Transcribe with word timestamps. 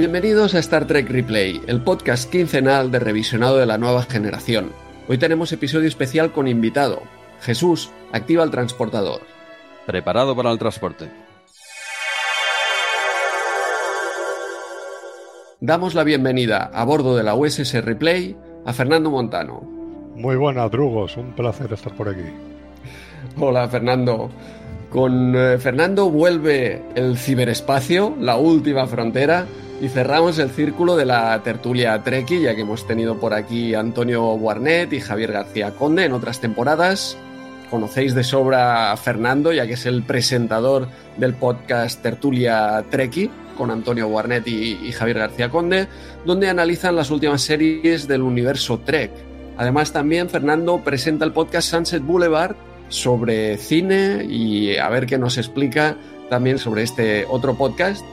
Bienvenidos 0.00 0.54
a 0.54 0.60
Star 0.60 0.86
Trek 0.86 1.10
Replay, 1.10 1.60
el 1.66 1.82
podcast 1.82 2.30
quincenal 2.30 2.90
de 2.90 3.00
revisionado 3.00 3.58
de 3.58 3.66
la 3.66 3.76
nueva 3.76 4.04
generación. 4.04 4.72
Hoy 5.08 5.18
tenemos 5.18 5.52
episodio 5.52 5.88
especial 5.88 6.32
con 6.32 6.48
invitado. 6.48 7.02
Jesús, 7.42 7.90
activa 8.10 8.42
el 8.42 8.50
transportador. 8.50 9.20
Preparado 9.84 10.34
para 10.34 10.52
el 10.52 10.58
transporte. 10.58 11.10
Damos 15.60 15.94
la 15.94 16.02
bienvenida 16.02 16.70
a 16.72 16.82
bordo 16.84 17.14
de 17.14 17.22
la 17.22 17.34
USS 17.34 17.84
Replay 17.84 18.38
a 18.64 18.72
Fernando 18.72 19.10
Montano. 19.10 19.60
Muy 20.16 20.36
buenas, 20.36 20.70
Drugos. 20.70 21.18
Un 21.18 21.34
placer 21.34 21.74
estar 21.74 21.94
por 21.94 22.08
aquí. 22.08 22.24
Hola, 23.38 23.68
Fernando. 23.68 24.30
Con 24.88 25.36
eh, 25.36 25.58
Fernando 25.58 26.08
vuelve 26.08 26.82
el 26.94 27.18
ciberespacio, 27.18 28.16
la 28.18 28.38
última 28.38 28.86
frontera, 28.86 29.46
y 29.80 29.88
cerramos 29.88 30.38
el 30.38 30.50
círculo 30.50 30.94
de 30.94 31.06
la 31.06 31.42
tertulia 31.42 32.02
Treki, 32.02 32.42
ya 32.42 32.54
que 32.54 32.62
hemos 32.62 32.86
tenido 32.86 33.18
por 33.18 33.32
aquí 33.32 33.74
Antonio 33.74 34.22
Guarnet 34.34 34.92
y 34.92 35.00
Javier 35.00 35.32
García 35.32 35.70
Conde 35.70 36.04
en 36.04 36.12
otras 36.12 36.40
temporadas. 36.40 37.16
Conocéis 37.70 38.14
de 38.14 38.22
sobra 38.22 38.92
a 38.92 38.96
Fernando, 38.98 39.52
ya 39.52 39.66
que 39.66 39.74
es 39.74 39.86
el 39.86 40.02
presentador 40.02 40.88
del 41.16 41.34
podcast 41.34 42.02
Tertulia 42.02 42.84
Treki, 42.90 43.30
con 43.56 43.70
Antonio 43.70 44.08
Guarnet 44.08 44.46
y, 44.48 44.78
y 44.82 44.92
Javier 44.92 45.18
García 45.18 45.48
Conde, 45.48 45.88
donde 46.26 46.50
analizan 46.50 46.94
las 46.94 47.10
últimas 47.10 47.40
series 47.40 48.06
del 48.06 48.22
universo 48.22 48.80
Trek. 48.80 49.10
Además, 49.56 49.92
también 49.92 50.28
Fernando 50.28 50.78
presenta 50.84 51.24
el 51.24 51.32
podcast 51.32 51.70
Sunset 51.70 52.02
Boulevard 52.02 52.54
sobre 52.88 53.56
cine 53.56 54.26
y 54.28 54.76
a 54.76 54.88
ver 54.90 55.06
qué 55.06 55.16
nos 55.16 55.38
explica 55.38 55.96
también 56.28 56.58
sobre 56.58 56.82
este 56.82 57.24
otro 57.28 57.56
podcast 57.56 58.04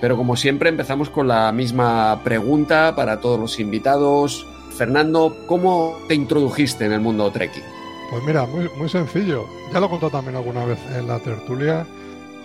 pero 0.00 0.16
como 0.16 0.36
siempre 0.36 0.68
empezamos 0.68 1.10
con 1.10 1.28
la 1.28 1.50
misma 1.52 2.20
pregunta 2.22 2.94
para 2.94 3.20
todos 3.20 3.38
los 3.38 3.58
invitados. 3.58 4.46
Fernando, 4.76 5.36
¿cómo 5.46 5.98
te 6.06 6.14
introdujiste 6.14 6.84
en 6.84 6.92
el 6.92 7.00
mundo 7.00 7.30
Trekkie? 7.30 7.62
Pues 8.10 8.22
mira, 8.24 8.46
muy, 8.46 8.68
muy 8.76 8.88
sencillo. 8.88 9.46
Ya 9.72 9.80
lo 9.80 9.86
he 9.86 9.90
contado 9.90 10.12
también 10.12 10.36
alguna 10.36 10.64
vez 10.64 10.78
en 10.94 11.08
la 11.08 11.18
tertulia. 11.18 11.86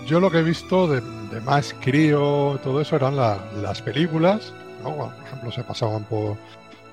Yo 0.07 0.19
lo 0.19 0.31
que 0.31 0.39
he 0.39 0.43
visto 0.43 0.87
de, 0.87 1.01
más 1.41 1.75
crío, 1.79 2.59
todo 2.63 2.81
eso 2.81 2.95
eran 2.95 3.15
las 3.15 3.81
películas. 3.81 4.53
por 4.81 5.13
ejemplo, 5.25 5.51
se 5.51 5.63
pasaban 5.63 6.05
por, 6.05 6.37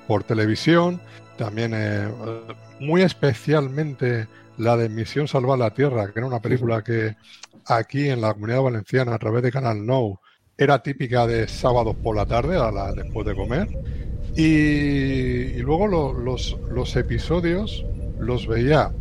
por 0.07 0.23
televisión. 0.23 0.99
También, 1.37 1.71
eh, 1.73 2.07
muy 2.79 3.01
especialmente, 3.01 4.27
la 4.57 4.75
de 4.75 4.89
Misión 4.89 5.27
Salvar 5.27 5.57
la 5.57 5.71
Tierra, 5.71 6.11
que 6.11 6.19
era 6.19 6.27
una 6.27 6.41
película 6.41 6.83
que 6.83 7.15
aquí 7.65 8.09
en 8.09 8.21
la 8.21 8.33
comunidad 8.33 8.61
valenciana, 8.61 9.15
a 9.15 9.19
través 9.19 9.41
de 9.41 9.51
Canal 9.51 9.85
No, 9.85 10.19
era 10.59 10.83
típica 10.83 11.25
de 11.25 11.47
sábados 11.47 11.95
por 11.95 12.15
la 12.17 12.25
tarde, 12.25 12.57
a 12.57 12.69
la, 12.69 12.91
después 12.91 13.25
de 13.25 13.33
comer. 13.33 13.67
Y, 14.35 15.53
luego 15.61 15.87
los, 15.87 16.57
los 16.69 16.95
episodios 16.97 17.85
los 18.19 18.45
veía 18.45 18.91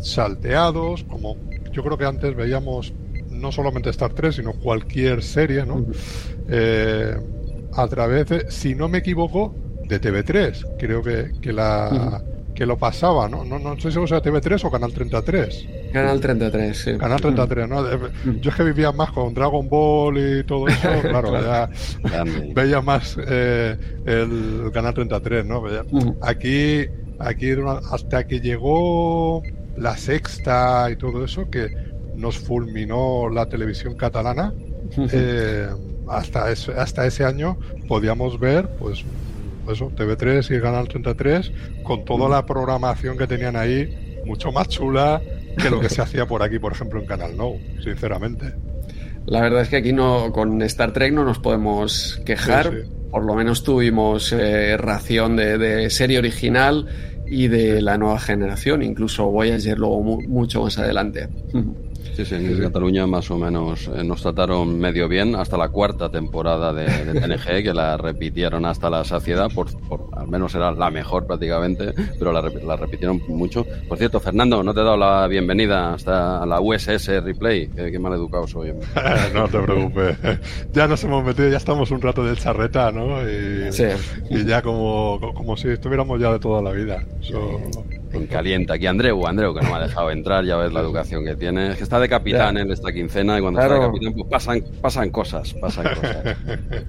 salteados, 0.00 1.04
como 1.04 1.36
yo 1.72 1.84
creo 1.84 1.98
que 1.98 2.06
antes 2.06 2.34
veíamos 2.34 2.94
no 3.28 3.52
solamente 3.52 3.90
Star 3.90 4.14
Trek, 4.14 4.32
sino 4.32 4.54
cualquier 4.54 5.22
serie, 5.22 5.66
¿no? 5.66 5.84
Eh, 6.48 7.14
a 7.72 7.88
través 7.88 8.28
de, 8.28 8.50
si 8.50 8.74
no 8.74 8.88
me 8.88 8.98
equivoco, 8.98 9.54
de 9.86 10.00
TV3. 10.00 10.76
Creo 10.78 11.02
que, 11.02 11.32
que 11.42 11.52
la, 11.52 12.24
que 12.54 12.64
lo 12.64 12.78
pasaba, 12.78 13.28
¿no? 13.28 13.44
No, 13.44 13.58
no 13.58 13.78
sé 13.78 13.90
si 13.90 13.98
era 13.98 14.22
TV3 14.22 14.64
o 14.64 14.70
Canal 14.70 14.92
33. 14.92 15.68
Canal 15.92 16.20
33, 16.20 16.76
sí. 16.76 16.96
Canal 16.96 17.20
33, 17.20 17.68
¿no? 17.68 17.84
Yo 18.40 18.50
es 18.50 18.56
que 18.56 18.62
vivía 18.62 18.92
más 18.92 19.10
con 19.10 19.34
Dragon 19.34 19.68
Ball 19.68 20.18
y 20.18 20.44
todo 20.44 20.68
eso, 20.68 20.88
claro, 21.02 21.40
ya 21.40 21.68
veía 22.54 22.80
más 22.80 23.16
eh, 23.26 23.76
el 24.06 24.70
Canal 24.72 24.94
33, 24.94 25.44
¿no? 25.44 25.64
Aquí, 26.22 26.86
aquí 27.18 27.50
hasta 27.90 28.26
que 28.26 28.40
llegó 28.40 29.42
la 29.76 29.96
sexta 29.96 30.88
y 30.90 30.96
todo 30.96 31.24
eso, 31.24 31.50
que 31.50 31.68
nos 32.14 32.38
fulminó 32.38 33.28
la 33.28 33.46
televisión 33.46 33.94
catalana, 33.96 34.54
eh, 35.12 35.68
hasta, 36.08 36.52
ese, 36.52 36.72
hasta 36.72 37.06
ese 37.06 37.24
año 37.24 37.58
podíamos 37.88 38.38
ver, 38.38 38.68
pues 38.78 39.04
eso, 39.72 39.90
TV3 39.90 40.56
y 40.56 40.60
Canal 40.60 40.88
33, 40.88 41.52
con 41.82 42.04
toda 42.04 42.28
la 42.28 42.44
programación 42.46 43.16
que 43.16 43.26
tenían 43.26 43.56
ahí, 43.56 44.22
mucho 44.24 44.52
más 44.52 44.68
chula 44.68 45.20
que 45.56 45.70
lo 45.70 45.80
que 45.80 45.88
se 45.88 46.02
hacía 46.02 46.26
por 46.26 46.42
aquí, 46.42 46.58
por 46.58 46.72
ejemplo, 46.72 47.00
en 47.00 47.06
Canal 47.06 47.36
No, 47.36 47.54
sinceramente. 47.82 48.54
La 49.26 49.40
verdad 49.40 49.62
es 49.62 49.68
que 49.68 49.76
aquí 49.76 49.92
no, 49.92 50.32
con 50.32 50.60
Star 50.62 50.92
Trek 50.92 51.12
no 51.12 51.24
nos 51.24 51.38
podemos 51.38 52.20
quejar. 52.26 52.72
Por 53.10 53.24
lo 53.24 53.34
menos 53.34 53.62
tuvimos 53.62 54.32
eh, 54.32 54.76
ración 54.76 55.36
de, 55.36 55.88
serie 55.88 56.18
original 56.18 56.86
y 57.26 57.48
de 57.48 57.80
la 57.80 57.96
nueva 57.96 58.18
generación. 58.18 58.82
Incluso 58.82 59.30
Voyager 59.30 59.78
luego 59.78 60.02
mucho 60.02 60.62
más 60.62 60.78
adelante. 60.78 61.28
Sí, 62.16 62.24
sí, 62.24 62.36
en 62.36 62.60
Cataluña 62.60 63.08
más 63.08 63.28
o 63.32 63.36
menos 63.36 63.88
eh, 63.88 64.04
nos 64.04 64.22
trataron 64.22 64.78
medio 64.78 65.08
bien 65.08 65.34
hasta 65.34 65.56
la 65.56 65.68
cuarta 65.68 66.08
temporada 66.08 66.72
de, 66.72 66.86
TNG, 67.20 67.64
que 67.64 67.74
la 67.74 67.96
repitieron 67.96 68.64
hasta 68.66 68.88
la 68.88 69.02
saciedad, 69.04 69.50
por, 69.52 69.66
al 70.12 70.28
menos 70.28 70.54
era 70.54 70.70
la 70.70 70.90
mejor 70.90 71.26
prácticamente, 71.26 71.92
pero 72.16 72.32
la, 72.32 72.76
repitieron 72.76 73.20
mucho. 73.26 73.66
Por 73.88 73.98
cierto, 73.98 74.20
Fernando, 74.20 74.62
no 74.62 74.72
te 74.72 74.80
he 74.80 74.84
dado 74.84 74.96
la 74.96 75.26
bienvenida 75.26 75.94
hasta 75.94 76.46
la 76.46 76.60
USS 76.60 77.22
Replay, 77.24 77.66
qué, 77.68 77.98
mal 77.98 78.12
educado 78.12 78.46
soy. 78.46 78.72
no 79.34 79.48
te 79.48 79.58
preocupes, 79.58 80.16
ya 80.72 80.86
nos 80.86 81.02
hemos 81.02 81.24
metido, 81.24 81.48
ya 81.48 81.56
estamos 81.56 81.90
un 81.90 82.00
rato 82.00 82.24
de 82.24 82.36
charreta, 82.36 82.92
¿no? 82.92 83.28
Y, 83.28 83.72
sí. 83.72 83.86
y 84.30 84.44
ya 84.44 84.62
como, 84.62 85.18
como 85.34 85.56
si 85.56 85.68
estuviéramos 85.68 86.20
ya 86.20 86.32
de 86.32 86.38
toda 86.38 86.62
la 86.62 86.70
vida. 86.70 87.02
En 88.14 88.26
caliente 88.26 88.72
aquí 88.72 88.86
Andreu, 88.86 89.26
Andreu 89.26 89.54
que 89.54 89.60
no 89.60 89.70
me 89.70 89.76
ha 89.76 89.80
dejado 89.80 90.10
entrar, 90.10 90.44
ya 90.44 90.56
ves 90.56 90.72
la 90.72 90.80
educación 90.80 91.24
que 91.24 91.34
tiene. 91.36 91.70
Es 91.70 91.76
que 91.76 91.84
está 91.84 91.98
de 91.98 92.08
capitán 92.08 92.56
en 92.56 92.70
esta 92.70 92.92
quincena 92.92 93.38
y 93.38 93.40
cuando 93.40 93.60
está 93.60 93.74
de 93.74 93.80
capitán 93.80 94.12
pues 94.14 94.28
pasan, 94.30 94.64
pasan 94.80 95.10
cosas, 95.10 95.54
pasan 95.54 95.86
cosas. 95.94 96.36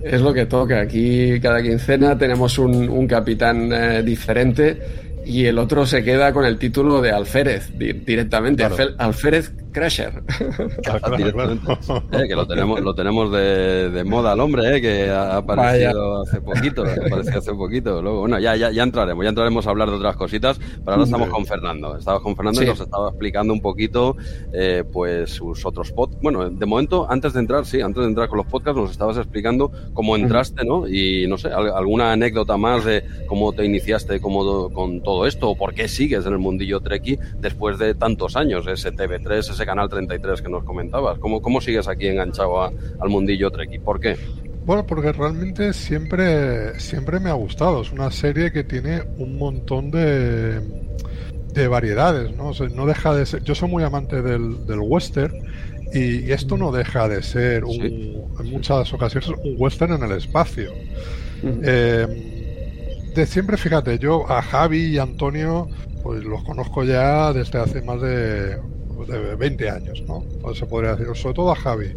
Es 0.01 0.21
lo 0.21 0.33
que 0.33 0.45
toca. 0.45 0.81
Aquí 0.81 1.39
cada 1.39 1.61
quincena 1.61 2.17
tenemos 2.17 2.57
un, 2.57 2.89
un 2.89 3.07
capitán 3.07 3.71
eh, 3.73 4.03
diferente 4.03 5.04
y 5.25 5.45
el 5.45 5.57
otro 5.57 5.85
se 5.85 6.03
queda 6.03 6.31
con 6.33 6.45
el 6.45 6.57
título 6.57 7.01
de 7.01 7.11
alférez 7.11 7.71
directamente. 7.77 8.63
Alférez 8.63 9.53
Crasher. 9.71 10.23
Eh, 12.11 12.27
que 12.27 12.35
lo 12.35 12.47
tenemos, 12.47 12.79
lo 12.79 12.95
tenemos 12.95 13.31
de, 13.31 13.89
de, 13.89 14.03
moda 14.03 14.31
al 14.31 14.39
hombre, 14.39 14.77
eh, 14.77 14.81
que 14.81 15.09
ha 15.09 15.37
aparecido 15.37 16.21
hace 16.21 16.39
poquito, 16.39 16.83
apareció 16.83 17.39
hace 17.39 17.53
poquito. 17.53 18.01
Luego, 18.01 18.21
bueno, 18.21 18.39
ya, 18.39 18.55
ya, 18.55 18.71
ya 18.71 18.83
entraremos, 18.83 19.23
ya 19.23 19.29
entraremos 19.29 19.67
a 19.67 19.69
hablar 19.71 19.89
de 19.89 19.95
otras 19.95 20.15
cositas, 20.15 20.59
pero 20.59 20.93
ahora 20.93 21.03
estamos 21.03 21.29
con 21.29 21.45
Fernando. 21.45 21.97
Estamos 21.97 22.21
con 22.21 22.35
Fernando 22.35 22.63
y 22.63 22.65
nos 22.67 22.79
estaba 22.79 23.09
explicando 23.09 23.53
un 23.53 23.61
poquito 23.61 24.15
eh, 24.53 24.83
pues 24.91 25.31
sus 25.31 25.65
otros 25.65 25.91
podcasts. 25.91 26.23
Bueno, 26.23 26.49
de 26.49 26.65
momento, 26.65 27.07
antes 27.09 27.33
de 27.33 27.39
entrar, 27.41 27.65
sí, 27.65 27.81
antes 27.81 28.03
de 28.03 28.09
entrar 28.09 28.29
con 28.29 28.37
los 28.37 28.47
podcasts, 28.47 28.79
nos 28.79 28.91
estabas 28.91 29.17
explicando 29.17 29.71
cómo 29.93 30.15
entraste, 30.15 30.63
¿no? 30.63 30.87
Y 30.87 31.27
no 31.27 31.37
sé, 31.37 31.49
alguna 31.49 32.11
anécdota 32.11 32.55
más 32.57 32.85
de 32.85 33.03
cómo 33.27 33.51
te 33.53 33.65
iniciaste 33.65 34.19
cómo, 34.21 34.71
con 34.71 35.01
todo 35.01 35.14
esto, 35.23 35.51
o 35.51 35.55
por 35.55 35.73
qué 35.73 35.87
sigues 35.87 36.25
en 36.25 36.33
el 36.33 36.39
mundillo 36.39 36.81
Treki 36.81 37.19
después 37.39 37.77
de 37.77 37.93
tantos 37.93 38.35
años, 38.35 38.65
ese 38.67 38.91
TV3, 38.91 39.37
ese 39.37 39.65
Canal 39.65 39.87
33 39.87 40.41
que 40.41 40.49
nos 40.49 40.63
comentabas. 40.63 41.19
¿Cómo, 41.19 41.41
cómo 41.41 41.61
sigues 41.61 41.87
aquí 41.87 42.07
enganchado 42.07 42.63
al 42.63 43.09
mundillo 43.09 43.51
Trek? 43.51 43.79
¿Por 43.81 43.99
qué? 43.99 44.17
Bueno, 44.65 44.85
porque 44.85 45.11
realmente 45.11 45.73
siempre, 45.73 46.79
siempre 46.79 47.19
me 47.19 47.29
ha 47.29 47.33
gustado. 47.33 47.81
Es 47.81 47.91
una 47.91 48.09
serie 48.09 48.51
que 48.51 48.63
tiene 48.63 49.03
un 49.17 49.37
montón 49.37 49.91
de, 49.91 50.59
de 51.53 51.67
variedades, 51.67 52.35
¿no? 52.35 52.51
no 52.73 52.85
deja 52.87 53.15
de 53.15 53.25
ser... 53.27 53.43
Yo 53.43 53.53
soy 53.53 53.69
muy 53.69 53.83
amante 53.83 54.21
del, 54.23 54.65
del 54.65 54.79
western 54.79 55.33
y, 55.93 56.31
esto 56.31 56.57
no 56.57 56.71
deja 56.71 57.07
de 57.07 57.21
ser, 57.21 57.63
en 57.63 58.51
muchas 58.51 58.91
ocasiones, 58.91 59.29
un 59.29 59.55
western 59.57 59.93
en 59.93 60.03
el 60.03 60.17
espacio. 60.17 60.71
Eh, 61.43 62.34
de 63.15 63.25
siempre, 63.25 63.57
fíjate, 63.57 63.97
yo 63.97 64.29
a 64.29 64.41
Javi 64.41 64.87
y 64.87 64.97
Antonio 64.97 65.67
pues 66.03 66.23
los 66.23 66.43
conozco 66.43 66.83
ya 66.83 67.33
desde 67.33 67.59
hace 67.59 67.81
más 67.81 67.99
de 68.01 68.59
de 69.03 69.35
20 69.35 69.69
años, 69.69 70.03
¿no? 70.07 70.25
Pues 70.41 70.57
se 70.57 70.65
podría 70.65 70.95
decir, 70.95 71.13
sobre 71.15 71.35
todo 71.35 71.51
a 71.51 71.55
Javi. 71.55 71.93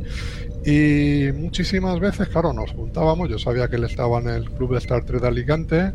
Y 0.65 1.31
muchísimas 1.32 2.00
veces, 2.00 2.29
claro, 2.29 2.53
nos 2.53 2.73
juntábamos, 2.73 3.29
yo 3.29 3.38
sabía 3.38 3.69
que 3.69 3.76
él 3.76 3.85
estaba 3.85 4.19
en 4.19 4.29
el 4.29 4.50
club 4.50 4.73
de 4.73 4.79
Star 4.79 5.05
Trek 5.05 5.20
de 5.20 5.29
Alicante, 5.29 5.93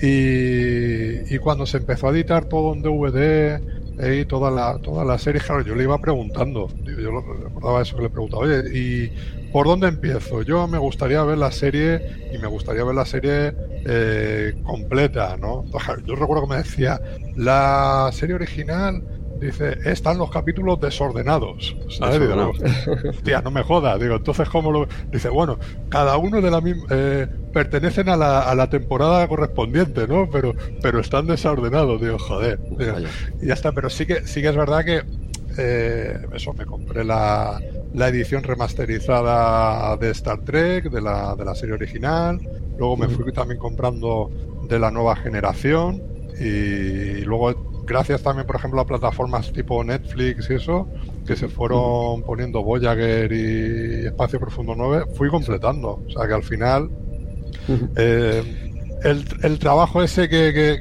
y, 0.00 1.34
y, 1.34 1.38
cuando 1.38 1.64
se 1.66 1.78
empezó 1.78 2.08
a 2.08 2.10
editar 2.10 2.46
todo 2.46 2.74
en 2.74 2.82
DVD 2.82 3.60
eh, 3.98 4.20
y 4.20 4.24
toda 4.26 4.50
la, 4.50 4.78
toda 4.82 5.04
la 5.04 5.18
serie, 5.18 5.40
claro, 5.40 5.62
yo 5.62 5.74
le 5.74 5.84
iba 5.84 5.98
preguntando, 5.98 6.68
yo 6.84 7.22
recordaba 7.44 7.82
eso 7.82 7.96
que 7.96 8.02
le 8.02 8.10
preguntaba, 8.10 8.42
oye, 8.42 8.62
¿y 8.74 9.10
por 9.56 9.68
dónde 9.68 9.88
empiezo? 9.88 10.42
Yo 10.42 10.68
me 10.68 10.76
gustaría 10.76 11.22
ver 11.22 11.38
la 11.38 11.50
serie, 11.50 12.28
y 12.30 12.36
me 12.36 12.46
gustaría 12.46 12.84
ver 12.84 12.94
la 12.94 13.06
serie 13.06 13.54
eh, 13.86 14.52
completa, 14.62 15.38
¿no? 15.38 15.64
Yo 16.04 16.14
recuerdo 16.14 16.42
que 16.42 16.50
me 16.50 16.56
decía, 16.58 17.00
la 17.36 18.10
serie 18.12 18.34
original 18.34 19.02
dice, 19.40 19.78
están 19.86 20.18
los 20.18 20.30
capítulos 20.30 20.78
desordenados. 20.78 21.74
¿Sabes? 21.88 22.20
Digo, 22.20 22.52
no 23.42 23.50
me 23.50 23.62
jodas. 23.62 23.98
Digo, 23.98 24.16
entonces, 24.16 24.46
¿cómo 24.50 24.70
lo.? 24.70 24.88
Dice, 25.10 25.30
bueno, 25.30 25.58
cada 25.88 26.18
uno 26.18 26.42
de 26.42 26.50
la 26.50 26.60
misma. 26.60 26.84
Eh, 26.90 27.26
pertenecen 27.54 28.10
a 28.10 28.16
la, 28.18 28.42
a 28.42 28.54
la 28.54 28.68
temporada 28.68 29.26
correspondiente, 29.26 30.06
¿no? 30.06 30.28
Pero, 30.30 30.54
pero 30.82 31.00
están 31.00 31.26
desordenados. 31.26 31.98
Digo, 31.98 32.18
joder. 32.18 32.60
y 33.40 33.46
ya 33.46 33.54
está, 33.54 33.72
pero 33.72 33.88
sí 33.88 34.04
que, 34.04 34.26
sí 34.26 34.42
que 34.42 34.48
es 34.48 34.56
verdad 34.56 34.84
que. 34.84 35.02
Eh, 35.58 36.18
eso, 36.34 36.52
me 36.54 36.66
compré 36.66 37.04
la, 37.04 37.60
la 37.94 38.08
edición 38.08 38.42
remasterizada 38.42 39.96
de 39.96 40.10
Star 40.10 40.44
Trek, 40.44 40.90
de 40.90 41.00
la, 41.00 41.34
de 41.34 41.44
la 41.44 41.54
serie 41.54 41.74
original. 41.74 42.38
Luego 42.78 42.96
me 42.96 43.08
fui 43.08 43.32
también 43.32 43.58
comprando 43.58 44.30
de 44.68 44.78
la 44.78 44.90
nueva 44.90 45.16
generación. 45.16 46.02
Y 46.38 47.22
luego 47.22 47.54
gracias 47.86 48.22
también, 48.22 48.46
por 48.46 48.56
ejemplo, 48.56 48.80
a 48.80 48.86
plataformas 48.86 49.52
tipo 49.52 49.82
Netflix 49.82 50.50
y 50.50 50.54
eso, 50.54 50.88
que 51.26 51.36
se 51.36 51.48
fueron 51.48 52.22
poniendo 52.22 52.62
Voyager 52.62 53.32
y 53.32 54.06
Espacio 54.06 54.38
Profundo 54.40 54.74
9, 54.76 55.06
fui 55.14 55.30
completando. 55.30 56.02
O 56.06 56.10
sea 56.10 56.26
que 56.26 56.34
al 56.34 56.42
final, 56.42 56.90
eh, 57.96 58.42
el, 59.02 59.24
el, 59.42 59.58
trabajo 59.58 60.02
ese 60.02 60.28
que, 60.28 60.52
que, 60.52 60.80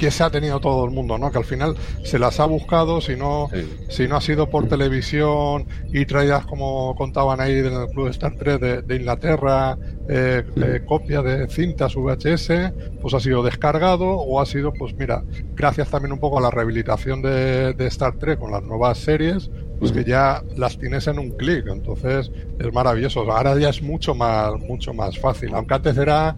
que 0.00 0.10
se 0.10 0.24
ha 0.24 0.30
tenido 0.30 0.60
todo 0.60 0.86
el 0.86 0.90
mundo, 0.92 1.18
¿no? 1.18 1.30
Que 1.30 1.36
al 1.36 1.44
final 1.44 1.76
se 2.04 2.18
las 2.18 2.40
ha 2.40 2.46
buscado, 2.46 3.02
si 3.02 3.16
no, 3.16 3.50
si 3.90 4.08
no 4.08 4.16
ha 4.16 4.22
sido 4.22 4.48
por 4.48 4.66
televisión 4.66 5.66
y 5.92 6.06
traídas, 6.06 6.46
como 6.46 6.96
contaban 6.96 7.38
ahí 7.38 7.58
en 7.58 7.66
el 7.66 7.86
Club 7.88 8.08
Star 8.08 8.34
Trek 8.34 8.60
de, 8.60 8.96
Inglaterra, 8.96 9.76
eh, 10.08 10.42
eh, 10.56 10.80
copia 10.86 11.20
de 11.20 11.46
cintas 11.48 11.94
VHS, 11.94 12.72
pues 13.02 13.12
ha 13.12 13.20
sido 13.20 13.42
descargado 13.42 14.06
o 14.06 14.40
ha 14.40 14.46
sido, 14.46 14.72
pues 14.72 14.94
mira, 14.94 15.22
gracias 15.54 15.90
también 15.90 16.12
un 16.12 16.18
poco 16.18 16.38
a 16.38 16.40
la 16.40 16.50
rehabilitación 16.50 17.20
de, 17.20 17.74
Star 17.88 18.16
Trek 18.16 18.38
con 18.38 18.52
las 18.52 18.62
nuevas 18.62 18.96
series, 18.96 19.50
pues 19.78 19.92
que 19.92 20.04
ya 20.04 20.42
las 20.56 20.78
tienes 20.78 21.08
en 21.08 21.18
un 21.18 21.32
clic, 21.32 21.66
entonces 21.66 22.32
es 22.58 22.72
maravilloso. 22.72 23.30
Ahora 23.30 23.58
ya 23.58 23.68
es 23.68 23.82
mucho 23.82 24.14
más, 24.14 24.58
mucho 24.60 24.94
más 24.94 25.18
fácil, 25.18 25.54
aunque 25.54 25.74
antes 25.74 25.98
era 25.98 26.36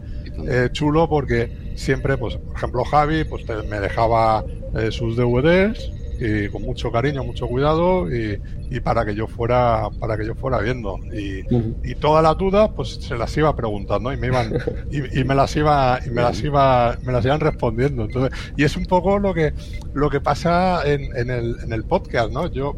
eh, 0.48 0.68
chulo 0.72 1.08
porque 1.08 1.74
siempre, 1.76 2.16
pues, 2.16 2.36
por 2.36 2.56
ejemplo, 2.56 2.84
Javi, 2.84 3.24
pues 3.24 3.44
me 3.68 3.80
dejaba 3.80 4.44
eh, 4.74 4.90
sus 4.90 5.16
DVDs 5.16 5.90
y 6.20 6.48
con 6.48 6.62
mucho 6.62 6.92
cariño, 6.92 7.24
mucho 7.24 7.48
cuidado 7.48 8.06
y, 8.10 8.38
para 8.80 9.04
que 9.04 9.14
yo 9.14 9.26
fuera, 9.26 9.88
para 10.00 10.16
que 10.16 10.24
yo 10.24 10.34
fuera 10.34 10.58
viendo 10.58 10.98
y, 11.12 11.42
y 11.84 11.94
todas 11.96 12.22
las 12.22 12.38
dudas, 12.38 12.70
pues 12.74 12.94
se 12.94 13.16
las 13.16 13.36
iba 13.36 13.54
preguntando 13.54 14.12
y 14.12 14.16
me 14.16 14.28
iban 14.28 14.52
y, 14.90 15.24
me 15.24 15.34
las 15.34 15.54
iba 15.56 15.98
y 16.04 16.10
me 16.10 16.22
las 16.22 16.42
iba 16.42 16.96
me 17.04 17.12
las 17.12 17.24
iban 17.24 17.40
respondiendo. 17.40 18.04
Entonces, 18.04 18.38
y 18.56 18.64
es 18.64 18.76
un 18.76 18.86
poco 18.86 19.18
lo 19.18 19.34
que 19.34 19.52
lo 19.94 20.08
que 20.08 20.20
pasa 20.20 20.82
en, 20.86 21.14
en 21.16 21.30
el, 21.30 21.56
en 21.64 21.72
el 21.72 21.84
podcast, 21.84 22.30
¿no? 22.30 22.46
Yo 22.46 22.76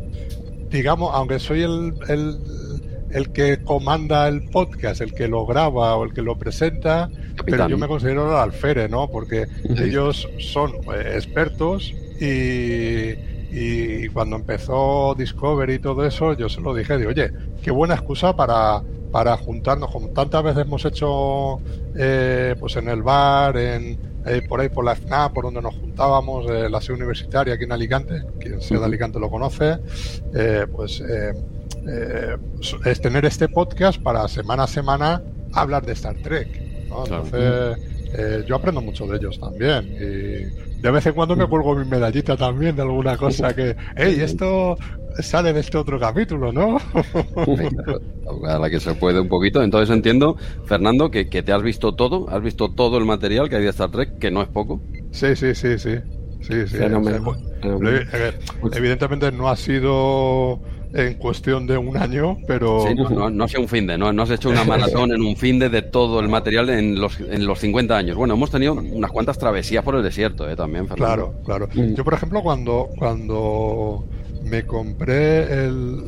digamos, 0.70 1.10
aunque 1.14 1.38
soy 1.38 1.62
el, 1.62 1.94
el 2.08 2.38
el 3.14 3.30
que 3.30 3.62
comanda 3.62 4.26
el 4.26 4.42
podcast, 4.42 5.00
el 5.00 5.14
que 5.14 5.28
lo 5.28 5.46
graba 5.46 5.96
o 5.96 6.04
el 6.04 6.12
que 6.12 6.20
lo 6.20 6.36
presenta, 6.36 7.08
pero 7.46 7.68
yo 7.68 7.78
me 7.78 7.86
considero 7.86 8.28
el 8.28 8.36
alfere, 8.36 8.88
¿no? 8.88 9.08
Porque 9.08 9.46
ellos 9.76 10.28
son 10.40 10.72
eh, 10.92 11.12
expertos 11.14 11.94
y, 12.20 13.12
y, 13.52 14.08
cuando 14.08 14.34
empezó 14.34 15.14
Discovery 15.16 15.74
y 15.74 15.78
todo 15.78 16.04
eso, 16.04 16.32
yo 16.32 16.48
se 16.48 16.60
lo 16.60 16.74
dije, 16.74 16.98
de, 16.98 17.06
oye, 17.06 17.30
qué 17.62 17.70
buena 17.70 17.94
excusa 17.94 18.34
para, 18.34 18.82
para 19.12 19.36
juntarnos, 19.36 19.92
como 19.92 20.08
tantas 20.08 20.42
veces 20.42 20.62
hemos 20.62 20.84
hecho 20.84 21.60
eh, 21.96 22.56
pues 22.58 22.74
en 22.74 22.88
el 22.88 23.02
bar, 23.02 23.56
en, 23.56 23.96
eh, 24.26 24.42
por 24.48 24.60
ahí 24.60 24.70
por 24.70 24.84
la 24.84 24.96
FNA, 24.96 25.32
por 25.32 25.44
donde 25.44 25.62
nos 25.62 25.76
juntábamos, 25.76 26.46
la 26.46 26.80
sede 26.80 26.96
universitaria 26.96 27.54
aquí 27.54 27.62
en 27.62 27.72
Alicante, 27.72 28.24
quien 28.40 28.60
sea 28.60 28.80
de 28.80 28.86
Alicante 28.86 29.20
lo 29.20 29.30
conoce, 29.30 29.78
pues 30.74 31.00
eh, 31.86 32.36
es 32.84 33.00
tener 33.00 33.24
este 33.24 33.48
podcast 33.48 34.00
para 34.00 34.26
semana 34.28 34.64
a 34.64 34.66
semana 34.66 35.22
hablar 35.52 35.84
de 35.84 35.92
Star 35.92 36.16
Trek. 36.22 36.48
Entonces, 36.84 37.78
eh, 38.16 38.44
yo 38.46 38.56
aprendo 38.56 38.80
mucho 38.80 39.06
de 39.06 39.16
ellos 39.16 39.38
también. 39.38 39.92
Y 39.94 40.80
de 40.80 40.90
vez 40.90 41.06
en 41.06 41.14
cuando 41.14 41.34
me 41.36 41.46
cuelgo 41.46 41.74
mi 41.74 41.84
medallita 41.84 42.36
también 42.36 42.76
de 42.76 42.82
alguna 42.82 43.16
cosa 43.16 43.54
que, 43.54 43.76
hey, 43.96 44.18
esto 44.20 44.76
sale 45.20 45.52
de 45.52 45.60
este 45.60 45.78
otro 45.78 45.98
capítulo, 45.98 46.52
¿no? 46.52 46.78
a 48.48 48.58
la 48.58 48.70
que 48.70 48.80
se 48.80 48.94
puede 48.94 49.20
un 49.20 49.28
poquito. 49.28 49.62
Entonces 49.62 49.94
entiendo, 49.94 50.36
Fernando, 50.66 51.10
que, 51.10 51.24
te 51.24 51.52
has 51.52 51.62
visto 51.62 51.94
todo, 51.94 52.28
has 52.30 52.42
visto 52.42 52.70
todo 52.70 52.98
el 52.98 53.04
material 53.04 53.48
que 53.48 53.56
hay 53.56 53.62
de 53.62 53.70
Star 53.70 53.90
Trek, 53.90 54.18
que 54.18 54.30
no 54.30 54.42
es 54.42 54.48
poco. 54.48 54.80
Sí, 55.10 55.34
sí, 55.36 55.54
sí, 55.54 55.78
sí. 55.78 55.96
Sí, 56.40 56.66
sí. 56.66 56.76
Evidentemente 58.72 59.32
no 59.32 59.48
ha 59.48 59.56
sido 59.56 60.60
en 60.94 61.14
cuestión 61.14 61.66
de 61.66 61.76
un 61.76 61.96
año, 61.96 62.38
pero... 62.46 62.86
Sí, 62.86 62.94
no, 62.94 63.28
no, 63.28 63.48
sea 63.48 63.60
un 63.60 63.68
fin 63.68 63.86
de, 63.86 63.98
no, 63.98 64.12
no 64.12 64.22
has 64.22 64.30
hecho 64.30 64.48
una 64.48 64.64
maratón 64.64 65.12
en 65.12 65.22
un 65.22 65.36
fin 65.36 65.58
de, 65.58 65.68
de 65.68 65.82
todo 65.82 66.20
el 66.20 66.28
material 66.28 66.70
en 66.70 67.00
los, 67.00 67.18
en 67.18 67.46
los 67.46 67.58
50 67.58 67.96
años. 67.96 68.16
Bueno, 68.16 68.34
hemos 68.34 68.50
tenido 68.50 68.74
unas 68.74 69.10
cuantas 69.10 69.36
travesías 69.36 69.82
por 69.82 69.96
el 69.96 70.04
desierto 70.04 70.48
¿eh? 70.48 70.54
también, 70.54 70.86
Fernando. 70.86 71.32
Claro, 71.44 71.66
claro. 71.66 71.68
Mm. 71.74 71.94
Yo, 71.94 72.04
por 72.04 72.14
ejemplo, 72.14 72.42
cuando, 72.42 72.88
cuando 72.96 74.04
me 74.44 74.64
compré 74.64 75.64
el, 75.64 76.00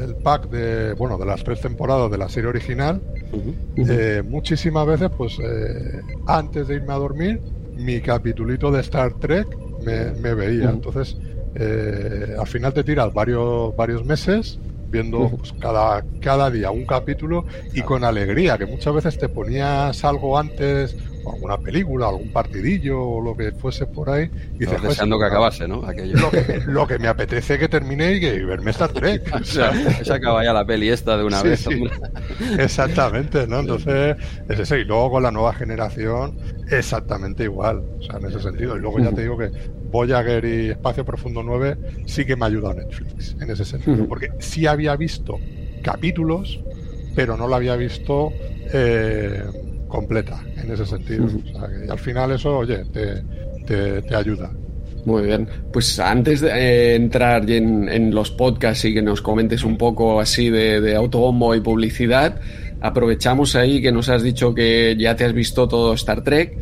el 0.00 0.14
pack 0.22 0.48
de, 0.48 0.94
bueno, 0.94 1.18
de 1.18 1.26
las 1.26 1.44
tres 1.44 1.60
temporadas 1.60 2.10
de 2.10 2.16
la 2.16 2.30
serie 2.30 2.48
original, 2.48 3.02
eh, 3.76 4.22
muchísimas 4.26 4.86
veces, 4.86 5.10
pues 5.14 5.38
eh, 5.42 6.00
antes 6.26 6.68
de 6.68 6.76
irme 6.76 6.94
a 6.94 6.96
dormir, 6.96 7.40
mi 7.76 8.00
capitulito 8.00 8.70
de 8.70 8.80
Star 8.80 9.12
Trek 9.14 9.46
me, 9.84 10.12
me 10.12 10.32
veía. 10.32 10.70
Entonces 10.70 11.18
eh, 11.54 12.34
al 12.38 12.46
final 12.46 12.72
te 12.72 12.84
tiras 12.84 13.12
varios, 13.12 13.74
varios 13.76 14.04
meses 14.04 14.58
viendo 14.92 15.30
pues, 15.30 15.52
cada, 15.58 16.04
cada 16.20 16.50
día 16.50 16.70
un 16.70 16.84
capítulo 16.84 17.46
y 17.72 17.80
con 17.80 18.04
alegría, 18.04 18.58
que 18.58 18.66
muchas 18.66 18.94
veces 18.94 19.18
te 19.18 19.28
ponías 19.28 20.04
algo 20.04 20.38
antes, 20.38 20.94
alguna 21.26 21.56
película, 21.56 22.08
algún 22.08 22.30
partidillo 22.30 23.00
o 23.00 23.20
lo 23.20 23.34
que 23.34 23.52
fuese 23.52 23.86
por 23.86 24.10
ahí. 24.10 24.30
Y 24.54 24.58
dices, 24.60 24.82
deseando 24.82 25.18
que 25.18 25.24
acabase, 25.24 25.66
¿no? 25.66 25.82
Lo, 26.66 26.86
que, 26.86 26.98
me 26.98 27.08
apetece 27.08 27.58
que 27.58 27.68
termine 27.68 28.14
y 28.14 28.20
que 28.20 28.44
verme 28.44 28.70
Star 28.72 28.92
Trek. 28.92 29.34
o 29.40 29.44
sea, 29.44 29.72
se 30.04 30.12
acaba 30.12 30.44
ya 30.44 30.52
la 30.52 30.64
peli 30.64 30.90
esta 30.90 31.16
de 31.16 31.24
una 31.24 31.42
vez. 31.42 31.66
Exactamente, 32.58 33.46
¿no? 33.46 33.60
Entonces, 33.60 34.16
es 34.48 34.58
ese. 34.58 34.80
Y 34.80 34.84
luego 34.84 35.12
con 35.12 35.22
la 35.22 35.30
nueva 35.30 35.54
generación, 35.54 36.38
exactamente 36.70 37.44
igual. 37.44 37.82
O 37.98 38.02
sea, 38.02 38.18
en 38.18 38.26
ese 38.26 38.40
sentido. 38.40 38.76
Y 38.76 38.80
luego 38.80 38.98
ya 38.98 39.10
te 39.10 39.22
digo 39.22 39.38
que 39.38 39.50
Voyager 39.92 40.44
y 40.44 40.70
Espacio 40.70 41.04
Profundo 41.04 41.42
9 41.42 41.76
sí 42.06 42.24
que 42.24 42.34
me 42.34 42.46
ha 42.46 42.48
ayudado 42.48 42.74
Netflix 42.74 43.36
en 43.40 43.50
ese 43.50 43.64
sentido, 43.64 44.08
porque 44.08 44.30
sí 44.38 44.66
había 44.66 44.96
visto 44.96 45.38
capítulos, 45.82 46.60
pero 47.14 47.36
no 47.36 47.46
la 47.46 47.56
había 47.56 47.76
visto 47.76 48.32
eh, 48.72 49.42
completa 49.86 50.42
en 50.56 50.72
ese 50.72 50.86
sentido. 50.86 51.26
O 51.26 51.28
sea, 51.28 51.68
que 51.68 51.90
al 51.90 51.98
final 51.98 52.32
eso, 52.32 52.58
oye, 52.58 52.84
te, 52.86 53.22
te, 54.02 54.14
ayuda. 54.14 54.50
Muy 55.04 55.24
bien. 55.24 55.46
Pues 55.72 55.98
antes 55.98 56.40
de 56.40 56.48
eh, 56.48 56.94
entrar 56.94 57.48
en, 57.50 57.88
en, 57.88 58.14
los 58.14 58.30
podcasts 58.30 58.84
y 58.86 58.94
que 58.94 59.02
nos 59.02 59.20
comentes 59.20 59.64
un 59.64 59.76
poco 59.76 60.20
así 60.20 60.48
de, 60.48 60.80
de 60.80 60.96
autobombo 60.96 61.54
y 61.54 61.60
publicidad, 61.60 62.40
aprovechamos 62.80 63.56
ahí 63.56 63.82
que 63.82 63.92
nos 63.92 64.08
has 64.08 64.22
dicho 64.22 64.54
que 64.54 64.96
ya 64.98 65.14
te 65.16 65.24
has 65.24 65.32
visto 65.32 65.68
todo 65.68 65.92
Star 65.94 66.22
Trek 66.22 66.56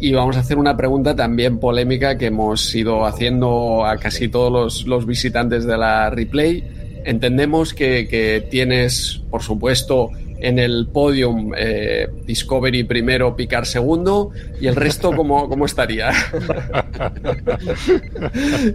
y 0.00 0.12
vamos 0.12 0.36
a 0.36 0.40
hacer 0.40 0.58
una 0.58 0.76
pregunta 0.76 1.16
también 1.16 1.58
polémica 1.58 2.18
que 2.18 2.26
hemos 2.26 2.74
ido 2.74 3.06
haciendo 3.06 3.84
a 3.84 3.96
casi 3.96 4.28
todos 4.28 4.84
los, 4.86 5.06
visitantes 5.06 5.64
de 5.64 5.76
la 5.78 6.10
replay. 6.10 6.64
Entendemos 7.04 7.72
que, 7.72 8.06
que 8.08 8.46
tienes, 8.50 9.22
por 9.30 9.42
supuesto, 9.42 10.10
en 10.38 10.58
el 10.58 10.88
podium 10.92 11.52
eh, 11.56 12.08
Discovery 12.24 12.84
primero, 12.84 13.36
Picar 13.36 13.66
segundo 13.66 14.30
y 14.60 14.66
el 14.66 14.76
resto 14.76 15.12
cómo, 15.12 15.48
cómo 15.48 15.66
estaría. 15.66 16.10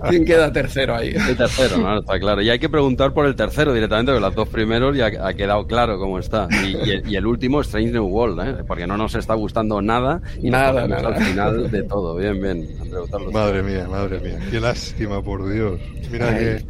¿Quién 0.10 0.25
queda 0.25 0.51
tercero 0.51 0.96
ahí? 0.96 1.10
El 1.10 1.38
tercero, 1.38 1.77
no, 1.77 2.00
está 2.00 2.20
claro. 2.20 2.41
Y 2.41 2.50
hay 2.50 2.60
que 2.60 2.70
preguntar 2.70 3.13
por 3.13 3.25
el 3.25 3.36
tercero 3.36 3.74
directamente, 3.74 4.12
porque 4.12 4.25
los 4.25 4.36
dos 4.36 4.50
primeros 4.50 4.96
ya 4.96 5.12
ha 5.22 5.34
quedado 5.34 5.65
claro 5.68 6.00
cómo 6.00 6.20
está. 6.20 6.48
Y, 6.51 7.15
el, 7.15 7.25
último, 7.25 7.62
Strange 7.62 7.91
New 7.91 8.06
World, 8.06 8.39
¿eh? 8.48 8.63
porque 8.68 8.88
no 8.88 8.98
nos 8.98 9.15
está 9.15 9.34
gustando 9.34 9.82
nada 9.82 10.22
y 10.41 10.50
nada, 10.50 10.88
nada. 10.88 11.10
al 11.10 11.24
final 11.24 11.72
de 11.72 11.84
todo. 11.84 12.15
Bien, 12.15 12.41
bien. 12.41 12.68
Madre 13.32 13.63
mía, 13.63 13.88
madre 13.89 14.20
mía. 14.20 14.39
Qué 14.50 14.60
lástima, 14.60 15.22
por 15.22 15.51
Dios. 15.51 15.80
Mira 16.12 16.38
que 16.38 16.63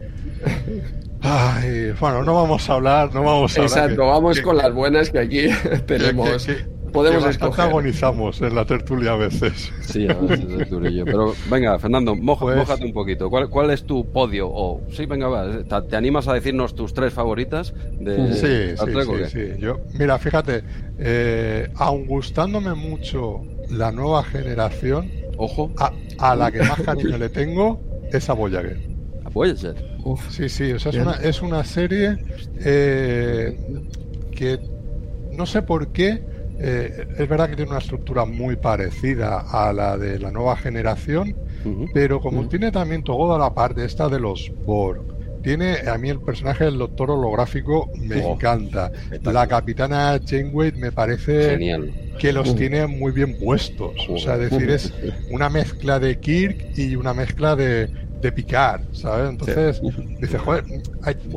Ay, 1.21 1.93
bueno, 1.99 2.23
no 2.23 2.33
vamos 2.33 2.69
a 2.69 2.73
hablar, 2.73 3.13
no 3.13 3.23
vamos 3.23 3.57
a 3.57 3.61
Exacto, 3.61 4.07
vamos 4.07 4.41
con 4.41 4.57
las 4.57 4.73
buenas 4.73 5.09
que 5.11 5.19
aquí 5.19 5.47
tenemos. 5.85 6.47
podemos 6.91 7.25
escoger. 7.25 7.65
agonizamos 7.65 8.41
en 8.41 8.55
la 8.55 8.65
tertulia 8.65 9.13
a 9.13 9.17
veces. 9.17 9.71
Sí, 9.81 10.07
a 10.09 10.15
veces. 10.15 10.67
Pero 11.05 11.33
venga, 11.49 11.77
Fernando, 11.77 12.15
moja, 12.15 12.45
pues 12.45 12.81
un 12.81 12.91
poquito. 12.91 13.29
¿Cuál, 13.29 13.49
¿Cuál, 13.49 13.69
es 13.69 13.83
tu 13.83 14.11
podio? 14.11 14.49
O 14.49 14.81
sí, 14.91 15.05
venga, 15.05 15.27
va, 15.27 15.63
¿te 15.83 15.95
animas 15.95 16.27
a 16.27 16.33
decirnos 16.33 16.73
tus 16.73 16.93
tres 16.93 17.13
favoritas? 17.13 17.73
De, 17.99 18.33
sí, 18.33 18.83
sí, 18.83 19.27
sí, 19.29 19.59
Yo, 19.59 19.79
mira, 19.93 20.17
fíjate, 20.17 20.63
eh, 20.97 21.69
aun 21.75 22.07
gustándome 22.07 22.73
mucho 22.73 23.41
la 23.69 23.91
nueva 23.91 24.23
generación, 24.23 25.09
ojo, 25.37 25.71
a, 25.77 26.35
la 26.35 26.51
que 26.51 26.59
más 26.63 26.81
cariño 26.81 27.17
le 27.17 27.29
tengo 27.29 27.79
es 28.11 28.29
a 28.29 28.33
Voyager. 28.33 28.90
Voyager. 29.33 29.75
sí, 30.29 30.49
sí, 30.49 30.71
o 30.73 30.79
sea, 30.79 30.91
es, 30.91 30.97
una, 30.97 31.13
es 31.15 31.41
una 31.41 31.63
serie 31.63 32.17
eh, 32.59 33.57
que 34.35 34.59
no 35.31 35.45
sé 35.45 35.61
por 35.61 35.87
qué. 35.89 36.23
Eh, 36.63 37.07
es 37.17 37.27
verdad 37.27 37.49
que 37.49 37.55
tiene 37.55 37.71
una 37.71 37.79
estructura 37.79 38.25
muy 38.25 38.55
parecida 38.55 39.39
a 39.39 39.73
la 39.73 39.97
de 39.97 40.19
la 40.19 40.29
nueva 40.29 40.55
generación, 40.55 41.35
pero 41.91 42.19
como 42.21 42.47
tiene 42.47 42.71
también 42.71 43.03
toda 43.03 43.39
la 43.39 43.51
parte 43.53 43.83
esta 43.83 44.09
de 44.09 44.19
los 44.19 44.51
Borg, 44.63 45.01
tiene 45.41 45.77
a 45.89 45.97
mí 45.97 46.09
el 46.09 46.19
personaje 46.19 46.65
del 46.65 46.77
doctor 46.77 47.11
holográfico 47.11 47.89
me 47.97 48.23
oh, 48.23 48.33
encanta. 48.33 48.91
La 49.23 49.47
capitana 49.47 50.19
Janeway 50.23 50.71
me 50.73 50.91
parece 50.91 51.57
que 52.19 52.31
los 52.31 52.55
tiene 52.55 52.85
muy 52.87 53.11
bien 53.11 53.37
puestos. 53.39 53.93
O 54.07 54.17
sea, 54.17 54.37
decir, 54.37 54.69
es 54.69 54.93
una 55.31 55.49
mezcla 55.49 55.99
de 55.99 56.19
Kirk 56.19 56.77
y 56.77 56.95
una 56.95 57.13
mezcla 57.13 57.55
de, 57.55 57.89
de 58.21 58.31
Picard, 58.31 58.81
¿sabes? 58.93 59.29
Entonces, 59.29 59.81
dice, 60.19 60.37
joder, 60.37 60.63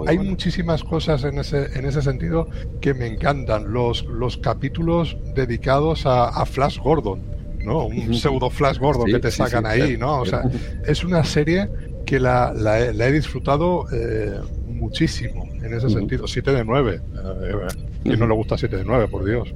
hay, 0.06 0.18
muchísimas 0.18 0.84
cosas 0.84 1.24
en 1.24 1.38
ese, 1.38 1.66
en 1.78 1.86
ese 1.86 2.02
sentido 2.02 2.48
que 2.80 2.94
me 2.94 3.06
encantan. 3.06 3.72
Los, 3.72 4.04
los 4.04 4.36
capítulos 4.36 5.16
dedicados 5.34 6.04
a, 6.06 6.44
Flash 6.46 6.78
Gordon, 6.78 7.20
¿no? 7.64 7.86
Un 7.86 8.14
pseudo 8.20 8.50
Flash 8.50 8.78
Gordon 8.78 9.06
que 9.06 9.18
te 9.18 9.30
sacan 9.30 9.66
ahí, 9.66 9.96
¿no? 9.96 10.20
O 10.20 10.26
sea, 10.26 10.42
es 10.86 11.04
una 11.04 11.24
serie 11.24 11.68
que 12.04 12.20
la, 12.20 12.52
la, 12.52 12.78
he, 12.80 13.12
disfrutado 13.12 13.86
eh, 13.92 14.38
muchísimo 14.68 15.48
en 15.62 15.72
ese 15.72 15.88
sentido. 15.88 16.26
7 16.26 16.52
de 16.52 16.64
9. 16.64 17.00
Eh, 17.00 17.54
¿Quién 18.02 18.18
no 18.18 18.26
le 18.26 18.34
gusta 18.34 18.58
7 18.58 18.76
de 18.76 18.84
9, 18.84 19.08
por 19.08 19.24
Dios? 19.24 19.54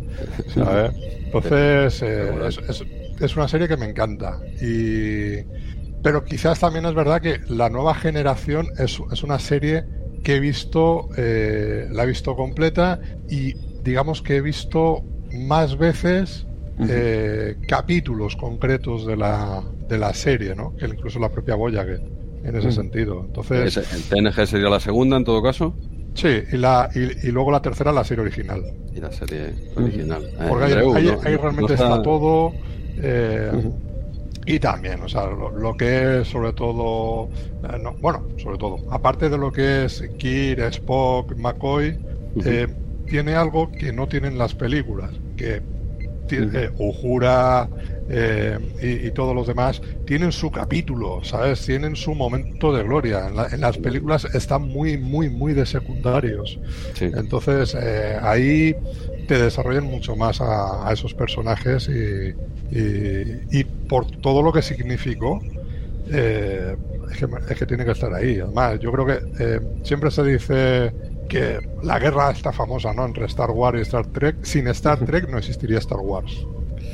Entonces, 0.57 2.03
eh, 2.03 2.33
es, 2.49 2.85
es, 3.21 3.37
una 3.37 3.49
serie 3.49 3.69
que 3.69 3.77
me 3.77 3.87
encanta. 3.87 4.41
Y, 4.63 5.45
pero 6.09 6.25
quizás 6.25 6.59
también 6.59 6.87
es 6.87 6.95
verdad 6.95 7.21
que 7.21 7.39
la 7.49 7.69
nueva 7.69 7.95
generación 7.95 8.69
es, 8.79 8.99
es 9.13 9.23
una 9.23 9.39
serie 9.39 9.85
que 10.25 10.37
he 10.37 10.41
visto, 10.41 11.11
eh, 11.19 11.87
la 11.91 12.05
he 12.05 12.07
visto 12.07 12.35
completa 12.35 12.99
y 13.29 13.53
digamos 13.85 14.23
que 14.23 14.37
he 14.37 14.41
visto 14.41 15.05
más 15.35 15.77
veces 15.77 16.47
capítulos 17.69 18.37
concretos 18.37 19.07
de 19.07 19.19
la, 19.19 19.63
de 19.87 19.99
la 19.99 20.15
serie, 20.15 20.55
¿no? 20.55 20.75
Que 20.77 20.87
incluso 20.87 21.19
la 21.19 21.29
propia 21.29 21.57
Voyager 21.57 22.01
en 22.43 22.57
ese 22.57 22.73
sentido. 22.73 23.27
Entonces, 23.27 23.77
¿El 23.77 24.03
TNG 24.05 24.47
sería 24.47 24.71
la 24.71 24.81
segunda 24.81 25.19
en 25.19 25.25
todo 25.25 25.43
caso? 25.43 25.75
Sí, 26.15 26.43
y, 26.51 26.57
la, 26.57 26.89
y, 26.95 27.31
luego 27.33 27.51
la 27.51 27.61
tercera 27.61 27.93
la 27.93 28.03
serie 28.03 28.23
original. 28.23 28.63
Y 28.95 29.01
la 29.01 29.13
serie 29.13 29.53
original. 29.77 30.25
Eh, 30.25 30.47
Porque 30.49 30.65
ahí, 30.65 31.37
realmente 31.37 31.75
está... 31.75 32.01
todo. 32.01 32.55
Eh, 32.97 33.53
y 34.49 34.59
también, 34.59 35.03
o 35.03 35.09
sea, 35.09 35.27
lo, 35.27 35.77
que 35.77 36.21
es 36.21 36.29
sobre 36.29 36.55
todo, 36.55 37.29
eh, 37.65 37.83
bueno, 38.01 38.27
sobre 38.39 38.57
todo, 38.57 38.79
aparte 38.91 39.29
de 39.29 39.37
lo 39.37 39.53
que 39.53 39.85
es 39.85 40.03
Kir, 40.17 40.61
Spock, 40.61 41.37
McCoy, 41.37 41.99
tiene 43.07 43.35
algo 43.35 43.71
que 43.71 43.93
no 43.93 44.09
tienen 44.09 44.39
las 44.39 44.55
películas, 44.55 45.11
que 45.37 45.61
tiene, 46.29 46.71
Ujura, 46.79 47.69
eh, 48.09 48.59
y, 48.81 49.11
todos 49.11 49.35
los 49.35 49.47
demás 49.47 49.83
tienen 50.07 50.33
su 50.33 50.51
capítulo, 50.51 51.21
¿sabes? 51.25 51.67
Tienen 51.67 51.95
su 51.95 52.15
momento 52.15 52.73
de 52.73 52.85
gloria. 52.85 53.31
En, 53.53 53.61
las 53.61 53.77
películas 53.77 54.27
están 54.35 54.63
muy, 54.63 54.97
muy, 54.97 55.29
muy 55.29 55.53
de 55.53 55.67
secundarios. 55.67 56.59
Entonces, 57.01 57.77
eh, 57.79 58.19
ahí 58.23 58.75
te 59.29 59.39
desarrollan 59.39 59.85
mucho 59.85 60.17
más 60.17 60.41
a, 60.41 60.91
esos 60.91 61.15
personajes 61.15 61.89
y, 61.89 62.35
y, 62.71 63.65
por 63.65 64.07
todo 64.07 64.43
lo 64.43 64.53
que 64.53 64.63
significó. 64.63 65.39
Eh, 66.11 66.75
es, 67.11 67.19
que, 67.19 67.27
es, 67.51 67.59
que, 67.59 67.67
tiene 67.67 67.85
que 67.85 67.93
estar 67.93 68.13
ahí. 68.15 68.41
Además, 68.41 68.81
yo 68.81 68.91
creo 68.91 69.07
que 69.07 69.61
siempre 69.85 70.11
se 70.11 70.23
dice 70.25 70.93
que 71.29 71.61
la 71.83 71.99
guerra 71.99 72.31
está 72.31 72.53
famosa, 72.53 72.95
¿no? 72.95 73.05
Entre 73.05 73.27
Star 73.27 73.51
Wars 73.51 73.79
y 73.79 73.83
Star 73.83 74.07
Trek. 74.07 74.37
Sin 74.43 74.67
Star 74.69 74.99
Trek 75.05 75.29
no 75.29 75.37
existiría 75.37 75.79
Star 75.79 76.01
Wars. 76.01 76.47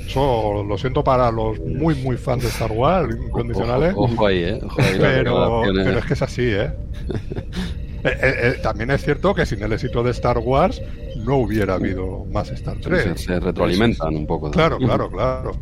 Eso 0.07 0.65
lo 0.65 0.77
siento 0.77 1.05
para 1.05 1.31
los 1.31 1.61
muy, 1.61 1.95
muy 1.95 2.17
fans 2.17 2.43
de 2.43 2.49
Star 2.49 2.73
Wars, 2.73 3.17
incondicionales. 3.17 3.95
Ojo, 3.97 4.27
ahí, 4.27 4.43
¿eh? 4.43 4.61
pero, 4.99 5.63
pero 5.63 5.99
es 5.99 6.05
que 6.05 6.15
es 6.15 6.23
así, 6.23 6.47
¿eh? 6.47 6.73
Eh, 8.05 8.09
¿eh? 8.09 8.17
eh, 8.23 8.61
también 8.63 8.91
es 8.91 9.03
cierto 9.03 9.35
que 9.35 9.47
sin 9.47 9.63
el 9.63 9.73
éxito 9.73 10.03
de 10.03 10.11
Star 10.11 10.39
Wars 10.39 10.81
no 11.25 11.37
hubiera 11.39 11.75
habido 11.75 12.27
más 12.31 12.51
Star 12.51 12.77
Trek. 12.79 13.17
se, 13.17 13.41
retroalimentan 13.41 14.15
un 14.15 14.27
poco. 14.27 14.51
Claro, 14.51 14.77
claro, 14.79 15.11
claro. 15.11 15.53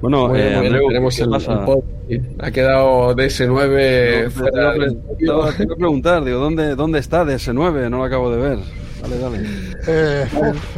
Bueno, 0.00 0.32
tenemos 0.32 1.18
el, 1.18 1.34
ha 2.38 2.50
quedado 2.50 3.16
DS9 3.16 4.30
no, 5.20 5.52
Tengo 5.52 5.74
que 5.74 5.76
preguntar, 5.76 6.22
digo, 6.24 6.38
¿dónde, 6.38 6.76
¿dónde 6.76 7.00
está 7.00 7.24
DS9? 7.24 7.90
No 7.90 7.98
lo 7.98 8.04
acabo 8.04 8.30
de 8.30 8.36
ver. 8.36 8.58
Dale, 9.02 9.18
dale. 9.18 9.38
Eh, 9.88 10.26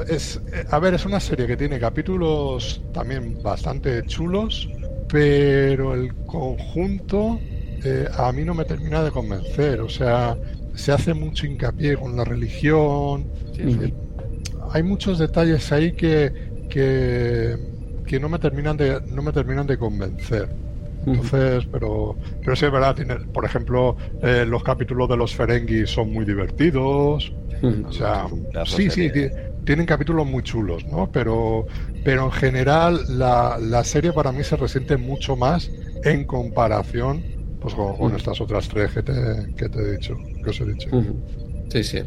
es, 0.08 0.40
a 0.70 0.78
ver, 0.78 0.94
es 0.94 1.04
una 1.04 1.20
serie 1.20 1.46
que 1.46 1.56
tiene 1.56 1.78
capítulos 1.78 2.80
también 2.92 3.42
bastante 3.42 4.04
chulos, 4.06 4.68
pero 5.08 5.94
el 5.94 6.14
conjunto 6.26 7.38
eh, 7.84 8.08
a 8.16 8.32
mí 8.32 8.44
no 8.44 8.54
me 8.54 8.64
termina 8.64 9.02
de 9.02 9.10
convencer. 9.10 9.80
O 9.80 9.88
sea, 9.88 10.36
se 10.74 10.92
hace 10.92 11.14
mucho 11.14 11.46
hincapié 11.46 11.96
con 11.96 12.16
la 12.16 12.24
religión. 12.24 13.26
hay 14.70 14.82
muchos 14.82 15.18
detalles 15.18 15.70
ahí 15.72 15.92
que, 15.92 16.32
que, 16.68 17.56
que, 18.06 18.20
no 18.20 18.28
me 18.28 18.38
terminan 18.38 18.76
de 18.76 19.00
no 19.10 19.22
me 19.22 19.32
terminan 19.32 19.66
de 19.66 19.78
convencer. 19.78 20.48
Entonces, 21.06 21.66
pero, 21.72 22.16
pero 22.40 22.56
sí 22.56 22.66
es 22.66 22.72
verdad, 22.72 22.94
tiene, 22.94 23.14
por 23.16 23.44
ejemplo, 23.44 23.96
los 24.46 24.62
capítulos 24.62 25.08
de 25.08 25.16
los 25.16 25.34
Ferengi 25.34 25.86
son 25.86 26.12
muy 26.12 26.24
divertidos. 26.24 27.32
O 27.86 27.92
sea, 27.92 28.26
sí, 28.66 28.90
sí, 28.90 29.10
tienen 29.64 29.86
capítulos 29.86 30.26
muy 30.26 30.42
chulos, 30.42 30.84
¿no? 30.86 31.10
Pero, 31.10 31.66
pero 32.04 32.24
en 32.24 32.32
general 32.32 33.00
la, 33.08 33.58
la 33.60 33.84
serie 33.84 34.12
para 34.12 34.32
mí 34.32 34.44
se 34.44 34.56
resiente 34.56 34.96
mucho 34.96 35.34
más 35.34 35.70
en 36.04 36.24
comparación 36.24 37.37
pues, 37.60 37.74
con, 37.74 38.14
estas 38.14 38.40
otras 38.40 38.68
tres 38.68 38.92
que 38.92 39.02
te, 39.02 39.12
que 39.56 39.68
te, 39.68 39.78
he 39.80 39.92
dicho, 39.92 40.16
que 40.42 40.50
os 40.50 40.60
he 40.60 40.64
dicho. 40.64 40.90
Sí, 41.68 41.84
sí. 41.84 41.98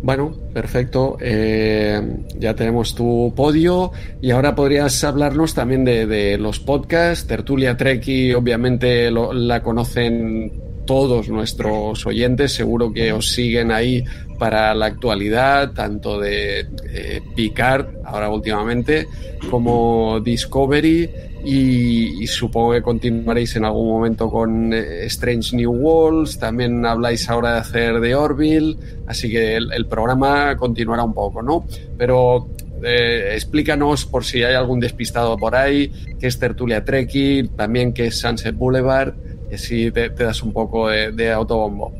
Bueno, 0.00 0.32
perfecto. 0.52 1.16
Eh, 1.20 2.00
ya 2.38 2.54
tenemos 2.54 2.94
tu 2.94 3.32
podio 3.34 3.92
y 4.20 4.30
ahora 4.30 4.54
podrías 4.54 5.02
hablarnos 5.02 5.54
también 5.54 5.84
de, 5.84 6.06
de 6.06 6.38
los 6.38 6.60
podcasts. 6.60 7.26
Tertulia 7.26 7.76
Treki, 7.76 8.32
obviamente 8.32 9.10
la 9.10 9.62
conocen 9.62 10.68
todos 10.88 11.28
nuestros 11.28 12.06
oyentes, 12.06 12.52
seguro 12.54 12.90
que 12.90 13.12
os 13.12 13.32
siguen 13.32 13.70
ahí 13.72 14.02
para 14.38 14.74
la 14.74 14.86
actualidad, 14.86 15.72
tanto 15.72 16.18
de 16.18 16.60
eh, 16.60 17.20
Picard, 17.36 17.88
ahora 18.06 18.30
últimamente, 18.30 19.06
como 19.50 20.18
Discovery, 20.20 21.10
y, 21.44 22.26
supongo 22.26 22.72
que 22.72 22.82
continuaréis 22.82 23.56
en 23.56 23.64
algún 23.64 23.88
momento 23.88 24.30
con 24.30 24.72
eh, 24.72 25.06
Strange 25.06 25.56
New 25.56 25.72
Worlds, 25.72 26.38
también 26.38 26.84
habláis 26.84 27.28
ahora 27.30 27.54
de 27.54 27.58
hacer 27.58 28.00
de 28.00 28.14
Orville, 28.14 28.76
así 29.06 29.30
que 29.30 29.56
el, 29.56 29.86
programa 29.86 30.56
continuará 30.56 31.04
un 31.04 31.14
poco, 31.14 31.42
¿no? 31.42 31.64
Pero 31.96 32.48
eh, 32.82 33.30
explícanos 33.34 34.04
por 34.04 34.24
si 34.24 34.42
hay 34.42 34.54
algún 34.54 34.80
despistado 34.80 35.36
por 35.36 35.54
ahí, 35.54 35.92
qué 36.18 36.26
es 36.26 36.38
Tertulia 36.38 36.84
Treki, 36.84 37.50
también 37.56 37.92
qué 37.92 38.06
es 38.06 38.18
Sunset 38.18 38.56
Boulevard 38.56 39.14
y 39.50 39.54
así 39.54 39.90
te, 39.90 40.10
das 40.10 40.42
un 40.42 40.52
poco 40.52 40.88
de, 40.88 41.32
autobombo. 41.32 41.92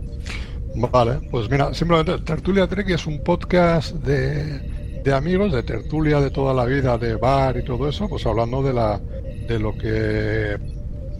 Vale, 0.93 1.21
pues 1.31 1.51
mira, 1.51 1.73
simplemente 1.75 2.19
Tertulia 2.19 2.67
Trek 2.67 2.91
es 2.91 3.07
un 3.07 3.21
podcast 3.21 3.95
de, 3.95 5.01
de, 5.03 5.15
amigos, 5.15 5.53
de 5.53 5.63
tertulia 5.63 6.21
de 6.21 6.31
toda 6.31 6.53
la 6.55 6.65
vida, 6.67 6.99
de 6.99 7.17
bar 7.17 7.57
y 7.57 7.65
todo 7.65 7.89
eso, 7.89 8.09
pues 8.09 8.25
hablando 8.27 8.63
de, 8.63 8.73
la, 8.73 9.01
de 9.49 9.59
lo 9.59 9.77
que, 9.77 10.57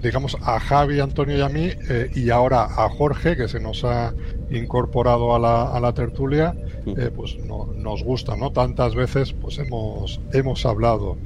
digamos, 0.01 0.37
a 0.43 0.61
Javi, 0.61 1.01
Antonio 1.01 1.39
y 1.39 1.41
a 1.41 1.49
mí, 1.49 1.71
eh, 1.89 2.11
y 2.15 2.31
ahora 2.31 2.65
a 2.65 2.89
Jorge, 2.91 3.37
que 3.37 3.49
se 3.49 3.59
nos 3.59 3.85
ha 3.85 4.15
incorporado 4.51 5.35
a 5.35 5.39
la, 5.39 5.73
a 5.73 5.81
la 5.81 5.93
tertulia, 5.93 6.55
eh, 6.87 7.11
pues 7.15 7.37
no, 7.39 7.73
nos 7.75 8.05
gusta, 8.05 8.37
¿no? 8.37 8.53
Tantas 8.53 8.95
veces 8.95 9.33
pues 9.33 9.59
hemos, 9.59 10.21
hemos 10.33 10.65
hablado. 10.65 11.17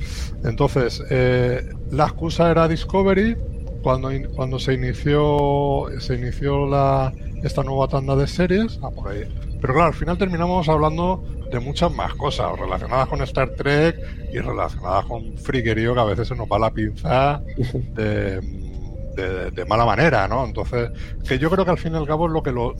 Entonces, 0.44 1.02
eh, 1.10 1.68
la 1.90 2.04
excusa 2.04 2.50
era 2.50 2.68
Discovery, 2.68 3.36
cuando, 3.82 4.10
cuando 4.36 4.60
se 4.60 4.74
inició 4.74 5.86
se 5.98 6.14
inició 6.14 6.66
la, 6.66 7.12
esta 7.42 7.64
nueva 7.64 7.88
tanda 7.88 8.16
de 8.16 8.26
series. 8.26 8.78
Ah, 8.82 8.90
por 8.90 9.08
ahí. 9.08 9.24
Pero 9.60 9.74
claro, 9.74 9.88
al 9.88 9.94
final 9.94 10.18
terminamos 10.18 10.68
hablando 10.68 11.24
de 11.52 11.60
muchas 11.60 11.94
más 11.94 12.14
cosas 12.14 12.58
relacionadas 12.58 13.08
con 13.08 13.22
Star 13.22 13.50
Trek 13.50 13.96
y 14.32 14.38
relacionadas 14.38 15.04
con 15.04 15.36
friguerío 15.36 15.94
que 15.94 16.00
a 16.00 16.04
veces 16.04 16.28
se 16.28 16.34
nos 16.34 16.48
va 16.48 16.58
la 16.58 16.70
pinza 16.70 17.42
de, 17.94 19.64
mala 19.68 19.84
manera, 19.84 20.26
¿no? 20.26 20.44
Entonces, 20.44 20.90
que 21.28 21.38
yo 21.38 21.50
creo 21.50 21.64
que 21.64 21.70
al 21.70 21.78
fin 21.78 21.92
y 21.92 21.96
al 21.96 22.06
cabo 22.06 22.26
es 22.26 22.32
lo 22.32 22.42
que 22.42 22.50
lo, 22.50 22.74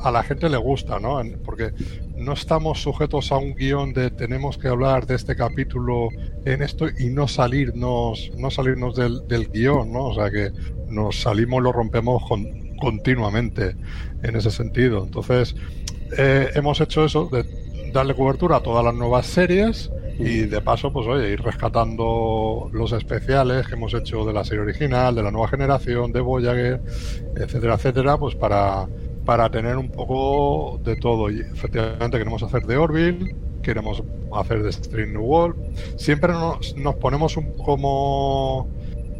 a 0.00 0.10
la 0.10 0.22
gente 0.24 0.48
le 0.48 0.56
gusta, 0.56 0.98
¿no? 0.98 1.22
Porque 1.44 1.72
no 2.16 2.32
estamos 2.32 2.82
sujetos 2.82 3.30
a 3.30 3.36
un 3.36 3.54
guion 3.54 3.92
de 3.92 4.10
tenemos 4.10 4.58
que 4.58 4.68
hablar 4.68 5.06
de 5.06 5.14
este 5.14 5.36
capítulo 5.36 6.08
en 6.44 6.62
esto 6.62 6.86
y 6.98 7.10
no 7.10 7.28
salirnos, 7.28 8.32
no 8.36 8.50
salirnos 8.50 8.96
del, 8.96 9.26
del 9.28 9.48
guion, 9.48 9.92
¿no? 9.92 10.06
O 10.06 10.14
sea 10.14 10.30
que 10.30 10.50
nos 10.88 11.20
salimos, 11.20 11.62
lo 11.62 11.70
rompemos 11.72 12.24
continuamente 12.80 13.76
en 14.22 14.36
ese 14.36 14.50
sentido. 14.50 15.04
Entonces, 15.04 15.54
eh, 16.18 16.50
hemos 16.54 16.80
hecho 16.80 17.04
eso 17.04 17.28
de 17.30 17.44
darle 17.92 18.14
cobertura 18.14 18.56
a 18.56 18.60
todas 18.60 18.84
las 18.84 18.94
nuevas 18.94 19.26
series 19.26 19.90
y 20.18 20.40
de 20.40 20.60
paso, 20.60 20.92
pues 20.92 21.06
oye, 21.06 21.30
ir 21.30 21.40
rescatando 21.40 22.68
los 22.72 22.92
especiales 22.92 23.66
que 23.66 23.74
hemos 23.74 23.94
hecho 23.94 24.24
de 24.24 24.32
la 24.34 24.44
serie 24.44 24.60
original, 24.60 25.14
de 25.14 25.22
la 25.22 25.30
nueva 25.30 25.48
generación, 25.48 26.12
de 26.12 26.20
Voyager, 26.20 26.80
etcétera, 27.36 27.74
etcétera, 27.74 28.18
pues 28.18 28.34
para, 28.34 28.86
para 29.24 29.50
tener 29.50 29.78
un 29.78 29.90
poco 29.90 30.78
de 30.84 30.96
todo. 30.96 31.30
Y 31.30 31.40
efectivamente 31.40 32.18
queremos 32.18 32.42
hacer 32.42 32.66
de 32.66 32.76
Orville, 32.76 33.34
queremos 33.62 34.02
hacer 34.34 34.62
de 34.62 34.72
String 34.72 35.12
New 35.12 35.22
World. 35.22 35.56
Siempre 35.96 36.32
nos, 36.32 36.76
nos 36.76 36.96
ponemos 36.96 37.38
un, 37.38 37.52
como, 37.54 38.68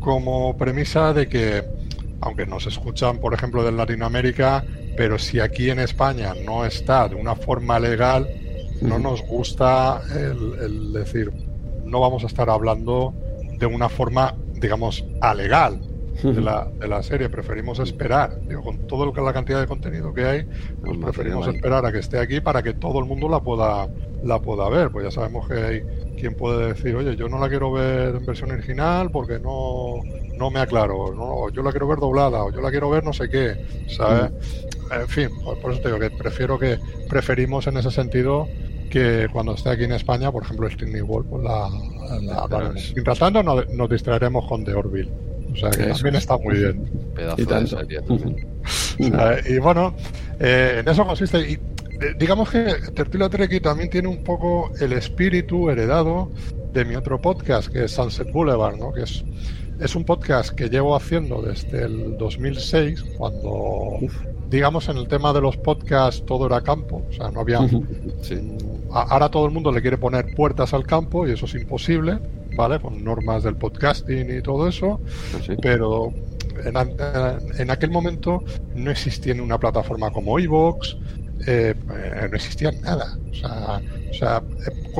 como 0.01 0.55
premisa 0.59 1.15
de 1.15 1.29
que, 1.29 1.65
aunque 2.21 2.45
nos 2.45 2.67
escuchan, 2.67 3.19
por 3.19 3.33
ejemplo, 3.33 3.65
de 3.65 3.73
Latinoamérica, 3.73 4.65
pero 4.99 5.19
si 5.19 5.41
aquí 5.41 5.71
en 5.71 5.79
España 5.79 6.35
no 6.45 6.67
está 6.67 7.09
de 7.09 7.15
una 7.15 7.35
forma 7.37 7.79
legal, 7.81 8.29
no 8.81 8.99
nos 8.99 9.23
gusta 9.23 10.03
el, 10.15 10.93
decir, 10.93 11.33
no 11.85 12.01
vamos 12.01 12.25
a 12.25 12.27
estar 12.27 12.49
hablando 12.51 13.15
de 13.59 13.67
una 13.67 13.89
forma, 13.89 14.35
digamos, 14.55 15.05
alegal 15.21 15.81
de 16.23 16.41
la, 16.41 16.69
de 16.79 16.89
la 16.89 17.03
serie. 17.03 17.29
Preferimos 17.29 17.79
esperar, 17.79 18.41
digo, 18.47 18.63
con 18.63 18.87
todo 18.87 19.07
lo 19.07 19.13
que 19.13 19.21
la 19.21 19.33
cantidad 19.33 19.61
de 19.61 19.67
contenido 19.67 20.13
que 20.13 20.25
hay, 20.25 20.47
pues 20.83 20.99
preferimos 20.99 21.47
esperar 21.49 21.85
a 21.87 21.93
que 21.93 21.99
esté 21.99 22.19
aquí 22.19 22.41
para 22.41 22.63
que 22.63 22.75
todo 22.75 22.99
el 22.99 23.07
mundo 23.07 23.29
la 23.29 23.41
pueda, 23.41 23.89
la 24.23 24.41
pueda 24.41 24.69
ver. 24.69 24.91
Pues 24.91 25.05
ya 25.05 25.11
sabemos 25.11 25.49
que 25.49 25.55
hay 25.55 25.83
quien 26.19 26.35
puede 26.35 26.69
decir, 26.69 26.95
oye, 26.95 27.17
yo 27.17 27.29
no 27.29 27.39
la 27.39 27.49
quiero 27.49 27.73
ver 27.73 28.15
en 28.17 28.27
versión 28.27 28.51
original 28.51 29.11
porque 29.11 29.39
no, 29.39 30.03
no 30.37 30.51
me 30.51 30.61
aclaro, 30.61 31.15
no, 31.15 31.49
yo 31.51 31.63
la 31.63 31.71
quiero 31.71 31.89
ver 31.89 31.99
doblada 31.99 32.45
o 32.45 32.53
yo 32.53 32.61
la 32.61 32.71
quiero 32.71 32.91
ver 32.91 33.05
no 33.05 33.13
sé 33.13 33.29
qué, 33.29 33.65
¿sabes? 33.89 34.31
En 34.91 35.09
fin, 35.09 35.29
por, 35.43 35.73
eso 35.73 35.81
te 35.81 35.89
digo 35.89 36.01
que 36.01 36.11
prefiero 36.11 36.59
que 36.59 36.79
preferimos 37.09 37.67
en 37.67 37.77
ese 37.77 37.91
sentido 37.91 38.49
que 38.91 39.29
cuando 39.33 39.55
esté 39.55 39.71
aquí 39.71 39.85
en 39.85 39.93
España, 39.93 40.31
por 40.31 40.43
ejemplo, 40.43 40.69
String 40.69 41.03
World, 41.03 41.31
pues 41.31 41.45
la, 41.45 41.71
la 42.21 42.73
Mientras 42.95 43.19
tanto, 43.19 43.43
nos, 43.43 43.89
distraeremos 43.89 44.47
con 44.47 44.65
The 44.65 44.75
Orville. 44.75 45.11
O 45.53 45.57
sea, 45.57 45.71
que 45.71 45.87
también 45.87 46.17
está 46.17 46.37
muy 46.37 46.59
bien. 46.59 46.91
y, 48.99 49.07
y 49.55 49.59
bueno, 49.59 49.95
eh, 50.39 50.77
en 50.81 50.89
eso 50.89 51.07
consiste. 51.07 51.41
Y 51.41 51.53
eh, 51.55 52.15
digamos 52.19 52.51
que 52.51 52.65
Tertulia 52.95 53.29
Treki 53.29 53.61
también 53.61 53.91
tiene 53.91 54.09
un 54.09 54.25
poco 54.25 54.71
el 54.81 54.93
espíritu 54.93 55.71
heredado 55.71 56.31
de 56.73 56.85
mi 56.85 56.97
otro 56.97 57.21
podcast, 57.21 57.69
que 57.69 57.85
es 57.85 57.93
Sunset 57.93 58.31
Boulevard, 58.33 58.77
¿no? 58.77 58.93
Que 58.93 59.03
es, 59.03 59.25
es 59.81 59.95
un 59.95 60.05
podcast 60.05 60.51
que 60.51 60.69
llevo 60.69 60.97
haciendo 60.97 61.43
desde 61.43 61.85
el 61.85 62.17
2006, 62.17 63.03
cuando 63.19 63.99
digamos, 64.51 64.89
en 64.89 64.97
el 64.97 65.07
tema 65.07 65.33
de 65.33 65.41
los 65.41 65.57
podcasts 65.57 66.25
todo 66.27 66.47
era 66.47 66.61
campo, 66.61 67.03
o 67.09 67.13
sea, 67.13 67.31
no 67.31 67.41
había... 67.41 67.61
Ahora 68.93 69.29
todo 69.29 69.47
el 69.47 69.53
mundo 69.53 69.71
le 69.71 69.81
quiere 69.81 69.97
poner 69.97 70.35
puertas 70.35 70.75
al 70.75 70.85
campo 70.85 71.27
y 71.27 71.31
eso 71.31 71.47
es 71.47 71.55
imposible, 71.55 72.19
¿vale? 72.57 72.81
Con 72.81 73.05
normas 73.05 73.45
del 73.45 73.55
podcasting 73.55 74.37
y 74.37 74.43
todo 74.43 74.67
eso, 74.67 75.01
ah, 75.35 75.55
pero 75.63 76.13
en, 76.65 77.71
aquel 77.71 77.91
momento 77.93 78.43
no 78.75 78.91
existía 78.91 79.41
una 79.41 79.59
plataforma 79.59 80.11
como 80.11 80.41
iVoox, 80.41 80.97
eh, 81.47 81.75
no 82.29 82.37
existía 82.37 82.73
nada. 82.73 83.17
O 83.31 83.35
sea, 83.35 83.81
o 84.11 84.15
sea, 84.15 84.43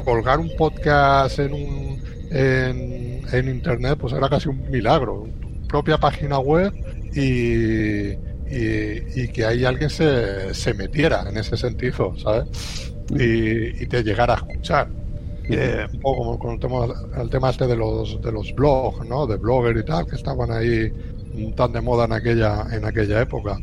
colgar 0.05 0.39
un 0.39 0.51
podcast 0.57 1.41
en, 1.41 1.53
un, 1.53 2.01
en, 2.31 3.23
en 3.33 3.49
Internet 3.49 3.99
pues 4.01 4.13
era 4.13 4.29
casi 4.29 4.49
un 4.49 4.71
milagro. 4.71 5.27
propia 5.69 5.99
página 5.99 6.39
web 6.39 6.73
y 7.13 8.30
y, 8.51 9.29
que 9.29 9.45
ahí 9.45 9.65
alguien 9.65 9.91
se, 9.91 10.53
se, 10.55 10.75
metiera 10.75 11.25
en 11.29 11.37
ese 11.37 11.57
sentido, 11.57 12.15
¿sabes? 12.19 12.93
Y, 13.11 13.87
te 13.87 14.03
llegara 14.03 14.35
a 14.35 14.37
escuchar. 14.39 14.89
Eh, 15.49 15.85
un 15.93 16.01
poco 16.01 16.19
como 16.19 16.39
con 16.39 16.53
el 16.53 16.61
tema, 16.61 16.87
el 17.21 17.29
tema 17.29 17.51
este 17.51 17.67
de 17.67 17.77
los, 17.77 18.21
de 18.23 18.31
los 18.31 18.55
blogs, 18.55 19.07
¿no? 19.09 19.27
De 19.27 19.37
blogger 19.37 19.77
y 19.77 19.85
tal, 19.85 20.07
que 20.07 20.15
estaban 20.15 20.53
ahí 20.53 20.93
tan 21.57 21.73
de 21.73 21.81
moda 21.81 22.05
en 22.05 22.13
aquella, 22.13 22.67
en 22.73 22.85
aquella 22.85 23.21
época. 23.21 23.59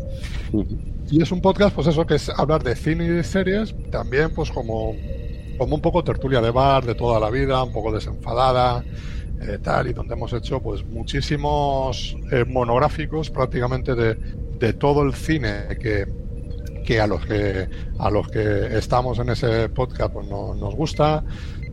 Y 1.10 1.21
es 1.21 1.32
un 1.32 1.41
podcast, 1.41 1.73
pues 1.73 1.88
eso, 1.88 2.06
que 2.06 2.15
es 2.15 2.30
hablar 2.30 2.63
de 2.63 2.76
cine 2.76 3.06
y 3.06 3.10
de 3.10 3.23
series, 3.23 3.73
también 3.89 4.34
pues 4.34 4.52
como, 4.52 4.95
como 5.58 5.76
un 5.76 5.82
poco 5.82 6.04
tertulia 6.04 6.41
de 6.41 6.52
bar 6.52 6.86
de 6.86 6.95
toda 6.95 7.19
la 7.19 7.30
vida, 7.30 7.63
un 7.63 7.71
poco 7.71 7.93
desenfadada, 7.93 8.84
eh, 9.41 9.58
tal, 9.62 9.88
y 9.88 9.93
donde 9.93 10.15
hemos 10.15 10.34
hecho 10.34 10.60
pues 10.62 10.86
muchísimos 10.86 12.17
eh, 12.32 12.43
monográficos 12.45 13.30
prácticamente 13.30 13.95
de, 13.95 14.17
de 14.60 14.74
todo 14.74 15.04
el 15.04 15.13
cine 15.13 15.78
que, 15.80 16.06
que 16.86 17.00
a 17.00 17.08
los 17.08 17.26
que 17.26 17.67
a 18.00 18.10
los 18.10 18.28
que 18.30 18.78
estamos 18.78 19.20
en 19.20 19.30
ese 19.30 19.70
podcast 19.70 20.13
pues 20.13 20.28
no, 20.28 20.56
nos 20.56 20.76
gusta 20.76 21.24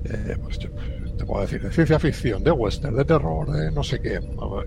eh, 0.05 0.37
pues 0.43 0.59
te 0.59 1.25
puedo 1.25 1.43
decir 1.43 1.63
de 1.63 1.73
ciencia 1.73 1.99
ficción 1.99 2.43
de 2.43 2.51
western 2.51 2.97
de 2.97 3.05
terror 3.05 3.51
de 3.51 3.71
no 3.71 3.83
sé 3.83 4.01
qué 4.01 4.21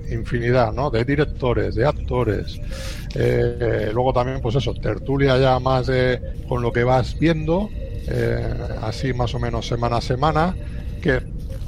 infinidad 0.10 0.73
no 0.73 0.89
de 0.89 1.03
directores 1.03 1.75
de 1.75 1.86
actores 1.86 2.60
eh, 3.15 3.91
luego 3.93 4.13
también 4.13 4.41
pues 4.41 4.56
eso 4.56 4.73
tertulia 4.73 5.38
ya 5.38 5.60
más 5.60 5.88
de 5.88 6.21
con 6.47 6.62
lo 6.62 6.71
que 6.71 6.84
vas 6.84 7.17
viendo 7.19 7.69
eh, 8.08 8.58
así 8.82 9.13
más 9.13 9.36
o 9.36 9.39
menos 9.39 9.67
semana 9.67 9.97
a 9.97 10.01
semana 10.01 10.56
que 11.01 11.21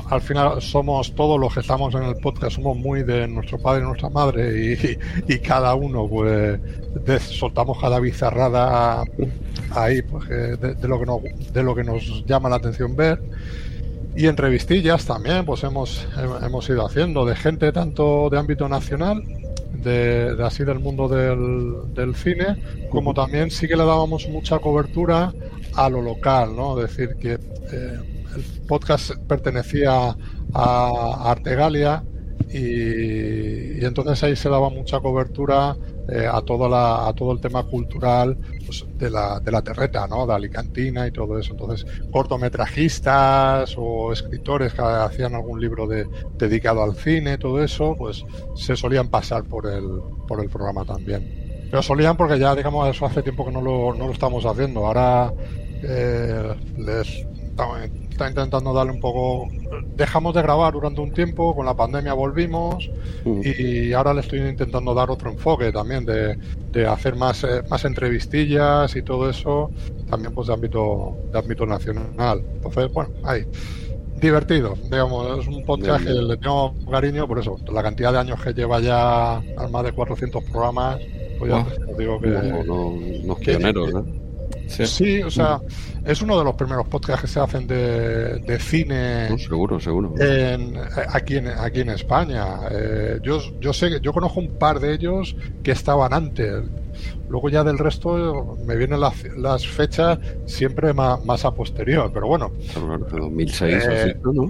al 0.10 0.22
final 0.22 0.62
somos 0.62 1.14
todos 1.14 1.40
los 1.40 1.54
que 1.54 1.60
estamos 1.60 1.94
en 1.94 2.04
el 2.04 2.16
podcast, 2.16 2.56
somos 2.56 2.76
muy 2.78 3.04
de 3.04 3.28
nuestro 3.28 3.60
padre 3.60 3.84
y 3.84 3.86
nuestra 3.86 4.10
madre 4.10 4.98
y, 5.28 5.40
cada 5.40 5.76
uno 5.76 6.08
pues 6.08 6.60
soltamos 7.22 7.80
cada 7.80 8.00
bizarrada 8.00 9.04
ahí 9.72 10.02
pues, 10.02 10.28
de, 10.28 10.88
lo 10.88 11.00
que 11.00 11.06
nos, 11.06 11.22
de 11.54 11.64
lo 11.64 11.76
que 11.76 11.84
nos 11.84 12.26
llama 12.26 12.50
la 12.50 12.58
atención 12.58 12.96
ver. 12.96 13.22
Y 14.16 14.26
entrevistillas 14.26 15.06
también, 15.06 15.46
pues 15.46 15.64
hemos, 15.64 16.08
hemos 16.42 16.68
ido 16.70 16.86
haciendo 16.86 17.26
de 17.26 17.36
gente 17.36 17.72
tanto 17.72 18.30
de 18.30 18.38
ámbito 18.38 18.68
nacional, 18.68 19.24
de, 19.74 20.36
así 20.44 20.64
del 20.64 20.80
mundo 20.80 21.08
del, 21.08 21.94
del, 21.94 22.16
cine, 22.16 22.58
como 22.90 23.14
también 23.14 23.52
sí 23.52 23.68
que 23.68 23.78
le 23.78 23.86
dábamos 23.86 24.28
mucha 24.28 24.60
cobertura 24.60 25.32
a 25.76 25.90
lo 25.90 26.02
local, 26.02 26.56
¿no? 26.56 26.76
decir, 26.76 27.16
que 27.20 27.34
eh, 27.72 28.19
el 28.36 28.44
podcast 28.68 29.12
pertenecía 29.28 30.16
a 30.54 31.32
Artegalia 31.32 32.04
y, 32.52 33.86
entonces 33.86 34.24
ahí 34.24 34.36
se 34.36 34.50
daba 34.50 34.70
mucha 34.70 35.00
cobertura 35.00 35.78
eh, 36.12 36.28
a, 36.32 36.42
toda 36.42 36.68
la, 36.68 37.08
a 37.08 37.14
todo 37.14 37.32
el 37.32 37.40
tema 37.40 37.64
cultural 37.64 38.38
pues, 38.66 38.86
de, 38.98 39.12
la, 39.12 39.40
de 39.40 39.52
la 39.52 39.62
terreta, 39.62 40.08
¿no? 40.08 40.26
de 40.26 40.34
Alicantina 40.34 41.06
y 41.06 41.12
todo 41.12 41.38
eso. 41.38 41.52
Entonces, 41.52 41.86
cortometrajistas 42.12 43.76
o 43.78 44.12
escritores 44.12 44.74
que 44.74 44.82
hacían 44.82 45.36
algún 45.36 45.62
libro 45.62 45.86
de, 45.86 46.08
dedicado 46.40 46.82
al 46.82 46.96
cine, 46.96 47.38
todo 47.38 47.64
eso, 47.64 47.96
pues 47.96 48.26
se 48.56 48.76
solían 48.76 49.10
pasar 49.10 49.44
por 49.44 49.68
el, 49.68 49.88
por 50.28 50.42
el 50.42 50.50
programa 50.50 50.84
también. 50.86 51.68
Pero 51.70 51.84
solían 51.84 52.18
porque 52.18 52.40
ya, 52.40 52.56
digamos, 52.56 52.90
eso 52.90 53.06
hace 53.06 53.22
tiempo 53.22 53.46
que 53.46 53.52
no 53.52 53.62
lo, 53.62 53.94
no 53.94 54.08
lo 54.08 54.14
estamos 54.14 54.44
haciendo. 54.44 54.88
Ahora 54.88 55.32
eh, 55.84 56.56
les 56.78 57.28
está 58.10 58.28
intentando 58.28 58.74
darle 58.74 58.92
un 58.92 59.00
poco. 59.00 59.48
Dejamos 59.96 60.34
de 60.34 60.42
grabar 60.42 60.74
durante 60.74 61.02
un 61.02 61.12
tiempo, 61.12 61.56
con 61.56 61.66
la 61.66 61.74
pandemia 61.74 62.14
volvimos 62.14 62.90
mm. 63.26 63.42
y 63.44 63.94
ahora 63.94 64.14
le 64.14 64.22
estoy 64.22 64.40
intentando 64.40 64.94
dar 64.94 65.10
otro 65.10 65.32
enfoque 65.32 65.72
también 65.72 66.06
de, 66.06 66.38
de 66.72 66.88
hacer 66.88 67.16
más, 67.16 67.44
eh, 67.44 67.64
más 67.70 67.86
entrevistillas 67.86 68.96
y 68.96 69.02
todo 69.02 69.30
eso, 69.30 69.72
también 70.10 70.34
pues 70.34 70.48
de 70.48 70.54
ámbito, 70.54 71.18
de 71.32 71.40
ámbito 71.40 71.66
nacional. 71.66 72.44
Entonces, 72.56 72.92
bueno, 72.92 73.12
ahí. 73.24 73.46
Divertido, 74.20 74.76
digamos, 74.92 75.40
es 75.40 75.48
un 75.48 75.64
podcast 75.64 76.04
que 76.04 76.12
le 76.12 76.36
tengo 76.36 76.76
cariño, 76.92 77.26
por 77.26 77.40
eso, 77.40 77.56
la 77.72 77.82
cantidad 77.82 78.12
de 78.12 78.20
años 78.20 78.44
que 78.44 78.54
lleva 78.54 78.82
ya 78.82 79.42
más 79.72 79.84
de 79.86 79.94
400 79.94 80.44
programas, 80.44 81.00
pues 81.38 81.50
ya 81.50 81.66
digo 81.98 82.20
que. 82.20 82.28
No, 82.28 83.36
pioneros, 83.36 83.94
Sí. 84.70 85.22
o 85.24 85.32
sea, 85.32 85.60
es 86.06 86.22
uno 86.22 86.38
de 86.38 86.44
los 86.44 86.56
primeros 86.56 86.88
podcasts 86.88 87.22
que 87.22 87.28
se 87.28 87.40
hacen 87.40 87.68
de, 87.68 88.58
cine. 88.60 89.38
seguro, 89.38 89.80
seguro. 89.80 90.14
aquí, 91.10 91.38
en, 91.38 91.48
aquí 91.48 91.82
en 91.82 91.90
España. 91.90 92.60
Eh, 92.72 93.20
yo, 93.24 93.40
yo 93.60 93.74
sé, 93.74 94.00
yo 94.02 94.14
conozco 94.14 94.40
un 94.40 94.58
par 94.58 94.80
de 94.80 94.94
ellos 94.94 95.36
que 95.64 95.72
estaban 95.72 96.14
antes. 96.14 96.64
Luego 97.30 97.50
ya 97.50 97.64
del 97.64 97.78
resto 97.78 98.58
me 98.66 98.76
vienen 98.76 99.00
las, 99.00 99.68
fechas 99.68 100.18
siempre 100.46 100.94
más, 100.94 101.46
a 101.46 101.52
posterior, 101.54 102.12
pero 102.14 102.28
bueno. 102.28 102.52
2006 103.12 103.84
eh, 103.88 104.18
¿no? 104.24 104.50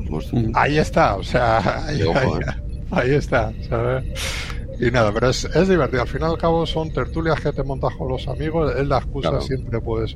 Ahí 0.53 0.77
está, 0.77 1.15
o 1.15 1.23
sea, 1.23 1.85
ahí, 2.91 3.11
está, 3.11 3.51
¿sabes? 3.67 4.05
Y 4.79 4.91
nada, 4.91 5.11
pero 5.11 5.29
es, 5.29 5.43
es, 5.43 5.67
divertido. 5.67 6.03
Al 6.03 6.07
final 6.07 6.29
y 6.29 6.33
al 6.33 6.39
cabo 6.39 6.65
son 6.65 6.91
tertulias 6.91 7.39
que 7.41 7.51
te 7.51 7.63
montas 7.63 7.93
con 7.95 8.07
los 8.07 8.27
amigos. 8.29 8.73
Es 8.77 8.87
la 8.87 8.99
excusa 8.99 9.41
siempre, 9.41 9.81
pues. 9.81 10.15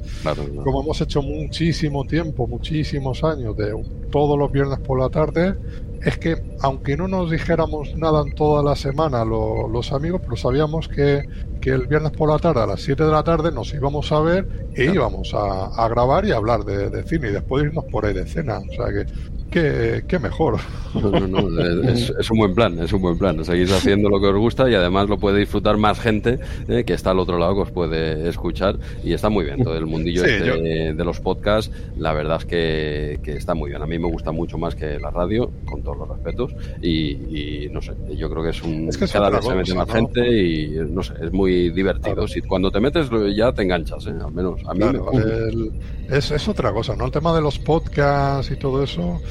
como 0.63 0.81
hemos 0.81 1.01
hecho 1.01 1.21
muchísimo 1.21 2.05
tiempo, 2.05 2.47
muchísimos 2.47 3.23
años, 3.23 3.57
de 3.57 3.73
todos 4.09 4.39
los 4.39 4.51
viernes 4.51 4.79
por 4.79 4.99
la 4.99 5.09
tarde, 5.09 5.55
es 6.01 6.17
que 6.17 6.41
aunque 6.61 6.95
no 6.95 7.07
nos 7.07 7.29
dijéramos 7.29 7.95
nada 7.95 8.21
en 8.21 8.35
toda 8.35 8.63
la 8.63 8.75
semana 8.75 9.25
los 9.25 9.91
amigos, 9.91 10.21
pero 10.23 10.35
sabíamos 10.35 10.87
que, 10.87 11.23
que, 11.61 11.71
el 11.71 11.87
viernes 11.87 12.11
por 12.11 12.29
la 12.29 12.39
tarde 12.39 12.61
a 12.61 12.65
las 12.65 12.81
7 12.81 13.03
de 13.03 13.11
la 13.11 13.23
tarde 13.23 13.51
nos 13.51 13.73
íbamos 13.73 14.11
a 14.11 14.19
ver 14.19 14.69
e 14.75 14.85
íbamos 14.85 15.33
a, 15.33 15.65
a, 15.67 15.87
grabar 15.89 16.25
y 16.25 16.31
a 16.31 16.37
hablar 16.37 16.63
de, 16.65 16.89
de, 16.89 17.03
cine 17.03 17.29
y 17.29 17.31
después 17.31 17.65
irnos 17.65 17.85
por 17.85 18.05
ahí 18.05 18.13
de 18.13 18.25
cena. 18.25 18.59
O 18.59 18.73
sea 18.73 18.87
que 18.87 19.05
qué, 19.53 20.19
mejor. 20.19 20.59
No, 20.93 21.09
no, 21.11 21.27
no, 21.27 21.61
es, 21.89 22.31
un 22.31 22.37
buen 22.37 22.53
plan, 22.53 22.79
es 22.79 22.91
un 22.93 23.01
buen 23.01 23.17
plan. 23.17 23.43
Seguís 23.43 23.71
haciendo 23.71 24.09
lo 24.09 24.19
que 24.19 24.27
os 24.27 24.37
gusta 24.37 24.69
y 24.69 24.75
además 24.75 25.09
lo 25.09 25.17
puede 25.17 25.39
disfrutar 25.39 25.77
más 25.77 25.99
gente 25.99 26.39
eh, 26.67 26.83
que 26.83 26.93
está 26.93 27.11
al 27.11 27.19
otro 27.19 27.37
lado 27.37 27.55
que 27.55 27.61
os 27.61 27.71
puede 27.71 28.27
escuchar 28.27 28.77
y 29.03 29.13
está 29.13 29.29
muy 29.29 29.45
bien. 29.45 29.63
Todo 29.63 29.77
el 29.77 29.85
mundillo 29.85 30.23
este 30.23 30.93
de 30.93 31.03
los 31.03 31.19
podcasts, 31.19 31.71
la 31.97 32.13
verdad 32.13 32.37
es 32.41 32.45
que, 32.45 33.19
está 33.25 33.53
muy 33.53 33.69
bien. 33.69 33.81
A 33.81 33.85
mí 33.85 33.97
me 33.99 34.07
gusta 34.07 34.31
mucho 34.31 34.57
más 34.57 34.75
que 34.75 34.99
la 34.99 35.09
radio, 35.09 35.51
con 35.65 35.81
todos 35.83 35.97
los 35.97 36.09
respetos 36.09 36.55
y, 36.81 37.67
no 37.71 37.81
sé, 37.81 37.93
yo 38.15 38.29
creo 38.29 38.43
que 38.43 38.49
es 38.49 38.61
un... 38.63 38.89
cada 39.11 39.29
vez 39.29 39.45
se 39.45 39.55
mete 39.55 39.73
más 39.73 39.91
gente 39.91 40.41
y 40.41 40.75
no 40.89 41.03
sé, 41.03 41.13
es 41.21 41.31
muy 41.31 41.69
divertido. 41.71 42.27
Si 42.27 42.41
cuando 42.41 42.71
te 42.71 42.79
metes 42.79 43.09
ya 43.35 43.51
te 43.51 43.63
enganchas, 43.63 44.07
¿eh? 44.07 44.13
al 44.23 44.33
menos 44.33 44.61
a 44.67 44.73
mí 44.73 44.85
me... 44.85 46.17
es, 46.17 46.31
es 46.31 46.47
otra 46.47 46.71
cosa, 46.71 46.95
¿no? 46.95 47.05
El 47.05 47.11
tema 47.11 47.33
de 47.33 47.41
los 47.41 47.59
podcasts 47.59 48.51
y 48.51 48.55
todo 48.55 48.83
eso 48.83 49.21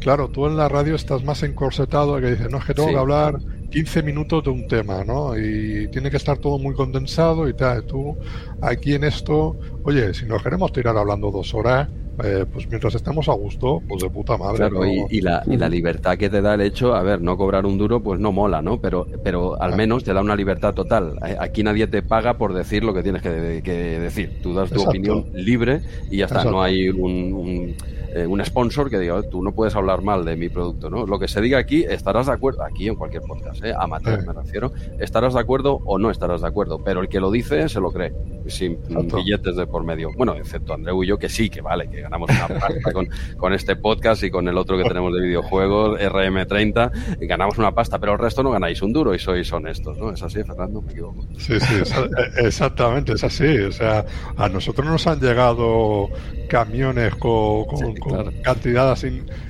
Claro, 0.00 0.28
tú 0.28 0.46
en 0.46 0.56
la 0.56 0.68
radio 0.68 0.96
estás 0.96 1.22
más 1.22 1.42
encorsetado 1.42 2.20
que 2.20 2.32
dices, 2.32 2.50
no, 2.50 2.58
es 2.58 2.64
que 2.64 2.74
tengo 2.74 2.88
que 2.88 2.96
hablar 2.96 3.38
15 3.70 4.02
minutos 4.02 4.44
de 4.44 4.50
un 4.50 4.66
tema, 4.66 5.04
¿no? 5.04 5.38
Y 5.38 5.88
tiene 5.88 6.10
que 6.10 6.16
estar 6.16 6.38
todo 6.38 6.58
muy 6.58 6.74
condensado 6.74 7.48
y 7.48 7.54
tal. 7.54 7.84
Tú, 7.84 8.16
aquí 8.60 8.94
en 8.94 9.04
esto, 9.04 9.56
oye, 9.84 10.12
si 10.12 10.26
nos 10.26 10.42
queremos 10.42 10.72
tirar 10.72 10.96
hablando 10.96 11.30
dos 11.30 11.54
horas, 11.54 11.88
eh, 12.22 12.44
pues 12.52 12.68
mientras 12.68 12.94
estemos 12.94 13.28
a 13.28 13.32
gusto, 13.32 13.82
pues 13.88 14.02
de 14.02 14.10
puta 14.10 14.36
madre. 14.36 14.56
Claro, 14.56 14.84
y, 14.86 15.20
la, 15.20 15.42
y, 15.46 15.56
la, 15.56 15.68
libertad 15.68 16.16
que 16.18 16.28
te 16.28 16.42
da 16.42 16.54
el 16.54 16.60
hecho, 16.60 16.94
a 16.94 17.02
ver, 17.02 17.20
no 17.22 17.36
cobrar 17.36 17.64
un 17.66 17.78
duro, 17.78 18.02
pues 18.02 18.20
no 18.20 18.32
mola, 18.32 18.62
¿no? 18.62 18.80
Pero, 18.80 19.06
pero 19.24 19.60
al 19.60 19.76
menos 19.76 20.04
te 20.04 20.12
da 20.12 20.20
una 20.20 20.36
libertad 20.36 20.74
total. 20.74 21.18
Aquí 21.38 21.62
nadie 21.62 21.86
te 21.86 22.02
paga 22.02 22.34
por 22.34 22.52
decir 22.52 22.84
lo 22.84 22.92
que 22.94 23.02
tienes 23.02 23.22
que, 23.22 23.30
decir. 23.30 24.40
Tú 24.42 24.54
das 24.54 24.70
tu 24.70 24.82
opinión 24.82 25.26
libre 25.32 25.80
y 26.10 26.18
ya 26.18 26.26
está, 26.26 26.44
no 26.44 26.62
hay 26.62 26.88
un 26.88 27.74
eh, 28.14 28.26
un 28.26 28.44
sponsor 28.44 28.90
que 28.90 28.98
diga, 28.98 29.22
tú 29.22 29.42
no 29.42 29.52
puedes 29.52 29.74
hablar 29.74 30.02
mal 30.02 30.26
de 30.26 30.36
mi 30.36 30.50
producto, 30.50 30.90
¿no? 30.90 31.06
Lo 31.06 31.18
que 31.18 31.28
se 31.28 31.40
diga 31.40 31.58
aquí, 31.58 31.84
estarás 31.84 32.26
de 32.26 32.32
acuerdo, 32.32 32.62
aquí 32.62 32.86
en 32.86 32.94
cualquier 32.94 33.22
podcast, 33.22 33.64
¿eh? 33.64 33.72
amateur 33.74 34.26
me 34.26 34.34
refiero, 34.34 34.70
estarás 34.98 35.32
de 35.32 35.40
acuerdo 35.40 35.80
o 35.86 35.98
no 35.98 36.10
estarás 36.10 36.42
de 36.42 36.48
acuerdo, 36.48 36.78
pero 36.84 37.00
el 37.00 37.08
que 37.08 37.20
lo 37.20 37.30
dice 37.30 37.70
se 37.70 37.80
lo 37.80 37.90
cree, 37.90 38.12
sin 38.48 38.78
billetes 39.14 39.56
de 39.56 39.66
por 39.66 39.84
medio. 39.84 40.10
Bueno, 40.14 40.34
excepto 40.34 40.74
Andreu 40.74 41.02
y 41.02 41.06
yo, 41.06 41.18
que 41.18 41.30
sí, 41.30 41.48
que 41.48 41.62
vale, 41.62 41.88
que 41.88 42.01
ganamos 42.02 42.30
una 42.30 42.48
pasta 42.48 42.92
con, 42.92 43.08
con 43.36 43.52
este 43.52 43.76
podcast 43.76 44.22
y 44.24 44.30
con 44.30 44.48
el 44.48 44.56
otro 44.56 44.76
que 44.76 44.84
tenemos 44.84 45.12
de 45.14 45.22
videojuegos, 45.22 45.98
RM30, 46.00 47.26
ganamos 47.26 47.58
una 47.58 47.72
pasta, 47.72 47.98
pero 47.98 48.12
el 48.12 48.18
resto 48.18 48.42
no 48.42 48.50
ganáis 48.50 48.82
un 48.82 48.92
duro 48.92 49.14
y 49.14 49.18
sois 49.18 49.50
honestos, 49.52 49.96
¿no? 49.98 50.10
¿Es 50.12 50.22
así, 50.22 50.42
Fernando? 50.42 50.82
Me 50.82 50.92
equivoco. 50.92 51.26
Sí, 51.38 51.58
sí, 51.60 51.74
e, 51.76 52.46
exactamente, 52.46 53.12
es 53.12 53.24
así. 53.24 53.58
O 53.58 53.72
sea, 53.72 54.04
a 54.36 54.48
nosotros 54.48 54.86
nos 54.86 55.06
han 55.06 55.20
llegado 55.20 56.08
camiones 56.52 57.14
con, 57.14 57.64
con 57.64 58.30
cantidades 58.42 59.06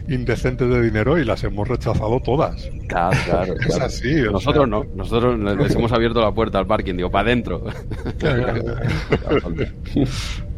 indecentes 0.09 0.69
de 0.69 0.83
dinero 0.83 1.19
y 1.19 1.25
las 1.25 1.43
hemos 1.43 1.67
rechazado 1.67 2.21
todas. 2.21 2.71
Claro, 2.87 3.19
claro. 3.25 3.55
es 3.69 3.81
así. 3.81 4.23
Nosotros 4.23 4.69
no. 4.69 4.85
Nosotros 4.95 5.37
les 5.59 5.75
hemos 5.75 5.91
abierto 5.91 6.21
la 6.21 6.31
puerta 6.31 6.61
al 6.61 6.67
parking, 6.69 6.95
digo, 6.95 7.11
para 7.11 7.27
adentro. 7.27 7.65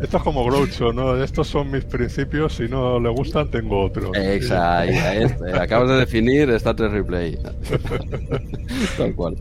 Esto 0.00 0.16
es 0.18 0.22
como 0.22 0.44
Groucho, 0.44 0.92
¿no? 0.92 1.16
Estos 1.16 1.48
son 1.48 1.70
mis 1.70 1.86
principios, 1.86 2.56
si 2.56 2.68
no 2.68 3.00
le 3.00 3.08
gustan, 3.08 3.50
tengo 3.50 3.80
otros. 3.86 4.14
Exacto. 4.14 5.46
Acabas 5.58 5.88
de 5.88 5.96
definir 5.96 6.50
Star 6.50 6.76
Trek 6.76 6.92
Replay. 6.92 7.38
Tal 8.98 9.14
cual. 9.14 9.38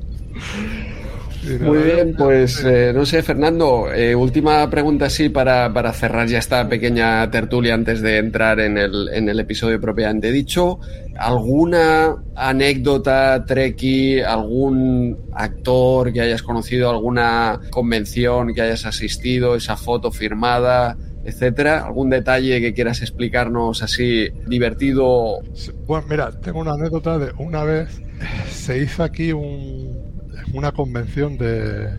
Muy 1.62 1.78
bien, 1.80 2.16
pues 2.18 2.64
eh, 2.64 2.94
no 2.94 3.06
sé, 3.06 3.22
Fernando, 3.22 3.92
eh, 3.94 4.16
última 4.16 4.70
pregunta 4.70 5.06
así 5.06 5.30
para, 5.30 5.74
para, 5.74 5.92
cerrar 5.92 6.28
ya 6.28 6.40
esta 6.40 6.68
pequeña 6.70 7.30
tertulia 7.30 7.74
antes 7.74 8.02
de 8.02 8.18
entrar 8.18 8.60
en 8.60 8.78
el, 8.78 9.10
en 9.14 9.28
el 9.28 9.40
episodio 9.40 9.80
propiamente 9.80 10.32
dicho. 10.32 10.80
¿Alguna 11.18 12.16
anécdota, 12.36 13.44
Treki, 13.46 14.22
algún 14.22 15.18
actor 15.34 16.14
que 16.14 16.22
hayas 16.22 16.44
conocido, 16.44 16.90
alguna 16.90 17.60
convención 17.70 18.54
que 18.54 18.62
hayas 18.62 18.86
asistido, 18.86 19.56
esa 19.56 19.76
foto 19.76 20.12
firmada? 20.12 20.98
etcétera. 21.26 21.86
¿Algún 21.86 22.10
detalle 22.10 22.60
que 22.60 22.74
quieras 22.74 23.02
explicarnos 23.02 23.82
así 23.82 24.28
divertido? 24.46 25.40
Bueno, 25.88 26.06
mira, 26.10 26.32
tengo 26.42 26.60
una 26.60 26.74
anécdota 26.74 27.18
de 27.18 27.32
una 27.38 27.64
vez 27.64 28.02
se 28.50 28.80
hizo 28.80 29.04
aquí 29.04 29.32
un, 29.32 30.23
una 30.54 30.72
convención 30.72 31.38
de, 31.38 31.98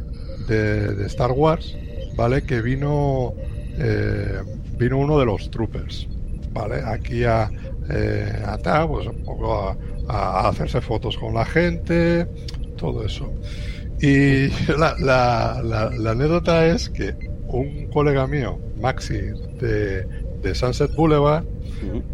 de, 0.48 1.06
Star 1.06 1.32
Wars, 1.32 1.76
¿vale? 2.16 2.42
Que 2.42 2.60
vino, 2.60 3.34
eh, 3.78 4.40
vino 4.78 4.98
uno 4.98 5.18
de 5.18 5.26
los 5.26 5.50
troopers, 5.50 6.08
¿vale? 6.52 6.82
Aquí 6.84 7.24
a, 7.24 7.50
eh, 7.90 8.42
a, 8.44 8.86
pues 8.88 9.06
un 9.06 9.24
poco 9.24 9.76
a, 10.08 10.48
hacerse 10.48 10.80
fotos 10.80 11.16
con 11.16 11.34
la 11.34 11.44
gente, 11.44 12.26
todo 12.76 13.04
eso. 13.04 13.32
Y 14.00 14.48
la, 14.78 14.96
la, 14.98 15.90
la, 15.96 16.10
anécdota 16.10 16.66
es 16.66 16.90
que 16.90 17.14
un 17.46 17.86
colega 17.92 18.26
mío, 18.26 18.58
Maxi, 18.80 19.18
de, 19.60 20.06
de 20.42 20.54
Sunset 20.54 20.94
Boulevard, 20.94 21.44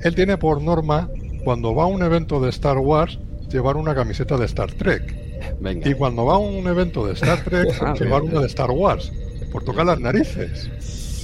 él 0.02 0.14
tiene 0.14 0.36
por 0.36 0.60
norma, 0.62 1.08
cuando 1.44 1.74
va 1.74 1.84
a 1.84 1.86
un 1.86 2.02
evento 2.02 2.40
de 2.40 2.50
Star 2.50 2.78
Wars, 2.78 3.18
llevar 3.50 3.76
una 3.76 3.94
camiseta 3.94 4.36
de 4.36 4.46
Star 4.46 4.72
Trek. 4.72 5.19
Y 5.84 5.94
cuando 5.94 6.24
va 6.24 6.34
a 6.34 6.38
un 6.38 6.66
evento 6.66 7.06
de 7.06 7.14
Star 7.14 7.42
Trek, 7.44 7.68
ah, 7.80 7.94
llevar 7.98 8.22
uno 8.22 8.40
de 8.40 8.46
Star 8.46 8.70
Wars, 8.70 9.12
por 9.52 9.64
tocar 9.64 9.86
las 9.86 10.00
narices. 10.00 10.70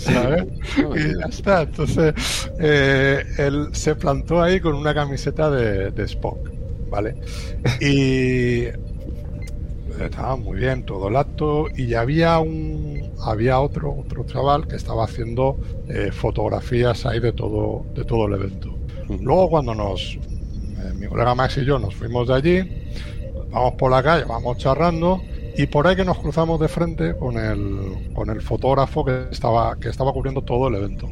¿sabes? 0.07 0.45
y 0.97 1.19
ya 1.21 1.27
está. 1.29 1.63
Entonces, 1.63 2.15
eh, 2.59 3.23
él 3.39 3.69
se 3.73 3.95
plantó 3.95 4.43
ahí 4.43 4.61
con 4.61 4.75
una 4.75 4.95
camiseta 4.95 5.51
de, 5.51 6.05
Spock, 6.05 6.51
¿vale? 6.89 7.17
Y 7.81 8.67
estaba 10.05 10.37
muy 10.37 10.59
bien 10.59 10.85
todo 10.85 11.09
el 11.09 11.17
acto 11.17 11.67
y 11.75 11.95
había 11.95 12.39
un 12.39 13.13
había 13.23 13.61
otro 13.61 13.97
otro 13.97 14.27
chaval 14.27 14.69
que 14.69 14.77
estaba 14.77 15.05
haciendo 15.05 15.59
eh, 15.89 16.11
fotografías 16.13 17.07
ahí 17.07 17.19
de 17.19 17.33
todo 17.33 17.87
de 17.95 18.05
todo 18.05 18.27
el 18.27 18.35
evento 18.35 18.77
luego 19.09 19.49
cuando 19.49 19.75
nos 19.75 20.17
eh, 20.17 20.93
mi 20.97 21.07
colega 21.07 21.35
Max 21.35 21.57
y 21.57 21.65
yo 21.65 21.79
nos 21.79 21.95
fuimos 21.95 22.29
de 22.29 22.35
allí 22.35 22.59
vamos 23.57 23.75
por 23.75 23.91
la 23.91 24.03
calle, 24.03 24.25
vamos 24.25 24.59
charrando 24.59 25.23
y 25.57 25.67
por 25.67 25.87
ahí 25.87 25.97
que 25.97 26.05
nos 26.05 26.19
cruzamos 26.19 26.61
de 26.61 26.69
frente 26.69 27.17
con 27.17 27.39
el, 27.39 28.13
con 28.15 28.29
el 28.29 28.43
fotógrafo 28.43 29.05
que 29.05 29.29
estaba, 29.31 29.77
que 29.77 29.89
estaba 29.89 30.13
cubriendo 30.13 30.43
todo 30.43 30.69
el 30.69 30.75
evento. 30.75 31.09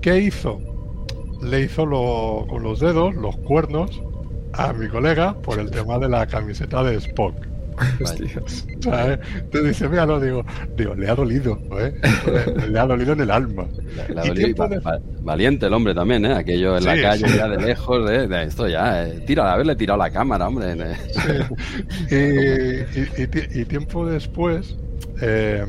¿Qué 0.00 0.18
hizo? 0.18 0.60
Le 1.40 1.60
hizo 1.60 1.84
con 2.48 2.62
los 2.64 2.80
dedos 2.80 3.14
los 3.14 3.36
cuernos 3.36 4.02
a 4.54 4.72
mi 4.72 4.88
colega 4.88 5.34
por 5.34 5.60
el 5.60 5.70
tema 5.70 5.98
de 6.00 6.08
la 6.08 6.26
camiseta 6.26 6.82
de 6.82 6.96
Spock. 6.96 7.34
Te 9.50 9.62
dice, 9.62 9.88
mira, 9.88 10.06
no, 10.06 10.20
digo, 10.20 10.44
digo, 10.76 10.94
le 10.94 11.08
ha 11.08 11.14
dolido, 11.14 11.58
¿eh? 11.78 11.94
le, 12.68 12.78
ha 12.78 12.86
dolido 12.86 13.12
en 13.12 13.20
el 13.20 13.30
alma. 13.30 13.66
Valiente 15.22 15.66
el 15.66 15.72
hombre 15.72 15.94
también, 15.94 16.24
¿eh? 16.24 16.34
Aquello 16.34 16.76
en 16.78 16.84
la 16.84 17.00
calle, 17.00 17.26
ya 17.36 17.48
de 17.48 17.58
lejos, 17.58 18.10
¿eh? 18.10 18.26
de 18.26 18.42
esto 18.44 18.68
ya, 18.68 19.06
eh. 19.06 19.20
tira, 19.26 19.52
haberle 19.52 19.76
tirado 19.76 19.98
la 19.98 20.10
cámara, 20.10 20.48
hombre. 20.48 20.76
y, 22.10 23.64
tiempo 23.64 24.06
después, 24.06 24.76
eh, 25.20 25.64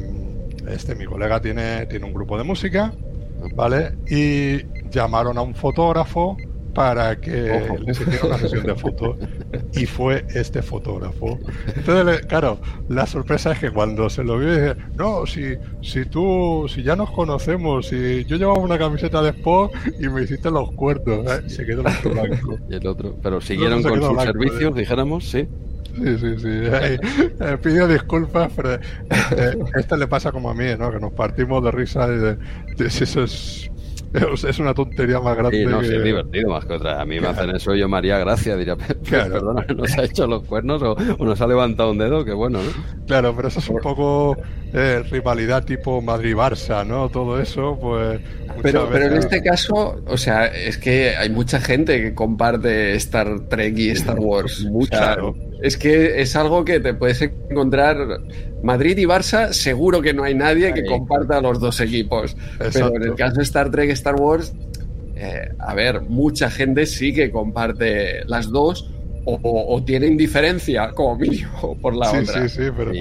este, 0.67 0.95
mi 0.95 1.05
colega 1.05 1.41
tiene, 1.41 1.85
tiene 1.87 2.05
un 2.05 2.13
grupo 2.13 2.37
de 2.37 2.43
música, 2.43 2.93
¿vale? 3.55 3.93
Y 4.09 4.63
llamaron 4.89 5.37
a 5.37 5.41
un 5.41 5.55
fotógrafo 5.55 6.37
para 6.79 7.19
que 7.19 7.61
les 7.85 7.99
hiciera 7.99 8.25
una 8.25 8.37
sesión 8.37 8.65
de 8.65 8.73
fotos 8.73 9.17
y 9.73 9.85
fue 9.85 10.25
este 10.33 10.61
fotógrafo. 10.61 11.37
Entonces, 11.75 12.25
claro, 12.25 12.57
la 12.87 13.05
sorpresa 13.05 13.51
es 13.51 13.59
que 13.59 13.69
cuando 13.69 14.09
se 14.09 14.23
lo 14.23 14.39
vio, 14.39 14.53
dije, 14.53 14.75
no, 14.95 15.25
si, 15.25 15.57
si 15.81 16.05
tú, 16.05 16.67
si 16.73 16.81
ya 16.81 16.95
nos 16.95 17.11
conocemos, 17.11 17.87
si 17.87 18.23
yo 18.23 18.37
llevaba 18.37 18.59
una 18.59 18.77
camiseta 18.77 19.21
de 19.21 19.31
Spock 19.31 19.75
y 19.99 20.07
me 20.07 20.23
hiciste 20.23 20.49
los 20.49 20.71
cuernos, 20.71 21.29
¿eh? 21.29 21.49
se 21.49 21.65
quedó 21.65 21.83
el 21.85 22.11
blanco. 22.13 22.57
Y 22.69 22.75
el 22.75 22.87
otro, 22.87 23.13
pero 23.21 23.41
siguieron 23.41 23.83
con 23.83 24.01
sus 24.01 24.21
servicios, 24.23 24.73
¿eh? 24.73 24.79
dijéramos, 24.79 25.25
sí. 25.25 25.49
Sí, 25.97 26.17
sí, 26.17 26.39
sí. 26.39 26.47
Eh, 26.47 27.57
pido 27.61 27.89
disculpas, 27.89 28.53
pero 28.55 28.75
eh, 28.75 28.79
esto 29.77 29.97
le 29.97 30.07
pasa 30.07 30.31
como 30.31 30.49
a 30.49 30.53
mí, 30.53 30.67
¿no? 30.79 30.89
Que 30.93 30.99
nos 30.99 31.11
partimos 31.11 31.61
de 31.61 31.71
risa 31.71 32.07
y 32.07 32.17
de, 32.17 32.37
de 32.77 32.87
esos 32.87 33.69
es 34.47 34.59
una 34.59 34.73
tontería 34.73 35.19
más 35.19 35.37
grande. 35.37 35.57
Sí, 35.57 35.65
no, 35.65 35.81
es 35.81 36.03
divertido 36.03 36.49
más 36.49 36.65
que 36.65 36.73
otra. 36.73 37.01
A 37.01 37.05
mí 37.05 37.19
me 37.19 37.27
hacen 37.27 37.49
eso 37.51 37.75
yo 37.75 37.87
María 37.87 38.17
Gracia, 38.17 38.55
diría, 38.55 38.75
perdona, 39.09 39.65
¿nos 39.75 39.97
ha 39.97 40.03
hecho 40.03 40.27
los 40.27 40.43
cuernos 40.43 40.81
o, 40.81 40.95
nos 41.23 41.39
ha 41.41 41.47
levantado 41.47 41.91
un 41.91 41.97
dedo? 41.97 42.25
Que 42.25 42.33
bueno, 42.33 42.59
¿no? 42.61 43.05
Claro, 43.05 43.35
pero 43.35 43.47
eso 43.47 43.59
es 43.59 43.69
un 43.69 43.79
poco 43.79 44.37
eh, 44.73 45.03
rivalidad 45.09 45.63
tipo 45.63 46.01
Madrid-Barça, 46.01 46.85
¿no? 46.85 47.09
Todo 47.09 47.39
eso, 47.39 47.77
pues... 47.79 48.19
Pero, 48.61 48.89
pero 48.91 49.05
en 49.05 49.13
este 49.13 49.41
caso, 49.41 50.01
o 50.05 50.17
sea, 50.17 50.47
es 50.47 50.77
que 50.77 51.15
hay 51.15 51.29
mucha 51.29 51.61
gente 51.61 52.01
que 52.01 52.13
comparte 52.13 52.95
Star 52.95 53.47
Trek 53.47 53.77
y 53.77 53.89
Star 53.91 54.19
Wars. 54.19 54.65
Mucha. 54.65 55.15
Es 55.61 55.77
que 55.77 56.21
es 56.21 56.35
algo 56.35 56.63
que 56.65 56.79
te 56.79 56.93
puedes 56.93 57.21
encontrar. 57.21 57.97
Madrid 58.63 58.97
y 58.97 59.05
Barça, 59.05 59.51
seguro 59.53 60.01
que 60.01 60.13
no 60.13 60.23
hay 60.23 60.35
nadie 60.35 60.73
que 60.73 60.83
comparta 60.85 61.41
los 61.41 61.59
dos 61.59 61.79
equipos. 61.79 62.35
Pero 62.73 62.95
en 62.95 63.03
el 63.03 63.15
caso 63.15 63.37
de 63.37 63.43
Star 63.43 63.71
Trek 63.71 63.89
y 63.89 63.93
Star 63.93 64.15
Wars, 64.15 64.53
eh, 65.15 65.49
a 65.59 65.73
ver, 65.73 66.01
mucha 66.01 66.49
gente 66.49 66.85
sí 66.85 67.13
que 67.13 67.31
comparte 67.31 68.23
las 68.25 68.49
dos 68.49 68.89
o, 69.25 69.83
tienen 69.85 70.17
diferencia, 70.17 70.91
como 70.91 71.17
mínimo, 71.17 71.77
por 71.81 71.95
la 71.95 72.09
otra. 72.09 72.47
Sí, 72.47 72.49
sí, 72.49 72.71
pero, 72.75 72.91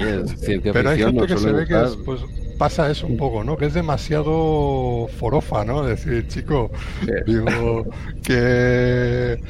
pero 0.72 0.90
hay 0.90 0.98
gente 0.98 1.26
que 1.26 1.38
se 1.38 1.52
ve 1.52 1.66
que 1.66 1.84
pues, 2.04 2.20
pasa 2.58 2.90
eso 2.90 3.06
un 3.06 3.16
poco, 3.16 3.44
¿no? 3.44 3.56
Que 3.56 3.66
es 3.66 3.74
demasiado 3.74 5.08
forofa, 5.16 5.64
¿no? 5.64 5.84
Decir, 5.84 6.26
chico, 6.28 6.70
digo, 7.26 7.86
que 8.22 9.40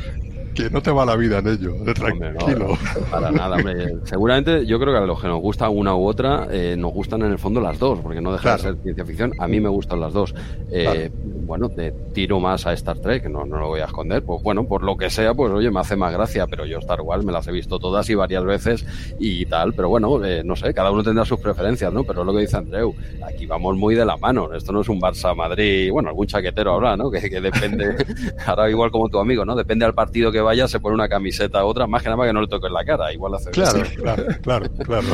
que 0.54 0.70
no 0.70 0.82
te 0.82 0.90
va 0.90 1.04
la 1.04 1.16
vida 1.16 1.38
en 1.38 1.48
ello, 1.48 1.72
de 1.84 1.94
tranquilo. 1.94 2.76
para 3.11 3.30
nada, 3.30 3.56
hombre. 3.56 3.96
Seguramente 4.04 4.66
yo 4.66 4.78
creo 4.78 4.92
que 4.92 4.98
a 4.98 5.06
los 5.06 5.20
que 5.20 5.28
nos 5.28 5.40
gusta 5.40 5.68
una 5.68 5.94
u 5.94 6.06
otra, 6.06 6.48
eh, 6.50 6.76
nos 6.78 6.92
gustan 6.92 7.22
en 7.22 7.32
el 7.32 7.38
fondo 7.38 7.61
las 7.61 7.78
dos, 7.78 8.00
porque 8.00 8.20
no 8.20 8.32
deja 8.32 8.56
de 8.56 8.62
ser 8.62 8.76
ciencia 8.82 9.04
ficción. 9.04 9.32
A 9.38 9.48
mí 9.48 9.61
me 9.61 9.68
gustan 9.68 10.00
las 10.00 10.12
dos. 10.12 10.34
Eh, 10.70 11.11
bueno, 11.48 11.68
te 11.68 11.92
tiro 12.12 12.40
más 12.40 12.66
a 12.66 12.72
Star 12.74 12.98
Trek, 12.98 13.28
no, 13.28 13.46
no 13.46 13.58
lo 13.58 13.68
voy 13.68 13.80
a 13.80 13.87
esconder. 13.87 14.22
Pues 14.22 14.42
bueno, 14.42 14.66
por 14.66 14.82
lo 14.82 14.96
que 14.96 15.11
sea, 15.11 15.34
pues 15.34 15.50
oye, 15.52 15.70
me 15.70 15.80
hace 15.80 15.96
más 15.96 16.12
gracia, 16.12 16.46
pero 16.46 16.66
yo 16.66 16.78
Star 16.78 17.00
Wars 17.00 17.24
me 17.24 17.32
las 17.32 17.46
he 17.48 17.52
visto 17.52 17.78
todas 17.78 18.08
y 18.11 18.14
varias 18.14 18.44
veces 18.44 18.87
y 19.18 19.46
tal. 19.46 19.72
Pero 19.74 19.88
bueno, 19.88 20.24
eh, 20.24 20.42
no 20.44 20.56
sé, 20.56 20.74
cada 20.74 20.90
uno 20.90 21.02
tendrá 21.02 21.24
sus 21.24 21.40
preferencias, 21.40 21.92
¿no? 21.92 22.04
Pero 22.04 22.20
es 22.20 22.26
lo 22.26 22.34
que 22.34 22.40
dice 22.40 22.56
Andreu, 22.56 22.94
aquí 23.26 23.46
vamos 23.46 23.76
muy 23.76 23.94
de 23.94 24.04
la 24.04 24.16
mano. 24.16 24.52
Esto 24.52 24.72
no 24.72 24.80
es 24.82 24.88
un 24.88 25.00
Barça-Madrid, 25.00 25.90
bueno, 25.90 26.11
algún 26.11 26.26
chaquetero 26.26 26.74
habrá, 26.74 26.96
¿no? 26.96 27.11
Que, 27.11 27.30
que 27.30 27.40
depende, 27.40 27.96
ahora 28.46 28.68
igual 28.68 28.90
como 28.90 29.08
tu 29.08 29.18
amigo, 29.18 29.44
¿no? 29.44 29.56
Depende 29.56 29.84
al 29.84 29.94
partido 29.94 30.30
que 30.30 30.40
vaya, 30.48 30.66
se 30.66 30.80
pone 30.80 30.94
una 30.94 31.08
camiseta 31.08 31.61
a 31.61 31.64
otra, 31.64 31.87
más 31.87 32.02
que 32.02 32.08
nada 32.08 32.26
que 32.26 32.32
no 32.32 32.40
le 32.40 32.48
toque 32.48 32.70
la 32.70 32.84
cara, 32.84 33.12
igual 33.12 33.34
hace 33.34 33.50
Claro, 33.50 33.82
claro, 33.96 34.24
claro, 34.42 34.66
claro. 34.84 35.06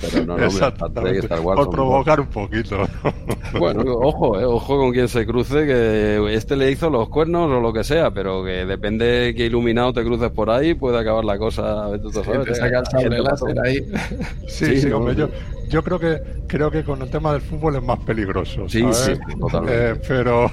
Pero, 0.00 0.26
no, 0.26 0.36
no, 0.36 1.54
Por 1.54 1.70
provocar 1.70 2.20
un 2.20 2.26
poquito. 2.26 2.86
Bueno, 3.58 3.82
ojo, 3.84 4.38
eh, 4.38 4.44
ojo 4.44 4.76
con 4.78 4.92
quien 4.92 5.08
se 5.08 5.24
cruce, 5.24 5.66
que 5.66 6.34
este 6.34 6.56
le 6.56 6.70
hizo 6.70 6.90
los 6.90 7.08
cuernos 7.08 7.50
o 7.50 7.60
lo 7.60 7.72
que 7.72 7.84
sea, 7.84 8.10
pero 8.10 8.44
que 8.44 8.66
depende 8.66 9.32
que 9.36 9.46
iluminado 9.46 9.92
te 9.92 10.04
cruces 10.04 10.30
por 10.30 10.50
ahí, 10.50 10.74
puede 10.74 10.98
acabar 10.98 11.24
la 11.24 11.38
cosa. 11.38 11.88
Tú 12.02 12.10
sabes, 12.10 12.44
te 12.44 12.54
saca 12.54 12.82
el 13.00 13.58
ahí. 13.64 13.86
Sí, 14.48 14.80
sí, 14.80 14.90
hombre, 14.90 15.14
yo, 15.14 15.28
yo 15.68 15.82
creo 15.82 15.98
que 15.98 16.20
creo 16.46 16.70
que 16.70 16.84
con 16.84 17.02
el 17.02 17.10
tema 17.10 17.32
del 17.32 17.42
fútbol 17.42 17.76
es 17.76 17.82
más 17.82 17.98
peligroso. 18.00 18.68
Sí, 18.68 18.84
sí, 18.92 19.12
totalmente. 19.38 19.90
Eh, 19.90 20.00
pero, 20.06 20.50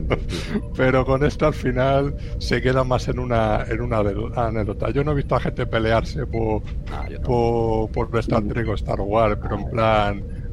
pero 0.76 1.04
con 1.04 1.24
esto 1.24 1.46
al 1.46 1.54
final 1.54 2.14
se 2.38 2.60
queda 2.60 2.84
más 2.84 3.08
en 3.08 3.18
una 3.18 3.64
en 3.68 3.80
una 3.80 3.98
anécdota. 3.98 4.90
Yo 4.90 5.04
no 5.04 5.12
he 5.12 5.14
visto 5.14 5.36
a 5.36 5.40
gente 5.40 5.66
pelearse 5.66 6.26
por, 6.26 6.62
ah, 6.92 7.06
por, 7.24 7.90
por 7.90 8.18
Star 8.18 8.42
Trek 8.44 8.68
o 8.68 8.74
Star 8.74 9.00
Wars, 9.00 9.38
pero 9.40 9.56
en 9.56 9.70
plan 9.70 10.44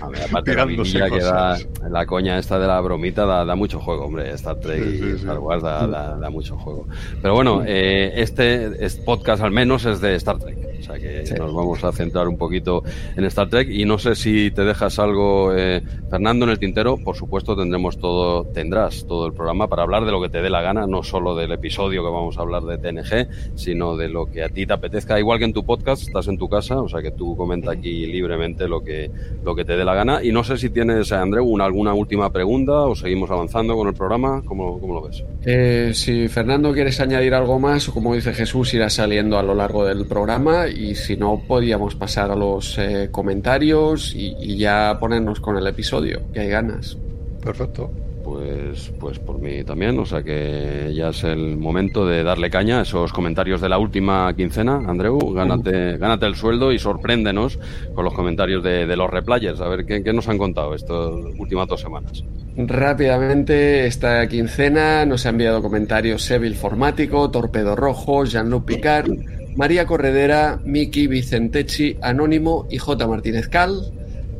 a 0.00 0.08
ver, 0.08 0.22
aparte 0.22 0.54
la 0.54 1.10
que 1.10 1.20
da, 1.20 1.58
la 1.88 2.06
coña 2.06 2.38
esta 2.38 2.58
de 2.58 2.66
la 2.66 2.80
bromita 2.80 3.24
da, 3.24 3.54
mucho 3.54 3.80
juego, 3.80 4.04
hombre. 4.04 4.30
Star 4.32 4.56
Trek 4.56 4.82
y 4.84 5.12
Star 5.16 5.38
Wars 5.38 5.62
da, 5.62 6.28
mucho 6.30 6.56
juego. 6.56 6.86
Pero 7.22 7.34
bueno, 7.34 7.62
eh, 7.66 8.12
este, 8.16 8.70
podcast 9.04 9.42
al 9.42 9.52
menos 9.52 9.84
es 9.86 10.00
de 10.00 10.14
Star 10.16 10.38
Trek. 10.38 10.73
O 10.84 10.86
sea 10.86 10.98
que 10.98 11.24
nos 11.38 11.54
vamos 11.54 11.82
a 11.82 11.92
centrar 11.92 12.28
un 12.28 12.36
poquito 12.36 12.82
en 13.16 13.24
Star 13.24 13.48
Trek. 13.48 13.70
Y 13.70 13.86
no 13.86 13.98
sé 13.98 14.14
si 14.14 14.50
te 14.50 14.64
dejas 14.64 14.98
algo, 14.98 15.54
eh, 15.54 15.82
Fernando, 16.10 16.44
en 16.44 16.50
el 16.50 16.58
tintero. 16.58 16.98
Por 16.98 17.16
supuesto, 17.16 17.56
tendremos 17.56 17.98
todo, 17.98 18.44
tendrás 18.44 19.06
todo 19.06 19.26
el 19.26 19.32
programa 19.32 19.66
para 19.66 19.82
hablar 19.82 20.04
de 20.04 20.12
lo 20.12 20.20
que 20.20 20.28
te 20.28 20.42
dé 20.42 20.50
la 20.50 20.60
gana, 20.60 20.86
no 20.86 21.02
solo 21.02 21.34
del 21.34 21.52
episodio 21.52 22.04
que 22.04 22.10
vamos 22.10 22.36
a 22.36 22.42
hablar 22.42 22.64
de 22.64 22.76
TNG, 22.76 23.56
sino 23.56 23.96
de 23.96 24.08
lo 24.08 24.26
que 24.26 24.44
a 24.44 24.50
ti 24.50 24.66
te 24.66 24.74
apetezca. 24.74 25.18
Igual 25.18 25.38
que 25.38 25.46
en 25.46 25.54
tu 25.54 25.64
podcast, 25.64 26.02
estás 26.02 26.28
en 26.28 26.36
tu 26.36 26.48
casa, 26.48 26.82
o 26.82 26.88
sea 26.88 27.00
que 27.00 27.12
tú 27.12 27.34
comenta 27.34 27.72
aquí 27.72 28.06
libremente 28.06 28.68
lo 28.68 28.82
que, 28.84 29.10
lo 29.42 29.54
que 29.54 29.64
te 29.64 29.76
dé 29.76 29.84
la 29.86 29.94
gana. 29.94 30.22
Y 30.22 30.32
no 30.32 30.44
sé 30.44 30.58
si 30.58 30.68
tienes, 30.68 31.10
eh, 31.12 31.14
Andreu, 31.14 31.46
una, 31.46 31.64
alguna 31.64 31.94
última 31.94 32.30
pregunta 32.30 32.72
o 32.72 32.94
seguimos 32.94 33.30
avanzando 33.30 33.74
con 33.74 33.88
el 33.88 33.94
programa. 33.94 34.42
¿Cómo, 34.44 34.78
cómo 34.78 34.94
lo 34.94 35.02
ves? 35.02 35.24
Eh, 35.46 35.92
si 35.94 36.28
Fernando 36.28 36.72
quieres 36.74 37.00
añadir 37.00 37.32
algo 37.32 37.58
más, 37.58 37.88
o 37.88 37.94
como 37.94 38.14
dice 38.14 38.34
Jesús, 38.34 38.74
irá 38.74 38.90
saliendo 38.90 39.38
a 39.38 39.42
lo 39.42 39.54
largo 39.54 39.84
del 39.84 40.06
programa. 40.06 40.66
Y 40.74 40.94
si 40.94 41.16
no, 41.16 41.42
podíamos 41.46 41.94
pasar 41.94 42.30
a 42.30 42.36
los 42.36 42.78
eh, 42.78 43.08
comentarios 43.10 44.14
y, 44.14 44.34
y 44.38 44.56
ya 44.56 44.96
ponernos 45.00 45.40
con 45.40 45.56
el 45.56 45.66
episodio, 45.66 46.22
que 46.32 46.40
hay 46.40 46.48
ganas. 46.48 46.96
Perfecto 47.42 47.90
pues, 48.24 48.92
pues 48.98 49.18
por 49.18 49.38
mí 49.38 49.62
también. 49.62 49.98
O 49.98 50.06
sea 50.06 50.22
que 50.22 50.92
ya 50.94 51.10
es 51.10 51.22
el 51.24 51.56
momento 51.56 52.06
de 52.06 52.24
darle 52.24 52.50
caña 52.50 52.80
a 52.80 52.82
esos 52.82 53.12
comentarios 53.12 53.60
de 53.60 53.68
la 53.68 53.78
última 53.78 54.34
quincena. 54.34 54.82
Andreu, 54.86 55.18
gánate, 55.32 55.98
gánate 55.98 56.26
el 56.26 56.34
sueldo 56.34 56.72
y 56.72 56.78
sorpréndenos 56.78 57.58
con 57.94 58.04
los 58.04 58.14
comentarios 58.14 58.64
de, 58.64 58.96
los 58.96 59.10
replayers. 59.10 59.60
A 59.60 59.68
ver 59.68 59.84
¿qué, 59.84 60.12
nos 60.12 60.28
han 60.28 60.38
contado 60.38 60.74
estas 60.74 61.12
últimas 61.38 61.68
dos 61.68 61.80
semanas. 61.80 62.24
Rápidamente, 62.56 63.86
esta 63.86 64.26
quincena 64.28 65.04
nos 65.04 65.26
ha 65.26 65.30
enviado 65.30 65.60
comentarios 65.60 66.22
Seville 66.22 66.54
Formático, 66.54 67.30
Torpedo 67.30 67.74
Rojo, 67.74 68.24
Jean-Luc 68.24 68.64
Picard, 68.64 69.10
María 69.56 69.86
Corredera, 69.86 70.60
Miki 70.64 71.06
Vicentechi, 71.06 71.96
Anónimo 72.02 72.66
y 72.70 72.78
J. 72.78 73.06
Martínez 73.06 73.48
Cal. 73.48 73.92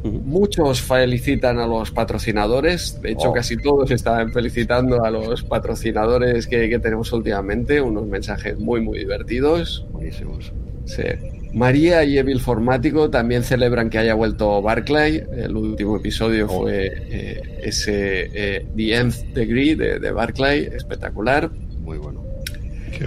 Muchos 0.05 0.83
felicitan 0.83 1.59
a 1.59 1.67
los 1.67 1.91
patrocinadores, 1.91 3.01
de 3.01 3.13
hecho 3.13 3.31
oh. 3.31 3.33
casi 3.33 3.57
todos 3.57 3.91
están 3.91 4.33
felicitando 4.33 5.03
a 5.03 5.11
los 5.11 5.43
patrocinadores 5.45 6.47
que, 6.47 6.79
tenemos 6.79 7.11
últimamente, 7.13 7.81
unos 7.81 8.07
mensajes 8.07 8.59
muy 8.59 8.83
muy 8.83 8.99
divertidos. 8.99 9.87
Buenísimos. 9.93 10.53
Sí. 10.85 11.05
María 11.55 12.05
y 12.05 12.19
Evil 12.19 12.41
Formático 12.41 13.09
también 13.09 13.45
celebran 13.45 13.89
que 13.89 13.97
haya 13.97 14.13
vuelto 14.15 14.61
Barclay. 14.61 15.25
El 15.37 15.57
último 15.57 15.97
episodio 15.97 16.47
oh. 16.51 16.63
fue 16.63 16.93
eh, 17.09 17.61
ese 17.63 18.29
eh, 18.35 18.67
The 18.77 19.05
Nth 19.05 19.33
Degree 19.33 19.75
de, 19.75 20.01
de, 20.01 20.13
Barclay, 20.13 20.65
espectacular. 20.67 21.51
Muy 21.81 21.97
bueno. 21.97 22.24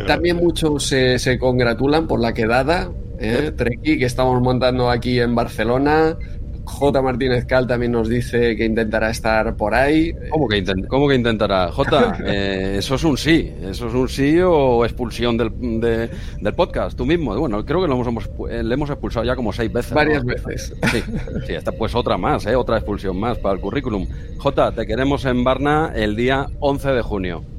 También 0.06 0.38
muchos 0.38 0.86
se 0.86 1.38
congratulan 1.39 2.08
por 2.08 2.19
la 2.19 2.34
quedada, 2.34 2.89
eh, 3.19 3.52
Treki, 3.56 3.97
que 3.97 4.06
estamos 4.06 4.41
montando 4.41 4.89
aquí 4.89 5.19
en 5.19 5.36
Barcelona. 5.36 6.17
J. 6.65 7.02
Martínez 7.02 7.45
Cal 7.45 7.65
también 7.65 7.93
nos 7.93 8.10
dice 8.10 8.58
que 8.58 8.65
intentará 8.65 9.10
estar 9.10 9.56
por 9.56 9.73
ahí. 9.73 10.13
¿Cómo 10.30 10.50
que, 10.50 10.63
¿cómo 10.89 11.08
que 11.08 11.15
intentará? 11.15 11.71
J, 11.71 12.17
eh, 12.26 12.76
eso 12.80 12.95
es 12.95 13.04
un 13.06 13.17
sí. 13.17 13.54
Eso 13.63 13.88
es 13.88 13.93
un 13.93 14.10
sí 14.10 14.38
o 14.41 14.84
expulsión 14.84 15.38
del, 15.38 15.80
del 15.80 16.54
podcast, 16.54 16.97
tú 16.97 17.06
mismo. 17.06 17.38
Bueno, 17.38 17.65
creo 17.65 17.82
que 17.82 17.88
lo 17.88 17.95
hemos, 17.95 18.30
le 18.50 18.73
hemos 18.73 18.89
expulsado 18.89 19.26
ya 19.26 19.36
como 19.36 19.54
seis 19.54 19.71
veces. 19.71 19.93
Varias 19.93 20.26
veces. 20.26 20.73
Sí, 20.91 21.02
sí, 21.47 21.54
esta 21.54 21.71
pues 21.71 21.95
otra 21.95 22.17
más, 22.17 22.45
¿eh? 22.45 22.56
otra 22.56 22.78
expulsión 22.78 23.17
más 23.17 23.38
para 23.38 23.56
el 23.56 23.62
currículum. 23.62 24.06
J, 24.38 24.73
te 24.73 24.86
queremos 24.86 25.23
en 25.23 25.45
Barna 25.45 25.93
el 25.95 26.17
día 26.17 26.47
11 26.60 26.89
de 26.89 27.02
junio. 27.02 27.56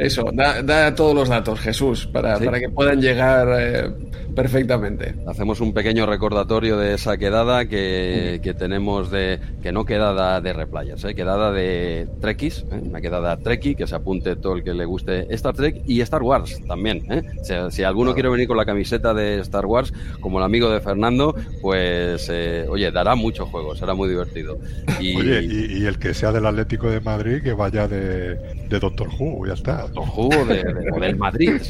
Eso, 0.00 0.24
da, 0.32 0.94
todos 0.94 1.14
los 1.14 1.28
datos, 1.28 1.60
Jesús, 1.60 2.06
para, 2.06 2.38
para 2.38 2.58
que 2.58 2.68
puedan 2.68 3.00
llegar 3.00 3.48
eh, 3.58 3.90
perfectamente. 4.34 5.14
Hacemos 5.26 5.60
un 5.60 5.72
pequeño 5.72 6.06
recordatorio 6.06 6.76
de 6.76 6.94
esa 6.94 7.16
quedada 7.18 7.66
que, 7.66 8.40
que 8.42 8.54
tenemos 8.54 9.10
de. 9.10 9.38
que 9.62 9.72
no 9.72 9.84
quedada 9.84 10.40
de 10.40 10.52
replayas, 10.52 11.04
¿eh? 11.04 11.14
quedada 11.14 11.52
de 11.52 12.08
Trekkies, 12.20 12.64
¿eh? 12.70 12.80
una 12.82 13.00
quedada 13.00 13.36
Trekkie, 13.36 13.74
que 13.74 13.86
se 13.86 13.94
apunte 13.94 14.36
todo 14.36 14.54
el 14.54 14.64
que 14.64 14.74
le 14.74 14.84
guste 14.84 15.26
Star 15.34 15.54
Trek 15.54 15.82
y 15.86 16.00
Star 16.00 16.22
Wars 16.22 16.60
también. 16.66 17.04
¿eh? 17.10 17.22
Si, 17.70 17.82
alguno 17.82 18.14
quiere 18.14 18.28
venir 18.28 18.48
con 18.48 18.56
la 18.56 18.64
camiseta 18.64 19.14
de 19.14 19.40
Star 19.40 19.66
Wars, 19.66 19.92
como 20.20 20.38
el 20.38 20.44
amigo 20.44 20.70
de 20.70 20.80
Fernando, 20.80 21.34
pues 21.60 22.28
eh, 22.30 22.66
oye, 22.68 22.90
dará 22.90 23.14
mucho 23.14 23.46
juego, 23.46 23.74
será 23.76 23.94
muy 23.94 24.08
divertido. 24.08 24.58
Y, 25.00 25.16
oye, 25.16 25.42
y, 25.42 25.86
el 25.86 25.98
que 25.98 26.12
sea 26.12 26.30
del 26.30 26.44
Atlético 26.44 26.90
de 26.90 27.00
Madrid, 27.00 27.42
que 27.42 27.54
vaya 27.54 27.88
de, 27.88 28.38
de 28.70 28.78
Doctor 28.78 29.08
Who, 29.18 29.46
ya 29.46 29.54
está. 29.54 29.88
Doctor 29.88 30.04
Who 30.16 30.28
de, 30.46 31.14
Madrid, 31.14 31.60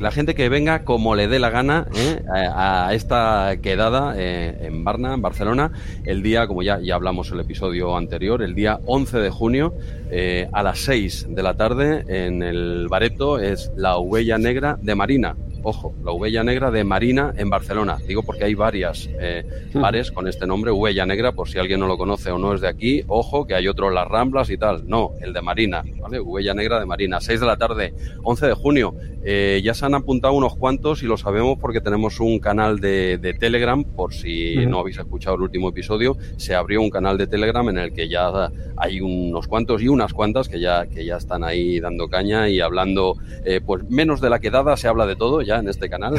la 0.00 0.10
gente 0.12 0.34
que 0.34 0.48
venga 0.48 0.84
como 0.84 1.16
le 1.16 1.26
dé 1.26 1.38
la 1.38 1.50
gana 1.50 1.88
¿eh? 1.94 2.22
a, 2.28 2.94
esta 2.94 3.56
quedada 3.60 4.14
eh, 4.16 4.56
en 4.62 4.84
Barna, 4.84 5.14
en 5.14 5.22
Barcelona, 5.22 5.72
el 6.04 6.22
día, 6.22 6.46
como 6.46 6.62
ya, 6.62 6.78
ya 6.80 6.94
hablamos 6.94 7.28
en 7.28 7.34
el 7.34 7.40
episodio 7.40 7.96
anterior, 7.96 8.42
el 8.42 8.54
día 8.54 8.78
11 8.86 9.18
de 9.18 9.30
junio, 9.30 9.74
eh, 10.10 10.48
a 10.52 10.62
las 10.62 10.78
6 10.78 11.26
de 11.30 11.42
la 11.42 11.56
tarde, 11.56 12.04
en 12.06 12.42
el 12.42 12.86
Bareto, 12.88 13.40
es 13.40 13.72
la 13.76 13.98
huella 13.98 14.38
negra 14.38 14.78
de 14.80 14.94
Marina 14.94 15.34
ojo, 15.66 15.92
la 16.04 16.12
Huella 16.12 16.44
Negra 16.44 16.70
de 16.70 16.84
Marina 16.84 17.34
en 17.36 17.50
Barcelona. 17.50 17.98
Digo 18.06 18.22
porque 18.22 18.44
hay 18.44 18.54
varias 18.54 19.10
eh, 19.20 19.44
hmm. 19.74 19.80
bares 19.80 20.12
con 20.12 20.28
este 20.28 20.46
nombre, 20.46 20.70
Huella 20.70 21.04
Negra, 21.06 21.32
por 21.32 21.48
si 21.48 21.58
alguien 21.58 21.80
no 21.80 21.88
lo 21.88 21.98
conoce 21.98 22.30
o 22.30 22.38
no 22.38 22.54
es 22.54 22.60
de 22.60 22.68
aquí. 22.68 23.02
Ojo, 23.08 23.48
que 23.48 23.56
hay 23.56 23.66
otro 23.66 23.90
Las 23.90 24.06
Ramblas 24.06 24.48
y 24.50 24.58
tal. 24.58 24.86
No, 24.86 25.10
el 25.20 25.32
de 25.32 25.42
Marina, 25.42 25.82
¿vale? 26.00 26.20
Huella 26.20 26.54
Negra 26.54 26.78
de 26.78 26.86
Marina, 26.86 27.20
6 27.20 27.40
de 27.40 27.46
la 27.46 27.56
tarde, 27.56 27.94
11 28.22 28.46
de 28.46 28.54
junio. 28.54 28.94
Eh, 29.24 29.60
ya 29.64 29.74
se 29.74 29.84
han 29.84 29.96
apuntado 29.96 30.34
unos 30.34 30.54
cuantos 30.54 31.02
y 31.02 31.06
lo 31.06 31.16
sabemos 31.16 31.58
porque 31.58 31.80
tenemos 31.80 32.20
un 32.20 32.38
canal 32.38 32.78
de, 32.78 33.18
Telegram, 33.40 33.82
por 33.82 34.14
si 34.14 34.56
hmm. 34.56 34.70
no 34.70 34.78
habéis 34.78 34.98
escuchado 34.98 35.34
el 35.34 35.42
último 35.42 35.70
episodio, 35.70 36.16
se 36.36 36.54
abrió 36.54 36.80
un 36.80 36.90
canal 36.90 37.18
de 37.18 37.26
Telegram 37.26 37.68
en 37.70 37.78
el 37.78 37.92
que 37.92 38.08
ya 38.08 38.52
hay 38.76 39.00
unos 39.00 39.48
cuantos 39.48 39.82
y 39.82 39.88
unas 39.88 40.12
cuantas 40.12 40.48
que 40.48 40.60
ya, 40.60 40.86
que 40.86 41.04
ya 41.04 41.16
están 41.16 41.42
ahí 41.42 41.80
dando 41.80 42.08
caña 42.08 42.48
y 42.48 42.60
hablando, 42.60 43.16
eh, 43.44 43.60
pues 43.64 43.82
menos 43.90 44.20
de 44.20 44.30
la 44.30 44.38
quedada, 44.38 44.76
se 44.76 44.86
habla 44.86 45.06
de 45.06 45.16
todo 45.16 45.42
ya 45.42 45.55
en 45.58 45.68
este 45.68 45.88
canal, 45.88 46.14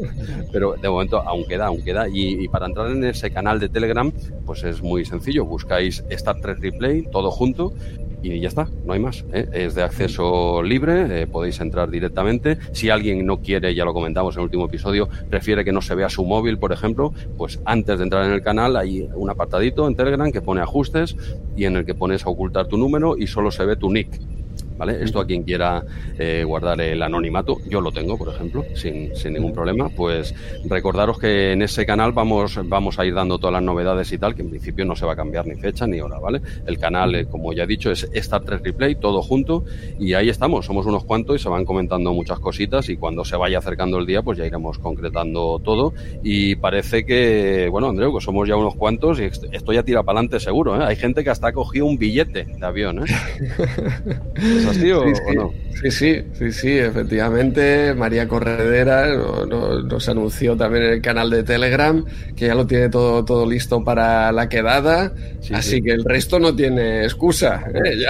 pero 0.52 0.74
de 0.74 0.88
momento 0.88 1.20
aún 1.20 1.44
queda, 1.44 1.66
aún 1.66 1.82
queda. 1.82 2.06
Y, 2.08 2.48
para 2.48 2.66
entrar 2.66 2.90
en 2.90 3.04
ese 3.04 3.30
canal 3.30 3.60
de 3.60 3.68
Telegram, 3.68 4.12
pues 4.44 4.64
es 4.64 4.82
muy 4.82 5.04
sencillo, 5.04 5.44
buscáis 5.44 6.04
Star 6.10 6.40
Trek 6.40 6.58
Replay, 6.60 7.02
todo 7.10 7.30
junto, 7.30 7.72
y 8.22 8.40
ya 8.40 8.48
está, 8.48 8.68
no 8.84 8.92
hay 8.92 9.00
más. 9.00 9.24
¿eh? 9.32 9.48
Es 9.52 9.74
de 9.74 9.82
acceso 9.82 10.62
libre, 10.62 11.22
eh, 11.22 11.26
podéis 11.26 11.60
entrar 11.60 11.90
directamente. 11.90 12.58
Si 12.72 12.90
alguien 12.90 13.24
no 13.26 13.40
quiere, 13.40 13.74
ya 13.74 13.84
lo 13.84 13.92
comentamos 13.92 14.34
en 14.34 14.40
el 14.40 14.44
último 14.44 14.66
episodio, 14.66 15.08
prefiere 15.30 15.64
que 15.64 15.72
no 15.72 15.82
se 15.82 15.94
vea 15.94 16.08
su 16.08 16.24
móvil, 16.24 16.58
por 16.58 16.72
ejemplo, 16.72 17.12
pues 17.36 17.60
antes 17.64 17.98
de 17.98 18.04
entrar 18.04 18.24
en 18.24 18.32
el 18.32 18.42
canal 18.42 18.76
hay 18.76 19.08
un 19.14 19.30
apartadito 19.30 19.86
en 19.86 19.94
Telegram 19.94 20.30
que 20.32 20.40
pone 20.40 20.60
ajustes 20.60 21.16
y 21.56 21.64
en 21.64 21.76
el 21.76 21.84
que 21.84 21.94
pones 21.94 22.26
a 22.26 22.30
ocultar 22.30 22.66
tu 22.66 22.76
número 22.76 23.16
y 23.16 23.26
solo 23.26 23.50
se 23.50 23.64
ve 23.64 23.76
tu 23.76 23.90
nick. 23.90 24.20
¿Vale? 24.76 25.02
Esto 25.02 25.20
a 25.20 25.26
quien 25.26 25.42
quiera 25.42 25.84
eh, 26.18 26.44
guardar 26.44 26.80
el 26.80 27.02
anonimato, 27.02 27.58
yo 27.68 27.80
lo 27.80 27.92
tengo, 27.92 28.16
por 28.16 28.28
ejemplo, 28.28 28.64
sin, 28.74 29.14
sin, 29.16 29.34
ningún 29.34 29.52
problema, 29.52 29.88
pues 29.88 30.34
recordaros 30.64 31.18
que 31.18 31.52
en 31.52 31.62
ese 31.62 31.84
canal 31.84 32.12
vamos, 32.12 32.58
vamos 32.64 32.98
a 32.98 33.04
ir 33.04 33.14
dando 33.14 33.38
todas 33.38 33.54
las 33.54 33.62
novedades 33.62 34.12
y 34.12 34.18
tal, 34.18 34.34
que 34.34 34.42
en 34.42 34.50
principio 34.50 34.84
no 34.84 34.96
se 34.96 35.06
va 35.06 35.12
a 35.12 35.16
cambiar 35.16 35.46
ni 35.46 35.56
fecha 35.56 35.86
ni 35.86 36.00
hora, 36.00 36.18
¿vale? 36.18 36.40
El 36.66 36.78
canal, 36.78 37.14
eh, 37.14 37.26
como 37.26 37.52
ya 37.52 37.64
he 37.64 37.66
dicho, 37.66 37.90
es 37.90 38.08
Star 38.12 38.42
Trek 38.42 38.64
Replay, 38.64 38.94
todo 38.96 39.22
junto, 39.22 39.64
y 39.98 40.14
ahí 40.14 40.28
estamos, 40.28 40.66
somos 40.66 40.86
unos 40.86 41.04
cuantos 41.04 41.36
y 41.36 41.38
se 41.38 41.48
van 41.48 41.64
comentando 41.64 42.12
muchas 42.12 42.38
cositas 42.38 42.88
y 42.88 42.96
cuando 42.96 43.24
se 43.24 43.36
vaya 43.36 43.58
acercando 43.58 43.98
el 43.98 44.06
día, 44.06 44.22
pues 44.22 44.38
ya 44.38 44.46
iremos 44.46 44.78
concretando 44.78 45.60
todo 45.64 45.92
y 46.22 46.56
parece 46.56 47.04
que, 47.04 47.68
bueno, 47.70 47.88
Andreu, 47.88 48.14
que 48.14 48.24
somos 48.24 48.48
ya 48.48 48.56
unos 48.56 48.74
cuantos 48.74 49.20
y 49.20 49.24
esto 49.24 49.72
ya 49.72 49.82
tira 49.82 50.02
para 50.02 50.18
adelante 50.18 50.40
seguro, 50.40 50.80
¿eh? 50.80 50.84
Hay 50.84 50.96
gente 50.96 51.24
que 51.24 51.30
hasta 51.30 51.48
ha 51.48 51.52
cogido 51.52 51.86
un 51.86 51.98
billete 51.98 52.44
de 52.44 52.66
avión, 52.66 53.00
¿eh? 53.00 53.06
sí, 54.72 54.80
sí, 54.90 55.90
Sí, 55.90 55.90
sí, 56.32 56.52
sí, 56.52 56.78
efectivamente. 56.78 57.92
María 57.94 58.26
Corredera 58.26 59.08
nos 59.14 60.08
anunció 60.08 60.56
también 60.56 60.84
en 60.84 60.92
el 60.94 61.02
canal 61.02 61.28
de 61.28 61.42
Telegram 61.42 62.02
que 62.34 62.46
ya 62.46 62.54
lo 62.54 62.66
tiene 62.66 62.88
todo, 62.88 63.24
todo 63.24 63.46
listo 63.46 63.84
para 63.84 64.32
la 64.32 64.48
quedada. 64.48 65.12
así 65.52 65.82
que 65.82 65.90
el 65.92 66.04
resto 66.04 66.38
no 66.38 66.56
tiene 66.56 67.04
excusa. 67.04 67.62
¿eh? 67.74 68.06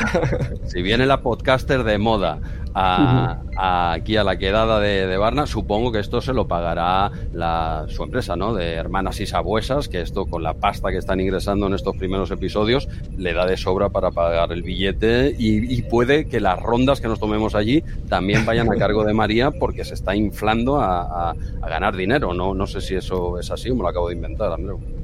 Si 0.67 0.81
viene 0.81 1.07
la 1.07 1.21
podcaster 1.21 1.83
de 1.83 1.99
moda 1.99 2.39
a, 2.77 3.93
aquí 3.93 4.17
a 4.17 4.25
la 4.25 4.37
quedada 4.37 4.79
de, 4.81 5.07
de, 5.07 5.17
Barna, 5.17 5.47
supongo 5.47 5.93
que 5.93 5.99
esto 5.99 6.21
se 6.21 6.35
lo 6.35 6.47
pagará 6.47 7.11
la, 7.33 7.87
su 7.89 8.03
empresa, 8.03 8.37
¿no? 8.37 8.55
De 8.55 8.73
hermanas 8.75 9.21
y 9.21 9.27
sabuesas, 9.27 9.89
que 9.89 10.01
esto 10.01 10.27
con 10.27 10.43
la 10.43 10.55
pasta 10.55 10.91
que 10.91 10.99
están 10.99 11.21
ingresando 11.21 11.67
en 11.67 11.75
estos 11.75 11.97
primeros 11.97 12.31
episodios 12.31 12.89
le 13.17 13.33
da 13.33 13.47
de 13.47 13.57
sobra 13.57 13.89
para 13.89 14.11
pagar 14.11 14.53
el 14.53 14.63
billete 14.63 15.35
y, 15.39 15.77
puede 15.87 16.27
que 16.27 16.41
las 16.41 16.61
rondas 16.61 17.01
que 17.01 17.07
nos 17.07 17.21
tomemos 17.21 17.55
allí 17.55 17.83
también 18.09 18.45
vayan 18.45 18.71
a 18.73 18.77
cargo 18.79 19.05
de 19.05 19.15
María 19.15 19.53
porque 19.53 19.85
se 19.85 19.95
está 19.95 20.17
inflando 20.17 20.81
a, 20.81 21.31
a 21.31 21.69
ganar 21.69 21.97
dinero. 21.97 22.35
No, 22.35 22.55
no 22.55 22.67
sé 22.67 22.81
si 22.81 22.97
eso 22.97 23.39
es 23.39 23.51
así 23.51 23.71
o 23.71 23.77
me 23.77 23.83
lo 23.83 23.89
acabo 23.89 24.09
de 24.09 24.15
inventar, 24.17 24.53
Andreu. 24.53 24.96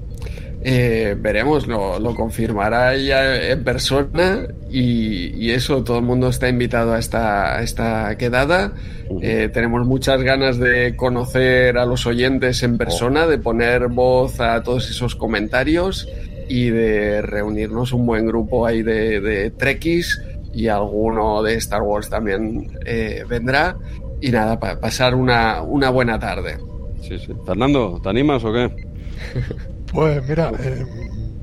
Eh, 0.65 1.17
veremos, 1.19 1.67
lo, 1.67 1.99
lo, 1.99 2.15
confirmará 2.15 2.95
ella 2.95 3.51
en 3.51 3.65
persona 3.65 4.47
y, 4.71 5.51
eso, 5.51 5.83
todo 5.83 5.99
el 5.99 6.05
mundo 6.05 6.29
está 6.29 6.49
invitado 6.49 6.95
a 6.95 6.99
esta, 6.99 7.61
esta 7.63 8.17
quedada. 8.17 8.73
Eh, 9.21 9.51
tenemos 9.53 9.87
muchas 9.87 10.23
ganas 10.23 10.59
de 10.59 10.95
conocer 10.97 11.79
a 11.79 11.85
los 11.85 12.07
oyentes 12.07 12.63
en 12.63 12.79
persona, 12.79 13.27
de 13.27 13.39
poner 13.39 13.89
voz 13.89 14.41
a 14.41 14.63
todos 14.63 14.89
esos 14.89 15.17
comentarios 15.17 16.09
y 16.49 16.71
de 16.71 17.23
reunirnos 17.23 17.93
un 17.93 18.07
buen 18.07 18.27
grupo 18.27 18.65
ahí 18.65 18.83
de, 18.83 19.21
de 19.21 19.51
trekkies 19.51 20.21
y 20.55 20.69
alguno 20.69 21.43
de 21.43 21.55
Star 21.57 21.83
Wars 21.83 22.09
también 22.09 22.79
eh, 22.87 23.25
vendrá. 23.29 23.77
Y 24.21 24.31
nada, 24.31 24.61
para 24.61 24.79
pasar 24.79 25.17
una, 25.17 25.63
una 25.63 25.91
buena 25.91 26.19
tarde. 26.19 26.57
Sí, 27.01 27.19
sí. 27.19 27.33
Fernando, 27.45 27.99
¿te 28.01 28.09
animas 28.09 28.45
o 28.45 28.53
qué? 28.53 28.71
Pues 29.93 30.27
mira, 30.27 30.53
eh, 30.59 30.87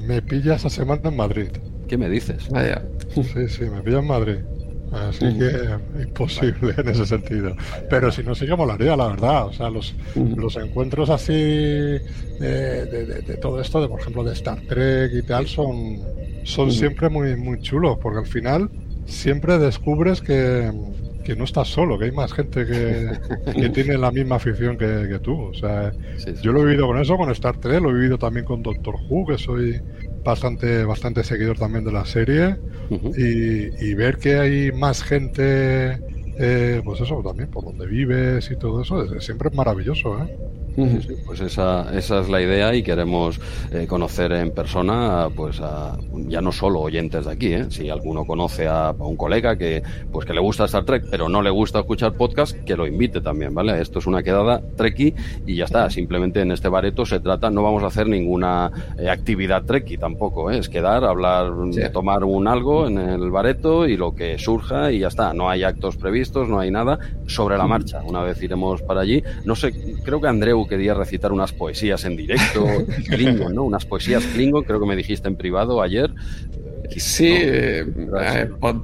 me 0.05 0.21
pilla 0.21 0.55
esa 0.55 0.69
semana 0.69 1.01
en 1.05 1.15
Madrid. 1.15 1.49
¿Qué 1.87 1.97
me 1.97 2.09
dices? 2.09 2.49
Vaya. 2.49 2.83
Sí, 3.13 3.47
sí, 3.47 3.63
me 3.65 3.81
pilla 3.81 3.99
en 3.99 4.07
Madrid. 4.07 4.37
Así 4.91 5.25
que 5.37 6.01
imposible 6.01 6.73
en 6.77 6.89
ese 6.89 7.05
sentido. 7.05 7.55
Pero 7.89 8.11
si 8.11 8.23
no, 8.23 8.33
sí 8.33 8.47
que 8.47 8.55
molaría, 8.55 8.95
la 8.95 9.07
verdad. 9.07 9.45
O 9.45 9.53
sea, 9.53 9.69
los, 9.69 9.95
los 10.15 10.55
encuentros 10.55 11.09
así 11.11 11.33
de, 11.33 12.85
de, 12.85 13.37
todo 13.37 13.61
esto, 13.61 13.81
de 13.81 13.87
por 13.87 13.99
ejemplo 13.99 14.23
de 14.23 14.33
Star 14.33 14.59
Trek 14.61 15.11
y 15.13 15.21
tal, 15.21 15.47
son, 15.47 15.99
son 16.43 16.71
siempre 16.71 17.09
muy, 17.09 17.35
muy 17.35 17.59
chulos, 17.61 17.97
porque 18.01 18.19
al 18.19 18.25
final 18.25 18.69
siempre 19.05 19.59
descubres 19.59 20.21
que, 20.21 20.71
que 21.29 21.35
no 21.35 21.43
estás 21.43 21.67
solo, 21.67 21.99
que 21.99 22.05
hay 22.05 22.11
más 22.11 22.33
gente 22.33 22.65
que, 22.65 23.69
tiene 23.73 23.99
la 23.99 24.09
misma 24.09 24.37
afición 24.37 24.77
que, 24.79 25.19
tú. 25.21 25.39
O 25.39 25.53
sea, 25.53 25.91
yo 26.41 26.51
lo 26.51 26.61
he 26.61 26.65
vivido 26.65 26.87
con 26.87 26.97
eso, 26.97 27.17
con 27.17 27.29
Star 27.29 27.57
Trek, 27.57 27.81
lo 27.81 27.91
he 27.91 27.93
vivido 27.93 28.17
también 28.17 28.47
con 28.47 28.63
Doctor 28.63 28.95
Who, 29.07 29.27
que 29.27 29.37
soy 29.37 29.79
bastante, 30.23 30.85
bastante 30.85 31.23
seguidor 31.23 31.59
también 31.59 31.85
de 31.85 31.91
la 31.91 32.03
serie, 32.05 32.57
y, 33.15 33.93
ver 33.93 34.17
que 34.17 34.39
hay 34.39 34.71
más 34.71 35.03
gente, 35.03 35.99
eh, 36.39 36.81
pues 36.83 37.01
eso, 37.01 37.21
también 37.23 37.51
por 37.51 37.63
donde 37.63 37.85
vives 37.85 38.49
y 38.49 38.55
todo 38.57 38.81
eso, 38.81 39.19
siempre 39.19 39.49
es 39.49 39.55
maravilloso, 39.55 40.17
¿eh? 40.23 40.35
Pues 41.25 41.41
esa, 41.41 41.95
esa 41.97 42.19
es 42.19 42.29
la 42.29 42.41
idea 42.41 42.73
y 42.73 42.83
queremos 42.83 43.39
eh, 43.71 43.85
conocer 43.87 44.31
en 44.31 44.51
persona, 44.51 45.27
pues 45.35 45.61
ya 46.27 46.41
no 46.41 46.51
solo 46.51 46.81
oyentes 46.81 47.25
de 47.25 47.31
aquí, 47.31 47.53
¿eh? 47.53 47.65
si 47.69 47.89
alguno 47.89 48.25
conoce 48.25 48.67
a, 48.67 48.91
un 48.97 49.15
colega 49.15 49.57
que, 49.57 49.83
pues 50.11 50.25
que 50.25 50.33
le 50.33 50.39
gusta 50.39 50.65
Star 50.65 50.85
Trek, 50.85 51.05
pero 51.09 51.29
no 51.29 51.41
le 51.41 51.49
gusta 51.49 51.79
escuchar 51.79 52.13
podcast, 52.13 52.57
que 52.63 52.75
lo 52.75 52.87
invite 52.87 53.21
también, 53.21 53.53
¿vale? 53.53 53.81
Esto 53.81 53.99
es 53.99 54.07
una 54.07 54.23
quedada 54.23 54.61
trekkie 54.75 55.15
y 55.45 55.55
ya 55.55 55.65
está. 55.65 55.89
Simplemente 55.89 56.41
en 56.41 56.51
este 56.51 56.69
bareto 56.69 57.05
se 57.05 57.19
trata, 57.19 57.49
no 57.49 57.63
vamos 57.63 57.83
a 57.83 57.87
hacer 57.87 58.07
ninguna 58.07 58.71
eh, 58.97 59.09
actividad 59.09 59.63
trekkie 59.63 59.97
tampoco, 59.97 60.51
es 60.51 60.69
quedar, 60.69 61.03
hablar, 61.03 61.51
tomar 61.93 62.23
un 62.23 62.47
algo 62.47 62.87
en 62.87 62.97
el 62.97 63.31
bareto 63.31 63.87
y 63.87 63.97
lo 63.97 64.15
que 64.15 64.37
surja 64.37 64.91
y 64.91 64.99
ya 64.99 65.07
está. 65.07 65.33
No 65.33 65.49
hay 65.49 65.63
actos 65.63 65.97
previstos, 65.97 66.47
no 66.47 66.59
hay 66.59 66.71
nada 66.71 66.99
sobre 67.27 67.57
la 67.57 67.67
marcha. 67.67 68.01
Una 68.03 68.21
vez 68.21 68.41
iremos 68.41 68.81
para 68.81 69.01
allí. 69.01 69.23
No 69.45 69.55
sé, 69.55 69.73
creo 70.03 70.21
que 70.21 70.27
Andreu 70.27 70.58
quería 70.67 70.93
recitar 70.93 71.31
unas 71.31 71.51
poesías 71.51 72.05
en 72.05 72.15
directo, 72.15 72.65
Klingon, 73.09 73.55
¿no? 73.55 73.63
Unas 73.63 73.85
poesías 73.85 74.23
Klingon, 74.25 74.63
creo 74.63 74.79
que 74.79 74.85
me 74.85 74.95
dijiste 74.95 75.27
en 75.27 75.35
privado 75.35 75.81
ayer. 75.81 76.11
Sí, 76.97 77.31
eh, 77.31 77.85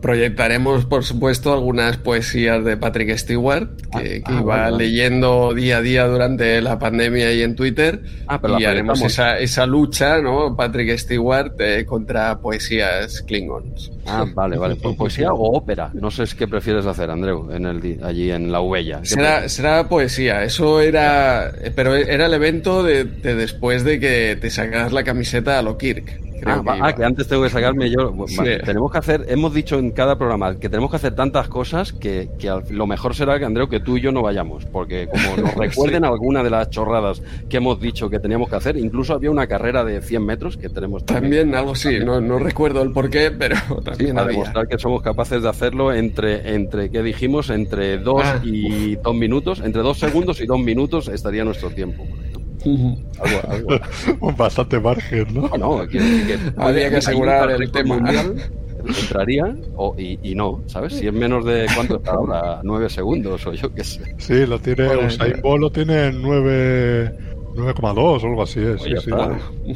proyectaremos, 0.01 0.85
por 0.85 1.03
supuesto, 1.03 1.53
algunas 1.53 1.97
poesías 1.97 2.63
de 2.63 2.77
Patrick 2.77 3.17
Stewart, 3.17 3.69
que, 3.91 4.21
ah, 4.23 4.29
ah, 4.29 4.39
iba 4.41 4.71
leyendo 4.71 5.53
día 5.53 5.77
a 5.77 5.81
día 5.81 6.05
durante 6.05 6.61
la 6.61 6.77
pandemia 6.77 7.33
y 7.33 7.41
en 7.41 7.55
Twitter. 7.55 8.01
Ah, 8.27 8.39
y 8.59 8.65
haremos 8.65 9.01
esa, 9.01 9.39
esa, 9.39 9.65
lucha, 9.65 10.21
¿no? 10.21 10.55
Patrick 10.55 10.97
Stewart 10.97 11.53
eh, 11.59 11.85
contra 11.85 12.39
poesías 12.39 13.21
Klingons. 13.21 13.91
Ah, 14.05 14.25
vale, 14.33 14.57
vale. 14.57 14.75
¿Poesía 14.75 15.33
o 15.33 15.57
ópera? 15.57 15.89
No 15.93 16.11
sé 16.11 16.23
qué 16.37 16.47
prefieres 16.47 16.85
hacer, 16.85 17.09
Andreu, 17.09 17.51
en 17.51 17.65
el, 17.65 17.99
allí 18.03 18.31
en 18.31 18.51
la 18.51 18.61
Ubella. 18.61 18.99
Será, 19.03 19.49
será 19.49 19.89
poesía. 19.89 20.43
Eso 20.43 20.79
era. 20.79 21.51
Pero 21.75 21.95
era 21.95 22.27
el 22.27 22.33
evento 22.33 22.83
de, 22.83 23.03
de 23.05 23.35
después 23.35 23.83
de 23.83 23.99
que 23.99 24.37
te 24.39 24.49
sacaras 24.51 24.93
la 24.93 25.03
camiseta 25.03 25.57
a 25.57 25.61
lo 25.61 25.77
Kirk. 25.77 26.25
Ah, 26.45 26.61
que, 26.63 26.69
ah, 26.81 26.93
que, 26.93 27.03
antes 27.03 27.27
tengo 27.27 27.43
que 27.43 27.49
sacarme 27.49 27.89
yo. 27.89 28.13
tenemos 28.65 28.91
que 28.91 28.97
hacer, 28.97 29.25
hemos 29.27 29.53
dicho 29.53 29.79
en 29.79 29.91
cada 29.91 30.17
programa 30.17 30.55
que 30.55 30.69
tenemos 30.69 30.91
que 30.91 30.97
hacer 30.97 31.15
tantas 31.15 31.47
cosas 31.47 31.91
que, 31.91 32.29
lo 32.69 32.87
mejor 32.87 33.15
será 33.15 33.39
que 33.39 33.45
Andreu, 33.45 33.67
que 33.67 33.79
tú 33.79 33.97
y 33.97 34.01
yo 34.01 34.11
no 34.11 34.21
vayamos, 34.21 34.65
porque 34.65 35.07
como 35.07 35.37
nos 35.37 35.55
recuerden 35.55 36.05
alguna 36.05 36.43
de 36.43 36.49
las 36.49 36.69
chorradas 36.69 37.21
que 37.49 37.57
hemos 37.57 37.79
dicho 37.79 38.09
que 38.09 38.19
teníamos 38.19 38.49
que 38.49 38.55
hacer, 38.55 38.77
incluso 38.77 39.13
había 39.13 39.31
una 39.31 39.47
carrera 39.47 39.83
de 39.83 40.01
100 40.01 40.25
metros 40.25 40.57
que 40.57 40.69
tenemos 40.69 41.05
también. 41.05 41.55
algo 41.55 41.75
sí, 41.75 41.99
no, 41.99 42.21
no, 42.21 42.37
recuerdo 42.37 42.81
el 42.83 42.91
porqué, 42.91 43.31
pero 43.31 43.55
también 43.83 44.15
para 44.15 44.27
demostrar 44.27 44.67
que 44.67 44.77
somos 44.77 45.01
capaces 45.01 45.41
de 45.41 45.49
hacerlo 45.49 45.93
entre, 45.93 46.53
entre 46.53 46.89
¿qué 46.89 47.01
dijimos? 47.01 47.49
Entre 47.49 47.97
dos 47.97 48.23
ah. 48.23 48.39
y 48.43 48.95
dos 48.97 49.15
minutos, 49.15 49.61
entre 49.63 49.81
dos 49.81 49.99
segundos 49.99 50.39
y 50.41 50.45
dos 50.45 50.59
minutos 50.59 51.07
estaría 51.07 51.43
nuestro 51.43 51.69
tiempo. 51.71 52.05
Bastante 54.37 54.79
margen, 54.79 55.27
¿no? 55.33 55.49
No, 55.57 55.87
que, 55.87 55.99
había 56.57 56.89
que 56.89 56.97
asegurar 56.97 57.49
el 57.51 57.71
tema 57.71 57.97
mundial. 57.97 58.35
entraría 58.85 59.55
o, 59.75 59.95
y, 59.97 60.35
no, 60.35 60.61
¿sabes? 60.67 60.93
Si 60.93 61.07
es 61.07 61.13
menos 61.13 61.45
de 61.45 61.65
cuánto 61.75 61.97
está 61.97 62.11
ahora, 62.11 62.61
nueve 62.63 62.89
segundos 62.89 63.45
o 63.47 63.53
yo 63.53 63.73
qué 63.73 63.83
sé. 63.83 64.15
Sí, 64.17 64.45
lo 64.45 64.59
tiene, 64.59 64.95
Usain 64.97 65.41
Bolt 65.41 65.61
lo 65.61 65.71
tiene 65.71 66.07
en 66.07 66.21
nueve 66.21 67.15
9,2 67.55 67.97
o 67.97 68.27
algo 68.27 68.43
así 68.43 68.59
es. 68.59 68.81
Sí, 68.81 69.11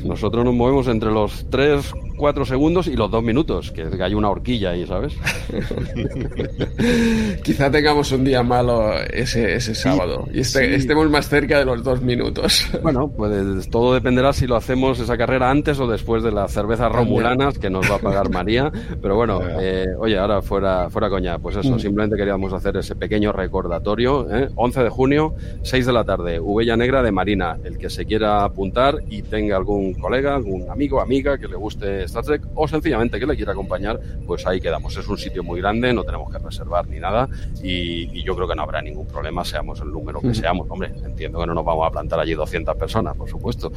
Nosotros 0.05 0.43
nos 0.45 0.53
movemos 0.53 0.87
entre 0.87 1.11
los 1.11 1.45
3, 1.49 1.93
4 2.19 2.45
segundos 2.45 2.87
y 2.87 2.95
los 2.95 3.09
2 3.09 3.23
minutos, 3.23 3.71
que 3.71 3.87
hay 3.99 4.13
una 4.13 4.29
horquilla 4.29 4.71
ahí, 4.71 4.85
¿sabes? 4.85 5.15
Quizá 7.43 7.71
tengamos 7.71 8.11
un 8.11 8.23
día 8.23 8.43
malo 8.43 8.93
ese, 9.11 9.55
ese 9.55 9.73
sábado 9.73 10.27
y 10.31 10.41
este, 10.41 10.75
estemos 10.75 11.09
más 11.09 11.27
cerca 11.29 11.57
de 11.59 11.65
los 11.65 11.83
2 11.83 12.01
minutos. 12.01 12.67
Bueno, 12.81 13.09
pues 13.09 13.69
todo 13.69 13.93
dependerá 13.93 14.33
si 14.33 14.47
lo 14.47 14.55
hacemos 14.55 14.99
esa 14.99 15.17
carrera 15.17 15.51
antes 15.51 15.79
o 15.79 15.85
después 15.85 16.23
de 16.23 16.31
las 16.31 16.51
cervezas 16.51 16.91
romulanas 16.91 17.59
que 17.59 17.69
nos 17.69 17.89
va 17.91 17.95
a 17.95 17.99
pagar 17.99 18.29
María. 18.31 18.71
Pero 19.01 19.15
bueno, 19.15 19.41
eh, 19.61 19.85
oye, 19.97 20.17
ahora 20.17 20.41
fuera, 20.41 20.89
fuera 20.89 21.09
coña, 21.09 21.37
pues 21.37 21.57
eso, 21.57 21.75
mm. 21.75 21.79
simplemente 21.79 22.15
queríamos 22.15 22.53
hacer 22.53 22.77
ese 22.77 22.95
pequeño 22.95 23.31
recordatorio. 23.31 24.27
¿eh? 24.33 24.49
11 24.55 24.83
de 24.83 24.89
junio, 24.89 25.35
6 25.61 25.85
de 25.85 25.93
la 25.93 26.03
tarde, 26.03 26.39
Ubella 26.39 26.75
Negra 26.77 27.03
de 27.03 27.11
Marina 27.11 27.57
el 27.63 27.77
que 27.77 27.89
se 27.89 28.05
quiera 28.05 28.43
apuntar 28.43 28.95
y 29.09 29.21
tenga 29.21 29.57
algún 29.57 29.93
colega, 29.93 30.35
algún 30.35 30.69
amigo, 30.69 31.01
amiga 31.01 31.37
que 31.37 31.47
le 31.47 31.55
guste 31.55 32.07
Star 32.09 32.23
Trek 32.23 32.41
o 32.55 32.67
sencillamente 32.67 33.19
que 33.19 33.25
le 33.25 33.35
quiera 33.35 33.53
acompañar, 33.53 33.99
pues 34.25 34.45
ahí 34.45 34.59
quedamos. 34.59 34.95
Es 34.97 35.07
un 35.07 35.17
sitio 35.17 35.43
muy 35.43 35.61
grande, 35.61 35.93
no 35.93 36.03
tenemos 36.03 36.31
que 36.31 36.39
reservar 36.39 36.87
ni 36.87 36.99
nada 36.99 37.27
y, 37.63 38.19
yo 38.23 38.35
creo 38.35 38.47
que 38.47 38.55
no 38.55 38.63
habrá 38.63 38.81
ningún 38.81 39.07
problema, 39.07 39.43
seamos 39.45 39.79
el 39.81 39.91
número 39.91 40.21
que 40.21 40.33
seamos. 40.33 40.67
Hombre, 40.69 40.91
entiendo 41.03 41.39
que 41.39 41.47
no 41.47 41.53
nos 41.53 41.65
vamos 41.65 41.87
a 41.87 41.91
plantar 41.91 42.19
allí 42.19 42.33
200 42.33 42.75
personas, 42.75 43.15
por 43.15 43.29
supuesto, 43.29 43.71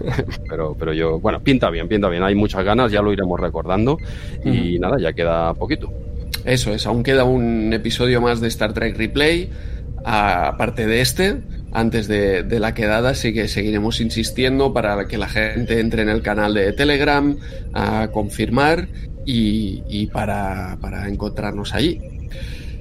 pero, 0.48 0.74
pero 0.78 0.92
yo, 0.92 1.18
bueno, 1.18 1.40
pinta 1.40 1.68
bien, 1.68 1.88
pinta 1.88 2.08
bien, 2.08 2.22
hay 2.22 2.34
muchas 2.34 2.64
ganas, 2.64 2.92
ya 2.92 3.02
lo 3.02 3.12
iremos 3.12 3.38
recordando 3.38 3.98
y 4.44 4.78
nada, 4.78 4.98
ya 4.98 5.12
queda 5.12 5.52
poquito. 5.54 5.92
Eso 6.44 6.72
es, 6.72 6.86
aún 6.86 7.02
queda 7.02 7.24
un 7.24 7.72
episodio 7.72 8.20
más 8.20 8.40
de 8.40 8.48
Star 8.48 8.72
Trek 8.72 8.96
Replay, 8.96 9.50
aparte 10.04 10.86
de 10.86 11.00
este 11.00 11.42
antes 11.72 12.08
de, 12.08 12.44
la 12.58 12.74
quedada, 12.74 13.14
sí 13.14 13.32
que 13.32 13.48
seguiremos 13.48 14.00
insistiendo 14.00 14.72
para 14.72 15.06
que 15.06 15.18
la 15.18 15.28
gente 15.28 15.80
entre 15.80 16.02
en 16.02 16.08
el 16.08 16.22
canal 16.22 16.54
de 16.54 16.72
Telegram 16.72 17.36
a 17.74 18.08
confirmar 18.12 18.88
y, 19.24 20.06
para, 20.06 20.78
encontrarnos 21.06 21.74
allí. 21.74 22.00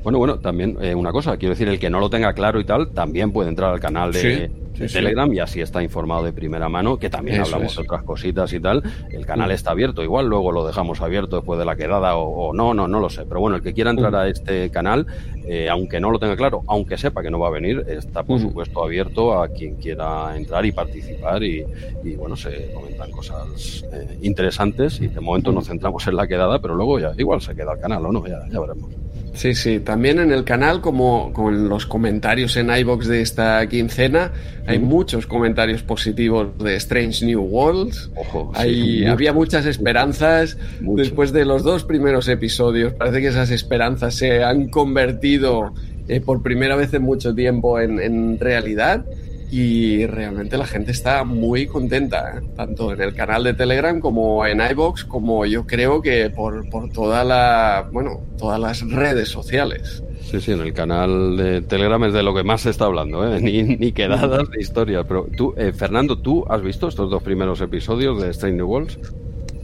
Bueno, 0.08 0.20
bueno, 0.20 0.40
también 0.40 0.78
eh, 0.80 0.96
una 0.96 1.12
cosa, 1.12 1.36
quiero 1.36 1.54
decir, 1.54 1.68
el 1.68 1.80
que 1.80 1.90
no 1.90 2.00
lo 2.00 2.10
tenga 2.10 2.32
claro 2.32 2.62
y 2.62 2.64
tal, 2.64 2.92
también 2.94 3.34
puede 3.34 3.50
entrar 3.50 3.74
al 3.74 3.82
canal 3.82 4.14
de, 4.14 4.50
Telegram 4.74 5.34
y 5.34 5.40
así 5.40 5.60
está 5.60 5.84
informado 5.84 6.24
de 6.24 6.32
primera 6.32 6.70
mano, 6.70 6.98
que 6.98 7.10
también 7.10 7.42
hablamos 7.42 7.76
de 7.76 7.82
otras 7.82 8.04
cositas 8.04 8.54
y 8.54 8.62
tal. 8.62 8.84
El 9.12 9.26
canal 9.26 9.50
mm. 9.50 9.52
está 9.52 9.72
abierto, 9.72 10.04
igual 10.04 10.28
luego 10.28 10.54
lo 10.54 10.66
dejamos 10.66 11.02
abierto 11.02 11.36
después 11.36 11.60
de 11.60 11.66
la 11.66 11.76
quedada 11.76 12.16
o, 12.16 12.54
no, 12.54 12.74
no, 12.74 12.88
no 12.88 13.02
lo 13.02 13.10
sé. 13.10 13.26
Pero 13.26 13.42
bueno, 13.42 13.58
el 13.58 13.62
que 13.62 13.74
quiera 13.74 13.90
entrar 13.90 14.14
mm. 14.14 14.16
a 14.16 14.28
este 14.30 14.70
canal, 14.70 15.08
eh, 15.46 15.68
aunque 15.68 16.00
no 16.00 16.10
lo 16.10 16.20
tenga 16.20 16.38
claro, 16.38 16.64
aunque 16.68 16.98
sepa 16.98 17.22
que 17.22 17.30
no 17.30 17.40
va 17.40 17.50
a 17.50 17.52
venir, 17.52 17.84
está 17.90 18.24
por 18.24 18.40
mm. 18.40 18.44
supuesto 18.44 18.86
abierto 18.86 19.42
a 19.42 19.50
quien 19.50 19.76
quiera 19.76 20.38
entrar 20.38 20.66
y 20.66 20.72
participar 20.72 21.44
y, 21.44 21.66
bueno, 22.16 22.38
se 22.38 22.72
comentan 22.72 23.12
cosas 23.12 23.84
eh, 23.92 24.20
interesantes 24.22 25.02
y 25.02 25.08
de 25.08 25.20
momento 25.20 25.52
nos 25.52 25.68
centramos 25.68 26.08
en 26.08 26.16
la 26.16 26.28
quedada, 26.28 26.60
pero 26.62 26.76
luego 26.76 26.98
ya 26.98 27.12
igual 27.18 27.42
se 27.42 27.54
queda 27.54 27.74
el 27.74 27.80
canal 27.82 28.06
o 28.06 28.12
no, 28.14 28.26
ya, 28.26 28.48
ya 28.50 28.62
veremos. 28.62 29.07
Sí, 29.38 29.54
sí, 29.54 29.80
también 29.80 30.18
en 30.18 30.32
el 30.32 30.44
canal, 30.44 30.82
como 30.82 31.32
con 31.32 31.70
los 31.70 31.86
comentarios 31.86 32.58
en 32.58 32.76
iBox 32.76 33.08
de 33.08 33.22
esta 33.22 33.68
quincena, 33.70 34.32
hay 34.66 34.80
muchos 34.80 35.28
comentarios 35.28 35.84
positivos 35.84 36.58
de 36.58 36.76
Strange 36.78 37.24
New 37.24 37.44
Worlds. 37.44 38.10
Ojo, 38.16 38.52
había 38.56 39.34
muchas 39.34 39.68
esperanzas. 39.68 40.58
Después 40.80 41.34
de 41.34 41.46
los 41.46 41.62
dos 41.62 41.84
primeros 41.84 42.28
episodios. 42.30 42.94
Parece 42.94 43.22
que 43.22 43.28
esas 43.28 43.52
esperanzas 43.52 44.16
se 44.16 44.44
han 44.44 44.70
convertido 44.70 45.72
eh, 46.08 46.20
por 46.20 46.42
primera 46.42 46.76
vez 46.76 46.92
en 46.96 47.04
mucho 47.04 47.36
tiempo 47.36 47.80
en, 47.80 48.00
en 48.00 48.40
realidad 48.40 49.06
y 49.50 50.06
realmente 50.06 50.58
la 50.58 50.66
gente 50.66 50.92
está 50.92 51.24
muy 51.24 51.68
contenta, 51.68 52.38
¿eh? 52.38 52.48
tanto 52.56 52.92
en 52.92 53.02
el 53.02 53.14
canal 53.14 53.44
de 53.46 53.54
Telegram 53.54 54.00
como 54.00 54.46
en 54.46 54.60
iBox, 54.72 55.06
como 55.06 55.46
yo 55.46 55.66
creo 55.66 56.02
que 56.02 56.30
por, 56.30 56.70
por 56.70 56.90
toda 56.90 57.24
la, 57.24 57.88
bueno, 57.92 58.22
todas 58.38 58.60
las 58.60 58.90
redes 58.90 59.30
sociales. 59.30 60.04
Sí, 60.22 60.42
sí, 60.42 60.52
en 60.52 60.60
el 60.60 60.74
canal 60.74 61.38
de 61.38 61.62
Telegram 61.62 62.04
es 62.04 62.14
de 62.14 62.24
lo 62.24 62.36
que 62.36 62.44
más 62.44 62.62
se 62.62 62.72
está 62.72 62.86
hablando, 62.86 63.26
¿eh? 63.26 63.40
ni, 63.42 63.64
ni 63.64 63.94
quedadas 63.94 64.50
de 64.50 64.60
historias. 64.60 65.06
Pero 65.08 65.28
tú, 65.38 65.54
eh, 65.56 65.72
Fernando, 65.72 66.18
¿tú 66.18 66.44
has 66.50 66.62
visto 66.62 66.90
estos 66.90 67.10
dos 67.10 67.24
primeros 67.24 67.62
episodios 67.62 68.22
de 68.22 68.32
Strange 68.32 68.58
New 68.58 68.68
Worlds? 68.68 69.00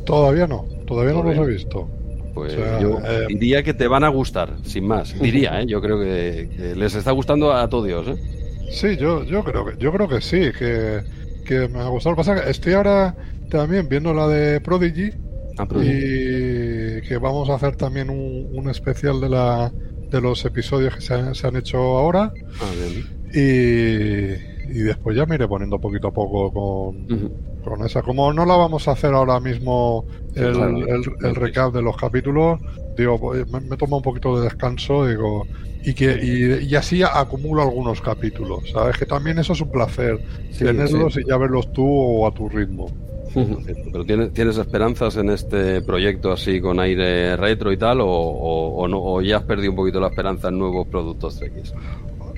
Todavía 0.06 0.48
no, 0.48 0.66
todavía 0.86 1.14
no 1.14 1.24
los 1.24 1.38
he 1.38 1.46
visto. 1.52 1.90
Pues 2.34 2.56
yo 2.82 3.00
diría 3.28 3.62
que 3.62 3.76
te 3.76 3.88
van 3.88 4.04
a 4.04 4.08
gustar, 4.08 4.54
sin 4.64 4.88
más. 4.88 5.20
Diría, 5.20 5.62
¿eh? 5.62 5.66
yo 5.68 5.82
creo 5.82 6.00
que, 6.00 6.50
que 6.56 6.76
les 6.76 6.96
está 6.96 7.12
gustando 7.12 7.54
a 7.54 7.70
todos, 7.70 8.08
¿eh? 8.08 8.43
Sí, 8.74 8.98
yo, 8.98 9.24
yo 9.24 9.44
creo 9.44 9.66
que 9.66 9.78
yo 9.78 9.94
creo 9.94 10.08
que 10.08 10.20
sí, 10.20 10.52
que, 10.58 11.70
me 11.70 11.80
ha 11.80 11.88
gustado. 11.88 12.16
Lo 12.16 12.34
estoy 12.42 12.74
ahora 12.74 13.16
también 13.50 13.88
viendo 13.88 14.14
la 14.14 14.28
de 14.28 14.60
Prodigy, 14.62 15.12
ah, 15.60 15.68
y 15.76 17.02
que 17.02 17.18
vamos 17.22 17.50
a 17.50 17.56
hacer 17.56 17.76
también 17.76 18.10
un, 18.10 18.70
especial 18.70 19.22
de 19.22 19.30
la 19.30 19.72
de 20.10 20.22
los 20.22 20.44
episodios 20.46 20.96
que 20.96 21.02
se 21.02 21.48
han, 21.48 21.56
hecho 21.56 21.78
ahora. 21.78 22.34
Ah, 22.60 22.72
y, 23.32 23.40
y, 23.40 24.80
después 24.82 25.16
ya 25.16 25.28
me 25.28 25.36
iré 25.36 25.48
poniendo 25.48 25.80
poquito 25.80 26.08
a 26.08 26.12
poco 26.12 26.52
con, 26.52 27.08
con 27.64 27.86
esa. 27.86 28.02
Como 28.02 28.34
no 28.34 28.44
la 28.44 28.56
vamos 28.56 28.88
a 28.88 28.92
hacer 28.92 29.14
ahora 29.14 29.40
mismo 29.40 30.06
el, 30.34 31.06
el, 31.22 31.36
recap 31.36 31.72
de 31.74 31.84
los 31.84 31.96
capítulos, 31.96 32.60
digo, 32.98 33.20
pues, 33.20 33.48
me, 33.52 33.60
me 33.62 33.78
tomo 33.78 33.98
un 33.98 34.04
poquito 34.04 34.40
de 34.40 34.46
descanso, 34.46 35.06
digo, 35.06 35.46
y 35.86 35.94
que 35.94 36.62
y, 36.64 36.76
así 36.76 37.04
acumulo 37.04 37.62
algunos 37.62 38.02
capítulos, 38.02 38.70
¿sabes? 38.72 38.98
Que 38.98 39.06
también 39.06 39.38
eso 39.40 39.54
es 39.54 39.62
un 39.62 39.70
placer, 39.70 40.20
tenerlos 40.58 41.18
y 41.18 41.28
ya 41.28 41.38
verlos 41.38 41.72
tú 41.74 41.86
o 41.86 42.28
a 42.28 42.34
tu 42.34 42.48
ritmo. 42.48 42.90
Pero 43.92 44.06
¿tienes, 44.06 44.32
¿tienes 44.32 44.58
esperanzas 44.58 45.18
en 45.18 45.30
este 45.30 45.82
proyecto 45.82 46.32
así 46.32 46.62
con 46.62 46.80
aire 46.80 47.36
retro 47.36 47.72
y 47.72 47.78
tal? 47.78 48.02
¿O, 48.02 48.08
o, 48.08 48.88
no, 48.88 49.02
o 49.02 49.22
ya 49.22 49.38
has 49.38 49.44
perdido 49.44 49.72
un 49.72 49.76
poquito 49.76 50.00
la 50.00 50.08
esperanza 50.08 50.50
en 50.50 50.60
nuevos 50.60 50.88
productos 50.88 51.42
X? 51.42 51.74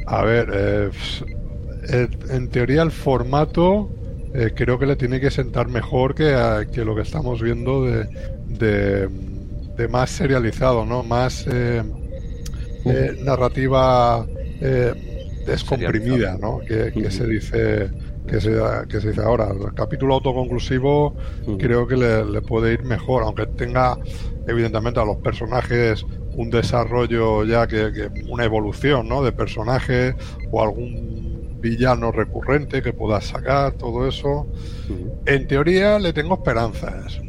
A 0.07 0.23
ver, 0.23 0.49
eh, 0.53 2.07
en 2.29 2.47
teoría 2.47 2.81
el 2.81 2.91
formato 2.91 3.89
eh, 4.33 4.53
creo 4.55 4.79
que 4.79 4.85
le 4.85 4.95
tiene 4.95 5.19
que 5.19 5.31
sentar 5.31 5.67
mejor 5.67 6.15
que, 6.15 6.33
que 6.73 6.85
lo 6.85 6.95
que 6.95 7.01
estamos 7.01 7.41
viendo 7.41 7.83
de, 7.83 8.07
de, 8.47 9.09
de 9.77 9.87
más 9.87 10.09
serializado, 10.09 10.85
¿no? 10.85 11.03
Más... 11.03 11.45
Eh, 11.51 11.83
eh, 12.85 13.17
narrativa 13.23 14.25
eh, 14.61 15.41
descomprimida, 15.45 16.37
¿no? 16.39 16.59
Que, 16.59 16.91
se 17.11 17.27
dice 17.27 17.89
que 18.27 18.41
se, 18.41 18.51
que 18.89 19.01
se 19.01 19.09
dice 19.09 19.21
ahora. 19.21 19.49
El 19.49 19.73
capítulo 19.73 20.15
autoconclusivo 20.15 21.15
creo 21.57 21.87
que 21.87 21.97
le, 21.97 22.41
puede 22.41 22.73
ir 22.73 22.83
mejor, 22.83 23.23
aunque 23.23 23.45
tenga 23.47 23.97
evidentemente 24.47 24.99
a 24.99 25.05
los 25.05 25.17
personajes 25.17 26.05
un 26.35 26.49
desarrollo 26.49 27.43
ya 27.45 27.67
que, 27.67 28.09
una 28.29 28.45
evolución, 28.45 29.07
¿no? 29.07 29.23
De 29.23 29.31
personaje 29.31 30.15
o 30.51 30.61
algún 30.61 31.59
villano 31.59 32.11
recurrente 32.11 32.81
que 32.81 32.93
pueda 32.93 33.21
sacar, 33.21 33.73
todo 33.73 34.07
eso. 34.07 34.47
En 35.25 35.47
teoría 35.47 35.97
le 35.99 36.13
tengo 36.13 36.35
esperanzas. 36.35 37.19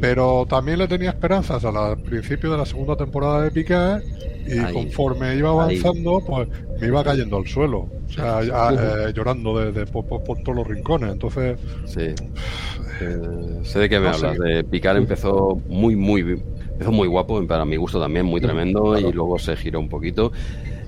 Pero 0.00 0.46
también 0.48 0.78
le 0.78 0.88
tenía 0.88 1.10
esperanzas 1.10 1.64
al 1.64 1.98
principio 1.98 2.50
de 2.50 2.58
la 2.58 2.66
segunda 2.66 2.96
temporada 2.96 3.42
de 3.42 3.50
Picard 3.50 4.02
y 4.46 4.72
conforme 4.72 5.36
iba 5.36 5.50
avanzando, 5.50 6.22
pues 6.26 6.48
me 6.80 6.86
iba 6.86 7.04
cayendo 7.04 7.36
al 7.36 7.46
suelo, 7.46 7.80
o 7.80 8.10
sea, 8.10 8.40
eh, 8.42 9.12
llorando 9.14 9.72
de, 9.72 9.86
por, 9.86 10.06
todos 10.06 10.56
los 10.56 10.66
rincones. 10.66 11.12
Entonces, 11.12 11.58
sí. 11.84 12.14
Eh, 13.00 13.60
sé 13.62 13.78
de 13.80 13.88
qué 13.88 14.00
me 14.00 14.08
hablas. 14.08 14.38
De 14.38 14.64
Picar 14.64 14.96
empezó 14.96 15.60
muy, 15.68 15.96
muy, 15.96 16.42
empezó 16.72 16.92
muy 16.92 17.08
guapo, 17.08 17.44
para 17.46 17.64
mi 17.64 17.76
gusto 17.76 18.00
también, 18.00 18.26
muy 18.26 18.40
tremendo, 18.40 18.98
y 18.98 19.12
luego 19.12 19.38
se 19.38 19.56
giró 19.56 19.80
un 19.80 19.88
poquito. 19.88 20.32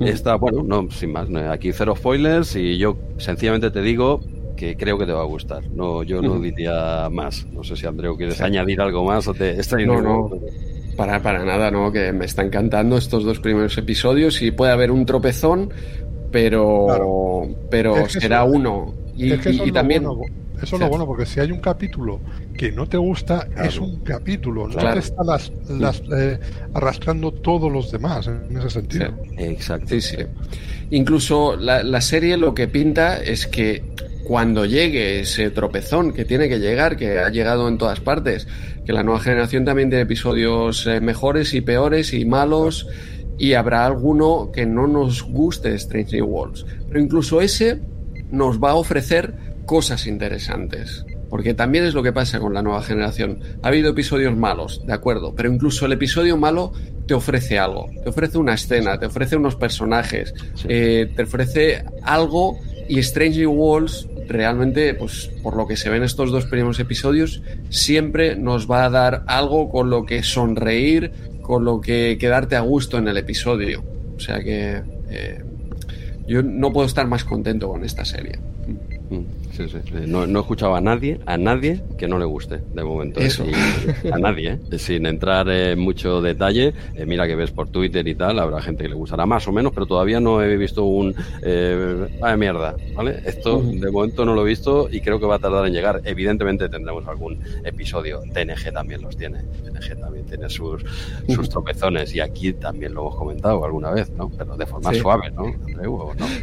Está, 0.01 0.37
bueno, 0.37 0.63
no, 0.63 0.91
sin 0.91 1.13
más, 1.13 1.29
aquí 1.51 1.73
cero 1.73 1.95
spoilers, 1.97 2.57
y 2.57 2.79
yo 2.79 2.97
sencillamente 3.19 3.71
te 3.71 3.83
digo 3.83 4.21
que 4.61 4.77
creo 4.77 4.99
que 4.99 5.07
te 5.07 5.13
va 5.13 5.23
a 5.23 5.25
gustar. 5.25 5.71
No, 5.71 6.03
yo 6.03 6.21
no 6.21 6.39
diría 6.39 7.09
más. 7.11 7.47
No 7.47 7.65
sé 7.65 7.77
si 7.77 7.87
Andreu 7.87 8.15
quieres 8.15 8.43
añadir 8.43 8.79
algo 8.83 9.03
más 9.03 9.27
o 9.27 9.33
te 9.33 9.59
está 9.59 9.79
no, 9.79 10.03
no. 10.03 10.31
Para, 10.99 11.23
para 11.23 11.43
nada, 11.47 11.71
¿no? 11.71 11.91
Que 11.91 12.13
me 12.13 12.27
está 12.27 12.43
encantando 12.43 12.99
estos 12.99 13.25
dos 13.25 13.41
primeros 13.41 13.79
episodios 13.79 14.43
y 14.43 14.51
puede 14.51 14.73
haber 14.73 14.91
un 14.91 15.07
tropezón, 15.07 15.73
pero, 16.31 17.49
pero 17.71 18.07
será 18.07 18.45
uno. 18.45 18.93
Y, 19.17 19.31
también... 19.73 20.05
Eso 20.63 20.77
es 20.77 20.83
lo 20.83 20.91
bueno, 20.91 21.07
porque 21.07 21.25
si 21.25 21.41
hay 21.41 21.51
un 21.53 21.61
capítulo 21.61 22.21
que 22.55 22.71
no 22.71 22.87
te 22.87 22.99
gusta, 22.99 23.49
es 23.65 23.79
un 23.79 24.01
capítulo, 24.01 24.69
no 24.69 24.93
te 24.93 24.99
está 24.99 25.25
las, 25.25 25.51
eh, 26.15 26.39
arrastrando 26.75 27.33
todos 27.33 27.73
los 27.73 27.91
demás 27.91 28.27
en 28.27 28.59
ese 28.59 28.69
sentido. 28.69 29.15
exacto. 29.39 29.99
Sí, 29.99 30.19
Incluso 30.91 31.57
la, 31.57 31.83
la, 31.83 32.03
serie 32.03 32.37
lo 32.37 32.53
que 32.53 32.69
pinta 32.69 33.23
es 33.23 33.47
que 33.47 33.85
cuando 34.31 34.65
llegue 34.65 35.19
ese 35.19 35.51
tropezón 35.51 36.13
que 36.13 36.25
tiene 36.25 36.49
que 36.49 36.61
llegar, 36.61 36.97
que 36.97 37.19
ha 37.19 37.31
llegado 37.31 37.67
en 37.67 37.79
todas 37.79 37.99
partes, 37.99 38.47
que 38.87 38.93
la 38.93 39.03
nueva 39.03 39.19
generación 39.19 39.65
también 39.65 39.91
tiene 39.91 40.05
episodios 40.05 40.87
eh, 40.87 41.01
mejores 41.01 41.53
y 41.53 41.63
peores 41.63 42.13
y 42.13 42.25
malos, 42.25 42.87
y 43.39 43.55
habrá 43.55 43.85
alguno 43.85 44.53
que 44.53 44.67
no 44.67 44.87
nos 44.87 45.25
guste 45.25 45.75
Strange 45.75 46.19
New 46.19 46.27
Worlds. 46.27 46.65
Pero 46.87 47.01
incluso 47.01 47.41
ese 47.41 47.81
nos 48.31 48.63
va 48.63 48.71
a 48.71 48.75
ofrecer 48.77 49.35
cosas 49.67 50.07
interesantes. 50.07 51.05
Porque 51.29 51.53
también 51.53 51.85
es 51.85 51.95
lo 51.95 52.03
que 52.05 52.13
pasa 52.13 52.39
con 52.39 52.55
la 52.55 52.63
nueva 52.63 52.85
generación. 52.85 53.41
Ha 53.63 53.69
habido 53.69 53.91
episodios 53.91 54.37
malos, 54.37 54.87
de 54.87 54.93
acuerdo, 54.93 55.35
pero 55.35 55.53
incluso 55.53 55.87
el 55.87 55.93
episodio 55.93 56.37
malo 56.37 56.73
te 57.09 57.15
ofrece 57.15 57.59
algo. 57.59 57.91
Te 58.05 58.11
ofrece 58.11 58.39
una 58.39 58.55
escena, 58.55 58.97
te 58.97 59.07
ofrece 59.07 59.35
unos 59.35 59.57
personajes, 59.57 60.33
eh, 60.69 61.13
te 61.17 61.25
ofrece 61.25 61.85
algo 62.05 62.61
y 62.91 62.99
Strange 62.99 63.39
New 63.39 63.53
Worlds 63.53 64.09
realmente, 64.31 64.95
pues 64.95 65.31
por 65.43 65.57
lo 65.57 65.67
que 65.67 65.77
se 65.77 65.91
ven 65.91 66.03
estos 66.03 66.31
dos 66.31 66.47
primeros 66.47 66.79
episodios, 66.81 67.43
siempre 67.69 68.37
nos 68.37 68.71
va 68.71 68.85
a 68.85 68.91
dar 68.91 69.25
algo 69.27 69.71
con 69.71 69.91
lo 69.91 70.07
que 70.07 70.23
sonreír, 70.23 71.13
con 71.43 71.65
lo 71.65 71.81
que 71.81 72.17
quedarte 72.19 72.57
a 72.57 72.61
gusto 72.61 72.99
en 72.99 73.09
el 73.09 73.17
episodio. 73.19 73.85
O 74.17 74.21
sea 74.21 74.41
que 74.41 74.83
eh, 75.11 75.45
yo 76.27 76.43
no 76.43 76.73
puedo 76.73 76.87
estar 76.87 77.07
más 77.07 77.25
contento 77.25 77.69
con 77.69 77.85
esta 77.85 78.05
serie. 78.05 78.39
No, 80.07 80.27
no, 80.27 80.39
he 80.39 80.43
escuchado 80.43 80.75
a 80.75 80.81
nadie, 80.81 81.21
a 81.27 81.37
nadie 81.37 81.83
que 81.99 82.09
no 82.09 82.19
le 82.19 82.25
guste 82.25 82.59
de 82.59 82.85
momento. 82.85 83.21
¿eh? 83.21 83.29
A 84.13 84.19
nadie, 84.19 84.59
¿eh? 84.71 84.79
sin 84.79 85.07
entrar 85.07 85.49
en 85.49 85.79
mucho 85.79 86.21
detalle. 86.21 86.73
Eh, 86.95 87.07
mira 87.07 87.27
que 87.27 87.35
ves 87.35 87.51
por 87.51 87.69
Twitter 87.69 88.07
y 88.07 88.15
tal, 88.15 88.39
habrá 88.39 88.61
gente 88.61 88.85
que 88.85 88.89
le 88.89 88.95
gustará 88.95 89.27
más 89.27 89.47
o 89.49 89.53
menos, 89.53 89.73
pero 89.73 89.87
todavía 89.87 90.21
no 90.21 90.43
he 90.43 90.57
visto 90.57 90.85
un. 90.85 91.15
Eh, 91.43 92.19
ah, 92.23 92.37
mierda, 92.37 92.77
¿vale? 92.95 93.21
Esto 93.25 93.61
de 93.61 93.91
momento 93.91 94.25
no 94.25 94.35
lo 94.35 94.43
he 94.43 94.49
visto 94.49 94.89
y 94.91 95.01
creo 95.01 95.21
que 95.21 95.27
va 95.27 95.37
a 95.37 95.39
tardar 95.39 95.67
en 95.67 95.73
llegar. 95.73 96.01
Evidentemente 96.05 96.69
tendremos 96.69 97.07
algún 97.07 97.39
episodio. 97.65 98.21
TNG 98.33 98.73
también 98.73 99.03
los 99.03 99.17
tiene. 99.17 99.43
TNG 99.65 100.01
también 100.01 100.25
tiene 100.27 100.49
sus, 100.49 100.85
sus 101.29 101.49
tropezones 101.49 102.15
y 102.15 102.21
aquí 102.21 102.53
también 102.53 102.95
lo 102.95 103.03
hemos 103.03 103.17
comentado 103.17 103.65
alguna 103.65 103.91
vez, 103.91 104.11
¿no? 104.11 104.31
Pero 104.31 104.57
de 104.57 104.67
forma 104.67 104.95
suave, 104.95 105.31
¿no? 105.31 105.53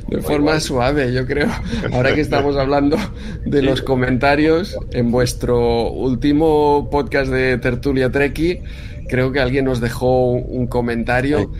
De 0.07 0.21
forma 0.21 0.59
suave, 0.59 1.13
yo 1.13 1.25
creo. 1.25 1.49
Ahora 1.93 2.13
que 2.13 2.21
estamos 2.21 2.55
hablando 2.55 2.97
de 3.45 3.61
los 3.61 3.81
comentarios 3.81 4.77
en 4.91 5.11
vuestro 5.11 5.91
último 5.91 6.89
podcast 6.91 7.31
de 7.31 7.57
Tertulia 7.57 8.11
Treki. 8.11 8.59
Creo 9.07 9.31
que 9.31 9.39
alguien 9.39 9.65
nos 9.65 9.79
dejó 9.79 10.31
un 10.31 10.67
comentario 10.67 11.51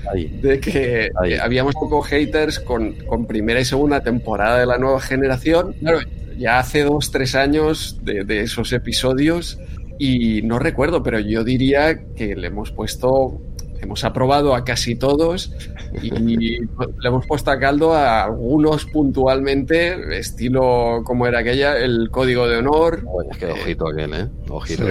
de 0.42 0.60
que 0.60 1.10
habíamos 1.42 1.74
poco 1.76 2.02
haters 2.02 2.60
con, 2.60 2.96
primera 3.28 3.60
y 3.60 3.66
segunda 3.66 4.02
temporada 4.02 4.60
de 4.60 4.66
la 4.66 4.78
nueva 4.78 5.00
generación. 5.00 5.74
Claro, 5.80 6.00
ya 6.38 6.60
hace 6.60 6.84
dos, 6.84 7.12
tres 7.12 7.36
años 7.36 8.00
de, 8.04 8.26
de 8.26 8.42
esos 8.42 8.74
episodios 8.74 9.60
y 10.00 10.42
no 10.44 10.60
recuerdo, 10.60 11.02
pero 11.04 11.20
yo 11.20 11.44
diría 11.44 12.00
que 12.16 12.36
le 12.36 12.48
hemos 12.48 12.72
puesto 12.72 13.42
hemos 13.82 14.04
aprobado 14.04 14.56
a 14.56 14.64
casi 14.64 14.96
todos 14.96 15.52
y 16.02 16.10
le 16.60 16.68
hemos 17.04 17.26
puesto 17.26 17.52
a 17.52 17.60
caldo 17.60 17.94
a 17.94 18.24
algunos 18.26 18.86
puntualmente, 18.86 20.18
estilo 20.18 21.02
como 21.04 21.28
era 21.28 21.40
aquella, 21.40 21.78
el 21.78 22.10
código 22.12 22.48
de 22.48 22.58
honor. 22.58 23.04
es 23.32 23.38
que 23.38 23.46
ojito 23.48 23.88
aquel, 23.90 24.14
¿eh? 24.14 24.28
Ojito. 24.50 24.86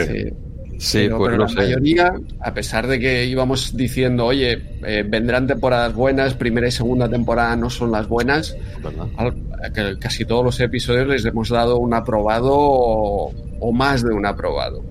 Sí. 0.79 1.09
pues 1.09 1.39
la 1.39 1.47
mayoría, 1.47 2.13
a 2.41 2.53
pesar 2.53 2.87
de 2.87 2.99
que 2.99 3.25
íbamos 3.25 3.75
diciendo, 3.77 4.27
oye, 4.27 4.63
eh, 4.85 5.05
vendrán 5.09 5.47
temporadas 5.47 5.95
buenas, 5.95 6.35
primera 6.35 6.69
y 6.69 6.71
segunda 6.71 7.09
temporada 7.09 7.57
no 7.57 7.71
son 7.71 7.93
las 7.93 8.07
buenas, 8.09 8.57
casi 9.99 10.25
todos 10.27 10.45
los 10.45 10.61
episodios 10.61 11.07
les 11.09 11.25
hemos 11.25 11.49
dado 11.49 11.79
un 11.79 11.95
aprobado 11.95 12.53
o, 12.53 13.33
o 13.61 13.73
más 13.73 14.03
de 14.03 14.13
un 14.13 14.27
aprobado. 14.27 14.85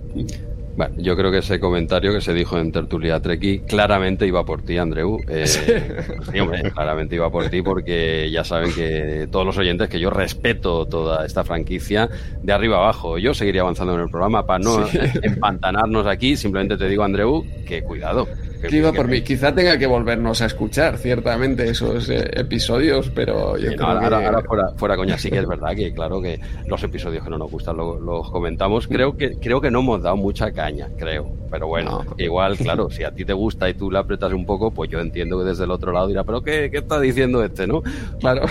Bueno, 0.76 0.96
yo 0.98 1.16
creo 1.16 1.32
que 1.32 1.38
ese 1.38 1.60
comentario 1.60 2.12
que 2.12 2.20
se 2.20 2.34
dijo 2.34 2.58
en 2.58 2.72
Tertulia 2.72 3.22
Treki 3.22 3.60
claramente 3.60 4.28
iba 4.28 4.44
por 4.44 4.62
ti, 4.62 4.78
Andreu. 4.78 5.20
Eh, 5.28 5.48
sí. 6.32 6.40
hombre, 6.40 6.70
claramente 6.72 7.16
iba 7.16 7.30
por 7.30 7.50
ti 7.50 7.62
porque 7.62 8.30
ya 8.30 8.44
saben 8.44 8.74
que 8.74 9.28
todos 9.32 9.46
los 9.46 9.58
oyentes 9.58 9.88
que 9.88 10.00
yo 10.00 10.10
respeto 10.10 10.86
toda 10.86 11.26
esta 11.26 11.44
franquicia 11.46 12.10
de 12.42 12.54
arriba 12.54 12.78
abajo. 12.78 13.18
Yo 13.18 13.34
seguiría 13.34 13.62
avanzando 13.62 13.96
en 13.96 14.02
el 14.02 14.10
programa 14.10 14.46
para 14.46 14.60
no 14.60 14.86
empantanarnos 15.22 16.08
aquí. 16.08 16.36
Simplemente 16.36 16.78
te 16.78 16.90
digo, 16.90 17.04
Andreu, 17.04 17.46
que 17.66 17.82
cuidado, 17.82 18.28
iba 18.72 18.92
por 18.92 19.08
mí. 19.08 19.22
Quizá 19.22 19.54
tenga 19.54 19.78
que 19.78 19.86
volvernos 19.86 20.42
a 20.42 20.46
escuchar, 20.46 20.98
ciertamente, 20.98 21.70
esos 21.70 22.10
eh, 22.10 22.30
episodios, 22.34 23.10
pero 23.14 23.58
yo 23.58 23.72
creo 23.74 23.88
ahora, 23.88 24.26
ahora, 24.26 24.42
fuera, 24.42 24.70
fuera, 24.76 24.96
coña, 24.96 25.18
sí 25.18 25.30
que 25.30 25.40
es 25.40 25.48
verdad 25.48 25.76
que, 25.76 25.94
claro, 25.94 26.22
que 26.22 26.40
los 26.68 26.82
episodios 26.84 27.24
que 27.24 27.30
no 27.30 27.38
nos 27.38 27.52
gustan 27.52 27.78
los, 27.78 28.32
comentamos. 28.32 28.88
Creo 28.88 29.16
que, 29.16 29.38
creo 29.40 29.62
que 29.62 29.72
no 29.72 29.80
hemos 29.80 30.02
dado 30.02 30.18
mucha 30.18 30.52
caña, 30.66 30.90
creo. 30.98 31.32
Pero 31.52 31.68
bueno, 31.68 32.04
igual, 32.18 32.58
claro, 32.66 32.90
si 32.90 33.04
a 33.04 33.12
ti 33.12 33.24
te 33.24 33.34
gusta 33.34 33.70
y 33.70 33.76
tú 33.76 33.92
le 33.92 34.00
apretas 34.00 34.34
un 34.34 34.46
poco, 34.46 34.72
pues 34.72 34.90
yo 34.90 35.00
entiendo 35.00 35.38
que 35.40 35.46
desde 35.46 35.66
el 35.66 35.72
otro 35.72 35.92
lado 35.92 36.08
dirá, 36.08 36.24
pero 36.24 36.42
¿qué, 36.42 36.70
qué 36.72 36.80
está 36.80 37.00
diciendo 37.00 37.44
este, 37.44 37.68
no? 37.68 37.84
Claro. 38.20 38.42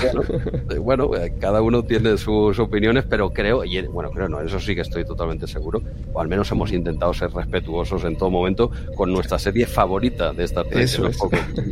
Bueno, 0.80 1.14
eh, 1.16 1.34
cada 1.40 1.60
uno 1.62 1.82
tiene 1.82 2.16
sus 2.18 2.58
opiniones, 2.58 3.04
pero 3.08 3.30
creo, 3.30 3.64
y 3.64 3.80
bueno, 3.86 4.10
creo 4.10 4.28
no, 4.28 4.40
eso 4.40 4.60
sí 4.60 4.74
que 4.74 4.82
estoy 4.82 5.04
totalmente 5.04 5.46
seguro, 5.46 5.82
o 6.12 6.20
al 6.20 6.28
menos 6.28 6.50
hemos 6.52 6.72
intentado 6.72 7.12
ser 7.14 7.30
respetuosos 7.32 8.04
en 8.04 8.16
todo 8.16 8.30
momento 8.30 8.70
con 8.96 9.12
nuestra 9.12 9.38
serie 9.38 9.66
favorita 9.66 10.32
de 10.32 10.44
esta 10.44 10.62
serie. 10.64 11.10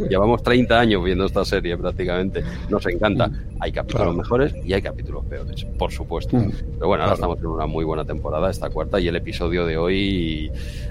Llevamos 0.09 0.43
30 0.43 0.79
años 0.79 1.05
viendo 1.05 1.27
esta 1.27 1.45
serie 1.45 1.77
prácticamente. 1.77 2.43
Nos 2.69 2.87
encanta. 2.87 3.29
Mm. 3.29 3.35
Hay 3.61 3.73
capítulos 3.73 4.17
mejores 4.17 4.55
y 4.65 4.73
hay 4.73 4.83
capítulos 4.83 5.25
peores, 5.27 5.65
por 5.79 5.93
supuesto. 5.93 6.37
Mm. 6.37 6.51
Pero 6.75 6.89
bueno, 6.89 7.05
ahora 7.05 7.15
estamos 7.15 7.39
en 7.39 7.47
una 7.47 7.67
muy 7.67 7.85
buena 7.85 8.05
temporada, 8.05 8.51
esta 8.51 8.71
cuarta, 8.71 8.99
y 8.99 9.09
el 9.09 9.17
episodio 9.17 9.67
de 9.67 9.77
hoy 9.77 10.32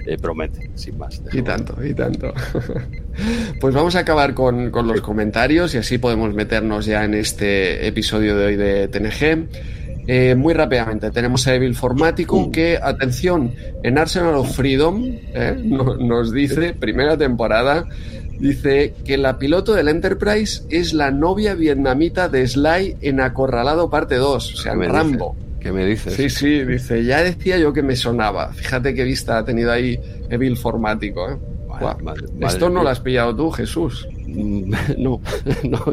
eh, 0.06 0.18
promete, 0.20 0.70
sin 0.74 0.98
más. 0.98 1.22
Y 1.32 1.42
tanto, 1.42 1.76
y 1.84 1.94
tanto. 1.94 2.32
pues 3.60 3.74
vamos 3.74 3.96
a 3.96 4.00
acabar 4.00 4.34
con, 4.34 4.70
con 4.70 4.86
los 4.86 5.00
comentarios 5.00 5.74
y 5.74 5.78
así 5.78 5.98
podemos 5.98 6.34
meternos 6.34 6.86
ya 6.86 7.04
en 7.04 7.14
este 7.14 7.86
episodio 7.86 8.36
de 8.36 8.46
hoy 8.46 8.56
de 8.56 8.88
TNG. 8.88 9.48
Eh, 10.06 10.34
muy 10.34 10.52
rápidamente, 10.52 11.12
tenemos 11.12 11.46
a 11.46 11.54
Evil 11.54 11.76
Formático 11.76 12.50
que, 12.50 12.76
atención, 12.82 13.54
en 13.84 13.98
Arsenal 13.98 14.34
of 14.34 14.52
Freedom 14.56 15.00
eh, 15.04 15.56
nos 15.64 16.32
dice, 16.32 16.74
primera 16.74 17.16
temporada, 17.16 17.86
dice 18.40 18.94
que 19.04 19.16
la 19.16 19.38
piloto 19.38 19.74
del 19.74 19.86
Enterprise 19.86 20.64
es 20.70 20.92
la 20.92 21.12
novia 21.12 21.54
vietnamita 21.54 22.28
de 22.28 22.48
Sly 22.48 22.96
en 23.00 23.20
Acorralado 23.20 23.90
parte 23.90 24.16
2, 24.16 24.54
o 24.54 24.56
sea, 24.56 24.72
en 24.72 24.82
Rambo. 24.82 25.36
¿Qué 25.62 25.70
me 25.70 25.86
dices? 25.86 26.14
Sí, 26.14 26.28
sí, 26.28 26.64
dice, 26.64 27.04
ya 27.04 27.22
decía 27.22 27.56
yo 27.56 27.72
que 27.72 27.82
me 27.82 27.94
sonaba. 27.94 28.52
Fíjate 28.52 28.94
qué 28.94 29.04
vista 29.04 29.38
ha 29.38 29.44
tenido 29.44 29.70
ahí 29.70 29.98
Evil 30.28 30.56
Formático. 30.56 31.30
¿eh? 31.30 31.38
Esto 32.40 32.68
no 32.68 32.82
lo 32.82 32.88
has 32.88 32.98
pillado 32.98 33.34
tú, 33.34 33.50
Jesús. 33.52 34.08
no, 34.98 35.20
no 35.64 35.84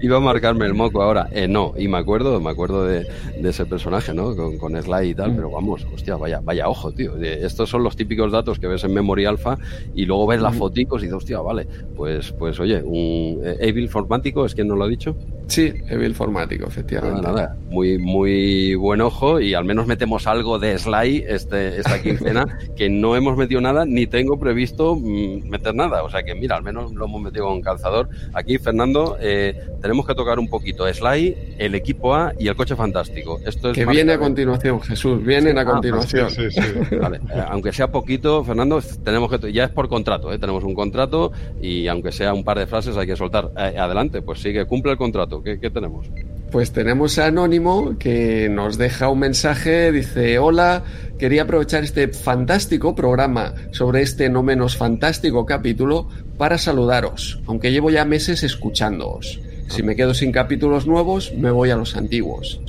iba, 0.00 0.16
a 0.16 0.20
marcarme 0.20 0.66
el 0.66 0.74
moco 0.74 1.02
ahora. 1.02 1.28
Eh, 1.32 1.48
no, 1.48 1.74
y 1.76 1.88
me 1.88 1.98
acuerdo, 1.98 2.40
me 2.40 2.50
acuerdo 2.50 2.84
de, 2.84 3.06
ese 3.42 3.66
personaje, 3.66 4.12
¿no? 4.12 4.34
Con, 4.36 4.58
con, 4.58 4.80
Sly 4.80 5.10
y 5.10 5.14
tal, 5.14 5.34
pero 5.34 5.50
vamos, 5.50 5.86
hostia, 5.94 6.16
vaya, 6.16 6.40
vaya 6.42 6.68
ojo, 6.68 6.92
tío. 6.92 7.16
Estos 7.16 7.70
son 7.70 7.82
los 7.82 7.96
típicos 7.96 8.32
datos 8.32 8.58
que 8.58 8.66
ves 8.66 8.84
en 8.84 8.92
Memory 8.92 9.24
Alpha 9.24 9.58
y 9.94 10.04
luego 10.04 10.26
ves 10.26 10.40
las 10.40 10.56
foticos 10.56 11.02
y 11.02 11.06
dices, 11.06 11.18
hostia, 11.18 11.40
vale, 11.40 11.66
pues, 11.96 12.32
pues 12.32 12.58
oye, 12.60 12.82
un 12.82 13.40
eh, 13.44 13.56
Evil 13.60 13.88
Formático, 13.88 14.44
¿es 14.44 14.54
quien 14.54 14.68
nos 14.68 14.78
lo 14.78 14.84
ha 14.84 14.88
dicho? 14.88 15.16
Sí, 15.46 15.72
Evil 15.88 16.14
Formático, 16.14 16.66
efectivamente. 16.66 17.22
Nada, 17.22 17.56
muy, 17.70 17.98
muy 17.98 18.74
buen 18.74 19.00
ojo 19.00 19.40
y 19.40 19.54
al 19.54 19.64
menos 19.64 19.86
metemos 19.86 20.26
algo 20.26 20.58
de 20.58 20.76
Sly 20.76 21.24
este, 21.26 21.78
esta 21.78 22.02
quincena, 22.02 22.58
que 22.76 22.88
no 22.88 23.16
hemos 23.16 23.36
metido 23.36 23.60
nada 23.60 23.84
ni 23.84 24.06
tengo 24.06 24.38
previsto 24.38 24.96
mm, 24.96 25.48
meter 25.48 25.74
nada. 25.74 26.02
O 26.02 26.10
sea 26.10 26.22
que 26.24 26.34
mira, 26.34 26.56
al 26.56 26.62
menos 26.62 26.92
lo 26.92 27.04
hemos 27.04 27.22
metido 27.22 27.45
con 27.46 27.62
calzador. 27.62 28.08
Aquí, 28.34 28.58
Fernando, 28.58 29.16
eh, 29.20 29.68
tenemos 29.80 30.06
que 30.06 30.14
tocar 30.14 30.38
un 30.38 30.48
poquito 30.48 30.92
Sly, 30.92 31.56
el 31.58 31.74
equipo 31.74 32.14
A 32.14 32.32
y 32.38 32.48
el 32.48 32.56
coche 32.56 32.76
fantástico. 32.76 33.40
Esto 33.44 33.70
es 33.70 33.74
que 33.76 33.86
viene 33.86 34.12
a 34.12 34.18
continuación, 34.18 34.80
Jesús, 34.80 35.24
vienen 35.24 35.58
a 35.58 35.62
ah, 35.62 35.64
continuación. 35.64 36.30
sí, 36.30 36.50
sí, 36.50 36.96
vale. 37.00 37.18
Eh, 37.18 37.42
aunque 37.48 37.72
sea 37.72 37.90
poquito, 37.90 38.44
Fernando, 38.44 38.80
tenemos 39.04 39.30
que 39.30 39.52
ya 39.52 39.64
es 39.64 39.70
por 39.70 39.88
contrato, 39.88 40.32
¿eh? 40.32 40.38
tenemos 40.38 40.64
un 40.64 40.74
contrato 40.74 41.32
y 41.60 41.86
aunque 41.88 42.12
sea 42.12 42.34
un 42.34 42.44
par 42.44 42.58
de 42.58 42.66
frases 42.66 42.96
hay 42.96 43.06
que 43.06 43.16
soltar. 43.16 43.50
Adelante, 43.56 44.22
pues 44.22 44.40
sigue, 44.40 44.64
cumple 44.66 44.92
el 44.92 44.98
contrato. 44.98 45.42
¿Qué, 45.42 45.70
tenemos? 45.70 46.06
Pues 46.50 46.72
tenemos 46.72 47.18
a 47.18 47.26
Anónimo 47.26 47.96
que 47.98 48.48
nos 48.48 48.78
deja 48.78 49.08
un 49.08 49.18
mensaje, 49.18 49.92
dice, 49.92 50.38
hola, 50.38 50.84
quería 51.18 51.42
aprovechar 51.42 51.84
este 51.84 52.08
fantástico 52.08 52.94
programa 52.94 53.54
sobre 53.72 54.02
este 54.02 54.28
no 54.28 54.42
menos 54.42 54.76
fantástico 54.76 55.44
capítulo 55.44 56.08
para 56.36 56.58
saludaros, 56.58 57.40
aunque 57.46 57.72
llevo 57.72 57.90
ya 57.90 58.04
meses 58.04 58.42
escuchándoos. 58.42 59.40
Si 59.68 59.82
me 59.82 59.96
quedo 59.96 60.14
sin 60.14 60.32
capítulos 60.32 60.86
nuevos, 60.86 61.32
me 61.34 61.50
voy 61.50 61.70
a 61.70 61.76
los 61.76 61.96
antiguos. 61.96 62.60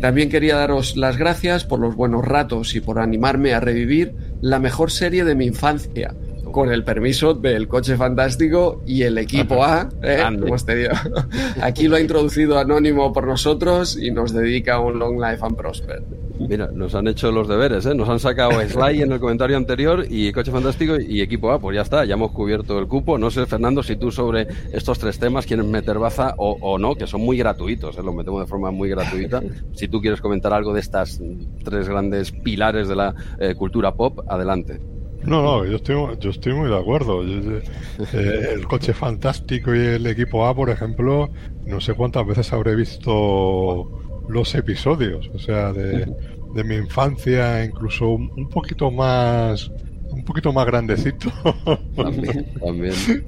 También 0.00 0.28
quería 0.28 0.56
daros 0.56 0.96
las 0.96 1.16
gracias 1.16 1.64
por 1.64 1.80
los 1.80 1.96
buenos 1.96 2.24
ratos 2.24 2.74
y 2.74 2.80
por 2.80 2.98
animarme 2.98 3.54
a 3.54 3.60
revivir 3.60 4.14
la 4.40 4.58
mejor 4.58 4.90
serie 4.90 5.24
de 5.24 5.34
mi 5.34 5.46
infancia, 5.46 6.14
con 6.52 6.70
el 6.70 6.84
permiso 6.84 7.34
del 7.34 7.66
coche 7.66 7.96
fantástico 7.96 8.82
y 8.86 9.02
el 9.02 9.18
equipo 9.18 9.64
A. 9.64 9.88
¿eh? 10.02 10.22
Hemos 10.26 10.64
tenido. 10.64 10.92
Aquí 11.62 11.88
lo 11.88 11.96
ha 11.96 12.00
introducido 12.00 12.58
Anónimo 12.58 13.12
por 13.12 13.26
nosotros 13.26 13.98
y 14.00 14.10
nos 14.10 14.32
dedica 14.32 14.80
un 14.80 14.98
Long 14.98 15.20
Life 15.20 15.44
and 15.44 15.56
Prosper. 15.56 16.02
Mira, 16.38 16.70
nos 16.72 16.94
han 16.94 17.08
hecho 17.08 17.30
los 17.32 17.48
deberes, 17.48 17.86
¿eh? 17.86 17.94
Nos 17.94 18.08
han 18.08 18.20
sacado 18.20 18.60
Sly 18.68 19.02
en 19.02 19.12
el 19.12 19.20
comentario 19.20 19.56
anterior 19.56 20.04
y 20.08 20.32
Coche 20.32 20.50
Fantástico 20.50 20.96
y 21.00 21.20
Equipo 21.20 21.50
A. 21.50 21.58
Pues 21.58 21.74
ya 21.76 21.82
está, 21.82 22.04
ya 22.04 22.14
hemos 22.14 22.32
cubierto 22.32 22.78
el 22.78 22.86
cupo. 22.86 23.18
No 23.18 23.30
sé, 23.30 23.46
Fernando, 23.46 23.82
si 23.82 23.96
tú 23.96 24.10
sobre 24.10 24.46
estos 24.72 24.98
tres 24.98 25.18
temas 25.18 25.46
quieres 25.46 25.66
meter 25.66 25.98
baza 25.98 26.34
o, 26.38 26.78
no, 26.78 26.94
que 26.94 27.06
son 27.06 27.22
muy 27.22 27.38
gratuitos, 27.38 27.96
¿eh? 27.98 28.02
los 28.02 28.14
metemos 28.14 28.40
de 28.40 28.46
forma 28.46 28.70
muy 28.70 28.88
gratuita. 28.88 29.42
si 29.74 29.88
tú 29.88 30.00
quieres 30.00 30.20
comentar 30.20 30.52
algo 30.52 30.72
de 30.72 30.80
estas 30.80 31.20
tres 31.64 31.88
grandes 31.88 32.32
pilares 32.32 32.88
de 32.88 32.96
la 32.96 33.14
eh, 33.38 33.54
cultura 33.54 33.94
pop, 33.94 34.20
adelante. 34.28 34.80
No, 35.24 35.42
no, 35.42 35.64
yo 35.64 35.76
estoy, 35.76 35.96
yo 36.20 36.30
estoy 36.30 36.52
muy 36.52 36.68
de 36.68 36.78
acuerdo. 36.78 37.22
Eh, 37.24 37.62
el 38.52 38.66
coche 38.66 38.94
fantástico 38.94 39.74
y 39.74 39.80
el 39.80 40.06
equipo 40.06 40.46
A, 40.46 40.54
por 40.54 40.70
ejemplo, 40.70 41.30
no 41.64 41.80
sé 41.80 41.94
cuántas 41.94 42.24
veces 42.26 42.52
habré 42.52 42.76
visto 42.76 44.05
los 44.28 44.54
episodios, 44.54 45.30
o 45.34 45.38
sea, 45.38 45.72
de, 45.72 46.06
mi 46.64 46.76
infancia, 46.76 47.64
incluso 47.64 48.08
un, 48.10 48.48
poquito 48.48 48.90
más, 48.90 49.70
un 50.10 50.24
poquito 50.24 50.52
más 50.52 50.66
grandecito. 50.66 51.30
También, 51.94 52.54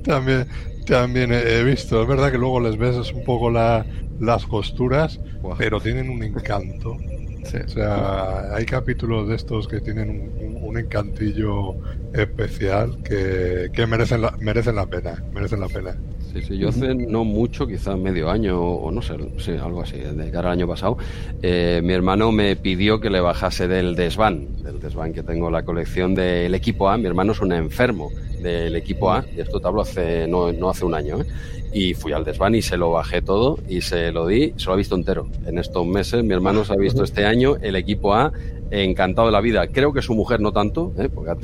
también. 0.02 0.46
también, 0.86 1.32
he 1.32 1.62
visto. 1.64 2.00
Es 2.02 2.08
verdad 2.08 2.32
que 2.32 2.38
luego 2.38 2.60
les 2.60 2.76
ves 2.78 3.12
un 3.12 3.24
poco 3.24 3.50
la, 3.50 3.84
las 4.20 4.46
costuras, 4.46 5.20
pero 5.58 5.80
tienen 5.80 6.08
un 6.08 6.22
encanto. 6.22 6.96
O 7.42 7.68
sea, 7.68 8.54
hay 8.54 8.66
capítulos 8.66 9.28
de 9.28 9.36
estos 9.36 9.68
que 9.68 9.80
tienen 9.80 10.30
un, 10.62 10.76
encantillo 10.78 11.74
especial 12.12 13.02
que, 13.02 13.70
que, 13.72 13.86
merecen, 13.86 14.20
la, 14.20 14.36
merecen 14.38 14.76
la 14.76 14.86
pena, 14.86 15.24
merecen 15.32 15.60
la 15.60 15.68
pena. 15.68 15.96
Sí, 16.32 16.42
sí, 16.42 16.58
yo 16.58 16.68
hace 16.68 16.94
no 16.94 17.24
mucho, 17.24 17.66
quizá 17.66 17.96
medio 17.96 18.30
año 18.30 18.60
o 18.60 18.90
no 18.90 19.00
sé, 19.00 19.14
sí, 19.38 19.52
algo 19.52 19.82
así, 19.82 19.96
de 19.96 20.30
cara 20.30 20.50
al 20.50 20.58
año 20.58 20.68
pasado, 20.68 20.98
eh, 21.42 21.80
mi 21.82 21.94
hermano 21.94 22.32
me 22.32 22.54
pidió 22.54 23.00
que 23.00 23.08
le 23.08 23.20
bajase 23.20 23.66
del 23.66 23.96
desván, 23.96 24.62
del 24.62 24.78
desván 24.78 25.12
que 25.14 25.22
tengo 25.22 25.50
la 25.50 25.64
colección 25.64 26.14
del 26.14 26.54
equipo 26.54 26.90
A. 26.90 26.98
Mi 26.98 27.06
hermano 27.06 27.32
es 27.32 27.40
un 27.40 27.52
enfermo 27.52 28.10
del 28.42 28.76
equipo 28.76 29.10
A, 29.10 29.24
y 29.34 29.40
esto 29.40 29.58
te 29.58 29.66
hablo 29.66 29.80
hace, 29.80 30.28
no, 30.28 30.52
no 30.52 30.68
hace 30.68 30.84
un 30.84 30.94
año, 30.94 31.20
¿eh? 31.20 31.26
y 31.72 31.94
fui 31.94 32.12
al 32.12 32.24
desván 32.24 32.54
y 32.54 32.62
se 32.62 32.76
lo 32.76 32.90
bajé 32.92 33.22
todo 33.22 33.58
y 33.68 33.80
se 33.80 34.12
lo 34.12 34.26
di, 34.26 34.52
se 34.56 34.66
lo 34.66 34.72
ha 34.72 34.76
visto 34.76 34.94
entero. 34.94 35.28
En 35.46 35.58
estos 35.58 35.86
meses 35.86 36.24
mi 36.24 36.34
hermano 36.34 36.64
se 36.64 36.72
ha 36.72 36.76
visto 36.76 37.04
este 37.04 37.24
año 37.24 37.56
el 37.60 37.76
equipo 37.76 38.14
A 38.14 38.32
encantado 38.70 39.28
de 39.28 39.32
la 39.32 39.40
vida. 39.40 39.66
Creo 39.68 39.92
que 39.92 40.02
su 40.02 40.14
mujer 40.14 40.40
no 40.40 40.52
tanto, 40.52 40.92
¿eh? 40.98 41.08
porque 41.08 41.30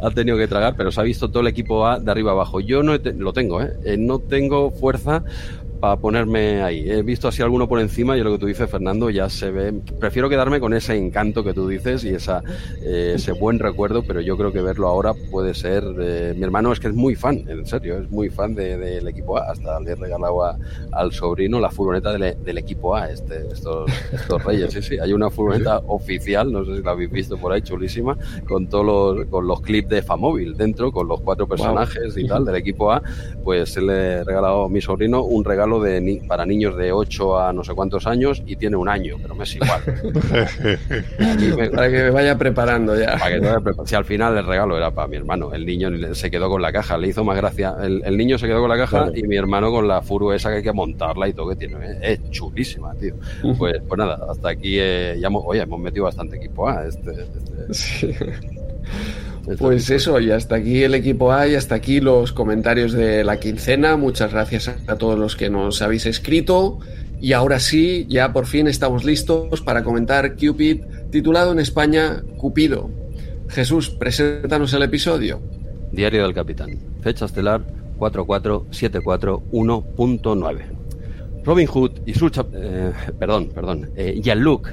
ha 0.00 0.10
tenido, 0.10 0.38
que 0.38 0.48
tragar, 0.48 0.74
pero 0.76 0.92
se 0.92 1.00
ha 1.00 1.04
visto 1.04 1.30
todo 1.30 1.40
el 1.40 1.48
equipo 1.48 1.86
A 1.86 1.98
de 1.98 2.10
arriba 2.10 2.32
abajo. 2.32 2.60
Yo 2.60 2.82
no 2.82 2.96
lo 2.96 3.32
tengo, 3.32 3.62
¿eh? 3.62 3.72
¿eh? 3.84 3.96
no 3.98 4.18
tengo 4.18 4.70
fuerza 4.70 5.24
para 5.82 5.96
ponerme 5.96 6.62
ahí. 6.62 6.88
He 6.88 7.02
visto 7.02 7.26
así 7.26 7.42
alguno 7.42 7.68
por 7.68 7.80
encima 7.80 8.16
y 8.16 8.20
lo 8.20 8.30
que 8.30 8.38
tú 8.38 8.46
dices, 8.46 8.70
Fernando, 8.70 9.10
ya 9.10 9.28
se 9.28 9.50
ve. 9.50 9.72
Prefiero 9.98 10.28
quedarme 10.28 10.60
con 10.60 10.74
ese 10.74 10.96
encanto 10.96 11.42
que 11.42 11.52
tú 11.52 11.66
dices 11.66 12.04
y 12.04 12.10
esa, 12.10 12.40
eh, 12.84 13.14
ese 13.16 13.32
buen 13.32 13.58
recuerdo, 13.58 14.04
pero 14.04 14.20
yo 14.20 14.36
creo 14.36 14.52
que 14.52 14.62
verlo 14.62 14.86
ahora 14.86 15.12
puede 15.32 15.54
ser. 15.54 15.82
Eh, 16.00 16.34
mi 16.36 16.44
hermano 16.44 16.72
es 16.72 16.78
que 16.78 16.86
es 16.86 16.94
muy 16.94 17.16
fan, 17.16 17.44
en 17.48 17.66
serio, 17.66 17.98
es 17.98 18.08
muy 18.12 18.30
fan 18.30 18.54
del 18.54 19.08
equipo 19.08 19.38
A. 19.38 19.50
Hasta 19.50 19.80
le 19.80 19.90
he 19.90 19.94
regalado 19.96 20.56
al 20.92 21.10
sobrino 21.10 21.58
la 21.58 21.72
furgoneta 21.72 22.12
del, 22.12 22.58
equipo 22.58 22.94
A, 22.94 23.10
este, 23.10 23.48
estos, 23.52 23.90
estos 24.12 24.44
reyes. 24.44 24.72
Sí, 24.72 24.82
sí, 24.82 24.98
hay 25.00 25.12
una 25.12 25.30
furgoneta 25.30 25.78
oficial, 25.88 26.52
no 26.52 26.64
sé 26.64 26.76
si 26.76 26.82
la 26.84 26.92
habéis 26.92 27.10
visto 27.10 27.36
por 27.36 27.50
ahí, 27.50 27.60
chulísima, 27.60 28.16
con 28.46 28.68
todos 28.68 28.86
los, 28.86 29.26
con 29.26 29.48
los 29.48 29.60
clips 29.60 29.88
de 29.88 30.02
Famóvil 30.02 30.56
dentro, 30.56 30.92
con 30.92 31.08
los 31.08 31.20
cuatro 31.22 31.48
personajes 31.48 32.16
y 32.16 32.28
tal 32.28 32.44
del 32.44 32.54
equipo 32.54 32.92
A. 32.92 33.02
Pues 33.42 33.76
le 33.78 33.92
he 33.94 34.22
regalado 34.22 34.66
a 34.66 34.68
mi 34.68 34.80
sobrino 34.80 35.24
un 35.24 35.44
regalo 35.44 35.71
de 35.80 36.22
para 36.26 36.44
niños 36.46 36.76
de 36.76 36.92
8 36.92 37.38
a 37.38 37.52
no 37.52 37.64
sé 37.64 37.74
cuántos 37.74 38.06
años 38.06 38.42
y 38.46 38.56
tiene 38.56 38.76
un 38.76 38.88
año, 38.88 39.16
pero 39.20 39.34
me 39.34 39.44
es 39.44 39.56
igual. 39.56 39.80
para 41.74 41.90
que 41.90 41.96
me 41.96 42.10
vaya 42.10 42.36
preparando 42.38 42.98
ya. 42.98 43.18
si 43.84 43.94
al 43.94 44.04
final 44.04 44.36
el 44.36 44.46
regalo 44.46 44.76
era 44.76 44.90
para 44.90 45.08
mi 45.08 45.16
hermano, 45.16 45.52
el 45.52 45.64
niño 45.66 46.14
se 46.14 46.30
quedó 46.30 46.48
con 46.48 46.62
la 46.62 46.72
caja, 46.72 46.98
le 46.98 47.08
hizo 47.08 47.24
más 47.24 47.36
gracia. 47.36 47.74
El, 47.82 48.16
niño 48.16 48.38
se 48.38 48.46
quedó 48.46 48.60
con 48.60 48.70
la 48.70 48.76
caja 48.76 49.08
y 49.14 49.22
mi 49.22 49.36
hermano 49.36 49.70
con 49.70 49.88
la 49.88 50.02
furu 50.02 50.32
esa 50.32 50.50
que 50.50 50.56
hay 50.56 50.62
que 50.62 50.72
montarla 50.72 51.28
y 51.28 51.32
todo 51.32 51.48
que 51.48 51.56
tiene. 51.56 51.76
¿eh? 51.84 51.98
Es 52.02 52.30
chulísima, 52.30 52.94
tío. 52.94 53.14
Pues, 53.58 53.80
pues 53.86 53.98
nada, 53.98 54.18
hasta 54.30 54.50
aquí 54.50 54.76
eh, 54.78 55.16
ya 55.20 55.28
hemos, 55.28 55.42
oye, 55.46 55.62
hemos 55.62 55.80
metido 55.80 56.04
bastante 56.04 56.36
equipo 56.36 56.68
A. 56.68 56.86
Este, 56.86 57.10
este. 57.70 58.32
Pues 59.58 59.90
eso, 59.90 60.20
y 60.20 60.30
hasta 60.30 60.54
aquí 60.56 60.84
el 60.84 60.94
equipo 60.94 61.32
A 61.32 61.48
y 61.48 61.54
hasta 61.56 61.74
aquí 61.74 62.00
los 62.00 62.32
comentarios 62.32 62.92
de 62.92 63.24
la 63.24 63.40
quincena. 63.40 63.96
Muchas 63.96 64.32
gracias 64.32 64.70
a 64.86 64.96
todos 64.96 65.18
los 65.18 65.34
que 65.34 65.50
nos 65.50 65.82
habéis 65.82 66.06
escrito. 66.06 66.78
Y 67.20 67.32
ahora 67.32 67.58
sí, 67.58 68.06
ya 68.08 68.32
por 68.32 68.46
fin 68.46 68.68
estamos 68.68 69.04
listos 69.04 69.60
para 69.60 69.82
comentar 69.82 70.36
Cupid, 70.36 70.82
titulado 71.10 71.50
en 71.52 71.58
España 71.58 72.22
Cupido. 72.36 72.88
Jesús, 73.48 73.90
preséntanos 73.90 74.72
el 74.74 74.82
episodio. 74.82 75.42
Diario 75.90 76.22
del 76.22 76.34
Capitán, 76.34 76.78
fecha 77.02 77.24
estelar 77.26 77.66
44741.9. 77.98 80.81
Robin 81.44 81.66
Hood 81.66 81.90
y 82.06 82.14
sus 82.14 82.32
eh, 82.52 82.92
perdón, 83.18 83.50
perdón, 83.52 83.90
eh, 83.96 84.20
Jean-Luc, 84.22 84.70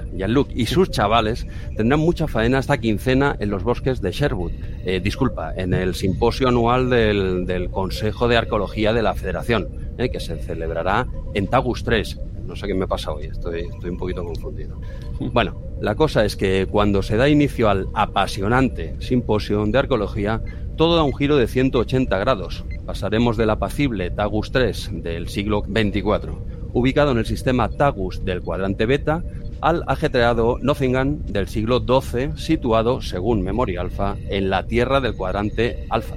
y 0.53 0.65
sus 0.67 0.91
chavales 0.91 1.47
tendrán 1.75 1.99
mucha 1.99 2.27
faena 2.27 2.59
esta 2.59 2.77
quincena 2.77 3.35
en 3.39 3.49
los 3.49 3.63
bosques 3.63 4.01
de 4.01 4.11
Sherwood. 4.11 4.51
Eh, 4.85 4.99
disculpa, 4.99 5.53
en 5.55 5.73
el 5.73 5.95
simposio 5.95 6.47
anual 6.47 6.89
del, 6.89 7.69
Consejo 7.71 8.27
de 8.27 8.37
Arqueología 8.37 8.93
de 8.93 9.01
la 9.01 9.15
Federación, 9.15 9.67
eh, 9.97 10.09
que 10.09 10.19
se 10.19 10.37
celebrará 10.37 11.07
en 11.33 11.47
Tagus 11.47 11.83
3. 11.83 12.19
No 12.45 12.55
sé 12.55 12.67
qué 12.67 12.73
me 12.73 12.87
pasa 12.87 13.11
hoy, 13.11 13.25
estoy, 13.25 13.61
estoy 13.61 13.89
un 13.89 13.97
poquito 13.97 14.23
confundido. 14.23 14.79
Bueno, 15.19 15.61
la 15.81 15.95
cosa 15.95 16.25
es 16.25 16.35
que 16.35 16.67
cuando 16.69 17.01
se 17.01 17.17
da 17.17 17.29
inicio 17.29 17.69
al 17.69 17.87
apasionante 17.93 18.95
simposio 18.99 19.65
de 19.65 19.77
arqueología, 19.77 20.41
todo 20.75 20.95
da 20.95 21.03
un 21.03 21.15
giro 21.15 21.37
de 21.37 21.47
180 21.47 22.17
grados. 22.17 22.63
Pasaremos 22.85 23.37
del 23.37 23.49
apacible 23.49 24.11
Tagus 24.11 24.51
3 24.51 24.91
del 24.93 25.27
siglo 25.27 25.63
24 25.67 26.58
ubicado 26.73 27.11
en 27.11 27.17
el 27.17 27.25
sistema 27.25 27.69
Tagus 27.69 28.23
del 28.23 28.41
cuadrante 28.41 28.85
beta, 28.85 29.23
al 29.61 29.83
ajetreado 29.87 30.57
Nottingham 30.61 31.19
del 31.23 31.47
siglo 31.47 31.79
XII, 31.79 32.37
situado, 32.37 33.01
según 33.01 33.41
Memoria 33.41 33.81
Alpha, 33.81 34.15
en 34.29 34.49
la 34.49 34.65
tierra 34.65 35.01
del 35.01 35.15
cuadrante 35.15 35.85
alfa. 35.89 36.15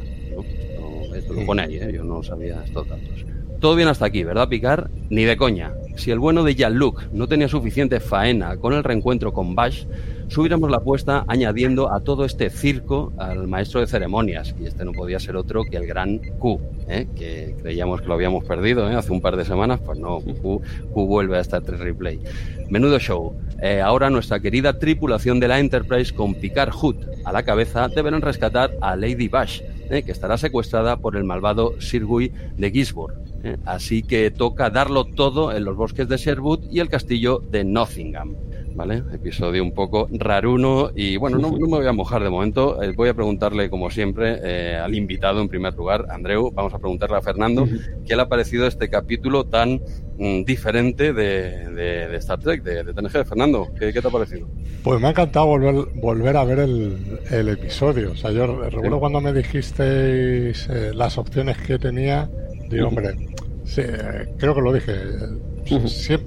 Esto, 1.15 1.35
lo 1.35 1.45
pone 1.45 1.63
ahí, 1.63 1.77
¿eh? 1.77 1.93
yo 1.93 2.05
no 2.05 2.23
sabía 2.23 2.63
estos 2.65 2.89
datos. 2.89 3.25
Todo 3.61 3.77
bien 3.77 3.89
hasta 3.89 4.07
aquí, 4.07 4.25
¿verdad, 4.25 4.49
Picar? 4.49 4.91
Ni 5.11 5.25
de 5.25 5.37
coña. 5.37 5.73
Si 5.97 6.11
el 6.11 6.19
bueno 6.19 6.43
de 6.43 6.55
Jean-Luc 6.55 7.13
no 7.13 7.29
tenía 7.29 7.49
suficiente 7.49 8.01
faena 8.01 8.57
con 8.57 8.73
el 8.73 8.83
reencuentro 8.83 9.33
con 9.33 9.55
Bash, 9.55 9.85
subiéramos 10.33 10.71
la 10.71 10.79
apuesta 10.79 11.25
añadiendo 11.29 11.93
a 11.93 12.01
todo 12.01 12.25
este 12.25 12.49
circo 12.49 13.13
al 13.19 13.47
maestro 13.47 13.81
de 13.81 13.87
ceremonias, 13.87 14.55
y 14.59 14.65
este 14.65 14.85
no 14.85 14.93
podía 14.93 15.21
ser 15.21 15.37
otro 15.37 15.63
que 15.65 15.77
el 15.77 15.87
gran 15.87 16.19
Q, 16.19 16.59
¿eh? 16.89 17.07
que 17.15 17.55
creíamos 17.61 18.01
que 18.01 18.09
lo 18.09 18.15
habíamos 18.15 18.43
perdido 18.45 18.91
¿eh? 18.91 18.95
hace 18.95 19.13
un 19.13 19.21
par 19.21 19.37
de 19.37 19.45
semanas, 19.45 19.81
pues 19.85 19.99
no, 19.99 20.21
Q, 20.21 20.63
vuelve 20.95 21.37
a 21.37 21.41
estar 21.41 21.63
3 21.63 21.81
replay. 21.81 22.19
Menudo 22.71 22.99
show. 22.99 23.35
Eh, 23.61 23.81
ahora 23.81 24.09
nuestra 24.09 24.41
querida 24.41 24.79
tripulación 24.79 25.39
de 25.39 25.49
la 25.49 25.61
Enterprise 25.61 26.15
con 26.15 26.35
Picard 26.35 26.73
Hood 26.73 26.97
a 27.25 27.33
la 27.33 27.43
cabeza 27.43 27.89
deberán 27.89 28.23
rescatar 28.23 28.73
a 28.81 28.97
Lady 28.97 29.29
Bash, 29.29 29.61
que 29.89 30.11
estará 30.11 30.39
secuestrada 30.39 30.97
por 30.97 31.17
el 31.17 31.25
malvado 31.25 31.79
Sir 31.79 32.07
Guy 32.07 32.33
de 32.57 32.71
Gisborne. 32.71 33.23
Así 33.67 34.03
que 34.03 34.31
toca 34.31 34.71
darlo 34.71 35.05
todo 35.05 35.53
en 35.53 35.65
los 35.65 35.77
bosques 35.77 36.09
de 36.09 36.17
Sherwood 36.17 36.71
y 36.71 36.81
el 36.81 36.89
castillo 36.89 37.43
de 37.51 37.65
Nottingham. 37.65 38.35
¿Vale? 38.75 39.03
Episodio 39.13 39.63
un 39.63 39.73
poco 39.73 40.09
raruno 40.11 40.91
y 40.95 41.17
bueno, 41.17 41.39
no, 41.39 41.53
me 41.53 41.67
voy 41.67 41.87
a 41.87 41.93
mojar 41.93 42.23
de 42.23 42.31
momento. 42.31 42.83
Eh, 42.83 42.93
voy 42.97 43.09
a 43.09 43.15
preguntarle, 43.15 43.71
como 43.71 43.91
siempre, 43.91 44.39
eh, 44.43 44.77
al 44.77 44.95
invitado 44.95 45.41
en 45.41 45.49
primer 45.49 45.75
lugar, 45.75 46.07
Andreu. 46.11 46.51
Vamos 46.53 46.75
a 46.75 46.79
preguntarle 46.79 47.17
a 47.17 47.23
Fernando 47.23 47.67
qué 48.07 48.17
le 48.17 48.23
ha 48.23 48.29
parecido 48.29 48.67
este 48.67 48.89
capítulo 48.89 49.45
tan 49.45 49.81
mm, 50.19 50.45
diferente 50.45 51.13
de, 51.13 52.17
Star 52.17 52.39
Trek, 52.39 52.63
de, 52.63 52.85
TNG. 52.85 53.25
Fernando, 53.27 53.69
¿qué, 53.79 53.93
te 53.93 54.07
ha 54.07 54.11
parecido? 54.11 54.49
Pues 54.83 55.01
me 55.01 55.09
ha 55.09 55.11
encantado 55.11 55.47
volver, 55.47 55.75
volver 55.95 56.37
a 56.37 56.45
ver 56.45 56.59
el, 56.61 57.49
episodio. 57.49 58.13
O 58.13 58.17
sea, 58.17 58.31
yo 58.31 58.47
recuerdo 58.47 59.01
cuando 59.01 59.21
me 59.21 59.33
dijisteis 59.33 60.69
eh, 60.69 60.93
las 60.95 61.19
opciones 61.19 61.59
que 61.59 61.79
tenía, 61.79 62.31
digo, 62.69 62.89
hombre, 62.89 63.15
creo 64.39 64.55
que 64.55 64.61
lo 64.61 64.73
dije 64.73 64.93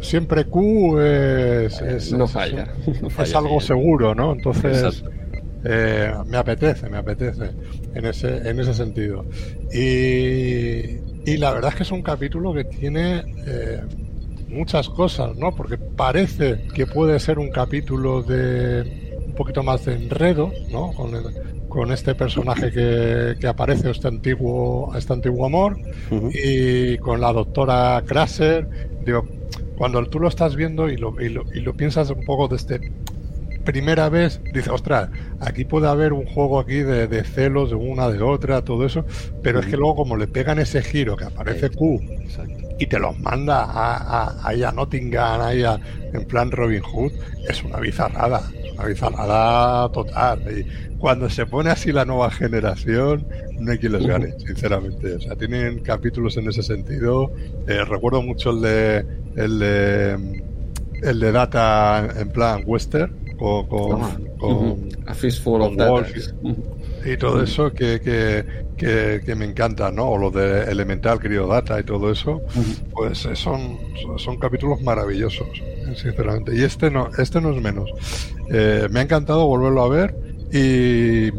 siempre 0.02 0.46
Q 0.46 1.00
es, 1.00 2.12
no 2.12 2.28
falla. 2.28 2.68
Es, 3.20 3.36
algo 3.36 3.60
seguro, 3.60 4.16
¿no? 4.16 4.34
Entonces 4.34 5.04
eh, 5.64 6.14
me 6.28 6.38
apetece, 6.38 6.90
me 6.90 6.98
apetece 6.98 7.52
en 7.94 8.06
ese, 8.06 8.50
en 8.50 8.60
ese 8.60 8.74
sentido. 8.74 9.26
Y, 9.74 11.00
y 11.26 11.38
la 11.38 11.52
verdad 11.52 11.72
es 11.72 11.76
que 11.76 11.84
es 11.84 11.92
un 11.92 12.02
capítulo 12.02 12.54
que 12.54 12.66
tiene 12.66 13.24
eh, 13.48 13.82
muchas 14.48 14.90
cosas, 14.90 15.36
¿no? 15.36 15.56
Porque 15.56 15.78
parece 15.78 16.68
que 16.74 16.86
puede 16.86 17.20
ser 17.20 17.40
un 17.40 17.50
capítulo 17.50 18.22
de 18.22 19.22
un 19.26 19.34
poquito 19.34 19.64
más 19.64 19.86
de 19.86 19.96
enredo, 19.96 20.52
¿no? 20.72 20.92
Con 20.94 21.12
con 21.76 21.92
este 21.92 22.16
personaje 22.16 22.72
que, 22.72 23.36
que 23.38 23.48
aparece, 23.48 23.92
este 23.92 24.08
antiguo, 24.08 24.96
este 24.96 25.12
antiguo 25.12 25.46
amor, 25.46 25.78
y 26.34 26.98
con 27.00 27.20
la 27.20 27.34
doctora 27.34 28.02
Crasser. 28.08 28.66
Digo, 29.06 29.26
cuando 29.78 30.02
tú 30.06 30.22
lo 30.22 30.30
estás 30.30 30.56
viendo 30.56 30.90
y 30.90 30.96
lo, 30.96 31.22
y 31.22 31.28
lo, 31.28 31.44
y 31.54 31.60
lo 31.60 31.74
piensas 31.74 32.10
un 32.12 32.24
poco 32.24 32.48
desde 32.48 32.80
primera 33.66 34.08
vez, 34.08 34.40
dices, 34.54 34.70
ostras, 34.70 35.10
aquí 35.42 35.66
puede 35.66 35.90
haber 35.90 36.14
un 36.14 36.26
juego 36.26 36.62
aquí 36.62 36.76
de, 36.76 37.24
celos 37.26 37.72
de 37.72 37.76
una, 37.76 38.10
de 38.10 38.22
otra, 38.22 38.62
todo 38.62 38.86
eso, 38.86 39.04
pero 39.44 39.60
es 39.60 39.66
que 39.66 39.76
luego 39.76 39.98
como 39.98 40.16
le 40.16 40.28
pegan 40.28 40.60
ese 40.60 40.82
giro 40.82 41.18
que 41.18 41.26
aparece 41.26 41.70
Q 41.72 42.00
y 42.78 42.88
te 42.88 43.00
los 43.00 43.18
manda 43.20 43.64
a, 43.64 44.50
a, 44.50 44.72
Nottingham, 44.72 45.42
ahí 45.42 45.64
en 46.14 46.26
plan 46.26 46.52
Robin 46.52 46.82
Hood, 46.82 47.12
es 47.48 47.64
una 47.64 47.80
bizarrada, 47.80 48.42
una 48.74 48.86
bizarrada 48.86 49.92
total. 49.92 50.42
Y 50.52 50.98
cuando 50.98 51.30
se 51.30 51.46
pone 51.46 51.70
así 51.70 51.92
la 51.92 52.06
nueva 52.06 52.32
generación, 52.32 53.28
no 53.60 53.72
hay 53.72 53.78
quien 53.78 53.94
les 53.94 54.06
gane, 54.06 54.34
sinceramente. 54.40 55.16
O 55.16 55.22
sea, 55.22 55.36
tienen 55.36 55.80
capítulos 55.80 56.38
en 56.38 56.50
ese 56.50 56.64
sentido. 56.64 57.32
Eh, 57.68 57.84
recuerdo 57.86 58.22
mucho 58.22 58.52
el 58.52 58.62
de, 58.62 59.06
el 59.36 59.60
de 59.60 60.44
el 61.02 61.20
de 61.20 61.32
Data 61.32 62.08
en 62.18 62.30
plan 62.30 62.64
western 62.66 63.14
con, 63.38 63.68
con, 63.68 64.90
A 65.06 65.14
Fistful 65.14 65.62
of 65.62 65.76
Data. 65.76 66.08
Y 67.06 67.18
todo 67.18 67.44
eso 67.44 67.72
que, 67.72 68.02
que, 68.02 69.22
que, 69.24 69.36
me 69.36 69.46
encanta, 69.46 69.92
¿no? 69.92 70.10
O 70.10 70.18
lo 70.18 70.32
de 70.32 70.64
Elemental, 70.64 71.20
querido 71.20 71.48
Data 71.48 71.80
y 71.80 71.84
todo 71.84 72.12
eso, 72.12 72.42
pues 72.92 73.26
eh, 73.26 73.36
son, 73.36 73.78
son 74.18 74.38
capítulos 74.38 74.82
maravillosos, 74.82 75.48
sinceramente. 75.96 76.56
Y 76.56 76.64
este 76.64 76.90
no, 76.90 77.10
este 77.18 77.40
no 77.42 77.52
es 77.52 77.62
menos. 77.62 77.92
Eh, 78.50 78.88
me 78.90 79.02
ha 79.02 79.04
encantado 79.04 79.46
volverlo 79.46 79.84
a 79.84 79.90
ver 79.90 80.16
y 80.52 81.32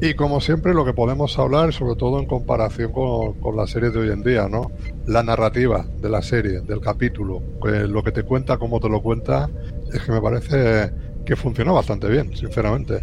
y 0.00 0.12
como 0.14 0.40
siempre, 0.40 0.74
lo 0.74 0.84
que 0.84 0.92
podemos 0.92 1.38
hablar, 1.38 1.72
sobre 1.72 1.94
todo 1.94 2.18
en 2.18 2.26
comparación 2.26 2.92
con, 2.92 3.56
la 3.56 3.66
serie 3.66 3.90
de 3.90 4.00
hoy 4.00 4.10
en 4.10 4.22
día, 4.22 4.48
¿no? 4.48 4.70
La 5.06 5.22
narrativa 5.22 5.86
de 6.02 6.10
la 6.10 6.20
serie, 6.20 6.60
del 6.60 6.80
capítulo, 6.80 7.40
lo 7.62 8.02
que 8.02 8.12
te 8.12 8.22
cuenta, 8.22 8.58
cómo 8.58 8.80
te 8.80 8.88
lo 8.88 9.00
cuenta, 9.00 9.48
es 9.92 10.02
que 10.02 10.12
me 10.12 10.20
parece 10.20 10.90
que 11.24 11.36
funciona 11.36 11.72
bastante 11.72 12.08
bien, 12.08 12.36
sinceramente. 12.36 13.00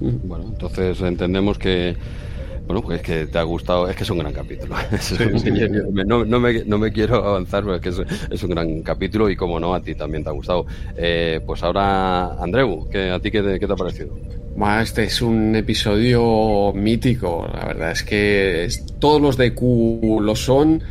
Bueno, 0.24 0.46
entonces 0.48 1.00
entendemos 1.00 1.58
que 1.58 1.96
bueno, 2.66 2.82
pues 2.82 3.00
es 3.00 3.02
que 3.04 3.26
te 3.26 3.36
ha 3.36 3.42
gustado, 3.42 3.88
es 3.88 3.96
que 3.96 4.04
es 4.04 4.10
un 4.10 4.18
gran 4.18 4.32
capítulo. 4.32 4.76
no, 6.06 6.24
no, 6.24 6.38
me, 6.38 6.64
no, 6.64 6.78
me, 6.78 6.92
quiero 6.92 7.16
avanzar, 7.16 7.64
porque 7.64 7.88
es, 7.88 8.00
es, 8.30 8.42
un 8.44 8.50
gran 8.50 8.82
capítulo 8.82 9.28
y 9.28 9.34
como 9.34 9.58
no, 9.58 9.74
a 9.74 9.82
ti 9.82 9.96
también 9.96 10.22
te 10.22 10.30
ha 10.30 10.32
gustado. 10.32 10.66
Eh, 10.96 11.40
pues 11.44 11.64
ahora, 11.64 12.40
Andreu, 12.40 12.88
¿qué, 12.88 13.10
¿a 13.10 13.18
ti 13.18 13.32
qué, 13.32 13.58
qué 13.58 13.66
te 13.66 13.72
ha 13.72 13.76
parecido? 13.76 14.16
este 14.80 15.04
es 15.04 15.22
un 15.22 15.56
episodio 15.56 16.72
mítico, 16.74 17.48
la 17.52 17.64
verdad 17.64 17.92
es 17.92 18.02
que 18.02 18.68
todos 18.98 19.20
los 19.20 19.36
de 19.36 19.54
Q 19.54 20.20
lo 20.22 20.36
son, 20.36 20.82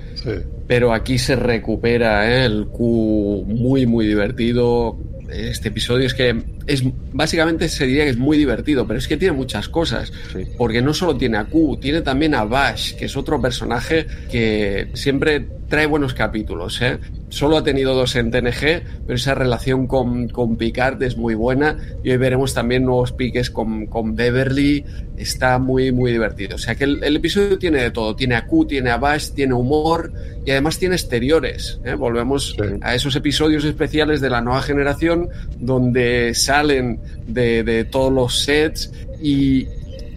pero 0.67 0.91
aquí 0.91 1.17
se 1.17 1.35
recupera 1.35 2.29
¿eh? 2.29 2.45
el 2.45 2.67
Q 2.67 3.45
muy 3.47 3.85
muy 3.85 4.07
divertido. 4.07 4.97
Este 5.29 5.69
episodio 5.69 6.07
es 6.07 6.13
que 6.15 6.35
es 6.69 6.83
básicamente 7.11 7.67
se 7.67 7.85
diría 7.85 8.03
que 8.03 8.11
es 8.11 8.17
muy 8.17 8.37
divertido, 8.37 8.85
pero 8.85 8.99
es 8.99 9.07
que 9.07 9.17
tiene 9.17 9.35
muchas 9.35 9.67
cosas, 9.67 10.13
porque 10.57 10.81
no 10.81 10.93
solo 10.93 11.17
tiene 11.17 11.37
a 11.37 11.45
Q, 11.45 11.79
tiene 11.81 12.01
también 12.01 12.35
a 12.35 12.43
Bash, 12.45 12.93
que 12.93 13.05
es 13.05 13.17
otro 13.17 13.41
personaje 13.41 14.05
que 14.29 14.89
siempre 14.93 15.47
trae 15.69 15.85
buenos 15.85 16.13
capítulos. 16.13 16.81
¿eh? 16.81 16.99
Solo 17.29 17.57
ha 17.57 17.63
tenido 17.63 17.93
dos 17.93 18.15
en 18.15 18.31
TNG, 18.31 18.83
pero 19.05 19.15
esa 19.15 19.35
relación 19.35 19.87
con, 19.87 20.27
con 20.27 20.57
Picard 20.57 21.01
es 21.03 21.15
muy 21.15 21.35
buena 21.35 21.77
y 22.03 22.09
hoy 22.09 22.17
veremos 22.17 22.53
también 22.53 22.83
nuevos 22.83 23.13
piques 23.13 23.49
con, 23.51 23.85
con 23.85 24.15
Beverly. 24.15 24.83
Está 25.15 25.59
muy, 25.59 25.91
muy 25.91 26.11
divertido. 26.11 26.55
O 26.55 26.57
sea 26.57 26.75
que 26.75 26.85
el, 26.85 27.15
episodio 27.15 27.57
tiene 27.59 27.83
de 27.83 27.91
todo. 27.91 28.15
Tiene 28.15 28.35
a 28.35 28.47
Q, 28.47 28.65
tiene 28.65 28.89
a 28.89 28.97
Bash, 28.97 29.31
tiene 29.31 29.53
humor 29.53 30.11
y 30.45 30.51
además 30.51 30.79
tiene 30.79 30.95
exteriores. 30.95 31.79
¿eh? 31.85 31.93
Volvemos 31.93 32.57
a 32.81 32.95
esos 32.95 33.15
episodios 33.15 33.63
especiales 33.63 34.21
de 34.21 34.29
la 34.29 34.41
nueva 34.41 34.61
generación 34.61 35.29
donde 35.59 36.33
salen 36.59 36.99
de, 37.27 37.63
de 37.63 37.85
todos 37.85 38.11
los 38.11 38.43
sets 38.43 38.91
y, 39.21 39.67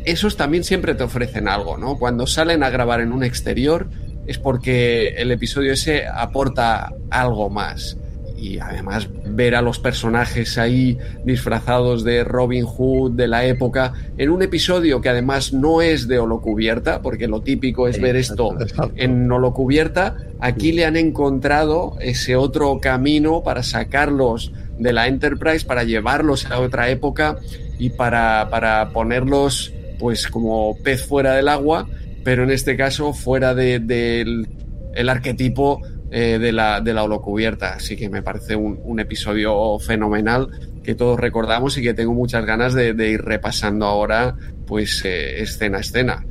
esos 0.05 0.37
también 0.37 0.65
siempre 0.65 0.95
te 0.95 1.05
ofrecen 1.05 1.49
algo, 1.49 1.79
¿no? 1.79 1.99
Cuando 1.99 2.27
salen 2.27 2.63
a 2.63 2.71
grabar 2.71 3.01
en 3.01 3.13
un 3.13 3.25
exterior, 3.25 3.89
es 4.27 4.39
porque 4.39 5.15
el 5.17 5.31
episodio 5.31 5.73
ese 5.73 6.07
aporta 6.07 6.93
algo 7.11 7.51
más. 7.51 7.97
Y 8.37 8.59
además 8.59 9.09
ver 9.25 9.55
a 9.55 9.63
los 9.63 9.79
personajes 9.79 10.59
ahí 10.59 10.99
disfrazados 11.25 12.03
de 12.03 12.25
Robin 12.25 12.65
Hood 12.65 13.13
de 13.13 13.29
la 13.29 13.45
época 13.45 13.93
en 14.19 14.31
un 14.31 14.43
episodio 14.43 15.01
que 15.01 15.09
además 15.09 15.53
no 15.53 15.81
es 15.81 16.09
de 16.09 16.19
holocubierta, 16.19 17.03
porque 17.03 17.29
lo 17.29 17.43
típico 17.43 17.87
es 17.87 18.01
ver 18.01 18.17
esto 18.17 18.57
en 18.97 19.31
holocubierta, 19.31 20.17
aquí 20.41 20.73
le 20.73 20.87
han 20.87 20.97
encontrado 20.97 21.97
ese 22.01 22.35
otro 22.35 22.81
camino 22.81 23.45
para 23.45 23.63
sacarlos 23.63 24.53
de 24.79 24.93
la 24.93 25.09
Enterprise, 25.09 25.65
para 25.65 25.85
llevarlos 25.85 26.47
a 26.47 26.61
otra 26.61 26.91
época 26.91 27.37
y 27.79 27.91
para, 27.91 28.49
para 28.51 28.91
ponerlos 28.91 29.73
pues 29.99 30.27
como 30.27 30.77
pez 30.83 31.07
fuera 31.07 31.35
del 31.35 31.49
agua 31.49 31.87
pero 32.25 32.45
en 32.45 32.51
este 32.51 32.77
caso 32.77 33.13
fuera 33.13 33.55
del 33.55 33.87
de, 33.87 34.47
el 34.95 35.09
arquetipo 35.09 35.81
eh, 36.11 36.39
de, 36.39 36.53
la, 36.53 36.81
de 36.81 36.95
la 36.95 37.05
holocubierta. 37.05 37.75
Así 37.75 37.97
que 37.97 38.09
me 38.09 38.23
parece 38.23 38.57
un, 38.57 39.01
episodio 39.01 39.79
fenomenal 39.79 40.49
que 40.85 40.95
todos 40.95 41.19
recordamos 41.19 41.79
y 41.79 41.83
que 41.83 41.95
tengo 41.95 42.13
muchas 42.13 42.45
ganas 42.45 42.75
de, 42.75 43.09
ir 43.09 43.23
repasando 43.23 43.87
ahora, 43.87 44.37
pues 44.67 45.03
eh, 45.05 45.43
escena 45.43 45.79
a 45.79 45.81
escena. 45.81 46.27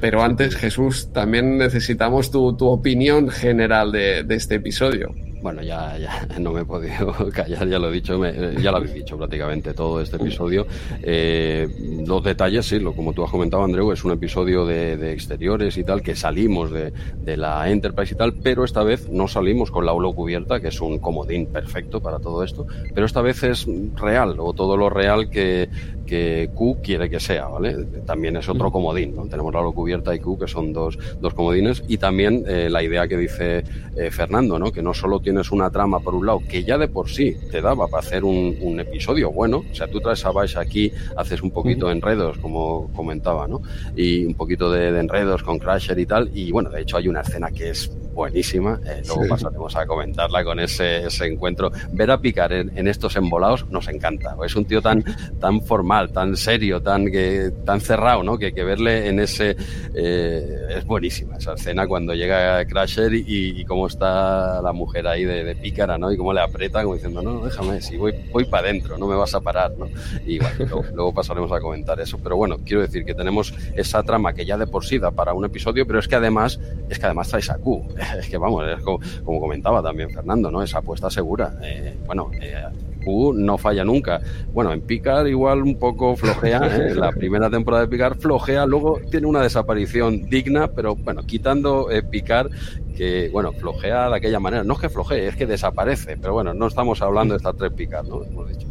Pero 0.00 0.22
antes, 0.22 0.56
Jesús, 0.56 1.10
también 1.12 1.58
necesitamos 1.58 2.30
tu, 2.30 2.56
tu 2.56 2.66
opinión 2.66 3.28
general 3.28 3.92
de, 3.92 4.22
de 4.24 4.34
este 4.34 4.56
episodio. 4.56 5.14
Bueno, 5.46 5.62
ya, 5.62 5.96
ya 5.96 6.26
no 6.40 6.50
me 6.50 6.62
he 6.62 6.64
podido 6.64 7.14
callar, 7.32 7.68
ya 7.68 7.78
lo 7.78 7.88
he 7.88 7.92
dicho, 7.92 8.20
ya 8.60 8.72
lo 8.72 8.78
habéis 8.78 8.94
dicho 8.94 9.16
prácticamente 9.16 9.74
todo 9.74 10.00
este 10.00 10.16
episodio. 10.16 10.66
Eh, 11.00 11.68
los 12.04 12.24
detalles, 12.24 12.66
sí, 12.66 12.80
lo, 12.80 12.92
como 12.92 13.12
tú 13.12 13.22
has 13.22 13.30
comentado, 13.30 13.62
Andreu, 13.62 13.92
es 13.92 14.04
un 14.04 14.10
episodio 14.10 14.66
de, 14.66 15.12
exteriores 15.12 15.78
y 15.78 15.84
tal, 15.84 16.02
que 16.02 16.16
salimos 16.16 16.72
de, 16.72 16.92
de, 17.22 17.36
la 17.36 17.70
Enterprise 17.70 18.14
y 18.14 18.16
tal, 18.16 18.34
pero 18.34 18.64
esta 18.64 18.82
vez 18.82 19.08
no 19.08 19.28
salimos 19.28 19.70
con 19.70 19.86
la 19.86 19.92
holo 19.92 20.12
cubierta, 20.14 20.58
que 20.58 20.66
es 20.66 20.80
un 20.80 20.98
comodín 20.98 21.46
perfecto 21.46 22.00
para 22.00 22.18
todo 22.18 22.42
esto, 22.42 22.66
pero 22.92 23.06
esta 23.06 23.20
vez 23.20 23.44
es 23.44 23.68
real, 23.94 24.40
o 24.40 24.52
todo 24.52 24.76
lo 24.76 24.90
real 24.90 25.30
que, 25.30 25.68
que 26.06 26.50
Q 26.54 26.78
quiere 26.82 27.10
que 27.10 27.20
sea, 27.20 27.48
¿vale? 27.48 27.84
También 28.06 28.36
es 28.36 28.48
otro 28.48 28.70
comodín, 28.70 29.14
¿no? 29.14 29.26
Tenemos 29.26 29.52
la 29.52 29.60
cubierta 29.72 30.14
y 30.14 30.20
Q, 30.20 30.38
que 30.38 30.48
son 30.48 30.72
dos, 30.72 30.98
dos 31.20 31.34
comodines, 31.34 31.82
y 31.88 31.98
también 31.98 32.44
eh, 32.46 32.68
la 32.70 32.82
idea 32.82 33.06
que 33.08 33.16
dice 33.16 33.64
eh, 33.96 34.10
Fernando, 34.10 34.58
¿no? 34.58 34.72
Que 34.72 34.82
no 34.82 34.94
solo 34.94 35.20
tienes 35.20 35.50
una 35.50 35.70
trama 35.70 36.00
por 36.00 36.14
un 36.14 36.26
lado, 36.26 36.40
que 36.48 36.64
ya 36.64 36.78
de 36.78 36.88
por 36.88 37.10
sí 37.10 37.36
te 37.50 37.60
daba 37.60 37.88
para 37.88 38.00
hacer 38.00 38.24
un, 38.24 38.56
un 38.60 38.80
episodio 38.80 39.30
bueno, 39.32 39.64
o 39.70 39.74
sea, 39.74 39.88
tú 39.88 40.00
traes 40.00 40.24
a 40.24 40.30
Bash 40.30 40.56
aquí, 40.56 40.92
haces 41.16 41.42
un 41.42 41.50
poquito 41.50 41.86
de 41.86 41.92
enredos, 41.92 42.38
como 42.38 42.90
comentaba, 42.94 43.48
¿no? 43.48 43.62
Y 43.96 44.24
un 44.24 44.34
poquito 44.34 44.70
de, 44.70 44.92
de 44.92 45.00
enredos 45.00 45.42
con 45.42 45.58
Crasher 45.58 45.98
y 45.98 46.06
tal, 46.06 46.30
y 46.32 46.52
bueno, 46.52 46.70
de 46.70 46.82
hecho 46.82 46.96
hay 46.96 47.08
una 47.08 47.22
escena 47.22 47.50
que 47.50 47.70
es 47.70 47.90
buenísima. 48.16 48.80
Eh, 48.84 49.02
luego 49.06 49.28
pasaremos 49.28 49.76
a 49.76 49.86
comentarla 49.86 50.42
con 50.42 50.58
ese, 50.58 51.06
ese 51.06 51.26
encuentro. 51.26 51.70
Ver 51.92 52.10
a 52.10 52.18
Picar 52.18 52.52
en, 52.52 52.88
estos 52.88 53.14
embolados 53.16 53.68
nos 53.70 53.86
encanta. 53.88 54.34
Es 54.44 54.56
un 54.56 54.64
tío 54.64 54.80
tan, 54.80 55.04
tan 55.38 55.60
formal, 55.60 56.10
tan 56.10 56.36
serio, 56.36 56.80
tan, 56.82 57.10
que, 57.10 57.52
tan 57.64 57.80
cerrado, 57.80 58.22
¿no? 58.22 58.38
Que, 58.38 58.52
que 58.52 58.64
verle 58.64 59.08
en 59.08 59.20
ese... 59.20 59.54
Eh, 59.94 60.76
es 60.76 60.84
buenísima 60.84 61.36
esa 61.36 61.52
escena 61.54 61.86
cuando 61.86 62.14
llega 62.14 62.64
Crasher 62.64 63.12
y, 63.14 63.60
y, 63.60 63.64
cómo 63.64 63.86
está 63.86 64.62
la 64.62 64.72
mujer 64.72 65.06
ahí 65.06 65.24
de, 65.24 65.44
de, 65.44 65.54
pícara, 65.54 65.98
¿no? 65.98 66.10
Y 66.10 66.16
cómo 66.16 66.32
le 66.32 66.40
aprieta, 66.40 66.82
como 66.82 66.94
diciendo, 66.94 67.22
no, 67.22 67.44
déjame, 67.44 67.82
si 67.82 67.96
voy, 67.96 68.14
voy 68.32 68.46
para 68.46 68.68
adentro, 68.68 68.96
no 68.96 69.06
me 69.06 69.14
vas 69.14 69.34
a 69.34 69.40
parar, 69.40 69.72
¿no? 69.76 69.88
Y 70.26 70.38
bueno, 70.38 70.56
luego, 70.58 70.84
luego, 70.94 71.14
pasaremos 71.14 71.52
a 71.52 71.60
comentar 71.60 72.00
eso. 72.00 72.18
Pero 72.22 72.36
bueno, 72.36 72.56
quiero 72.64 72.80
decir 72.80 73.04
que 73.04 73.14
tenemos 73.14 73.52
esa 73.74 74.02
trama 74.02 74.32
que 74.32 74.46
ya 74.46 74.56
de 74.56 74.66
por 74.66 74.84
sí 74.86 74.98
da 74.98 75.10
para 75.10 75.34
un 75.34 75.44
episodio, 75.44 75.86
pero 75.86 75.98
es 75.98 76.08
que 76.08 76.16
además, 76.16 76.58
es 76.88 76.98
que 76.98 77.04
además 77.04 77.28
traes 77.28 77.50
a 77.50 77.58
Q. 77.58 77.86
es 78.18 78.28
que 78.28 78.38
vamos, 78.38 78.64
es 78.68 78.80
como, 78.82 79.00
comentaba 79.40 79.82
también 79.82 80.10
Fernando, 80.10 80.50
¿no? 80.50 80.62
Esa 80.62 80.78
apuesta 80.78 81.10
segura. 81.10 81.54
Eh, 81.62 81.96
bueno, 82.06 82.30
eh, 82.40 82.64
Q 83.04 83.34
no 83.34 83.56
falla 83.56 83.84
nunca. 83.84 84.20
Bueno, 84.52 84.72
en 84.72 84.80
Picard 84.80 85.26
igual 85.26 85.62
un 85.62 85.78
poco 85.78 86.16
flojea, 86.16 86.60
¿eh? 86.64 86.94
la 86.96 87.12
primera 87.12 87.48
temporada 87.48 87.84
de 87.84 87.88
Picard 87.88 88.18
flojea, 88.18 88.66
luego 88.66 89.00
tiene 89.10 89.26
una 89.26 89.42
desaparición 89.42 90.28
digna, 90.28 90.68
pero 90.68 90.96
bueno, 90.96 91.22
quitando 91.22 91.90
eh, 91.90 92.02
Picard, 92.02 92.50
que 92.96 93.28
bueno, 93.32 93.52
flojea 93.52 94.08
de 94.08 94.16
aquella 94.16 94.40
manera. 94.40 94.64
No 94.64 94.74
es 94.74 94.80
que 94.80 94.88
flojee, 94.88 95.28
es 95.28 95.36
que 95.36 95.46
desaparece, 95.46 96.16
pero 96.16 96.32
bueno, 96.34 96.52
no 96.54 96.66
estamos 96.66 97.00
hablando 97.02 97.34
de 97.34 97.38
estas 97.38 97.56
tres 97.56 97.72
Picard, 97.72 98.06
¿no? 98.06 98.24
Hemos 98.24 98.48
dicho. 98.48 98.66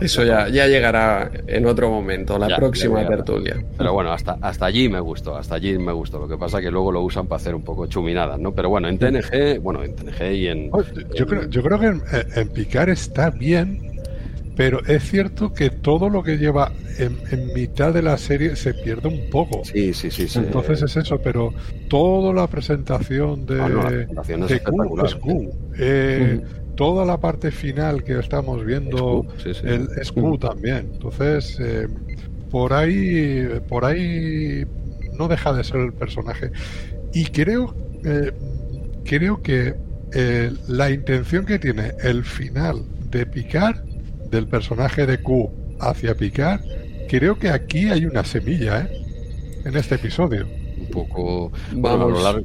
Eso 0.00 0.24
ya, 0.24 0.48
ya 0.48 0.66
llegará 0.66 1.30
en 1.46 1.66
otro 1.66 1.90
momento, 1.90 2.38
la 2.38 2.56
próxima 2.56 3.06
tertulia. 3.06 3.62
Pero 3.76 3.92
bueno, 3.92 4.12
hasta, 4.12 4.38
hasta 4.40 4.66
allí 4.66 4.88
me 4.88 5.00
gustó, 5.00 5.36
hasta 5.36 5.56
allí 5.56 5.78
me 5.78 5.92
gustó. 5.92 6.18
Lo 6.18 6.28
que 6.28 6.36
pasa 6.36 6.60
que 6.60 6.70
luego 6.70 6.92
lo 6.92 7.02
usan 7.02 7.26
para 7.26 7.40
hacer 7.40 7.54
un 7.54 7.62
poco 7.62 7.86
chuminadas, 7.86 8.38
¿no? 8.38 8.52
Pero 8.52 8.68
bueno, 8.70 8.88
en 8.88 8.98
TNG, 8.98 9.60
bueno, 9.60 9.82
en 9.82 9.94
TNG 9.94 10.32
y 10.32 10.48
en... 10.48 10.70
Yo, 11.14 11.26
creo, 11.26 11.48
yo 11.48 11.62
creo 11.62 11.78
que 11.78 12.40
en, 12.40 12.48
Picar 12.48 12.88
está 12.88 13.30
bien 13.30 13.94
pero 14.56 14.84
es 14.86 15.02
cierto 15.10 15.52
que 15.52 15.70
todo 15.70 16.08
lo 16.08 16.22
que 16.22 16.38
lleva 16.38 16.70
en, 16.98 17.52
mitad 17.54 17.92
de 17.92 18.02
la 18.02 18.16
serie 18.16 18.54
se 18.54 18.72
pierde 18.72 19.08
un 19.08 19.28
poco. 19.30 19.64
Sí, 19.64 19.92
sí, 19.92 20.12
sí. 20.12 20.28
sí. 20.28 20.38
Entonces 20.38 20.80
es 20.82 20.96
eso, 20.96 21.18
pero 21.18 21.52
toda 21.88 22.32
la 22.32 22.46
presentación 22.46 23.46
de, 23.46 23.60
ah, 23.60 23.90
es 24.48 24.60
Q 24.60 25.04
es 25.04 25.14
Q. 25.16 25.50
Eh, 25.76 26.40
toda 26.76 27.04
la 27.04 27.18
parte 27.20 27.50
final 27.50 28.04
que 28.04 28.18
estamos 28.18 28.64
viendo 28.64 29.26
es 29.44 30.12
Q, 30.12 30.38
también. 30.38 30.90
Entonces, 30.94 31.58
eh, 31.60 31.88
por 32.50 32.72
ahí, 32.72 33.48
por 33.68 33.84
ahí 33.84 34.64
no 35.18 35.28
deja 35.28 35.52
de 35.52 35.64
ser 35.64 35.80
el 35.80 35.92
personaje. 35.92 36.50
Y 37.12 37.26
creo, 37.26 37.74
eh, 38.04 38.32
creo 39.04 39.42
que 39.42 39.74
la 40.68 40.90
intención 40.90 41.44
que 41.44 41.58
tiene 41.58 41.92
el 42.02 42.24
final 42.24 42.84
de 43.10 43.26
picar 43.26 43.84
del 44.30 44.46
personaje 44.46 45.06
de 45.06 45.18
Q 45.18 45.50
hacia 45.80 46.14
Picard, 46.14 46.60
creo 47.08 47.36
que 47.36 47.50
aquí 47.50 47.88
hay 47.88 48.04
una 48.06 48.24
semilla, 48.24 48.82
¿eh? 48.82 49.02
En 49.64 49.76
este 49.76 49.96
episodio. 49.96 50.46
Un 50.78 50.86
poco... 50.90 51.52
Vamos... 51.72 52.44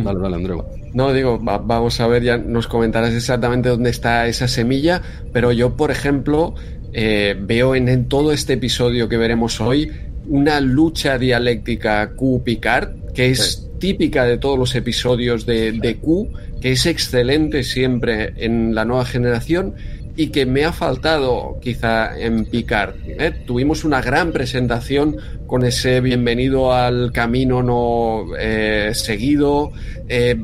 Dale, 0.00 0.20
dale, 0.20 0.36
Andreu. 0.36 0.64
No, 0.94 1.12
digo, 1.12 1.38
vamos 1.38 2.00
a 2.00 2.06
ver, 2.06 2.22
ya 2.22 2.38
nos 2.38 2.66
comentarás 2.66 3.12
exactamente 3.12 3.68
dónde 3.68 3.90
está 3.90 4.26
esa 4.26 4.48
semilla, 4.48 5.02
pero 5.32 5.52
yo, 5.52 5.76
por 5.76 5.90
ejemplo, 5.90 6.54
eh, 6.94 7.36
veo 7.38 7.74
en, 7.74 8.06
todo 8.08 8.32
este 8.32 8.54
episodio 8.54 9.08
que 9.08 9.18
veremos 9.18 9.60
hoy 9.60 9.92
una 10.26 10.60
lucha 10.60 11.18
dialéctica 11.18 12.12
Q-Picard, 12.16 13.12
que 13.12 13.30
es 13.30 13.68
típica 13.78 14.24
de 14.24 14.38
todos 14.38 14.58
los 14.58 14.74
episodios 14.74 15.44
de, 15.44 15.72
de 15.72 15.96
Q, 15.96 16.32
que 16.62 16.72
es 16.72 16.86
excelente 16.86 17.62
siempre 17.62 18.32
en 18.36 18.74
la 18.74 18.86
nueva 18.86 19.04
generación 19.04 19.74
y 20.16 20.28
que 20.28 20.44
me 20.46 20.64
ha 20.64 20.72
faltado 20.72 21.58
quizá 21.60 22.18
en 22.18 22.44
Picard. 22.44 22.94
¿eh? 23.06 23.32
Tuvimos 23.46 23.84
una 23.84 24.00
gran 24.00 24.32
presentación 24.32 25.16
con 25.46 25.64
ese 25.64 26.00
bienvenido 26.00 26.72
al 26.72 27.12
camino 27.12 27.62
no 27.62 28.26
eh, 28.38 28.92
seguido 28.94 29.72
eh, 30.08 30.36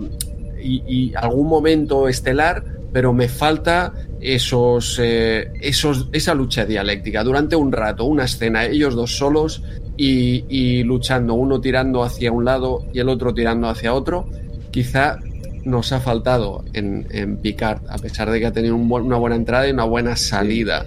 y, 0.63 1.15
algún 1.15 1.49
momento 1.49 2.09
estelar, 2.09 2.65
pero 2.93 3.13
me 3.13 3.29
falta 3.29 3.93
esos, 4.21 4.99
esos, 4.99 6.09
esa 6.13 6.35
lucha 6.35 6.65
dialéctica 6.65 7.23
durante 7.23 7.55
un 7.55 7.71
rato, 7.71 8.05
una 8.05 8.25
escena, 8.25 8.65
ellos 8.65 8.95
dos 8.95 9.17
solos 9.17 9.63
y, 9.97 10.45
y 10.49 10.83
luchando, 10.83 11.35
uno 11.35 11.61
tirando 11.61 12.03
hacia 12.03 12.33
un 12.33 12.45
lado 12.45 12.87
y 12.93 12.99
el 12.99 13.09
otro 13.09 13.33
tirando 13.35 13.69
hacia 13.69 13.95
otro. 13.95 14.29
Quizá 14.71 15.19
nos 15.69 15.93
ha 15.93 16.01
faltado 16.01 16.65
en, 16.73 17.07
en 17.11 17.37
Picard, 17.37 17.83
a 17.89 17.99
pesar 17.99 18.31
de 18.31 18.41
que 18.41 18.47
ha 18.47 18.53
tenido 18.53 18.75
una 18.75 19.17
buena 19.17 19.37
entrada 19.37 19.69
y 19.69 19.71
una 19.71 19.85
buena 19.85 20.17
salida. 20.17 20.87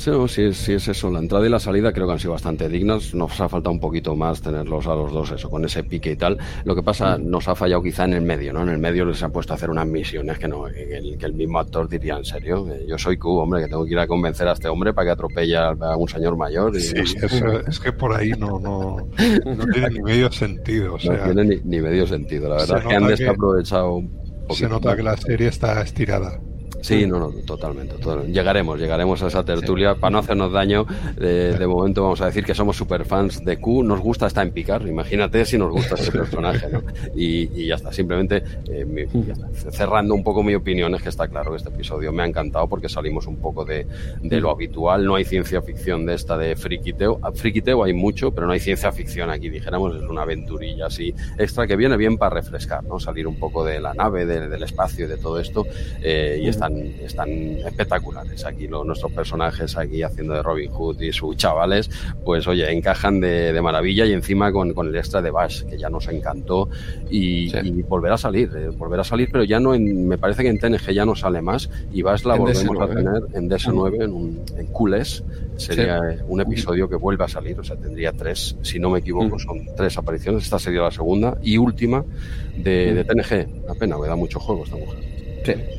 Sí, 0.00 0.72
es 0.72 0.88
eso. 0.88 1.10
La 1.10 1.18
entrada 1.18 1.46
y 1.46 1.50
la 1.50 1.60
salida 1.60 1.92
creo 1.92 2.06
que 2.06 2.14
han 2.14 2.18
sido 2.18 2.32
bastante 2.32 2.68
dignas. 2.68 3.14
Nos 3.14 3.40
ha 3.40 3.48
faltado 3.48 3.72
un 3.72 3.80
poquito 3.80 4.16
más 4.16 4.40
tenerlos 4.40 4.86
a 4.86 4.94
los 4.94 5.12
dos, 5.12 5.30
eso, 5.32 5.50
con 5.50 5.64
ese 5.64 5.84
pique 5.84 6.12
y 6.12 6.16
tal. 6.16 6.38
Lo 6.64 6.74
que 6.74 6.82
pasa, 6.82 7.18
mm. 7.18 7.28
nos 7.28 7.48
ha 7.48 7.54
fallado 7.54 7.82
quizá 7.82 8.04
en 8.04 8.14
el 8.14 8.22
medio, 8.22 8.52
¿no? 8.52 8.62
En 8.62 8.70
el 8.70 8.78
medio 8.78 9.04
les 9.04 9.22
ha 9.22 9.28
puesto 9.28 9.52
a 9.52 9.56
hacer 9.56 9.70
unas 9.70 9.86
misiones 9.86 10.38
que 10.38 10.48
no, 10.48 10.64
que 10.64 10.96
el, 10.96 11.34
mismo 11.34 11.58
actor 11.58 11.88
diría 11.88 12.16
en 12.16 12.24
serio. 12.24 12.66
Yo 12.86 12.98
soy 12.98 13.18
Q, 13.18 13.38
hombre, 13.38 13.62
que 13.62 13.68
tengo 13.68 13.84
que 13.84 13.92
ir 13.92 13.98
a 13.98 14.06
convencer 14.06 14.48
a 14.48 14.52
este 14.52 14.68
hombre 14.68 14.92
para 14.92 15.06
que 15.06 15.12
atropelle 15.12 15.56
a 15.56 15.96
un 15.96 16.08
señor 16.08 16.36
mayor. 16.36 16.74
Y, 16.76 16.80
sí, 16.80 16.94
es, 16.96 17.80
que 17.80 17.92
por 17.92 18.14
ahí 18.14 18.30
no, 18.30 18.58
no, 18.58 18.96
no 19.44 19.66
tiene 19.66 19.90
ni 19.90 20.02
medio 20.02 20.32
sentido. 20.32 20.94
O 20.94 20.98
sea, 20.98 21.26
no 21.26 21.34
tiene 21.34 21.60
ni, 21.64 21.80
medio 21.80 22.06
sentido. 22.06 22.48
La 22.48 22.56
verdad 22.56 22.78
es 22.78 22.86
que 22.86 22.94
han 22.94 23.06
desaprovechado 23.06 23.94
un 23.94 24.08
poquito. 24.08 24.54
Se 24.54 24.68
nota 24.68 24.96
que 24.96 25.02
la 25.02 25.16
serie 25.16 25.48
está 25.48 25.80
estirada. 25.82 26.40
Sí, 26.82 27.06
no, 27.06 27.18
no, 27.18 27.30
totalmente, 27.44 27.96
Llegaremos, 28.28 28.78
llegaremos 28.78 29.22
a 29.22 29.26
esa 29.26 29.44
tertulia. 29.44 29.94
Para 29.94 30.12
no 30.12 30.18
hacernos 30.18 30.52
daño, 30.52 30.86
de, 31.16 31.66
momento 31.66 32.02
vamos 32.02 32.20
a 32.20 32.26
decir 32.26 32.44
que 32.44 32.54
somos 32.54 32.76
super 32.76 33.04
fans 33.04 33.44
de 33.44 33.58
Q. 33.58 33.82
Nos 33.82 34.00
gusta 34.00 34.26
estar 34.26 34.46
en 34.46 34.52
picar. 34.52 34.86
Imagínate 34.86 35.44
si 35.44 35.58
nos 35.58 35.70
gusta 35.70 35.94
ese 35.94 36.10
personaje, 36.18 36.68
¿no? 36.72 36.82
Y, 37.14 37.66
ya 37.66 37.74
está. 37.74 37.92
Simplemente 37.92 38.42
eh, 38.68 39.08
cerrando 39.70 40.14
un 40.14 40.24
poco 40.24 40.42
mi 40.42 40.54
opinión, 40.54 40.94
es 40.94 41.02
que 41.02 41.10
está 41.10 41.28
claro 41.28 41.50
que 41.50 41.58
este 41.58 41.68
episodio 41.68 42.12
me 42.12 42.22
ha 42.22 42.26
encantado 42.26 42.66
porque 42.68 42.88
salimos 42.88 43.26
un 43.26 43.36
poco 43.36 43.64
de, 43.64 43.86
lo 44.22 44.50
habitual. 44.50 45.04
No 45.04 45.14
hay 45.16 45.24
ciencia 45.24 45.62
ficción 45.62 46.06
de 46.06 46.14
esta 46.14 46.36
de 46.38 46.56
friquiteo. 46.56 47.20
Friquiteo 47.34 47.84
hay 47.84 47.92
mucho, 47.92 48.32
pero 48.32 48.46
no 48.46 48.52
hay 48.52 48.60
ciencia 48.60 48.90
ficción 48.90 49.30
aquí. 49.30 49.50
Dijéramos, 49.50 49.96
es 49.96 50.02
una 50.02 50.22
aventurilla 50.22 50.86
así 50.86 51.14
extra 51.38 51.66
que 51.66 51.76
viene 51.76 51.96
bien 51.96 52.16
para 52.16 52.36
refrescar, 52.36 52.82
¿no? 52.84 52.98
Salir 52.98 53.26
un 53.26 53.38
poco 53.38 53.64
de 53.64 53.80
la 53.80 53.94
nave, 53.94 54.24
del 54.24 54.62
espacio, 54.62 55.06
de 55.06 55.18
todo 55.18 55.38
esto. 55.38 55.66
Eh, 56.02 56.40
y 56.42 56.48
está 56.48 56.69
están, 57.00 57.28
espectaculares. 57.30 58.44
Aquí 58.44 58.68
nuestros 58.68 59.12
personajes 59.12 59.76
aquí 59.76 60.02
haciendo 60.02 60.34
de 60.34 60.42
Robin 60.42 60.70
Hood 60.70 61.00
y 61.00 61.12
sus 61.12 61.36
chavales, 61.36 61.90
pues 62.24 62.46
oye, 62.46 62.70
encajan 62.72 63.20
de, 63.20 63.58
maravilla 63.62 64.06
y 64.06 64.12
encima 64.12 64.52
con, 64.52 64.74
el 64.86 64.96
extra 64.96 65.20
de 65.20 65.30
Bash, 65.30 65.64
que 65.64 65.78
ya 65.78 65.90
nos 65.90 66.08
encantó. 66.08 66.68
Y, 67.10 67.50
volver 67.82 68.12
a 68.12 68.18
salir, 68.18 68.50
eh, 68.56 68.68
volver 68.68 69.00
a 69.00 69.04
salir, 69.04 69.28
pero 69.32 69.44
ya 69.44 69.58
no 69.58 69.74
en, 69.74 70.06
me 70.06 70.16
parece 70.16 70.42
que 70.42 70.48
en 70.48 70.58
TNG 70.58 70.92
ya 70.92 71.04
no 71.04 71.14
sale 71.14 71.42
más 71.42 71.68
y 71.92 72.02
Bash 72.02 72.24
la 72.24 72.36
volvemos 72.36 72.80
a 72.80 72.86
tener 72.86 73.22
en 73.34 73.50
DS9, 73.50 74.04
en, 74.04 74.12
un, 74.12 74.44
en 74.56 74.66
Cooles, 74.66 75.24
sería 75.56 76.00
un 76.28 76.40
episodio 76.40 76.88
que 76.88 76.96
vuelve 76.96 77.24
a 77.24 77.28
salir, 77.28 77.58
o 77.58 77.64
sea, 77.64 77.76
tendría 77.76 78.12
tres, 78.12 78.56
si 78.62 78.78
no 78.78 78.90
me 78.90 79.00
equivoco, 79.00 79.36
mm. 79.36 79.40
son 79.40 79.66
tres 79.76 79.96
apariciones, 79.98 80.44
esta 80.44 80.58
sería 80.58 80.82
la 80.82 80.90
segunda 80.90 81.36
y 81.42 81.58
última 81.58 82.04
de, 82.56 82.94
de 82.94 83.04
TNG, 83.04 83.64
una 83.64 83.74
pena, 83.74 83.98
me 83.98 84.06
da 84.06 84.16
mucho 84.16 84.38
juego 84.38 84.64
esta 84.64 84.76
mujer. 84.76 85.19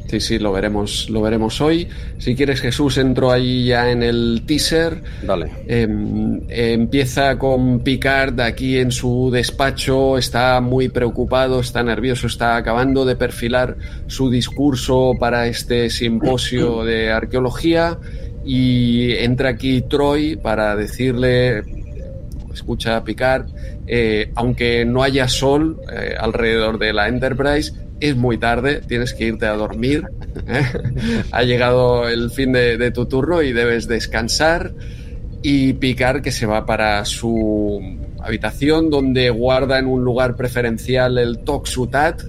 Sí, 0.08 0.20
sí, 0.20 0.40
lo 0.40 0.52
veremos, 0.52 1.10
lo 1.10 1.22
veremos 1.22 1.62
hoy. 1.62 1.88
Si 2.18 2.36
quieres, 2.36 2.60
Jesús, 2.60 2.98
entro 2.98 3.32
ahí 3.32 3.66
ya 3.66 3.92
en 3.92 4.04
el 4.04 4.44
teaser. 4.46 5.02
Dale. 5.24 5.50
Em, 5.68 6.42
empieza 6.50 7.38
con 7.38 7.80
Picard 7.80 8.40
aquí 8.42 8.78
en 8.78 8.92
su 8.92 9.30
despacho, 9.32 10.18
está 10.18 10.60
muy 10.60 10.90
preocupado, 10.90 11.62
está 11.62 11.82
nervioso, 11.84 12.28
está 12.28 12.58
acabando 12.58 13.06
de 13.06 13.16
perfilar 13.16 13.78
su 14.08 14.30
discurso 14.30 15.14
para 15.20 15.48
este 15.48 15.90
simposio 15.90 16.84
de 16.84 17.12
arqueología 17.12 17.98
y 18.44 19.14
entra 19.14 19.50
aquí 19.50 19.82
Troy 19.82 20.36
para 20.36 20.76
decirle, 20.76 21.64
escucha 22.54 22.98
a 22.98 23.04
Picard, 23.04 23.46
eh, 23.88 24.32
aunque 24.36 24.84
no 24.84 25.04
haya 25.04 25.28
sol 25.28 25.80
eh, 25.92 26.16
alrededor 26.20 26.80
de 26.80 26.94
la 26.94 27.08
Enterprise, 27.08 27.74
es 28.02 28.18
muy 28.18 28.38
tarde, 28.38 28.82
tienes 28.86 29.14
que 29.14 29.26
irte 29.26 29.46
a 29.46 29.54
dormir. 29.54 30.04
¿eh? 30.48 31.24
ha 31.32 31.44
llegado 31.44 32.10
el 32.10 32.32
fin 32.32 32.52
de, 32.52 32.92
tu 32.92 33.06
turno 33.06 33.42
y 33.42 33.54
debes 33.54 33.88
descansar. 33.88 34.74
Y 35.44 35.74
Picar 35.74 36.22
que 36.22 36.32
se 36.32 36.46
va 36.46 36.66
para 36.66 37.04
su 37.06 37.82
habitación 38.20 38.90
donde 38.92 39.30
guarda 39.32 39.80
en 39.80 39.88
un 39.88 40.04
lugar 40.04 40.36
preferencial 40.36 41.18
el 41.18 41.40
Toxutat. 41.40 42.22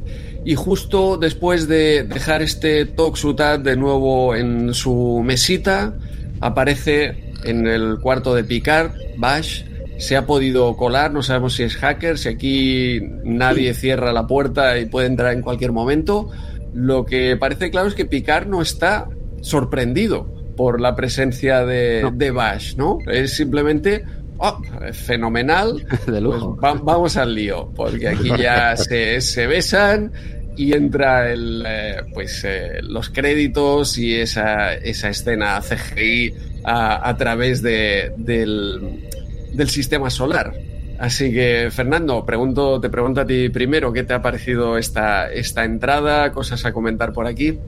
Y 0.44 0.54
justo 0.54 1.18
después 1.18 1.68
de 1.68 2.04
dejar 2.04 2.42
este 2.42 2.86
Toxutat 2.86 3.60
de 3.62 3.76
nuevo 3.76 4.34
en 4.34 4.72
su 4.72 5.22
mesita, 5.24 5.94
aparece 6.40 7.32
en 7.44 7.66
el 7.66 7.98
cuarto 8.00 8.34
de 8.34 8.44
Picard, 8.44 8.92
Bash, 9.16 9.64
se 10.02 10.16
ha 10.16 10.26
podido 10.26 10.76
colar, 10.76 11.12
no 11.12 11.22
sabemos 11.22 11.54
si 11.54 11.62
es 11.62 11.76
hacker, 11.76 12.18
si 12.18 12.28
aquí 12.28 13.00
nadie 13.22 13.72
cierra 13.72 14.12
la 14.12 14.26
puerta 14.26 14.76
y 14.78 14.86
puede 14.86 15.06
entrar 15.06 15.32
en 15.32 15.42
cualquier 15.42 15.70
momento. 15.70 16.28
Lo 16.74 17.04
que 17.04 17.36
parece 17.36 17.70
claro 17.70 17.86
es 17.86 17.94
que 17.94 18.04
Picard 18.04 18.48
no 18.48 18.62
está 18.62 19.08
sorprendido 19.42 20.26
por 20.56 20.80
la 20.80 20.96
presencia 20.96 21.64
de, 21.64 22.10
de 22.14 22.30
Bash, 22.32 22.74
¿no? 22.74 22.98
Es 23.06 23.36
simplemente 23.36 24.04
oh, 24.38 24.60
fenomenal. 24.92 25.86
De 26.08 26.20
lujo. 26.20 26.56
Pues 26.60 26.82
vamos 26.82 27.16
al 27.16 27.36
lío, 27.36 27.70
porque 27.76 28.08
aquí 28.08 28.28
ya 28.40 28.76
se, 28.76 29.20
se 29.20 29.46
besan 29.46 30.10
y 30.56 30.72
entra 30.72 31.30
el, 31.30 31.62
eh, 31.64 32.02
pues, 32.12 32.42
eh, 32.44 32.80
los 32.82 33.08
créditos 33.08 33.96
y 33.98 34.16
esa, 34.16 34.74
esa 34.74 35.10
escena 35.10 35.60
CGI 35.60 36.34
a, 36.64 37.08
a 37.08 37.16
través 37.16 37.62
de, 37.62 38.12
del, 38.16 39.08
del 39.52 39.68
sistema 39.68 40.10
solar. 40.10 40.54
Así 40.98 41.32
que, 41.32 41.68
Fernando, 41.72 42.24
pregunto, 42.24 42.80
te 42.80 42.88
pregunto 42.88 43.22
a 43.22 43.26
ti 43.26 43.48
primero, 43.48 43.92
¿qué 43.92 44.04
te 44.04 44.14
ha 44.14 44.22
parecido 44.22 44.78
esta, 44.78 45.30
esta 45.32 45.64
entrada? 45.64 46.30
¿Cosas 46.32 46.64
a 46.64 46.72
comentar 46.72 47.12
por 47.12 47.26
aquí? 47.26 47.58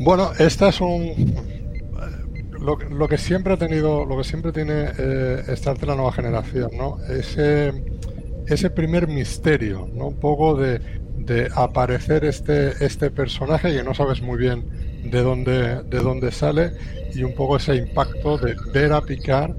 Bueno, 0.00 0.32
esta 0.38 0.70
es 0.70 0.80
un 0.80 1.34
lo, 2.64 3.08
que 3.08 3.18
siempre 3.18 3.52
ha 3.52 3.56
tenido, 3.56 4.04
lo 4.04 4.16
que 4.16 4.24
siempre 4.24 4.50
tiene 4.50 4.86
eh, 4.98 5.56
la 5.86 5.94
nueva 5.94 6.12
generación, 6.12 6.70
¿no? 6.76 6.98
Ese, 7.08 7.72
ese 8.46 8.70
primer 8.70 9.06
misterio, 9.06 9.88
¿no? 9.92 10.08
Un 10.08 10.18
poco 10.18 10.56
de, 10.56 10.80
de 11.18 11.48
aparecer 11.54 12.24
este, 12.24 12.72
este 12.84 13.10
personaje 13.10 13.74
que 13.74 13.82
no 13.82 13.94
sabes 13.94 14.22
muy 14.22 14.38
bien 14.38 14.64
de 15.04 15.22
dónde, 15.22 15.82
de 15.82 15.98
dónde 15.98 16.32
sale 16.32 16.72
y 17.14 17.22
un 17.22 17.34
poco 17.34 17.56
ese 17.56 17.76
impacto 17.76 18.38
de 18.38 18.56
ver 18.72 18.92
a 18.92 19.02
Picard 19.02 19.54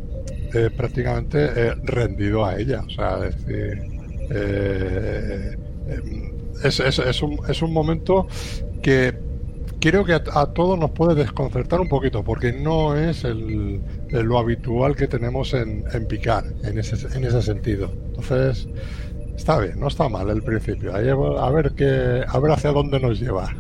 eh, 0.54 0.70
prácticamente 0.76 1.38
eh, 1.43 1.76
rendido 1.84 2.46
a 2.46 2.58
ella. 2.58 2.84
O 2.86 2.89
sea, 2.89 3.26
es 3.26 3.46
decir, 3.46 3.84
eh, 4.30 5.58
es, 6.64 6.80
es, 6.80 7.22
un, 7.22 7.39
es 7.48 7.62
un 7.62 7.74
momento 7.74 8.28
que 8.82 9.14
creo 9.80 10.04
que 10.04 10.14
a, 10.14 10.46
todos 10.54 10.80
nos 10.80 10.91
puede 10.91 11.16
desconcertar 11.16 11.80
un 11.80 11.89
poquito, 11.89 12.24
porque 12.24 12.54
no 12.54 12.96
es 12.96 13.24
el, 13.24 13.82
lo 14.10 14.38
habitual 14.38 14.96
que 14.96 15.08
tenemos 15.08 15.54
en, 15.54 15.84
en 15.93 16.08
picar, 16.08 16.46
en 16.64 16.80
ese, 16.80 16.96
en 17.16 17.24
ese 17.24 17.41
sentido. 17.41 17.91
Entonces, 18.08 18.68
está 19.36 19.60
bien, 19.60 19.80
no 19.80 19.88
está 19.88 20.10
mal 20.10 20.30
el 20.30 20.41
principio. 20.41 20.93
A 20.96 21.52
ver, 21.52 21.72
qué, 21.76 22.24
a 22.28 22.39
ver 22.39 22.52
hacia 22.52 22.72
dónde 22.72 23.00
nos 23.00 23.20
lleva. 23.20 23.54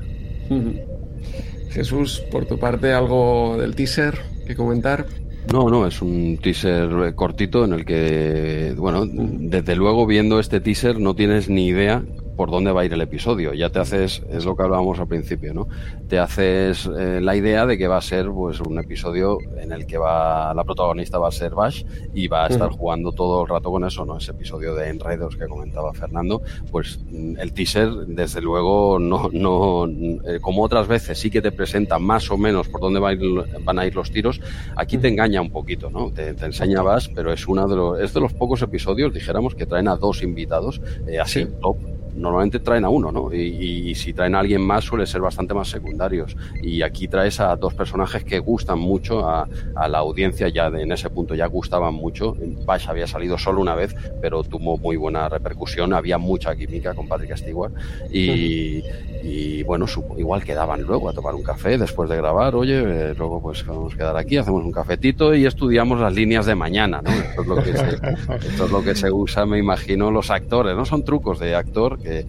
Jesús, 1.69 2.23
por 2.31 2.45
tu 2.45 2.57
parte, 2.57 2.93
algo 2.93 3.57
del 3.59 3.75
teaser 3.75 4.17
que 4.47 4.55
comentar. 4.55 5.05
No, 5.51 5.69
no, 5.69 5.85
es 5.85 6.01
un 6.01 6.37
teaser 6.41 7.13
cortito 7.15 7.65
en 7.65 7.73
el 7.73 7.85
que, 7.85 8.73
bueno, 8.77 9.05
desde 9.05 9.75
luego 9.75 10.05
viendo 10.05 10.39
este 10.39 10.59
teaser 10.59 10.99
no 10.99 11.15
tienes 11.15 11.49
ni 11.49 11.67
idea 11.67 12.03
por 12.35 12.51
dónde 12.51 12.71
va 12.71 12.81
a 12.81 12.85
ir 12.85 12.93
el 12.93 13.01
episodio. 13.01 13.53
Ya 13.53 13.69
te 13.69 13.79
haces, 13.79 14.21
es 14.29 14.45
lo 14.45 14.55
que 14.55 14.63
hablábamos 14.63 14.99
al 14.99 15.07
principio, 15.07 15.53
¿no? 15.53 15.67
Te 16.07 16.19
haces 16.19 16.89
eh, 16.97 17.19
la 17.21 17.35
idea 17.35 17.65
de 17.65 17.77
que 17.77 17.87
va 17.87 17.97
a 17.97 18.01
ser 18.01 18.29
pues 18.29 18.59
un 18.59 18.77
episodio 18.79 19.37
en 19.57 19.71
el 19.71 19.85
que 19.85 19.97
va 19.97 20.53
la 20.53 20.63
protagonista 20.63 21.17
va 21.17 21.29
a 21.29 21.31
ser 21.31 21.55
Bash 21.55 21.83
y 22.13 22.27
va 22.27 22.45
a 22.45 22.47
estar 22.47 22.69
jugando 22.69 23.11
todo 23.11 23.43
el 23.43 23.49
rato 23.49 23.71
con 23.71 23.83
eso, 23.85 24.05
¿no? 24.05 24.17
Ese 24.17 24.31
episodio 24.31 24.75
de 24.75 24.89
Enredos 24.89 25.35
que 25.35 25.47
comentaba 25.47 25.93
Fernando, 25.93 26.41
pues 26.71 26.99
mm, 27.09 27.39
el 27.39 27.53
teaser 27.53 27.89
desde 28.07 28.41
luego 28.41 28.99
no 28.99 29.29
no 29.31 29.85
eh, 29.87 30.39
como 30.41 30.63
otras 30.63 30.87
veces 30.87 31.17
sí 31.17 31.29
que 31.29 31.41
te 31.41 31.51
presenta 31.51 31.99
más 31.99 32.29
o 32.31 32.37
menos 32.37 32.67
por 32.67 32.81
dónde 32.81 32.99
van 32.99 33.79
a 33.79 33.85
ir 33.85 33.95
los 33.95 34.11
tiros, 34.11 34.41
aquí 34.75 34.97
te 34.97 35.07
engaña 35.07 35.41
un 35.41 35.51
poquito, 35.51 35.89
¿no? 35.89 36.11
Te, 36.11 36.33
te 36.33 36.45
enseña 36.45 36.81
Bash, 36.81 37.09
pero 37.13 37.31
es 37.31 37.47
uno 37.47 37.67
de 37.67 37.75
los 37.75 37.99
es 37.99 38.13
de 38.13 38.19
los 38.19 38.33
pocos 38.33 38.61
episodios, 38.61 39.13
dijéramos, 39.13 39.55
que 39.55 39.65
traen 39.65 39.87
a 39.87 39.95
dos 39.95 40.21
invitados 40.21 40.81
eh, 41.07 41.19
así 41.19 41.45
top 41.61 41.77
normalmente 42.15 42.59
traen 42.59 42.85
a 42.85 42.89
uno, 42.89 43.11
¿no? 43.11 43.33
Y, 43.33 43.89
y, 43.89 43.95
si 43.95 44.13
traen 44.13 44.35
a 44.35 44.39
alguien 44.39 44.61
más 44.61 44.83
suele 44.83 45.05
ser 45.05 45.21
bastante 45.21 45.53
más 45.53 45.69
secundarios. 45.69 46.35
Y 46.61 46.81
aquí 46.81 47.07
traes 47.07 47.39
a 47.39 47.55
dos 47.55 47.73
personajes 47.73 48.23
que 48.23 48.39
gustan 48.39 48.79
mucho 48.79 49.27
a, 49.27 49.47
a 49.75 49.87
la 49.87 49.99
audiencia, 49.99 50.47
ya 50.49 50.69
de, 50.69 50.83
en 50.83 50.91
ese 50.91 51.09
punto 51.09 51.35
ya 51.35 51.45
gustaban 51.47 51.93
mucho. 51.93 52.35
Bash 52.65 52.87
había 52.87 53.07
salido 53.07 53.37
solo 53.37 53.61
una 53.61 53.75
vez, 53.75 53.95
pero 54.21 54.43
tuvo 54.43 54.77
muy 54.77 54.95
buena 54.95 55.29
repercusión, 55.29 55.93
había 55.93 56.17
mucha 56.17 56.55
química 56.55 56.93
con 56.93 57.07
Patrick 57.07 57.35
Stewart. 57.35 57.73
Y, 58.11 58.83
y 59.23 59.63
bueno, 59.63 59.85
igual 60.17 60.43
quedaban 60.43 60.83
luego 60.83 61.09
a 61.09 61.13
tomar 61.13 61.35
un 61.35 61.43
café 61.43 61.77
después 61.77 62.09
de 62.09 62.17
grabar, 62.17 62.55
oye, 62.55 62.77
eh, 62.77 63.15
luego 63.17 63.41
pues 63.41 63.65
vamos 63.65 63.93
a 63.93 63.97
quedar 63.97 64.17
aquí, 64.17 64.37
hacemos 64.37 64.63
un 64.63 64.71
cafetito 64.71 65.33
y 65.33 65.45
estudiamos 65.45 65.99
las 65.99 66.13
líneas 66.13 66.45
de 66.45 66.55
mañana, 66.55 67.01
¿no? 67.01 67.11
Esto 67.11 67.41
es 67.41 67.47
lo 67.47 67.55
que 67.55 67.73
se, 67.73 67.87
esto 68.47 68.65
es 68.65 68.71
lo 68.71 68.83
que 68.83 68.95
se 68.95 69.11
usa, 69.11 69.45
me 69.45 69.57
imagino, 69.57 70.11
los 70.11 70.29
actores, 70.29 70.75
¿no? 70.75 70.85
Son 70.85 71.03
trucos 71.03 71.39
de 71.39 71.55
actor 71.55 71.97
对。 72.05 72.25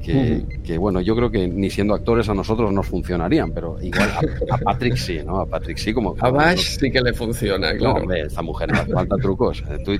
Que, 0.00 0.78
bueno, 0.78 1.00
yo 1.00 1.14
creo 1.14 1.30
que 1.30 1.46
ni 1.46 1.70
siendo 1.70 1.94
actores 1.94 2.28
a 2.28 2.34
nosotros 2.34 2.72
nos 2.72 2.86
funcionarían, 2.86 3.52
pero 3.52 3.76
igual 3.80 4.10
a, 4.50 4.56
Patrick 4.58 4.96
sí, 4.96 5.20
¿no? 5.24 5.40
A 5.40 5.46
Patrick 5.46 5.78
sí, 5.78 5.92
como. 5.92 6.16
A 6.20 6.30
Bash 6.30 6.78
sí 6.78 6.90
que 6.90 7.00
le 7.00 7.12
funciona, 7.12 7.74
claro. 7.76 7.94
No, 7.94 8.00
hombre, 8.00 8.22
esta 8.22 8.42
mujer 8.42 8.72
hace 8.72 8.92
falta 8.92 9.16
trucos. 9.16 9.62
Eh, 9.70 9.78
tú, 9.84 9.96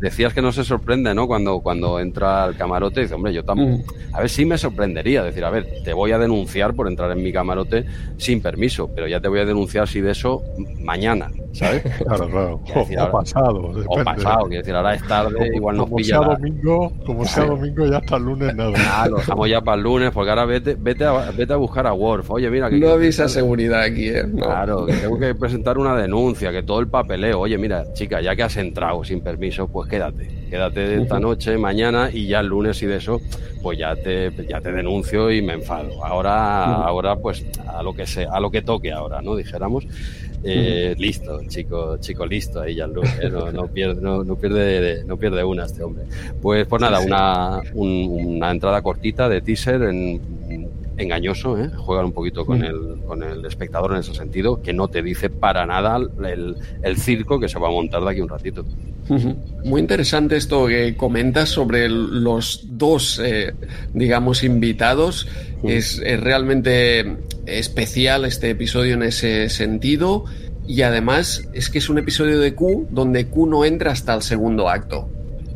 decías 0.00 0.34
que 0.34 0.42
no 0.42 0.52
se 0.52 0.64
sorprende, 0.64 1.14
¿no? 1.14 1.26
Cuando, 1.26 1.60
cuando 1.60 2.00
entra 2.00 2.44
al 2.44 2.56
camarote, 2.56 3.02
dice, 3.02 3.14
hombre, 3.14 3.32
yo 3.32 3.44
también. 3.44 3.84
A 4.12 4.20
ver, 4.20 4.28
sí 4.28 4.44
me 4.44 4.58
sorprendería 4.58 5.22
decir, 5.22 5.44
a 5.44 5.50
ver, 5.50 5.66
te 5.84 5.92
voy 5.92 6.12
a 6.12 6.18
denunciar 6.18 6.74
por 6.74 6.88
entrar 6.88 7.10
en 7.10 7.22
mi 7.22 7.32
camarote 7.32 7.84
sin 8.16 8.40
permiso, 8.40 8.90
pero 8.94 9.08
ya 9.08 9.20
te 9.20 9.28
voy 9.28 9.40
a 9.40 9.44
denunciar 9.44 9.88
si 9.88 10.00
de 10.00 10.12
eso 10.12 10.42
mañana. 10.80 11.30
¿sabes? 11.52 11.82
Claro, 12.00 12.28
claro. 12.28 12.60
o, 12.74 13.10
pasado. 13.10 13.72
O 13.86 14.04
pasado, 14.04 14.46
quiero 14.46 14.62
decir, 14.62 14.74
ahora 14.74 14.94
es 14.94 15.06
tarde, 15.06 15.50
igual 15.54 15.76
nos 15.76 15.88
como 15.88 16.02
Sea 16.02 16.18
domingo, 16.18 16.92
como 17.06 17.24
sea 17.24 17.44
domingo, 17.44 17.86
ya 17.86 17.98
hasta 17.98 18.16
el 18.16 18.22
lunes 18.24 18.54
nada. 18.54 18.72
Claro, 18.72 19.18
estamos 19.40 19.50
ya 19.50 19.64
para 19.64 19.76
el 19.76 19.82
lunes, 19.82 20.10
porque 20.12 20.30
ahora 20.30 20.44
vete, 20.44 20.76
vete, 20.78 21.04
a, 21.04 21.30
vete 21.30 21.52
a 21.52 21.56
buscar 21.56 21.86
a 21.86 21.92
Worf. 21.92 22.30
Oye, 22.30 22.50
mira. 22.50 22.68
Que, 22.68 22.76
no 22.76 22.90
avisa 22.90 23.28
seguridad 23.28 23.82
aquí, 23.82 24.08
¿eh? 24.08 24.24
Claro, 24.36 24.86
que 24.86 24.94
tengo 24.94 25.18
que 25.18 25.34
presentar 25.34 25.78
una 25.78 25.96
denuncia, 25.96 26.52
que 26.52 26.62
todo 26.62 26.80
el 26.80 26.88
papeleo. 26.88 27.40
Oye, 27.40 27.56
mira, 27.56 27.92
chica, 27.92 28.20
ya 28.20 28.36
que 28.36 28.42
has 28.42 28.56
entrado 28.56 29.02
sin 29.04 29.20
permiso, 29.20 29.68
pues 29.68 29.88
quédate. 29.88 30.39
Quédate 30.50 31.00
esta 31.00 31.20
noche, 31.20 31.56
mañana 31.56 32.10
y 32.12 32.26
ya 32.26 32.40
el 32.40 32.48
lunes 32.48 32.82
y 32.82 32.86
de 32.86 32.96
eso, 32.96 33.20
pues 33.62 33.78
ya 33.78 33.94
te, 33.94 34.32
ya 34.48 34.60
te 34.60 34.72
denuncio 34.72 35.30
y 35.30 35.40
me 35.42 35.54
enfado. 35.54 36.04
Ahora, 36.04 36.74
ahora 36.74 37.14
pues 37.14 37.46
a 37.68 37.82
lo 37.84 37.94
que 37.94 38.04
se, 38.04 38.24
a 38.24 38.40
lo 38.40 38.50
que 38.50 38.62
toque 38.62 38.90
ahora, 38.92 39.22
¿no? 39.22 39.36
Dijéramos. 39.36 39.86
Eh, 40.42 40.94
listo, 40.98 41.38
chico, 41.48 41.98
chico 41.98 42.24
listo 42.24 42.62
ahí 42.62 42.76
ya 42.76 42.86
¿eh? 42.86 43.28
no, 43.30 43.52
no, 43.52 43.66
pierde, 43.66 44.00
no, 44.00 44.24
no, 44.24 44.36
pierde, 44.36 45.04
no 45.04 45.18
pierde 45.18 45.44
una 45.44 45.66
este 45.66 45.82
hombre. 45.82 46.04
Pues, 46.40 46.66
pues 46.66 46.80
nada, 46.80 46.98
una, 47.00 47.60
una 47.74 48.50
entrada 48.50 48.80
cortita 48.80 49.28
de 49.28 49.42
teaser 49.42 49.82
en, 49.82 50.20
engañoso, 51.00 51.58
¿eh? 51.58 51.70
juegan 51.76 52.06
un 52.06 52.12
poquito 52.12 52.44
con, 52.44 52.62
el, 52.62 53.00
con 53.06 53.22
el 53.22 53.44
espectador 53.44 53.92
en 53.92 53.98
ese 53.98 54.14
sentido, 54.14 54.60
que 54.62 54.72
no 54.72 54.88
te 54.88 55.02
dice 55.02 55.30
para 55.30 55.66
nada 55.66 55.96
el, 55.96 56.56
el 56.82 56.96
circo 56.96 57.40
que 57.40 57.48
se 57.48 57.58
va 57.58 57.68
a 57.68 57.70
montar 57.70 58.02
de 58.02 58.10
aquí 58.10 58.20
un 58.20 58.28
ratito. 58.28 58.64
Muy 59.64 59.80
interesante 59.80 60.36
esto 60.36 60.66
que 60.66 60.96
comentas 60.96 61.48
sobre 61.48 61.88
los 61.88 62.64
dos, 62.70 63.20
eh, 63.22 63.52
digamos, 63.92 64.44
invitados. 64.44 65.26
Es, 65.64 66.00
realmente 66.20 67.16
especial 67.46 68.24
este 68.24 68.50
episodio 68.50 68.94
en 68.94 69.02
ese 69.02 69.48
sentido. 69.48 70.26
Y 70.66 70.82
además 70.82 71.48
es 71.52 71.70
que 71.70 71.78
es 71.78 71.88
un 71.88 71.98
episodio 71.98 72.38
de 72.38 72.54
Q 72.54 72.86
donde 72.90 73.26
Q 73.26 73.46
no 73.46 73.64
entra 73.64 73.90
hasta 73.90 74.14
el 74.14 74.22
segundo 74.22 74.68
acto. 74.68 75.08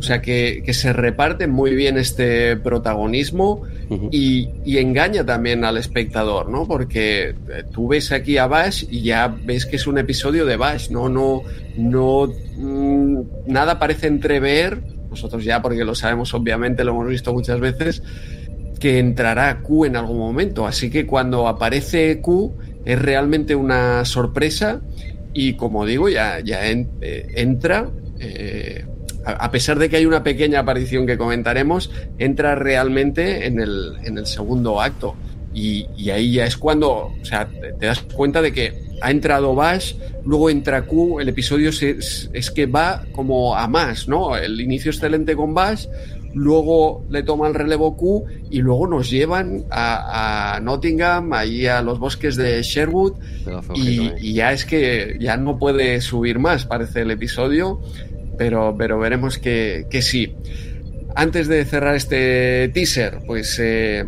O 0.04 0.06
sea 0.06 0.20
que, 0.20 0.62
se 0.74 0.92
reparte 0.92 1.46
muy 1.46 1.74
bien 1.74 1.96
este 1.96 2.58
protagonismo 2.58 3.62
y, 4.10 4.76
engaña 4.76 5.24
también 5.24 5.64
al 5.64 5.78
espectador, 5.78 6.50
¿no? 6.50 6.66
Porque 6.66 7.30
eh, 7.30 7.34
tú 7.72 7.88
ves 7.88 8.12
aquí 8.12 8.36
a 8.36 8.46
Bash 8.46 8.84
y 8.90 9.00
ya 9.00 9.28
ves 9.28 9.64
que 9.64 9.76
es 9.76 9.86
un 9.86 9.96
episodio 9.96 10.44
de 10.44 10.58
Bash, 10.58 10.90
¿no? 10.90 11.08
No, 11.08 11.42
no, 11.78 12.30
mm, 12.58 13.20
nada 13.46 13.78
parece 13.78 14.08
entrever, 14.08 14.82
nosotros 15.08 15.42
ya 15.42 15.62
porque 15.62 15.86
lo 15.86 15.94
sabemos 15.94 16.34
obviamente, 16.34 16.84
lo 16.84 16.90
hemos 16.90 17.08
visto 17.08 17.32
muchas 17.32 17.58
veces, 17.58 18.02
que 18.78 18.98
entrará 18.98 19.60
Q 19.62 19.86
en 19.86 19.96
algún 19.96 20.18
momento. 20.18 20.66
Así 20.66 20.90
que 20.90 21.06
cuando 21.06 21.48
aparece 21.48 22.20
Q 22.20 22.52
es 22.84 23.00
realmente 23.00 23.54
una 23.54 24.04
sorpresa 24.04 24.82
y 25.32 25.54
como 25.54 25.86
digo, 25.86 26.10
ya, 26.10 26.40
ya 26.40 26.60
eh, 26.70 26.86
entra. 27.36 27.88
Eh, 28.20 28.84
a 29.24 29.50
pesar 29.50 29.78
de 29.78 29.88
que 29.88 29.96
hay 29.96 30.06
una 30.06 30.22
pequeña 30.22 30.60
aparición 30.60 31.06
que 31.06 31.16
comentaremos, 31.16 31.90
entra 32.18 32.54
realmente 32.54 33.46
en 33.46 33.60
el, 33.60 33.94
en 34.04 34.18
el 34.18 34.26
segundo 34.26 34.80
acto. 34.80 35.14
Y, 35.54 36.10
ahí 36.10 36.32
ya 36.32 36.46
es 36.46 36.56
cuando, 36.56 37.12
o 37.20 37.24
sea, 37.24 37.46
te, 37.46 37.86
das 37.86 38.00
cuenta 38.12 38.42
de 38.42 38.52
que 38.52 38.74
ha 39.00 39.10
entrado 39.10 39.54
Bash, 39.54 39.94
luego 40.24 40.50
entra 40.50 40.82
Q, 40.82 41.20
el 41.20 41.28
episodio 41.28 41.70
es, 41.70 42.28
es, 42.32 42.50
que 42.50 42.66
va 42.66 43.04
como 43.12 43.54
a 43.54 43.68
más, 43.68 44.08
¿no? 44.08 44.36
El 44.36 44.60
inicio 44.60 44.90
excelente 44.90 45.36
con 45.36 45.54
Bash, 45.54 45.86
luego 46.34 47.04
le 47.08 47.22
toma 47.22 47.46
el 47.46 47.54
relevo 47.54 47.96
Q 47.96 48.24
y 48.50 48.62
luego 48.62 48.88
nos 48.88 49.08
llevan 49.10 49.64
a, 49.70 50.58
Nottingham, 50.60 51.32
ahí 51.32 51.66
a 51.66 51.82
los 51.82 52.00
bosques 52.00 52.34
de 52.34 52.60
Sherwood 52.60 53.14
y, 53.76 54.10
y, 54.18 54.32
ya 54.34 54.52
es 54.52 54.64
que 54.64 55.16
ya 55.20 55.36
no 55.36 55.56
puede 55.56 56.00
subir 56.00 56.40
más, 56.40 56.66
parece 56.66 57.02
el 57.02 57.12
episodio 57.12 57.80
pero, 58.36 58.74
pero 58.76 58.98
veremos 58.98 59.38
que, 59.38 59.86
que 59.90 60.02
sí. 60.02 60.34
Antes 61.14 61.48
de 61.48 61.64
cerrar 61.64 61.94
este 61.94 62.68
teaser, 62.70 63.20
pues 63.26 63.58
eh, 63.60 64.04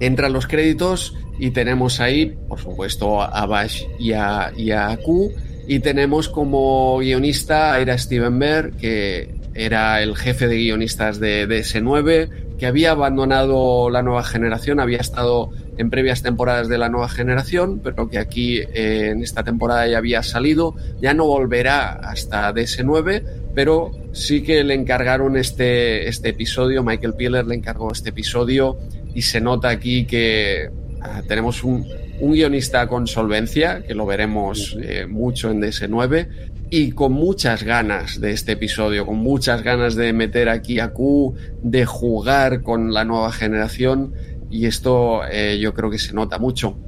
entran 0.00 0.32
los 0.32 0.46
créditos 0.46 1.14
y 1.38 1.50
tenemos 1.50 2.00
ahí, 2.00 2.36
por 2.48 2.60
supuesto, 2.60 3.20
a 3.22 3.46
Bash 3.46 3.84
y 3.98 4.12
a, 4.12 4.52
y 4.56 4.70
a 4.70 4.96
Q. 4.96 5.32
Y 5.66 5.80
tenemos 5.80 6.28
como 6.28 6.98
guionista 6.98 7.80
era 7.80 7.96
Steven 7.96 8.38
Bear, 8.38 8.72
que 8.72 9.34
era 9.54 10.02
el 10.02 10.16
jefe 10.16 10.46
de 10.46 10.56
guionistas 10.56 11.18
de, 11.18 11.46
de 11.46 11.60
S9, 11.60 12.56
que 12.58 12.66
había 12.66 12.92
abandonado 12.92 13.90
la 13.90 14.02
nueva 14.02 14.22
generación, 14.24 14.80
había 14.80 14.98
estado 14.98 15.50
en 15.76 15.90
previas 15.90 16.22
temporadas 16.22 16.68
de 16.68 16.78
la 16.78 16.88
nueva 16.88 17.08
generación, 17.08 17.80
pero 17.82 18.08
que 18.08 18.18
aquí 18.18 18.58
eh, 18.58 19.10
en 19.12 19.22
esta 19.22 19.42
temporada 19.42 19.86
ya 19.88 19.98
había 19.98 20.22
salido, 20.22 20.74
ya 21.00 21.14
no 21.14 21.26
volverá 21.26 21.92
hasta 21.92 22.52
DS9, 22.52 23.22
pero 23.54 23.92
sí 24.12 24.42
que 24.42 24.64
le 24.64 24.74
encargaron 24.74 25.36
este, 25.36 26.08
este 26.08 26.30
episodio, 26.30 26.82
Michael 26.82 27.14
Pieler 27.14 27.46
le 27.46 27.54
encargó 27.54 27.92
este 27.92 28.10
episodio 28.10 28.76
y 29.14 29.22
se 29.22 29.40
nota 29.40 29.68
aquí 29.68 30.06
que 30.06 30.70
ah, 31.00 31.22
tenemos 31.26 31.62
un, 31.62 31.86
un, 32.20 32.32
guionista 32.32 32.88
con 32.88 33.06
solvencia, 33.06 33.82
que 33.86 33.94
lo 33.94 34.06
veremos 34.06 34.76
eh, 34.82 35.06
mucho 35.06 35.50
en 35.50 35.62
DS9, 35.62 36.28
y 36.70 36.92
con 36.92 37.12
muchas 37.12 37.62
ganas 37.62 38.20
de 38.20 38.32
este 38.32 38.52
episodio, 38.52 39.06
con 39.06 39.18
muchas 39.18 39.62
ganas 39.62 39.94
de 39.94 40.12
meter 40.12 40.48
aquí 40.48 40.80
a 40.80 40.90
Q, 40.90 41.34
de 41.62 41.84
jugar 41.86 42.62
con 42.62 42.92
la 42.92 43.04
nueva 43.04 43.30
generación 43.30 44.12
y 44.50 44.66
esto 44.66 45.22
eh, 45.30 45.58
yo 45.60 45.74
creo 45.74 45.90
que 45.90 45.98
se 45.98 46.12
nota 46.12 46.38
mucho. 46.38 46.78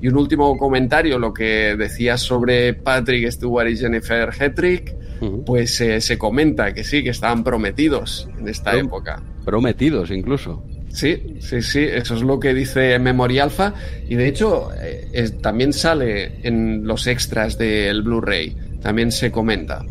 Y 0.00 0.08
un 0.08 0.16
último 0.16 0.56
comentario, 0.58 1.18
lo 1.18 1.32
que 1.32 1.74
decías 1.76 2.20
sobre 2.20 2.74
Patrick 2.74 3.30
Stewart 3.30 3.68
y 3.68 3.76
Jennifer 3.76 4.30
Hetrick, 4.38 4.94
pues 5.46 5.80
eh, 5.80 6.00
se 6.00 6.18
comenta 6.18 6.74
que 6.74 6.84
sí, 6.84 7.02
que 7.02 7.10
estaban 7.10 7.42
prometidos 7.42 8.28
en 8.38 8.48
esta 8.48 8.76
época. 8.76 9.22
Prometidos 9.44 10.10
incluso. 10.10 10.62
Sí, 10.88 11.36
sí, 11.40 11.60
sí, 11.62 11.80
eso 11.80 12.14
es 12.14 12.22
lo 12.22 12.40
que 12.40 12.54
dice 12.54 12.98
Memory 12.98 13.38
Alpha 13.38 13.74
y 14.08 14.14
de 14.14 14.28
hecho 14.28 14.70
eh, 14.80 15.30
también 15.42 15.72
sale 15.72 16.38
en 16.42 16.86
los 16.86 17.06
extras 17.06 17.58
del 17.58 18.02
Blu-ray, 18.02 18.56
también 18.80 19.12
se 19.12 19.30
comenta. 19.30 19.82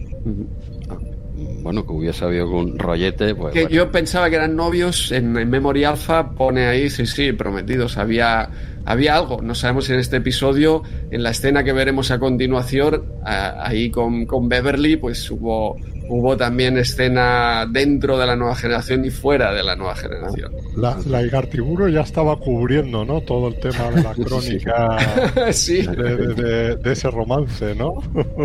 Bueno, 1.61 1.85
que 1.85 1.91
hubiese 1.91 2.25
habido 2.25 2.49
un 2.49 2.77
rollete, 2.77 3.35
pues. 3.35 3.53
Que 3.53 3.67
Yo 3.69 3.91
pensaba 3.91 4.29
que 4.29 4.35
eran 4.35 4.55
novios, 4.55 5.11
en, 5.11 5.35
en, 5.37 5.49
Memory 5.49 5.83
Alpha 5.83 6.31
pone 6.31 6.67
ahí, 6.67 6.89
sí, 6.89 7.05
sí, 7.05 7.33
prometidos. 7.33 7.97
Había, 7.97 8.49
había 8.85 9.15
algo, 9.15 9.41
no 9.41 9.55
sabemos 9.55 9.89
en 9.89 9.99
este 9.99 10.17
episodio, 10.17 10.83
en 11.09 11.23
la 11.23 11.31
escena 11.31 11.63
que 11.63 11.73
veremos 11.73 12.11
a 12.11 12.19
continuación, 12.19 13.03
ahí 13.23 13.89
con, 13.89 14.25
con 14.25 14.47
Beverly, 14.47 14.97
pues 14.97 15.29
hubo 15.31 15.75
hubo 16.07 16.37
también 16.37 16.77
escena 16.77 17.65
dentro 17.69 18.17
de 18.17 18.25
la 18.25 18.35
nueva 18.35 18.55
generación 18.55 19.05
y 19.05 19.09
fuera 19.09 19.53
de 19.53 19.63
la 19.63 19.75
nueva 19.75 19.95
generación. 19.95 20.51
La, 20.75 20.97
la 21.07 21.23
Igartiburo 21.23 21.87
ya 21.87 22.01
estaba 22.01 22.37
cubriendo, 22.37 23.05
¿no? 23.05 23.21
Todo 23.21 23.47
el 23.47 23.59
tema 23.59 23.89
de 23.91 24.03
la 24.03 24.13
crónica 24.25 24.97
sí. 25.51 25.81
de, 25.85 26.75
de, 26.75 26.91
ese 26.91 27.09
romance, 27.09 27.75
¿no? 27.75 27.95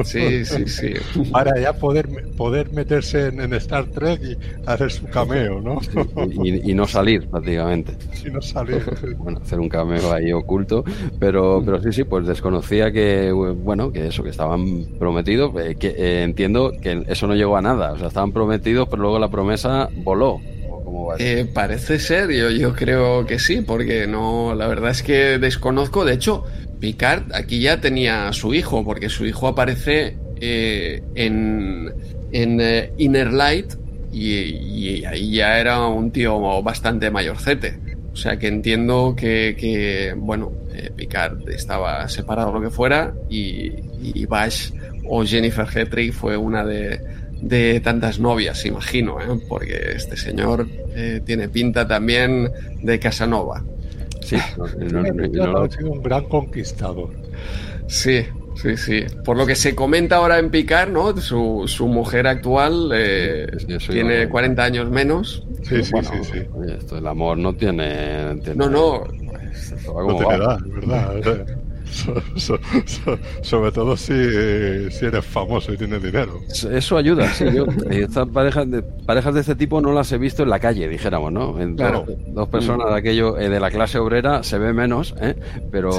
sí, 0.05 0.45
sí, 0.45 0.67
sí. 0.67 0.93
Para 1.33 1.59
ya 1.61 1.73
poder, 1.73 2.09
poder 2.37 2.73
meterse 2.73 3.29
en, 3.29 3.51
Star 3.55 3.87
Trek 3.87 4.21
y 4.23 4.37
hacer 4.67 4.91
su 4.91 5.07
cameo, 5.07 5.61
¿no? 5.61 5.81
y, 6.43 6.71
y, 6.71 6.75
no 6.75 6.87
salir, 6.87 7.29
prácticamente. 7.29 7.93
Y 8.25 8.31
no 8.31 8.41
salir. 8.41 8.83
Bueno, 9.19 9.41
hacer 9.43 9.59
un 9.59 9.69
cameo 9.69 10.13
ahí 10.13 10.33
oculto. 10.33 10.85
Pero, 11.19 11.63
pero 11.65 11.83
sí, 11.83 11.93
sí, 11.93 12.05
pues 12.05 12.27
desconocía 12.27 12.93
que, 12.93 13.33
bueno, 13.33 13.93
que 13.93 14.09
eso, 14.09 14.23
que 14.23 14.31
estaban 14.31 14.85
prometidos. 14.99 15.53
Eh, 15.61 15.77
que 15.79 15.89
eh, 15.89 16.23
entiendo 16.23 16.73
que 16.81 17.05
eso 17.09 17.27
no 17.27 17.35
llegó 17.35 17.50
a 17.57 17.63
nada. 17.63 17.93
O 17.93 17.99
sea, 17.99 18.09
estaban 18.09 18.33
prometidos, 18.33 18.89
pero 18.89 19.03
luego 19.03 19.19
la 19.19 19.31
promesa 19.31 19.89
voló. 20.05 20.41
Eh, 21.19 21.49
parece 21.53 21.99
ser, 21.99 22.31
yo, 22.31 22.75
creo 22.75 23.27
que 23.27 23.39
sí, 23.39 23.61
porque 23.61 24.07
no, 24.07 24.55
la 24.55 24.67
verdad 24.67 24.91
es 24.91 25.03
que 25.03 25.39
desconozco. 25.39 26.05
De 26.05 26.15
hecho, 26.15 26.45
Picard 26.79 27.35
aquí 27.35 27.61
ya 27.61 27.81
tenía 27.81 28.29
a 28.29 28.33
su 28.33 28.55
hijo, 28.55 28.85
porque 28.85 29.09
su 29.09 29.27
hijo 29.27 29.49
aparece 29.49 30.17
eh, 30.41 31.03
en, 31.15 31.93
en 32.33 32.61
eh, 32.61 32.93
Inner 32.99 33.33
Light 33.33 33.75
y, 34.13 35.05
ahí 35.05 35.33
ya 35.33 35.59
era 35.59 35.87
un 35.87 36.11
tío 36.11 36.63
bastante 36.63 37.11
mayorcete. 37.11 37.79
O 38.13 38.17
sea 38.17 38.39
que 38.39 38.49
entiendo 38.49 39.15
que, 39.17 39.57
que 39.59 40.15
bueno, 40.17 40.53
Picard 40.97 41.49
estaba 41.51 42.09
separado 42.09 42.53
lo 42.53 42.61
que 42.61 42.71
fuera 42.71 43.15
y, 43.29 43.73
y 44.03 44.27
Bash 44.27 44.73
o 45.09 45.25
Jennifer 45.25 45.67
Hetrick 45.73 46.13
fue 46.13 46.37
una 46.37 46.65
de, 46.65 47.01
de 47.41 47.81
tantas 47.81 48.19
novias, 48.19 48.65
imagino, 48.67 49.21
¿eh? 49.21 49.41
porque 49.49 49.93
este 49.95 50.17
señor 50.17 50.67
eh, 50.95 51.21
tiene 51.25 51.49
pinta 51.49 51.87
también 51.87 52.51
de 52.83 52.99
Casanova. 52.99 53.65
Sí, 54.23 54.37
no, 54.57 55.03
no, 55.03 55.63
ha 55.63 55.71
sido 55.71 55.91
un 55.91 56.03
gran 56.03 56.25
conquistador. 56.25 57.11
Sí, 57.89 58.25
sí, 58.55 58.77
sí. 58.77 59.05
Por 59.25 59.37
lo 59.37 59.47
que 59.47 59.57
se 59.57 59.75
comenta 59.75 60.17
ahora 60.17 60.39
en 60.39 60.51
Picar, 60.51 60.91
¿no? 60.91 61.17
Su, 61.17 61.65
su 61.67 61.89
mujer 61.89 62.27
actual 62.27 62.91
eh, 62.95 63.49
tiene 63.89 64.29
40 64.29 64.63
años 64.63 64.91
menos. 64.91 65.45
Sí, 65.63 65.83
sí, 65.83 65.93
sí, 66.03 66.25
sí. 66.33 66.39
esto 66.79 66.97
del 66.97 67.07
amor 67.07 67.39
no 67.39 67.55
tiene... 67.55 68.35
no, 68.55 68.69
no. 68.69 69.05
no 69.87 70.17
tiene 70.17 70.35
edad, 70.35 70.59
¿verdad? 70.67 71.47
Sobre 73.43 73.73
todo 73.73 73.97
si, 73.97 74.13
si, 74.91 75.07
eres 75.07 75.25
famoso 75.25 75.73
y 75.73 75.77
tienes 75.77 76.03
dinero. 76.03 76.41
Eso 76.49 76.97
ayuda, 76.97 77.29
sí. 77.33 77.45
Yo, 77.53 77.67
estas 77.91 78.29
parejas 78.29 78.71
de, 78.71 78.83
parejas 78.83 79.35
de 79.35 79.41
este 79.41 79.55
tipo 79.55 79.81
no 79.81 79.93
las 79.93 80.11
he 80.13 80.19
visto 80.19 80.43
en 80.43 80.51
la 80.51 80.59
calle, 80.59 80.89
dijéramos, 80.89 81.33
¿no? 81.33 81.55
dos, 82.33 82.49
personas 82.49 82.91
de 82.91 82.99
aquello 82.99 83.39
eh, 83.39 83.49
de 83.49 83.61
la 83.61 83.71
clase 83.71 83.99
obrera 83.99 84.43
se 84.43 84.59
ve 84.59 84.73
menos, 84.73 85.15
¿eh? 85.21 85.37
pero 85.71 85.91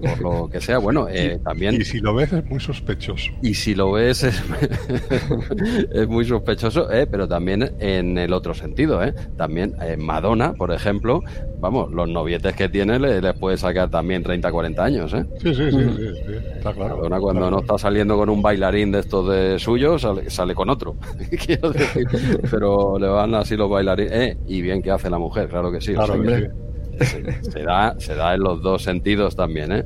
por 0.00 0.20
lo 0.20 0.48
que 0.50 0.60
sea, 0.60 0.78
bueno, 0.78 1.06
eh, 1.10 1.38
también... 1.44 1.74
Y 1.74 1.84
si 1.84 2.00
lo 2.00 2.14
ves 2.14 2.32
es 2.32 2.44
muy 2.46 2.60
sospechoso. 2.60 3.30
Y 3.42 3.54
si 3.54 3.74
lo 3.74 3.92
ves 3.92 4.24
es, 4.24 4.42
es 5.92 6.08
muy 6.08 6.24
sospechoso, 6.24 6.90
¿eh? 6.92 7.06
pero 7.06 7.28
también 7.28 7.72
en 7.78 8.18
el 8.18 8.32
otro 8.32 8.54
sentido, 8.54 9.02
¿eh? 9.02 9.14
También 9.36 9.74
eh, 9.82 9.96
Madonna, 9.96 10.54
por 10.54 10.72
ejemplo, 10.72 11.22
vamos, 11.60 11.92
los 11.92 12.08
novietes 12.08 12.54
que 12.54 12.68
tiene 12.68 12.98
les, 12.98 13.22
les 13.22 13.38
puede 13.38 13.56
sacar 13.56 13.90
también 13.90 14.22
30, 14.22 14.50
40 14.50 14.84
años, 14.84 15.14
¿eh? 15.14 15.24
Sí, 15.42 15.54
sí, 15.54 15.70
sí, 15.70 15.78
sí, 15.96 16.32
está 16.56 16.72
claro. 16.72 16.96
Madonna 16.96 17.20
cuando 17.20 17.50
no 17.50 17.60
está 17.60 17.78
saliendo 17.78 18.16
con 18.16 18.28
un 18.28 18.42
bailarín 18.42 18.92
de 18.92 19.00
estos 19.00 19.28
de 19.28 19.58
suyos, 19.58 20.02
sale, 20.02 20.30
sale 20.30 20.54
con 20.54 20.70
otro, 20.70 20.96
quiero 21.46 21.70
decir, 21.70 22.06
pero 22.50 22.98
le 22.98 23.08
van 23.08 23.34
así 23.34 23.56
los 23.56 23.70
bailarines, 23.70 24.12
¿eh? 24.12 24.38
Y 24.46 24.62
bien 24.62 24.82
que 24.82 24.90
hace 24.90 25.10
la 25.10 25.18
mujer, 25.18 25.48
claro 25.48 25.70
que 25.72 25.80
sí. 25.80 25.94
Claro 25.94 26.20
que 26.22 26.36
sí 26.36 26.67
se, 27.04 27.62
da, 27.62 27.94
se 27.98 28.14
da 28.14 28.34
en 28.34 28.40
los 28.40 28.62
dos 28.62 28.82
sentidos 28.82 29.36
también, 29.36 29.72
¿eh? 29.72 29.84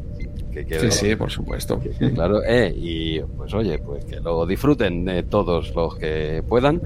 Que 0.52 0.78
sí, 0.78 0.90
sí, 0.90 1.16
por 1.16 1.30
supuesto. 1.30 1.80
claro, 2.14 2.42
eh, 2.44 2.74
y 2.76 3.20
pues 3.20 3.54
oye, 3.54 3.78
pues 3.78 4.04
que 4.04 4.20
lo 4.20 4.44
disfruten 4.44 5.08
eh, 5.08 5.22
todos 5.22 5.74
los 5.74 5.96
que 5.96 6.42
puedan. 6.46 6.82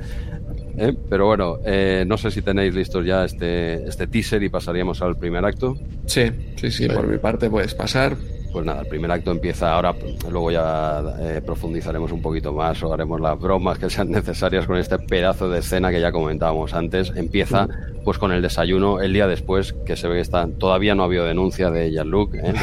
Eh, 0.79 0.95
pero 1.09 1.27
bueno, 1.27 1.59
eh, 1.65 2.05
no 2.07 2.17
sé 2.17 2.31
si 2.31 2.43
tenéis 2.43 2.75
listos 2.75 3.05
ya 3.05 3.25
este, 3.25 3.89
este 3.89 4.07
teaser 4.07 4.43
y 4.43 4.51
pasaríamos 4.51 5.03
al 5.03 5.17
primer 5.17 5.45
acto. 5.45 5.77
Sí, 6.05 6.31
sí, 6.57 6.71
sí, 6.71 6.89
por 6.89 7.07
mi 7.09 7.19
parte 7.19 7.51
puedes 7.51 7.75
pasar. 7.75 8.17
Pues 8.57 8.65
nada, 8.65 8.81
el 8.81 8.89
primer 8.89 9.11
acto 9.11 9.33
empieza 9.33 9.75
ahora, 9.75 9.95
luego 10.31 10.51
ya 10.51 11.05
eh, 11.21 11.43
profundizaremos 11.45 12.11
un 12.11 12.23
poquito 12.23 12.55
más 12.55 12.83
o 12.83 12.91
haremos 12.91 13.21
las 13.21 13.39
bromas 13.39 13.79
que 13.79 13.91
sean 13.91 14.11
necesarias 14.11 14.67
con 14.67 14.79
este 14.79 14.99
pedazo 14.99 15.51
de 15.51 15.59
escena 15.59 15.91
que 15.91 16.01
ya 16.01 16.11
comentábamos 16.11 16.73
antes. 16.73 17.13
Empieza 17.15 17.69
pues 18.03 18.17
con 18.17 18.33
el 18.33 18.41
desayuno 18.41 19.03
el 19.03 19.13
día 19.13 19.27
después, 19.27 19.75
que 19.85 19.95
se 19.95 20.09
ve 20.09 20.15
que 20.15 20.21
está, 20.23 20.49
todavía 20.49 20.95
no 20.95 21.03
ha 21.03 21.05
habido 21.05 21.27
denuncia 21.27 21.71
de 21.71 21.93
Jean-Luc, 21.93 22.35
¿eh? 22.37 22.55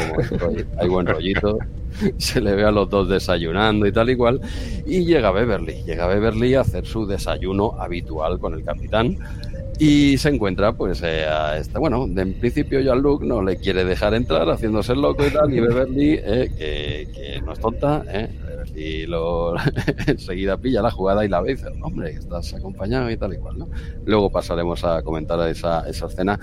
hay 0.80 0.88
buen 0.88 1.06
rollito, 1.06 1.58
se 2.18 2.40
le 2.40 2.56
ve 2.56 2.64
a 2.64 2.72
los 2.72 2.90
dos 2.90 3.08
desayunando 3.08 3.86
y 3.86 3.92
tal 3.92 4.10
y 4.10 4.16
cual, 4.16 4.40
y 4.84 5.04
llega 5.04 5.30
Beverly, 5.30 5.84
llega 5.84 6.08
Beverly 6.08 6.56
a 6.56 6.62
hacer 6.62 6.86
su 6.86 7.06
desayuno 7.06 7.76
habitual 7.78 8.40
con 8.40 8.54
el 8.54 8.64
capitán. 8.64 9.16
Y 9.78 10.18
se 10.18 10.28
encuentra, 10.28 10.72
pues, 10.72 11.02
eh, 11.02 11.24
a 11.24 11.58
esta, 11.58 11.78
bueno, 11.78 12.06
de, 12.06 12.22
en 12.22 12.34
principio 12.34 12.80
Jean-Luc 12.80 13.22
no 13.24 13.42
le 13.42 13.56
quiere 13.56 13.84
dejar 13.84 14.14
entrar, 14.14 14.48
haciéndose 14.48 14.94
loco 14.94 15.26
y 15.26 15.30
tal, 15.30 15.52
y 15.52 15.60
Beverly, 15.60 16.12
eh, 16.22 16.50
que, 16.56 17.08
que, 17.12 17.40
no 17.42 17.52
es 17.52 17.58
tonta, 17.58 18.04
eh, 18.08 18.28
Beverly 18.46 19.06
lo, 19.06 19.54
enseguida 20.06 20.56
pilla 20.58 20.80
la 20.80 20.92
jugada 20.92 21.24
y 21.24 21.28
la 21.28 21.40
ve 21.40 21.52
y 21.52 21.54
dice, 21.56 21.68
hombre, 21.82 22.10
estás 22.10 22.54
acompañado 22.54 23.10
y 23.10 23.16
tal 23.16 23.34
y 23.34 23.38
cual, 23.38 23.58
¿no? 23.58 23.68
Luego 24.04 24.30
pasaremos 24.30 24.84
a 24.84 25.02
comentar 25.02 25.48
esa, 25.48 25.88
esa 25.88 26.06
escena 26.06 26.38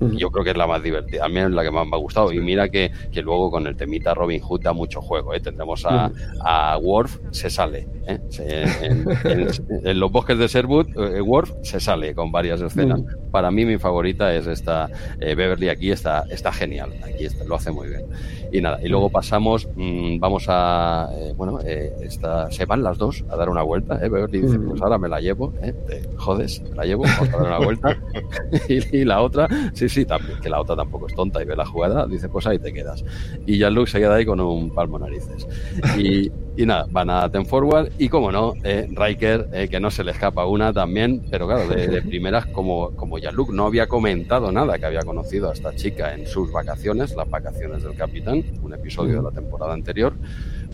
yo 0.00 0.30
creo 0.30 0.44
que 0.44 0.50
es 0.50 0.56
la 0.56 0.66
más 0.66 0.82
divertida, 0.82 1.24
a 1.24 1.28
mí 1.28 1.38
es 1.40 1.50
la 1.50 1.62
que 1.62 1.70
más 1.70 1.86
me 1.86 1.96
ha 1.96 1.98
gustado. 1.98 2.32
Y 2.32 2.40
mira 2.40 2.68
que, 2.68 2.90
que 3.12 3.22
luego 3.22 3.50
con 3.50 3.66
el 3.66 3.76
temita 3.76 4.14
Robin 4.14 4.40
Hood 4.40 4.62
da 4.62 4.72
mucho 4.72 5.00
juego. 5.00 5.34
¿eh? 5.34 5.40
Tendremos 5.40 5.84
a, 5.86 6.10
a 6.40 6.78
Worf, 6.78 7.18
se 7.30 7.50
sale. 7.50 7.86
¿eh? 8.06 8.18
Se, 8.28 8.62
en, 8.84 9.06
en, 9.24 9.48
en, 9.84 10.00
los 10.00 10.10
bosques 10.10 10.38
de 10.38 10.46
Sherwood, 10.48 10.88
eh, 10.96 11.20
Worf 11.20 11.52
se 11.62 11.80
sale 11.80 12.14
con 12.14 12.32
varias 12.32 12.60
escenas. 12.60 13.00
Para 13.30 13.50
mí, 13.50 13.64
mi 13.64 13.78
favorita 13.78 14.34
es 14.34 14.46
esta. 14.46 14.88
Eh, 15.20 15.34
Beverly 15.34 15.68
aquí 15.68 15.90
está, 15.90 16.24
está 16.30 16.52
genial. 16.52 16.92
Aquí 17.04 17.26
está, 17.26 17.44
lo 17.44 17.54
hace 17.54 17.70
muy 17.70 17.88
bien. 17.88 18.06
Y 18.52 18.60
nada, 18.60 18.80
y 18.82 18.88
luego 18.88 19.10
pasamos, 19.10 19.68
mmm, 19.76 20.18
vamos 20.18 20.46
a. 20.48 21.08
Eh, 21.14 21.32
bueno, 21.36 21.60
esta, 21.60 22.50
se 22.50 22.64
van 22.64 22.82
las 22.82 22.98
dos 22.98 23.24
a 23.30 23.36
dar 23.36 23.48
una 23.48 23.62
vuelta. 23.62 23.94
Beverly 23.96 24.40
dice: 24.40 24.58
Pues 24.58 24.80
ahora 24.82 24.98
me 24.98 25.08
la 25.08 25.20
llevo. 25.20 25.52
Te 25.86 26.02
jodes, 26.16 26.62
me 26.62 26.76
la 26.76 26.84
llevo, 26.84 27.04
vamos 27.04 27.28
a 27.28 27.36
dar 27.36 27.46
una 27.46 27.58
vuelta. 27.58 27.98
y, 28.68 28.96
y 28.98 29.04
la 29.04 29.20
otra, 29.20 29.48
sí, 29.74 29.88
sí, 29.90 30.04
también, 30.04 30.38
que 30.40 30.48
la 30.48 30.60
otra 30.60 30.76
tampoco 30.76 31.06
es 31.06 31.14
tonta 31.14 31.42
y 31.42 31.44
ve 31.44 31.56
la 31.56 31.66
jugada, 31.66 32.06
dice, 32.06 32.28
pues 32.28 32.46
ahí 32.46 32.58
te 32.58 32.72
quedas. 32.72 33.04
Y 33.46 33.58
Jean-Luc 33.58 33.88
se 33.88 33.98
queda 33.98 34.14
ahí 34.14 34.24
con 34.24 34.40
un 34.40 34.70
palmo 34.74 34.98
narices. 34.98 35.46
Y, 35.98 36.30
y 36.56 36.66
nada, 36.66 36.86
van 36.90 37.10
a 37.10 37.30
Ten 37.30 37.46
Forward 37.46 37.92
y 37.98 38.08
como 38.08 38.32
no, 38.32 38.54
eh, 38.64 38.88
Riker, 38.90 39.48
eh, 39.52 39.68
que 39.68 39.80
no 39.80 39.90
se 39.90 40.04
le 40.04 40.12
escapa 40.12 40.46
una 40.46 40.72
también, 40.72 41.22
pero 41.30 41.46
claro, 41.46 41.68
de, 41.68 41.88
de 41.88 42.02
primeras, 42.02 42.46
como, 42.46 42.90
como 42.96 43.18
Jean-Luc 43.18 43.50
no 43.50 43.66
había 43.66 43.86
comentado 43.86 44.52
nada 44.52 44.78
que 44.78 44.86
había 44.86 45.02
conocido 45.02 45.50
a 45.50 45.52
esta 45.52 45.74
chica 45.74 46.14
en 46.14 46.26
sus 46.26 46.52
vacaciones, 46.52 47.14
las 47.14 47.28
vacaciones 47.28 47.82
del 47.82 47.94
capitán, 47.94 48.44
un 48.62 48.74
episodio 48.74 49.16
de 49.16 49.22
la 49.22 49.30
temporada 49.30 49.74
anterior, 49.74 50.14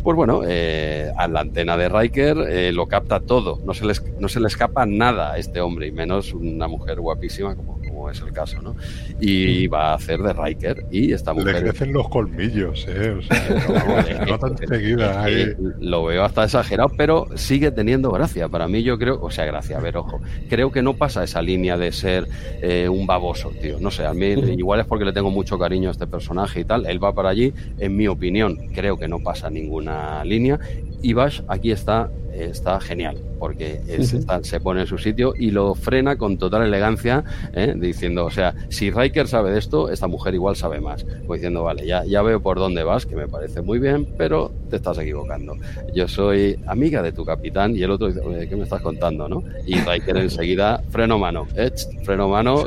pues 0.03 0.15
bueno, 0.15 0.43
eh, 0.47 1.11
a 1.17 1.27
la 1.27 1.41
antena 1.41 1.77
de 1.77 1.89
Riker 1.89 2.39
eh, 2.49 2.73
lo 2.73 2.87
capta 2.87 3.19
todo, 3.19 3.59
no 3.65 3.75
se, 3.75 3.87
les, 3.87 4.03
no 4.21 4.29
se 4.29 4.39
le 4.39 4.47
escapa 4.47 4.87
nada 4.87 5.33
a 5.33 5.39
este 5.39 5.61
hombre, 5.61 5.89
y 5.89 5.91
menos 5.91 6.33
una 6.33 6.69
mujer 6.69 7.01
guapísima 7.01 7.57
como, 7.57 7.76
como 8.07 8.13
es 8.13 8.21
el 8.21 8.33
caso, 8.33 8.63
¿no? 8.63 8.77
Y 9.21 9.67
va 9.67 9.91
a 9.91 9.95
hacer 9.95 10.21
de 10.21 10.33
Riker, 10.33 10.87
y 10.93 11.13
esta 11.13 11.33
mujer... 11.33 11.57
Le 11.57 11.71
crecen 11.71 11.93
los 11.93 12.09
colmillos, 12.09 12.87
¿eh? 12.89 13.11
O 13.11 13.23
sea, 13.23 14.21
no, 14.21 14.27
no 14.27 14.39
tan 14.39 14.57
seguida. 14.57 15.25
Ahí. 15.25 15.55
Lo 15.81 16.05
veo 16.05 16.23
hasta 16.23 16.45
exagerado, 16.45 16.91
pero 16.97 17.27
sigue 17.35 17.73
teniendo 17.73 18.11
gracia. 18.11 18.49
Para 18.49 18.69
mí 18.69 18.83
yo 18.83 18.97
creo, 18.99 19.21
o 19.21 19.31
sea, 19.31 19.45
gracia, 19.45 19.79
a 19.79 19.81
ver, 19.81 19.97
ojo, 19.97 20.21
creo 20.49 20.71
que 20.71 20.83
no 20.83 20.95
pasa 20.95 21.25
esa 21.25 21.43
línea 21.43 21.77
de 21.77 21.91
ser 21.91 22.29
eh, 22.63 22.89
un 22.89 23.07
baboso, 23.07 23.51
tío. 23.61 23.79
No 23.81 23.91
sé, 23.91 24.07
a 24.07 24.15
mí 24.15 24.27
igual 24.27 24.81
es 24.81 24.87
porque 24.87 25.05
le 25.05 25.13
tengo 25.13 25.31
mucho 25.31 25.59
cariño 25.59 25.89
a 25.89 25.93
este 25.93 26.07
personaje 26.07 26.61
y 26.61 26.65
tal. 26.65 26.87
Él 26.87 27.03
va 27.03 27.13
para 27.13 27.31
allí, 27.31 27.53
en 27.79 27.97
mi 27.97 28.07
opinión, 28.07 28.57
creo 28.73 28.97
que 28.97 29.09
no 29.09 29.19
pasa 29.19 29.51
ninguna 29.51 30.25
línea. 30.25 30.61
Y 31.03 31.13
Bash 31.13 31.43
aquí 31.49 31.73
está 31.73 32.11
está 32.45 32.81
genial, 32.81 33.19
porque 33.39 33.81
se 34.43 34.61
pone 34.61 34.83
en 34.83 34.87
su 34.87 34.99
sitio 34.99 35.35
y 35.37 35.51
lo 35.51 35.75
frena 35.75 36.17
con 36.17 36.39
total 36.39 36.63
elegancia, 36.63 37.25
¿eh? 37.53 37.75
diciendo, 37.77 38.25
o 38.25 38.31
sea, 38.31 38.55
si 38.69 38.91
Riker 38.91 39.29
sabe 39.29 39.53
de 39.53 39.59
esto, 39.59 39.91
esta 39.91 40.07
mujer 40.07 40.35
igual 40.35 40.57
sabe 40.57 40.81
más. 40.81 41.05
Como 41.05 41.35
diciendo, 41.35 41.63
vale, 41.63 41.87
ya, 41.87 42.05
ya 42.05 42.23
veo 42.23 42.41
por 42.41 42.59
dónde 42.59 42.83
vas, 42.85 43.07
que 43.07 43.17
me 43.17 43.29
parece 43.29 43.63
muy 43.63 43.79
bien, 43.79 44.07
pero 44.17 44.53
te 44.69 44.77
estás 44.77 44.99
equivocando. 44.99 45.57
Yo 45.95 46.09
soy 46.09 46.59
amiga 46.67 47.03
de 47.03 47.13
tu 47.13 47.25
capitán 47.25 47.77
y 47.77 47.83
el 47.83 47.91
otro 47.91 48.09
dice, 48.09 48.49
¿qué 48.49 48.57
me 48.57 48.65
estás 48.65 48.83
contando? 48.83 49.29
¿no? 49.29 49.43
Y 49.67 49.75
Riker 49.81 50.17
enseguida, 50.17 50.83
freno 50.91 51.19
mano, 51.19 51.47
¿eh? 51.57 51.71
freno 52.05 52.29
mano, 52.29 52.65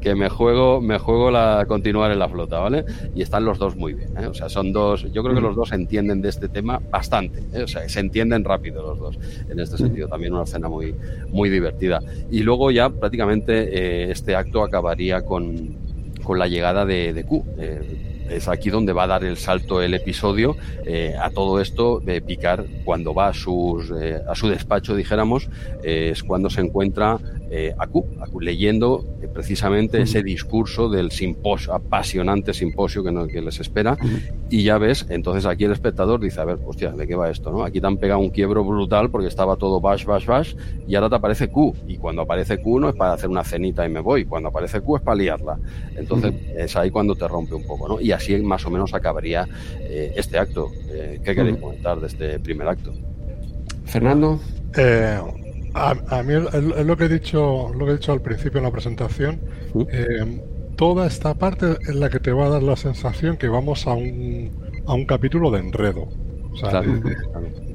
que 0.00 0.14
me 0.14 0.28
juego, 0.28 0.80
me 0.80 0.98
juego 0.98 1.30
la 1.30 1.64
continuar 1.66 2.12
en 2.12 2.18
la 2.18 2.28
flota, 2.28 2.58
¿vale? 2.58 2.84
Y 3.14 3.22
están 3.22 3.44
los 3.44 3.58
dos 3.58 3.76
muy 3.76 3.94
bien, 3.94 4.10
¿eh? 4.18 4.26
O 4.26 4.34
sea, 4.34 4.48
son 4.48 4.72
dos, 4.72 5.10
yo 5.12 5.22
creo 5.22 5.34
que 5.34 5.40
los 5.40 5.56
dos 5.56 5.72
entienden 5.72 6.20
de 6.20 6.28
este 6.28 6.48
tema 6.48 6.80
bastante, 6.90 7.42
¿eh? 7.52 7.62
o 7.62 7.68
sea, 7.68 7.88
se 7.88 8.00
entienden 8.00 8.44
rápido 8.44 8.82
los 8.82 8.98
dos. 8.98 9.18
En 9.48 9.58
este 9.60 9.76
sentido, 9.76 10.08
también 10.08 10.34
una 10.34 10.44
escena 10.44 10.68
muy, 10.68 10.94
muy 11.30 11.48
divertida. 11.50 12.00
Y 12.30 12.42
luego 12.42 12.70
ya 12.70 12.90
prácticamente 12.90 14.06
eh, 14.06 14.10
este 14.10 14.36
acto 14.36 14.62
acabaría 14.62 15.22
con, 15.22 15.76
con 16.22 16.38
la 16.38 16.46
llegada 16.46 16.84
de, 16.84 17.12
de 17.12 17.24
Q 17.24 17.44
es 18.30 18.48
aquí 18.48 18.70
donde 18.70 18.92
va 18.92 19.04
a 19.04 19.06
dar 19.06 19.24
el 19.24 19.36
salto 19.36 19.82
el 19.82 19.94
episodio 19.94 20.56
eh, 20.84 21.14
a 21.20 21.30
todo 21.30 21.60
esto 21.60 22.00
de 22.00 22.20
Picard 22.20 22.66
cuando 22.84 23.14
va 23.14 23.28
a, 23.28 23.34
sus, 23.34 23.90
eh, 23.90 24.20
a 24.26 24.34
su 24.34 24.48
despacho, 24.48 24.94
dijéramos, 24.94 25.48
eh, 25.82 26.10
es 26.12 26.22
cuando 26.22 26.50
se 26.50 26.60
encuentra 26.60 27.18
a 27.78 27.86
Q, 27.86 28.04
leyendo 28.40 29.04
precisamente 29.32 30.02
ese 30.02 30.22
discurso 30.22 30.88
del 30.88 31.10
simposio, 31.10 31.74
apasionante 31.74 32.52
simposio 32.52 33.02
que, 33.02 33.32
que 33.32 33.40
les 33.40 33.60
espera. 33.60 33.96
Y 34.50 34.64
ya 34.64 34.78
ves, 34.78 35.06
entonces 35.08 35.46
aquí 35.46 35.64
el 35.64 35.72
espectador 35.72 36.20
dice, 36.20 36.40
a 36.40 36.44
ver, 36.44 36.58
hostia, 36.64 36.92
¿de 36.92 37.06
qué 37.06 37.14
va 37.14 37.30
esto? 37.30 37.50
¿no? 37.50 37.64
Aquí 37.64 37.80
te 37.80 37.86
han 37.86 37.96
pegado 37.96 38.20
un 38.20 38.30
quiebro 38.30 38.64
brutal 38.64 39.10
porque 39.10 39.28
estaba 39.28 39.56
todo 39.56 39.80
bash, 39.80 40.04
bash, 40.04 40.26
bash, 40.26 40.54
y 40.86 40.94
ahora 40.94 41.08
te 41.08 41.16
aparece 41.16 41.48
Q. 41.48 41.74
Y 41.86 41.96
cuando 41.96 42.22
aparece 42.22 42.58
Q 42.58 42.80
no 42.80 42.88
es 42.88 42.96
para 42.96 43.12
hacer 43.12 43.28
una 43.28 43.44
cenita 43.44 43.86
y 43.86 43.90
me 43.90 44.00
voy, 44.00 44.24
cuando 44.24 44.48
aparece 44.48 44.80
Q 44.80 44.96
es 44.96 45.02
para 45.02 45.16
liarla. 45.16 45.58
Entonces 45.96 46.34
es 46.56 46.76
ahí 46.76 46.90
cuando 46.90 47.14
te 47.14 47.26
rompe 47.28 47.54
un 47.54 47.66
poco, 47.66 47.88
¿no? 47.88 48.00
Y 48.00 48.12
así 48.12 48.36
más 48.38 48.64
o 48.66 48.70
menos 48.70 48.94
acabaría 48.94 49.46
eh, 49.80 50.12
este 50.16 50.38
acto. 50.38 50.70
Eh, 50.90 51.20
¿Qué 51.24 51.34
queréis 51.34 51.58
comentar 51.58 52.00
de 52.00 52.06
este 52.06 52.38
primer 52.40 52.68
acto? 52.68 52.92
Fernando. 53.84 54.40
Eh, 54.76 55.18
a, 55.74 56.22
mí 56.22 56.34
es 56.34 56.86
lo 56.86 56.96
que 56.96 57.04
he 57.04 57.08
dicho, 57.08 57.72
lo 57.74 57.86
que 57.86 57.92
he 57.92 57.94
dicho 57.96 58.12
al 58.12 58.22
principio 58.22 58.58
en 58.58 58.64
la 58.64 58.70
presentación. 58.70 59.40
toda 60.76 61.06
esta 61.06 61.34
parte 61.34 61.76
es 61.80 61.94
la 61.94 62.08
que 62.08 62.20
te 62.20 62.32
va 62.32 62.46
a 62.46 62.48
dar 62.50 62.62
la 62.62 62.76
sensación 62.76 63.36
que 63.36 63.48
vamos 63.48 63.86
a 63.86 63.92
un, 63.92 64.50
a 64.86 64.94
un 64.94 65.04
capítulo 65.04 65.50
de 65.50 65.60
enredo. 65.60 66.08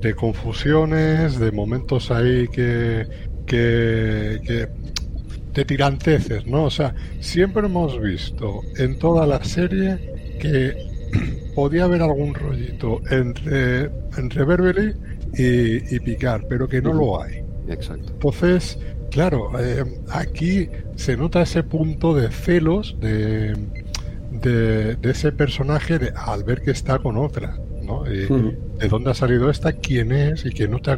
de, 0.02 0.14
confusiones, 0.14 1.40
de 1.40 1.52
momentos 1.52 2.11
ahí 2.11 2.48
que, 2.49 3.07
que, 3.45 4.41
que 4.45 4.68
de 5.53 5.65
tiranteces, 5.65 6.45
¿no? 6.48 6.65
O 6.65 6.70
sea, 6.70 6.95
siempre 7.20 7.65
hemos 7.65 7.99
visto 8.02 8.61
en 8.78 8.98
toda 8.98 9.28
la 9.28 9.44
serie 9.44 10.38
que 10.40 10.74
podía 11.56 11.86
haber 11.86 12.02
algún 12.02 12.34
rollito 12.34 13.02
entre, 13.10 13.91
entre 14.18 14.45
Beverly 14.45 14.94
y, 15.36 15.99
Picard, 15.99 16.44
pero 16.48 16.68
que 16.68 16.82
no 16.82 16.94
lo 16.94 17.22
hay. 17.22 17.43
Exacto. 17.68 18.11
Entonces, 18.14 18.77
claro, 19.11 19.52
eh, 19.60 19.84
aquí 20.10 20.69
se 20.95 21.18
nota 21.18 21.41
ese 21.41 21.64
punto 21.64 22.14
de 22.14 22.30
celos 22.30 22.98
de, 22.99 23.56
de, 24.31 24.98
ese 25.03 25.31
personaje 25.31 25.99
al 26.15 26.44
ver 26.44 26.61
que 26.61 26.72
está 26.72 26.99
con 26.99 27.18
otra. 27.18 27.57
¿no? 27.81 28.03
¿De 28.03 28.88
dónde 28.88 29.11
ha 29.11 29.14
salido 29.14 29.49
esta? 29.49 29.73
¿Quién 29.73 30.14
es? 30.14 30.45
Y 30.45 30.52
que 30.52 30.69
no, 30.69 30.80
te 30.80 30.98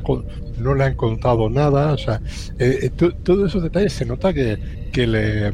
no 0.59 0.75
le 0.75 0.83
han 0.83 0.95
contado 0.95 1.49
nada. 1.49 1.93
O 1.93 1.97
sea, 1.97 2.21
eh, 2.59 2.79
eh, 2.83 2.89
todos 3.23 3.49
esos 3.49 3.63
detalles 3.63 3.93
se 3.93 4.05
nota 4.05 4.31
que, 4.33 4.59
que 4.91 5.07
le 5.07 5.51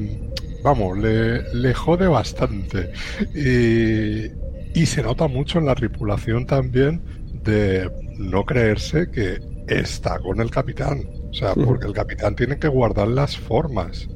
vamos, 0.64 0.98
le, 0.98 1.74
jode 1.74 2.08
bastante. 2.08 2.92
Y, 3.36 4.86
se 4.86 5.04
nota 5.04 5.28
mucho 5.28 5.60
en 5.60 5.66
la 5.66 5.76
tripulación 5.76 6.46
también 6.46 7.02
de 7.44 7.90
no 8.18 8.46
creerse 8.46 9.10
que 9.10 9.40
está 9.68 10.20
con 10.20 10.42
el 10.42 10.50
capitán. 10.50 11.04
O 11.30 11.34
sea, 11.34 11.54
porque 11.56 11.88
el 11.88 11.94
capitán 11.94 12.36
tiene 12.36 12.58
que 12.58 12.68
guardar 12.68 13.08
las 13.08 13.38
formas. 13.38 14.08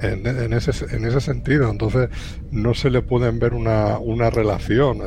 En, 0.00 0.52
ese, 0.52 0.72
en 0.94 1.04
ese 1.04 1.20
sentido, 1.20 1.70
entonces 1.70 2.08
no 2.50 2.74
se 2.74 2.90
le 2.90 3.02
pueden 3.02 3.38
ver 3.38 3.54
una, 3.54 3.98
una 3.98 4.30
relación. 4.30 4.98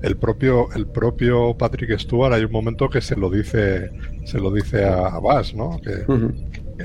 El 0.00 0.16
propio, 0.16 0.72
el 0.74 0.86
propio 0.86 1.54
Patrick 1.56 1.98
Stewart 1.98 2.32
hay 2.32 2.44
un 2.44 2.52
momento 2.52 2.88
que 2.88 3.02
se 3.02 3.14
lo 3.14 3.28
dice, 3.30 3.90
se 4.24 4.38
lo 4.38 4.50
dice 4.50 4.84
a, 4.84 5.18
Bass, 5.18 5.54
¿no? 5.54 5.78
Que, 5.80 6.04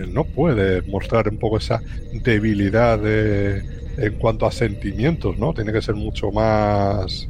no 0.10 0.26
puede 0.26 0.82
mostrar 0.84 1.30
un 1.30 1.40
poco 1.40 1.58
esa 1.58 1.82
debilidad 2.24 3.00
en 3.08 4.14
cuanto 4.20 4.46
a 4.46 4.52
sentimientos, 4.52 5.40
¿no? 5.40 5.54
Tiene 5.54 5.72
que 5.72 5.82
ser 5.82 5.96
mucho 5.96 6.32
más 6.32 7.28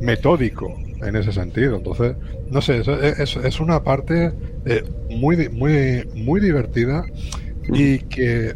metódico 0.00 0.76
en 1.04 1.16
ese 1.16 1.32
sentido. 1.32 1.76
Entonces, 1.76 2.16
no 2.50 2.60
sé, 2.60 2.82
es, 3.18 3.36
es, 3.36 3.60
una 3.60 3.82
parte 3.82 4.32
eh, 4.64 4.84
muy, 5.10 5.48
muy, 5.48 6.08
muy 6.14 6.40
divertida 6.40 7.04
y 7.72 7.98
que 7.98 8.54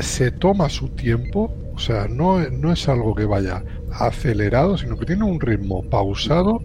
se 0.00 0.30
toma 0.30 0.68
su 0.68 0.88
tiempo, 0.88 1.54
o 1.74 1.78
sea, 1.78 2.08
no, 2.08 2.40
no 2.50 2.72
es 2.72 2.88
algo 2.88 3.14
que 3.14 3.24
vaya 3.24 3.62
acelerado, 3.92 4.78
sino 4.78 4.96
que 4.96 5.06
tiene 5.06 5.24
un 5.24 5.40
ritmo 5.40 5.82
pausado, 5.82 6.62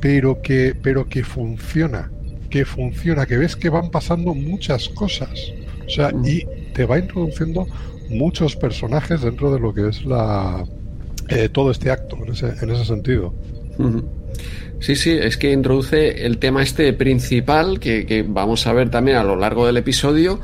pero, 0.00 0.40
que, 0.42 0.74
pero 0.80 1.08
que 1.08 1.24
funciona 1.24 2.10
que 2.48 2.64
funciona, 2.64 3.26
que 3.26 3.36
ves 3.36 3.56
que 3.56 3.68
van 3.68 3.90
pasando 3.90 4.34
muchas 4.34 4.88
cosas. 4.88 5.52
O 5.86 5.90
sea, 5.90 6.10
y 6.24 6.44
te 6.72 6.86
va 6.86 6.98
introduciendo 6.98 7.66
muchos 8.08 8.56
personajes 8.56 9.20
dentro 9.20 9.52
de 9.52 9.60
lo 9.60 9.74
que 9.74 9.88
es 9.88 10.04
la 10.04 10.64
eh, 11.28 11.48
todo 11.48 11.70
este 11.70 11.90
acto, 11.90 12.16
en 12.16 12.32
ese, 12.32 12.54
en 12.62 12.70
ese 12.70 12.84
sentido. 12.84 13.34
Sí, 14.78 14.94
sí, 14.94 15.10
es 15.10 15.36
que 15.36 15.52
introduce 15.52 16.26
el 16.26 16.38
tema 16.38 16.62
este 16.62 16.92
principal 16.92 17.80
que, 17.80 18.04
que, 18.06 18.22
vamos 18.22 18.66
a 18.66 18.72
ver 18.72 18.90
también 18.90 19.16
a 19.16 19.24
lo 19.24 19.34
largo 19.36 19.66
del 19.66 19.78
episodio, 19.78 20.38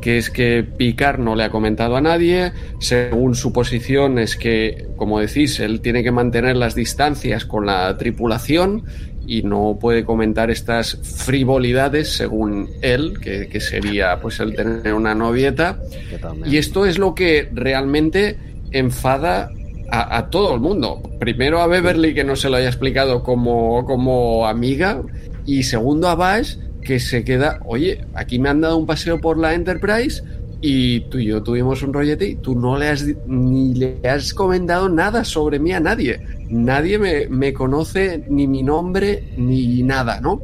que 0.00 0.18
es 0.18 0.30
que 0.30 0.62
Picard 0.62 1.18
no 1.18 1.34
le 1.34 1.44
ha 1.44 1.50
comentado 1.50 1.96
a 1.96 2.00
nadie, 2.00 2.52
según 2.80 3.34
su 3.34 3.52
posición 3.52 4.18
es 4.18 4.36
que, 4.36 4.86
como 4.96 5.20
decís, 5.20 5.58
él 5.60 5.80
tiene 5.80 6.02
que 6.02 6.12
mantener 6.12 6.56
las 6.56 6.74
distancias 6.74 7.44
con 7.44 7.66
la 7.66 7.96
tripulación 7.96 8.84
y 9.28 9.42
no 9.42 9.78
puede 9.78 10.04
comentar 10.04 10.50
estas 10.50 10.96
frivolidades 11.02 12.08
según 12.08 12.70
él, 12.80 13.18
que, 13.20 13.60
sería 13.60 14.18
pues 14.20 14.40
el 14.40 14.54
tener 14.54 14.94
una 14.94 15.14
novieta. 15.14 15.78
Y 16.46 16.56
esto 16.56 16.86
es 16.86 16.98
lo 16.98 17.14
que 17.14 17.48
realmente 17.52 18.38
enfada 18.70 19.50
a, 19.90 20.28
todo 20.30 20.54
el 20.54 20.60
mundo. 20.60 21.02
Primero 21.18 21.60
a 21.60 21.66
Beverly 21.66 22.14
que 22.14 22.24
no 22.24 22.36
se 22.36 22.50
lo 22.50 22.56
haya 22.56 22.68
explicado 22.68 23.22
como, 23.22 23.84
como 23.86 24.46
amiga 24.46 25.02
y 25.46 25.62
segundo 25.62 26.08
a 26.08 26.14
Bash 26.14 26.56
que 26.82 27.00
se 27.00 27.24
queda, 27.24 27.60
oye, 27.66 28.04
aquí 28.14 28.38
me 28.38 28.48
han 28.48 28.60
dado 28.60 28.76
un 28.76 28.86
paseo 28.86 29.20
por 29.20 29.38
la 29.38 29.54
Enterprise 29.54 30.22
y 30.60 31.00
tú 31.00 31.18
y 31.18 31.26
yo 31.26 31.42
tuvimos 31.42 31.82
un 31.82 31.92
rollete 31.92 32.28
y 32.28 32.34
tú 32.34 32.58
no 32.58 32.76
le 32.76 32.88
has 32.88 33.06
ni 33.26 33.74
le 33.74 34.00
has 34.08 34.34
comentado 34.34 34.88
nada 34.88 35.24
sobre 35.24 35.58
mí 35.58 35.72
a 35.72 35.80
nadie. 35.80 36.20
Nadie 36.48 36.98
me, 36.98 37.52
conoce 37.52 38.24
ni 38.28 38.46
mi 38.46 38.62
nombre 38.62 39.32
ni 39.36 39.82
nada, 39.82 40.20
¿no? 40.20 40.42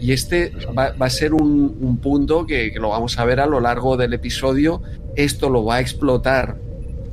Y 0.00 0.12
este 0.12 0.52
va, 0.76 0.94
a 0.98 1.10
ser 1.10 1.32
un, 1.34 1.98
punto 2.02 2.46
que, 2.46 2.72
lo 2.78 2.90
vamos 2.90 3.18
a 3.18 3.24
ver 3.24 3.40
a 3.40 3.46
lo 3.46 3.60
largo 3.60 3.96
del 3.96 4.12
episodio. 4.12 4.82
Esto 5.16 5.48
lo 5.48 5.64
va 5.64 5.76
a 5.76 5.80
explotar 5.80 6.58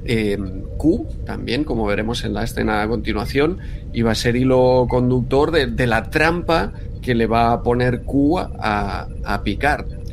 eh, 0.05 0.37
Q 0.77 1.07
también, 1.25 1.63
como 1.63 1.85
veremos 1.85 2.23
en 2.23 2.33
la 2.33 2.43
escena 2.43 2.81
a 2.81 2.87
continuación, 2.87 3.59
y 3.93 4.01
va 4.01 4.11
a 4.11 4.15
ser 4.15 4.35
hilo 4.35 4.87
conductor 4.89 5.51
de, 5.51 5.87
la 5.87 6.09
trampa 6.09 6.73
que 7.01 7.15
le 7.15 7.27
va 7.27 7.51
a 7.51 7.63
poner 7.63 8.03
Q 8.03 8.39
a, 8.39 9.07
a 9.23 9.43
Picard. 9.43 10.03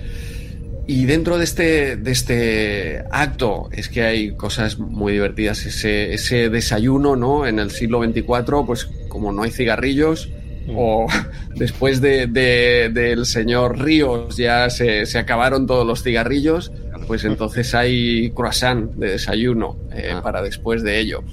Y 0.93 1.05
dentro 1.05 1.39
de 1.39 1.45
este, 1.45 1.97
de 1.97 2.11
este 2.11 3.05
acto 3.13 3.69
es 3.71 3.89
que 3.89 4.03
hay 4.03 4.33
cosas 4.33 4.81
muy 4.81 5.13
divertidas. 5.13 5.65
Ese, 5.65 6.13
ese 6.13 6.49
desayuno, 6.49 7.15
¿no? 7.15 7.47
En 7.47 7.61
el 7.61 7.71
siglo 7.71 8.03
XXIV, 8.03 8.67
pues 8.67 8.91
como 9.09 9.31
no 9.31 9.45
hay 9.45 9.53
cigarrillos, 9.53 10.29
mm. 10.67 10.75
o 10.77 11.07
después 11.55 12.01
de, 12.01 12.27
del 12.27 13.25
señor 13.25 13.79
Ríos 13.79 14.37
ya 14.37 14.69
se, 14.69 15.07
se, 15.07 15.19
acabaron 15.21 15.69
todos 15.69 15.87
los 15.87 16.03
cigarrillos, 16.03 16.73
pues 17.11 17.25
entonces 17.25 17.75
hay 17.75 18.31
croissant 18.31 18.93
de 18.93 19.11
desayuno 19.11 19.77
eh, 19.93 20.13
ah. 20.15 20.23
para 20.23 20.43
después 20.43 20.85
de 20.85 21.01
ello. 21.01 21.25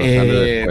Eh, 0.00 0.66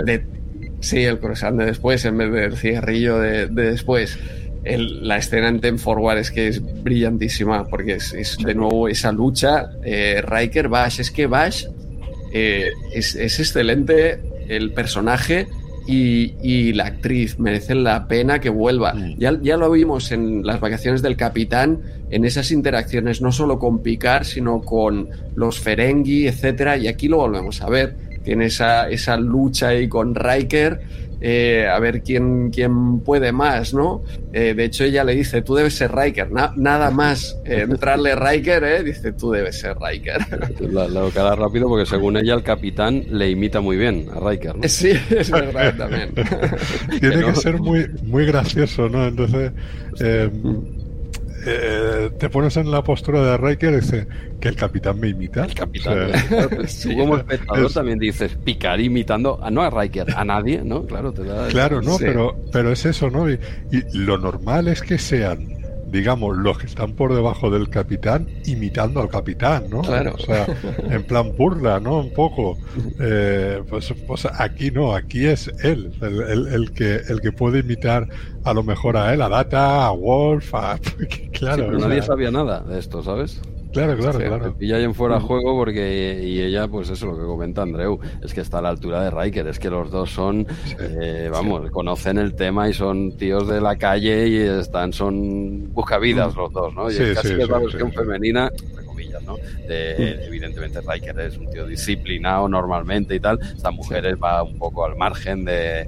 sí, 0.81 1.05
el 1.05 1.19
croissant 1.19 1.57
de 1.57 1.67
después 1.67 2.03
en 2.03 2.17
vez 2.17 2.33
del 2.33 2.57
cigarrillo 2.57 3.17
de, 3.17 3.47
de 3.47 3.71
después 3.71 4.19
la 4.65 5.15
escena 5.15 5.47
en 5.47 5.61
Ten 5.61 5.79
Forward 5.79 6.17
es 6.17 6.31
que 6.31 6.49
es 6.49 6.61
brillantísima, 6.83 7.65
porque 7.65 7.93
es, 7.93 8.37
de 8.43 8.53
nuevo 8.53 8.89
esa 8.89 9.13
lucha. 9.13 9.69
Eh, 9.85 10.21
Riker, 10.21 10.67
Bash, 10.67 10.99
es 10.99 11.11
que 11.11 11.27
Bash 11.27 11.67
eh, 12.33 12.71
es, 12.91 13.15
excelente 13.15 14.19
el 14.49 14.73
personaje 14.73 15.47
y, 15.87 16.73
la 16.73 16.87
actriz 16.87 17.39
merecen 17.39 17.85
la 17.85 18.05
pena 18.09 18.41
que 18.41 18.49
vuelva. 18.49 18.95
Ya, 19.17 19.39
ya 19.41 19.55
lo 19.55 19.71
vimos 19.71 20.11
en 20.11 20.45
las 20.45 20.59
vacaciones 20.59 21.01
del 21.01 21.15
capitán, 21.15 21.79
en 22.15 22.23
esas 22.23 22.49
interacciones, 22.51 23.21
no 23.21 23.31
solo 23.33 23.59
con 23.59 23.83
Picard, 23.83 24.23
sino 24.23 24.61
con 24.61 25.09
los 25.35 25.59
Ferengi, 25.59 26.27
etcétera, 26.27 26.77
y 26.77 26.87
aquí 26.87 27.09
lo 27.09 27.17
volvemos 27.17 27.61
a 27.61 27.69
ver. 27.69 27.97
Tiene 28.23 28.45
esa, 28.45 28.89
esa 28.89 29.17
lucha 29.17 29.67
ahí 29.67 29.89
con 29.89 30.15
Riker 30.15 30.79
eh, 31.21 31.67
a 31.67 31.77
ver 31.79 32.03
quién, 32.03 32.51
quién 32.51 32.99
puede 32.99 33.31
más, 33.31 33.73
¿no? 33.73 34.03
Eh, 34.31 34.53
de 34.53 34.63
hecho, 34.65 34.83
ella 34.83 35.03
le 35.03 35.15
dice, 35.15 35.41
tú 35.41 35.55
debes 35.55 35.75
ser 35.75 35.93
Riker, 35.93 36.29
nada 36.31 36.91
más 36.91 37.37
eh, 37.45 37.65
entrarle 37.69 38.15
Riker, 38.15 38.63
¿eh? 38.63 38.83
Dice, 38.83 39.11
tú 39.11 39.31
debes 39.31 39.59
ser 39.59 39.75
Riker. 39.77 40.19
La, 40.71 40.87
la 40.87 41.35
rápido 41.35 41.67
porque 41.67 41.85
según 41.85 42.17
ella 42.17 42.33
el 42.33 42.43
capitán 42.43 43.03
le 43.09 43.29
imita 43.29 43.59
muy 43.59 43.75
bien 43.75 44.07
a 44.13 44.29
Riker, 44.29 44.55
¿no? 44.55 44.63
Sí, 44.67 44.91
es 45.09 45.31
verdad 45.31 45.75
también. 45.75 46.13
Tiene 46.99 47.25
que, 47.25 47.35
ser 47.35 47.59
muy, 47.59 47.87
muy 48.03 48.25
gracioso, 48.25 48.87
¿no? 48.87 49.05
Entonces... 49.05 49.51
Eh, 51.47 52.09
te 52.17 52.29
pones 52.29 52.57
en 52.57 52.71
la 52.71 52.83
postura 52.83 53.21
de 53.23 53.37
Riker 53.37 53.73
y 53.73 53.75
dice 53.75 54.07
que 54.39 54.49
el 54.49 54.55
capitán 54.55 54.99
me 54.99 55.09
imita. 55.09 55.45
El 55.45 55.53
capitán. 55.53 56.11
tú 56.83 56.97
como 56.97 57.17
espectador 57.17 57.71
también 57.71 57.99
dices 57.99 58.35
picar 58.43 58.79
imitando, 58.79 59.39
a, 59.41 59.51
no 59.51 59.61
a 59.61 59.69
Riker, 59.69 60.07
a 60.15 60.25
nadie, 60.25 60.61
¿no? 60.63 60.85
Claro, 60.85 61.13
te 61.13 61.23
da... 61.23 61.47
Claro, 61.49 61.81
no, 61.81 61.97
pero, 61.99 62.35
pero 62.51 62.71
es 62.71 62.85
eso, 62.85 63.09
¿no? 63.09 63.29
y 63.29 63.39
lo 63.93 64.17
normal 64.17 64.67
es 64.67 64.81
que 64.81 64.97
sean 64.97 65.54
digamos, 65.95 66.37
los 66.37 66.57
que 66.57 66.65
están 66.67 66.91
por 66.93 67.15
debajo 67.15 67.49
del 67.49 67.69
capitán 67.69 68.27
imitando 68.45 68.99
al 69.01 69.09
capitán, 69.09 69.69
¿no? 69.69 69.81
Claro. 69.81 70.15
O 70.15 70.19
sea, 70.19 70.45
en 70.89 71.03
plan 71.03 71.33
burla, 71.37 71.79
¿no? 71.79 71.99
Un 71.99 72.13
poco. 72.13 72.57
Eh, 72.99 73.63
pues, 73.69 73.93
pues, 74.05 74.25
aquí 74.25 74.71
no, 74.71 74.93
aquí 74.93 75.25
es 75.25 75.47
él, 75.63 75.93
el, 76.01 76.71
que, 76.73 76.95
el 77.07 77.21
que 77.21 77.31
puede 77.31 77.59
imitar 77.59 78.09
a 78.43 78.53
lo 78.53 78.63
mejor 78.63 78.97
a 78.97 79.13
él, 79.13 79.21
a 79.21 79.29
Data, 79.29 79.87
a 79.87 79.91
Wolf, 79.91 80.53
a... 80.53 80.77
claro. 81.31 81.67
pero 81.67 81.79
nadie 81.79 82.01
sabía 82.01 82.29
nada 82.29 82.59
de 82.59 82.77
esto, 82.77 83.01
¿sabes? 83.01 83.41
Claro, 83.75 83.97
claro, 83.97 84.19
claro. 84.19 84.55
Y 84.57 84.71
en 84.71 84.95
fuera 84.95 85.19
juego 85.19 85.53
porque 85.57 86.21
y 86.23 86.39
ella, 86.39 86.65
pues 86.69 86.89
eso, 86.89 87.07
lo 87.07 87.17
que 87.17 87.25
comenta 87.25 87.61
Andreu, 87.61 87.99
es 88.23 88.33
que 88.33 88.39
está 88.39 88.59
a 88.59 88.61
la 88.61 88.69
altura 88.69 89.03
de 89.03 89.11
Riker, 89.11 89.47
es 89.47 89.59
que 89.59 89.69
los 89.69 89.91
dos 89.91 90.11
son, 90.11 90.47
eh, 90.79 91.27
vamos, 91.29 91.69
conocen 91.71 92.17
el 92.17 92.35
tema 92.35 92.69
y 92.69 92.73
son 92.73 93.17
tíos 93.17 93.49
de 93.49 93.59
la 93.59 93.75
calle 93.75 94.29
y 94.29 94.37
están, 94.37 94.93
son 94.93 95.73
buscavidas 95.73 96.33
mm. 96.33 96.39
los 96.39 96.53
dos, 96.53 96.73
¿no? 96.73 96.89
Y 96.89 96.95
es 96.95 97.15
casi 97.15 97.35
que 97.35 97.45
la 97.45 97.59
versión 97.59 97.91
femenina, 97.91 98.49
¿no? 99.25 99.37
evidentemente 99.67 100.79
Riker 100.81 101.19
es 101.19 101.37
un 101.37 101.49
tío 101.49 101.65
disciplinado 101.65 102.47
normalmente 102.47 103.15
y 103.15 103.19
tal. 103.19 103.39
Esta 103.41 103.71
mujer 103.71 104.21
va 104.21 104.43
un 104.43 104.57
poco 104.57 104.85
al 104.85 104.95
margen 104.95 105.45
de, 105.45 105.87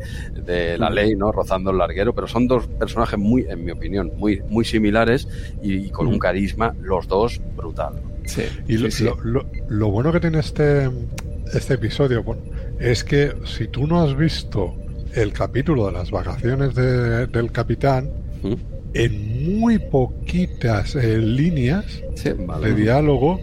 la 0.77 0.89
ley, 0.89 1.15
¿no? 1.15 1.31
Rozando 1.31 1.71
el 1.71 1.77
larguero, 1.77 2.13
pero 2.13 2.27
son 2.27 2.47
dos 2.47 2.67
personajes 2.67 3.19
muy, 3.19 3.45
en 3.49 3.63
mi 3.65 3.71
opinión, 3.71 4.11
muy, 4.17 4.41
muy 4.49 4.65
similares 4.65 5.27
y, 5.61 5.89
con 5.89 6.07
un 6.07 6.19
carisma, 6.19 6.75
los 6.81 7.07
dos, 7.07 7.41
brutal. 7.55 7.93
Sí, 8.25 8.43
y 8.67 8.77
lo, 8.77 9.89
bueno 9.89 10.11
que 10.11 10.19
tiene 10.19 10.39
este, 10.39 10.89
este 11.53 11.75
episodio 11.75 12.23
es 12.79 13.03
que 13.03 13.33
si 13.45 13.67
tú 13.67 13.87
no 13.87 14.01
has 14.01 14.17
visto 14.17 14.75
el 15.13 15.31
capítulo 15.33 15.87
de 15.87 15.93
las 15.93 16.11
vacaciones 16.11 16.75
del 16.75 17.51
capitán, 17.51 18.09
en 18.93 19.59
muy 19.59 19.79
poquitas 19.79 20.95
eh, 20.95 21.17
líneas 21.17 22.01
de 22.23 22.75
diálogo 22.75 23.39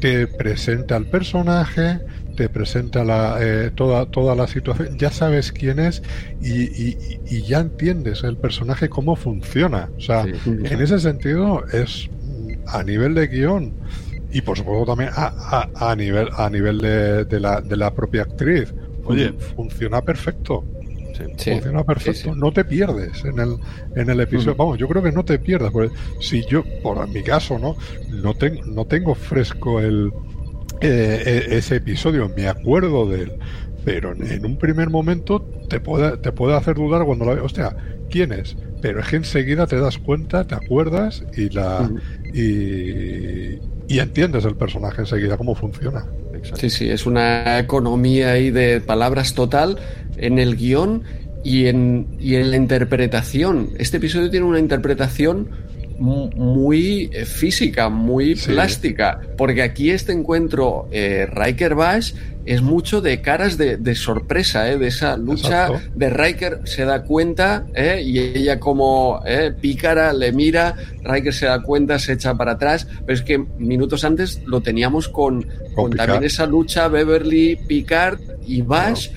te 0.00 0.26
presenta 0.26 0.96
el 0.96 1.06
personaje, 1.06 2.00
te 2.36 2.48
presenta 2.48 3.04
la, 3.04 3.38
eh, 3.40 3.70
toda, 3.74 4.06
toda 4.06 4.34
la 4.34 4.46
situación, 4.46 4.96
ya 4.98 5.10
sabes 5.10 5.52
quién 5.52 5.78
es 5.78 6.02
y, 6.40 7.42
ya 7.42 7.60
entiendes 7.60 8.22
el 8.24 8.36
personaje 8.36 8.88
cómo 8.88 9.16
funciona. 9.16 9.90
O 9.96 10.00
sea, 10.00 10.24
en 10.46 10.80
ese 10.80 10.98
sentido 10.98 11.64
es 11.72 12.08
a 12.66 12.82
nivel 12.82 13.14
de 13.14 13.26
guion 13.26 13.74
y 14.32 14.40
por 14.40 14.56
supuesto 14.56 14.86
también 14.86 15.10
a, 15.14 15.68
a, 15.74 15.96
nivel, 15.96 16.28
a 16.36 16.48
nivel 16.50 16.78
de, 16.78 17.24
de, 17.24 17.40
la, 17.40 17.60
de 17.60 17.76
la 17.76 17.92
propia 17.92 18.22
actriz. 18.22 18.74
Oye, 19.04 19.32
funciona 19.54 20.00
perfecto. 20.00 20.64
Funciona 21.16 21.84
perfecto. 21.84 22.34
No 22.34 22.52
te 22.52 22.64
pierdes 22.64 23.24
en 23.24 23.38
el, 23.38 23.56
en 23.96 24.10
el 24.10 24.20
episodio. 24.20 24.54
Vamos, 24.56 24.78
yo 24.78 24.88
creo 24.88 25.02
que 25.02 25.12
no 25.12 25.24
te 25.24 25.38
pierdas. 25.38 25.72
Porque 25.72 25.94
si 26.20 26.44
yo, 26.46 26.64
por 26.82 27.06
mi 27.08 27.22
caso, 27.22 27.58
¿no? 27.58 27.76
No, 28.10 28.34
tengo 28.34 28.64
no 28.64 28.84
tengo 28.84 29.14
fresco 29.14 29.80
el, 29.80 30.12
eh, 30.80 31.46
e, 31.50 31.56
ese 31.56 31.76
episodio, 31.76 32.30
me 32.36 32.48
acuerdo 32.48 33.06
de 33.08 33.22
él. 33.22 33.32
Pero 33.84 34.12
en, 34.12 34.46
un 34.46 34.56
primer 34.56 34.88
momento 34.88 35.40
te 35.68 35.78
puede, 35.78 36.16
te 36.16 36.32
puede 36.32 36.56
hacer 36.56 36.76
dudar 36.76 37.04
cuando 37.04 37.26
la 37.26 37.34
ves. 37.34 37.44
Hostia, 37.44 37.76
¿quién 38.10 38.32
es? 38.32 38.56
Pero 38.80 39.00
es 39.00 39.08
que 39.08 39.16
enseguida 39.16 39.66
te 39.66 39.78
das 39.78 39.98
cuenta, 39.98 40.46
te 40.46 40.54
acuerdas 40.54 41.24
y 41.36 41.50
la. 41.50 41.90
y, 42.32 43.58
y 43.86 43.98
entiendes 43.98 44.44
el 44.44 44.56
personaje 44.56 45.02
enseguida, 45.02 45.36
cómo 45.36 45.54
funciona. 45.54 46.06
Sí, 46.56 46.70
sí, 46.70 46.90
es 46.90 47.06
una 47.06 47.58
economía 47.58 48.32
ahí 48.32 48.50
de 48.50 48.80
palabras 48.80 49.34
total 49.34 49.78
en 50.16 50.38
el 50.38 50.56
guion 50.56 51.02
y 51.42 51.66
en, 51.66 52.06
y 52.20 52.36
en 52.36 52.50
la 52.50 52.56
interpretación. 52.56 53.70
Este 53.78 53.98
episodio 53.98 54.30
tiene 54.30 54.46
una 54.46 54.58
interpretación 54.58 55.48
muy 55.98 57.10
eh, 57.12 57.24
física, 57.24 57.88
muy 57.88 58.34
plástica, 58.34 59.20
porque 59.36 59.62
aquí 59.62 59.90
este 59.90 60.12
encuentro 60.12 60.88
eh, 60.90 61.26
Riker 61.30 61.74
Bash 61.74 62.14
es 62.46 62.60
mucho 62.60 63.00
de 63.00 63.22
caras 63.22 63.56
de, 63.56 63.94
sorpresa, 63.94 64.70
¿eh? 64.70 64.76
de 64.76 64.88
esa 64.88 65.16
lucha 65.16 65.70
de 65.94 66.10
Riker 66.10 66.60
se 66.64 66.84
da 66.84 67.02
cuenta 67.02 67.64
¿eh? 67.74 68.02
y 68.04 68.18
ella 68.18 68.60
como 68.60 69.22
pícara 69.62 70.12
le 70.12 70.30
mira, 70.30 70.74
Riker 71.02 71.32
se 71.32 71.46
da 71.46 71.62
cuenta, 71.62 71.98
se 71.98 72.12
echa 72.12 72.34
para 72.34 72.52
atrás, 72.52 72.86
pero 73.06 73.14
es 73.14 73.22
que 73.22 73.38
minutos 73.38 74.04
antes 74.04 74.42
lo 74.44 74.60
teníamos 74.60 75.08
con, 75.08 75.48
con, 75.74 75.92
también 75.92 76.22
esa 76.24 76.44
lucha 76.44 76.88
Beverly, 76.88 77.56
Picard 77.66 78.18
y 78.46 78.60
Bash 78.60 79.08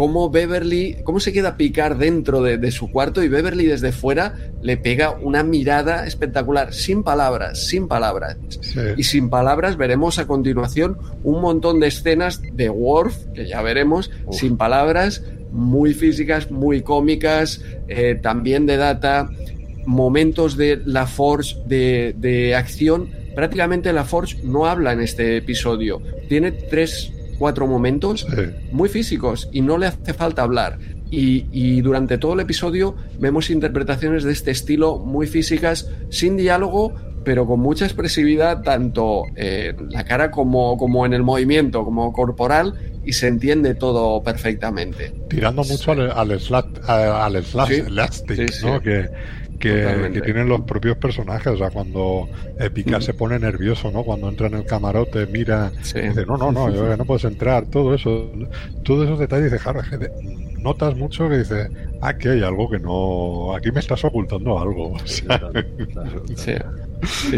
cómo 0.00 0.30
Beverly, 0.30 0.96
cómo 1.04 1.20
se 1.20 1.30
queda 1.30 1.58
picar 1.58 1.98
dentro 1.98 2.40
de, 2.40 2.70
su 2.72 2.90
cuarto 2.90 3.22
y 3.22 3.28
Beverly 3.28 3.66
desde 3.66 3.92
fuera 3.92 4.34
le 4.62 4.78
pega 4.78 5.10
una 5.10 5.42
mirada 5.42 6.06
espectacular, 6.06 6.72
sin 6.72 7.02
palabras, 7.02 7.66
sin 7.66 7.86
palabras. 7.86 8.38
Y 8.96 9.02
sin 9.02 9.28
palabras 9.28 9.76
veremos 9.76 10.18
a 10.18 10.26
continuación 10.26 10.96
un 11.22 11.42
montón 11.42 11.80
de 11.80 11.88
escenas 11.88 12.40
de 12.40 12.70
Worf, 12.70 13.26
que 13.34 13.46
ya 13.46 13.60
veremos, 13.60 14.10
sin 14.30 14.56
palabras, 14.56 15.22
muy 15.52 15.92
físicas, 15.92 16.50
muy 16.50 16.80
cómicas, 16.80 17.60
eh, 17.86 18.18
también 18.22 18.64
de 18.64 18.78
data, 18.78 19.28
momentos 19.84 20.56
de 20.56 20.80
la 20.82 21.06
Force 21.06 21.58
de, 21.66 22.14
de 22.16 22.54
acción. 22.54 23.10
Prácticamente 23.34 23.92
la 23.92 24.04
Force 24.04 24.38
no 24.44 24.64
habla 24.64 24.94
en 24.94 25.02
este 25.02 25.36
episodio. 25.36 26.00
Tiene 26.26 26.52
tres 26.52 27.12
cuatro 27.40 27.66
momentos 27.66 28.26
muy 28.70 28.90
físicos 28.90 29.48
y 29.50 29.62
no 29.62 29.78
le 29.78 29.86
hace 29.86 30.12
falta 30.12 30.42
hablar. 30.42 30.78
Y, 31.10 31.80
durante 31.80 32.18
todo 32.18 32.34
el 32.34 32.40
episodio 32.40 32.94
vemos 33.18 33.50
interpretaciones 33.50 34.22
de 34.22 34.32
este 34.32 34.50
estilo 34.52 34.98
muy 34.98 35.26
físicas, 35.26 35.88
sin 36.10 36.36
diálogo, 36.36 36.94
pero 37.24 37.46
con 37.46 37.60
mucha 37.60 37.86
expresividad, 37.86 38.62
tanto 38.62 39.24
en 39.34 39.90
la 39.90 40.04
cara 40.04 40.30
como, 40.30 40.76
como 40.76 41.06
en 41.06 41.14
el 41.14 41.22
movimiento, 41.22 41.82
como 41.82 42.12
corporal, 42.12 42.74
y 43.04 43.14
se 43.14 43.28
entiende 43.28 43.74
todo 43.74 44.22
perfectamente. 44.22 45.12
Tirando 45.30 45.64
mucho 45.64 45.92
al, 45.92 46.10
al, 46.10 46.30
al 46.86 47.44
¿no? 48.62 48.80
Que, 48.80 49.08
que, 49.60 50.20
tienen 50.24 50.48
los 50.48 50.62
propios 50.62 50.96
personajes. 50.96 51.52
O 51.52 51.56
sea, 51.56 51.70
cuando 51.70 52.28
Picard 52.74 53.02
se 53.02 53.14
pone 53.14 53.38
nervioso, 53.38 53.92
¿no? 53.92 54.02
Cuando 54.02 54.28
entra 54.28 54.48
en 54.48 54.54
el 54.54 54.64
camarote, 54.64 55.26
mira, 55.26 55.70
dice, 55.70 56.26
no, 56.26 56.36
no, 56.36 56.50
no, 56.50 56.70
yo 56.70 56.96
no 56.96 57.04
puedes 57.04 57.24
entrar. 57.24 57.66
Todo 57.66 57.94
eso, 57.94 58.32
todos 58.82 59.04
esos 59.04 59.18
detalles 59.18 59.52
de 59.52 59.60
Harry, 59.64 59.80
notas 60.58 60.96
mucho 60.96 61.28
que 61.28 61.38
dice, 61.38 61.68
aquí 62.00 62.28
hay 62.28 62.42
algo 62.42 62.68
que 62.68 62.78
no, 62.78 63.54
aquí 63.54 63.70
me 63.70 63.80
estás 63.80 64.04
ocultando 64.04 64.58
algo. 64.58 64.96
sí, 65.04 65.26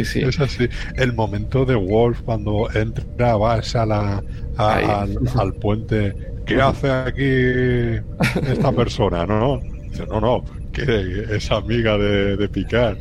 sí. 0.05 0.20
Es 0.20 0.40
así. 0.40 0.69
El 0.97 1.12
momento 1.12 1.65
de 1.65 1.74
Wolf 1.74 2.23
cuando 2.23 2.69
entra, 2.74 3.36
vas 3.36 3.77
a 3.77 3.86
la, 3.86 4.23
al, 4.57 5.19
al 5.36 5.55
puente, 5.55 6.15
¿qué 6.47 6.55
hace 6.62 6.90
aquí 6.90 8.49
esta 8.49 8.73
persona? 8.73 9.27
No, 9.27 9.61
dice, 9.90 10.07
no, 10.07 10.20
no, 10.20 10.44
que 10.73 11.27
es 11.31 11.51
amiga 11.51 11.99
de, 11.99 12.36
de 12.36 12.49
Picard. 12.49 12.97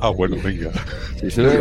Ah, 0.00 0.10
bueno, 0.10 0.36
venga. 0.42 0.70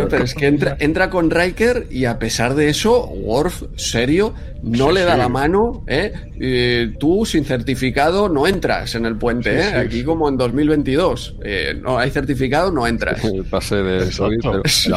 pero 0.10 0.24
es 0.24 0.36
que 0.36 0.48
entra, 0.48 0.78
entra 0.80 1.10
con 1.10 1.32
Riker 1.32 1.88
y 1.90 2.06
a 2.06 2.20
pesar 2.20 2.56
de 2.56 2.70
eso, 2.70 3.08
Worf, 3.08 3.64
serio, 3.76 4.34
no 4.62 4.92
le 4.92 5.04
da 5.04 5.16
la 5.16 5.30
mano. 5.30 5.84
¿eh? 5.88 6.94
tú, 7.00 7.26
sin 7.26 7.46
certificado, 7.46 8.30
no 8.30 8.48
entras 8.48 8.96
en 8.96 9.06
el 9.06 9.16
puente. 9.16 9.60
¿eh? 9.60 9.76
Aquí, 9.76 10.04
como 10.04 10.28
en 10.28 10.38
2022, 10.38 11.36
eh, 11.44 11.80
no 11.82 11.98
hay 11.98 12.10
certificado, 12.10 12.72
no 12.72 12.88
entras. 12.88 13.22
pase 13.50 13.76
de 13.76 14.10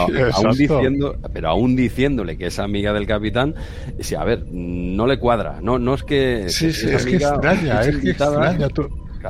pero, 0.08 0.34
aún 0.34 0.56
diciendo, 0.56 1.16
pero 1.32 1.48
aún 1.48 1.76
diciéndole 1.76 2.36
que 2.36 2.46
es 2.46 2.58
amiga 2.58 2.92
del 2.92 3.06
capitán, 3.06 3.54
sí, 4.00 4.14
a 4.14 4.24
ver, 4.24 4.44
no 4.50 5.06
le 5.06 5.18
cuadra. 5.18 5.60
No, 5.62 5.78
no 5.78 5.94
es 5.94 6.02
que. 6.02 6.46
Sí, 6.48 6.72
sí, 6.72 6.88
es, 6.88 7.04
que 7.04 7.16
extraña, 7.16 7.82
es 7.82 7.96
que 7.98 8.10
extraña. 8.10 8.68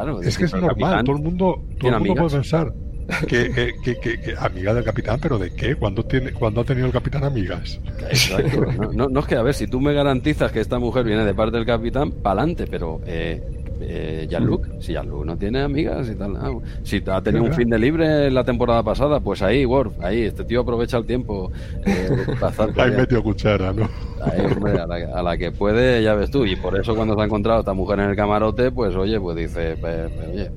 Claro, 0.03 0.23
es, 0.23 0.39
que 0.39 0.45
es 0.45 0.55
normal, 0.55 1.05
todo 1.05 1.17
el 1.17 1.23
mundo, 1.23 1.65
todo 1.79 1.91
el 1.91 1.99
mundo 1.99 2.15
puede 2.15 2.31
pensar 2.31 2.73
que, 3.27 3.75
que, 3.83 3.99
que, 3.99 4.35
amiga 4.39 4.75
del 4.75 4.85
capitán, 4.85 5.19
pero 5.21 5.39
¿de 5.39 5.51
qué? 5.55 5.75
¿Cuándo, 5.75 6.05
tiene, 6.05 6.33
¿cuándo 6.33 6.61
ha 6.61 6.65
tenido 6.65 6.87
el 6.87 6.93
capitán 6.93 7.25
amigas? 7.25 7.81
Exacto. 8.09 8.67
No, 8.93 9.09
no, 9.09 9.21
es 9.21 9.27
que, 9.27 9.37
a 9.37 9.43
ver, 9.43 9.55
si 9.55 9.67
tú 9.67 9.81
me 9.81 9.95
garantizas 9.95 10.53
que 10.53 10.61
esta 10.61 10.79
mujer 10.79 11.05
viene 11.05 11.25
de 11.25 11.35
parte 11.35 11.57
del 11.57 11.67
capitán, 11.67 12.13
pa'lante, 12.13 12.67
pero 12.67 13.01
eh, 13.07 13.43
eh, 13.81 14.27
Jean-Luc, 14.29 14.81
si 14.81 14.93
Jean-Luc 14.93 15.25
no 15.25 15.37
tiene 15.37 15.61
amigas 15.61 16.09
y 16.09 16.15
tal. 16.15 16.37
Ah, 16.37 16.53
si 16.83 17.03
ha 17.07 17.21
tenido 17.21 17.45
un 17.45 17.53
fin 17.53 17.69
de 17.69 17.79
libre 17.79 18.31
la 18.31 18.45
temporada 18.45 18.83
pasada, 18.83 19.21
pues 19.21 19.43
ahí, 19.43 19.65
Worf, 19.65 19.93
ahí, 20.03 20.23
este 20.23 20.45
tío 20.45 20.61
aprovecha 20.61 20.97
el 20.97 21.07
tiempo. 21.07 21.51
Eh, 21.87 22.11
ahí 22.77 22.91
metió 22.91 23.23
cuchara, 23.23 23.73
¿no? 23.73 23.89
Ahí, 24.21 24.41
hombre, 24.41 24.73
a 24.81 25.23
la, 25.23 25.37
que 25.37 25.53
puede, 25.53 26.03
ya 26.03 26.15
ves 26.15 26.31
tú. 26.31 26.45
Y 26.45 26.57
por 26.57 26.79
eso 26.79 26.95
cuando 26.95 27.15
se 27.15 27.21
ha 27.21 27.25
encontrado 27.25 27.61
esta 27.61 27.73
mujer 27.73 28.01
en 28.01 28.11
el 28.11 28.17
camarote, 28.17 28.71
pues 28.73 28.95
oye, 28.97 29.21
pues 29.21 29.37
dice, 29.37 29.77
pues, 29.81 30.11
oye, 30.33 30.51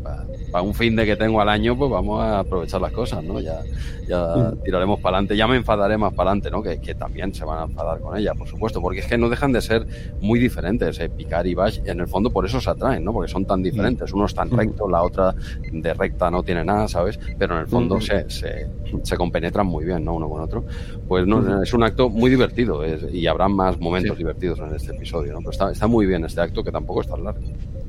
para 0.52 0.64
un 0.64 0.74
fin 0.74 0.96
de 0.96 1.06
que 1.06 1.16
tengo 1.16 1.42
al 1.42 1.50
año, 1.50 1.78
pues 1.78 1.90
vamos 1.90 2.22
a 2.22 2.40
aprovechar 2.40 2.82
las 2.82 2.92
cosas, 2.92 3.24
¿no? 3.24 3.40
Ya, 3.40 3.60
ya 4.08 4.52
tiraremos 4.64 5.00
para 5.00 5.18
adelante, 5.18 5.38
ya 5.38 5.48
me 5.48 5.56
enfadaré 5.56 5.98
más 5.98 6.14
para 6.14 6.32
adelante, 6.32 6.52
¿no? 6.52 6.62
Que, 6.62 6.80
que, 6.80 6.96
también 6.96 7.34
se 7.34 7.46
van 7.46 7.60
a 7.60 7.64
enfadar 7.64 8.00
con 8.00 8.18
ella, 8.18 8.34
por 8.34 8.48
supuesto, 8.48 8.82
porque 8.82 9.00
es 9.00 9.08
que 9.08 9.18
no 9.18 9.30
dejan 9.30 9.54
de 9.54 9.62
ser 9.62 9.88
muy 10.20 10.40
diferentes, 10.40 11.00
¿eh? 11.00 11.10
Picard 11.10 11.46
y 11.46 11.54
Bash, 11.54 11.80
en 11.86 12.00
el 12.00 12.08
fondo 12.08 12.30
por 12.30 12.46
eso 12.46 12.60
se 12.60 12.70
atraen, 12.70 13.04
¿no? 13.04 13.11
Porque 13.14 13.32
son 13.32 13.46
tan 13.46 13.62
diferentes, 13.62 14.12
uno 14.14 14.26
es 14.26 14.34
tan 14.34 14.50
recto, 14.50 14.88
la 14.90 15.04
otra 15.04 15.34
de 15.72 15.94
recta 15.94 16.30
no 16.30 16.44
tiene 16.44 16.64
nada, 16.64 16.88
¿sabes? 16.88 17.20
Pero 17.38 17.56
en 17.56 17.62
el 17.62 17.68
fondo 17.68 18.00
se, 18.00 18.30
se, 18.30 18.68
se, 19.04 19.18
compenetran 19.18 19.68
muy 19.68 19.86
bien, 19.86 20.04
¿no? 20.04 20.16
Uno 20.16 20.30
con 20.30 20.42
otro. 20.42 20.66
Pues 21.08 21.26
no, 21.28 21.62
es 21.62 21.74
un 21.74 21.84
acto 21.84 22.10
muy 22.10 22.30
divertido 22.30 22.82
y 23.12 23.28
habrá 23.28 23.48
más 23.48 23.80
momentos 23.80 24.18
divertidos 24.18 24.60
en 24.60 24.76
este 24.76 24.96
episodio, 24.96 25.34
¿no? 25.34 25.40
Pero 25.40 25.52
está, 25.52 25.72
está 25.72 25.88
muy 25.88 26.06
bien 26.06 26.26
este 26.26 26.42
acto 26.42 26.64
que 26.64 26.72
tampoco 26.72 27.02
es 27.02 27.08
tan 27.08 27.24
largo. 27.24 27.42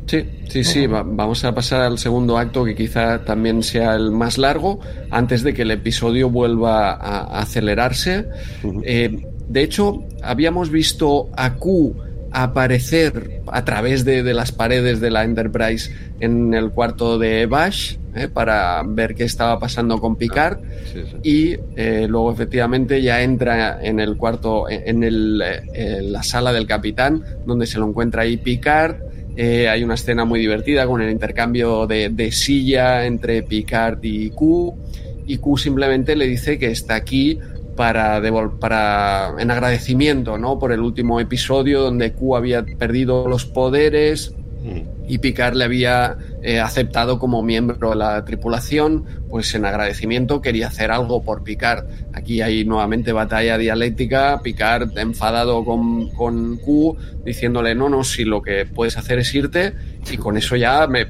Sí, 0.07 0.25
sí, 0.49 0.65
sí, 0.65 0.87
vamos 0.87 1.45
a 1.45 1.55
pasar 1.55 1.83
al 1.83 1.99
segundo 1.99 2.37
acto 2.37 2.65
que 2.65 2.75
quizá 2.75 3.25
también 3.25 3.63
sea 3.63 3.95
el 3.95 4.11
más 4.11 4.37
largo 4.37 4.81
antes 5.11 5.43
de 5.43 5.55
que 5.55 5.63
el 5.63 5.71
episodio 5.71 6.29
vuelva 6.29 6.93
a, 6.93 7.41
acelerarse. 7.41 8.27
Eh, 8.83 9.25
de 9.49 9.63
hecho, 9.63 10.05
habíamos 10.23 10.71
visto 10.71 11.29
a 11.37 11.55
Q 11.55 11.95
aparecer 12.33 13.43
a 13.47 13.65
través 13.65 14.05
de, 14.05 14.23
las 14.35 14.53
paredes 14.53 15.01
de 15.01 15.11
la 15.11 15.25
Enterprise 15.25 15.93
en 16.21 16.55
el 16.55 16.71
cuarto 16.71 17.19
de 17.19 17.47
Bash 17.47 17.97
eh, 18.15 18.29
para 18.29 18.83
ver 18.87 19.15
qué 19.15 19.25
estaba 19.25 19.59
pasando 19.59 19.99
con 19.99 20.17
Picard. 20.17 20.59
Ah, 20.59 21.19
y 21.23 21.57
eh, 21.77 22.07
luego 22.09 22.33
efectivamente 22.33 23.01
ya 23.03 23.23
entra 23.23 23.83
en 23.83 24.01
el 24.01 24.17
cuarto, 24.17 24.69
en, 24.69 25.03
el, 25.03 25.39
la 25.39 26.23
sala 26.23 26.53
del 26.53 26.67
capitán 26.67 27.23
donde 27.47 27.67
se 27.67 27.79
lo 27.79 27.89
encuentra 27.89 28.23
ahí 28.23 28.37
Picard. 28.37 28.97
Eh, 29.35 29.69
hay 29.69 29.83
una 29.83 29.95
escena 29.95 30.25
muy 30.25 30.41
divertida 30.41 30.87
con 30.87 31.01
el 31.01 31.11
intercambio 31.11 31.87
de, 31.87 32.31
silla 32.33 33.07
entre 33.07 33.43
Picard 33.43 33.99
y 34.03 34.31
Q. 34.31 34.77
Y 35.27 35.39
Q 35.39 35.57
simplemente 35.57 36.17
le 36.17 36.27
dice 36.27 36.59
que 36.59 36.71
está 36.71 36.97
aquí 36.97 37.39
para, 37.77 38.21
para 38.61 39.35
en 39.39 39.51
agradecimiento 39.51 40.39
¿no? 40.39 40.59
por 40.59 40.73
el 40.73 40.81
último 40.81 41.21
episodio 41.21 41.83
donde 41.83 42.13
Q 42.13 42.37
había 42.37 42.65
perdido 42.65 43.29
los 43.29 43.47
poderes 43.47 44.35
y 45.09 45.19
Picard 45.19 45.57
le 45.57 45.65
había 45.65 46.17
eh, 46.43 46.61
aceptado 46.61 47.19
como 47.19 47.43
miembro 47.43 47.91
de 47.91 47.97
la 47.97 48.25
tripulación, 48.25 49.05
pues 49.29 49.55
en 49.55 49.65
agradecimiento 49.65 50.41
quería 50.41 50.69
hacer 50.69 50.93
algo 50.93 51.23
por 51.23 51.43
Picard. 51.43 51.85
Aquí 52.13 52.41
hay 52.41 52.65
nuevamente 52.65 53.13
batalla 53.13 53.59
dialéctica, 53.59 54.41
Picard 54.43 54.97
enfadado 54.97 55.65
con, 55.65 56.11
con 56.11 56.57
Q, 56.59 56.97
diciéndole, 57.25 57.75
no, 57.75 57.89
no, 57.89 58.05
si 58.05 58.25
lo 58.25 58.41
que 58.41 58.65
puedes 58.65 58.97
hacer 58.97 59.19
es 59.19 59.35
irte, 59.35 59.75
y 60.11 60.17
con 60.17 60.37
eso 60.37 60.55
ya 60.55 60.87
me 60.87 61.07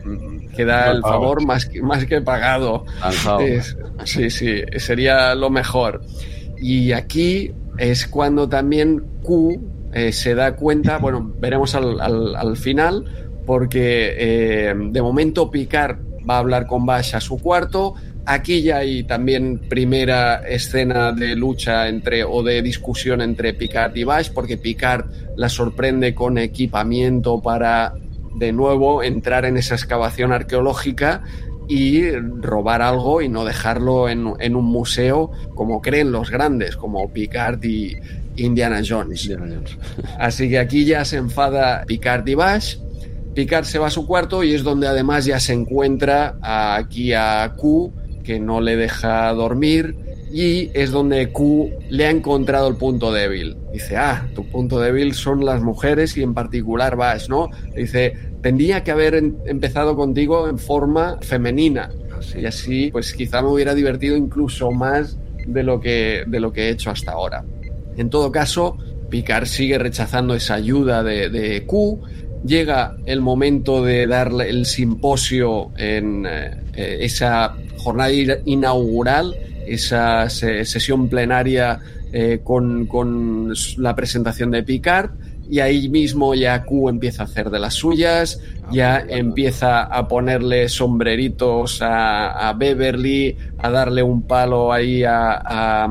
queda 0.57 0.91
el 0.91 1.03
favor 1.03 1.45
más, 1.45 1.69
más 1.83 2.05
que 2.07 2.23
pagado. 2.23 2.87
sí, 4.05 4.31
sí, 4.31 4.63
sería 4.79 5.35
lo 5.35 5.51
mejor. 5.51 6.03
Y 6.63 6.93
aquí 6.93 7.51
es 7.77 8.07
cuando 8.07 8.49
también 8.49 9.03
Q 9.23 9.61
eh, 9.93 10.13
se 10.13 10.37
da 10.37 10.55
cuenta, 10.55 10.99
bueno, 10.99 11.35
veremos 11.41 11.75
al, 11.75 12.01
al, 12.01 12.37
al 12.37 12.57
final, 12.57 13.05
porque 13.45 14.15
eh, 14.17 14.75
de 14.77 15.03
momento 15.03 15.51
Picard 15.51 15.99
va 16.29 16.37
a 16.37 16.39
hablar 16.39 16.69
con 16.69 16.87
Bash 16.87 17.17
a 17.17 17.21
su 17.21 17.39
cuarto. 17.39 17.95
Aquí 18.25 18.63
ya 18.63 18.77
hay 18.77 19.03
también 19.03 19.59
primera 19.69 20.49
escena 20.49 21.11
de 21.11 21.35
lucha 21.35 21.89
entre 21.89 22.23
o 22.23 22.45
de 22.45 22.63
discusión 22.63 23.21
entre 23.21 23.55
Picard 23.55 23.97
y 23.97 24.05
Bash, 24.05 24.31
porque 24.33 24.57
Picard 24.57 25.07
la 25.37 25.49
sorprende 25.49 26.15
con 26.15 26.39
equipamiento 26.39 27.43
para 27.43 27.95
de 28.37 28.53
nuevo 28.53 29.03
entrar 29.03 29.45
en 29.45 29.57
esa 29.57 29.75
excavación 29.75 30.33
arqueológica 30.33 31.25
y 31.69 32.11
robar 32.11 32.83
algo 32.83 33.23
y 33.23 33.29
no 33.29 33.45
dejarlo 33.45 34.09
en, 34.09 34.33
en 34.41 34.57
un 34.57 34.65
museo 34.65 35.31
como 35.55 35.81
creen 35.81 36.13
los 36.13 36.31
grandes, 36.31 36.77
como 36.77 37.13
Picard 37.13 37.63
y 37.65 37.97
Indiana 38.37 38.81
Jones. 38.87 39.25
Indiana 39.25 39.55
Jones. 39.55 39.79
Así 40.19 40.49
que 40.49 40.59
aquí 40.59 40.85
ya 40.85 41.05
se 41.05 41.17
enfada 41.17 41.85
Picard 41.87 42.27
y 42.29 42.35
Bash 42.35 42.77
Picard 43.35 43.65
se 43.65 43.79
va 43.79 43.87
a 43.87 43.91
su 43.91 44.07
cuarto 44.07 44.45
y 44.45 44.55
es 44.55 44.63
donde 44.63 44.87
además 44.87 45.25
ya 45.25 45.41
se 45.41 45.55
encuentra 45.55 46.37
aquí 46.43 47.15
a 47.15 47.51
Q, 47.57 47.93
que 48.25 48.39
no 48.39 48.61
le 48.61 48.77
deja 48.77 49.33
dormir, 49.33 49.97
y 50.31 50.71
es 50.75 50.91
donde 50.91 51.31
Q 51.31 51.71
le 51.89 52.07
ha 52.07 52.11
encontrado 52.11 52.69
el 52.69 52.77
punto 52.77 53.11
débil. 53.11 53.57
Dice, 53.73 53.97
ah, 53.97 54.29
tu 54.35 54.47
punto 54.51 54.81
débil 54.81 55.15
son 55.15 55.45
las 55.45 55.63
mujeres 55.63 56.17
y 56.17 56.23
en 56.23 56.35
particular 56.35 56.97
Bash, 56.97 57.29
¿no? 57.29 57.49
Dice, 57.75 58.15
tendría 58.43 58.85
que 58.85 58.91
haber 58.91 59.15
empezado 59.15 59.97
contigo 59.97 60.49
en 60.49 60.59
forma 60.59 61.19
femenina. 61.21 61.91
Y 62.37 62.47
así, 62.47 62.91
pues 62.91 63.15
quizá 63.15 63.43
me 63.43 63.49
hubiera 63.49 63.75
divertido 63.75 64.17
incluso 64.17 64.71
más 64.71 65.19
de 65.47 65.63
lo 65.63 65.81
que, 65.81 66.25
de 66.27 66.41
lo 66.41 66.53
que 66.53 66.65
he 66.65 66.71
hecho 66.71 66.91
hasta 66.91 67.13
ahora. 67.13 67.45
En 67.97 68.11
todo 68.11 68.31
caso, 68.31 68.77
Picard 69.11 69.47
sigue 69.47 69.79
rechazando 69.79 70.35
esa 70.35 70.55
ayuda 70.55 71.03
de, 71.03 71.29
de 71.31 71.65
Q 71.67 72.01
llega 72.45 72.97
el 73.07 73.21
momento 73.21 73.85
de 73.85 74.07
darle 74.07 74.51
el 74.51 74.67
simposio 74.67 75.71
en 75.77 76.27
eh, 76.27 76.99
esa 77.01 77.55
jornada 77.79 78.11
inaugural, 78.45 79.37
esa 79.67 80.29
sesión 80.29 81.09
plenaria 81.09 81.81
eh, 82.13 82.41
con, 82.43 82.87
con, 82.87 83.55
la 83.79 83.95
presentación 83.95 84.51
de 84.51 84.63
Picard. 84.63 85.11
Y 85.51 85.61
ahí 85.61 85.89
mismo 85.89 86.35
ya 86.35 86.65
Q 86.65 86.89
empieza 86.89 87.23
a 87.23 87.27
hacer 87.27 87.51
de 87.51 87.59
las 87.59 87.75
suyas, 87.75 88.41
ya 88.71 88.99
empieza 89.07 89.83
a 89.83 90.09
ponerle 90.09 90.69
sombreritos 90.69 91.83
a, 91.83 92.49
a 92.49 92.53
Beverly, 92.55 93.37
a 93.59 93.71
darle 93.71 94.03
un 94.03 94.23
palo 94.23 94.73
ahí 94.73 95.05
a, 95.05 95.33
a, 95.33 95.89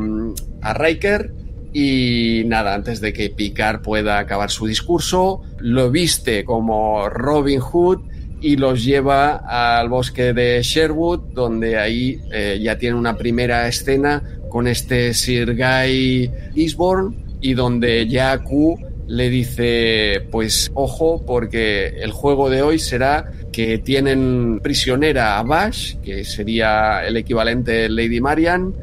a 0.62 0.74
Riker. 0.74 1.34
Y 1.74 2.44
nada, 2.48 2.74
antes 2.74 3.00
de 3.00 3.14
que 3.14 3.30
Picard 3.30 3.82
pueda 3.82 4.20
acabar 4.20 4.50
su 4.50 4.66
discurso, 4.66 5.42
lo 5.60 5.90
viste 5.90 6.44
como 6.44 7.08
Robin 7.08 7.60
Hood 7.60 8.02
y 8.42 8.58
los 8.58 8.84
lleva 8.84 9.36
al 9.78 9.88
bosque 9.88 10.34
de 10.34 10.62
Sherwood, 10.64 11.20
donde 11.34 11.78
ahí 11.78 12.20
eh, 12.34 12.60
ya 12.62 12.78
tiene 12.78 12.98
una 12.98 13.16
primera 13.16 13.68
escena 13.68 14.22
con 14.50 14.68
este 14.68 15.14
Sir 15.14 15.56
Guy 15.56 16.30
Eastbourne 16.56 17.16
y 17.40 17.54
donde 17.54 18.08
ya 18.08 18.38
Q 18.40 18.78
le 19.12 19.30
dice, 19.30 20.26
pues 20.32 20.72
ojo, 20.74 21.22
porque 21.26 21.88
el 22.02 22.12
juego 22.12 22.50
de 22.50 22.62
hoy 22.62 22.80
será 22.80 23.30
que 23.52 23.78
tienen 23.78 24.62
prisionera 24.64 25.38
a 25.38 25.44
Bash, 25.44 25.98
que 25.98 26.24
sería 26.24 27.06
el 27.06 27.18
equivalente 27.18 27.72
de 27.74 27.90
Lady 27.90 28.22
Marian, 28.22 28.74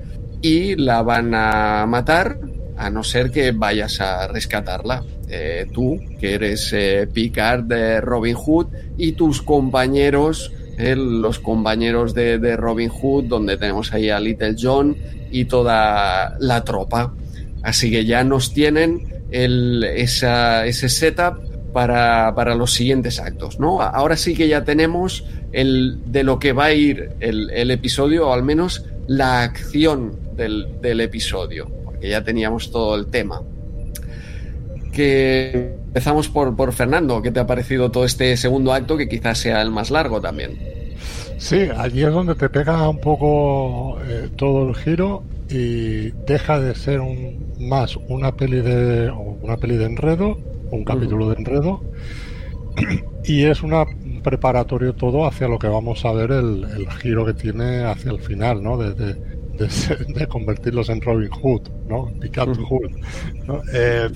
y 0.42 0.76
la 0.76 1.00
van 1.02 1.34
a 1.34 1.86
matar 1.88 2.38
a 2.76 2.90
no 2.90 3.02
ser 3.02 3.30
que 3.30 3.52
vayas 3.52 4.02
a 4.02 4.28
rescatarla. 4.28 5.02
Eh, 5.30 5.66
tú, 5.72 5.98
que 6.20 6.34
eres 6.34 6.74
eh, 6.74 7.08
Picard 7.10 7.64
de 7.64 8.02
Robin 8.02 8.34
Hood, 8.34 8.66
y 8.98 9.12
tus 9.12 9.40
compañeros, 9.40 10.52
eh, 10.76 10.94
los 10.94 11.38
compañeros 11.38 12.12
de, 12.12 12.54
Robin 12.54 12.90
Hood, 12.90 13.24
donde 13.24 13.56
tenemos 13.56 13.94
ahí 13.94 14.10
a 14.10 14.20
Little 14.20 14.56
John 14.60 14.94
y 15.30 15.46
toda 15.46 16.36
la 16.38 16.64
tropa. 16.64 17.14
Así 17.62 17.90
que 17.90 18.04
ya 18.04 18.22
nos 18.24 18.52
tienen 18.52 19.17
el, 19.30 19.84
esa, 19.84 20.66
ese 20.66 20.88
setup 20.88 21.38
para, 21.72 22.34
para, 22.34 22.54
los 22.54 22.72
siguientes 22.72 23.20
actos, 23.20 23.60
¿no? 23.60 23.82
Ahora 23.82 24.16
sí 24.16 24.34
que 24.34 24.48
ya 24.48 24.64
tenemos 24.64 25.24
el, 25.52 25.98
de 26.06 26.22
lo 26.24 26.38
que 26.38 26.52
va 26.52 26.66
a 26.66 26.72
ir 26.72 27.10
el, 27.20 27.70
episodio, 27.70 28.28
o 28.28 28.32
al 28.32 28.42
menos 28.42 28.86
la 29.06 29.42
acción 29.42 30.18
del, 30.34 30.80
del, 30.80 31.00
episodio, 31.00 31.68
porque 31.84 32.08
ya 32.08 32.24
teníamos 32.24 32.70
todo 32.70 32.96
el 32.96 33.06
tema. 33.06 33.42
Que 34.92 35.76
empezamos 35.86 36.28
por, 36.28 36.56
por 36.56 36.72
Fernando, 36.72 37.22
¿qué 37.22 37.30
te 37.30 37.40
ha 37.40 37.46
parecido 37.46 37.90
todo 37.90 38.04
este 38.04 38.36
segundo 38.36 38.72
acto 38.72 38.96
que 38.96 39.08
quizás 39.08 39.38
sea 39.38 39.62
el 39.62 39.70
más 39.70 39.90
largo 39.90 40.20
también? 40.20 40.58
Sí, 41.38 41.68
allí 41.76 42.02
es 42.02 42.12
donde 42.12 42.34
te 42.34 42.48
pega 42.48 42.88
un 42.88 42.98
poco 42.98 43.98
eh, 44.08 44.28
todo 44.36 44.70
el 44.70 44.74
giro 44.74 45.22
y 45.50 46.10
deja 46.26 46.60
de 46.60 46.74
ser 46.74 47.00
un, 47.00 47.54
más 47.58 47.96
una 48.08 48.32
peli 48.36 48.60
de 48.60 49.10
una 49.10 49.56
peli 49.56 49.76
de 49.76 49.86
enredo, 49.86 50.38
un 50.70 50.84
capítulo 50.84 51.30
de 51.30 51.36
enredo 51.36 51.80
y 53.24 53.44
es 53.44 53.62
una 53.62 53.84
preparatorio 54.22 54.94
todo 54.94 55.26
hacia 55.26 55.48
lo 55.48 55.58
que 55.58 55.68
vamos 55.68 56.04
a 56.04 56.12
ver 56.12 56.32
el, 56.32 56.66
giro 57.00 57.24
que 57.24 57.34
tiene 57.34 57.84
hacia 57.84 58.10
el 58.10 58.20
final, 58.20 58.62
¿no? 58.62 58.76
De, 58.76 58.94
de, 58.94 60.26
convertirlos 60.28 60.88
en 60.88 61.00
Robin 61.00 61.30
Hood, 61.30 61.62
¿no? 61.88 62.12
Picard 62.20 62.56
Hood. 62.56 62.90
Eh, 63.72 64.08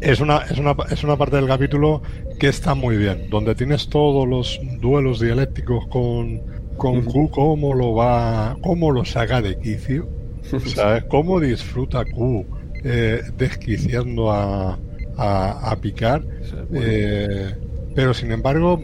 es, 0.00 0.20
una, 0.20 0.38
es, 0.38 0.58
una, 0.58 0.76
es 0.90 1.02
una 1.02 1.16
parte 1.16 1.36
del 1.36 1.46
capítulo 1.46 2.02
que 2.38 2.48
está 2.48 2.74
muy 2.74 2.96
bien, 2.96 3.28
donde 3.30 3.54
tienes 3.54 3.88
todos 3.88 4.28
los 4.28 4.60
duelos 4.80 5.20
dialécticos 5.20 5.86
con, 5.88 6.40
con 6.76 7.02
Q, 7.02 7.30
cómo 7.30 7.74
lo 7.74 7.94
va, 7.94 8.56
cómo 8.62 8.92
lo 8.92 9.04
saca 9.04 9.42
de 9.42 9.58
quicio, 9.58 10.08
¿sabes? 10.74 11.04
Cómo 11.04 11.40
disfruta 11.40 12.04
Q 12.04 12.46
eh, 12.84 13.22
desquiciando 13.36 14.30
a, 14.30 14.78
a, 15.16 15.70
a 15.70 15.76
Picard. 15.76 16.24
Eh, 16.72 17.54
pero 17.94 18.14
sin 18.14 18.32
embargo, 18.32 18.80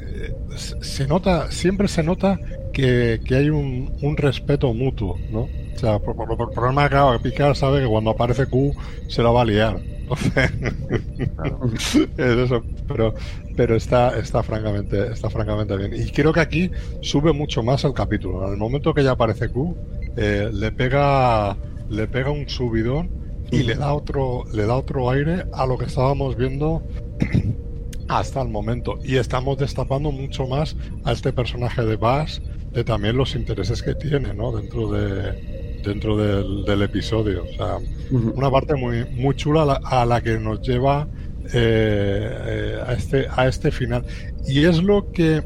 eh, 0.00 0.34
se 0.80 1.06
nota, 1.06 1.50
siempre 1.50 1.88
se 1.88 2.02
nota 2.02 2.38
que, 2.72 3.20
hay 3.30 3.50
un, 3.50 3.92
un, 4.00 4.16
respeto 4.16 4.72
mutuo, 4.72 5.18
¿no? 5.30 5.48
O 5.74 5.78
sea, 5.78 5.98
por, 5.98 6.16
el 6.16 6.54
problema 6.54 6.88
que 6.88 7.18
Picard 7.28 7.54
sabe 7.54 7.82
que 7.82 7.88
cuando 7.88 8.10
aparece 8.10 8.46
Q 8.46 8.74
se 9.08 9.22
la 9.22 9.30
va 9.30 9.42
a 9.42 9.44
liar. 9.44 9.80
es 11.74 12.18
eso, 12.18 12.62
pero, 12.88 13.14
pero 13.56 13.76
está, 13.76 14.12
francamente, 14.42 15.76
bien. 15.76 15.92
Y 15.94 16.10
creo 16.10 16.32
que 16.32 16.40
aquí 16.40 16.70
sube 17.00 17.32
mucho 17.32 17.62
más 17.62 17.84
el 17.84 17.92
capítulo. 17.92 18.50
El 18.50 18.58
momento 18.58 18.94
que 18.94 19.04
ya 19.04 19.12
aparece 19.12 19.48
Q, 19.48 19.76
eh, 20.16 20.50
le 20.52 20.72
pega 20.72 21.56
le 21.88 22.06
pega 22.08 22.30
un 22.30 22.48
subidón 22.48 23.10
y 23.50 23.62
le 23.62 23.74
da 23.74 23.92
otro 23.92 24.44
le 24.52 24.66
da 24.66 24.76
otro 24.76 25.10
aire 25.10 25.44
a 25.52 25.66
lo 25.66 25.76
que 25.76 25.84
estábamos 25.84 26.36
viendo 26.36 26.82
hasta 28.08 28.40
el 28.40 28.48
momento 28.48 28.98
y 29.04 29.16
estamos 29.16 29.58
destapando 29.58 30.10
mucho 30.10 30.46
más 30.46 30.74
a 31.04 31.12
este 31.12 31.32
personaje 31.32 31.84
de 31.84 31.96
Bass 31.96 32.40
de 32.72 32.84
también 32.84 33.16
los 33.16 33.34
intereses 33.34 33.82
que 33.82 33.94
tiene 33.94 34.32
¿no? 34.32 34.52
dentro 34.52 34.90
de 34.90 35.51
dentro 35.82 36.16
del, 36.16 36.82
episodio. 36.82 37.44
O 37.44 37.52
sea 37.54 37.78
una 38.10 38.50
parte 38.50 38.74
muy 38.74 39.04
muy 39.10 39.34
chula 39.34 39.80
a 39.82 40.04
la, 40.04 40.20
que 40.20 40.38
nos 40.38 40.60
lleva 40.60 41.08
eh, 41.52 42.30
eh, 42.46 42.78
a 42.86 42.92
este 42.92 43.26
a 43.30 43.46
este 43.46 43.70
final. 43.70 44.04
Y 44.46 44.64
es 44.64 44.82
lo 44.82 45.10
que 45.12 45.42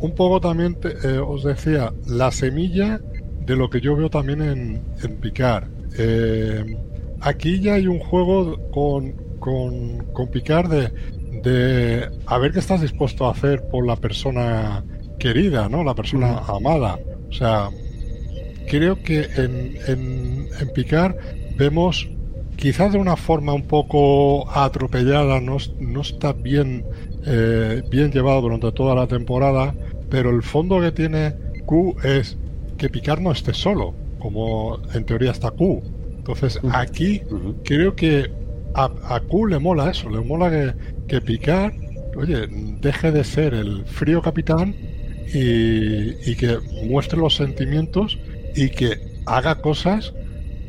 un 0.00 0.14
poco 0.14 0.40
también 0.40 0.76
eh, 1.04 1.18
os 1.18 1.44
decía 1.44 1.92
la 2.06 2.30
semilla 2.30 3.00
de 3.46 3.56
lo 3.56 3.70
que 3.70 3.80
yo 3.80 3.96
veo 3.96 4.10
también 4.10 4.42
en, 4.42 4.82
en 5.02 5.16
Picard. 5.16 5.68
Aquí 7.20 7.60
ya 7.60 7.74
hay 7.74 7.86
un 7.86 8.00
juego 8.00 8.58
con, 8.72 9.12
con, 9.38 9.98
con 10.12 10.28
Picard 10.28 10.68
de, 10.68 10.92
de 11.42 12.10
a 12.26 12.38
ver 12.38 12.52
qué 12.52 12.58
estás 12.58 12.80
dispuesto 12.80 13.26
a 13.26 13.30
hacer 13.30 13.62
por 13.68 13.86
la 13.86 13.94
persona 13.94 14.84
querida, 15.20 15.68
¿no? 15.68 15.84
La 15.84 15.94
persona 15.94 16.38
amada. 16.48 16.98
O 17.28 17.32
sea, 17.32 17.70
creo 18.68 19.02
que 19.02 19.22
en, 19.36 19.76
en, 19.86 20.48
en 20.60 20.72
Picard 20.74 21.16
vemos 21.56 22.08
quizás 22.56 22.92
de 22.92 22.98
una 22.98 23.16
forma 23.16 23.52
un 23.52 23.62
poco 23.62 24.48
atropellada, 24.50 25.40
no, 25.40 25.56
no 25.80 26.00
está 26.00 26.32
bien, 26.32 26.84
eh, 27.26 27.82
bien 27.90 28.12
llevado 28.12 28.42
durante 28.42 28.70
toda 28.72 28.94
la 28.94 29.06
temporada, 29.06 29.74
pero 30.10 30.30
el 30.30 30.42
fondo 30.42 30.80
que 30.80 30.92
tiene 30.92 31.34
Q 31.66 31.96
es 32.04 32.36
que 32.78 32.88
Picard 32.88 33.20
no 33.20 33.32
esté 33.32 33.54
solo, 33.54 33.94
como 34.18 34.80
en 34.94 35.04
teoría 35.04 35.32
está 35.32 35.50
Q. 35.50 35.82
Entonces 36.18 36.60
aquí 36.70 37.22
creo 37.64 37.96
que 37.96 38.30
a, 38.74 38.90
a, 39.08 39.20
Q 39.20 39.46
le 39.46 39.58
mola 39.58 39.90
eso, 39.90 40.08
le 40.08 40.20
mola 40.20 40.50
que, 40.50 40.72
que 41.08 41.20
Picard, 41.20 41.72
oye, 42.16 42.46
deje 42.80 43.10
de 43.10 43.24
ser 43.24 43.54
el 43.54 43.84
frío 43.86 44.22
capitán 44.22 44.74
y, 45.34 46.34
que 46.36 46.58
muestre 46.84 47.18
los 47.18 47.36
sentimientos 47.36 48.18
y 48.54 48.70
que 48.70 49.20
haga 49.26 49.56
cosas 49.56 50.12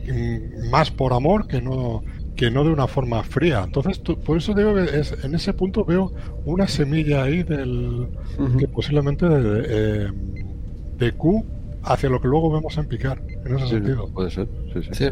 mm, 0.08 0.70
más 0.70 0.92
por 0.92 1.14
amor 1.14 1.48
que 1.48 1.62
no 1.62 2.04
que 2.36 2.50
no 2.50 2.64
de 2.64 2.72
una 2.72 2.88
forma 2.88 3.24
fría. 3.24 3.62
Entonces, 3.64 4.00
por 4.00 4.38
eso 4.38 4.56
digo 4.56 4.74
que 4.74 5.00
es, 5.00 5.16
en 5.24 5.36
ese 5.36 5.54
punto 5.54 5.86
veo 5.86 6.12
una 6.46 6.68
semilla 6.68 7.24
ahí 7.24 7.44
del 7.44 8.08
que 8.58 8.68
posiblemente 8.68 9.30
de, 9.30 9.66
eh, 9.68 10.12
de, 10.98 11.12
Q 11.12 11.46
hacia 11.84 12.10
lo 12.10 12.20
que 12.20 12.28
luego 12.28 12.52
vemos 12.52 12.76
en 12.78 12.88
Picard, 12.88 13.20
en 13.46 13.56
ese 13.56 13.68
sentido. 13.68 14.08
Puede 14.08 14.32
ser, 14.32 14.48
sí, 14.74 14.82
sí. 14.82 14.90
sí. 14.94 15.10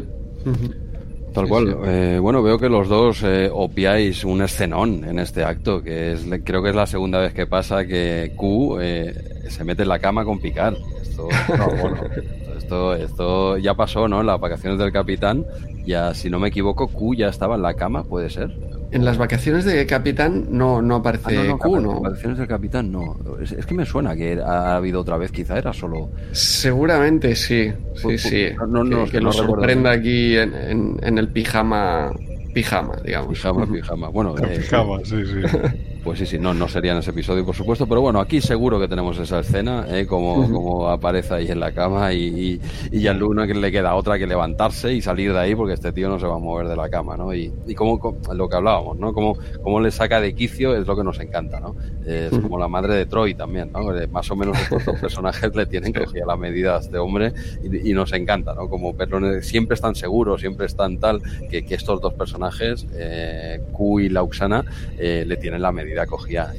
Tal 1.32 1.48
cual. 1.48 1.76
Eh, 1.86 2.18
bueno, 2.20 2.42
veo 2.42 2.58
que 2.58 2.68
los 2.68 2.88
dos 2.88 3.22
eh, 3.22 3.48
opiáis 3.52 4.24
un 4.24 4.42
escenón 4.42 5.04
en 5.04 5.18
este 5.18 5.44
acto, 5.44 5.82
que 5.82 6.12
es 6.12 6.26
creo 6.44 6.62
que 6.62 6.70
es 6.70 6.74
la 6.74 6.86
segunda 6.86 7.20
vez 7.20 7.32
que 7.32 7.46
pasa 7.46 7.86
que 7.86 8.32
Q 8.36 8.78
eh, 8.80 9.48
se 9.48 9.64
mete 9.64 9.82
en 9.82 9.88
la 9.88 9.98
cama 9.98 10.24
con 10.24 10.38
Picard. 10.38 10.76
Esto, 11.00 11.28
esto, 12.62 12.94
esto 12.94 13.58
ya 13.58 13.74
pasó, 13.74 14.08
¿no? 14.08 14.20
En 14.20 14.26
las 14.26 14.40
vacaciones 14.40 14.78
del 14.78 14.92
capitán, 14.92 15.44
ya 15.84 16.14
si 16.14 16.30
no 16.30 16.38
me 16.38 16.48
equivoco, 16.48 16.88
Q 16.88 17.14
ya 17.14 17.28
estaba 17.28 17.56
en 17.56 17.62
la 17.62 17.74
cama, 17.74 18.04
¿puede 18.04 18.30
ser? 18.30 18.50
En 18.92 19.04
las 19.04 19.16
vacaciones 19.16 19.64
de 19.64 19.86
capitán 19.86 20.48
no, 20.50 20.82
no 20.82 20.96
aparece 20.96 21.50
ah, 21.50 21.56
Q, 21.58 21.80
¿no? 21.80 21.88
En 21.88 21.94
las 21.94 22.02
vacaciones 22.02 22.38
del 22.38 22.46
capitán 22.46 22.92
no. 22.92 23.16
Es, 23.40 23.66
que 23.66 23.74
me 23.74 23.86
suena 23.86 24.14
que 24.14 24.38
ha 24.40 24.76
habido 24.76 25.00
otra 25.00 25.16
vez, 25.16 25.32
quizá 25.32 25.58
era 25.58 25.72
solo. 25.72 26.10
Seguramente 26.32 27.34
sí, 27.34 27.72
sí, 27.94 28.18
sí. 28.18 28.46
No, 28.68 28.84
no, 28.84 29.04
que, 29.06 29.20
nos 29.20 29.36
sorprenda 29.36 29.92
aquí 29.92 30.36
en, 30.36 30.98
en, 31.02 31.18
el 31.18 31.28
pijama, 31.28 32.12
pijama, 32.54 32.96
digamos. 33.04 33.30
Pijama, 33.30 33.66
pijama. 33.72 34.08
Bueno, 34.08 34.34
eh, 34.38 34.58
pijama, 34.58 34.98
sí, 35.04 35.24
sí. 35.26 35.40
Pues 36.04 36.18
sí, 36.18 36.26
sí, 36.26 36.38
no, 36.38 36.52
no 36.52 36.66
sería 36.66 36.92
en 36.92 36.98
ese 36.98 37.10
episodio, 37.10 37.46
por 37.46 37.54
supuesto, 37.54 37.86
pero 37.86 38.00
bueno, 38.00 38.18
aquí 38.18 38.40
seguro 38.40 38.80
que 38.80 38.88
tenemos 38.88 39.16
esa 39.18 39.38
escena, 39.38 39.86
¿eh? 39.88 40.04
como, 40.04 40.50
como 40.50 40.88
aparece 40.88 41.34
ahí 41.34 41.48
en 41.48 41.60
la 41.60 41.70
cama 41.70 42.12
y, 42.12 42.60
y, 42.90 42.98
y 42.98 43.06
a 43.06 43.14
Luna 43.14 43.46
que 43.46 43.54
le 43.54 43.70
queda 43.70 43.94
otra 43.94 44.18
que 44.18 44.26
levantarse 44.26 44.92
y 44.92 45.00
salir 45.00 45.32
de 45.32 45.38
ahí 45.38 45.54
porque 45.54 45.74
este 45.74 45.92
tío 45.92 46.08
no 46.08 46.18
se 46.18 46.26
va 46.26 46.34
a 46.34 46.38
mover 46.38 46.66
de 46.66 46.74
la 46.74 46.88
cama, 46.88 47.16
¿no? 47.16 47.32
Y, 47.32 47.52
y 47.68 47.74
como, 47.76 48.18
lo 48.34 48.48
que 48.48 48.56
hablábamos, 48.56 48.98
¿no? 48.98 49.12
Como, 49.12 49.36
como 49.62 49.80
le 49.80 49.92
saca 49.92 50.20
de 50.20 50.34
quicio 50.34 50.74
es 50.74 50.88
lo 50.88 50.96
que 50.96 51.04
nos 51.04 51.20
encanta, 51.20 51.60
¿no? 51.60 51.76
Es 52.04 52.30
como 52.30 52.58
la 52.58 52.66
madre 52.66 52.96
de 52.96 53.06
Troy 53.06 53.34
también, 53.34 53.70
¿no? 53.72 53.82
Más 54.10 54.28
o 54.28 54.34
menos 54.34 54.58
estos 54.58 54.84
dos 54.84 54.98
personajes 54.98 55.54
le 55.54 55.66
tienen 55.66 55.92
cogida 55.92 56.26
la 56.26 56.36
medida 56.36 56.76
a 56.76 56.80
este 56.80 56.98
hombre 56.98 57.32
y, 57.62 57.90
y, 57.90 57.94
nos 57.94 58.12
encanta, 58.12 58.54
¿no? 58.54 58.68
Como 58.68 58.92
siempre 59.40 59.74
están 59.74 59.94
seguros, 59.94 60.40
siempre 60.40 60.66
están 60.66 60.98
tal, 60.98 61.22
que, 61.48 61.64
que 61.64 61.76
estos 61.76 62.00
dos 62.00 62.14
personajes, 62.14 62.88
eh, 62.94 63.60
Q 63.72 64.00
y 64.00 64.08
Lauxana, 64.08 64.64
eh, 64.98 65.24
le 65.24 65.36
tienen 65.36 65.62
la 65.62 65.70
medida 65.70 65.91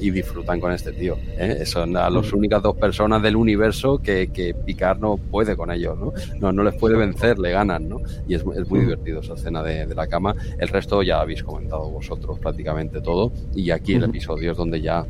y 0.00 0.10
disfrutan 0.10 0.60
con 0.60 0.72
este 0.72 0.92
tío. 0.92 1.16
¿eh? 1.38 1.64
Son 1.66 1.92
las 1.92 2.12
mm. 2.12 2.36
únicas 2.36 2.62
dos 2.62 2.76
personas 2.76 3.22
del 3.22 3.36
universo 3.36 3.98
que, 3.98 4.28
que 4.28 4.54
Picard 4.54 4.98
no 4.98 5.16
puede 5.16 5.56
con 5.56 5.70
ellos, 5.70 5.98
¿no? 5.98 6.12
No, 6.40 6.52
no 6.52 6.62
les 6.62 6.74
puede 6.74 6.96
vencer, 6.96 7.38
le 7.38 7.50
ganan, 7.50 7.88
¿no? 7.88 8.00
Y 8.26 8.34
es, 8.34 8.42
es 8.42 8.68
muy 8.68 8.80
mm. 8.80 8.82
divertido 8.82 9.20
esa 9.20 9.34
escena 9.34 9.62
de, 9.62 9.86
de, 9.86 9.94
la 9.94 10.06
cama. 10.06 10.34
El 10.58 10.68
resto 10.68 11.02
ya 11.02 11.20
habéis 11.20 11.42
comentado 11.42 11.90
vosotros 11.90 12.38
prácticamente 12.38 13.00
todo 13.00 13.32
y 13.54 13.70
aquí 13.70 13.94
el 13.94 14.04
episodio 14.04 14.52
es 14.52 14.56
donde 14.56 14.80
ya 14.80 15.06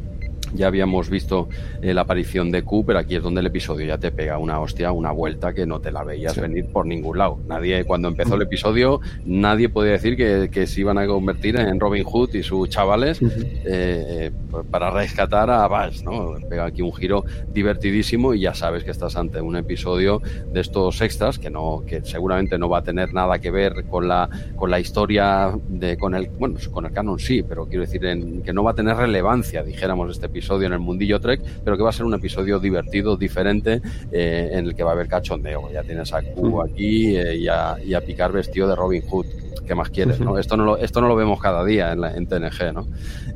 ya 0.55 0.68
habíamos 0.68 1.10
visto 1.10 1.48
eh, 1.82 1.93
la 1.93 2.02
aparición 2.02 2.51
de 2.51 2.62
Q, 2.62 2.85
pero 2.86 2.98
aquí 2.98 3.16
es 3.16 3.22
donde 3.22 3.40
el 3.40 3.47
episodio 3.47 3.86
ya 3.86 3.98
te 3.98 4.10
pega 4.10 4.39
una 4.39 4.60
hostia, 4.60 4.93
una 4.93 5.10
vuelta 5.10 5.52
que 5.52 5.66
no 5.66 5.81
te 5.81 5.90
la 5.90 6.05
veías 6.05 6.40
venir 6.40 6.66
por 6.66 6.86
ningún 6.86 7.18
lado. 7.18 7.39
Nadie, 7.47 7.85
cuando 7.85 8.09
empezó 8.09 8.36
el 8.36 8.43
episodio, 8.43 9.01
nadie 9.24 9.68
podía 9.68 9.93
decir 9.93 10.16
que, 10.16 10.48
que 10.51 10.66
se 10.66 10.81
iban 10.81 10.98
a 10.98 11.06
convertir 11.06 11.56
en 11.56 11.81
Robin 11.81 12.05
Hood 12.05 12.35
y 12.35 12.43
sus 12.43 12.68
chavales 12.68 13.18
eh, 13.64 14.31
para 14.70 14.90
rescatar 14.90 15.51
a 15.51 15.66
Bash, 15.68 16.02
¿no? 16.02 16.36
Pega 16.48 16.66
aquí 16.66 16.82
un 16.82 16.93
giro 16.94 17.24
divertidísimo 17.52 18.35
y 18.35 18.40
ya 18.40 18.55
sabes 18.55 18.85
que 18.85 18.90
estás 18.90 19.16
ante 19.16 19.40
un 19.40 19.56
episodio 19.56 20.22
de 20.52 20.60
estos 20.60 21.01
extras 21.01 21.39
que 21.39 21.51
no, 21.51 21.82
que 21.86 22.05
seguramente 22.05 22.59
no 22.59 22.68
va 22.68 22.78
a 22.78 22.82
tener 22.82 23.12
nada 23.12 23.39
que 23.39 23.51
ver 23.51 23.85
con 23.86 24.09
la, 24.09 24.28
con 24.56 24.70
la 24.70 24.78
historia 24.78 25.52
de, 25.68 25.97
con 25.97 26.14
el, 26.14 26.28
bueno, 26.28 26.59
con 26.70 26.86
el 26.86 26.93
canon 26.93 27.18
sí, 27.18 27.43
pero 27.43 27.66
quiero 27.66 27.82
decir 27.82 28.05
en, 28.06 28.43
que 28.43 28.52
no 28.52 28.62
va 28.62 28.72
a 28.72 28.74
tener 28.74 28.97
relevancia, 28.97 29.62
dijéramos, 29.62 30.10
este 30.10 30.26
episodio 30.26 30.43
episodio 30.44 30.66
en 30.66 30.74
el 30.74 30.78
mundillo 30.78 31.18
Trek, 31.20 31.40
pero 31.64 31.76
que 31.78 31.82
va 31.82 31.88
a 31.88 31.92
ser 31.92 32.04
un 32.04 32.12
episodio 32.12 32.60
divertido, 32.60 33.16
diferente, 33.16 33.80
eh, 34.12 34.50
en 34.52 34.66
el 34.66 34.74
que 34.74 34.82
va 34.82 34.90
a 34.90 34.92
haber 34.92 35.08
cachondeo. 35.08 35.70
Ya 35.72 35.82
tienes 35.82 36.12
a 36.12 36.20
Q 36.20 36.60
aquí 36.60 37.16
eh, 37.16 37.36
y, 37.36 37.48
a, 37.48 37.76
y 37.82 37.94
a 37.94 38.02
Picard 38.02 38.32
vestido 38.32 38.68
de 38.68 38.76
Robin 38.76 39.02
Hood 39.08 39.26
¿qué 39.66 39.74
más 39.74 39.88
quieres? 39.88 40.20
¿no? 40.20 40.38
Esto, 40.38 40.58
no 40.58 40.64
lo, 40.66 40.76
esto 40.76 41.00
no 41.00 41.08
lo 41.08 41.16
vemos 41.16 41.40
cada 41.40 41.64
día 41.64 41.92
en, 41.92 42.04
en 42.04 42.26
TNG, 42.26 42.74
¿no? 42.74 42.86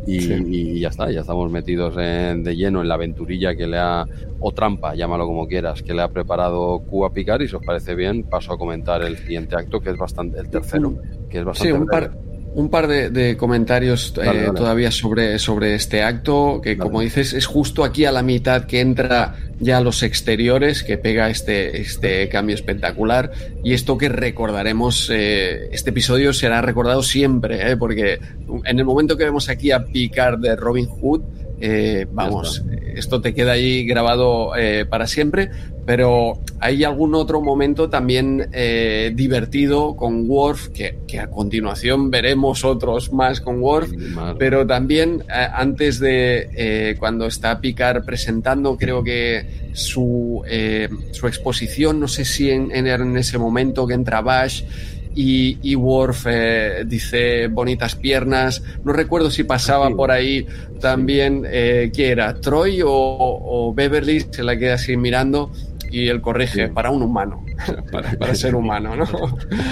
Y, 0.06 0.78
ya 0.78 0.88
está, 0.88 1.10
ya 1.10 1.20
estamos 1.20 1.50
metidos 1.50 1.96
de 1.96 2.54
lleno 2.54 2.82
en 2.82 2.88
la 2.88 2.94
aventurilla 2.94 3.54
que 3.56 3.66
le 3.66 3.78
ha, 3.78 4.04
o 4.38 4.52
trampa, 4.52 4.94
llámalo 4.94 5.26
como 5.26 5.48
quieras, 5.48 5.82
que 5.82 5.94
le 5.94 6.02
ha 6.02 6.08
preparado 6.08 6.80
Q 6.80 7.06
a 7.06 7.12
picar 7.14 7.40
y 7.40 7.48
si 7.48 7.56
os 7.56 7.64
parece 7.64 7.94
bien, 7.94 8.24
paso 8.24 8.52
a 8.52 8.58
comentar 8.58 9.02
el 9.02 9.16
siguiente 9.16 9.56
acto, 9.56 9.80
que 9.80 9.88
es 9.88 9.96
bastante, 9.96 10.38
el 10.38 10.50
tercero, 10.50 10.94
que 11.30 11.38
es 11.38 11.44
bastante... 11.46 11.72
Sí, 11.72 11.80
un 11.80 11.86
par, 11.86 12.12
un 12.58 12.70
par 12.70 12.88
de, 12.88 13.36
comentarios 13.36 14.12
eh, 14.20 14.48
todavía 14.52 14.90
sobre, 14.90 15.38
sobre 15.38 15.76
este 15.76 16.02
acto, 16.02 16.60
que 16.60 16.76
como 16.76 17.02
dices, 17.02 17.32
es 17.32 17.46
justo 17.46 17.84
aquí 17.84 18.04
a 18.04 18.10
la 18.10 18.24
mitad 18.24 18.64
que 18.64 18.80
entra 18.80 19.36
ya 19.60 19.80
los 19.80 20.02
exteriores, 20.02 20.82
que 20.82 20.98
pega 20.98 21.30
este, 21.30 21.80
este 21.80 22.28
cambio 22.28 22.56
espectacular. 22.56 23.30
Y 23.62 23.74
esto 23.74 23.96
que 23.96 24.08
recordaremos, 24.08 25.08
eh, 25.08 25.68
este 25.70 25.90
episodio 25.90 26.32
será 26.32 26.60
recordado 26.60 27.04
siempre, 27.04 27.70
eh, 27.70 27.76
porque 27.76 28.18
en 28.64 28.78
el 28.78 28.84
momento 28.84 29.16
que 29.16 29.22
vemos 29.22 29.48
aquí 29.48 29.70
a 29.70 29.84
Picard 29.84 30.40
de 30.40 30.56
Robin 30.56 30.86
Hood, 30.86 31.22
eh, 31.60 32.06
vamos, 32.12 32.62
esto 32.94 33.20
te 33.20 33.34
queda 33.34 33.52
ahí 33.52 33.84
grabado 33.84 34.56
eh, 34.56 34.86
para 34.88 35.06
siempre, 35.06 35.50
pero 35.84 36.40
hay 36.60 36.84
algún 36.84 37.14
otro 37.14 37.40
momento 37.40 37.88
también 37.90 38.48
eh, 38.52 39.12
divertido 39.14 39.96
con 39.96 40.28
Worf, 40.28 40.68
que, 40.68 41.18
a 41.18 41.28
continuación 41.28 42.10
veremos 42.10 42.64
otros 42.64 43.12
más 43.12 43.40
con 43.40 43.60
Worf, 43.60 43.90
pero 44.38 44.66
también 44.66 45.24
antes 45.28 45.98
de 45.98 46.96
cuando 46.98 47.26
está 47.26 47.60
Picard 47.60 48.04
presentando, 48.04 48.76
creo 48.76 49.02
que 49.02 49.70
su, 49.72 50.42
su 51.12 51.26
exposición, 51.26 51.98
no 51.98 52.08
sé 52.08 52.24
si 52.24 52.50
en, 52.50 52.70
en 52.72 53.16
ese 53.16 53.38
momento 53.38 53.86
que 53.86 53.94
entra 53.94 54.20
Bash, 54.20 54.62
y, 55.14 55.58
y 55.62 55.74
Worf 55.74 56.26
eh, 56.28 56.84
dice 56.86 57.48
bonitas 57.48 57.94
piernas. 57.94 58.62
No 58.84 58.92
recuerdo 58.92 59.30
si 59.30 59.44
pasaba 59.44 59.90
por 59.90 60.10
ahí 60.10 60.46
también, 60.80 61.44
eh, 61.46 61.90
¿qué 61.94 62.10
era? 62.10 62.40
¿Troy 62.40 62.80
o, 62.84 63.72
Beverly? 63.74 64.26
Se 64.30 64.42
la 64.42 64.56
queda 64.56 64.74
así 64.74 64.96
mirando 64.96 65.50
y 65.90 66.08
él 66.08 66.20
corrige, 66.20 66.68
para 66.68 66.90
un 66.90 67.02
humano, 67.02 67.44
para, 68.18 68.34
ser 68.34 68.54
humano, 68.54 68.94
¿no? 68.94 69.06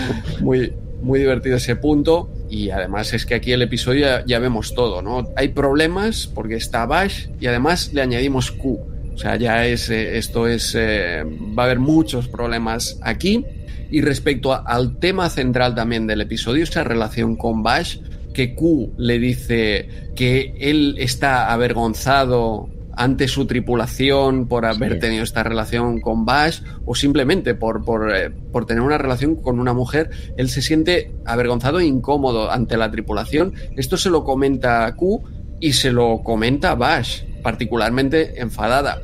muy, 0.40 0.72
muy 1.02 1.18
divertido 1.20 1.56
ese 1.56 1.76
punto 1.76 2.30
y 2.48 2.70
además 2.70 3.12
es 3.12 3.26
que 3.26 3.34
aquí 3.34 3.52
el 3.52 3.62
episodio 3.62 4.24
ya, 4.24 4.38
vemos 4.38 4.74
todo, 4.74 5.02
¿no? 5.02 5.28
Hay 5.36 5.48
problemas 5.48 6.26
porque 6.26 6.56
está 6.56 6.86
Bash 6.86 7.28
y 7.40 7.46
además 7.46 7.92
le 7.92 8.02
añadimos 8.02 8.50
Q. 8.50 8.80
O 9.14 9.18
sea, 9.18 9.36
ya 9.36 9.66
es, 9.66 9.88
eh, 9.88 10.18
esto 10.18 10.46
es, 10.46 10.74
eh, 10.76 11.24
va 11.58 11.62
a 11.62 11.66
haber 11.66 11.78
muchos 11.78 12.28
problemas 12.28 12.98
aquí 13.02 13.44
y 13.90 14.00
respecto 14.00 14.52
al 14.52 14.98
tema 14.98 15.30
central 15.30 15.74
también 15.74 16.06
del 16.06 16.20
episodio, 16.20 16.64
esa 16.64 16.84
relación 16.84 17.36
con 17.36 17.62
Bash, 17.62 17.98
que 18.34 18.54
Q 18.54 18.92
le 18.98 19.18
dice 19.18 19.88
que 20.14 20.54
él 20.58 20.96
está 20.98 21.52
avergonzado 21.52 22.68
ante 22.96 23.28
su 23.28 23.46
tripulación 23.46 24.48
por 24.48 24.64
haber 24.64 24.98
tenido 24.98 25.22
esta 25.22 25.42
relación 25.42 26.00
con 26.00 26.24
Bash 26.24 26.60
o 26.86 26.94
simplemente 26.94 27.54
por, 27.54 27.84
por, 27.84 28.14
eh, 28.14 28.30
por, 28.30 28.64
tener 28.64 28.82
una 28.82 28.98
relación 28.98 29.36
con 29.36 29.60
una 29.60 29.74
mujer, 29.74 30.10
él 30.36 30.48
se 30.48 30.62
siente 30.62 31.12
avergonzado 31.26 31.78
e 31.78 31.84
incómodo 31.84 32.50
ante 32.50 32.76
la 32.76 32.90
tripulación. 32.90 33.54
Esto 33.76 33.98
se 33.98 34.10
lo 34.10 34.24
comenta 34.24 34.94
Q 34.96 35.22
y 35.60 35.74
se 35.74 35.92
lo 35.92 36.22
comenta 36.22 36.74
Bash, 36.74 37.22
particularmente 37.42 38.40
enfadada 38.40 39.00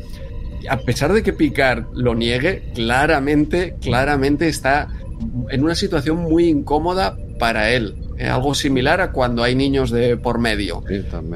a 0.68 0.78
pesar 0.78 1.12
de 1.12 1.22
que 1.22 1.32
Picard 1.32 1.86
lo 1.94 2.14
niegue, 2.14 2.70
claramente, 2.74 3.76
claramente 3.80 4.48
está 4.48 4.88
en 5.50 5.62
una 5.62 5.74
situación 5.74 6.18
muy 6.18 6.48
incómoda 6.48 7.16
para 7.38 7.70
él. 7.70 7.96
Eh, 8.18 8.28
algo 8.28 8.54
similar 8.54 9.00
a 9.00 9.10
cuando 9.10 9.42
hay 9.42 9.54
niños 9.54 9.90
de 9.90 10.16
por 10.16 10.38
medio. 10.38 10.84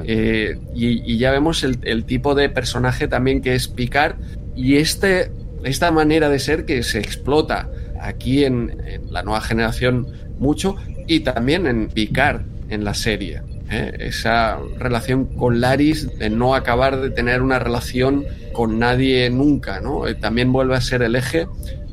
Eh, 0.05 0.59
y, 0.74 1.19
ya 1.19 1.31
vemos 1.31 1.65
el, 1.65 2.05
tipo 2.05 2.35
de 2.35 2.48
personaje 2.48 3.09
también 3.09 3.43
que 3.43 3.55
es 3.55 3.69
Picard 3.69 4.16
y 4.55 4.77
este, 4.77 5.32
esta 5.65 5.90
manera 5.90 6.28
de 6.28 6.39
ser 6.39 6.65
que 6.65 6.82
se 6.82 6.98
explota 6.98 7.69
aquí 8.01 8.44
en, 8.44 9.03
la 9.11 9.23
nueva 9.23 9.40
generación 9.40 10.07
mucho 10.39 10.77
y 11.09 11.20
también 11.20 11.66
en 11.66 11.89
Picard 11.89 12.43
en 12.69 12.85
la 12.85 12.94
serie. 12.94 13.43
Eh, 13.71 13.97
esa 13.99 14.59
relación 14.79 15.25
con 15.25 15.61
Laris 15.61 16.19
de 16.19 16.31
no 16.31 16.55
acabar 16.55 17.01
de 17.01 17.11
tener 17.11 17.43
una 17.43 17.59
relación 17.59 18.25
con 18.53 18.79
nadie 18.79 19.29
nunca, 19.29 19.81
¿no? 19.81 20.07
Eh, 20.07 20.15
también 20.15 20.53
vuelve 20.53 20.77
a 20.77 20.81
ser 20.81 21.03
el 21.03 21.17
eje 21.17 21.49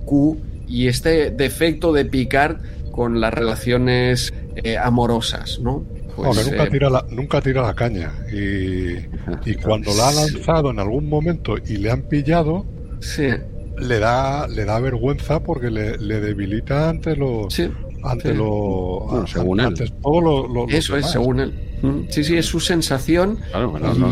Q 0.06 0.38
y 0.68 0.88
este 0.88 1.32
defecto 1.32 1.92
de 1.92 2.06
Picard 2.06 2.58
con 2.92 3.20
las 3.20 3.34
relaciones 3.34 4.34
eh, 4.56 4.78
amorosas, 4.78 5.60
¿no? 5.60 5.84
Pues, 6.16 6.48
nunca, 6.48 6.70
tira 6.70 6.90
la, 6.92 7.06
nunca 7.10 7.42
tira 7.42 7.64
la 7.64 7.74
caña 7.74 8.12
y, 8.32 8.92
y 9.50 9.56
cuando 9.64 9.96
la 9.96 10.10
ha 10.10 10.12
lanzado 10.12 10.70
en 10.70 10.78
algún 10.78 11.10
momento 11.10 11.56
y 11.58 11.78
le 11.78 11.90
han 11.90 12.04
pillado, 12.04 12.68
le 13.80 14.00
da 14.00 14.48
le 14.48 14.66
da 14.66 14.80
vergüenza 14.80 15.42
porque 15.42 15.72
le, 15.72 15.98
debilita 15.98 16.90
ante 16.90 17.16
los 17.16 17.60
ante 18.04 18.34
lo 18.34 19.26
según 19.28 19.60
él. 19.60 19.74
Eso 20.70 20.98
es, 20.98 21.10
según 21.10 21.40
él. 21.40 21.54
Mm, 21.82 22.10
sí, 22.10 22.24
sí, 22.24 22.38
es 22.38 22.46
su 22.46 22.60
sensación 22.60 23.40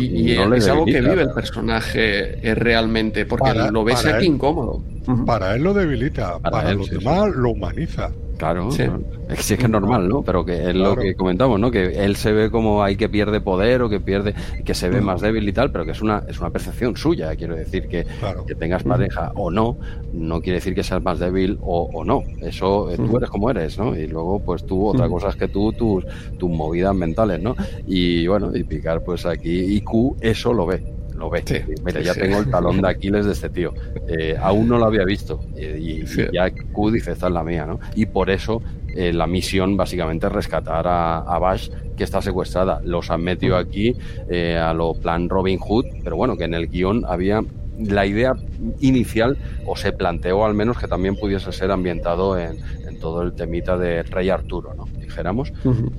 y, 0.00 0.32
es 0.32 0.68
algo 0.68 0.84
que 0.84 1.00
vive 1.00 1.22
el 1.22 1.30
personaje 1.30 2.46
eh, 2.46 2.54
realmente, 2.54 3.24
porque 3.24 3.54
lo 3.70 3.84
ves 3.84 4.04
aquí 4.04 4.26
incómodo. 4.26 4.82
Para 5.26 5.54
él 5.54 5.62
lo 5.62 5.74
debilita, 5.74 6.38
para, 6.38 6.74
los 6.74 6.90
demás 6.90 7.30
lo 7.34 7.50
humaniza. 7.50 8.12
Claro, 8.42 8.70
es 8.70 9.46
que 9.46 9.54
es 9.54 9.70
normal, 9.70 10.08
¿no? 10.08 10.22
Pero 10.22 10.44
que 10.44 10.68
es 10.68 10.74
lo 10.74 10.96
que 10.96 11.14
comentamos, 11.14 11.60
¿no? 11.60 11.70
Que 11.70 12.04
él 12.04 12.16
se 12.16 12.32
ve 12.32 12.50
como 12.50 12.82
hay 12.82 12.96
que 12.96 13.08
pierde 13.08 13.40
poder 13.40 13.82
o 13.82 13.88
que 13.88 14.00
pierde, 14.00 14.34
que 14.64 14.74
se 14.74 14.88
ve 14.88 15.00
mm. 15.00 15.04
más 15.04 15.20
débil 15.20 15.48
y 15.48 15.52
tal, 15.52 15.70
pero 15.70 15.84
que 15.84 15.92
es 15.92 16.02
una, 16.02 16.24
es 16.26 16.40
una 16.40 16.50
percepción 16.50 16.96
suya. 16.96 17.36
Quiero 17.36 17.54
decir 17.54 17.86
que, 17.86 18.04
que 18.44 18.56
tengas 18.56 18.82
pareja 18.82 19.30
o 19.36 19.52
no, 19.52 19.76
no 20.12 20.40
quiere 20.40 20.56
decir 20.56 20.74
que 20.74 20.82
seas 20.82 21.00
más 21.04 21.20
débil 21.20 21.56
o, 21.62 22.02
no. 22.04 22.24
Eso, 22.40 22.90
eh, 22.90 22.96
tú 22.96 23.16
eres 23.16 23.30
como 23.30 23.48
eres, 23.48 23.78
¿no? 23.78 23.96
Y 23.96 24.08
luego, 24.08 24.40
pues 24.40 24.66
tú, 24.66 24.88
otra 24.88 25.08
cosa 25.08 25.28
es 25.28 25.36
que 25.36 25.46
tú, 25.46 25.72
tus, 25.72 26.04
tus 26.36 26.50
movidas 26.50 26.96
mentales, 26.96 27.40
¿no? 27.40 27.54
Y 27.86 28.26
bueno, 28.26 28.50
y 28.56 28.64
picar, 28.64 29.04
pues 29.04 29.24
aquí, 29.24 29.76
y 29.76 29.82
Q 29.82 30.16
eso 30.20 30.52
lo 30.52 30.66
ve 30.66 30.82
lo 31.22 31.30
ve. 31.30 31.44
Mira, 31.84 32.00
ya 32.00 32.14
tengo 32.14 32.38
el 32.38 32.50
talón 32.50 32.82
de 32.82 32.88
Aquiles 32.88 33.24
de 33.26 33.32
este 33.32 33.48
tío. 33.48 33.72
Eh, 34.08 34.36
aún 34.40 34.68
no 34.68 34.78
lo 34.78 34.86
había 34.86 35.04
visto. 35.04 35.40
y, 35.56 36.04
ya 36.32 36.50
Q 36.50 36.90
dice, 36.90 37.12
esta 37.12 37.28
es 37.28 37.32
la 37.32 37.44
mía, 37.44 37.64
¿no? 37.64 37.78
Y 37.94 38.06
por 38.06 38.28
eso 38.28 38.60
eh, 38.94 39.12
la 39.12 39.26
misión 39.26 39.76
básicamente 39.76 40.26
es 40.26 40.32
rescatar 40.32 40.86
a, 40.86 41.18
a, 41.18 41.38
Bash, 41.38 41.70
que 41.96 42.04
está 42.04 42.20
secuestrada. 42.20 42.80
Los 42.84 43.10
han 43.10 43.22
metido 43.22 43.56
aquí 43.56 43.96
eh, 44.28 44.56
a 44.56 44.74
lo 44.74 44.94
plan 44.94 45.28
Robin 45.28 45.58
Hood, 45.58 45.86
pero 46.02 46.16
bueno, 46.16 46.36
que 46.36 46.44
en 46.44 46.54
el 46.54 46.66
guion 46.66 47.04
había 47.06 47.40
la 47.78 48.04
idea 48.04 48.34
inicial, 48.80 49.38
o 49.66 49.76
se 49.76 49.92
planteó 49.92 50.44
al 50.44 50.54
menos 50.54 50.78
que 50.78 50.88
también 50.88 51.16
pudiese 51.16 51.52
ser 51.52 51.70
ambientado 51.70 52.38
en, 52.38 52.58
en 52.86 53.00
todo 53.00 53.22
el 53.22 53.32
temita 53.32 53.78
de 53.78 54.02
Rey 54.02 54.28
Arturo, 54.28 54.74
¿no? 54.74 54.88
Dijéramos, 55.12 55.52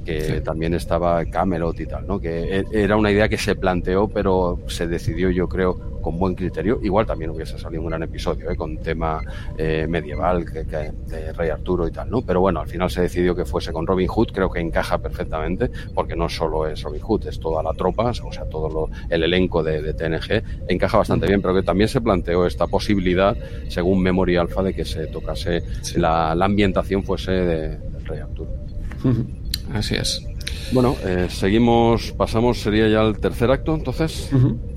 que 0.04 0.42
también 0.42 0.74
estaba 0.74 1.24
Camelot 1.26 1.80
y 1.80 1.86
tal, 1.86 2.08
¿no? 2.08 2.20
Que 2.20 2.60
e, 2.60 2.66
era 2.72 2.98
una 2.98 3.12
idea 3.12 3.30
que 3.30 3.38
se 3.38 3.56
planteó, 3.56 4.08
pero 4.08 4.60
se 4.68 4.88
decidió, 4.88 5.30
yo 5.30 5.48
creo, 5.48 5.94
con 6.04 6.20
buen 6.20 6.36
criterio. 6.36 6.80
Igual 6.84 7.08
también 7.08 7.32
hubiese 7.32 7.58
salido 7.58 7.82
un 7.82 7.90
gran 7.90 8.04
episodio, 8.04 8.52
¿eh? 8.52 8.56
con 8.56 8.78
tema 8.78 9.22
eh, 9.58 9.88
medieval 9.88 10.46
que, 10.46 10.64
de 10.64 11.34
Rey 11.34 11.50
Arturo 11.50 11.88
y 11.88 11.92
tal, 11.92 12.12
¿no? 12.12 12.22
Pero 12.22 12.42
bueno, 12.42 12.60
al 12.60 12.68
final 12.68 12.92
se 12.92 13.02
decidió 13.02 13.36
que 13.36 13.46
fuese 13.46 13.72
con 13.72 13.88
Robin 13.88 14.08
Hood, 14.08 14.32
creo 14.32 14.50
que 14.52 14.60
encaja 14.60 15.00
perfectamente, 15.00 15.72
porque 15.96 16.16
no 16.16 16.30
solo 16.30 16.68
es 16.68 16.84
Robin 16.84 17.02
Hood, 17.02 17.28
es 17.28 17.40
toda 17.40 17.64
la 17.64 17.74
tropa, 17.74 18.10
o 18.10 18.32
sea, 18.32 18.46
todo 18.46 18.70
lo, 18.70 18.90
el 19.10 19.24
elenco 19.24 19.64
de, 19.64 19.94
TNG, 19.94 20.68
encaja 20.68 20.98
bastante 20.98 21.28
bien, 21.28 21.42
pero 21.42 21.56
que 21.56 21.64
también 21.64 21.88
se 21.88 22.02
planteó 22.02 22.46
esta 22.46 22.68
posibilidad, 22.68 23.36
según 23.70 24.02
Memory 24.02 24.36
Alpha, 24.36 24.62
de 24.62 24.74
que 24.74 24.86
se 24.86 25.08
tocase 25.08 25.64
la, 25.96 26.32
ambientación 26.32 27.04
fuese 27.04 27.32
de 27.32 27.78
Rey 28.04 28.20
Arturo. 28.20 28.63
Así 29.74 29.96
es. 29.96 30.22
Bueno, 30.72 30.96
eh, 31.06 31.28
seguimos, 31.30 32.12
pasamos, 32.14 32.60
sería 32.60 32.88
ya 32.88 33.02
el 33.02 33.18
tercer 33.18 33.52
acto, 33.52 33.76
entonces. 33.76 34.30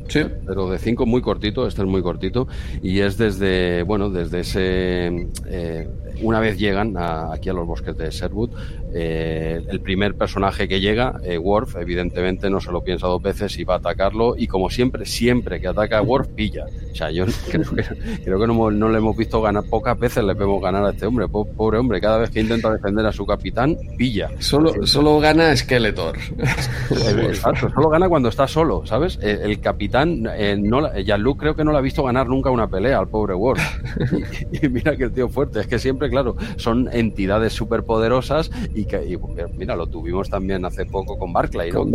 Sí. 0.08 0.20
Pero 0.46 0.70
de 0.70 0.78
cinco 0.78 1.06
muy 1.06 1.20
cortito, 1.20 1.66
este 1.66 1.82
es 1.82 1.88
muy 1.88 2.02
cortito, 2.02 2.46
y 2.82 3.00
es 3.00 3.16
desde, 3.16 3.82
bueno, 3.82 4.10
desde 4.10 4.40
ese, 4.40 5.28
eh, 5.46 5.88
una 6.22 6.38
vez 6.38 6.58
llegan 6.58 6.94
aquí 6.96 7.48
a 7.48 7.52
los 7.52 7.66
bosques 7.66 7.96
de 7.96 8.10
Sherwood, 8.10 8.50
eh, 8.98 9.62
el 9.68 9.80
primer 9.80 10.14
personaje 10.14 10.66
que 10.68 10.80
llega, 10.80 11.20
eh, 11.22 11.36
Worf, 11.36 11.76
evidentemente 11.76 12.48
no 12.48 12.62
se 12.62 12.72
lo 12.72 12.82
piensa 12.82 13.06
dos 13.06 13.20
veces 13.20 13.58
y 13.58 13.64
va 13.64 13.74
a 13.74 13.76
atacarlo 13.76 14.36
y 14.38 14.46
como 14.46 14.70
siempre, 14.70 15.04
siempre 15.04 15.60
que 15.60 15.68
ataca 15.68 15.98
a 15.98 16.02
Worf, 16.02 16.28
pilla. 16.28 16.64
O 16.92 16.94
sea, 16.94 17.10
yo 17.10 17.26
creo 17.50 17.70
que, 17.74 17.82
creo 18.24 18.40
que 18.40 18.46
no, 18.46 18.70
no, 18.70 18.88
le 18.88 18.96
hemos 18.96 19.14
visto 19.14 19.42
ganar, 19.42 19.64
pocas 19.64 19.98
veces 19.98 20.24
le 20.24 20.32
vemos 20.32 20.62
ganar 20.62 20.82
a 20.86 20.92
este 20.92 21.04
hombre, 21.04 21.28
pobre 21.28 21.76
hombre, 21.76 22.00
cada 22.00 22.16
vez 22.16 22.30
que 22.30 22.40
intenta 22.40 22.72
defender 22.72 23.04
a 23.04 23.12
su 23.12 23.26
capitán, 23.26 23.76
pilla. 23.98 24.30
Solo, 24.38 24.86
solo 24.86 25.20
gana 25.20 25.54
Skeletor. 25.54 26.16
Exacto, 26.90 27.68
solo 27.68 27.90
gana 27.90 28.08
cuando 28.08 28.30
está 28.30 28.48
solo, 28.48 28.86
¿sabes? 28.86 29.18
El, 29.20 29.60
capitán, 29.60 30.26
eh, 30.38 30.56
no, 30.58 30.90
Jean-Luc 30.94 31.38
creo 31.38 31.54
que 31.54 31.64
no 31.64 31.72
le 31.72 31.78
ha 31.78 31.82
visto 31.82 32.02
ganar 32.02 32.28
nunca 32.28 32.48
una 32.48 32.66
pelea 32.66 32.98
al 32.98 33.08
pobre 33.08 33.34
Worf. 33.34 33.62
Y, 34.52 34.68
mira 34.68 34.96
que 34.96 35.04
el 35.04 35.12
tío 35.12 35.28
fuerte, 35.28 35.60
es 35.60 35.66
que 35.66 35.78
siempre, 35.78 36.08
claro, 36.08 36.36
son 36.56 36.88
entidades 36.92 37.52
superpoderosas 37.52 38.50
y 38.74 38.85
que, 38.86 39.04
y, 39.04 39.18
mira, 39.56 39.76
lo 39.76 39.86
tuvimos 39.86 40.30
también 40.30 40.64
hace 40.64 40.86
poco 40.86 41.18
con 41.18 41.32
Barclay, 41.32 41.70
¿no? 41.70 41.86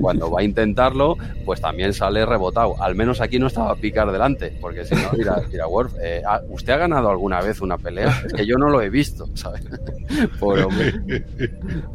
Cuando, 0.00 0.30
va, 0.30 0.40
a 0.40 0.42
intentarlo, 0.44 1.16
pues 1.44 1.60
también 1.60 1.92
sale 1.92 2.24
rebotado. 2.26 2.80
Al 2.82 2.94
menos 2.94 3.20
aquí 3.20 3.38
no 3.38 3.46
estaba 3.46 3.74
picar 3.76 4.10
delante, 4.12 4.56
porque 4.60 4.84
si 4.84 4.94
no, 4.94 5.10
mira, 5.16 5.42
mira 5.50 5.66
Worf, 5.66 5.94
eh, 6.00 6.22
ah, 6.26 6.40
¿usted 6.48 6.72
ha 6.72 6.78
ganado 6.78 7.10
alguna 7.10 7.40
vez 7.40 7.60
una 7.60 7.78
pelea? 7.78 8.22
Es 8.26 8.32
que 8.32 8.46
yo 8.46 8.56
no 8.56 8.68
lo 8.68 8.80
he 8.82 8.90
visto, 8.90 9.28
¿sabes? 9.34 9.62
Pobre 10.40 10.64
hombre. 10.64 11.24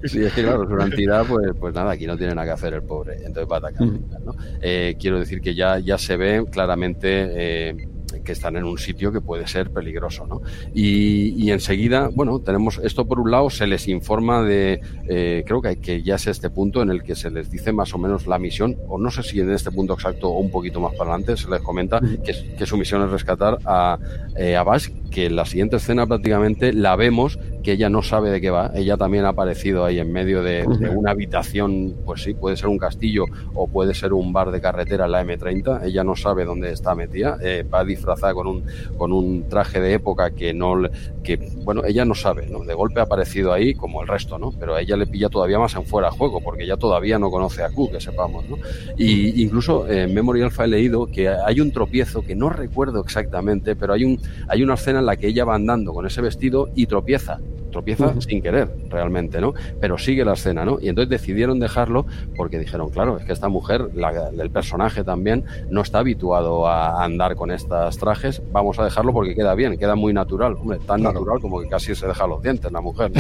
Sí, 0.05 0.23
es 0.23 0.33
que 0.33 0.43
claro, 0.43 0.63
es 0.63 0.69
una 0.69 0.85
entidad, 0.85 1.25
pues, 1.27 1.51
pues 1.59 1.73
nada, 1.73 1.91
aquí 1.91 2.07
no 2.07 2.17
tiene 2.17 2.35
nada 2.35 2.47
que 2.47 2.53
hacer 2.53 2.73
el 2.73 2.83
pobre, 2.83 3.15
entonces 3.17 3.47
va 3.51 3.57
a 3.57 3.59
atacar. 3.59 3.87
¿no? 3.87 4.35
Eh, 4.61 4.95
quiero 4.99 5.19
decir 5.19 5.41
que 5.41 5.55
ya, 5.55 5.79
ya 5.79 5.97
se 5.97 6.17
ve 6.17 6.45
claramente 6.51 7.07
eh, 7.09 7.87
que 8.23 8.31
están 8.31 8.55
en 8.57 8.63
un 8.65 8.77
sitio 8.77 9.11
que 9.11 9.21
puede 9.21 9.47
ser 9.47 9.71
peligroso. 9.71 10.27
¿no? 10.27 10.41
Y, 10.73 11.49
enseguida, 11.51 12.09
bueno, 12.13 12.39
tenemos 12.39 12.79
esto 12.83 13.07
por 13.07 13.19
un 13.19 13.31
lado, 13.31 13.49
se 13.49 13.67
les 13.67 13.87
informa 13.87 14.43
de, 14.43 14.81
eh, 15.07 15.43
creo 15.45 15.61
que, 15.61 15.77
que 15.77 16.03
ya 16.03 16.15
es 16.15 16.27
este 16.27 16.49
punto 16.49 16.81
en 16.81 16.89
el 16.89 17.03
que 17.03 17.15
se 17.15 17.31
les 17.31 17.49
dice 17.49 17.71
más 17.71 17.93
o 17.93 17.97
menos 17.97 18.27
la 18.27 18.37
misión, 18.37 18.77
o 18.87 18.97
no 18.97 19.09
sé 19.11 19.23
si 19.23 19.39
en 19.39 19.51
este 19.51 19.71
punto 19.71 19.93
exacto 19.93 20.29
o 20.29 20.39
un 20.39 20.51
poquito 20.51 20.79
más 20.79 20.93
para 20.93 21.11
adelante, 21.11 21.37
se 21.37 21.49
les 21.49 21.61
comenta 21.61 21.99
que, 21.99 22.55
que 22.57 22.65
su 22.65 22.77
misión 22.77 23.03
es 23.03 23.09
rescatar 23.09 23.57
a, 23.65 23.97
eh, 24.35 24.55
a 24.55 24.63
Bash, 24.63 24.89
que 25.09 25.27
en 25.27 25.35
la 25.35 25.45
siguiente 25.45 25.77
escena 25.77 26.05
prácticamente 26.05 26.73
la 26.73 26.95
vemos 26.95 27.39
que 27.63 27.73
ella 27.73 27.89
no 27.89 28.01
sabe 28.01 28.29
de 28.29 28.41
qué 28.41 28.49
va. 28.49 28.71
Ella 28.75 28.97
también 28.97 29.25
ha 29.25 29.29
aparecido 29.29 29.85
ahí 29.85 29.99
en 29.99 30.11
medio 30.11 30.41
de, 30.43 30.65
una 30.95 31.11
habitación, 31.11 31.95
pues 32.05 32.23
sí, 32.23 32.33
puede 32.33 32.55
ser 32.55 32.67
un 32.67 32.77
castillo 32.77 33.25
o 33.53 33.67
puede 33.67 33.93
ser 33.93 34.13
un 34.13 34.33
bar 34.33 34.51
de 34.51 34.61
carretera 34.61 35.05
en 35.05 35.11
la 35.11 35.23
M30. 35.23 35.83
Ella 35.83 36.03
no 36.03 36.15
sabe 36.15 36.45
dónde 36.45 36.71
está 36.71 36.95
metida. 36.95 37.37
Eh, 37.41 37.63
va 37.63 37.83
disfrazada 37.83 38.33
con 38.33 38.47
un, 38.47 38.63
con 38.97 39.11
un 39.11 39.47
traje 39.49 39.81
de 39.81 39.93
época 39.93 40.31
que 40.31 40.53
no, 40.53 40.75
que, 41.23 41.37
bueno, 41.63 41.83
ella 41.85 42.05
no 42.05 42.15
sabe, 42.15 42.47
¿no? 42.47 42.63
De 42.63 42.73
golpe 42.73 42.99
ha 42.99 43.03
aparecido 43.03 43.53
ahí 43.53 43.73
como 43.73 44.01
el 44.01 44.07
resto, 44.07 44.37
¿no? 44.37 44.51
Pero 44.51 44.75
a 44.75 44.81
ella 44.81 44.95
le 44.95 45.07
pilla 45.07 45.29
todavía 45.29 45.59
más 45.59 45.75
en 45.75 45.85
fuera 45.85 46.09
de 46.09 46.17
juego 46.17 46.41
porque 46.41 46.63
ella 46.63 46.77
todavía 46.77 47.19
no 47.19 47.29
conoce 47.29 47.63
a 47.63 47.69
Q, 47.69 47.91
que 47.91 47.99
sepamos, 47.99 48.47
¿no? 48.49 48.57
Y 48.97 49.41
incluso 49.41 49.87
en 49.89 50.13
Memory 50.13 50.41
Alpha 50.41 50.65
he 50.65 50.67
leído 50.67 51.07
que 51.07 51.29
hay 51.29 51.59
un 51.59 51.71
tropiezo 51.71 52.21
que 52.21 52.35
no 52.35 52.49
recuerdo 52.49 53.01
exactamente, 53.01 53.75
pero 53.75 53.93
hay 53.93 54.05
un, 54.05 54.19
hay 54.47 54.63
una 54.63 54.75
escena 54.75 54.99
en 54.99 55.05
la 55.05 55.17
que 55.17 55.27
ella 55.27 55.45
va 55.45 55.55
andando 55.55 55.93
con 55.93 56.05
ese 56.05 56.21
vestido 56.21 56.69
y 56.75 56.85
tropieza 56.85 57.39
tropieza 57.77 58.19
sin 58.21 58.41
querer 58.41 58.69
realmente, 58.89 59.39
¿no? 59.39 59.53
Pero 59.79 59.99
sigue 59.99 60.25
la 60.25 60.33
escena, 60.33 60.65
¿no? 60.65 60.79
Y 60.81 60.89
entonces 60.89 61.09
decidieron 61.09 61.59
dejarlo 61.59 62.07
porque 62.35 62.57
dijeron, 62.57 62.89
claro, 62.89 63.17
es 63.17 63.25
que 63.25 63.33
esta 63.33 63.49
mujer, 63.49 63.89
el 64.37 64.49
personaje 64.49 65.03
también, 65.03 65.45
no 65.69 65.81
está 65.81 65.99
habituado 65.99 66.67
a 66.67 67.03
andar 67.03 67.35
con 67.35 67.51
estos 67.51 67.97
trajes, 67.97 68.41
vamos 68.51 68.79
a 68.79 68.83
dejarlo 68.83 69.13
porque 69.13 69.35
queda 69.35 69.53
bien, 69.53 69.77
queda 69.77 69.95
muy 69.95 70.11
natural, 70.11 70.53
hombre, 70.53 70.79
tan 70.87 71.03
natural 71.03 71.39
como 71.39 71.61
que 71.61 71.67
casi 71.67 71.93
se 71.93 72.07
deja 72.07 72.25
los 72.25 72.41
dientes 72.41 72.71
la 72.71 72.81
mujer, 72.81 73.11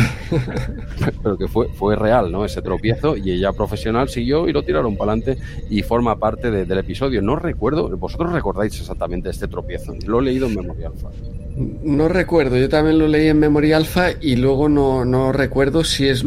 pero 1.23 1.37
que 1.37 1.47
fue, 1.47 1.67
fue 1.69 1.95
real, 1.95 2.31
¿no? 2.31 2.43
Ese 2.43 2.63
tropiezo 2.63 3.15
y 3.15 3.31
ella 3.31 3.53
profesional 3.53 4.09
siguió 4.09 4.47
y 4.47 4.53
lo 4.53 4.63
tiraron 4.63 4.97
para 4.97 5.11
adelante 5.11 5.37
y 5.69 5.83
forma 5.83 6.15
parte 6.15 6.49
del 6.49 6.77
episodio. 6.79 7.21
No 7.21 7.35
recuerdo, 7.35 7.95
vosotros 7.95 8.33
recordáis 8.33 8.79
exactamente 8.79 9.29
este 9.29 9.47
tropiezo, 9.47 9.93
lo 10.07 10.19
he 10.19 10.23
leído 10.23 10.47
en 10.47 10.55
Memoria 10.55 10.87
Alpha. 10.87 11.09
No 11.57 12.07
recuerdo, 12.07 12.57
yo 12.57 12.69
también 12.69 12.99
lo 12.99 13.07
leí 13.07 13.27
en 13.27 13.39
Memoria 13.39 13.77
Alpha 13.77 14.11
y 14.21 14.35
luego 14.35 14.69
no, 14.69 15.05
no 15.05 15.31
recuerdo 15.31 15.83
si 15.83 16.07
es 16.07 16.23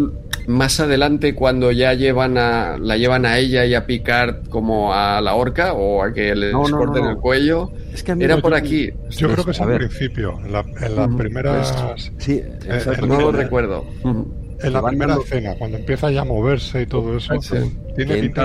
más 0.48 0.81
adelante 0.81 1.35
cuando 1.35 1.70
ya 1.70 1.94
llevan 1.94 2.36
a, 2.36 2.77
la 2.78 2.97
llevan 2.97 3.24
a 3.24 3.39
ella 3.39 3.65
y 3.65 3.74
a 3.74 3.86
picar 3.86 4.43
como 4.48 4.93
a 4.93 5.20
la 5.20 5.35
horca 5.35 5.73
o 5.74 6.02
a 6.02 6.12
que 6.12 6.35
les 6.35 6.52
corten 6.52 7.05
el 7.07 7.16
cuello. 7.16 7.70
Es 7.93 8.02
que 8.02 8.12
Era 8.19 8.39
por 8.39 8.55
aquí. 8.55 8.90
Yo 9.11 9.32
creo 9.32 9.44
que 9.44 9.52
es 9.52 9.61
al 9.61 9.77
principio, 9.77 10.39
en, 10.44 10.52
la, 10.52 10.65
en 10.81 10.97
las 10.97 11.15
primeras. 11.15 11.73
Pues, 11.73 12.12
sí, 12.19 12.43
eh, 12.43 12.85
no 13.07 13.20
lo 13.20 13.32
recuerdo. 13.32 13.85
En 14.05 14.73
la 14.73 14.82
primera 14.82 15.15
escena, 15.15 15.55
cuando 15.57 15.78
empieza 15.78 16.11
ya 16.11 16.23
a 16.23 16.24
moverse 16.24 16.82
y 16.82 16.86
todo 16.86 17.16
eso, 17.16 17.35
tiene 17.94 18.16
pinta 18.16 18.44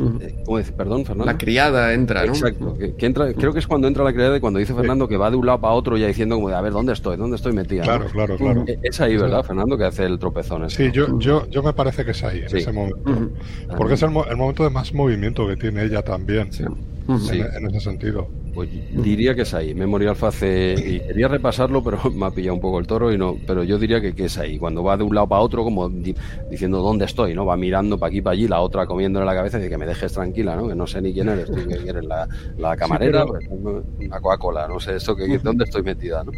la... 0.00 0.60
Eh, 0.60 0.64
perdón, 0.76 1.04
Fernando. 1.04 1.32
La 1.32 1.38
criada 1.38 1.92
entra, 1.92 2.24
¿no? 2.24 2.32
Exacto. 2.32 2.76
Que, 2.76 3.06
entra, 3.06 3.32
creo 3.34 3.52
que 3.52 3.58
es 3.58 3.66
cuando 3.66 3.88
entra 3.88 4.04
la 4.04 4.12
criada 4.12 4.36
y 4.36 4.40
cuando 4.40 4.58
dice 4.58 4.74
Fernando 4.74 5.08
que 5.08 5.16
va 5.16 5.30
de 5.30 5.36
un 5.36 5.46
lado 5.46 5.60
para 5.60 5.74
otro 5.74 5.96
ya 5.96 6.06
diciendo 6.06 6.36
como 6.36 6.48
de, 6.48 6.54
a 6.54 6.60
ver, 6.60 6.72
¿dónde 6.72 6.92
estoy? 6.92 7.16
¿Dónde 7.16 7.36
estoy 7.36 7.52
metida? 7.52 7.82
Claro, 7.82 8.06
claro, 8.06 8.36
claro. 8.36 8.64
E, 8.66 8.78
es 8.82 9.00
ahí, 9.00 9.16
¿verdad, 9.16 9.44
Fernando? 9.44 9.76
Que 9.76 9.84
hace 9.84 10.04
el 10.04 10.18
tropezón. 10.18 10.68
Sí, 10.70 10.90
yo, 10.92 11.18
yo, 11.18 11.48
yo 11.48 11.62
me 11.62 11.72
parece 11.72 12.04
que 12.04 12.10
es 12.12 12.22
ahí, 12.24 12.40
en 12.40 12.56
ese 12.56 12.72
momento. 12.72 13.30
Porque 13.76 13.94
es 13.94 14.02
el, 14.02 14.10
el, 14.10 14.36
momento 14.36 14.64
de 14.64 14.70
más 14.70 14.92
movimiento 14.92 15.46
que 15.46 15.56
tiene 15.56 15.84
ella 15.84 16.02
también. 16.02 16.52
Sí 16.52 16.64
en, 17.08 17.66
ese 17.66 17.80
sentido. 17.80 18.28
Pues 18.60 18.68
diría 18.92 19.34
que 19.34 19.42
es 19.42 19.54
ahí. 19.54 19.74
Memorial 19.74 20.14
Face, 20.14 20.74
y 20.76 21.00
quería 21.00 21.28
repasarlo, 21.28 21.82
pero 21.82 21.98
me 22.12 22.26
ha 22.26 22.30
pillado 22.30 22.56
un 22.56 22.60
poco 22.60 22.78
el 22.78 22.86
toro, 22.86 23.10
y 23.10 23.16
no, 23.16 23.38
pero 23.46 23.64
yo 23.64 23.78
diría 23.78 24.02
que, 24.02 24.14
que 24.14 24.26
es 24.26 24.36
ahí. 24.36 24.58
Cuando 24.58 24.84
va 24.84 24.98
de 24.98 25.02
un 25.02 25.14
lado 25.14 25.28
para 25.28 25.40
otro, 25.40 25.64
como 25.64 25.88
diciendo 25.88 26.82
dónde 26.82 27.06
estoy, 27.06 27.32
¿no? 27.34 27.46
Va 27.46 27.56
mirando 27.56 27.96
para 27.98 28.08
aquí, 28.08 28.20
para 28.20 28.34
allí, 28.34 28.48
la 28.48 28.60
otra 28.60 28.84
comiéndole 28.84 29.24
la 29.24 29.34
cabeza 29.34 29.56
y 29.56 29.62
dice 29.62 29.70
que 29.70 29.78
me 29.78 29.86
dejes 29.86 30.12
tranquila, 30.12 30.56
¿no? 30.56 30.68
Que 30.68 30.74
no 30.74 30.86
sé 30.86 31.00
ni 31.00 31.14
quién 31.14 31.30
eres, 31.30 31.46
tú 31.46 31.54
que 31.54 31.74
eres 31.88 32.04
la, 32.04 32.28
la 32.58 32.76
camarera, 32.76 33.24
una 33.24 34.20
Coca-Cola, 34.20 34.68
no 34.68 34.78
sé, 34.78 34.96
esto 34.96 35.16
que, 35.16 35.38
dónde 35.38 35.64
estoy 35.64 35.82
metida, 35.82 36.22
¿no? 36.22 36.32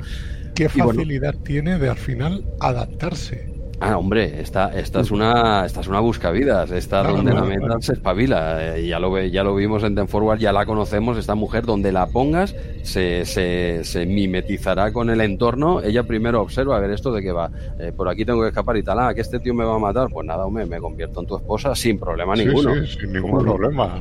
¿Qué 0.54 0.68
facilidad 0.68 1.34
tiene 1.42 1.76
de 1.80 1.88
al 1.88 1.98
final 1.98 2.44
adaptarse? 2.60 3.51
Ah, 3.84 3.98
hombre, 3.98 4.40
esta, 4.40 4.68
esta 4.78 5.00
es 5.00 5.10
una 5.10 5.66
esta 5.66 5.80
es 5.80 5.88
una 5.88 5.98
buscavidas, 5.98 6.70
esta 6.70 7.02
donde 7.02 7.34
la 7.34 7.42
meta 7.42 7.80
se 7.80 7.94
espabila. 7.94 8.76
Eh, 8.76 8.86
ya 8.86 9.00
lo 9.00 9.18
ya 9.18 9.42
lo 9.42 9.56
vimos 9.56 9.82
en 9.82 9.96
Ten 9.96 10.06
Forward, 10.06 10.38
ya 10.38 10.52
la 10.52 10.64
conocemos, 10.64 11.18
esta 11.18 11.34
mujer 11.34 11.66
donde 11.66 11.90
la 11.90 12.06
pongas 12.06 12.54
se, 12.82 13.24
se, 13.24 13.82
se, 13.82 14.06
mimetizará 14.06 14.92
con 14.92 15.10
el 15.10 15.20
entorno. 15.20 15.82
Ella 15.82 16.04
primero 16.04 16.40
observa 16.42 16.76
a 16.76 16.80
ver 16.80 16.92
esto 16.92 17.12
de 17.12 17.22
qué 17.22 17.32
va. 17.32 17.50
Eh, 17.80 17.90
por 17.90 18.08
aquí 18.08 18.24
tengo 18.24 18.42
que 18.42 18.48
escapar 18.50 18.76
y 18.76 18.84
tal, 18.84 19.00
ah, 19.00 19.12
que 19.14 19.20
este 19.20 19.40
tío 19.40 19.52
me 19.52 19.64
va 19.64 19.74
a 19.74 19.80
matar. 19.80 20.06
Pues 20.12 20.24
nada, 20.24 20.46
hombre, 20.46 20.64
me 20.64 20.78
convierto 20.78 21.20
en 21.20 21.26
tu 21.26 21.36
esposa 21.36 21.74
sin 21.74 21.98
problema 21.98 22.36
ninguno. 22.36 22.76
Sí, 22.86 23.00
sin 23.00 23.12
ningún 23.12 23.42
problema. 23.42 24.00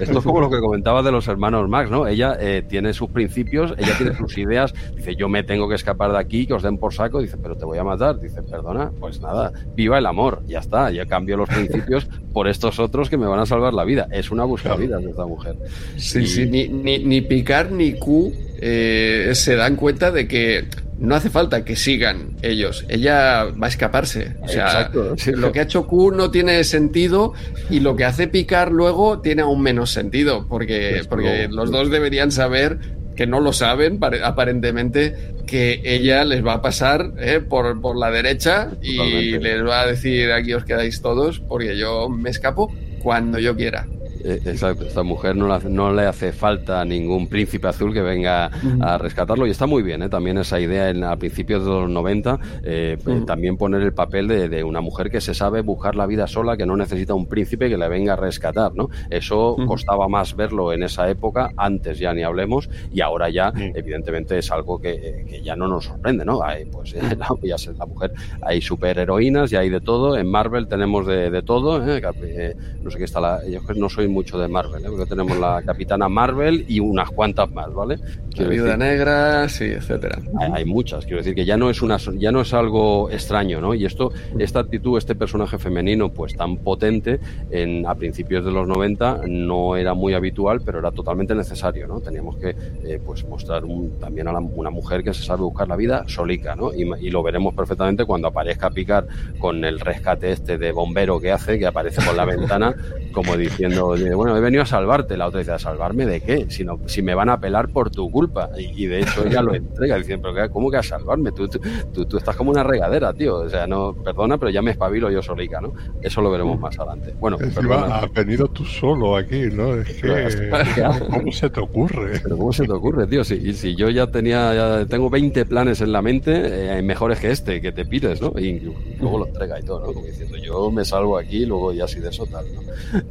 Esto 0.00 0.18
es 0.18 0.24
como 0.24 0.40
lo 0.40 0.50
que 0.50 0.58
comentaba 0.58 1.00
de 1.04 1.12
los 1.12 1.28
hermanos 1.28 1.68
Max, 1.68 1.92
¿no? 1.92 2.08
Ella 2.08 2.36
eh, 2.40 2.64
tiene 2.68 2.92
sus 2.92 3.08
principios, 3.10 3.72
ella 3.78 3.94
tiene 3.96 4.16
sus 4.16 4.36
ideas. 4.36 4.74
Dice, 4.96 5.14
yo 5.14 5.28
me 5.28 5.44
tengo 5.44 5.68
que 5.68 5.76
escapar 5.76 6.10
de 6.10 6.18
aquí, 6.18 6.44
que 6.44 6.54
os 6.54 6.64
den 6.64 6.76
por 6.76 6.92
saco. 6.92 7.20
Dice, 7.20 7.36
pero 7.36 7.54
te 7.54 7.64
voy 7.64 7.78
a 7.78 7.84
matar. 7.84 8.18
Dice, 8.18 8.42
perdona 8.42 8.79
pues 8.88 9.20
nada, 9.20 9.52
viva 9.74 9.98
el 9.98 10.06
amor, 10.06 10.42
ya 10.46 10.60
está, 10.60 10.90
ya 10.90 11.06
cambio 11.06 11.36
los 11.36 11.48
principios 11.48 12.06
por 12.32 12.48
estos 12.48 12.78
otros 12.78 13.10
que 13.10 13.16
me 13.16 13.26
van 13.26 13.40
a 13.40 13.46
salvar 13.46 13.74
la 13.74 13.84
vida. 13.84 14.08
Es 14.10 14.30
una 14.30 14.44
buscavidas 14.44 15.02
de 15.02 15.10
esta 15.10 15.26
mujer. 15.26 15.56
Sí, 15.96 16.26
sí, 16.26 16.46
ni, 16.46 16.68
ni, 16.68 16.98
ni, 16.98 17.20
Picard 17.20 17.70
ni 17.72 17.94
Q 17.94 18.32
eh, 18.60 19.30
se 19.34 19.56
dan 19.56 19.76
cuenta 19.76 20.10
de 20.10 20.26
que 20.26 20.64
no 20.98 21.14
hace 21.14 21.30
falta 21.30 21.64
que 21.64 21.76
sigan 21.76 22.36
ellos, 22.42 22.84
ella 22.88 23.44
va 23.44 23.66
a 23.66 23.68
escaparse. 23.68 24.36
O 24.42 24.48
sea, 24.48 24.90
lo 25.34 25.52
que 25.52 25.60
ha 25.60 25.62
hecho 25.62 25.86
Q 25.86 26.12
no 26.12 26.30
tiene 26.30 26.62
sentido 26.64 27.32
y 27.70 27.80
lo 27.80 27.96
que 27.96 28.04
hace 28.04 28.28
Picard 28.28 28.70
luego 28.70 29.20
tiene 29.20 29.42
aún 29.42 29.62
menos 29.62 29.90
sentido, 29.90 30.46
porque, 30.46 31.02
porque 31.08 31.48
los 31.48 31.70
dos 31.70 31.90
deberían 31.90 32.30
saber 32.30 32.99
que 33.20 33.26
no 33.26 33.38
lo 33.40 33.52
saben, 33.52 34.00
aparentemente, 34.24 35.14
que 35.46 35.82
ella 35.84 36.24
les 36.24 36.42
va 36.42 36.54
a 36.54 36.62
pasar 36.62 37.12
eh, 37.18 37.40
por, 37.46 37.78
por, 37.82 37.98
la 37.98 38.10
derecha 38.10 38.70
y 38.80 39.38
les 39.38 39.62
va 39.62 39.82
a 39.82 39.86
decir 39.88 40.32
aquí 40.32 40.54
os 40.54 40.64
quedáis 40.64 41.02
todos 41.02 41.38
porque 41.38 41.76
yo 41.76 42.08
me 42.08 42.30
escapo 42.30 42.72
cuando 43.02 43.38
yo 43.38 43.54
quiera. 43.54 43.86
Eh, 44.22 44.40
exacto, 44.44 44.84
esta 44.84 45.02
mujer 45.02 45.36
no, 45.36 45.58
no, 45.58 45.92
le 45.92 46.06
hace 46.06 46.32
falta 46.32 46.84
ningún 46.84 47.26
príncipe 47.28 47.68
azul 47.68 47.92
que 47.92 48.02
venga 48.02 48.50
a 48.80 48.98
rescatarlo. 48.98 49.46
Y 49.46 49.50
está 49.50 49.66
muy 49.66 49.82
bien, 49.82 50.02
¿eh? 50.02 50.08
también 50.08 50.38
esa 50.38 50.60
idea 50.60 50.90
en, 50.90 51.04
a 51.04 51.16
principios 51.16 51.64
de 51.64 51.70
los 51.70 51.88
90, 51.88 52.38
eh, 52.62 52.98
pues, 53.02 53.24
también 53.24 53.56
poner 53.56 53.82
el 53.82 53.92
papel 53.92 54.28
de, 54.28 54.64
una 54.64 54.80
mujer 54.80 55.10
que 55.10 55.20
se 55.20 55.32
sabe 55.32 55.62
buscar 55.62 55.96
la 55.96 56.06
vida 56.06 56.26
sola, 56.26 56.56
que 56.56 56.66
no 56.66 56.76
necesita 56.76 57.14
un 57.14 57.26
príncipe 57.26 57.68
que 57.68 57.78
le 57.78 57.88
venga 57.88 58.12
a 58.12 58.16
rescatar, 58.16 58.74
¿no? 58.74 58.90
Eso 59.08 59.56
costaba 59.66 60.08
más 60.08 60.36
verlo 60.36 60.72
en 60.72 60.82
esa 60.82 61.08
época, 61.08 61.50
antes 61.56 61.98
ya 61.98 62.12
ni 62.12 62.22
hablemos, 62.22 62.68
y 62.92 63.00
ahora 63.00 63.30
ya 63.30 63.52
evidentemente 63.56 64.38
es 64.38 64.50
algo 64.50 64.78
que, 64.78 65.40
ya 65.42 65.56
no 65.56 65.66
nos 65.66 65.86
sorprende, 65.86 66.24
¿no? 66.24 66.42
Hay, 66.42 66.66
pues 66.66 66.94
la, 67.18 67.28
ya 67.42 67.56
la 67.78 67.86
mujer, 67.86 68.12
hay 68.42 68.60
superheroínas 68.60 69.52
y 69.52 69.56
hay 69.56 69.70
de 69.70 69.80
todo, 69.80 70.16
en 70.16 70.30
Marvel 70.30 70.68
tenemos 70.68 71.06
de, 71.06 71.42
todo, 71.42 71.78
no 71.78 72.90
sé 72.90 72.98
qué 72.98 73.04
está 73.04 73.20
la, 73.20 73.40
yo 73.48 73.60
no 73.76 73.88
soy 73.88 74.09
mucho 74.10 74.38
de 74.38 74.48
Marvel, 74.48 74.84
¿eh? 74.84 74.88
porque 74.88 75.06
tenemos 75.06 75.36
la 75.38 75.62
Capitana 75.62 76.08
Marvel 76.08 76.64
y 76.68 76.80
unas 76.80 77.10
cuantas 77.10 77.50
más, 77.50 77.72
¿vale? 77.72 77.98
la 78.36 78.48
Viuda 78.48 78.76
Negra, 78.76 79.48
sí, 79.48 79.64
etcétera. 79.64 80.18
Hay, 80.52 80.64
muchas, 80.64 81.04
quiero 81.04 81.18
decir 81.18 81.34
que 81.34 81.44
ya 81.44 81.56
no 81.56 81.70
es 81.70 81.82
una 81.82 81.96
ya 81.96 82.32
no 82.32 82.40
es 82.40 82.54
algo 82.54 83.10
extraño, 83.10 83.60
¿no? 83.60 83.74
Y 83.74 83.84
esto, 83.84 84.12
esta 84.38 84.60
actitud, 84.60 84.96
este 84.96 85.14
personaje 85.14 85.58
femenino, 85.58 86.10
pues 86.10 86.36
tan 86.36 86.56
potente, 86.58 87.20
en, 87.50 87.86
a 87.86 87.94
principios 87.94 88.44
de 88.44 88.50
los 88.50 88.66
90 88.66 89.22
no 89.26 89.76
era 89.76 89.94
muy 89.94 90.14
habitual, 90.14 90.60
pero 90.64 90.78
era 90.78 90.90
totalmente 90.92 91.34
necesario, 91.34 91.86
¿no? 91.86 92.00
Teníamos 92.00 92.36
que 92.36 92.50
eh, 92.84 93.00
pues 93.04 93.24
mostrar 93.24 93.62
también 94.00 94.28
a 94.28 94.32
una 94.38 94.70
mujer 94.70 95.02
que 95.02 95.12
se 95.12 95.22
sabe 95.22 95.42
buscar 95.42 95.68
la 95.68 95.76
vida 95.76 96.04
solica, 96.06 96.56
¿no? 96.56 96.72
Y, 96.72 96.82
y, 97.00 97.10
lo 97.10 97.22
veremos 97.22 97.54
perfectamente 97.54 98.04
cuando 98.04 98.28
aparezca 98.28 98.70
Picar 98.70 99.06
con 99.38 99.64
el 99.64 99.80
rescate 99.80 100.30
este 100.32 100.58
de 100.58 100.72
bombero 100.72 101.20
que 101.20 101.32
hace, 101.32 101.58
que 101.58 101.66
aparece 101.66 102.00
por 102.02 102.14
la 102.14 102.24
ventana, 102.24 102.74
como 103.12 103.36
diciendo, 103.36 103.96
bueno, 104.14 104.36
he 104.36 104.40
venido 104.40 104.62
a 104.62 104.66
salvarte. 104.66 105.16
La 105.16 105.26
otra 105.26 105.40
dice, 105.40 105.52
¿a 105.52 105.58
salvarme 105.58 106.06
de 106.06 106.20
qué? 106.20 106.46
Si, 106.48 106.64
no, 106.64 106.80
si 106.86 107.02
me 107.02 107.14
van 107.14 107.28
a 107.28 107.40
pelar 107.40 107.68
por 107.68 107.90
tu 107.90 108.10
culpa. 108.10 108.50
Y, 108.56 108.86
de 108.86 109.00
hecho 109.00 109.24
ella 109.26 109.42
lo 109.42 109.54
entrega, 109.54 109.96
diciendo, 109.96 110.30
pero 110.34 110.50
¿cómo 110.50 110.70
que 110.70 110.78
a 110.78 110.82
salvarme? 110.82 111.32
Tú, 111.32 111.48
tú, 111.48 112.04
tú, 112.06 112.16
estás 112.16 112.36
como 112.36 112.50
una 112.50 112.62
regadera, 112.62 113.12
tío. 113.12 113.36
O 113.36 113.48
sea, 113.48 113.66
no, 113.66 113.94
perdona, 113.94 114.38
pero 114.38 114.50
ya 114.50 114.62
me 114.62 114.72
espabilo 114.72 115.10
yo 115.10 115.22
solica, 115.22 115.60
¿no? 115.60 115.72
Eso 116.02 116.20
lo 116.20 116.30
veremos 116.30 116.58
más 116.58 116.78
adelante. 116.78 117.14
Bueno, 117.18 117.38
has 117.40 118.12
venido 118.12 118.48
tú 118.48 118.64
solo 118.64 119.16
aquí, 119.16 119.46
¿no? 119.52 119.74
Es 119.74 119.88
que, 120.02 120.88
¿cómo 121.10 121.32
se 121.32 121.50
te 121.50 121.60
ocurre? 121.60 122.20
Pero 122.22 122.36
¿cómo 122.36 122.52
se 122.52 122.64
te 122.64 122.72
ocurre, 122.72 123.06
tío? 123.06 123.24
Si, 123.24 123.52
si 123.54 123.74
yo 123.74 123.90
ya 123.90 124.06
tenía, 124.06 124.54
ya 124.54 124.86
tengo 124.86 125.10
20 125.10 125.44
planes 125.46 125.80
en 125.80 125.92
la 125.92 126.02
mente, 126.02 126.78
eh, 126.78 126.82
mejores 126.82 127.20
que 127.20 127.30
este, 127.30 127.60
que 127.60 127.72
te 127.72 127.84
pides, 127.84 128.20
¿no? 128.20 128.32
Y 128.38 128.60
luego 129.00 129.18
lo 129.18 129.26
entrega 129.26 129.58
y 129.58 129.62
todo, 129.62 129.80
¿no? 129.80 129.92
Como 129.92 130.06
diciendo, 130.06 130.36
yo 130.38 130.70
me 130.70 130.84
salgo 130.84 131.18
aquí, 131.18 131.44
luego 131.46 131.72
ya 131.72 131.84
así 131.84 132.00
de 132.00 132.08
eso 132.08 132.26
tal, 132.26 132.44
¿no? 132.54 132.60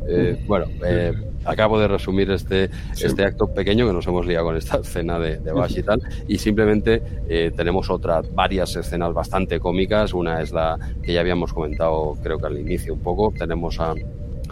Eh, 0.07 0.40
bueno, 0.48 0.66
eh, 0.85 1.14
acabo 1.45 1.80
de 1.80 1.88
resumir 1.88 2.31
este, 2.31 2.69
este 3.01 3.23
acto 3.23 3.53
pequeño 3.53 3.88
que 3.88 3.93
nos 3.93 4.06
hemos 4.07 4.26
liado 4.26 4.45
con 4.45 4.57
esta 4.57 4.77
escena 4.77 5.19
de, 5.19 5.38
de 5.38 5.51
Bash 5.51 5.77
y 5.77 5.84
tal, 5.84 6.01
y 6.27 6.38
simplemente 6.38 7.01
eh, 7.27 7.51
tenemos 7.56 7.89
otras 7.89 8.34
varias 8.34 8.76
escenas 8.76 9.14
bastante 9.14 9.60
cómicas. 9.60 10.14
Una 10.14 10.41
es 10.41 10.51
la 10.51 10.77
que 11.01 11.14
ya 11.14 11.22
habíamos 11.22 11.53
comentado, 11.53 12.18
creo 12.22 12.38
que 12.38 12.47
al 12.47 12.60
inicio 12.60 12.93
un 12.93 13.01
poco. 13.01 13.34
Tenemos 13.38 13.80
a, 13.80 13.93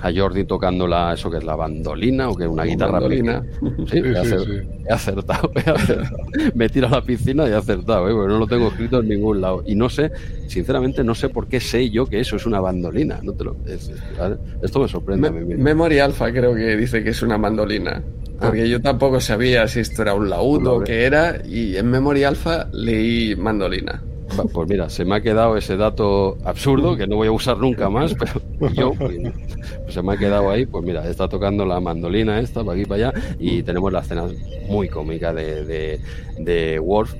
a 0.01 0.11
Jordi 0.13 0.45
tocando 0.45 0.87
la, 0.87 1.13
eso 1.13 1.29
que 1.29 1.37
es 1.37 1.43
la 1.43 1.55
bandolina 1.55 2.29
o 2.29 2.35
que 2.35 2.43
es 2.43 2.49
una 2.49 2.63
guitarra 2.63 2.93
bandolina. 2.93 3.43
Sí, 3.87 3.99
he, 3.99 4.91
acertado, 4.91 5.51
he, 5.55 5.69
acertado, 5.69 6.17
Me 6.55 6.69
tiro 6.69 6.87
a 6.87 6.91
la 6.91 7.01
piscina 7.01 7.47
y 7.47 7.51
he 7.51 7.55
acertado, 7.55 8.09
¿eh? 8.09 8.13
porque 8.13 8.33
no 8.33 8.39
lo 8.39 8.47
tengo 8.47 8.67
escrito 8.67 8.99
en 8.99 9.09
ningún 9.09 9.41
lado. 9.41 9.63
Y 9.65 9.75
no 9.75 9.89
sé, 9.89 10.11
sinceramente, 10.47 11.03
no 11.03 11.15
sé 11.15 11.29
por 11.29 11.47
qué 11.47 11.59
sé 11.59 11.89
yo 11.89 12.05
que 12.05 12.19
eso 12.19 12.35
es 12.35 12.45
una 12.45 12.59
bandolina. 12.59 13.19
No 13.23 13.33
te 13.33 13.43
lo, 13.43 13.55
esto 14.61 14.79
me 14.79 14.87
sorprende. 14.87 15.31
Me, 15.31 15.55
Memory 15.55 15.99
Alpha 15.99 16.31
creo 16.31 16.53
que 16.55 16.75
dice 16.75 17.03
que 17.03 17.11
es 17.11 17.21
una 17.21 17.37
mandolina. 17.37 18.01
Porque 18.39 18.63
ah. 18.63 18.65
yo 18.65 18.81
tampoco 18.81 19.19
sabía 19.19 19.67
si 19.67 19.79
esto 19.79 20.03
era 20.03 20.13
un 20.13 20.29
laúd 20.29 20.65
o 20.67 20.79
qué 20.81 21.05
era, 21.05 21.41
y 21.45 21.75
en 21.75 21.89
Memory 21.89 22.23
Alpha 22.23 22.67
leí 22.71 23.35
mandolina. 23.35 24.03
Pues 24.53 24.69
mira, 24.69 24.89
se 24.89 25.05
me 25.05 25.15
ha 25.15 25.21
quedado 25.21 25.57
ese 25.57 25.77
dato 25.77 26.37
absurdo 26.43 26.95
que 26.95 27.07
no 27.07 27.15
voy 27.15 27.27
a 27.27 27.31
usar 27.31 27.57
nunca 27.57 27.89
más, 27.89 28.13
pero 28.13 28.73
yo 28.73 28.93
se 29.89 30.01
me 30.01 30.13
ha 30.13 30.17
quedado 30.17 30.49
ahí. 30.49 30.65
Pues 30.65 30.83
mira, 30.83 31.07
está 31.07 31.27
tocando 31.27 31.65
la 31.65 31.79
mandolina 31.79 32.39
esta 32.39 32.63
para 32.63 32.77
aquí 32.77 32.85
para 32.85 33.09
allá 33.09 33.21
y 33.39 33.63
tenemos 33.63 33.91
la 33.91 33.99
escena 33.99 34.25
muy 34.67 34.89
cómica 34.89 35.33
de, 35.33 35.65
de, 35.65 35.99
de 36.39 36.79
Worf 36.79 37.15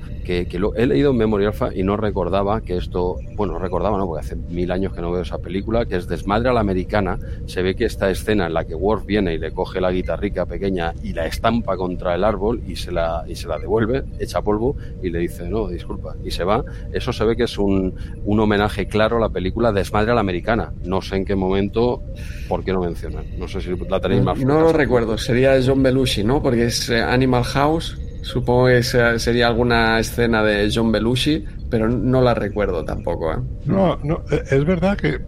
que, 0.46 0.58
lo, 0.58 0.74
he 0.74 0.86
leído 0.86 1.12
en 1.12 1.16
Memory 1.16 1.46
Alpha 1.46 1.70
y 1.74 1.82
no 1.82 1.96
recordaba 1.96 2.60
que 2.60 2.76
esto, 2.76 3.16
bueno, 3.34 3.58
recordaba, 3.58 3.96
¿no? 3.96 4.06
Porque 4.06 4.26
hace 4.26 4.36
mil 4.36 4.70
años 4.70 4.92
que 4.92 5.00
no 5.00 5.10
veo 5.10 5.22
esa 5.22 5.38
película, 5.38 5.86
que 5.86 5.96
es 5.96 6.06
Desmadre 6.06 6.50
a 6.50 6.52
la 6.52 6.60
Americana. 6.60 7.18
Se 7.46 7.62
ve 7.62 7.74
que 7.74 7.86
esta 7.86 8.10
escena 8.10 8.46
en 8.46 8.52
la 8.52 8.64
que 8.66 8.74
Worf 8.74 9.06
viene 9.06 9.32
y 9.32 9.38
le 9.38 9.52
coge 9.52 9.80
la 9.80 9.90
guitarrica 9.90 10.44
pequeña 10.44 10.92
y 11.02 11.14
la 11.14 11.26
estampa 11.26 11.78
contra 11.78 12.14
el 12.14 12.24
árbol 12.24 12.60
y 12.66 12.76
se 12.76 12.92
la, 12.92 13.24
y 13.26 13.36
se 13.36 13.48
la 13.48 13.58
devuelve, 13.58 14.04
echa 14.18 14.42
polvo 14.42 14.76
y 15.02 15.08
le 15.08 15.20
dice, 15.20 15.48
no, 15.48 15.68
disculpa, 15.68 16.14
y 16.22 16.30
se 16.30 16.44
va. 16.44 16.62
Eso 16.98 17.12
se 17.12 17.24
ve 17.24 17.36
que 17.36 17.44
es 17.44 17.58
un, 17.58 17.94
un 18.24 18.40
homenaje 18.40 18.86
claro 18.86 19.16
a 19.16 19.20
la 19.20 19.28
película 19.28 19.72
Desmadre 19.72 20.12
a 20.12 20.14
la 20.14 20.20
Americana. 20.20 20.72
No 20.84 21.00
sé 21.00 21.16
en 21.16 21.24
qué 21.24 21.34
momento, 21.34 22.02
por 22.48 22.64
qué 22.64 22.72
no 22.72 22.80
mencionan. 22.80 23.24
No 23.38 23.48
sé 23.48 23.60
si 23.60 23.70
la 23.88 24.00
tenéis 24.00 24.22
más. 24.22 24.38
No 24.38 24.60
lo 24.60 24.72
recuerdo, 24.72 25.16
sería 25.18 25.58
John 25.64 25.82
Belushi, 25.82 26.24
¿no? 26.24 26.42
Porque 26.42 26.66
es 26.66 26.90
eh, 26.90 27.00
Animal 27.00 27.44
House 27.44 27.98
Supongo 28.28 28.66
que 28.66 28.82
sería 28.82 29.46
alguna 29.46 29.98
escena 29.98 30.42
de 30.42 30.70
John 30.72 30.92
Belushi, 30.92 31.44
pero 31.70 31.88
no 31.88 32.20
la 32.20 32.34
recuerdo 32.34 32.84
tampoco. 32.84 33.32
¿eh? 33.32 33.36
No, 33.64 33.98
no, 34.02 34.22
e, 34.30 34.54
es 34.54 34.64
verdad 34.64 34.98
que. 34.98 35.18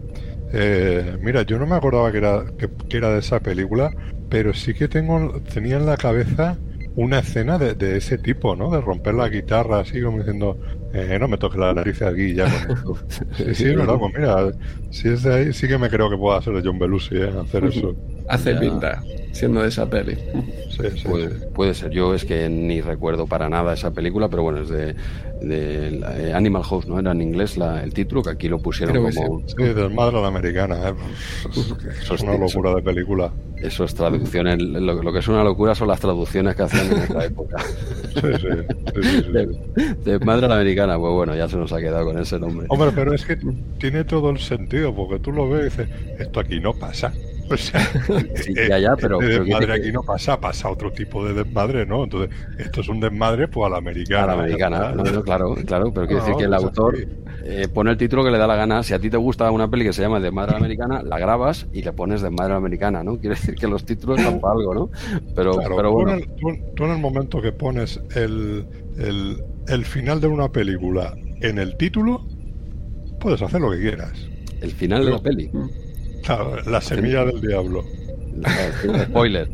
Eh, 0.53 1.17
mira, 1.23 1.43
yo 1.43 1.59
no 1.59 1.67
me 1.67 1.77
acordaba 1.77 2.11
que 2.11 2.19
era, 2.19 2.45
que, 2.59 2.97
era 2.97 3.11
de 3.11 3.21
esa 3.21 3.41
película, 3.41 3.91
pero 4.29 4.53
sí 4.53 4.75
que 4.75 4.89
tengo 4.89 5.41
tenía 5.53 5.77
en 5.77 5.87
la 5.87 5.97
cabeza 5.97 6.59
una 6.97 7.21
escena 7.21 7.57
de, 7.57 7.97
ese 7.97 8.19
tipo, 8.19 8.57
¿no? 8.57 8.71
De 8.71 8.81
romper 8.81 9.15
la 9.15 9.29
guitarra 9.29 9.81
así 9.81 10.03
como 10.03 10.19
diciendo, 10.19 10.59
eh, 10.93 11.19
no 11.21 11.29
me 11.29 11.39
toques 11.39 11.59
la 11.59 11.73
nariz 11.73 12.01
aquí 12.03 12.35
ya 12.35 12.45
con 12.67 12.77
esto. 12.77 12.99
Sí, 13.37 13.55
sí, 13.55 13.65
es 13.69 13.77
verdad, 13.77 13.97
pues 13.99 14.13
mira, 14.17 14.53
si 14.91 15.09
es 15.09 15.23
de 15.23 15.35
ahí, 15.35 15.53
sí 15.53 15.69
que 15.69 15.79
me 15.79 15.89
creo 15.89 16.11
que 16.11 16.17
pueda 16.17 16.41
ser 16.43 16.55
de 16.55 16.63
John 16.65 16.79
Belushi, 16.79 17.17
¿eh? 17.17 17.31
Hacer 17.41 17.65
eso. 17.65 17.95
Hace 18.29 18.55
pinta 18.57 19.03
siendo 19.33 19.63
de 19.63 19.69
esa 19.69 19.89
peli. 19.89 20.17
puede, 21.55 21.75
ser. 21.75 21.91
Yo 21.91 22.15
es 22.15 22.25
que 22.25 22.49
ni 22.49 22.81
recuerdo 22.81 23.27
para 23.27 23.49
nada 23.49 23.75
esa 23.75 23.93
película, 23.93 24.29
pero 24.29 24.43
bueno, 24.43 24.61
es 24.61 24.69
de, 24.69 24.95
eh, 25.43 26.33
Animal 26.35 26.63
House, 26.65 26.87
¿no? 26.87 26.99
Era 26.99 27.13
en 27.13 27.23
inglés 27.23 27.57
la, 27.57 27.83
el 27.83 27.93
título, 27.93 28.23
que 28.23 28.31
aquí 28.31 28.49
lo 28.49 28.61
pusieron 28.61 29.11
como... 29.11 29.43
Sí, 29.47 29.63
del 29.63 29.91
madre 29.95 30.21
la 30.21 30.29
americana. 30.29 30.91
¿eh? 30.91 30.95
Eso 32.01 32.15
es 32.15 32.23
una 32.23 32.37
locura 32.37 32.75
de 32.75 32.83
película. 32.83 33.33
Eso 33.57 33.85
es 33.85 33.95
traducciones. 33.95 34.59
Lo, 34.61 35.13
que 35.13 35.19
es 35.19 35.29
una 35.29 35.45
locura 35.45 35.75
son 35.75 35.89
las 35.89 36.01
traducciones 36.01 36.57
que 36.57 36.63
hacían 36.63 36.93
en 36.93 36.99
esta 36.99 37.25
época. 37.25 37.57
Sí, 38.11 38.27
sí. 38.41 39.95
de, 40.05 40.19
madre 40.19 40.47
a 40.47 40.49
la 40.49 40.57
americana, 40.57 40.99
pues 40.99 41.13
bueno, 41.13 41.37
ya 41.37 41.49
se 41.49 41.57
nos 41.57 41.73
ha 41.73 41.79
quedado 41.79 42.07
con 42.07 42.19
ese 42.19 42.41
nombre. 42.41 42.67
Hombre, 42.69 42.91
pero 42.93 43.15
es 43.15 43.25
que 43.25 43.39
tiene 43.79 44.03
todo 44.03 44.31
el 44.31 44.41
sentido, 44.41 44.93
porque 44.93 45.21
tú 45.21 45.31
lo 45.31 45.49
ves 45.49 45.61
y 45.61 45.65
dices, 45.83 45.89
esto 46.19 46.41
aquí 46.41 46.59
no 46.59 46.75
pasa. 46.75 47.13
O 47.55 47.57
sea, 47.57 47.81
ya, 48.69 48.79
ya, 48.79 48.97
pero, 48.97 49.19
desmadre 49.19 49.73
aquí 49.73 49.91
no 49.91 50.03
pasa, 50.03 50.41
pasa 50.41 50.71
otro 50.71 50.93
tipo 50.93 51.25
de 51.25 51.35
desmadre, 51.35 51.85
¿no? 51.85 52.05
Entonces, 52.05 52.31
esto 52.59 52.81
es 52.81 52.89
un 52.89 53.01
desmadre, 53.01 53.49
pues 53.49 53.67
a 53.67 53.71
la 53.71 53.79
americana. 53.79 54.23
A 54.23 54.27
la 54.27 54.33
americana, 54.35 54.95
claro, 55.25 55.57
claro, 55.67 55.93
pero 55.93 56.07
quiere 56.07 56.23
decir 56.23 56.37
que 56.37 56.45
el 56.45 56.55
autor 56.55 56.97
eh, 57.43 57.67
pone 57.73 57.91
el 57.91 57.97
título 57.97 58.23
que 58.23 58.31
le 58.31 58.39
da 58.39 58.47
la 58.47 58.55
gana. 58.55 58.85
Si 58.85 58.95
a 58.95 59.01
ti 59.01 59.11
te 59.11 59.17
gusta 59.17 59.51
una 59.51 59.69
peli 59.69 59.85
que 59.85 59.93
se 59.93 60.01
llama 60.01 60.21
Desmadre 60.21 60.57
Americana, 60.57 61.03
la 61.03 61.19
grabas 61.19 61.67
y 61.73 61.83
le 61.83 61.93
pones 61.93 62.23
Desmadre 62.23 62.55
Americana, 62.55 63.03
¿no? 63.03 63.19
Quiere 63.19 63.35
decir 63.35 63.57
que 63.57 63.67
los 63.67 63.85
títulos 63.85 64.21
son 64.21 64.41
para 64.41 64.55
algo, 64.55 64.75
¿no? 64.75 64.91
Pero, 65.35 65.59
pero 65.77 65.93
bueno. 65.93 66.19
Tú 66.77 66.85
en, 66.85 66.91
el, 66.91 66.99
momento 66.99 67.43
que 67.43 67.51
pones 67.51 68.01
el, 68.15 68.65
el, 68.97 69.43
el 69.67 69.85
final 69.85 70.21
de 70.21 70.29
una 70.29 70.51
película 70.51 71.15
en 71.41 71.59
el 71.59 71.77
título, 71.77 72.25
puedes 73.19 73.43
hacer 73.43 73.61
lo 73.61 73.73
que 73.73 73.81
quieras. 73.81 74.13
El 74.61 74.71
final 74.71 75.05
de 75.05 75.11
la 75.11 75.19
peli. 75.19 75.51
Claro, 76.23 76.57
la 76.65 76.81
semilla 76.81 77.25
del 77.25 77.41
diablo. 77.41 77.85
Spoiler. 79.09 79.49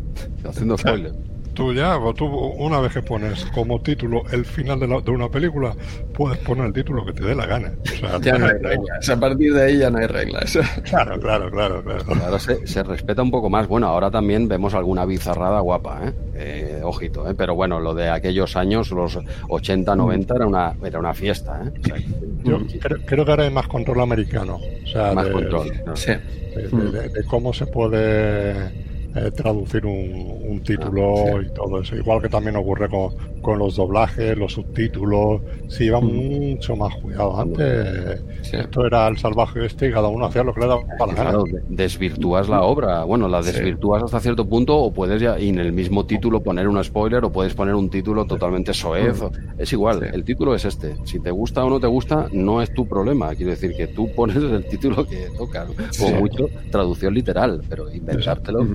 Haciendo 0.45 0.77
spoiler 0.79 1.13
tú 1.57 1.73
ya, 1.73 1.99
tú 2.15 2.27
una 2.27 2.81
vez 2.81 2.93
que 2.93 3.03
pones 3.03 3.47
como 3.47 3.81
título 3.81 4.23
el 4.31 4.45
final 4.45 4.79
de, 4.79 4.87
de, 4.87 5.11
una 5.11 5.29
película, 5.29 5.75
puedes 6.13 6.39
poner 6.39 6.67
el 6.67 6.73
título 6.73 7.05
que 7.05 7.15
te 7.15 7.25
dé 7.25 7.35
la 7.35 7.47
gana. 7.47 7.73
ya 8.21 8.39
no 8.39 8.47
hay 8.47 8.59
reglas. 8.61 9.09
A 9.09 9.19
partir 9.19 9.55
de 9.55 9.63
ahí 9.63 9.79
ya 9.79 9.91
no 9.91 9.99
hay 9.99 10.07
reglas. 10.07 10.57
Claro, 10.85 11.19
claro, 11.19 11.51
claro. 11.51 11.83
claro. 11.83 12.39
se, 12.39 12.83
respeta 12.83 13.23
un 13.23 13.31
poco 13.31 13.49
más. 13.49 13.67
Bueno, 13.67 13.87
ahora 13.87 14.11
también 14.11 14.47
vemos 14.47 14.75
alguna 14.75 15.07
bizarrada 15.07 15.61
guapa, 15.61 16.01
¿eh? 16.05 16.13
eh 16.35 16.81
ojito, 16.85 17.29
¿eh? 17.29 17.35
Pero 17.35 17.55
bueno, 17.55 17.81
lo 17.81 17.95
de 17.95 18.11
aquellos 18.11 18.57
años, 18.57 18.91
los 18.91 19.19
80, 19.49 19.97
90, 19.97 20.35
era 20.35 20.47
una, 20.47 20.75
era 20.85 20.99
una 20.99 21.15
fiesta, 21.15 21.63
¿eh? 21.65 22.05
Yo 22.45 22.59
creo, 23.07 23.25
que 23.25 23.31
ahora 23.31 23.45
hay 23.45 23.51
más 23.51 23.67
control 23.67 24.01
americano. 24.03 24.57
O 24.57 24.87
sea, 24.87 25.13
más 25.15 25.29
control. 25.29 25.73
Sí. 25.95 26.13
de 26.13 27.25
cómo 27.25 27.53
se 27.53 27.67
puede 27.67 28.86
eh, 29.17 29.31
traducir 29.31 29.87
un, 29.87 30.61
título 30.65 31.37
ah, 31.37 31.43
y 31.43 31.49
todo 31.55 31.81
eso. 31.81 31.97
Igual 31.97 32.21
que 32.21 32.29
también 32.29 32.57
ocurre 32.57 32.89
con, 32.89 33.15
con 33.41 33.59
los 33.59 33.77
doblajes, 33.77 34.37
los 34.37 34.53
subtítulos. 34.53 35.41
Sí, 35.69 35.89
va 35.89 36.01
mm. 36.01 36.05
mucho 36.05 36.77
más 36.77 36.95
cuidado. 36.97 37.39
Antes 37.39 38.23
esto 38.53 38.87
era 38.87 39.09
el 39.09 39.17
salvaje 39.17 39.65
este 39.65 39.89
y 39.89 39.93
cada 39.93 40.09
uno 40.09 40.27
hacía 40.27 40.43
lo 40.43 40.53
que 40.53 40.61
le 40.61 40.67
daba 40.67 40.83
para 40.99 41.13
la 41.13 41.23
claro, 41.23 41.45
desvirtúas 41.69 42.49
la 42.49 42.63
obra. 42.63 43.05
Bueno, 43.05 43.29
la 43.29 43.43
desvirtúas 43.43 44.03
hasta 44.03 44.21
cierto 44.21 44.47
punto 44.47 44.77
o 44.77 44.93
puedes 44.93 45.21
ya 45.21 45.39
y 45.39 45.49
en 45.49 45.59
el 45.59 45.73
mismo 45.73 46.07
título 46.07 46.43
poner 46.43 46.69
un 46.69 46.83
spoiler 46.83 47.25
o 47.25 47.33
puedes 47.33 47.55
poner 47.55 47.75
un 47.75 47.89
título 47.89 48.25
totalmente 48.25 48.75
soez. 48.75 49.23
Mm. 49.23 49.61
Es 49.61 49.73
igual, 49.73 50.03
el 50.03 50.25
título 50.25 50.55
es 50.55 50.65
este. 50.65 50.97
Si 51.05 51.21
te 51.21 51.31
gusta 51.31 51.65
o 51.65 51.71
no 51.71 51.81
te 51.81 51.87
gusta, 51.87 52.29
no 52.33 52.61
es 52.61 52.73
tu 52.75 52.87
problema. 52.87 53.35
Quiero 53.35 53.51
decir 53.53 53.75
que 53.77 53.87
tú 53.87 54.11
pones 54.17 54.37
el 54.37 54.67
título 54.67 55.07
que 55.07 55.29
toca. 55.37 55.67
Como 55.99 56.21
mucho 56.21 56.49
traducción 56.71 57.15
literal, 57.15 57.63
pero 57.69 57.91
inventártelo. 57.93 58.67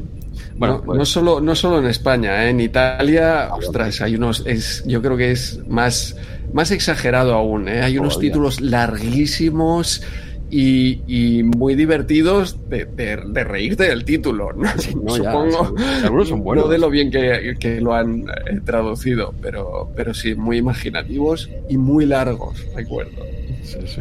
Bueno, 0.55 0.81
pues 0.85 0.97
no, 0.97 1.05
solo, 1.05 1.41
no 1.41 1.55
solo 1.55 1.80
en 1.80 1.85
España, 1.85 2.45
¿eh? 2.45 2.49
en 2.49 2.59
Italia, 2.59 3.49
ostras, 3.51 4.01
hay 4.01 4.15
unos, 4.15 4.43
es, 4.45 4.84
yo 4.85 5.01
creo 5.01 5.18
que 5.18 5.31
es 5.31 5.59
más, 5.68 6.15
más 6.53 6.72
exagerado 6.72 7.34
aún, 7.34 7.68
¿eh? 7.68 7.81
hay 7.81 7.97
unos 7.97 8.19
títulos 8.19 8.61
larguísimos 8.61 10.03
y, 10.51 11.43
muy 11.43 11.76
divertidos 11.76 12.57
de, 12.69 13.15
reírte 13.43 13.84
del 13.84 14.03
título. 14.03 14.51
¿no? 14.53 14.69
Supongo, 14.77 15.76
algunos 16.03 16.27
son 16.27 16.43
buenos. 16.43 16.65
No 16.65 16.72
de 16.72 16.77
lo 16.77 16.89
bien 16.89 17.09
que, 17.09 17.81
lo 17.81 17.93
han 17.93 18.22
eh, 18.22 18.59
traducido, 18.65 19.34
pero, 19.41 19.89
pero 19.95 20.13
sí, 20.13 20.35
muy 20.35 20.57
imaginativos 20.57 21.49
y 21.69 21.77
muy 21.77 22.05
largos, 22.05 22.65
recuerdo. 22.76 23.40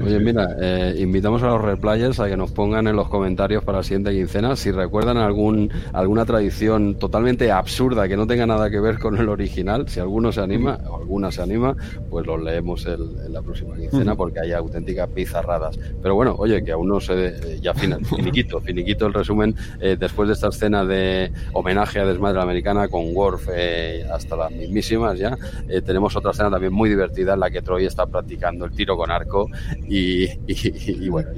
Oye, 0.05 0.19
mira, 0.21 0.57
eh, 0.61 0.97
invitamos 0.99 1.43
a 1.43 1.49
los 1.49 1.61
replayers 1.61 2.19
a 2.21 2.29
que 2.29 2.37
nos 2.37 2.51
pongan 2.51 2.87
en 2.87 2.97
los 2.97 3.09
comentarios 3.09 3.63
para 3.63 3.79
la 3.79 3.85
siguiente 3.85 4.13
quincena 4.13 4.57
si 4.57 4.71
recuerdan 4.71 5.19
algún, 5.19 5.71
alguna 5.93 6.25
tradición 6.25 6.97
totalmente 6.99 7.53
absurda 7.53 8.09
que 8.09 8.17
no 8.17 8.27
tenga 8.27 8.47
nada 8.47 8.71
que 8.71 8.81
ver 8.81 8.99
con 8.99 9.19
el 9.19 9.29
original. 9.29 9.89
Si 9.89 10.01
alguno 10.01 10.33
se 10.33 10.41
anima 10.41 10.79
o 10.89 10.97
alguna 10.97 11.31
se 11.31 11.43
anima, 11.43 11.77
pues 12.09 12.27
los 12.27 12.43
leemos 12.43 12.87
en 12.87 13.33
la 13.33 13.43
próxima 13.43 13.77
quincena 13.77 14.15
porque 14.15 14.41
hay 14.41 14.53
auténticas 14.53 15.09
pizarradas. 15.11 15.79
Pero 16.03 16.15
bueno, 16.15 16.35
oye, 16.39 16.65
que 16.65 16.73
aún 16.73 16.89
no 16.89 17.01
se. 17.01 17.61
ya 17.61 17.75
final, 17.75 18.05
finiquito, 18.17 18.61
finiquito 18.61 19.07
el 19.07 19.15
resumen. 19.15 19.55
Eh, 19.81 19.97
después 19.99 20.29
de 20.29 20.35
esta 20.35 20.49
escena 20.49 20.85
de 20.85 21.33
homenaje 21.53 22.01
a 22.01 22.07
Desmadre 22.07 22.41
Americana 22.41 22.89
con 22.89 23.15
Worf 23.15 23.49
eh, 23.53 24.05
hasta 24.11 24.37
las 24.37 24.53
mismísimas 24.53 25.19
ya, 25.19 25.37
tenemos 25.85 26.17
otra 26.17 26.31
escena 26.31 26.51
también 26.51 26.73
muy 26.73 26.89
divertida 26.89 27.35
en 27.35 27.41
la 27.41 27.51
que 27.51 27.63
Troy 27.63 27.85
está 27.85 28.07
practicando 28.07 28.65
el 28.65 28.73
tiro 28.73 28.97
con 28.97 29.11
arco 29.11 29.50
y, 29.89 31.09
bueno. 31.09 31.31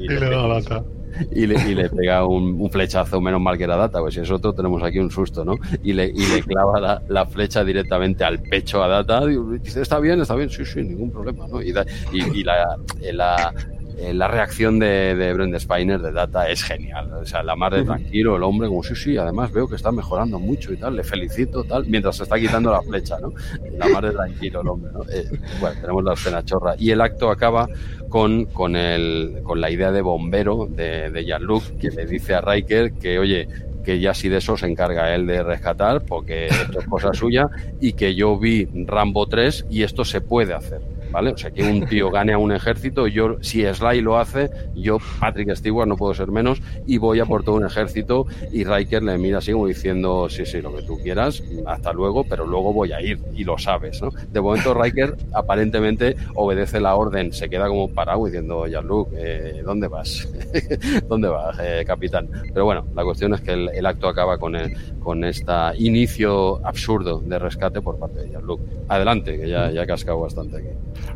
Y, 1.31 1.47
le, 1.47 1.91
pega 1.91 2.25
un, 2.27 2.71
flechazo, 2.71 3.21
menos 3.21 3.41
mal 3.41 3.59
que 3.59 3.65
era 3.65 3.77
data, 3.77 4.01
pues 4.01 4.15
si 4.15 4.21
es 4.21 4.31
otro 4.31 4.55
tenemos 4.55 4.83
aquí 4.83 4.99
un 4.99 5.11
susto, 5.11 5.45
¿no? 5.45 5.57
Y 5.83 5.93
le, 5.93 6.07
y 6.07 6.27
le 6.27 6.43
clava 6.43 7.03
la, 7.07 7.27
flecha 7.27 7.63
directamente 7.65 8.25
al 8.25 8.41
pecho 8.41 8.83
a 8.83 8.89
data. 8.89 9.23
Y 9.31 9.59
dice, 9.59 9.83
está 9.83 9.99
bien, 9.99 10.21
está 10.21 10.35
bien, 10.35 10.49
sí, 10.49 10.65
sí, 10.65 10.83
ningún 10.83 11.11
problema, 11.11 11.47
¿no? 11.49 11.63
Y, 11.63 11.75
y 12.13 12.45
la, 12.45 12.79
la 13.13 13.53
eh, 13.99 14.15
la 14.15 14.29
reacción 14.29 14.79
de, 14.79 15.15
de 15.15 15.61
Spiner 15.61 16.01
de 16.01 16.13
Data 16.13 16.49
es 16.49 16.63
genial. 16.63 17.13
O 17.13 17.27
sea, 17.27 17.43
la 17.43 17.57
más 17.57 17.73
de 17.73 17.85
tranquilo, 17.85 18.37
el 18.37 18.43
hombre, 18.43 18.69
como 18.69 18.83
sí, 18.83 18.95
sí, 18.95 19.17
además 19.17 19.53
veo 19.53 19.69
que 19.69 19.77
está 19.77 19.93
mejorando 19.93 20.39
mucho 20.39 20.73
y 20.73 20.77
tal, 20.77 20.97
le 20.97 21.05
felicito, 21.05 21.65
tal, 21.65 21.87
mientras 21.87 22.17
se 22.17 22.25
está 22.25 22.39
quitando 22.39 22.71
la 22.71 22.83
flecha, 22.83 23.19
¿no? 23.21 23.33
La 23.77 23.89
más 23.89 24.03
de 24.03 24.11
tranquilo, 24.11 24.61
el 24.61 24.69
hombre, 24.69 24.93
¿no? 24.93 25.03
Eh, 25.11 25.29
bueno, 25.61 25.81
tenemos 25.81 26.05
la 26.05 26.13
escena 26.15 26.45
chorra. 26.45 26.75
Y 26.79 26.91
el 26.91 27.01
acto 27.01 27.31
acaba 27.31 27.69
con, 28.09 28.47
con, 28.47 28.77
el, 28.77 29.41
con 29.43 29.61
la 29.61 29.71
idea 29.71 29.93
de 29.93 30.03
bombero 30.03 30.67
de, 30.71 31.11
de 31.11 31.25
Jean-Luc, 31.25 31.79
que 31.79 31.91
le 31.91 32.07
dice 32.07 32.35
a 32.35 32.41
Riker 32.41 32.93
que, 32.95 33.19
oye, 33.19 33.49
que 33.83 34.01
ya 34.01 34.15
si 34.15 34.29
de 34.29 34.39
eso 34.39 34.57
se 34.57 34.67
encarga 34.67 35.15
él 35.15 35.27
de 35.27 35.43
rescatar, 35.43 36.03
porque 36.03 36.47
esto 36.47 36.81
es 36.81 36.87
cosa 36.87 37.13
suya, 37.13 37.49
y 37.81 37.93
que 37.95 38.15
yo 38.15 38.39
vi 38.39 38.69
Rambo 38.87 39.27
3 39.27 39.67
y 39.71 39.83
esto 39.83 40.05
se 40.05 40.21
puede 40.21 40.55
hacer. 40.55 40.81
¿Vale? 41.13 41.31
O 41.31 41.37
sea, 41.37 41.51
que 41.51 41.63
un 41.63 41.87
tío 41.87 42.11
gane 42.11 42.33
a 42.33 42.39
un 42.39 42.53
ejército, 42.53 43.07
yo, 43.07 43.37
si 43.41 43.65
Sly 43.65 44.01
lo 44.01 44.19
hace, 44.19 44.51
yo, 44.75 44.99
Patrick 45.21 45.55
Stewart, 45.55 45.87
no 45.87 45.97
puedo 45.97 46.15
ser 46.15 46.29
menos, 46.29 46.61
y 46.87 46.99
voy 46.99 47.21
a 47.21 47.27
por 47.27 47.45
todo 47.45 47.57
un 47.57 47.67
ejército, 47.67 48.27
y 48.51 48.65
Riker 48.65 49.03
le 49.03 49.19
mira 49.19 49.39
así 49.39 49.53
como 49.53 49.67
diciendo, 49.67 50.29
sí, 50.29 50.45
sí, 50.45 50.61
lo 50.61 50.75
que 50.75 50.83
tú 50.83 50.99
quieras, 50.99 51.43
hasta 51.67 51.93
luego, 51.93 52.25
pero 52.25 52.47
luego 52.47 52.73
voy 52.73 52.93
a 52.93 53.01
ir, 53.01 53.21
y 53.35 53.45
lo 53.45 53.59
sabes, 53.59 54.03
¿no? 54.03 54.11
De 54.11 54.41
momento 54.41 54.75
Riker 54.75 55.17
aparentemente 55.33 56.17
obedece 56.35 56.81
la 56.81 56.97
orden, 56.97 57.33
se 57.33 57.49
queda 57.49 57.69
como 57.69 57.89
parado 57.89 58.25
diciendo, 58.25 58.67
Luke, 58.83 59.15
eh, 59.19 59.63
¿dónde 59.65 59.89
vas? 59.89 60.29
¿Dónde 61.09 61.29
vas, 61.29 61.59
eh, 61.61 61.85
capitán? 61.87 62.29
Pero 62.53 62.65
bueno, 62.65 62.87
la 62.95 63.05
cuestión 63.05 63.35
es 63.35 63.41
que 63.41 63.53
el, 63.53 63.87
acto 63.87 64.09
acaba 64.09 64.39
con, 64.39 64.57
el, 64.57 64.75
con 65.01 65.25
este 65.25 65.53
inicio 65.79 66.65
absurdo 66.67 67.21
de 67.21 67.39
rescate 67.39 67.81
por 67.81 67.99
parte 67.99 68.21
de 68.21 68.31
Jean-Luc. 68.31 68.61
Adelante, 68.89 69.39
que 69.39 69.49
ya, 69.49 69.71
ya 69.71 69.83
he 69.83 69.87
cascado 69.87 70.21
bastante 70.21 70.59
aquí. 70.59 70.69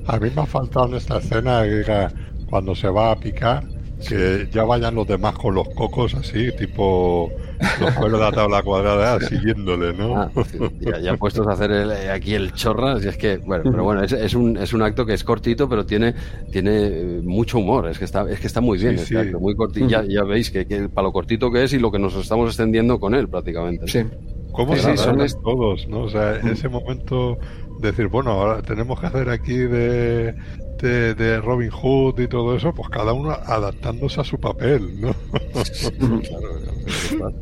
A 0.06 0.18
mí 0.18 0.30
me 0.34 0.42
ha 0.42 0.46
faltado 0.46 0.86
en 0.86 0.94
esta 0.94 1.18
escena 1.18 1.62
que 1.62 2.08
cuando 2.48 2.74
se 2.74 2.88
va 2.88 3.10
a 3.10 3.16
picar, 3.16 3.64
que 4.06 4.48
ya 4.52 4.64
vayan 4.64 4.94
los 4.94 5.06
demás 5.06 5.34
con 5.36 5.54
los 5.54 5.68
cocos 5.70 6.14
así, 6.14 6.52
tipo 6.52 7.30
los 7.80 7.94
cueros 7.94 8.20
de 8.20 8.26
la 8.26 8.32
tabla 8.32 8.62
cuadrada 8.62 9.18
siguiéndole, 9.28 9.94
¿no? 9.94 10.16
Ah, 10.16 10.30
ya, 11.02 11.16
puestos 11.16 11.46
a 11.46 11.52
hacer 11.52 11.70
eh, 11.72 12.10
aquí 12.10 12.34
el 12.34 12.52
chorra, 12.52 12.98
y 13.02 13.08
es 13.08 13.16
que, 13.16 13.38
bueno, 13.38 13.64
pero 13.70 13.84
bueno, 13.84 14.02
es, 14.02 14.34
un, 14.34 14.56
es 14.58 14.72
un 14.72 14.82
acto 14.82 15.06
que 15.06 15.14
es 15.14 15.24
cortito, 15.24 15.68
pero 15.68 15.86
tiene, 15.86 16.14
tiene 16.52 16.86
eh, 16.86 17.20
mucho 17.24 17.58
humor, 17.58 17.88
es 17.88 17.98
que 17.98 18.04
está, 18.04 18.30
es 18.30 18.38
que 18.38 18.46
está 18.46 18.60
muy 18.60 18.78
bien, 18.78 18.96
muy 19.40 19.56
cortito, 19.56 19.88
ya, 19.88 20.04
ya, 20.06 20.22
veis 20.24 20.50
que, 20.50 20.64
para 20.92 21.06
lo 21.06 21.12
cortito 21.12 21.50
que 21.50 21.64
es 21.64 21.72
y 21.72 21.78
lo 21.78 21.90
que 21.90 21.98
nos 21.98 22.14
estamos 22.16 22.48
extendiendo 22.48 23.00
con 23.00 23.14
él 23.14 23.28
prácticamente. 23.28 23.88
Sí. 23.88 24.04
¿Cómo 24.52 24.74
se 24.74 24.96
son 24.96 25.18
todos, 25.42 25.86
no? 25.86 26.04
O 26.04 26.08
sea, 26.08 26.36
ese 26.36 26.68
momento 26.70 27.38
decir, 27.80 28.08
bueno, 28.08 28.32
ahora 28.32 28.62
tenemos 28.62 29.00
que 29.00 29.06
hacer 29.06 29.28
aquí 29.28 29.56
de, 29.56 30.34
de, 30.80 31.40
Robin 31.40 31.70
Hood 31.70 32.20
y 32.20 32.28
todo 32.28 32.56
eso, 32.56 32.72
pues 32.72 32.88
cada 32.88 33.12
uno 33.12 33.30
adaptándose 33.30 34.20
a 34.20 34.24
su 34.24 34.38
papel, 34.38 35.00
¿no? 35.00 35.14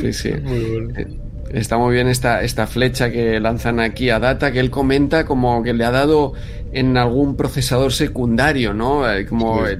sí, 0.00 0.12
sí. 0.12 0.30
Eh, 0.32 1.06
está 1.52 1.78
muy 1.78 1.94
bien 1.94 2.08
esta, 2.08 2.42
esta 2.42 2.66
flecha 2.66 3.10
que 3.10 3.40
lanzan 3.40 3.80
aquí 3.80 4.10
a 4.10 4.18
Data, 4.18 4.52
que 4.52 4.60
él 4.60 4.70
comenta 4.70 5.24
como 5.24 5.62
que 5.62 5.72
le 5.72 5.84
ha 5.84 5.90
dado 5.90 6.34
en 6.72 6.96
algún 6.96 7.36
procesador 7.36 7.92
secundario, 7.92 8.74
¿no? 8.74 9.10
Eh, 9.10 9.26
como, 9.26 9.66
eh, 9.66 9.78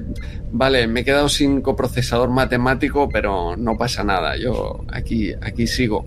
vale, 0.51 0.87
me 0.87 1.01
he 1.01 1.05
quedado 1.05 1.29
sin 1.29 1.61
coprocesador 1.61 2.29
matemático, 2.29 3.09
pero 3.09 3.55
no 3.55 3.77
pasa 3.77 4.03
nada, 4.03 4.35
yo 4.37 4.83
aquí, 4.91 5.31
aquí 5.41 5.67
sigo. 5.67 6.05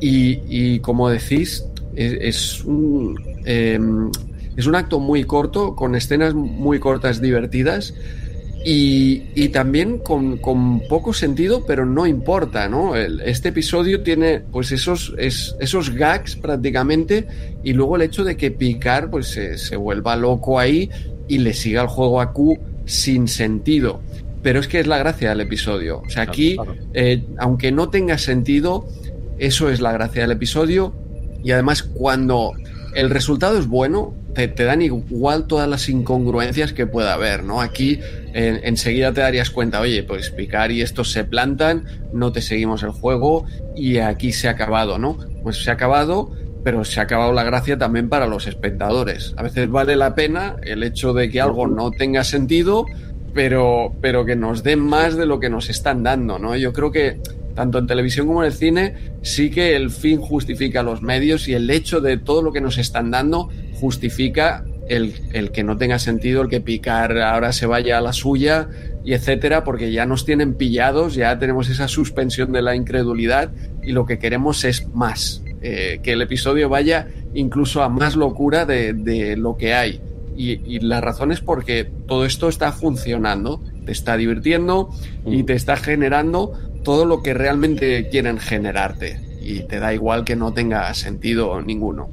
Y, 0.00 0.40
y 0.48 0.80
como 0.80 1.10
decís, 1.10 1.64
es, 1.94 2.64
un, 2.64 3.20
em, 3.44 4.10
es 4.56 4.66
un 4.66 4.74
acto 4.74 5.00
muy 5.00 5.24
corto, 5.24 5.74
con 5.74 5.94
escenas 5.94 6.34
muy 6.34 6.78
cortas 6.78 7.20
divertidas. 7.20 7.94
Y, 8.62 9.48
también 9.48 9.98
con, 9.98 10.38
poco 10.88 11.14
sentido, 11.14 11.64
pero 11.66 11.86
no 11.86 12.06
importa, 12.06 12.68
¿no? 12.68 12.94
este 12.94 13.48
episodio 13.48 14.02
tiene 14.02 14.40
pues 14.40 14.70
esos, 14.70 15.14
esos 15.18 15.90
gags 15.94 16.36
prácticamente 16.36 17.26
y 17.64 17.72
luego 17.72 17.96
el 17.96 18.02
hecho 18.02 18.22
de 18.22 18.36
que 18.36 18.50
Picard 18.50 19.10
pues 19.10 19.28
se, 19.28 19.76
vuelva 19.76 20.14
loco 20.14 20.58
ahí 20.58 20.90
y 21.26 21.38
le 21.38 21.54
siga 21.54 21.80
el 21.82 21.88
juego 21.88 22.20
a 22.20 22.32
Q 22.34 22.58
sin 22.84 23.28
sentido. 23.28 24.02
Pero 24.42 24.60
es 24.60 24.68
que 24.68 24.80
es 24.80 24.86
la 24.86 24.98
gracia 24.98 25.30
del 25.30 25.40
episodio. 25.40 26.02
O 26.06 26.10
sea, 26.10 26.24
aquí, 26.24 26.56
eh, 26.92 27.24
aunque 27.38 27.72
no 27.72 27.88
tenga 27.88 28.18
sentido, 28.18 28.86
eso 29.38 29.70
es 29.70 29.80
la 29.80 29.92
gracia 29.92 30.22
del 30.22 30.32
episodio 30.32 30.92
y 31.42 31.52
además 31.52 31.82
cuando 31.82 32.52
el 32.94 33.10
resultado 33.10 33.58
es 33.58 33.66
bueno, 33.66 34.14
te, 34.34 34.48
dan 34.48 34.82
igual 34.82 35.46
todas 35.46 35.68
las 35.68 35.88
incongruencias 35.88 36.72
que 36.72 36.86
pueda 36.86 37.14
haber, 37.14 37.44
¿no? 37.44 37.60
Aquí 37.60 38.00
enseguida 38.32 39.12
te 39.12 39.20
darías 39.20 39.50
cuenta, 39.50 39.80
oye, 39.80 40.02
pues 40.02 40.30
picar 40.30 40.70
y 40.70 40.82
estos 40.82 41.12
se 41.12 41.24
plantan, 41.24 41.84
no 42.12 42.32
te 42.32 42.40
seguimos 42.40 42.82
el 42.82 42.90
juego 42.90 43.44
y 43.76 43.98
aquí 43.98 44.32
se 44.32 44.48
ha 44.48 44.52
acabado, 44.52 44.98
¿no? 44.98 45.18
Pues 45.42 45.62
se 45.62 45.70
ha 45.70 45.74
acabado, 45.74 46.30
pero 46.62 46.84
se 46.84 47.00
ha 47.00 47.04
acabado 47.04 47.32
la 47.32 47.44
gracia 47.44 47.78
también 47.78 48.08
para 48.08 48.26
los 48.26 48.46
espectadores. 48.46 49.34
A 49.36 49.42
veces 49.42 49.68
vale 49.68 49.96
la 49.96 50.14
pena 50.14 50.56
el 50.62 50.82
hecho 50.82 51.12
de 51.12 51.30
que 51.30 51.40
algo 51.40 51.66
no 51.66 51.90
tenga 51.90 52.24
sentido, 52.24 52.86
pero, 53.34 53.92
pero 54.00 54.24
que 54.24 54.36
nos 54.36 54.62
den 54.62 54.80
más 54.80 55.16
de 55.16 55.26
lo 55.26 55.40
que 55.40 55.50
nos 55.50 55.70
están 55.70 56.02
dando, 56.02 56.38
¿no? 56.38 56.56
Yo 56.56 56.72
creo 56.72 56.92
que 56.92 57.20
tanto 57.60 57.76
en 57.76 57.86
televisión 57.86 58.26
como 58.26 58.42
en 58.42 58.46
el 58.46 58.54
cine, 58.54 58.94
sí 59.20 59.50
que 59.50 59.76
el 59.76 59.90
fin 59.90 60.18
justifica 60.18 60.82
los 60.82 61.02
medios 61.02 61.46
y 61.46 61.52
el 61.52 61.68
hecho 61.68 62.00
de 62.00 62.16
todo 62.16 62.40
lo 62.40 62.52
que 62.52 62.62
nos 62.62 62.78
están 62.78 63.10
dando 63.10 63.50
justifica 63.74 64.64
el, 64.88 65.12
que 65.52 65.62
no 65.62 65.76
tenga 65.76 65.98
sentido, 65.98 66.40
el 66.40 66.48
que 66.48 66.62
picar 66.62 67.18
ahora 67.18 67.52
se 67.52 67.66
vaya 67.66 67.98
a 67.98 68.00
la 68.00 68.14
suya 68.14 68.70
y 69.04 69.12
etcétera, 69.12 69.62
porque 69.62 69.92
ya 69.92 70.06
nos 70.06 70.24
tienen 70.24 70.54
pillados, 70.54 71.14
ya 71.14 71.38
tenemos 71.38 71.68
esa 71.68 71.86
suspensión 71.86 72.50
de 72.50 72.62
la 72.62 72.74
incredulidad 72.74 73.50
y 73.82 73.92
lo 73.92 74.06
que 74.06 74.18
queremos 74.18 74.64
es 74.64 74.88
más, 74.94 75.42
eh, 75.60 76.00
que 76.02 76.12
el 76.12 76.22
episodio 76.22 76.70
vaya 76.70 77.08
incluso 77.34 77.82
a 77.82 77.90
más 77.90 78.16
locura 78.16 78.64
de, 78.64 79.36
lo 79.36 79.58
que 79.58 79.74
hay. 79.74 80.00
Y, 80.34 80.52
y, 80.64 80.80
la 80.80 81.02
razón 81.02 81.30
es 81.30 81.42
porque 81.42 81.84
todo 82.06 82.24
esto 82.24 82.48
está 82.48 82.72
funcionando, 82.72 83.60
te 83.84 83.92
está 83.92 84.16
divirtiendo 84.16 84.88
y 85.26 85.42
mm. 85.42 85.46
te 85.46 85.52
está 85.52 85.76
generando 85.76 86.54
todo 86.82 87.04
lo 87.04 87.22
que 87.22 87.34
realmente 87.34 88.08
quieren 88.08 88.38
generarte 88.38 89.20
y 89.40 89.60
te 89.60 89.80
da 89.80 89.94
igual 89.94 90.24
que 90.24 90.36
no 90.36 90.52
tenga 90.52 90.92
sentido 90.94 91.60
ninguno. 91.60 92.08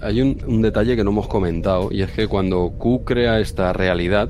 Hay 0.00 0.20
un, 0.20 0.62
detalle 0.62 0.96
que 0.96 1.04
no 1.04 1.10
hemos 1.10 1.28
comentado 1.28 1.88
y 1.90 2.02
es 2.02 2.10
que 2.10 2.28
cuando 2.28 2.70
Q 2.78 3.04
crea 3.04 3.40
esta 3.40 3.72
realidad, 3.72 4.28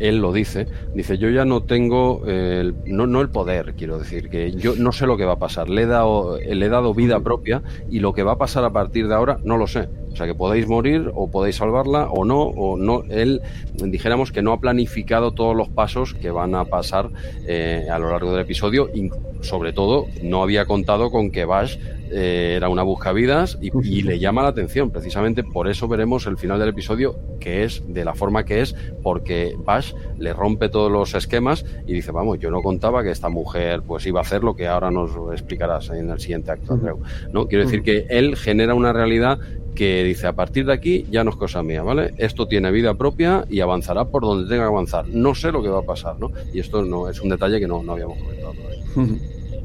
él 0.00 0.18
lo 0.18 0.32
dice, 0.32 0.66
dice 0.94 1.18
yo 1.18 1.30
ya 1.30 1.44
no 1.44 1.62
tengo, 1.62 2.26
el, 2.26 2.74
no, 2.86 3.06
no 3.06 3.20
el 3.20 3.28
poder, 3.28 3.74
quiero 3.76 3.98
decir, 3.98 4.28
que 4.28 4.52
yo 4.52 4.74
no 4.76 4.92
sé 4.92 5.06
lo 5.06 5.16
que 5.16 5.24
va 5.24 5.34
a 5.34 5.38
pasar, 5.38 5.68
le 5.68 5.82
he, 5.82 5.86
dado, 5.86 6.38
le 6.38 6.66
he 6.66 6.68
dado 6.68 6.94
vida 6.94 7.20
propia 7.20 7.62
y 7.90 8.00
lo 8.00 8.12
que 8.12 8.22
va 8.22 8.32
a 8.32 8.38
pasar 8.38 8.64
a 8.64 8.70
partir 8.70 9.08
de 9.08 9.14
ahora 9.14 9.38
no 9.44 9.56
lo 9.56 9.66
sé 9.66 9.88
O 10.12 10.16
sea 10.16 10.26
que 10.26 10.34
podéis 10.34 10.66
morir 10.66 11.10
o 11.14 11.30
podéis 11.30 11.56
salvarla 11.56 12.08
o 12.10 12.24
no, 12.24 12.40
o 12.42 12.76
no. 12.76 13.02
Él, 13.10 13.42
dijéramos 13.74 14.32
que 14.32 14.42
no 14.42 14.52
ha 14.52 14.60
planificado 14.60 15.32
todos 15.32 15.54
los 15.54 15.68
pasos 15.68 16.14
que 16.14 16.30
van 16.30 16.54
a 16.54 16.64
pasar 16.64 17.10
eh, 17.46 17.86
a 17.90 17.98
lo 17.98 18.10
largo 18.10 18.32
del 18.32 18.40
episodio 18.40 18.88
y 18.92 19.10
sobre 19.42 19.72
todo 19.72 20.06
no 20.22 20.42
había 20.42 20.64
contado 20.64 21.10
con 21.10 21.30
que 21.30 21.44
Bash 21.44 21.78
eh, 22.10 22.54
era 22.56 22.68
una 22.68 22.82
buscavidas 22.82 23.58
y, 23.60 23.70
y 23.82 24.02
le 24.02 24.18
llama 24.18 24.42
la 24.42 24.48
atención. 24.48 24.90
Precisamente 24.90 25.44
por 25.44 25.68
eso 25.68 25.88
veremos 25.88 26.26
el 26.26 26.36
final 26.36 26.58
del 26.58 26.70
episodio 26.70 27.16
que 27.40 27.64
es 27.64 27.82
de 27.86 28.04
la 28.04 28.14
forma 28.14 28.44
que 28.44 28.60
es, 28.60 28.74
porque 29.02 29.54
Bash 29.58 29.94
le 30.18 30.32
rompe 30.32 30.68
todos 30.68 30.90
los 30.90 31.14
esquemas 31.14 31.64
y 31.86 31.94
dice, 31.94 32.12
vamos, 32.12 32.38
yo 32.38 32.50
no 32.50 32.62
contaba 32.62 33.02
que 33.02 33.10
esta 33.10 33.28
mujer 33.28 33.82
pues 33.82 34.06
iba 34.06 34.20
a 34.20 34.22
hacer 34.22 34.44
lo 34.44 34.54
que 34.54 34.68
ahora 34.68 34.90
nos 34.90 35.10
explicarás 35.32 35.90
en 35.90 36.10
el 36.10 36.20
siguiente 36.20 36.50
acto, 36.50 36.74
Andreu. 36.74 37.00
¿no? 37.32 37.46
Quiero 37.46 37.64
decir 37.64 37.82
que 37.82 38.06
él 38.10 38.36
genera 38.36 38.74
una 38.74 38.92
realidad 38.92 39.38
que 39.74 40.04
dice 40.04 40.26
a 40.26 40.34
partir 40.34 40.66
de 40.66 40.72
aquí 40.72 41.06
ya 41.10 41.24
no 41.24 41.30
es 41.30 41.36
cosa 41.36 41.62
mía, 41.62 41.82
¿vale? 41.82 42.12
Esto 42.18 42.46
tiene 42.46 42.70
vida 42.70 42.94
propia 42.94 43.44
y 43.48 43.60
avanzará 43.60 44.06
por 44.06 44.22
donde 44.22 44.48
tenga 44.48 44.64
que 44.64 44.72
avanzar. 44.72 45.08
No 45.08 45.34
sé 45.34 45.52
lo 45.52 45.62
que 45.62 45.68
va 45.68 45.80
a 45.80 45.84
pasar, 45.84 46.18
¿no? 46.18 46.32
Y 46.52 46.60
esto 46.60 46.84
no 46.84 47.08
es 47.08 47.20
un 47.20 47.30
detalle 47.30 47.60
que 47.60 47.66
no, 47.66 47.82
no 47.82 47.92
habíamos 47.92 48.18
comentado 48.18 48.52
todavía. 48.52 49.18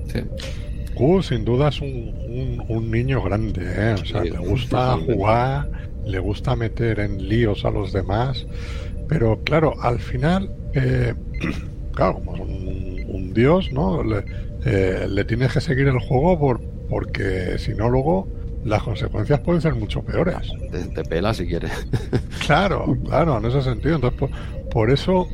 Sí. 0.07 0.19
Uh, 0.97 1.21
sin 1.21 1.43
duda 1.43 1.69
es 1.69 1.81
un, 1.81 2.13
un, 2.27 2.63
un 2.67 2.91
niño 2.91 3.21
grande, 3.21 3.61
¿eh? 3.65 3.93
O 3.93 4.05
sea, 4.05 4.23
sí, 4.23 4.29
le 4.29 4.37
gusta 4.37 4.97
jugar, 4.97 5.69
le 6.05 6.19
gusta 6.19 6.55
meter 6.55 6.99
en 6.99 7.27
líos 7.27 7.65
a 7.65 7.71
los 7.71 7.91
demás, 7.91 8.45
pero 9.07 9.41
claro, 9.43 9.73
al 9.81 9.99
final, 9.99 10.49
eh, 10.73 11.13
claro, 11.93 12.15
como 12.15 12.35
es 12.35 12.41
un, 12.41 13.05
un 13.07 13.33
dios, 13.33 13.71
¿no? 13.71 14.03
Le, 14.03 14.23
eh, 14.65 15.07
le, 15.09 15.25
tienes 15.25 15.53
que 15.53 15.61
seguir 15.61 15.87
el 15.87 15.99
juego 15.99 16.39
por, 16.39 16.61
porque 16.89 17.57
si 17.59 17.73
no 17.73 17.89
luego 17.89 18.27
las 18.63 18.81
consecuencias 18.81 19.39
pueden 19.41 19.61
ser 19.61 19.75
mucho 19.75 20.01
peores. 20.01 20.51
Te, 20.71 20.85
te 20.85 21.03
pela 21.03 21.33
si 21.33 21.45
quieres. 21.45 21.71
claro, 22.45 22.97
claro, 23.05 23.37
en 23.37 23.45
ese 23.45 23.61
sentido. 23.61 23.95
Entonces, 23.95 24.19
por, 24.19 24.29
por, 24.69 24.89
eso, 24.89 25.27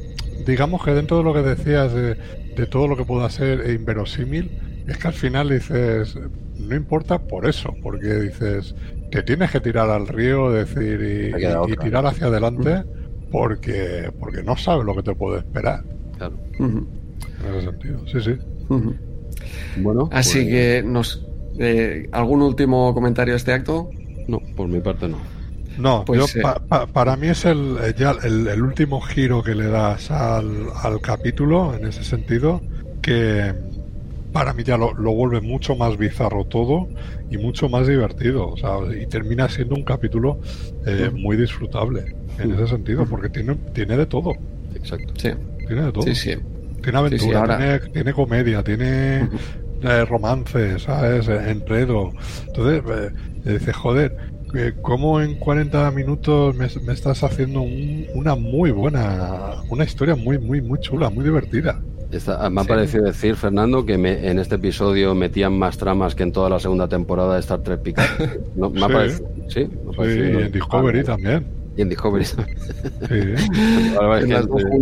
digamos 0.45 0.83
que 0.83 0.91
dentro 0.91 1.17
de 1.19 1.23
lo 1.23 1.33
que 1.33 1.41
decías 1.41 1.93
de, 1.93 2.15
de 2.55 2.65
todo 2.65 2.87
lo 2.87 2.97
que 2.97 3.05
pueda 3.05 3.29
ser 3.29 3.69
inverosímil, 3.69 4.51
es 4.91 4.97
que 4.97 5.07
al 5.07 5.13
final 5.13 5.49
dices, 5.49 6.17
no 6.59 6.75
importa 6.75 7.19
por 7.19 7.47
eso, 7.47 7.73
porque 7.81 8.13
dices, 8.15 8.75
te 9.11 9.23
tienes 9.23 9.51
que 9.51 9.59
tirar 9.59 9.89
al 9.89 10.07
río, 10.07 10.51
decir, 10.51 11.01
y, 11.01 11.41
y, 11.41 11.73
y 11.73 11.77
tirar 11.77 12.05
hacia 12.05 12.27
adelante, 12.27 12.83
porque, 13.31 14.11
porque 14.19 14.43
no 14.43 14.55
sabes 14.57 14.85
lo 14.85 14.95
que 14.95 15.03
te 15.03 15.15
puede 15.15 15.39
esperar. 15.39 15.83
Claro. 16.17 16.35
Uh 16.59 16.63
-huh. 16.63 16.87
En 17.45 17.55
ese 17.55 17.65
sentido, 17.65 18.07
sí, 18.07 18.21
sí. 18.21 18.31
Uh 18.69 18.75
-huh. 18.75 18.95
Bueno, 19.77 20.09
así 20.11 20.39
pues... 20.41 20.49
que 20.49 20.83
nos 20.85 21.25
eh, 21.59 22.07
¿Algún 22.11 22.41
último 22.41 22.93
comentario 22.93 23.33
a 23.33 23.37
este 23.37 23.53
acto? 23.53 23.89
No, 24.27 24.39
por 24.55 24.67
mi 24.67 24.79
parte 24.79 25.07
no. 25.07 25.17
No, 25.77 26.03
pues, 26.05 26.19
yo, 26.19 26.39
eh... 26.39 26.43
pa, 26.43 26.55
pa, 26.55 26.85
para 26.85 27.15
mí 27.15 27.27
es 27.27 27.45
el, 27.45 27.77
ya 27.97 28.15
el, 28.23 28.47
el, 28.47 28.61
último 28.61 29.01
giro 29.01 29.41
que 29.41 29.55
le 29.55 29.67
das 29.67 30.11
al, 30.11 30.67
al, 30.75 31.01
capítulo 31.01 31.73
en 31.75 31.87
ese 31.87 32.03
sentido, 32.03 32.61
que 33.01 33.53
para 34.31 34.53
mí 34.53 34.63
ya 34.63 34.77
lo, 34.77 34.93
lo, 34.93 35.11
vuelve 35.13 35.41
mucho 35.41 35.75
más 35.75 35.97
bizarro 35.97 36.45
todo 36.45 36.87
y 37.29 37.37
mucho 37.37 37.69
más 37.69 37.87
divertido. 37.87 38.49
O 38.49 38.57
sea, 38.57 38.77
y 38.95 39.05
termina 39.07 39.49
siendo 39.49 39.75
un 39.75 39.83
capítulo 39.83 40.39
eh, 40.85 41.09
muy 41.13 41.37
disfrutable 41.37 42.15
en 42.39 42.53
ese 42.53 42.67
sentido, 42.67 43.05
porque 43.05 43.29
tiene, 43.29 43.55
tiene 43.73 43.97
de 43.97 44.05
todo. 44.05 44.33
Exacto. 44.75 45.13
Sí. 45.17 45.31
Tiene 45.67 45.83
de 45.83 45.91
todo. 45.91 46.03
Sí, 46.03 46.15
sí. 46.15 46.35
Tiene 46.81 46.97
aventura, 46.97 47.21
sí, 47.21 47.29
sí, 47.29 47.33
ahora... 47.33 47.57
tiene, 47.57 47.79
tiene, 47.91 48.13
comedia, 48.13 48.63
tiene 48.63 49.29
eh, 49.83 50.05
romance, 50.05 50.79
¿sabes? 50.79 51.27
Enredo. 51.27 52.11
Entonces, 52.47 52.83
eh, 53.45 53.51
dice, 53.53 53.73
joder, 53.73 54.17
¿cómo 54.81 55.21
en 55.21 55.35
40 55.35 55.91
minutos 55.91 56.55
me, 56.55 56.67
me 56.85 56.93
estás 56.93 57.23
haciendo 57.23 57.61
un, 57.61 58.07
una 58.15 58.35
muy 58.35 58.71
buena, 58.71 59.61
una 59.69 59.83
historia 59.83 60.15
muy, 60.15 60.39
muy, 60.39 60.61
muy 60.61 60.79
chula, 60.79 61.09
muy 61.09 61.23
divertida? 61.23 61.81
Esta, 62.11 62.49
me 62.49 62.61
ha 62.61 62.63
sí. 62.63 62.69
parecido 62.69 63.03
decir, 63.05 63.35
Fernando, 63.35 63.85
que 63.85 63.97
me, 63.97 64.27
en 64.27 64.39
este 64.39 64.55
episodio 64.55 65.15
metían 65.15 65.57
más 65.57 65.77
tramas 65.77 66.13
que 66.13 66.23
en 66.23 66.31
toda 66.31 66.49
la 66.49 66.59
segunda 66.59 66.87
temporada 66.87 67.35
de 67.35 67.39
Star 67.39 67.61
Trek 67.61 67.81
Picard. 67.81 68.09
¿No? 68.55 68.69
Me 68.69 68.79
sí. 68.79 68.83
ha 68.83 68.87
parecido, 68.89 69.29
sí, 69.47 69.69
me 69.85 69.91
ha 69.91 69.95
parecido, 69.95 70.25
sí, 70.25 70.31
y 70.31 70.45
en 70.45 70.51
Discovery 70.51 70.99
ah, 70.99 71.03
también. 71.03 71.45
Y 71.77 71.81
en 71.81 71.89
Discovery 71.89 72.25
Sí. 72.25 72.35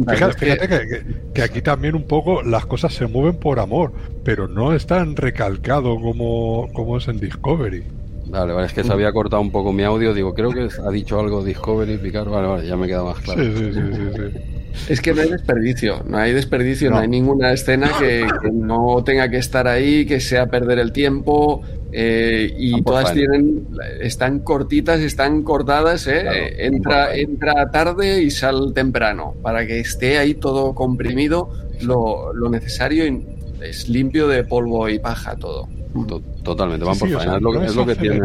fíjate, 0.08 0.34
fíjate 0.40 0.68
que, 0.68 0.88
que, 0.88 1.04
que, 1.34 1.42
aquí 1.44 1.62
también 1.62 1.94
un 1.94 2.08
poco 2.08 2.42
las 2.42 2.66
cosas 2.66 2.94
se 2.94 3.06
mueven 3.06 3.36
por 3.40 3.60
amor, 3.60 3.94
pero 4.24 4.48
no 4.48 4.74
es 4.74 4.88
tan 4.88 5.16
recalcado 5.16 6.00
como, 6.02 6.68
como 6.74 6.98
es 6.98 7.08
en 7.08 7.20
Discovery. 7.20 7.84
Vale, 8.30 8.54
vale, 8.54 8.68
es 8.68 8.74
que 8.74 8.84
se 8.84 8.94
había 8.94 9.12
cortado 9.12 9.42
un 9.42 9.52
poco 9.52 9.74
mi 9.74 9.84
audio. 9.84 10.14
Digo, 10.14 10.34
creo 10.34 10.52
que 10.52 10.68
ha 10.86 10.92
dicho 10.92 11.20
algo 11.20 11.44
Discovery, 11.44 11.98
Picard. 11.98 12.30
Vale, 12.30 12.48
vale, 12.48 12.68
ya 12.68 12.78
me 12.78 12.88
queda 12.88 13.04
más 13.04 13.20
claro. 13.20 13.44
Sí, 13.44 13.52
sí, 13.58 13.74
sí, 13.74 13.82
sí, 13.92 14.02
sí. 14.16 14.60
Es 14.88 15.02
que 15.02 15.14
no 15.14 15.22
hay 15.22 15.30
desperdicio, 15.30 16.04
no 16.06 16.18
hay 16.18 16.32
desperdicio, 16.32 16.90
no, 16.90 16.98
no 16.98 17.02
hay 17.02 17.08
ninguna 17.08 17.52
escena 17.52 17.92
que, 18.00 18.26
que, 18.42 18.52
no 18.52 19.04
tenga 19.04 19.30
que 19.30 19.38
estar 19.38 19.68
ahí, 19.68 20.06
que 20.06 20.20
sea 20.20 20.46
perder 20.46 20.80
el 20.80 20.92
tiempo. 20.92 21.64
Eh, 21.92 22.54
y 22.56 22.84
todas 22.84 23.14
tienen, 23.14 23.68
están 24.00 24.40
cortitas, 24.40 25.00
están 25.00 25.42
cortadas, 25.42 26.06
¿eh? 26.06 26.22
Claro, 26.22 26.46
entra, 26.58 27.16
entra 27.16 27.72
tarde 27.72 28.22
y 28.22 28.30
sal 28.30 28.74
temprano, 28.76 29.34
para 29.42 29.66
que 29.66 29.80
esté 29.80 30.20
ahí 30.20 30.36
todo 30.36 30.76
comprimido, 30.76 31.50
lo, 31.82 32.32
lo 32.32 32.50
necesario 32.50 33.08
y 33.08 33.26
es 33.62 33.90
limpio 33.90 34.28
de 34.28 34.44
polvo 34.44 34.88
y 34.88 35.00
paja 35.00 35.36
todo. 35.36 35.68
Totalmente, 36.44 36.86
van 36.86 36.96
sí, 36.96 37.00
por 37.02 37.10
sí, 37.10 37.16
faena, 37.16 37.38
o 37.38 37.38
sea, 37.38 37.38
es 37.38 37.42
lo, 37.42 37.54
no 37.54 37.64
es 37.64 37.76
lo 37.76 37.86
que 37.86 37.96
tiene. 37.96 38.22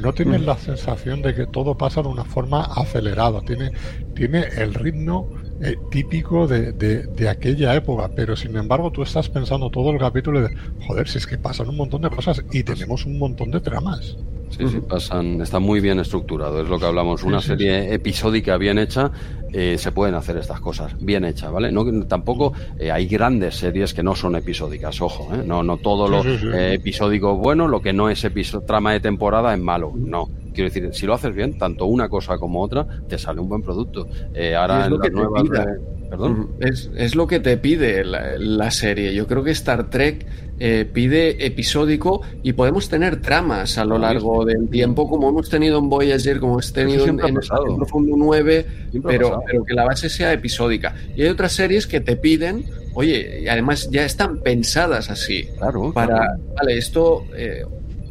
No 0.00 0.14
tienes 0.14 0.40
mm. 0.40 0.44
la 0.44 0.56
sensación 0.56 1.20
de 1.20 1.34
que 1.34 1.46
todo 1.46 1.76
pasa 1.76 2.02
de 2.02 2.08
una 2.08 2.24
forma 2.24 2.62
acelerada, 2.62 3.42
tiene, 3.42 3.72
tiene 4.14 4.44
el 4.56 4.72
ritmo 4.72 5.28
eh, 5.60 5.76
típico 5.90 6.46
de, 6.46 6.72
de, 6.72 7.02
de, 7.02 7.28
aquella 7.28 7.74
época, 7.74 8.10
pero 8.16 8.34
sin 8.34 8.56
embargo 8.56 8.90
tú 8.90 9.02
estás 9.02 9.28
pensando 9.28 9.68
todo 9.68 9.90
el 9.90 9.98
capítulo 9.98 10.40
de, 10.40 10.56
joder, 10.86 11.06
si 11.06 11.18
es 11.18 11.26
que 11.26 11.36
pasan 11.36 11.68
un 11.68 11.76
montón 11.76 12.00
de 12.00 12.08
cosas 12.08 12.42
y 12.50 12.62
tenemos 12.62 13.04
un 13.04 13.18
montón 13.18 13.50
de 13.50 13.60
tramas. 13.60 14.16
Sí, 14.50 14.68
sí, 14.68 14.80
pasan, 14.80 15.40
está 15.40 15.58
muy 15.58 15.80
bien 15.80 16.00
estructurado, 16.00 16.60
es 16.60 16.68
lo 16.68 16.78
que 16.78 16.86
hablamos. 16.86 17.22
Una 17.22 17.40
sí, 17.40 17.44
sí, 17.44 17.48
serie 17.50 17.94
episódica 17.94 18.56
bien 18.56 18.78
hecha, 18.78 19.10
eh, 19.52 19.76
se 19.78 19.92
pueden 19.92 20.14
hacer 20.14 20.36
estas 20.36 20.60
cosas, 20.60 20.94
bien 21.00 21.24
hecha, 21.24 21.50
¿vale? 21.50 21.72
No, 21.72 21.84
tampoco 22.06 22.52
eh, 22.78 22.90
hay 22.90 23.06
grandes 23.06 23.56
series 23.56 23.94
que 23.94 24.02
no 24.02 24.14
son 24.14 24.36
episódicas, 24.36 25.00
ojo, 25.00 25.34
¿eh? 25.34 25.42
No, 25.44 25.62
no 25.62 25.76
todo 25.78 26.08
lo 26.08 26.24
eh, 26.24 26.74
episódico 26.74 27.36
bueno, 27.36 27.68
lo 27.68 27.80
que 27.80 27.92
no 27.92 28.10
es 28.10 28.26
trama 28.66 28.92
de 28.92 29.00
temporada 29.00 29.54
es 29.54 29.60
malo, 29.60 29.92
no. 29.96 30.28
Quiero 30.52 30.70
decir, 30.70 30.88
si 30.92 31.06
lo 31.06 31.14
haces 31.14 31.34
bien, 31.34 31.58
tanto 31.58 31.86
una 31.86 32.08
cosa 32.08 32.38
como 32.38 32.62
otra, 32.62 32.86
te 33.08 33.18
sale 33.18 33.40
un 33.40 33.48
buen 33.48 33.62
producto. 33.62 34.08
Eh, 34.34 34.54
ahora 34.54 34.86
en 34.86 34.98
las 34.98 35.12
nuevas. 35.12 35.42
De... 35.44 36.08
¿Perdón? 36.10 36.50
Es, 36.58 36.90
es, 36.96 37.14
lo 37.14 37.26
que 37.26 37.38
te 37.38 37.56
pide 37.56 38.04
la, 38.04 38.36
la, 38.36 38.70
serie. 38.72 39.14
Yo 39.14 39.28
creo 39.28 39.44
que 39.44 39.52
Star 39.52 39.90
Trek 39.90 40.26
eh, 40.58 40.84
pide 40.92 41.46
episódico 41.46 42.22
y 42.42 42.52
podemos 42.52 42.88
tener 42.88 43.20
tramas 43.20 43.78
a 43.78 43.84
lo 43.84 43.96
largo 43.96 44.44
del 44.44 44.68
tiempo, 44.68 45.08
como 45.08 45.28
hemos 45.28 45.48
tenido 45.48 45.78
en 45.78 45.88
Voyager, 45.88 46.40
como 46.40 46.54
hemos 46.54 46.72
tenido 46.72 47.06
en, 47.06 47.16
Profundo 47.16 48.16
9, 48.16 48.66
pero, 49.04 49.40
pero 49.46 49.64
que 49.64 49.72
la 49.72 49.84
base 49.84 50.08
sea 50.08 50.32
episódica. 50.32 50.96
Y 51.16 51.22
hay 51.22 51.28
otras 51.28 51.52
series 51.52 51.86
que 51.86 52.00
te 52.00 52.16
piden 52.16 52.64
oye, 52.94 53.40
y 53.42 53.48
además 53.48 53.88
ya 53.90 54.04
están 54.04 54.40
pensadas 54.40 55.10
así. 55.10 55.48
Claro. 55.58 55.92
Para, 55.92 56.16
claro. 56.16 56.40
vale, 56.56 56.78
esto 56.78 57.24
eh, 57.36 57.64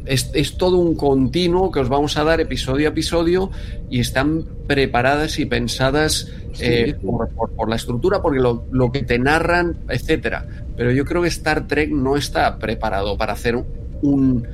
es, 0.06 0.30
es, 0.34 0.56
todo 0.56 0.78
un 0.78 0.94
continuo 0.94 1.70
que 1.70 1.80
os 1.80 1.88
vamos 1.88 2.16
a 2.16 2.24
dar 2.24 2.40
episodio 2.40 2.88
a 2.88 2.90
episodio 2.90 3.50
y 3.88 4.00
están 4.00 4.44
preparadas 4.66 5.38
y 5.38 5.46
pensadas 5.46 6.28
sí, 6.52 6.64
eh, 6.64 6.96
por, 7.00 7.28
por, 7.30 7.50
por, 7.50 7.68
la 7.68 7.76
estructura, 7.76 8.22
porque 8.22 8.40
lo, 8.40 8.64
lo, 8.70 8.90
que 8.92 9.02
te 9.02 9.18
narran, 9.18 9.76
etcétera. 9.88 10.46
Pero 10.76 10.92
yo 10.92 11.04
creo 11.04 11.22
que 11.22 11.28
Star 11.28 11.66
Trek 11.66 11.90
no 11.90 12.16
está 12.16 12.58
preparado 12.58 13.16
para 13.16 13.34
hacer 13.34 13.62
un, 14.02 14.46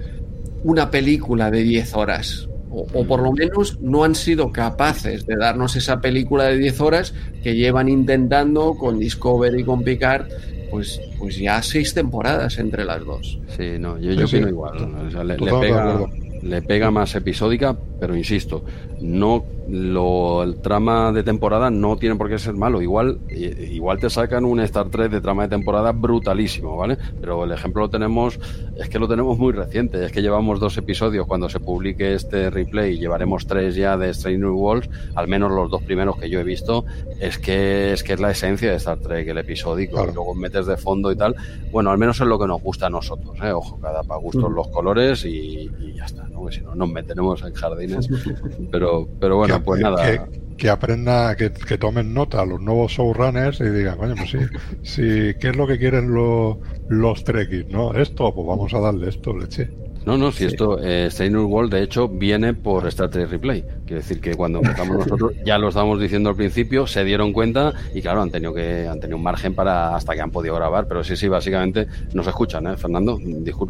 una 0.64 0.90
película 0.90 1.50
de 1.50 1.62
10 1.62 1.94
horas. 1.94 2.48
O, 2.70 2.86
o, 2.92 3.06
por 3.06 3.22
lo 3.22 3.32
menos 3.32 3.80
no 3.80 4.04
han 4.04 4.14
sido 4.14 4.52
capaces 4.52 5.24
de 5.24 5.36
darnos 5.36 5.76
esa 5.76 6.00
película 6.00 6.44
de 6.44 6.58
10 6.58 6.80
horas 6.80 7.14
que 7.42 7.54
llevan 7.54 7.88
intentando 7.88 8.74
con 8.74 8.98
Discovery 8.98 9.60
y 9.60 9.64
con 9.64 9.82
Picard 9.82 10.26
pues, 10.70 11.00
pues 11.18 11.36
ya 11.36 11.62
seis 11.62 11.94
temporadas 11.94 12.58
entre 12.58 12.84
las 12.84 13.04
dos. 13.04 13.38
Sí, 13.56 13.78
no, 13.78 13.98
yo, 13.98 14.12
yo 14.12 14.26
sí, 14.26 14.36
opino 14.36 14.46
sí. 14.48 14.52
igual. 14.52 14.92
¿no? 14.92 15.06
O 15.06 15.10
sea, 15.10 15.24
le, 15.24 15.36
le, 15.38 15.52
pega, 15.52 16.06
le, 16.42 16.62
pega, 16.62 16.90
más 16.90 17.14
episódica, 17.14 17.76
pero 17.98 18.16
insisto, 18.16 18.62
no 19.00 19.44
lo, 19.68 20.42
el 20.42 20.60
trama 20.60 21.12
de 21.12 21.22
temporada 21.22 21.70
no 21.70 21.96
tiene 21.96 22.16
por 22.16 22.28
qué 22.28 22.38
ser 22.38 22.54
malo. 22.54 22.80
Igual, 22.80 23.18
igual 23.30 23.98
te 23.98 24.10
sacan 24.10 24.44
un 24.44 24.60
Star 24.60 24.90
Trek 24.90 25.10
de 25.10 25.20
trama 25.20 25.44
de 25.44 25.48
temporada 25.48 25.92
brutalísimo, 25.92 26.76
¿vale? 26.76 26.96
Pero 27.20 27.44
el 27.44 27.52
ejemplo 27.52 27.82
lo 27.82 27.90
tenemos, 27.90 28.38
es 28.76 28.88
que 28.88 28.98
lo 28.98 29.08
tenemos 29.08 29.38
muy 29.38 29.52
reciente. 29.52 30.04
Es 30.04 30.12
que 30.12 30.22
llevamos 30.22 30.60
dos 30.60 30.76
episodios 30.76 31.26
cuando 31.26 31.48
se 31.48 31.60
publique 31.60 32.14
este 32.14 32.50
replay, 32.50 32.98
llevaremos 32.98 33.46
tres 33.46 33.74
ya 33.74 33.96
de 33.96 34.12
Stranger 34.14 34.50
Worlds, 34.50 34.88
al 35.14 35.28
menos 35.28 35.50
los 35.50 35.70
dos 35.70 35.82
primeros 35.82 36.16
que 36.18 36.30
yo 36.30 36.40
he 36.40 36.44
visto, 36.44 36.84
es 37.20 37.38
que 37.38 37.92
es 37.92 38.02
que 38.02 38.12
es 38.12 38.20
la 38.20 38.30
esencia 38.30 38.70
de 38.70 38.76
Star 38.76 38.98
Trek, 38.98 39.26
el 39.28 39.38
episódico, 39.38 39.96
claro. 39.96 40.10
y 40.10 40.14
luego 40.14 40.34
metes 40.34 40.66
de 40.66 40.76
fondo 40.76 41.10
y 41.10 41.16
tal. 41.16 41.34
Bueno, 41.72 41.90
al 41.90 41.98
menos 41.98 42.20
es 42.20 42.26
lo 42.26 42.38
que 42.38 42.46
nos 42.46 42.62
gusta 42.62 42.86
a 42.86 42.90
nosotros, 42.90 43.36
¿eh? 43.42 43.52
Ojo, 43.52 43.78
cada 43.80 44.02
para 44.02 44.20
gustos 44.20 44.50
mm. 44.50 44.54
los 44.54 44.68
colores 44.68 45.24
y, 45.24 45.70
y, 45.80 45.94
ya 45.96 46.04
está, 46.04 46.28
¿no? 46.28 46.40
Porque 46.40 46.56
si 46.56 46.62
no 46.62 46.74
nos 46.74 46.90
metemos 46.90 47.42
en 47.42 47.52
jardín 47.54 47.85
Inés. 47.86 48.08
Pero, 48.70 49.08
pero 49.20 49.36
bueno, 49.36 49.62
pues 49.62 49.80
nada. 49.80 50.28
Que, 50.56 50.70
aprenda, 50.70 51.36
que, 51.36 51.52
que, 51.52 51.76
tomen 51.76 52.14
nota 52.14 52.44
los 52.46 52.60
nuevos 52.60 52.92
showrunners 52.92 53.60
y 53.60 53.68
digan, 53.68 53.98
coño, 53.98 54.14
pues 54.16 54.30
sí, 54.30 54.38
sí, 54.82 55.34
¿qué 55.38 55.50
es 55.50 55.56
lo 55.56 55.66
que 55.66 55.78
quieren 55.78 56.14
los, 56.14 56.56
los 56.88 57.24
trekkies, 57.24 57.68
no? 57.68 57.92
Esto, 57.94 58.34
pues 58.34 58.46
vamos 58.46 58.72
a 58.72 58.80
darle 58.80 59.10
esto, 59.10 59.36
leche. 59.36 59.68
No, 60.06 60.16
no, 60.16 60.30
si 60.30 60.44
esto, 60.44 60.78
eh, 60.80 61.10
World, 61.18 61.72
de 61.72 61.82
hecho, 61.82 62.06
viene 62.06 62.54
por 62.54 62.86
Star 62.86 63.10
Trek 63.10 63.28
Replay. 63.28 63.62
Quiere 63.84 64.02
decir 64.02 64.20
que 64.20 64.34
cuando 64.36 64.60
empezamos 64.60 64.98
nosotros, 65.04 65.32
ya 65.44 65.58
lo 65.58 65.68
estábamos 65.68 66.00
diciendo 66.00 66.30
al 66.30 66.36
principio, 66.36 66.86
se 66.86 67.04
dieron 67.04 67.32
cuenta 67.32 67.74
y 67.92 68.00
claro, 68.00 68.22
han 68.22 68.30
tenido 68.30 68.54
que 68.54 68.86
han 68.86 69.00
tenido 69.00 69.16
un 69.16 69.24
margen 69.24 69.56
para 69.56 69.96
hasta 69.96 70.14
que 70.14 70.20
han 70.20 70.30
podido 70.30 70.54
grabar, 70.54 70.86
pero 70.86 71.02
sí, 71.02 71.16
sí, 71.16 71.26
básicamente 71.26 71.88
nos 72.14 72.24
escuchan, 72.28 72.68
¿eh, 72.68 72.76
Fernando? 72.76 73.18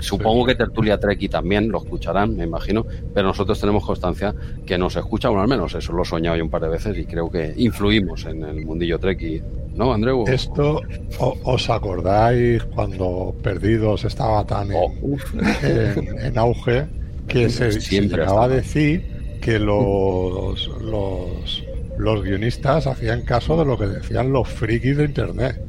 supongo 0.01 0.45
que 0.45 0.55
Tertulia 0.55 1.01
Treki 1.01 1.31
también 1.31 1.71
lo 1.71 1.79
escucharán, 1.79 2.37
me 2.37 2.45
imagino, 2.45 2.85
pero 3.15 3.29
nosotros 3.29 3.59
tenemos 3.59 3.87
constancia 3.87 4.35
que 4.67 4.77
nos 4.77 4.95
escucha, 4.95 5.31
bueno, 5.31 5.41
al 5.43 5.49
menos 5.49 5.75
eso 5.75 5.95
lo 5.95 6.03
he 6.03 6.05
soñado 6.05 6.37
yo 6.37 6.45
un 6.45 6.51
par 6.51 6.61
de 6.61 6.69
veces 6.69 6.99
y 6.99 7.07
creo 7.07 7.31
que 7.31 7.55
influimos 7.57 8.27
en 8.27 8.45
el 8.45 8.67
mundillo 8.67 8.99
Treki 8.99 9.41
¿no, 9.77 9.93
Andreu? 9.93 10.25
Esto, 10.27 10.81
¿os 11.19 11.71
acordáis 11.71 12.65
cuando 12.75 13.35
Perdidos 13.43 14.05
estaba 14.05 14.45
tan 14.45 14.71
en, 14.73 16.26
oh, 16.37 16.41
auge 16.41 16.87
que 17.29 17.49
se, 17.51 17.71
llegaba 17.81 18.45
a 18.45 18.49
decir 18.49 19.39
que 19.41 19.59
los, 19.59 20.69
los, 20.81 21.65
los 21.99 22.23
guionistas 22.23 22.87
hacían 22.87 23.23
caso 23.23 23.57
de 23.57 23.65
lo 23.65 23.79
que 23.79 23.87
decían 23.87 24.33
los 24.33 24.49
frikis 24.49 24.97
de 24.97 25.05
Internet? 25.05 25.66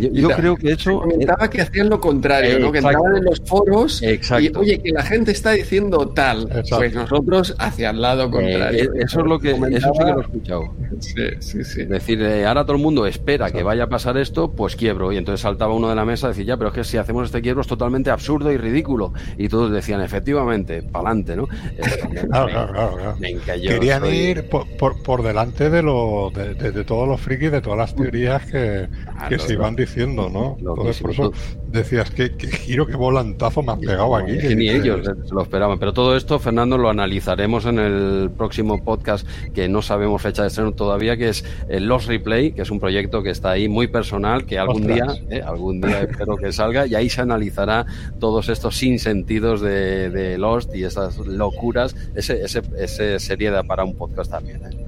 Yo, 0.00 0.28
creo 0.30 0.56
que 0.56 0.72
eso. 0.72 1.00
Comentaba 1.00 1.48
que 1.48 1.60
hacían 1.60 1.88
lo 1.88 2.00
contrario, 2.00 2.58
¿no? 2.58 2.72
Que 2.72 2.78
entraban 2.78 3.16
en 3.16 3.24
los 3.24 3.40
foros 3.44 4.02
y, 4.02 4.18
oye, 4.56 4.80
que 4.80 4.92
la 4.92 5.02
gente 5.02 5.32
está 5.32 5.52
diciendo 5.52 6.08
tal. 6.08 6.48
Pues 6.68 6.94
nosotros 6.94 7.54
hacia 7.58 7.90
el 7.90 8.00
lado 8.00 8.30
contrario. 8.30 8.84
Eh, 8.84 9.04
eso 9.04 9.20
es 9.20 9.26
lo 9.26 9.38
que. 9.38 9.50
Eso 9.50 9.92
sí 9.92 10.04
que 10.04 10.10
lo 10.10 10.18
he 10.18 10.22
escuchado. 10.22 10.74
Sí, 11.00 11.22
sí, 11.40 11.64
sí. 11.64 11.80
Es 11.82 11.88
decir, 11.88 12.20
eh, 12.22 12.46
ahora 12.46 12.64
todo 12.64 12.76
el 12.76 12.82
mundo 12.82 13.06
espera 13.06 13.50
que 13.50 13.62
vaya 13.62 13.84
a 13.84 13.88
pasar 13.88 14.16
esto, 14.16 14.50
pues 14.52 14.76
quiebro. 14.76 15.12
Y 15.12 15.16
entonces 15.16 15.40
saltaba 15.40 15.74
uno 15.74 15.88
de 15.88 15.94
la 15.94 16.04
mesa 16.04 16.26
y 16.26 16.30
decía, 16.30 16.44
ya, 16.44 16.56
pero 16.56 16.68
es 16.68 16.74
que 16.74 16.84
si 16.84 16.96
hacemos 16.96 17.26
este 17.26 17.42
quiebro 17.42 17.62
es 17.62 17.66
totalmente 17.66 18.10
absurdo 18.10 18.52
y 18.52 18.56
ridículo. 18.56 19.12
Y 19.36 19.48
todos 19.48 19.70
decían, 19.70 20.00
efectivamente, 20.00 20.82
para 20.82 21.10
adelante, 21.10 21.36
¿no? 21.36 21.48
Eh, 21.76 22.26
claro, 22.30 22.48
claro, 22.48 22.72
claro, 22.72 23.16
Querían 23.44 24.06
ir 24.06 24.48
por, 24.48 25.02
por, 25.02 25.22
delante 25.22 25.70
de, 25.70 25.82
lo, 25.82 26.30
de, 26.34 26.84
todos 26.84 27.08
los 27.08 27.20
frikis, 27.20 27.50
de 27.50 27.60
todas 27.60 27.78
las 27.78 27.94
teorías 27.94 28.44
que, 28.46 28.88
que 29.28 29.38
se 29.38 29.54
iban 29.54 29.74
diciendo, 29.74 29.85
¿no? 30.28 30.56
Entonces, 30.58 31.00
por 31.00 31.10
eso 31.10 31.32
decías 31.68 32.10
que, 32.10 32.30
giro, 32.30 32.86
que 32.86 32.96
volantazo 32.96 33.62
me 33.62 33.72
has 33.72 33.78
pegado 33.78 34.16
aquí. 34.16 34.38
Que 34.38 34.54
ni 34.54 34.68
ellos 34.68 35.06
se 35.24 35.34
lo 35.34 35.42
esperaban. 35.42 35.78
Pero 35.78 35.92
todo 35.92 36.16
esto, 36.16 36.38
Fernando, 36.38 36.78
lo 36.78 36.88
analizaremos 36.88 37.66
en 37.66 37.78
el 37.78 38.30
próximo 38.36 38.82
podcast 38.82 39.26
que 39.54 39.68
no 39.68 39.82
sabemos 39.82 40.22
fecha 40.22 40.42
de 40.42 40.48
estreno 40.48 40.72
todavía, 40.72 41.16
que 41.16 41.28
es 41.28 41.44
el 41.68 41.86
Lost 41.86 42.08
Replay, 42.08 42.52
que 42.52 42.62
es 42.62 42.70
un 42.70 42.80
proyecto 42.80 43.22
que 43.22 43.30
está 43.30 43.50
ahí 43.50 43.68
muy 43.68 43.86
personal, 43.86 44.46
que 44.46 44.58
algún 44.58 44.86
día, 44.86 45.06
eh, 45.30 45.42
algún 45.42 45.80
día 45.80 46.02
espero 46.02 46.36
que 46.36 46.52
salga, 46.52 46.86
y 46.86 46.94
ahí 46.94 47.08
se 47.08 47.20
analizará 47.20 47.86
todos 48.18 48.48
estos 48.48 48.76
sinsentidos 48.76 49.60
de, 49.60 50.10
de 50.10 50.38
Lost 50.38 50.74
y 50.74 50.84
esas 50.84 51.18
locuras. 51.18 51.94
Ese, 52.14 52.42
ese, 52.42 52.62
ese 52.78 53.18
sería 53.20 53.62
para 53.62 53.84
un 53.84 53.94
podcast 53.94 54.30
también. 54.30 54.60
¿eh? 54.64 54.86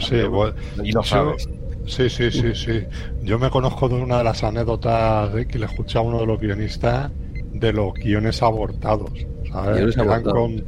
Sí, 0.00 0.16
y 0.82 0.92
lo 0.92 1.02
sabes. 1.02 1.48
Sí, 1.90 2.08
sí, 2.08 2.30
sí, 2.30 2.54
sí. 2.54 2.84
Yo 3.22 3.38
me 3.38 3.50
conozco 3.50 3.88
de 3.88 3.96
una 3.96 4.18
de 4.18 4.24
las 4.24 4.44
anécdotas 4.44 5.30
que 5.46 5.58
le 5.58 5.66
escuché 5.66 5.98
a 5.98 6.02
uno 6.02 6.20
de 6.20 6.26
los 6.26 6.40
guionistas 6.40 7.10
de 7.52 7.72
los 7.72 7.92
guiones 7.94 8.42
abortados. 8.42 9.10
¿sabes? 9.52 9.96
Con, 10.24 10.64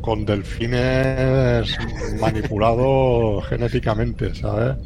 con, 0.00 0.24
delfines 0.24 1.78
manipulados 2.20 3.46
genéticamente, 3.48 4.34
¿sabes? 4.34 4.76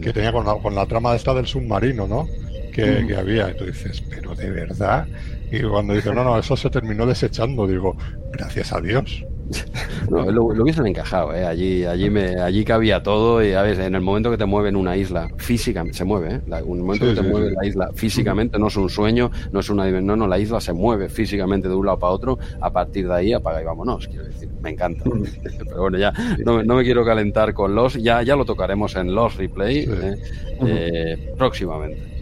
Que, 0.00 0.12
tenía 0.12 0.32
con 0.32 0.46
la, 0.46 0.54
con 0.54 0.74
la, 0.74 0.86
trama 0.86 1.14
esta 1.14 1.34
del 1.34 1.46
submarino, 1.46 2.06
¿no? 2.06 2.26
Que, 2.72 3.04
que 3.06 3.16
había. 3.16 3.50
Y 3.50 3.56
tú 3.56 3.66
dices, 3.66 4.02
pero 4.08 4.34
de 4.34 4.50
verdad. 4.50 5.06
Y 5.50 5.60
cuando 5.62 5.92
dice, 5.92 6.14
no, 6.14 6.24
no, 6.24 6.38
eso 6.38 6.56
se 6.56 6.70
terminó 6.70 7.04
desechando, 7.04 7.66
digo, 7.66 7.96
gracias 8.32 8.72
a 8.72 8.80
Dios. 8.80 9.24
No, 10.10 10.30
lo, 10.30 10.44
hubiesen 10.44 10.86
encajado, 10.86 11.34
¿eh? 11.34 11.44
allí, 11.44 11.84
allí, 11.84 12.10
me, 12.10 12.40
allí 12.40 12.64
cabía 12.64 13.02
todo 13.02 13.44
y 13.44 13.52
a 13.52 13.62
veces 13.62 13.86
en 13.86 13.94
el 13.94 14.00
momento 14.00 14.30
que 14.30 14.36
te 14.36 14.44
mueve 14.44 14.68
en 14.68 14.76
una 14.76 14.96
isla, 14.96 15.28
físicamente, 15.36 15.98
se 15.98 16.04
mueve, 16.04 16.36
¿eh? 16.36 16.40
La, 16.46 16.62
un 16.62 16.80
momento 16.80 17.06
que 17.06 17.14
te 17.14 17.22
mueve 17.22 17.52
la 17.52 17.66
isla 17.66 17.90
físicamente, 17.94 18.58
no 18.58 18.68
es 18.68 18.76
un 18.76 18.90
sueño, 18.90 19.30
no 19.52 19.60
es 19.60 19.70
una 19.70 19.88
no, 19.90 20.16
no, 20.16 20.26
la 20.26 20.38
isla 20.38 20.60
se 20.60 20.72
mueve 20.72 21.08
físicamente 21.08 21.68
de 21.68 21.74
un 21.74 21.86
lado 21.86 21.98
para 21.98 22.12
otro, 22.12 22.38
a 22.60 22.72
partir 22.72 23.08
de 23.08 23.14
ahí 23.14 23.32
apaga 23.32 23.62
y 23.62 23.64
vámonos, 23.64 24.08
quiero 24.08 24.24
decir, 24.24 24.48
me 24.60 24.70
encanta. 24.70 25.04
Pero 25.58 25.80
bueno, 25.80 25.98
ya 25.98 26.12
no, 26.44 26.62
no, 26.62 26.74
me 26.74 26.84
quiero 26.84 27.04
calentar 27.04 27.54
con 27.54 27.74
los, 27.74 27.94
ya, 27.94 28.22
ya 28.22 28.36
lo 28.36 28.44
tocaremos 28.44 28.96
en 28.96 29.14
los 29.14 29.36
replay 29.36 29.88
¿eh? 29.88 30.16
Eh, 30.66 31.34
próximamente. 31.36 32.19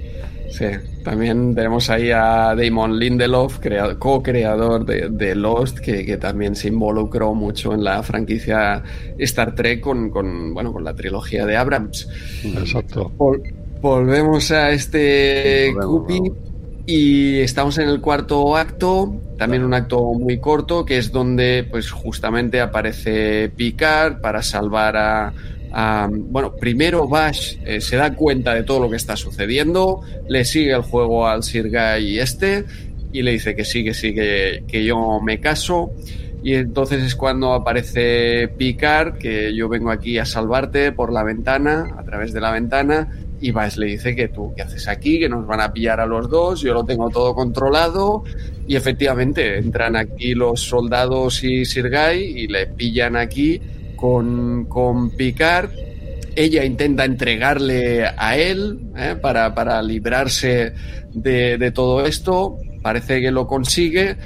Sí, 0.50 0.66
también 1.04 1.54
tenemos 1.54 1.90
ahí 1.90 2.10
a 2.10 2.54
Damon 2.54 2.98
Lindelof, 2.98 3.60
co-creador 3.98 4.84
de, 4.84 5.34
Lost, 5.34 5.78
que, 5.78 6.16
también 6.16 6.56
se 6.56 6.68
involucró 6.68 7.34
mucho 7.34 7.74
en 7.74 7.84
la 7.84 8.02
franquicia 8.02 8.82
Star 9.18 9.54
Trek 9.54 9.80
con, 9.80 10.10
bueno, 10.54 10.72
con 10.72 10.84
la 10.84 10.94
trilogía 10.94 11.46
de 11.46 11.56
Abrams. 11.56 12.08
Exacto. 12.44 13.12
volvemos 13.80 14.50
a 14.50 14.70
este 14.70 15.74
Cupi 15.80 16.20
y 16.86 17.40
estamos 17.40 17.76
en 17.76 17.90
el 17.90 18.00
cuarto 18.00 18.56
acto, 18.56 19.14
también 19.36 19.62
un 19.62 19.74
acto 19.74 20.14
muy 20.14 20.40
corto, 20.40 20.86
que 20.86 20.96
es 20.96 21.12
donde 21.12 21.66
pues 21.70 21.90
justamente 21.90 22.62
aparece 22.62 23.50
Picard 23.54 24.22
para 24.22 24.42
salvar 24.42 24.96
a 24.96 25.34
bueno, 26.10 26.54
primero 26.56 27.06
Bash 27.06 27.56
eh, 27.64 27.80
se 27.80 27.96
da 27.96 28.14
cuenta 28.14 28.54
de 28.54 28.62
todo 28.62 28.80
lo 28.80 28.90
que 28.90 28.96
está 28.96 29.16
sucediendo, 29.16 30.00
le 30.28 30.44
sigue 30.44 30.72
el 30.72 30.82
juego 30.82 31.26
al 31.26 31.42
Sir 31.42 31.70
Guy 31.70 32.18
este 32.18 32.64
y 33.12 33.22
le 33.22 33.32
dice 33.32 33.54
que 33.54 33.64
sí, 33.64 33.84
que 33.84 33.94
sí, 33.94 34.14
que, 34.14 34.84
yo 34.84 35.20
me 35.20 35.40
caso. 35.40 35.90
Y 36.42 36.54
entonces 36.54 37.02
es 37.02 37.16
cuando 37.16 37.52
aparece 37.52 38.48
Picard, 38.48 39.18
que 39.18 39.54
yo 39.54 39.68
vengo 39.68 39.90
aquí 39.90 40.18
a 40.18 40.24
salvarte 40.24 40.92
por 40.92 41.12
la 41.12 41.24
ventana, 41.24 41.94
a 41.96 42.04
través 42.04 42.32
de 42.32 42.40
la 42.40 42.52
ventana, 42.52 43.08
y 43.40 43.50
Bash 43.50 43.76
le 43.76 43.86
dice 43.86 44.14
que 44.14 44.28
tú, 44.28 44.52
¿qué 44.54 44.62
haces 44.62 44.88
aquí? 44.88 45.18
Que 45.18 45.28
nos 45.28 45.46
van 45.46 45.60
a 45.60 45.72
pillar 45.72 46.00
a 46.00 46.06
los 46.06 46.28
dos, 46.28 46.60
yo 46.60 46.74
lo 46.74 46.84
tengo 46.84 47.08
todo 47.10 47.34
controlado. 47.34 48.24
Y 48.66 48.76
efectivamente 48.76 49.58
entran 49.58 49.96
aquí 49.96 50.34
los 50.34 50.60
soldados 50.60 51.42
y 51.42 51.64
Sir 51.64 51.88
Guy 51.88 52.18
y 52.18 52.46
le 52.48 52.66
pillan 52.66 53.16
aquí 53.16 53.60
con, 53.98 54.66
con 54.66 55.10
Picard. 55.10 55.70
Ella 56.36 56.64
intenta 56.64 57.04
entregarle 57.04 58.04
a 58.16 58.36
él 58.36 58.78
¿eh? 58.96 59.16
para, 59.20 59.54
para, 59.54 59.82
librarse 59.82 60.72
de, 61.12 61.58
de 61.58 61.70
todo 61.72 62.06
esto. 62.06 62.56
Parece 62.80 63.20
que 63.20 63.32
lo 63.32 63.46
consigue 63.48 64.16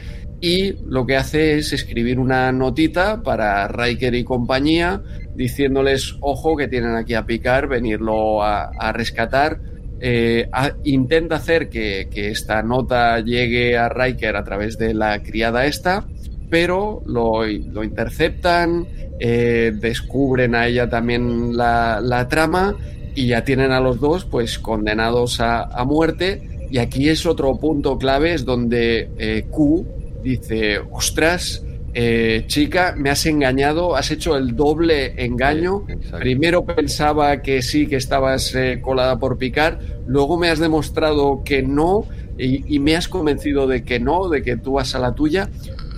y 0.43 0.74
lo 0.86 1.07
que 1.07 1.16
hace 1.16 1.59
es 1.59 1.73
escribir 1.73 2.19
una 2.19 2.53
notita 2.53 3.23
para 3.23 3.66
Riker 3.66 4.15
y 4.15 4.24
compañía 4.24 5.01
diciéndoles, 5.35 6.16
ojo, 6.20 6.57
que 6.57 6.69
tienen 6.69 6.94
aquí 6.94 7.15
a 7.15 7.24
Picard, 7.24 7.69
venirlo 7.69 8.43
a, 8.43 8.70
a 8.78 8.93
rescatar. 8.93 9.59
Eh, 10.01 10.51
intenta 10.85 11.36
hacer 11.36 11.69
que, 11.69 12.09
que, 12.11 12.31
esta 12.31 12.62
nota 12.62 13.20
llegue 13.20 13.78
a 13.78 13.89
Riker 13.89 14.36
a 14.36 14.44
través 14.44 14.77
de 14.77 14.94
la 14.94 15.23
criada 15.23 15.65
esta, 15.65 16.05
pero 16.52 17.02
lo, 17.06 17.46
lo 17.46 17.82
interceptan, 17.82 18.86
eh, 19.18 19.72
descubren 19.74 20.54
a 20.54 20.66
ella 20.66 20.86
también 20.86 21.56
la, 21.56 22.26
trama 22.28 22.76
y 23.14 23.28
ya 23.28 23.42
tienen 23.42 23.72
a 23.72 23.80
los 23.80 23.98
dos 23.98 24.26
pues 24.26 24.58
condenados 24.58 25.40
a, 25.40 25.82
muerte. 25.86 26.66
Y 26.70 26.76
aquí 26.76 27.08
es 27.08 27.24
otro 27.24 27.56
punto 27.56 27.96
clave, 27.96 28.34
es 28.34 28.44
donde 28.44 29.08
eh, 29.16 29.46
Q 29.50 29.86
dice, 30.22 30.78
ostras, 30.78 31.64
eh, 31.94 32.44
chica, 32.48 32.94
me 32.98 33.08
has 33.08 33.24
engañado, 33.24 33.96
has 33.96 34.10
hecho 34.10 34.36
el 34.36 34.54
doble 34.54 35.24
engaño. 35.24 35.86
Primero 36.18 36.66
pensaba 36.66 37.40
que 37.40 37.62
sí, 37.62 37.86
que 37.86 37.96
estabas 37.96 38.54
colada 38.82 39.18
por 39.18 39.38
picar, 39.38 39.78
luego 40.06 40.36
me 40.36 40.50
has 40.50 40.58
demostrado 40.58 41.44
que 41.46 41.62
no 41.62 42.06
y, 42.36 42.74
y, 42.74 42.78
me 42.78 42.94
has 42.94 43.08
convencido 43.08 43.66
de 43.66 43.84
que 43.84 44.00
no, 44.00 44.28
de 44.28 44.42
que 44.42 44.56
tú 44.56 44.72
vas 44.72 44.94
a 44.94 44.98
la 44.98 45.14
tuya 45.14 45.48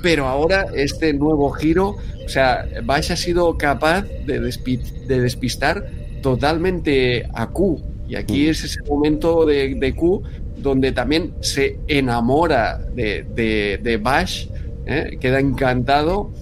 pero 0.05 0.28
ahora 0.28 0.66
este 0.74 1.14
nuevo 1.14 1.51
giro, 1.52 1.97
o 2.26 2.28
sea, 2.28 2.66
Bash 2.85 3.10
ha 3.10 3.16
sido 3.16 3.56
capaz 3.56 4.02
de, 4.26 4.39
despistar 5.09 5.86
totalmente 6.20 7.26
a 7.32 7.48
Q. 7.48 7.81
Y 8.06 8.16
aquí 8.16 8.47
mm. 8.47 8.51
es 8.51 8.64
ese 8.64 8.82
momento 8.82 9.47
de, 9.47 9.94
Q 9.97 10.22
donde 10.59 10.93
también 10.93 11.32
se 11.40 11.78
enamora 11.89 12.81
de, 12.94 13.24
de, 13.82 13.97
Bash, 13.97 14.48
¿eh? 14.85 15.16
queda 15.18 15.40
encantado 15.40 16.32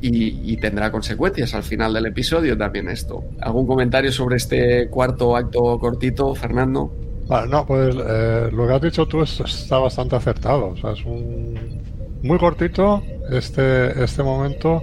y, 0.00 0.56
tendrá 0.56 0.90
consecuencias 0.90 1.54
al 1.54 1.62
final 1.62 1.94
del 1.94 2.06
episodio 2.06 2.58
también 2.58 2.88
esto. 2.88 3.22
¿Algún 3.40 3.68
comentario 3.68 4.10
sobre 4.10 4.34
este 4.38 4.88
cuarto 4.88 5.36
acto 5.36 5.78
cortito, 5.78 6.34
Fernando? 6.34 6.92
Bueno, 7.28 7.46
no, 7.46 7.66
pues 7.66 7.94
eh, 8.04 8.48
lo 8.52 8.66
que 8.66 8.72
has 8.74 8.82
dicho 8.82 9.06
tú 9.06 9.22
está 9.22 9.78
bastante 9.78 10.16
acertado. 10.16 10.70
O 10.70 10.76
sea, 10.76 10.90
es 10.90 11.04
un 11.04 11.81
muy 12.22 12.38
cortito 12.38 13.02
este, 13.30 14.02
este 14.02 14.22
momento 14.22 14.82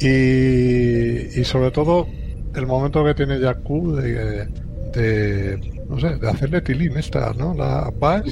Y, 0.00 1.40
y 1.40 1.44
sobre 1.44 1.70
todo 1.70 2.08
el 2.54 2.66
momento 2.66 3.04
que 3.04 3.14
tiene 3.14 3.38
Jakku 3.40 3.94
de, 3.96 4.48
de, 4.92 5.60
no 5.88 5.98
sé, 6.00 6.16
de 6.16 6.28
hacerle 6.30 6.60
tilín 6.62 6.96
esta, 6.98 7.32
¿no? 7.34 7.54
La 7.54 7.90
paz 7.98 8.24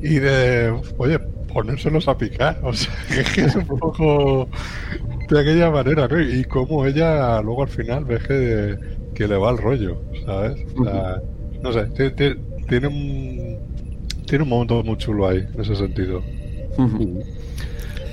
y 0.00 0.18
de, 0.20 0.74
oye, 0.98 1.18
ponérselos 1.52 2.08
a 2.08 2.16
picar. 2.18 2.58
O 2.64 2.72
sea, 2.72 2.94
que 3.34 3.42
es 3.42 3.56
un 3.56 3.66
poco 3.66 4.48
de 5.28 5.40
aquella 5.40 5.70
manera, 5.70 6.08
¿no? 6.08 6.20
Y 6.20 6.44
cómo 6.44 6.86
ella 6.86 7.40
luego 7.42 7.62
al 7.62 7.68
final 7.68 8.04
ve 8.04 8.18
que, 8.20 8.78
que 9.14 9.28
le 9.28 9.36
va 9.36 9.50
el 9.50 9.58
rollo, 9.58 10.02
¿sabes? 10.24 10.56
no 11.62 11.72
sé, 11.72 11.86
tiene, 12.68 12.86
un, 12.88 13.58
tiene 14.26 14.44
un 14.44 14.50
momento 14.50 14.82
muy 14.84 14.96
chulo 14.96 15.28
ahí, 15.28 15.38
en 15.54 15.60
ese 15.60 15.74
sentido. 15.76 16.26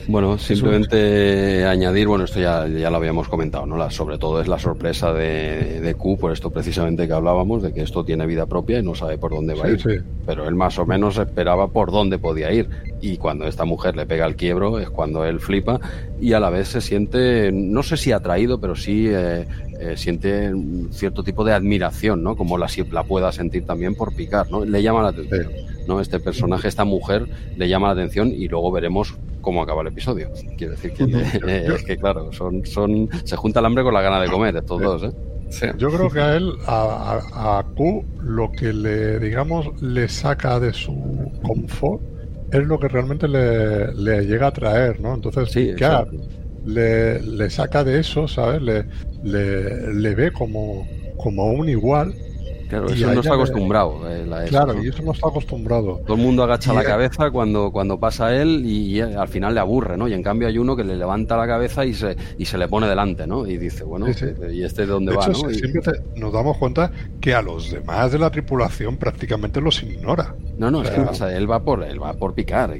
Bueno, 0.07 0.37
simplemente 0.37 1.65
añadir, 1.65 2.07
bueno, 2.07 2.25
esto 2.25 2.39
ya, 2.39 2.67
ya 2.67 2.89
lo 2.89 2.97
habíamos 2.97 3.27
comentado, 3.27 3.65
¿no? 3.65 3.75
La, 3.75 3.89
sobre 3.89 4.17
todo 4.17 4.39
es 4.39 4.47
la 4.47 4.59
sorpresa 4.59 5.13
de, 5.13 5.81
de, 5.81 5.95
Q, 5.95 6.17
por 6.17 6.31
esto 6.31 6.51
precisamente 6.51 7.07
que 7.07 7.13
hablábamos, 7.13 7.63
de 7.63 7.73
que 7.73 7.81
esto 7.81 8.05
tiene 8.05 8.25
vida 8.27 8.45
propia 8.45 8.79
y 8.79 8.83
no 8.83 8.93
sabe 8.93 9.17
por 9.17 9.31
dónde 9.31 9.55
va 9.55 9.65
a 9.65 9.71
ir. 9.71 10.03
Pero 10.25 10.47
él 10.47 10.55
más 10.55 10.77
o 10.77 10.85
menos 10.85 11.17
esperaba 11.17 11.69
por 11.69 11.91
dónde 11.91 12.19
podía 12.19 12.51
ir. 12.51 12.69
Y 13.01 13.17
cuando 13.17 13.47
esta 13.47 13.65
mujer 13.65 13.95
le 13.95 14.05
pega 14.05 14.25
el 14.25 14.35
quiebro 14.35 14.79
es 14.79 14.89
cuando 14.89 15.25
él 15.25 15.39
flipa 15.39 15.79
y 16.19 16.33
a 16.33 16.39
la 16.39 16.49
vez 16.49 16.67
se 16.67 16.81
siente, 16.81 17.51
no 17.51 17.81
sé 17.81 17.97
si 17.97 18.11
atraído, 18.11 18.59
pero 18.59 18.75
sí 18.75 19.07
eh, 19.07 19.47
eh, 19.79 19.93
siente 19.97 20.53
cierto 20.91 21.23
tipo 21.23 21.43
de 21.43 21.53
admiración, 21.53 22.23
¿no? 22.23 22.35
Como 22.35 22.57
la, 22.57 22.67
la 22.91 23.03
pueda 23.03 23.31
sentir 23.31 23.65
también 23.65 23.95
por 23.95 24.15
picar, 24.15 24.49
¿no? 24.51 24.63
Le 24.65 24.81
llama 24.83 25.01
la 25.01 25.09
atención, 25.09 25.51
¿no? 25.87 25.99
Este 25.99 26.19
personaje, 26.19 26.67
esta 26.67 26.85
mujer, 26.85 27.27
le 27.57 27.67
llama 27.67 27.87
la 27.87 27.93
atención 27.93 28.31
y 28.31 28.47
luego 28.47 28.71
veremos 28.71 29.15
cómo 29.45 29.61
acaba 29.61 29.83
el 29.83 29.87
episodio. 29.87 30.31
Quiero 30.57 30.71
decir 30.71 30.91
que, 30.91 31.03
es 31.75 31.83
que 31.83 31.97
claro, 31.97 32.33
son, 32.33 32.65
son, 32.65 33.07
se 33.23 33.37
junta 33.37 33.61
el 33.61 33.67
hambre 33.67 33.83
con 33.83 33.93
la 33.93 34.01
gana 34.01 34.19
de 34.19 34.27
comer, 34.27 34.57
estos 34.57 34.81
dos, 34.81 35.03
¿eh? 35.03 35.11
Yo 35.77 35.89
creo 35.89 36.09
que 36.09 36.19
a 36.19 36.35
él, 36.35 36.53
a, 36.65 37.59
a, 37.59 37.63
Q, 37.75 38.03
lo 38.19 38.51
que 38.51 38.73
le, 38.73 39.19
digamos, 39.19 39.79
le 39.81 40.09
saca 40.09 40.59
de 40.59 40.73
su 40.73 41.31
confort 41.43 42.01
es 42.51 42.65
lo 42.65 42.79
que 42.79 42.87
realmente 42.87 43.27
le, 43.27 43.93
le 43.93 44.25
llega 44.25 44.47
a 44.47 44.51
traer, 44.51 44.99
¿no? 44.99 45.13
Entonces, 45.13 45.51
sí, 45.51 45.73
claro, 45.77 46.09
le, 46.65 47.21
le, 47.21 47.49
saca 47.51 47.83
de 47.83 47.99
eso, 47.99 48.27
¿sabes? 48.27 48.61
Le, 48.61 48.85
le, 49.23 49.93
le 49.93 50.15
ve 50.15 50.31
como, 50.31 50.85
como 51.15 51.45
un 51.45 51.69
igual 51.69 52.13
Claro, 52.67 52.87
eso 52.87 53.13
no 53.13 53.19
está 53.19 53.33
acostumbrado. 53.33 54.01
Eh, 54.09 54.45
claro, 54.49 54.83
y 54.83 54.87
eso 54.87 55.03
no 55.03 55.11
está 55.11 55.27
acostumbrado. 55.27 56.01
Todo 56.05 56.15
el 56.15 56.23
mundo 56.23 56.43
agacha 56.43 56.73
la 56.73 56.83
cabeza 56.83 57.31
cuando, 57.31 57.71
cuando 57.71 57.99
pasa 57.99 58.35
él 58.35 58.63
y, 58.65 58.99
al 59.01 59.27
final 59.27 59.53
le 59.53 59.59
aburre, 59.59 59.97
¿no? 59.97 60.07
Y 60.07 60.13
en 60.13 60.23
cambio 60.23 60.47
hay 60.47 60.57
uno 60.57 60.75
que 60.75 60.83
le 60.83 60.95
levanta 60.95 61.37
la 61.37 61.47
cabeza 61.47 61.85
y 61.85 61.93
se, 61.93 62.15
y 62.37 62.45
se 62.45 62.57
le 62.57 62.67
pone 62.67 62.87
delante, 62.87 63.27
¿no? 63.27 63.45
Y 63.45 63.57
dice, 63.57 63.83
bueno, 63.83 64.07
¿y 64.07 64.63
este 64.63 64.81
de 64.81 64.87
dónde 64.87 65.15
va? 65.15 65.27
¿no? 65.27 65.33
Siempre 65.49 65.99
nos 66.15 66.33
damos 66.33 66.57
cuenta 66.57 66.91
que 67.21 67.33
a 67.33 67.41
los 67.41 67.71
demás 67.71 68.11
de 68.11 68.19
la 68.19 68.29
tripulación 68.29 68.97
prácticamente 68.97 69.61
los 69.61 69.81
ignora. 69.83 70.35
No, 70.57 70.71
no, 70.71 70.83
él 70.83 71.51
va 71.51 71.63
por, 71.63 71.83
él 71.83 72.01
va 72.01 72.13
por 72.13 72.33
picar. 72.33 72.79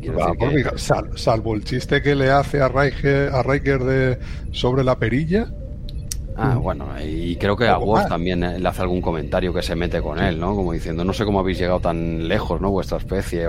salvo 1.15 1.55
el 1.55 1.63
chiste 1.63 2.01
que 2.01 2.15
le 2.15 2.31
hace 2.31 2.61
a 2.61 2.69
Riker, 2.69 3.29
a 3.33 3.43
Riker 3.43 3.83
de, 3.83 4.19
sobre 4.51 4.83
la 4.83 4.97
perilla 4.97 5.51
Ah, 6.37 6.57
bueno, 6.57 6.85
y 7.01 7.37
creo 7.37 7.55
que 7.55 7.67
a 7.67 7.77
Worf 7.77 8.09
también 8.09 8.43
eh, 8.43 8.59
le 8.59 8.67
hace 8.67 8.81
algún 8.81 9.01
comentario 9.01 9.53
que 9.53 9.61
se 9.61 9.73
mete 9.73 10.01
con 10.01 10.19
él, 10.19 10.37
¿no? 10.37 10.53
Como 10.53 10.73
diciendo, 10.73 11.05
no 11.05 11.13
sé 11.13 11.23
cómo 11.23 11.39
habéis 11.39 11.59
llegado 11.59 11.79
tan 11.79 12.27
lejos, 12.27 12.59
¿no? 12.59 12.71
Vuestra 12.71 12.97
especie. 12.97 13.45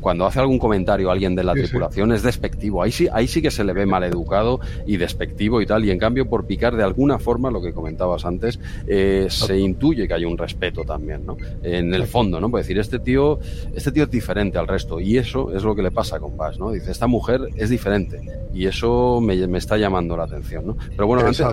cuando 0.00 0.24
hace 0.24 0.40
algún 0.40 0.58
comentario 0.58 1.10
alguien 1.10 1.34
de 1.34 1.44
la 1.44 1.52
tripulación 1.52 2.12
es 2.12 2.22
despectivo. 2.22 2.82
Ahí 2.82 2.92
sí, 2.92 3.08
ahí 3.12 3.26
sí 3.26 3.42
que 3.42 3.50
se 3.50 3.62
le 3.62 3.74
ve 3.74 3.84
mal 3.84 4.04
educado 4.04 4.60
y 4.86 4.96
despectivo 4.96 5.60
y 5.60 5.66
tal. 5.66 5.84
Y 5.84 5.90
en 5.90 5.98
cambio, 5.98 6.26
por 6.26 6.46
picar 6.46 6.76
de 6.76 6.82
alguna 6.82 7.18
forma, 7.18 7.50
lo 7.50 7.60
que 7.60 7.74
comentabas 7.74 8.24
antes, 8.24 8.58
eh, 8.86 9.26
se 9.28 9.58
intuye 9.58 10.08
que 10.08 10.14
hay 10.14 10.24
un 10.24 10.38
respeto 10.38 10.82
también, 10.82 11.26
¿no? 11.26 11.36
En 11.62 11.92
el 11.92 12.06
fondo, 12.06 12.40
¿no? 12.40 12.50
Puede 12.50 12.62
decir, 12.62 12.78
este 12.78 13.00
tío, 13.00 13.38
este 13.74 13.92
tío 13.92 14.04
es 14.04 14.10
diferente 14.10 14.56
al 14.56 14.66
resto. 14.66 14.98
Y 14.98 15.18
eso 15.18 15.54
es 15.54 15.62
lo 15.62 15.74
que 15.74 15.82
le 15.82 15.90
pasa 15.90 16.18
con 16.18 16.38
Paz, 16.38 16.58
¿no? 16.58 16.70
Dice, 16.70 16.90
esta 16.90 17.06
mujer 17.06 17.42
es 17.54 17.68
diferente. 17.68 18.22
Y 18.54 18.66
eso 18.66 19.20
me, 19.20 19.34
está 19.58 19.76
llamando 19.76 20.16
la 20.16 20.24
atención, 20.24 20.66
¿no? 20.68 20.76
Pero 20.96 21.06
bueno, 21.06 21.26
antes 21.26 21.44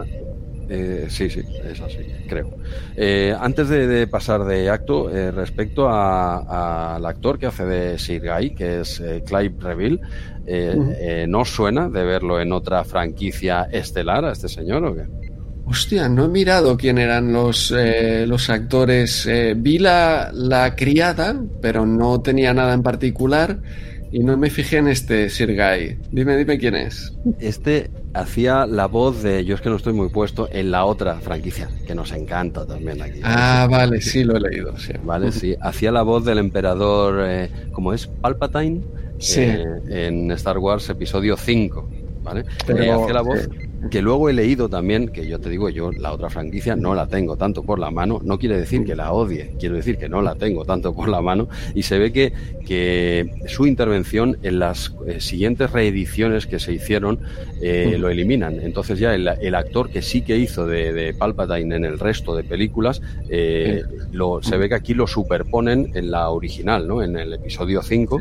eh, 0.74 1.08
sí, 1.10 1.30
sí, 1.30 1.42
es 1.66 1.82
así, 1.82 1.98
creo. 2.30 2.50
Eh, 2.96 3.36
antes 3.38 3.68
de, 3.68 4.08
pasar 4.08 4.46
de 4.46 4.70
acto, 4.70 5.10
eh, 5.10 5.30
respecto 5.30 5.90
al 5.90 7.06
actor 7.06 7.38
que 7.38 7.48
hace 7.48 7.66
de 7.66 8.00
Sir 8.00 8.22
Guy, 8.22 8.56
que 8.56 8.80
es 8.80 9.04
Clive 9.26 9.56
Reville, 9.60 10.00
¿no 11.28 11.44
suena 11.44 11.90
de 11.90 12.06
verlo 12.06 12.40
en 12.40 12.54
otra 12.54 12.86
franquicia 12.86 13.68
estelar 13.70 14.24
a 14.24 14.32
este 14.32 14.48
señor 14.48 14.86
o 14.86 14.96
qué? 14.96 15.04
Hostia, 15.66 16.08
no 16.08 16.24
he 16.26 16.30
mirado 16.30 16.78
quién 16.78 16.98
eran 16.98 17.34
los, 17.34 17.74
los 18.26 18.50
actores. 18.50 19.30
vi 19.58 19.78
la, 19.78 20.32
la 20.34 20.74
criada, 20.78 21.36
pero 21.62 21.86
no 21.86 22.22
tenía 22.22 22.54
nada 22.54 22.74
en 22.74 22.82
particular. 22.82 23.60
Y 24.12 24.20
no 24.20 24.36
me 24.36 24.50
fijé 24.50 24.78
en 24.78 24.90
este 24.90 25.30
Sir 25.30 25.56
Guy. 25.56 25.98
Dime, 26.12 26.36
dime 26.36 26.58
quién 26.58 26.76
es. 26.76 27.14
Este 27.40 27.90
hacía 28.14 28.66
la 28.66 28.88
voz 28.88 29.24
de. 29.24 29.46
Yo 29.46 29.56
es 29.56 29.62
que 29.62 29.70
no 29.70 29.78
estoy 29.78 29.94
muy 29.94 30.10
puesto 30.10 30.50
en 30.52 30.72
la 30.72 30.84
otra 30.84 31.20
franquicia, 31.22 31.70
que 31.88 31.96
nos 31.96 32.12
encanta 32.12 32.66
también 32.66 33.02
aquí. 33.02 33.22
Ah, 33.24 33.68
vale, 33.72 34.02
sí, 34.02 34.24
lo 34.26 34.36
he 34.36 34.42
leído. 34.42 34.78
Sí. 34.78 34.94
Vale, 35.04 35.32
sí. 35.32 35.56
Hacía 35.62 35.92
la 35.92 36.02
voz 36.02 36.26
del 36.26 36.40
emperador, 36.40 37.24
eh, 37.26 37.50
¿cómo 37.72 37.94
es? 37.94 38.08
Palpatine. 38.08 38.82
Sí. 39.18 39.42
Eh, 39.42 39.66
en 39.90 40.32
Star 40.32 40.58
Wars 40.58 40.90
episodio 40.90 41.38
5. 41.38 41.90
¿Vale? 42.24 42.46
Pero, 42.66 42.84
eh, 42.84 42.92
hacía 42.92 43.14
la 43.14 43.22
voz 43.22 43.50
que 43.90 44.02
luego 44.02 44.30
he 44.30 44.34
leído 44.34 44.70
también, 44.70 45.08
que 45.08 45.28
yo 45.28 45.40
te 45.40 45.50
digo, 45.50 45.70
yo 45.70 45.92
la 45.92 46.12
otra 46.12 46.30
franquicia 46.30 46.76
no 46.76 46.94
la 46.94 47.08
tengo 47.08 47.36
tanto 47.36 47.64
por 47.64 47.80
la 47.80 47.90
mano, 47.90 48.20
no 48.24 48.38
quiere 48.38 48.60
decir 48.60 48.84
que 48.84 48.96
la 48.96 49.12
odie, 49.12 49.56
quiero 49.60 49.76
decir 49.76 49.98
que 49.98 50.08
no 50.08 50.22
la 50.22 50.36
tengo 50.36 50.66
tanto 50.66 50.94
por 50.94 51.10
la 51.10 51.22
mano, 51.22 51.50
y 51.74 51.84
se 51.84 51.98
ve 51.98 52.12
que, 52.12 52.34
que 52.66 53.32
su 53.48 53.66
intervención 53.66 54.38
en 54.44 54.60
las 54.60 54.94
eh, 55.08 55.20
siguientes 55.20 55.72
reediciones 55.72 56.46
que 56.46 56.60
se 56.60 56.74
hicieron 56.74 57.20
eh, 57.62 57.96
lo 57.98 58.10
eliminan. 58.10 58.60
Entonces 58.60 59.00
ya 59.00 59.16
el, 59.16 59.28
el, 59.28 59.56
actor 59.56 59.90
que 59.90 60.02
sí 60.02 60.22
que 60.22 60.38
hizo 60.38 60.68
de, 60.68 60.94
de 60.94 61.14
Palpatine 61.14 61.76
en 61.76 61.86
el 61.86 61.98
resto 61.98 62.36
de 62.36 62.44
películas, 62.44 63.02
eh, 63.30 63.84
lo, 64.12 64.44
se 64.44 64.58
ve 64.58 64.70
que 64.70 64.76
aquí 64.76 64.94
lo 64.94 65.08
superponen 65.08 65.92
en 65.96 66.12
la 66.12 66.30
original, 66.30 66.88
¿no? 66.88 67.02
En 67.02 67.18
el 67.18 67.34
episodio 67.34 67.82
5, 67.82 68.20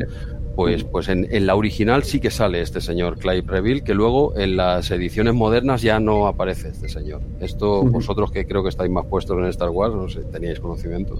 pues, 0.55 0.83
pues 0.83 1.09
en, 1.09 1.27
la 1.45 1.55
original 1.55 2.03
sí 2.03 2.19
que 2.19 2.29
sale 2.29 2.61
este 2.61 2.81
señor 2.81 3.17
Clive 3.17 3.43
Reville, 3.45 3.83
que 3.83 3.93
luego 3.93 4.37
en 4.37 4.57
las 4.57 4.91
ediciones 4.91 5.33
modernas 5.33 5.81
ya 5.81 5.99
no 5.99 6.27
aparece 6.27 6.69
este 6.69 6.89
señor. 6.89 7.21
Esto 7.39 7.83
vosotros 7.83 8.31
que 8.31 8.45
creo 8.45 8.63
que 8.63 8.69
estáis 8.69 8.91
más 8.91 9.05
puestos 9.05 9.37
en 9.37 9.45
Star 9.45 9.69
Wars, 9.69 9.95
no 9.95 10.09
sé, 10.09 10.21
teníais 10.31 10.59
conocimiento. 10.59 11.15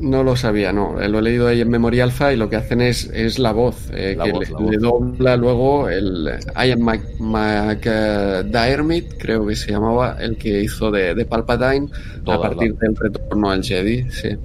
No 0.00 0.22
lo 0.22 0.36
sabía, 0.36 0.72
no. 0.72 1.00
Eh, 1.00 1.08
lo 1.08 1.18
he 1.18 1.22
leído 1.22 1.48
ahí 1.48 1.60
en 1.60 1.70
Memoria 1.70 2.04
Alpha 2.04 2.32
y 2.32 2.36
lo 2.36 2.48
que 2.48 2.54
hacen 2.56 2.80
es, 2.80 3.10
es 3.12 3.40
la 3.40 3.52
voz, 3.52 3.90
eh, 3.92 4.16
que 4.22 4.32
le, 4.32 4.76
dobla 4.78 5.36
luego 5.36 5.88
el 5.88 6.30
Ian 6.54 6.82
McDiarmid, 7.18 9.04
creo 9.18 9.44
que 9.46 9.56
se 9.56 9.72
llamaba, 9.72 10.16
el 10.20 10.36
que 10.36 10.62
hizo 10.62 10.92
de, 10.92 11.14
de 11.14 11.24
Palpatine 11.24 11.88
a 12.26 12.40
partir 12.40 12.76
del 12.76 12.94
retorno 12.94 13.50
al 13.50 13.64
Jedi, 13.64 14.08
sí. 14.10 14.36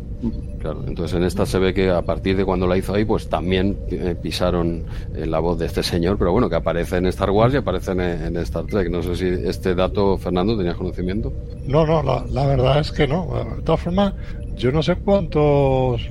Claro, 0.64 0.82
entonces 0.88 1.18
en 1.18 1.24
esta 1.26 1.46
se 1.46 1.60
ve 1.60 1.74
que 1.74 1.90
a 1.90 2.04
partir 2.04 2.38
de 2.38 2.46
cuando 2.46 2.68
la 2.68 2.78
hizo 2.78 2.94
ahí, 2.94 3.04
pues 3.04 3.28
también 3.28 3.78
eh, 3.90 4.16
pisaron 4.16 4.86
eh, 5.14 5.26
la 5.26 5.40
voz 5.40 5.60
de 5.60 5.66
este 5.66 5.84
señor, 5.84 6.18
pero 6.18 6.32
bueno, 6.32 6.48
que 6.50 6.56
aparece 6.56 6.96
en 6.96 7.08
Star 7.08 7.32
Wars 7.32 7.54
y 7.54 7.58
aparece 7.58 7.92
en, 7.92 8.38
Star 8.38 8.64
Trek. 8.68 8.90
No 8.90 9.04
sé 9.04 9.18
si 9.18 9.26
este 9.28 9.76
dato, 9.76 10.18
Fernando, 10.18 10.56
tenías 10.56 10.78
conocimiento. 10.78 11.34
No, 11.68 11.86
no, 11.86 12.02
la, 12.02 12.46
verdad 12.48 12.80
es 12.80 12.94
que 12.94 13.06
no. 13.06 13.28
De 13.58 13.62
todas 13.64 13.82
formas, 13.82 14.14
yo 14.56 14.72
no 14.72 14.82
sé 14.82 14.96
cuántos 14.96 16.02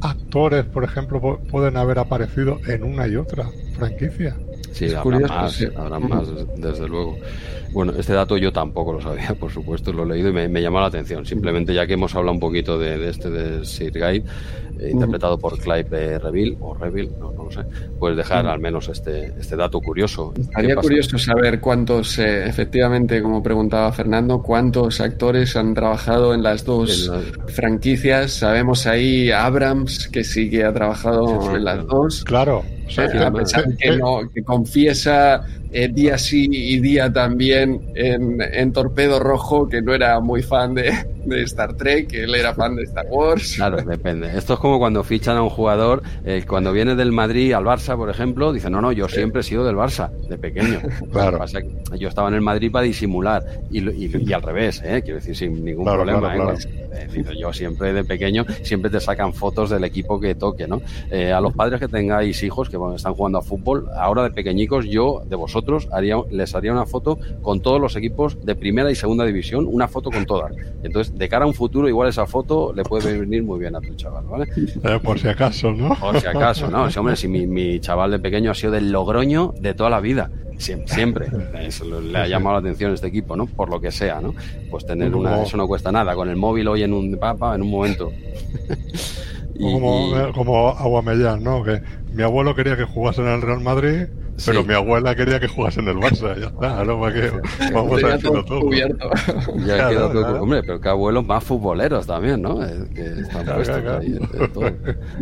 actores, 0.00 0.64
por 0.64 0.82
ejemplo, 0.82 1.38
pueden 1.48 1.76
haber 1.76 2.00
aparecido 2.00 2.58
en 2.66 2.82
una 2.82 3.06
y 3.06 3.14
otra 3.14 3.48
franquicia. 3.76 4.36
Sí, 4.74 4.92
habrá 4.92 5.20
más, 5.20 5.64
habrá 5.76 6.00
más, 6.00 6.28
desde 6.56 6.88
luego. 6.88 7.16
Bueno, 7.72 7.92
este 7.96 8.12
dato 8.12 8.36
yo 8.36 8.52
tampoco 8.52 8.92
lo 8.92 9.00
sabía, 9.00 9.34
por 9.38 9.52
supuesto, 9.52 9.92
lo 9.92 10.02
he 10.02 10.06
leído 10.06 10.30
y 10.30 10.32
me, 10.32 10.48
me 10.48 10.60
llamó 10.60 10.80
la 10.80 10.86
atención. 10.86 11.24
Simplemente 11.24 11.72
ya 11.72 11.86
que 11.86 11.92
hemos 11.94 12.12
hablado 12.16 12.34
un 12.34 12.40
poquito 12.40 12.76
de, 12.76 13.08
este 13.08 13.30
de 13.30 13.64
Sir 13.64 13.92
Guy, 13.96 14.24
eh, 14.86 14.90
interpretado 14.90 15.38
por 15.38 15.58
Clive 15.58 16.18
Reville, 16.18 16.56
o 16.60 16.74
Reville, 16.74 17.10
no, 17.18 17.32
no, 17.32 17.44
lo 17.44 17.50
sé, 17.50 17.60
pues 17.98 18.16
dejar 18.16 18.46
al 18.46 18.60
menos 18.60 18.88
este, 18.88 19.26
este 19.38 19.56
dato 19.56 19.80
curioso. 19.80 20.32
Estaría 20.38 20.76
curioso 20.76 21.18
saber 21.18 21.60
cuántos, 21.60 22.18
eh, 22.18 22.46
efectivamente, 22.46 23.22
como 23.22 23.42
preguntaba 23.42 23.92
Fernando, 23.92 24.42
cuántos 24.42 25.00
actores 25.00 25.56
han 25.56 25.74
trabajado 25.74 26.34
en 26.34 26.42
las 26.42 26.64
dos 26.64 27.10
franquicias. 27.48 28.32
Sabemos 28.32 28.86
ahí 28.86 29.30
Abrams, 29.30 30.08
que 30.08 30.24
sí 30.24 30.50
que 30.50 30.64
ha 30.64 30.72
trabajado 30.72 31.56
en 31.56 31.64
las 31.64 31.86
dos. 31.86 32.24
Claro 32.24 32.62
a 32.98 33.30
pesar 33.32 33.76
que, 33.76 33.96
no, 33.96 34.20
que 34.32 34.42
confiesa 34.42 35.44
eh, 35.76 35.88
día 35.88 36.16
sí 36.18 36.46
y 36.50 36.78
día 36.78 37.12
también 37.12 37.80
en, 37.96 38.72
Torpedo 38.72 39.18
Rojo 39.18 39.68
que 39.68 39.82
no 39.82 39.92
era 39.92 40.20
muy 40.20 40.40
fan 40.40 40.74
de, 40.74 40.92
Star 41.42 41.74
Trek, 41.74 42.06
que 42.08 42.22
él 42.22 42.34
era 42.36 42.54
fan 42.54 42.76
de 42.76 42.84
Star 42.84 43.06
Wars. 43.10 43.54
Claro, 43.56 43.78
depende. 43.82 44.30
Esto 44.36 44.54
es 44.54 44.60
como 44.60 44.78
cuando 44.78 45.02
fichan 45.02 45.36
a 45.36 45.42
un 45.42 45.50
jugador, 45.50 46.02
eh, 46.24 46.44
cuando 46.46 46.72
viene 46.72 46.94
del 46.94 47.10
Madrid 47.10 47.52
al 47.54 47.64
Barça, 47.64 47.96
por 47.96 48.08
ejemplo, 48.08 48.52
dice, 48.52 48.70
no, 48.70 48.80
no, 48.80 48.92
yo 48.92 49.08
siempre 49.08 49.40
he 49.40 49.42
sido 49.42 49.64
del 49.64 49.74
Barça, 49.74 50.10
de 50.28 50.38
pequeño. 50.38 50.80
Claro. 51.10 51.44
yo 51.98 52.08
estaba 52.08 52.28
en 52.28 52.34
el 52.34 52.40
Madrid 52.40 52.70
para 52.70 52.84
disimular 52.84 53.44
y, 53.70 54.32
al 54.32 54.42
revés, 54.42 54.80
¿eh? 54.84 55.00
quiero 55.02 55.16
decir, 55.16 55.36
sin 55.36 55.64
ningún 55.64 55.84
problema. 55.84 56.54
¿Eh? 56.94 57.08
yo 57.38 57.52
siempre 57.52 57.92
de 57.92 58.04
pequeño, 58.04 58.44
siempre 58.62 58.90
te 58.90 59.00
sacan 59.00 59.32
fotos 59.32 59.70
del 59.70 59.84
equipo 59.84 60.20
que 60.20 60.34
toque, 60.34 60.66
¿no? 60.66 60.80
a 61.12 61.40
los 61.40 61.52
padres 61.54 61.80
que 61.80 61.88
tengáis 61.88 62.42
hijos 62.42 62.68
que 62.68 62.78
están 62.94 63.14
jugando 63.14 63.38
a 63.38 63.42
fútbol, 63.42 63.88
ahora 63.96 64.22
de 64.22 64.30
pequeñicos, 64.30 64.86
yo 64.86 65.22
de 65.26 65.36
vosotros 65.36 65.88
haría, 65.92 66.16
les 66.30 66.54
haría 66.54 66.72
una 66.72 66.86
foto 66.86 67.18
con 67.42 67.60
todos 67.60 67.80
los 67.80 67.96
equipos 67.96 68.44
de 68.44 68.54
primera 68.54 68.90
y 68.90 68.94
segunda 68.94 69.24
división, 69.24 69.66
una 69.70 69.88
foto 69.88 70.10
con 70.10 70.26
todas. 70.26 70.52
Entonces, 70.82 71.16
de 71.16 71.28
cara 71.28 71.44
a 71.44 71.48
un 71.48 71.54
futuro, 71.54 71.88
igual 71.88 72.08
esa 72.08 72.26
foto 72.26 72.72
le 72.72 72.82
puede 72.82 73.18
venir 73.18 73.42
muy 73.42 73.58
bien 73.58 73.74
a 73.76 73.80
tu 73.80 73.94
chaval, 73.94 74.24
¿vale? 74.26 74.46
Eh, 74.56 75.00
por 75.02 75.18
si 75.18 75.28
acaso, 75.28 75.72
¿no? 75.72 75.94
Por 75.94 76.20
si 76.20 76.26
acaso, 76.26 76.68
¿no? 76.70 76.90
Si, 76.90 76.98
hombre, 76.98 77.16
si 77.16 77.28
mi, 77.28 77.80
chaval 77.80 78.10
de 78.10 78.18
pequeño 78.18 78.50
ha 78.50 78.54
sido 78.54 78.72
del 78.72 78.92
Logroño 78.92 79.54
de 79.60 79.74
toda 79.74 79.90
la 79.90 80.00
vida, 80.00 80.30
siempre, 80.58 81.28
le 82.02 82.18
ha 82.18 82.26
llamado 82.26 82.54
la 82.54 82.60
atención 82.60 82.92
este 82.92 83.08
equipo, 83.08 83.36
¿no? 83.36 83.46
Por 83.46 83.70
lo 83.70 83.80
que 83.80 83.90
sea, 83.90 84.20
¿no? 84.20 84.34
Pues 84.70 84.86
tener 84.86 85.14
una, 85.14 85.42
eso 85.42 85.56
no 85.56 85.66
cuesta 85.66 85.92
nada, 85.92 86.14
con 86.14 86.28
el 86.28 86.36
móvil 86.36 86.68
hoy 86.68 86.82
en 86.82 86.92
un 86.92 87.16
papa, 87.16 87.54
en 87.54 87.62
un 87.62 87.70
momento. 87.70 88.12
como, 89.60 90.32
como 90.34 90.68
Aguamellán, 90.70 91.42
¿no? 91.42 91.62
Que 91.62 91.80
mi 92.14 92.22
abuelo 92.22 92.54
quería 92.54 92.76
que 92.76 92.84
jugase 92.84 93.22
en 93.22 93.28
el 93.28 93.42
Real 93.42 93.60
Madrid 93.60 94.06
pero 94.44 94.64
mi 94.64 94.74
abuela 94.74 95.14
quería 95.14 95.38
que 95.38 95.48
jugase 95.48 95.80
en 95.80 95.88
el 95.88 95.96
Barça, 95.96 96.38
ya 96.38 96.46
está, 96.46 96.84
¿no? 96.84 97.00
¿Para 97.00 97.14
qué? 97.14 97.30
Vamos 97.72 98.02
a 98.02 98.08
decirlo 98.08 98.44
todo. 98.44 98.60
Cubierto. 98.60 99.10
Ya 99.64 99.88
quedó 99.88 100.10
todo, 100.10 100.42
hombre, 100.42 100.62
pero 100.62 100.80
que 100.80 100.88
abuelos 100.88 101.24
más 101.24 101.44
futboleros 101.44 102.06
también, 102.06 102.42
¿no? 102.42 102.58
Que 102.94 103.20
están 103.20 103.46
puestos 103.46 103.86
ahí 103.86 104.18
todo. 104.52 104.70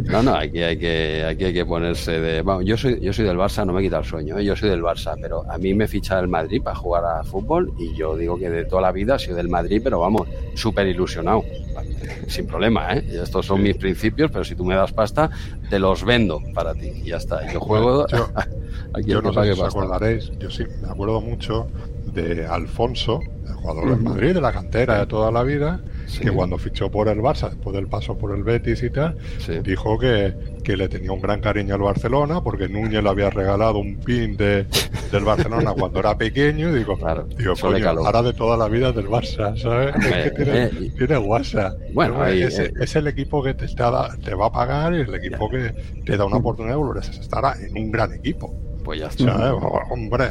No, 0.04 0.22
no, 0.22 0.34
aquí 0.34 0.62
hay 0.62 0.78
que, 0.78 1.24
aquí 1.28 1.44
hay 1.44 1.52
que 1.52 1.66
ponerse 1.66 2.12
de. 2.20 2.42
Vamos, 2.42 2.64
yo 2.64 2.76
soy, 2.76 3.00
yo 3.00 3.12
soy 3.12 3.26
del 3.26 3.36
Barça, 3.36 3.66
no 3.66 3.72
me 3.72 3.82
quita 3.82 3.98
el 3.98 4.04
sueño, 4.04 4.38
¿eh? 4.38 4.44
yo 4.44 4.56
soy 4.56 4.70
del 4.70 4.82
Barça, 4.82 5.16
pero 5.20 5.44
a 5.50 5.58
mí 5.58 5.74
me 5.74 5.86
ficha 5.86 6.18
el 6.18 6.28
Madrid 6.28 6.62
para 6.62 6.76
jugar 6.76 7.04
a 7.04 7.22
fútbol 7.22 7.72
y 7.78 7.94
yo 7.94 8.16
digo 8.16 8.38
que 8.38 8.48
de 8.48 8.64
toda 8.64 8.82
la 8.82 8.92
vida 8.92 9.18
soy 9.18 9.34
del 9.34 9.48
Madrid, 9.48 9.80
pero 9.84 10.00
vamos, 10.00 10.26
súper 10.54 10.86
ilusionado 10.86 11.44
sin 12.26 12.46
problema, 12.46 12.94
¿eh? 12.94 13.04
Estos 13.22 13.46
son 13.46 13.62
mis 13.62 13.76
principios, 13.76 14.30
pero 14.30 14.44
si 14.44 14.54
tú 14.54 14.64
me 14.64 14.74
das 14.74 14.92
pasta, 14.92 15.30
te 15.72 15.78
los 15.78 16.04
vendo 16.04 16.38
para 16.52 16.74
ti. 16.74 16.92
Y 17.02 17.08
ya 17.08 17.16
está. 17.16 17.50
Yo 17.50 17.58
juego. 17.58 18.06
Yo, 19.06 19.22
no 19.22 19.32
sé 19.32 19.42
si 19.42 19.50
os 19.58 19.60
acordaréis, 19.62 20.30
yo 20.38 20.50
sí 20.50 20.64
me 20.82 20.90
acuerdo 20.90 21.22
mucho 21.22 21.66
de 22.12 22.46
Alfonso, 22.46 23.20
el 23.46 23.54
jugador 23.54 23.90
del 23.90 24.00
Madrid, 24.00 24.34
de 24.34 24.40
la 24.40 24.52
cantera 24.52 24.98
de 24.98 25.06
toda 25.06 25.30
la 25.30 25.42
vida, 25.42 25.80
que 26.20 26.30
cuando 26.30 26.58
fichó 26.58 26.90
por 26.90 27.08
el 27.08 27.20
Barça, 27.20 27.48
después 27.48 27.74
del 27.74 27.86
paso 27.86 28.18
por 28.18 28.36
el 28.36 28.42
Betis 28.42 28.82
y 28.82 28.90
tal, 28.90 29.16
dijo 29.62 29.98
que, 29.98 30.34
que, 30.62 30.76
le 30.76 30.88
tenía 30.88 31.12
un 31.12 31.20
gran 31.20 31.40
cariño 31.40 31.74
al 31.74 31.80
Barcelona 31.80 32.42
porque 32.42 32.68
Núñez 32.68 33.02
le 33.02 33.08
había 33.08 33.30
regalado 33.30 33.78
un 33.78 33.96
pin 33.96 34.36
de, 34.36 34.66
del 35.10 35.24
Barcelona 35.24 35.72
cuando 35.78 36.00
era 36.00 36.16
pequeño 36.16 36.70
y 36.70 36.78
digo, 36.78 36.98
claro, 36.98 37.26
digo 37.36 37.54
coño, 37.60 37.88
ahora 37.88 38.22
de 38.22 38.32
toda 38.32 38.56
la 38.56 38.68
vida 38.68 38.92
del 38.92 39.06
Barça, 39.06 39.56
¿sabes? 39.56 39.94
que 39.94 40.30
tiene, 40.30 40.64
eh, 40.64 40.92
tiene 40.96 41.18
WhatsApp. 41.18 41.78
Bueno, 41.94 42.24
es, 42.26 42.58
eh, 42.58 42.72
es, 42.80 42.96
el 42.96 43.06
equipo 43.06 43.42
que 43.42 43.54
te, 43.54 43.64
está, 43.64 44.16
te 44.22 44.34
va 44.34 44.46
a 44.46 44.52
pagar 44.52 44.94
y 44.94 45.00
el 45.00 45.14
equipo 45.14 45.48
que 45.48 45.74
te 46.04 46.16
da 46.16 46.24
una 46.24 46.36
oportunidad 46.36 46.74
de 46.74 46.80
volver 46.80 47.02
a 47.02 47.06
estar 47.06 47.44
en 47.60 47.76
un 47.76 47.90
gran 47.90 48.12
equipo. 48.12 48.54
Pues 48.84 49.00
ya 49.00 49.06
está. 49.06 49.54
hombre, 49.54 50.30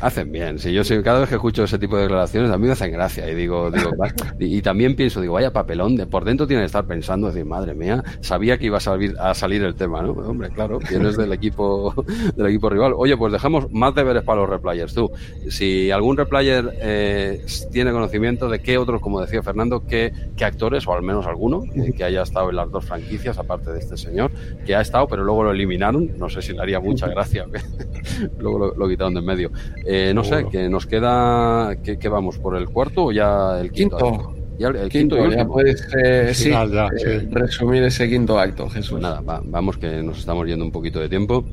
hacen, 0.00 0.32
bien. 0.32 0.58
Si 0.58 0.72
yo 0.72 0.82
cada 1.02 1.20
vez 1.20 1.28
que 1.28 1.36
escucho 1.36 1.64
ese 1.64 1.78
tipo 1.78 1.96
de 1.96 2.02
declaraciones, 2.02 2.50
a 2.50 2.58
mí 2.58 2.66
me 2.66 2.72
hacen 2.72 2.90
gracia. 2.92 3.30
Y 3.30 3.34
digo, 3.34 3.70
digo 3.70 3.90
y, 4.38 4.60
también 4.62 4.96
pienso, 4.96 5.20
digo, 5.20 5.34
vaya 5.34 5.52
papelón, 5.52 5.96
de 5.96 6.06
por 6.06 6.24
dentro 6.24 6.46
tiene 6.46 6.62
que 6.62 6.66
estar 6.66 6.84
pensando, 6.86 7.28
decir, 7.28 7.44
madre 7.44 7.74
mía, 7.74 8.02
sabía 8.20 8.58
que 8.58 8.66
iba 8.66 8.78
a 8.78 8.80
salir, 8.80 9.14
a 9.18 9.34
salir 9.34 9.62
el 9.62 9.74
tema, 9.74 10.02
¿no? 10.02 10.12
Hombre, 10.12 10.50
claro, 10.50 10.78
tienes 10.78 11.16
del 11.16 11.32
equipo, 11.32 11.94
del 12.36 12.46
equipo 12.46 12.68
rival. 12.68 12.92
Oye, 12.96 13.16
pues 13.16 13.32
dejamos 13.32 13.70
más 13.70 13.94
deberes 13.94 14.22
para 14.24 14.40
los 14.40 14.50
replayers. 14.50 14.94
Tú, 14.94 15.10
si 15.48 15.90
algún 15.90 16.16
replayer 16.16 16.76
eh, 16.80 17.44
tiene 17.70 17.92
conocimiento 17.92 18.48
de 18.48 18.60
qué 18.60 18.78
otros, 18.78 19.00
como 19.00 19.20
decía 19.20 19.42
Fernando, 19.42 19.84
qué, 19.86 20.12
qué 20.36 20.44
actores, 20.44 20.86
o 20.86 20.92
al 20.92 21.02
menos 21.02 21.26
alguno, 21.26 21.62
eh, 21.74 21.92
que 21.92 22.04
haya 22.04 22.22
estado 22.22 22.50
en 22.50 22.56
las 22.56 22.70
dos 22.70 22.84
franquicias, 22.84 23.38
aparte 23.38 23.72
de 23.72 23.78
este 23.78 23.96
señor, 23.96 24.30
que 24.66 24.74
ha 24.74 24.80
estado, 24.80 25.06
pero 25.06 25.22
luego 25.22 25.44
lo 25.44 25.52
eliminaron, 25.52 26.10
no 26.18 26.28
sé 26.28 26.42
si 26.42 26.52
le 26.52 26.60
haría 26.60 26.80
mucha 26.80 27.06
gracia, 27.06 27.46
luego 28.38 28.74
lo 28.74 28.88
quitaron 28.88 29.11
de 29.14 29.20
en 29.20 29.26
medio. 29.26 29.50
Eh, 29.84 30.12
no 30.14 30.24
sé, 30.24 30.46
que 30.50 30.68
nos 30.68 30.86
queda. 30.86 31.76
que, 31.82 32.08
vamos? 32.08 32.38
¿Por 32.38 32.56
el 32.56 32.68
cuarto 32.68 33.06
o 33.06 33.12
ya 33.12 33.60
el 33.60 33.70
quinto? 33.70 34.34
Ya 34.58 34.68
el, 34.68 34.88
quinto, 34.90 35.16
ya 35.28 35.44
puedes 35.46 35.82
eh, 35.96 36.30
eh, 36.30 37.28
resumir 37.30 37.82
ese 37.82 38.08
quinto 38.08 38.38
acto, 38.38 38.68
Jesús. 38.68 38.92
Pues 38.92 39.02
nada, 39.02 39.22
vamos 39.44 39.76
que 39.78 40.02
nos 40.02 40.18
estamos 40.18 40.46
yendo 40.46 40.64
un 40.64 40.70
poquito 40.70 41.00
de 41.00 41.08
tiempo 41.08 41.44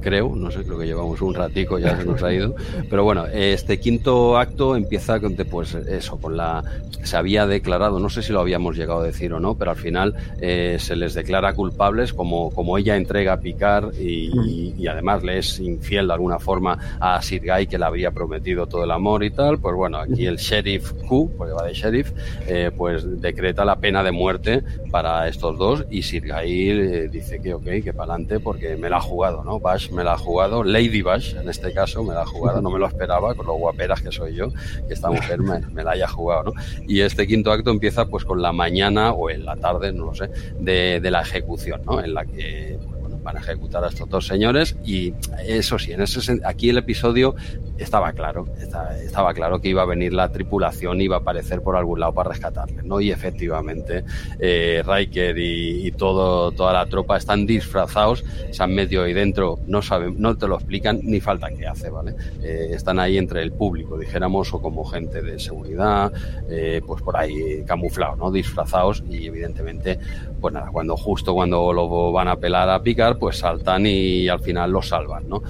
creo, 0.00 0.34
no 0.36 0.50
sé, 0.50 0.62
creo 0.62 0.78
que 0.78 0.86
llevamos 0.86 1.20
un 1.20 1.34
ratico, 1.34 1.78
ya 1.78 1.96
se 1.96 2.04
nos 2.04 2.22
ha 2.22 2.32
ido. 2.32 2.54
Pero 2.90 3.04
bueno, 3.04 3.26
este 3.26 3.80
quinto 3.80 4.38
acto 4.38 4.76
empieza 4.76 5.20
con, 5.20 5.34
pues 5.34 5.74
eso, 5.74 6.18
con 6.18 6.36
la, 6.36 6.62
se 7.06 7.16
había 7.16 7.46
declarado, 7.46 8.00
no 8.00 8.10
sé 8.10 8.22
si 8.22 8.32
lo 8.32 8.40
habíamos 8.40 8.76
llegado 8.76 9.00
a 9.00 9.04
decir 9.04 9.32
o 9.32 9.40
no, 9.40 9.54
pero 9.56 9.70
al 9.70 9.76
final 9.76 10.14
eh, 10.40 10.76
se 10.80 10.96
les 10.96 11.14
declara 11.14 11.54
culpables 11.54 12.12
como, 12.12 12.50
como 12.50 12.76
ella 12.78 12.96
entrega 12.96 13.34
a 13.34 13.40
Picar 13.40 13.90
y, 13.98 14.30
y, 14.76 14.86
además 14.88 15.22
le 15.22 15.38
es 15.38 15.60
infiel 15.60 16.08
de 16.08 16.12
alguna 16.14 16.38
forma 16.38 16.78
a 17.00 17.20
Sir 17.22 17.42
Guy 17.42 17.66
que 17.66 17.78
le 17.78 17.84
había 17.84 18.10
prometido 18.10 18.66
todo 18.66 18.84
el 18.84 18.90
amor 18.90 19.24
y 19.24 19.30
tal, 19.30 19.58
pues 19.58 19.74
bueno, 19.74 19.98
aquí 19.98 20.26
el 20.26 20.36
sheriff 20.36 20.92
Q, 21.06 21.32
porque 21.36 21.52
va 21.52 21.64
de 21.64 21.74
sheriff, 21.74 22.12
eh, 22.46 22.70
pues 22.76 23.20
decreta 23.20 23.64
la 23.64 23.76
pena 23.76 24.02
de 24.02 24.12
muerte 24.12 24.62
para 24.90 25.28
estos 25.28 25.56
dos 25.58 25.84
y 25.90 26.02
Sir 26.02 26.24
Guy 26.26 26.70
eh, 26.70 27.08
dice 27.08 27.40
que 27.40 27.54
ok, 27.54 27.64
que 27.84 27.92
para 27.92 28.14
adelante 28.14 28.40
porque 28.40 28.76
me 28.76 28.90
la 28.90 28.96
ha 28.96 29.00
jugado, 29.00 29.35
¿no? 29.44 29.60
Bash 29.60 29.90
me 29.90 30.04
la 30.04 30.14
ha 30.14 30.18
jugado, 30.18 30.64
Lady 30.64 31.02
Bash 31.02 31.34
en 31.36 31.48
este 31.48 31.72
caso 31.72 32.02
me 32.02 32.14
la 32.14 32.22
ha 32.22 32.26
jugado, 32.26 32.60
no 32.60 32.70
me 32.70 32.78
lo 32.78 32.86
esperaba 32.86 33.34
con 33.34 33.46
lo 33.46 33.54
guaperas 33.54 34.02
que 34.02 34.12
soy 34.12 34.34
yo, 34.34 34.48
que 34.86 34.94
esta 34.94 35.10
mujer 35.10 35.40
me, 35.40 35.84
la 35.84 35.92
haya 35.92 36.08
jugado, 36.08 36.44
¿no? 36.44 36.52
Y 36.86 37.00
este 37.00 37.26
quinto 37.26 37.52
acto 37.52 37.70
empieza 37.70 38.06
pues 38.06 38.24
con 38.24 38.42
la 38.42 38.52
mañana 38.52 39.12
o 39.12 39.30
en 39.30 39.44
la 39.44 39.56
tarde, 39.56 39.92
no 39.92 40.06
lo 40.06 40.14
sé, 40.14 40.30
de, 40.58 41.00
de 41.00 41.10
la 41.10 41.22
ejecución, 41.22 41.82
¿no? 41.84 42.02
En 42.02 42.14
la 42.14 42.24
que 42.24 42.78
van 43.26 43.36
a 43.36 43.40
ejecutar 43.40 43.82
a 43.84 43.88
estos 43.88 44.08
dos 44.08 44.26
señores 44.26 44.76
y 44.84 45.12
eso 45.44 45.78
sí, 45.78 45.92
en 45.92 46.00
ese 46.00 46.40
aquí 46.44 46.70
el 46.70 46.78
episodio 46.78 47.34
estaba 47.76 48.12
claro, 48.12 48.46
estaba, 49.02 49.34
claro 49.34 49.60
que 49.60 49.68
iba 49.68 49.82
a 49.82 49.84
venir 49.84 50.12
la 50.12 50.30
tripulación, 50.30 51.00
iba 51.00 51.16
a 51.16 51.18
aparecer 51.20 51.60
por 51.60 51.76
algún 51.76 52.00
lado 52.00 52.14
para 52.14 52.30
rescatarles, 52.30 52.84
¿no? 52.84 53.00
Y 53.00 53.10
efectivamente, 53.10 54.04
eh, 54.38 54.82
Riker 54.86 55.36
y, 55.38 55.90
todo, 55.92 56.52
toda 56.52 56.72
la 56.72 56.86
tropa 56.86 57.16
están 57.16 57.46
disfrazados, 57.46 58.24
se 58.50 58.62
han 58.62 58.74
metido 58.74 59.04
ahí 59.04 59.12
dentro, 59.12 59.58
no 59.66 59.82
saben, 59.82 60.14
no 60.18 60.36
te 60.36 60.46
lo 60.48 60.56
explican, 60.56 61.00
ni 61.02 61.20
falta 61.20 61.50
que 61.50 61.66
hace, 61.66 61.90
¿vale? 61.90 62.14
Eh, 62.42 62.68
están 62.72 62.98
ahí 62.98 63.18
entre 63.18 63.42
el 63.42 63.52
público, 63.52 63.98
dijéramos, 63.98 64.52
o 64.54 64.60
como 64.60 64.84
gente 64.84 65.20
de 65.20 65.38
seguridad, 65.38 66.12
eh, 66.48 66.80
pues 66.86 67.02
por 67.02 67.16
ahí 67.16 67.62
camuflados, 67.66 68.18
¿no? 68.18 68.30
Disfrazados 68.30 69.02
y 69.10 69.26
evidentemente, 69.26 69.98
pues 70.40 70.54
nada, 70.54 70.70
cuando 70.70 70.96
justo 70.96 71.34
cuando 71.34 71.72
lo 71.72 72.12
van 72.12 72.28
a 72.28 72.36
pelar 72.36 72.70
a 72.70 72.82
picar, 72.82 73.15
pues 73.18 73.38
saltan 73.38 73.86
y 73.86 74.28
al 74.28 74.40
final 74.40 74.70
lo 74.70 74.82
salvan, 74.82 75.28
¿no? 75.28 75.42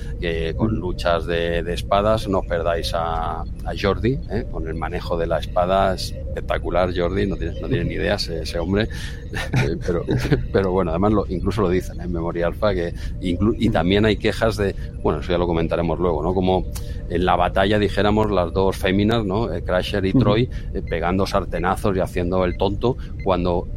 Con 0.56 0.76
luchas 0.76 1.26
de, 1.26 1.62
de 1.62 1.74
espadas 1.74 2.28
no 2.28 2.42
perdáis 2.42 2.92
a, 2.94 3.40
a 3.40 3.72
Jordi, 3.78 4.18
¿eh? 4.30 4.46
con 4.50 4.66
el 4.66 4.74
manejo 4.74 5.16
de 5.16 5.26
la 5.26 5.38
espada 5.38 5.94
espectacular, 5.94 6.92
Jordi, 6.96 7.26
no 7.26 7.36
tiene, 7.36 7.60
no 7.60 7.68
tiene 7.68 7.84
ni 7.84 7.94
idea 7.94 8.14
ese, 8.14 8.58
hombre, 8.58 8.88
pero, 9.86 10.04
pero 10.52 10.72
bueno, 10.72 10.90
además 10.90 11.12
lo, 11.12 11.26
incluso 11.28 11.62
lo 11.62 11.68
dicen 11.68 12.00
en 12.00 12.12
Memoria 12.12 12.46
Alpha, 12.46 12.74
que 12.74 12.94
y 13.20 13.70
también 13.70 14.04
hay 14.04 14.16
quejas 14.16 14.56
de, 14.56 14.74
bueno, 15.02 15.20
eso 15.20 15.32
ya 15.32 15.38
lo 15.38 15.46
comentaremos 15.46 15.98
luego, 15.98 16.22
¿no? 16.22 16.34
Como 16.34 16.66
en 17.08 17.24
la 17.24 17.36
batalla, 17.36 17.78
dijéramos, 17.78 18.30
las 18.30 18.52
dos 18.52 18.76
féminas, 18.76 19.24
¿no? 19.24 19.52
Eh, 19.52 19.62
Crasher 19.62 20.04
y 20.04 20.12
Troy, 20.12 20.48
eh, 20.74 20.82
pegando 20.82 21.26
sartenazos 21.26 21.96
y 21.96 22.00
haciendo 22.00 22.44
el 22.44 22.56
tonto, 22.56 22.96
cuando 23.24 23.68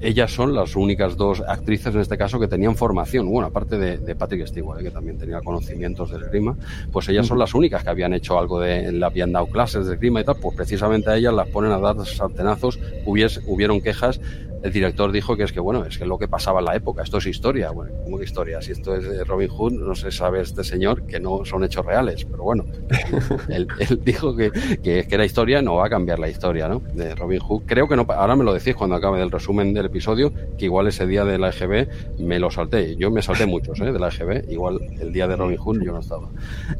ellas 0.00 0.30
son 0.32 0.54
las 0.54 0.76
únicas 0.76 1.16
dos 1.16 1.42
actrices 1.46 1.94
en 1.94 2.00
este 2.00 2.16
caso 2.16 2.38
que 2.38 2.48
tenían 2.48 2.76
formación, 2.76 3.28
bueno, 3.28 3.48
aparte 3.48 3.78
de, 3.78 4.14
Patrick 4.14 4.46
Stewart, 4.46 4.80
¿eh? 4.80 4.84
que 4.84 4.90
también 4.90 5.18
tenía 5.18 5.40
conocimientos 5.40 6.10
del 6.10 6.24
grima, 6.24 6.56
pues 6.92 7.08
ellas 7.08 7.26
son 7.26 7.38
las 7.38 7.54
únicas 7.54 7.82
que 7.82 7.90
habían 7.90 8.12
hecho 8.12 8.38
algo 8.38 8.60
de, 8.60 8.92
le 8.92 9.04
habían 9.04 9.32
dado 9.32 9.46
clases 9.46 9.86
de 9.86 9.96
grima 9.96 10.20
y 10.20 10.24
tal, 10.24 10.36
pues 10.40 10.56
precisamente 10.56 11.10
a 11.10 11.16
ellas 11.16 11.34
las 11.34 11.48
ponen 11.48 11.72
a 11.72 11.78
dar 11.78 12.04
sartenazos, 12.06 12.78
hubieron 13.06 13.80
quejas 13.80 14.20
el 14.62 14.72
director 14.72 15.10
dijo 15.10 15.36
que 15.36 15.44
es 15.44 15.52
que, 15.52 15.60
bueno, 15.60 15.84
es 15.84 15.98
que 15.98 16.04
lo 16.04 16.18
que 16.18 16.28
pasaba 16.28 16.60
en 16.60 16.66
la 16.66 16.76
época, 16.76 17.02
esto 17.02 17.18
es 17.18 17.26
historia. 17.26 17.70
Bueno, 17.70 17.92
¿cómo 18.04 18.18
que 18.18 18.24
historia? 18.24 18.60
Si 18.60 18.72
esto 18.72 18.94
es 18.94 19.08
de 19.08 19.24
Robin 19.24 19.48
Hood, 19.48 19.72
no 19.72 19.94
se 19.94 20.10
sabe 20.10 20.40
este 20.42 20.64
señor 20.64 21.06
que 21.06 21.18
no 21.18 21.44
son 21.44 21.64
hechos 21.64 21.84
reales, 21.84 22.24
pero 22.24 22.42
bueno, 22.42 22.64
él, 23.48 23.66
dijo 24.04 24.36
que, 24.36 24.50
que, 24.82 25.06
que, 25.08 25.18
la 25.18 25.24
historia 25.24 25.62
no 25.62 25.76
va 25.76 25.86
a 25.86 25.90
cambiar 25.90 26.18
la 26.18 26.28
historia, 26.28 26.68
¿no? 26.68 26.82
De 26.92 27.14
Robin 27.14 27.40
Hood. 27.40 27.62
Creo 27.66 27.88
que 27.88 27.96
no, 27.96 28.06
ahora 28.08 28.36
me 28.36 28.44
lo 28.44 28.52
decís 28.52 28.74
cuando 28.74 28.96
acabe 28.96 29.18
del 29.18 29.30
resumen 29.30 29.72
del 29.72 29.86
episodio, 29.86 30.32
que 30.58 30.66
igual 30.66 30.88
ese 30.88 31.06
día 31.06 31.24
de 31.24 31.38
la 31.38 31.50
EGB 31.50 32.18
me 32.18 32.38
lo 32.38 32.50
salté. 32.50 32.96
Yo 32.96 33.10
me 33.10 33.22
salté 33.22 33.46
muchos, 33.46 33.80
¿eh? 33.80 33.92
De 33.92 33.98
la 33.98 34.08
EGB, 34.08 34.50
igual 34.50 34.78
el 35.00 35.12
día 35.12 35.26
de 35.26 35.36
Robin 35.36 35.56
Hood 35.56 35.82
yo 35.82 35.92
no 35.92 36.00
estaba. 36.00 36.28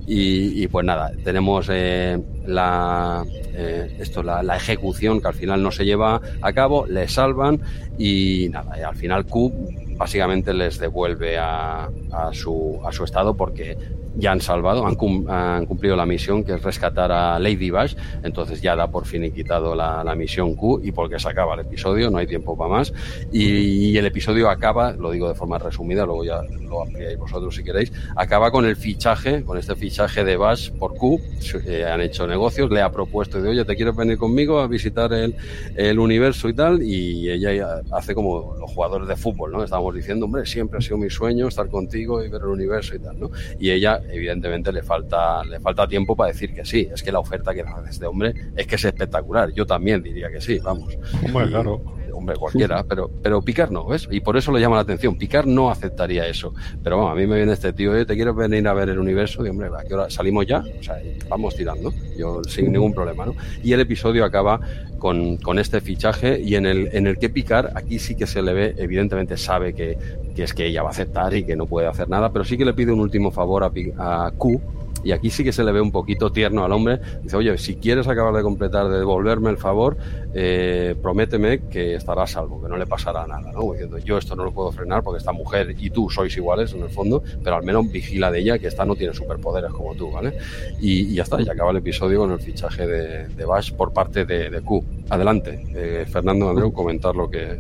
Y, 0.07 0.67
pues 0.69 0.85
nada, 0.85 1.13
tenemos 1.25 1.69
eh, 1.71 2.19
la, 2.47 3.25
eh, 3.55 3.97
esto, 3.99 4.23
la, 4.23 4.43
la 4.43 4.57
ejecución 4.57 5.21
que 5.21 5.29
al 5.29 5.35
final 5.35 5.63
no 5.63 5.71
se 5.71 5.85
lleva 5.85 6.21
a 6.43 6.53
cabo, 6.53 6.87
le 6.87 7.09
salvan 7.09 7.61
y 7.99 8.49
nada, 8.51 8.73
al 8.89 8.97
final 8.97 9.27
Q 9.27 9.53
básicamente 9.97 10.55
les 10.55 10.79
devuelve 10.79 11.37
a, 11.39 11.91
a, 12.13 12.33
su, 12.33 12.81
a 12.85 12.93
su 12.93 13.05
estado 13.05 13.35
porque 13.35 13.77
ya 14.21 14.33
han 14.33 14.41
salvado, 14.41 14.87
han, 14.87 14.97
han, 15.29 15.67
cumplido 15.67 15.97
la 15.97 16.07
misión 16.07 16.45
que 16.45 16.55
es 16.55 16.63
rescatar 16.63 17.11
a 17.11 17.39
Lady 17.39 17.71
Bash, 17.71 17.95
entonces 18.23 18.61
ya 18.61 18.77
da 18.77 18.91
por 18.91 19.07
fin 19.07 19.25
y 19.25 19.31
quitado 19.31 19.75
la, 19.75 20.05
la, 20.05 20.15
misión 20.15 20.55
Q 20.55 20.81
y 20.85 20.93
porque 20.93 21.19
se 21.19 21.29
acaba 21.29 21.55
el 21.55 21.61
episodio, 21.61 22.11
no 22.11 22.19
hay 22.19 22.27
tiempo 22.27 22.57
para 22.57 22.71
más. 22.71 22.93
Y, 23.33 23.91
y, 23.91 23.99
el 23.99 24.07
episodio 24.07 24.49
acaba, 24.49 24.93
lo 24.93 25.11
digo 25.11 25.29
de 25.29 25.35
forma 25.35 25.59
resumida, 25.59 26.05
luego 26.05 26.25
ya 26.25 26.41
lo 26.69 26.83
ampliáis 26.83 27.19
vosotros 27.19 27.55
si 27.55 27.65
queréis, 27.65 27.93
acaba 28.17 28.51
con 28.51 28.65
el 28.65 28.77
fichaje, 28.77 29.43
con 29.45 29.59
este 29.59 29.75
fichaje 29.75 30.25
de 30.25 30.37
Bash 30.37 30.71
por 30.73 30.95
Q, 30.95 31.21
eh, 31.67 31.85
han 31.85 32.01
hecho 32.01 32.27
negocios, 32.27 32.71
le 32.71 32.83
ha 32.83 32.91
propuesto 32.91 33.41
de 33.41 33.49
oye, 33.49 33.65
¿te 33.65 33.77
quieres 33.77 33.97
venir 33.97 34.19
conmigo 34.19 34.61
a 34.61 34.67
visitar 34.67 35.13
el, 35.13 35.35
el 35.77 35.99
universo 35.99 36.49
y 36.49 36.55
tal? 36.55 36.83
Y 36.83 37.31
ella 37.31 37.83
hace 37.93 38.15
como 38.15 38.57
los 38.59 38.71
jugadores 38.71 39.09
de 39.09 39.17
fútbol, 39.17 39.53
¿no? 39.53 39.65
Estábamos 39.65 39.95
diciendo, 39.95 40.27
hombre, 40.27 40.47
siempre 40.47 40.79
ha 40.79 40.81
sido 40.81 40.99
mi 40.99 41.11
sueño 41.11 41.49
estar 41.49 41.69
contigo 41.69 42.23
y 42.23 42.29
ver 42.29 42.43
el 42.43 42.49
universo 42.49 42.95
y 42.95 42.99
tal, 42.99 43.19
¿no? 43.19 43.31
Y 43.59 43.71
ella 43.71 44.01
evidentemente 44.13 44.73
le 44.73 44.83
falta, 44.83 45.45
le 45.45 45.61
falta 45.61 45.87
tiempo 45.87 46.17
para 46.17 46.33
decir 46.33 46.55
que 46.55 46.65
sí. 46.65 46.89
Es 46.93 47.03
que 47.03 47.13
la 47.13 47.19
oferta 47.19 47.55
que 47.55 47.63
hace 47.63 47.91
este 47.91 48.07
hombre 48.07 48.35
es 48.57 48.67
que 48.67 48.77
es 48.77 48.85
espectacular. 48.85 49.53
Yo 49.53 49.67
también 49.67 50.03
diría 50.03 50.31
que 50.31 50.41
sí, 50.41 50.59
vamos. 50.59 50.99
Hombre, 51.25 51.49
claro. 51.49 52.00
Hombre, 52.21 52.37
cualquiera, 52.37 52.85
pero, 52.85 53.11
pero 53.23 53.41
Picar 53.41 53.71
no, 53.73 53.87
¿ves? 53.87 54.07
Y 54.11 54.21
por 54.21 54.37
eso 54.37 54.53
le 54.53 54.61
llama 54.61 54.77
la 54.77 54.83
atención. 54.83 55.17
Picar 55.17 55.47
no 55.47 55.71
aceptaría 55.71 56.27
eso. 56.27 56.53
Pero 56.83 56.99
vamos, 56.99 57.13
a 57.13 57.15
mí 57.15 57.27
me 57.27 57.37
viene 57.37 57.55
este 57.55 57.73
tío, 57.73 57.95
¿te 58.05 58.15
quieres 58.15 58.35
venir 58.35 58.69
a 58.69 58.75
ver 58.75 58.91
el 58.91 58.99
universo? 58.99 59.45
Y 59.47 59.49
hombre, 59.49 59.69
¿a 59.69 59.83
qué 59.89 59.95
hora 59.95 60.11
salimos 60.11 60.47
ya? 60.47 60.59
O 60.59 60.83
sea, 60.83 61.01
vamos 61.31 61.57
tirando. 61.57 61.95
Yo 62.19 62.45
sin 62.45 62.73
ningún 62.73 62.93
problema, 62.93 63.25
¿no? 63.25 63.35
Y 63.65 63.73
el 63.73 63.81
episodio 63.81 64.27
acaba 64.27 64.61
con, 64.99 65.39
con, 65.39 65.59
este 65.59 65.81
fichaje 65.81 66.39
y 66.39 66.57
en 66.57 66.67
el, 66.67 66.91
en 66.93 67.07
el 67.07 67.19
que 67.19 67.31
Picar 67.31 67.73
aquí 67.75 67.99
sí 67.99 68.15
que 68.17 68.27
se 68.27 68.43
le 68.43 68.53
ve, 68.53 68.75
evidentemente 68.77 69.39
sabe 69.39 69.73
que, 69.73 69.97
que, 70.37 70.43
es 70.43 70.53
que 70.53 70.67
ella 70.67 70.83
va 70.83 70.91
a 70.91 70.93
aceptar 70.93 71.33
y 71.33 71.45
que 71.45 71.57
no 71.57 71.65
puede 71.65 71.87
hacer 71.87 72.11
nada, 72.11 72.31
pero 72.33 72.45
sí 72.45 72.59
que 72.59 72.67
le 72.67 72.75
pide 72.75 72.93
un 72.93 73.01
último 73.01 73.31
favor 73.31 73.65
a, 73.65 74.27
a 74.27 74.31
Q 74.33 74.61
y 75.03 75.13
aquí 75.13 75.31
sí 75.31 75.45
que 75.45 75.53
se 75.53 75.65
le 75.65 75.73
ve 75.73 75.81
un 75.81 75.93
poquito 75.93 76.31
tierno 76.31 76.65
al 76.65 76.73
hombre. 76.73 77.01
Dice, 77.23 77.37
oye, 77.37 77.57
si 77.59 77.77
quieres 77.77 78.09
acabar 78.09 78.35
de 78.35 78.43
completar, 78.43 78.89
de 78.89 78.99
devolverme 78.99 79.51
el 79.51 79.59
favor, 79.59 79.97
eh, 80.35 80.95
prométeme 81.01 81.69
que 81.69 81.95
estará 81.95 82.27
salvo, 82.27 82.63
que 82.63 82.69
no 82.69 82.77
le 82.77 82.87
pasará 82.87 83.27
nada, 83.27 83.53
¿no? 83.53 83.75
Yo 84.05 84.19
esto 84.19 84.37
no 84.37 84.45
lo 84.45 84.53
puedo 84.53 84.73
frenar 84.73 85.03
porque 85.03 85.19
esta 85.19 85.33
mujer 85.33 85.75
y 85.79 85.91
tú 85.91 86.11
sois 86.11 86.37
iguales 86.37 86.73
en 86.73 86.83
el 86.83 86.91
fondo, 86.91 87.23
pero 87.43 87.57
al 87.57 87.65
menos 87.65 87.91
vigila 87.91 88.31
de 88.31 88.41
ella 88.41 88.59
que 88.59 88.67
esta 88.67 88.85
no 88.85 88.95
tiene 88.95 89.15
superpoderes 89.15 89.73
como 89.73 89.95
tú, 89.95 90.11
¿vale? 90.11 90.37
Y, 90.81 91.15
ya 91.15 91.23
está, 91.23 91.41
y 91.41 91.49
acaba 91.49 91.71
el 91.71 91.79
episodio 91.79 92.21
con 92.21 92.33
el 92.33 92.41
fichaje 92.41 92.87
de, 92.87 93.29
de 93.29 93.45
Bash 93.45 93.73
por 93.73 93.93
parte 93.93 94.25
de, 94.25 94.51
de 94.51 94.61
Q. 94.61 94.85
Adelante, 95.09 95.65
eh, 95.75 96.05
Fernando 96.09 96.51
Andreu, 96.51 96.73
comentar 96.73 97.15
lo 97.15 97.31
que 97.31 97.59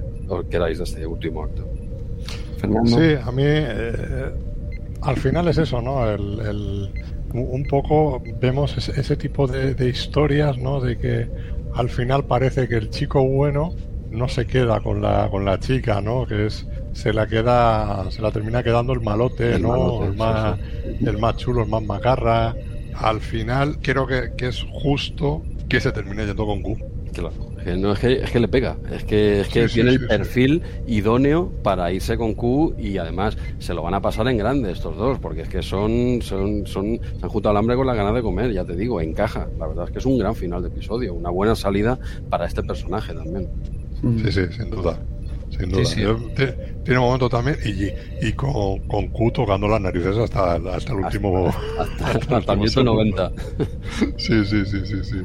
queráis 0.48 0.78
de 0.78 0.84
este 0.84 1.06
último 1.06 1.42
acto. 1.42 1.68
Fernando. 2.58 2.90
Sí, 2.90 3.14
a 3.20 3.32
mí 3.32 3.42
eh, 3.44 4.32
al 5.02 5.16
final 5.16 5.48
es 5.48 5.58
eso, 5.58 5.80
¿no? 5.80 6.08
el 6.08 6.92
un 7.32 7.64
poco 7.64 8.22
vemos 8.40 8.76
ese, 8.76 8.98
ese 9.00 9.16
tipo 9.16 9.46
de, 9.46 9.74
de, 9.74 9.88
historias, 9.88 10.58
¿no? 10.58 10.80
De 10.80 10.98
que 10.98 11.28
al 11.74 11.88
final 11.88 12.24
parece 12.24 12.68
que 12.68 12.76
el 12.76 12.90
chico 12.90 13.22
bueno 13.22 13.74
no 14.10 14.28
se 14.28 14.46
queda 14.46 14.80
con 14.80 15.00
la 15.00 15.28
con 15.30 15.44
la 15.44 15.58
chica, 15.58 16.00
¿no? 16.00 16.26
Que 16.26 16.46
es 16.46 16.66
se 16.92 17.12
la 17.12 17.26
queda 17.26 18.10
se 18.10 18.22
la 18.22 18.32
termina 18.32 18.62
quedando 18.62 18.92
el 18.92 19.00
malote, 19.00 19.54
el 19.54 19.62
¿no? 19.62 19.68
Malote, 19.68 20.06
el 20.06 20.16
más 20.16 20.58
sí, 20.58 20.96
sí. 20.98 21.08
el 21.08 21.18
más 21.18 21.36
chulo, 21.36 21.62
el 21.62 21.68
más 21.68 21.82
macarra. 21.82 22.54
Al 22.94 23.20
final 23.20 23.78
creo 23.80 24.06
que, 24.06 24.32
que 24.36 24.48
es 24.48 24.66
justo 24.72 25.42
que 25.68 25.80
se 25.80 25.92
termine 25.92 26.26
yendo 26.26 26.44
con 26.44 26.60
Q. 26.62 26.76
Claro. 27.12 27.49
No, 27.64 27.92
es, 27.92 27.98
que, 27.98 28.12
es 28.12 28.30
que 28.30 28.40
le 28.40 28.48
pega, 28.48 28.76
es 28.90 29.04
que, 29.04 29.42
es 29.42 29.48
que 29.48 29.68
sí, 29.68 29.74
tiene 29.74 29.90
sí, 29.90 29.96
el 29.96 30.06
perfil 30.06 30.62
idóneo 30.86 31.52
para 31.62 31.92
irse 31.92 32.16
con 32.16 32.34
Q 32.34 32.74
y 32.78 32.96
además 32.96 33.36
se 33.58 33.74
lo 33.74 33.82
van 33.82 33.94
a 33.94 34.00
pasar 34.00 34.26
en 34.28 34.38
grande 34.38 34.72
estos 34.72 34.96
dos, 34.96 35.18
porque 35.18 35.42
es 35.42 35.48
que 35.48 35.62
son, 35.62 36.20
son, 36.22 36.66
son 36.66 36.98
se 37.18 37.24
han 37.24 37.28
juntado 37.28 37.50
al 37.50 37.58
hambre 37.58 37.76
con 37.76 37.86
la 37.86 37.94
ganas 37.94 38.14
de 38.14 38.22
comer, 38.22 38.52
ya 38.52 38.64
te 38.64 38.74
digo, 38.74 39.00
encaja. 39.00 39.48
La 39.58 39.66
verdad 39.66 39.84
es 39.86 39.90
que 39.90 39.98
es 39.98 40.06
un 40.06 40.18
gran 40.18 40.34
final 40.34 40.62
de 40.62 40.68
episodio, 40.68 41.12
una 41.14 41.30
buena 41.30 41.54
salida 41.54 41.98
para 42.30 42.46
este 42.46 42.62
personaje 42.62 43.12
también. 43.12 43.48
Sí, 44.00 44.32
sí, 44.32 44.40
sin 44.56 44.70
duda. 44.70 44.98
Sin 45.50 45.68
duda. 45.70 45.84
Sí, 45.84 46.00
sí. 46.00 46.44
Tiene 46.84 46.98
un 46.98 47.06
momento 47.06 47.28
también 47.28 47.58
y, 47.64 48.26
y 48.26 48.32
con, 48.32 48.78
con, 48.88 49.08
Q 49.08 49.30
tocando 49.32 49.68
las 49.68 49.80
narices 49.80 50.16
hasta, 50.16 50.54
hasta 50.54 50.92
el 50.92 51.00
último. 51.00 51.48
Hasta, 51.78 52.06
hasta, 52.06 52.36
hasta 52.38 52.52
el 52.54 52.58
minuto 52.58 52.84
90. 52.84 53.32
sí, 54.16 54.44
sí, 54.44 54.64
sí, 54.64 54.86
sí, 54.86 55.04
sí. 55.04 55.16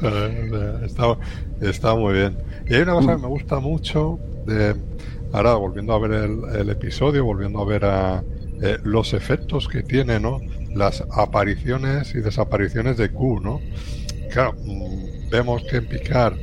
Está, 0.84 1.18
está, 1.60 1.94
muy 1.94 2.14
bien. 2.14 2.38
Y 2.68 2.74
hay 2.74 2.82
una 2.82 2.94
cosa 2.94 3.16
que 3.16 3.22
me 3.22 3.28
gusta 3.28 3.60
mucho 3.60 4.18
de 4.46 4.74
ahora 5.32 5.54
volviendo 5.54 5.92
a 5.92 5.98
ver 5.98 6.12
el, 6.12 6.70
episodio, 6.70 7.24
volviendo 7.24 7.60
a 7.60 7.64
ver 7.64 7.84
a, 7.84 8.24
eh, 8.62 8.78
los 8.82 9.12
efectos 9.12 9.68
que 9.68 9.82
tiene, 9.82 10.18
¿no? 10.18 10.40
Las 10.74 11.04
apariciones 11.12 12.14
y 12.14 12.20
desapariciones 12.20 12.96
de 12.96 13.10
Q, 13.10 13.40
¿no? 13.40 13.60
Claro, 14.32 14.54
mm, 14.64 15.30
vemos 15.30 15.62
que 15.64 15.78
en 15.78 15.86
Picard 15.86 16.34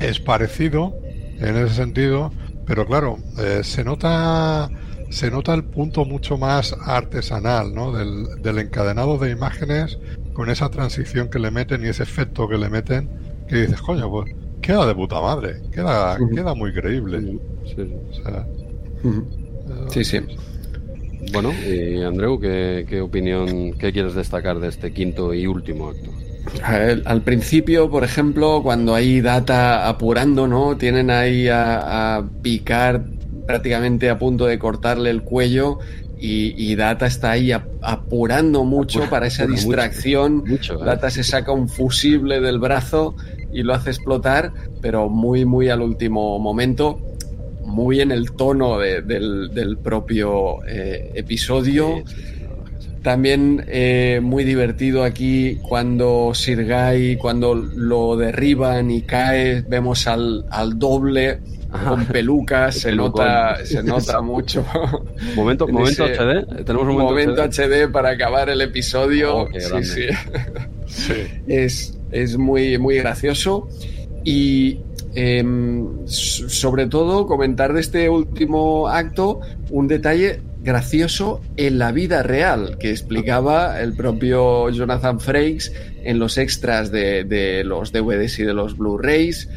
es 0.00 0.20
parecido 0.20 0.94
en 1.38 1.56
ese 1.56 1.74
sentido, 1.74 2.32
pero 2.66 2.86
claro, 2.86 3.18
eh, 3.38 3.60
se 3.62 3.84
nota 3.84 4.70
se 5.10 5.30
nota 5.30 5.54
el 5.54 5.64
punto 5.64 6.04
mucho 6.04 6.36
más 6.36 6.76
artesanal, 6.84 7.74
¿no? 7.74 7.92
Del 7.92 8.58
encadenado 8.58 9.16
de 9.18 9.30
imágenes 9.30 9.98
con 10.38 10.50
esa 10.50 10.68
transición 10.70 11.28
que 11.30 11.40
le 11.40 11.50
meten 11.50 11.84
y 11.84 11.88
ese 11.88 12.04
efecto 12.04 12.48
que 12.48 12.56
le 12.56 12.68
meten, 12.68 13.08
que 13.48 13.62
dices, 13.62 13.82
coño, 13.82 14.08
pues 14.08 14.32
queda 14.60 14.86
de 14.86 14.94
puta 14.94 15.20
madre, 15.20 15.56
queda, 15.72 16.14
uh 16.14 16.18
-huh. 16.18 16.32
queda 16.32 16.54
muy 16.54 16.72
creíble. 16.72 17.40
Sí, 17.66 17.82
o 18.08 18.14
sea, 18.14 18.46
uh 19.02 19.08
-huh. 19.08 19.90
sí. 19.90 20.04
sí. 20.04 20.20
Bueno, 21.32 21.50
y 21.66 22.04
Andreu, 22.04 22.38
¿qué, 22.38 22.86
¿qué, 22.88 23.00
opinión, 23.00 23.72
qué 23.72 23.92
quieres 23.92 24.14
destacar 24.14 24.60
de 24.60 24.68
este 24.68 24.92
quinto 24.92 25.34
y 25.34 25.48
último 25.48 25.88
acto? 25.88 26.12
Al, 26.62 27.02
al 27.04 27.22
principio, 27.22 27.90
por 27.90 28.04
ejemplo, 28.04 28.62
cuando 28.62 28.94
hay 28.94 29.20
data 29.20 29.88
apurando, 29.88 30.46
¿no? 30.46 30.76
Tienen 30.76 31.10
ahí 31.10 31.48
a, 31.48 32.18
a 32.18 32.24
picar 32.42 33.04
prácticamente 33.44 34.08
a 34.08 34.20
punto 34.20 34.46
de 34.46 34.56
cortarle 34.60 35.10
el 35.10 35.22
cuello 35.22 35.80
y, 36.18 36.54
y, 36.56 36.74
Data 36.74 37.06
está 37.06 37.32
ahí 37.32 37.52
apurando 37.52 38.64
mucho 38.64 38.98
Apura, 38.98 39.10
para 39.10 39.26
esa 39.26 39.46
distracción. 39.46 40.38
Mucho, 40.38 40.74
mucho, 40.74 40.82
¿eh? 40.82 40.86
Data 40.86 41.10
se 41.10 41.22
saca 41.22 41.52
un 41.52 41.68
fusible 41.68 42.40
del 42.40 42.58
brazo 42.58 43.14
y 43.52 43.62
lo 43.62 43.74
hace 43.74 43.90
explotar, 43.90 44.52
pero 44.80 45.08
muy, 45.08 45.44
muy 45.44 45.68
al 45.68 45.80
último 45.82 46.38
momento, 46.38 47.00
muy 47.64 48.00
en 48.00 48.12
el 48.12 48.32
tono 48.32 48.78
de, 48.78 49.02
del, 49.02 49.50
del, 49.54 49.78
propio 49.78 50.64
eh, 50.66 51.12
episodio. 51.14 52.02
Sí, 52.06 52.14
sí, 52.14 52.22
sí. 52.22 52.38
También 53.02 53.64
eh, 53.68 54.20
muy 54.22 54.44
divertido 54.44 55.04
aquí 55.04 55.58
cuando 55.62 56.32
Sir 56.34 56.66
Guy, 56.66 57.16
cuando 57.16 57.54
lo 57.54 58.16
derriban 58.16 58.90
y 58.90 59.02
cae, 59.02 59.62
vemos 59.62 60.06
al, 60.06 60.44
al 60.50 60.78
doble 60.78 61.38
con 61.70 62.06
pelucas, 62.06 62.76
se 62.76 62.94
nota, 62.94 63.64
se 63.64 63.82
nota 63.82 64.20
mucho. 64.20 64.64
Momento, 65.36 65.68
momento 65.68 66.04
HD, 66.04 66.64
tenemos 66.64 66.88
un 66.88 66.98
momento, 66.98 67.32
momento 67.32 67.42
HD. 67.42 67.86
HD. 67.86 67.92
para 67.92 68.10
acabar 68.10 68.48
el 68.48 68.60
episodio. 68.60 69.36
Oh, 69.36 69.48
sí, 69.52 69.84
sí. 69.84 70.06
sí. 70.86 71.14
Es, 71.46 71.98
es 72.10 72.38
muy, 72.38 72.78
muy 72.78 72.96
gracioso. 72.96 73.68
Y 74.24 74.80
eh, 75.14 75.44
sobre 76.06 76.86
todo 76.86 77.26
comentar 77.26 77.72
de 77.72 77.80
este 77.80 78.08
último 78.08 78.88
acto 78.88 79.40
un 79.70 79.88
detalle 79.88 80.40
gracioso 80.60 81.40
en 81.56 81.78
la 81.78 81.92
vida 81.92 82.22
real 82.22 82.76
que 82.78 82.90
explicaba 82.90 83.80
el 83.80 83.94
propio 83.94 84.68
Jonathan 84.70 85.20
Frakes 85.20 85.72
en 86.02 86.18
los 86.18 86.36
extras 86.36 86.90
de, 86.90 87.24
de 87.24 87.64
los 87.64 87.92
DVDs 87.92 88.38
y 88.40 88.44
de 88.44 88.54
los 88.54 88.76
Blu-rays 88.76 89.48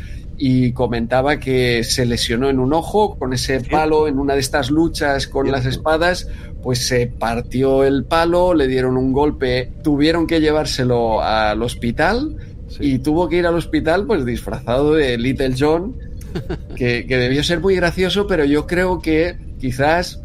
y 0.43 0.72
comentaba 0.72 1.39
que 1.39 1.84
se 1.84 2.03
lesionó 2.03 2.49
en 2.49 2.57
un 2.57 2.73
ojo 2.73 3.15
con 3.19 3.31
ese 3.31 3.59
palo 3.61 4.07
en 4.07 4.18
una 4.18 4.34
de 4.34 4.39
estas 4.39 4.72
luchas 4.72 5.27
con 5.27 5.51
las 5.51 5.68
espadas, 5.68 6.27
pues 6.63 6.88
se 6.88 7.05
partió 7.05 7.84
el 7.84 8.05
palo, 8.05 8.55
le 8.55 8.68
dieron 8.68 8.97
un 8.97 9.13
golpe, 9.13 9.72
tuvieron 9.84 10.26
que 10.26 10.41
llevárselo 10.41 11.22
al 11.22 11.61
hospital 11.61 12.38
sí. 12.69 12.95
y 12.95 12.97
tuvo 12.97 13.30
que 13.30 13.35
ir 13.35 13.45
al 13.45 13.53
hospital 13.53 14.07
pues 14.07 14.26
disfrazado 14.26 14.95
de 14.95 15.15
Little 15.19 15.53
John 15.55 15.95
que, 16.76 17.03
debió 17.03 17.43
ser 17.43 17.59
muy 17.59 17.76
gracioso, 17.76 18.26
pero 18.26 18.43
yo 18.43 18.65
creo 18.65 18.99
que 18.99 19.38
quizás 19.59 20.22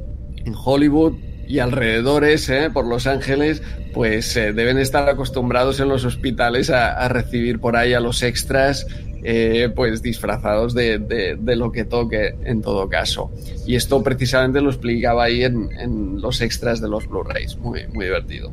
en 0.47 0.55
Hollywood 0.57 1.13
y 1.47 1.59
alrededores, 1.59 2.49
¿eh? 2.49 2.71
por 2.73 2.87
Los 2.87 3.07
Ángeles, 3.07 3.63
pues 3.95 4.37
eh, 4.37 4.53
deben 4.53 4.79
estar 4.79 5.09
acostumbrados 5.09 5.79
en 5.81 5.89
los 5.89 6.05
hospitales 6.05 6.71
a, 6.71 7.07
recibir 7.09 7.61
por 7.61 7.77
ahí 7.77 7.95
a 7.95 8.01
los 8.01 8.23
extras, 8.23 8.87
eh, 9.29 9.71
pues 9.75 10.03
disfrazados 10.03 10.73
de, 10.73 11.37
lo 11.57 11.73
que 11.73 11.85
toque 11.85 12.37
en 12.45 12.63
todo 12.63 12.89
caso. 12.89 13.33
Y 13.67 13.75
esto 13.75 14.01
precisamente 14.01 14.61
lo 14.61 14.71
explicaba 14.71 15.25
ahí 15.25 15.43
en, 15.43 16.21
los 16.21 16.41
extras 16.41 16.81
de 16.81 16.89
los 16.89 17.09
Blu-rays, 17.09 17.57
muy, 17.59 17.89
muy 17.89 18.05
divertido. 18.05 18.53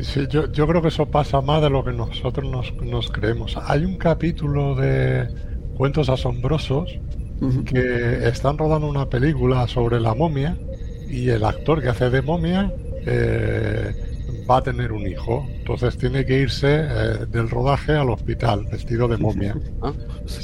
Sí, 0.00 0.26
yo, 0.28 0.50
yo, 0.50 0.66
creo 0.66 0.82
que 0.82 0.88
eso 0.88 1.06
pasa 1.06 1.40
más 1.40 1.62
de 1.62 1.70
lo 1.70 1.84
que 1.84 1.92
nosotros 1.92 2.50
nos, 2.50 2.74
nos 2.82 3.12
creemos. 3.12 3.56
Hay 3.64 3.84
un 3.84 3.96
capítulo 3.96 4.74
de 4.74 5.28
Cuentos 5.76 6.08
Asombrosos 6.08 6.98
que 7.64 8.26
están 8.26 8.58
rodando 8.58 8.88
una 8.88 9.08
película 9.08 9.68
sobre 9.68 10.00
la 10.00 10.14
momia 10.14 10.56
y 11.08 11.28
el 11.28 11.44
actor 11.44 11.80
que 11.80 11.90
hace 11.90 12.10
de 12.10 12.22
momia 12.22 12.72
eh, 13.06 13.94
va 14.48 14.58
a 14.58 14.62
tener 14.62 14.92
un 14.92 15.06
hijo. 15.06 15.46
Entonces 15.58 15.96
tiene 15.96 16.24
que 16.24 16.40
irse 16.40 16.68
eh, 16.68 17.26
del 17.28 17.48
rodaje 17.48 17.92
al 17.92 18.10
hospital 18.10 18.66
vestido 18.70 19.08
de 19.08 19.16
momia. 19.16 19.56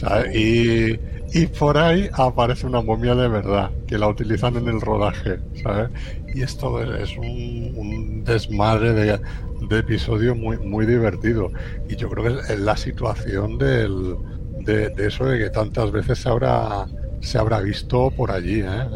Ah. 0.05 0.23
Y, 0.33 0.97
y, 1.35 1.47
por 1.59 1.77
ahí 1.77 2.09
aparece 2.13 2.69
una 2.69 2.81
momia 2.81 3.17
de 3.17 3.27
verdad 3.27 3.73
que 3.89 3.99
la 3.99 4.07
utilizan 4.07 4.57
en 4.57 4.69
el 4.69 4.81
rodaje. 4.81 5.41
¿sabes? 5.61 5.91
Y 6.33 6.43
esto 6.43 6.81
es 6.95 7.17
un, 7.17 8.23
desmadre 8.25 8.93
de, 8.93 9.21
de, 9.69 9.79
episodio 9.79 10.37
muy, 10.37 10.57
muy 10.59 10.87
divertido. 10.87 11.51
Y 11.89 11.97
yo 11.97 12.09
creo 12.11 12.25
que 12.25 12.53
es 12.53 12.61
la 12.61 12.77
situación 12.77 13.59
del, 13.59 14.17
de, 14.61 14.93
eso 14.99 15.25
de 15.25 15.39
que 15.39 15.51
tantas 15.51 15.91
veces 15.91 16.19
se 16.19 16.29
habrá 16.29 16.87
se 17.21 17.39
habrá 17.39 17.61
visto 17.61 18.11
por 18.11 18.33
allí, 18.33 18.61
¿eh? 18.61 18.87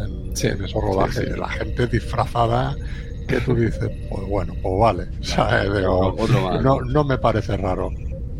en, 0.42 0.64
esos 0.64 0.82
rodajes. 0.82 1.36
La 1.38 1.48
gente 1.48 1.86
disfrazada 1.86 2.76
que 3.26 3.40
tú 3.40 3.54
dices, 3.54 3.90
pues 4.08 4.28
bueno, 4.28 4.54
pues 4.62 4.78
vale. 4.78 5.06
no, 6.62 6.80
no 6.80 7.04
me 7.04 7.18
parece 7.18 7.56
raro. 7.56 7.90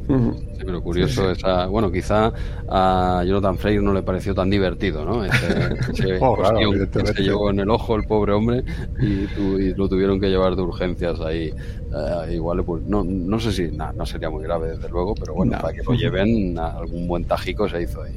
Sí, 0.07 0.63
pero 0.65 0.83
curioso 0.83 1.31
esa. 1.31 1.67
Bueno, 1.67 1.91
quizá 1.91 2.33
a 2.69 3.25
Jonathan 3.27 3.59
Freire 3.59 3.83
no 3.83 3.93
le 3.93 4.03
pareció 4.03 4.35
tan 4.35 4.49
divertido, 4.49 5.05
¿no? 5.05 5.25
Ese, 5.25 6.19
oh, 6.21 6.37
que 6.37 7.07
se 7.07 7.23
llevó 7.23 7.51
en 7.51 7.61
el 7.61 7.71
ojo 7.71 7.97
el 7.97 8.05
pobre 8.05 8.33
hombre 8.33 8.65
y, 9.01 9.75
lo 9.75 9.89
tuvieron 9.89 10.21
que 10.21 10.29
llevar 10.29 10.55
de 10.55 10.63
urgencias 10.63 11.21
ahí. 11.21 11.47
Eh, 11.49 12.35
igual, 12.35 12.65
pues 12.65 12.85
no, 12.85 13.03
no 13.05 13.41
sé 13.41 13.53
si, 13.53 13.71
no 13.73 14.07
sería 14.07 14.31
muy 14.31 14.45
grave 14.45 14.77
desde 14.77 14.89
luego, 14.89 15.15
pero 15.15 15.35
bueno, 15.35 15.59
para 15.61 15.73
que 15.73 15.83
lo 15.83 15.95
lleven, 15.95 16.59
algún 16.59 17.09
buen 17.09 17.25
tajico 17.25 17.69
se 17.69 17.83
hizo 17.83 18.03
ahí. 18.03 18.15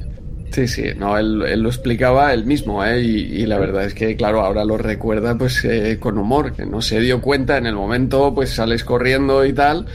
Sí, 0.50 0.66
sí, 0.66 0.84
no, 0.96 1.16
él, 1.16 1.38
lo 1.38 1.68
explicaba 1.68 2.34
él 2.34 2.44
mismo, 2.44 2.84
¿eh? 2.84 3.00
Y, 3.00 3.46
la 3.46 3.58
verdad 3.58 3.84
es 3.84 3.94
que, 3.94 4.16
claro, 4.16 4.40
ahora 4.40 4.64
lo 4.64 4.76
recuerda 4.76 5.38
pues 5.38 5.64
eh, 5.64 5.98
con 6.00 6.18
humor, 6.18 6.52
que 6.52 6.66
no 6.66 6.82
se 6.82 6.98
dio 7.00 7.20
cuenta 7.20 7.56
en 7.56 7.66
el 7.66 7.76
momento, 7.76 8.34
pues 8.34 8.50
sales 8.50 8.82
corriendo 8.82 9.44
y 9.44 9.52
tal, 9.52 9.86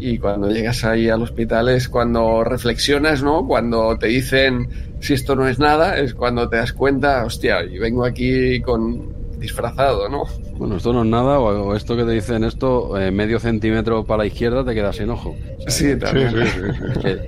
y 0.00 0.18
cuando 0.18 0.50
llegas 0.50 0.84
ahí 0.84 1.08
al 1.08 1.22
hospital 1.22 1.68
es 1.68 1.88
cuando 1.88 2.42
reflexionas, 2.42 3.22
¿no? 3.22 3.46
Cuando 3.46 3.96
te 3.98 4.08
dicen 4.08 4.68
si 5.00 5.14
esto 5.14 5.36
no 5.36 5.46
es 5.46 5.58
nada, 5.60 5.96
es 5.98 6.14
cuando 6.14 6.48
te 6.48 6.56
das 6.56 6.72
cuenta, 6.72 7.24
hostia, 7.24 7.62
y 7.62 7.78
vengo 7.78 8.04
aquí 8.04 8.60
con 8.60 9.38
disfrazado, 9.38 10.08
¿no? 10.08 10.24
Bueno, 10.60 10.76
esto 10.76 10.92
no 10.92 11.04
es 11.04 11.08
nada, 11.08 11.38
o, 11.38 11.74
esto 11.74 11.96
que 11.96 12.04
te 12.04 12.10
dicen 12.10 12.44
esto, 12.44 13.00
eh, 13.00 13.10
medio 13.10 13.40
centímetro 13.40 14.04
para 14.04 14.24
la 14.24 14.26
izquierda 14.26 14.62
te 14.62 14.74
quedas 14.74 14.96
sin 14.96 15.08
ojo. 15.08 15.34
sí, 15.68 15.98
también. 15.98 16.34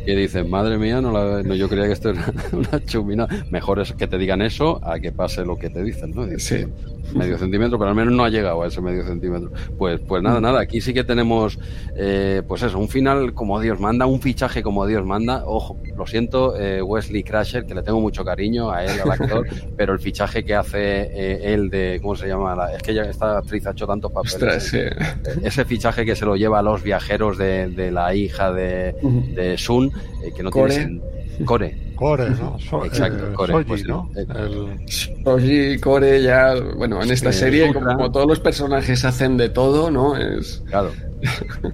Que, 0.04 0.14
dicen, 0.14 0.50
madre 0.50 0.76
mía, 0.76 1.00
no, 1.00 1.42
yo 1.54 1.66
creía 1.66 1.86
que 1.86 1.94
esto 1.94 2.10
era 2.10 2.30
una 2.52 2.84
chumina. 2.84 3.26
Mejor 3.50 3.80
es 3.80 3.94
que 3.94 4.06
te 4.06 4.18
digan 4.18 4.42
eso 4.42 4.86
a 4.86 5.00
que 5.00 5.12
pase 5.12 5.46
lo 5.46 5.56
que 5.56 5.70
te 5.70 5.82
dicen, 5.82 6.10
¿no? 6.14 6.26
sí. 6.36 6.66
Medio 7.14 7.36
centímetro, 7.36 7.78
pero 7.78 7.90
al 7.90 7.96
menos 7.96 8.14
no 8.14 8.22
ha 8.24 8.28
llegado 8.28 8.62
a 8.62 8.68
ese 8.68 8.80
medio 8.80 9.04
centímetro. 9.04 9.50
Pues, 9.76 10.00
pues 10.00 10.22
nada, 10.22 10.40
nada, 10.40 10.60
aquí 10.60 10.80
sí 10.80 10.94
que 10.94 11.02
tenemos, 11.02 11.58
eh, 11.96 12.42
pues 12.46 12.62
eso, 12.62 12.78
un 12.78 12.88
final 12.88 13.34
como 13.34 13.60
Dios 13.60 13.80
manda, 13.80 14.06
un 14.06 14.20
fichaje 14.20 14.62
como 14.62 14.86
Dios 14.86 15.04
manda. 15.04 15.42
Ojo, 15.46 15.78
lo 15.96 16.06
siento, 16.06 16.56
eh, 16.56 16.80
Wesley 16.80 17.24
Crasher, 17.24 17.66
que 17.66 17.74
le 17.74 17.82
tengo 17.82 18.00
mucho 18.00 18.24
cariño 18.24 18.70
a 18.70 18.84
él, 18.84 19.00
al 19.00 19.10
actor, 19.10 19.46
pero 19.76 19.94
el 19.94 20.00
fichaje 20.00 20.44
que 20.44 20.54
hace 20.54 21.52
él 21.52 21.70
de, 21.70 21.98
¿cómo 22.00 22.14
se 22.14 22.28
llama? 22.28 22.56
es 22.72 22.82
que 22.82 22.94
ya 22.94 23.02
está 23.02 23.21
actriz 23.22 23.66
ha 23.66 23.70
hecho 23.70 23.86
tantos 23.86 24.12
papeles. 24.12 24.74
Ese 25.42 25.64
fichaje 25.64 26.04
que 26.04 26.16
se 26.16 26.24
lo 26.24 26.36
lleva 26.36 26.58
a 26.60 26.62
los 26.62 26.82
viajeros 26.82 27.38
de, 27.38 27.90
la 27.92 28.14
hija 28.14 28.52
de, 28.52 29.54
Sun, 29.58 29.92
eh, 30.24 30.32
que 30.34 30.42
no 30.42 30.50
tiene 30.50 31.00
Core. 31.44 31.92
Core, 31.96 32.30
¿no? 32.30 32.56
Exacto, 32.84 33.26
eh, 33.26 33.32
Core. 33.34 33.52
Soji, 33.52 33.64
pues, 33.64 33.84
¿no? 33.86 34.10
El... 34.16 35.80
Core 35.80 36.22
ya, 36.22 36.54
bueno, 36.76 37.02
en 37.02 37.10
esta 37.10 37.32
serie, 37.32 37.72
como, 37.72 38.10
todos 38.10 38.26
los 38.26 38.40
personajes 38.40 39.04
hacen 39.04 39.36
de 39.36 39.48
todo, 39.48 39.90
¿no? 39.90 40.16
Es... 40.16 40.62
Claro. 40.68 40.90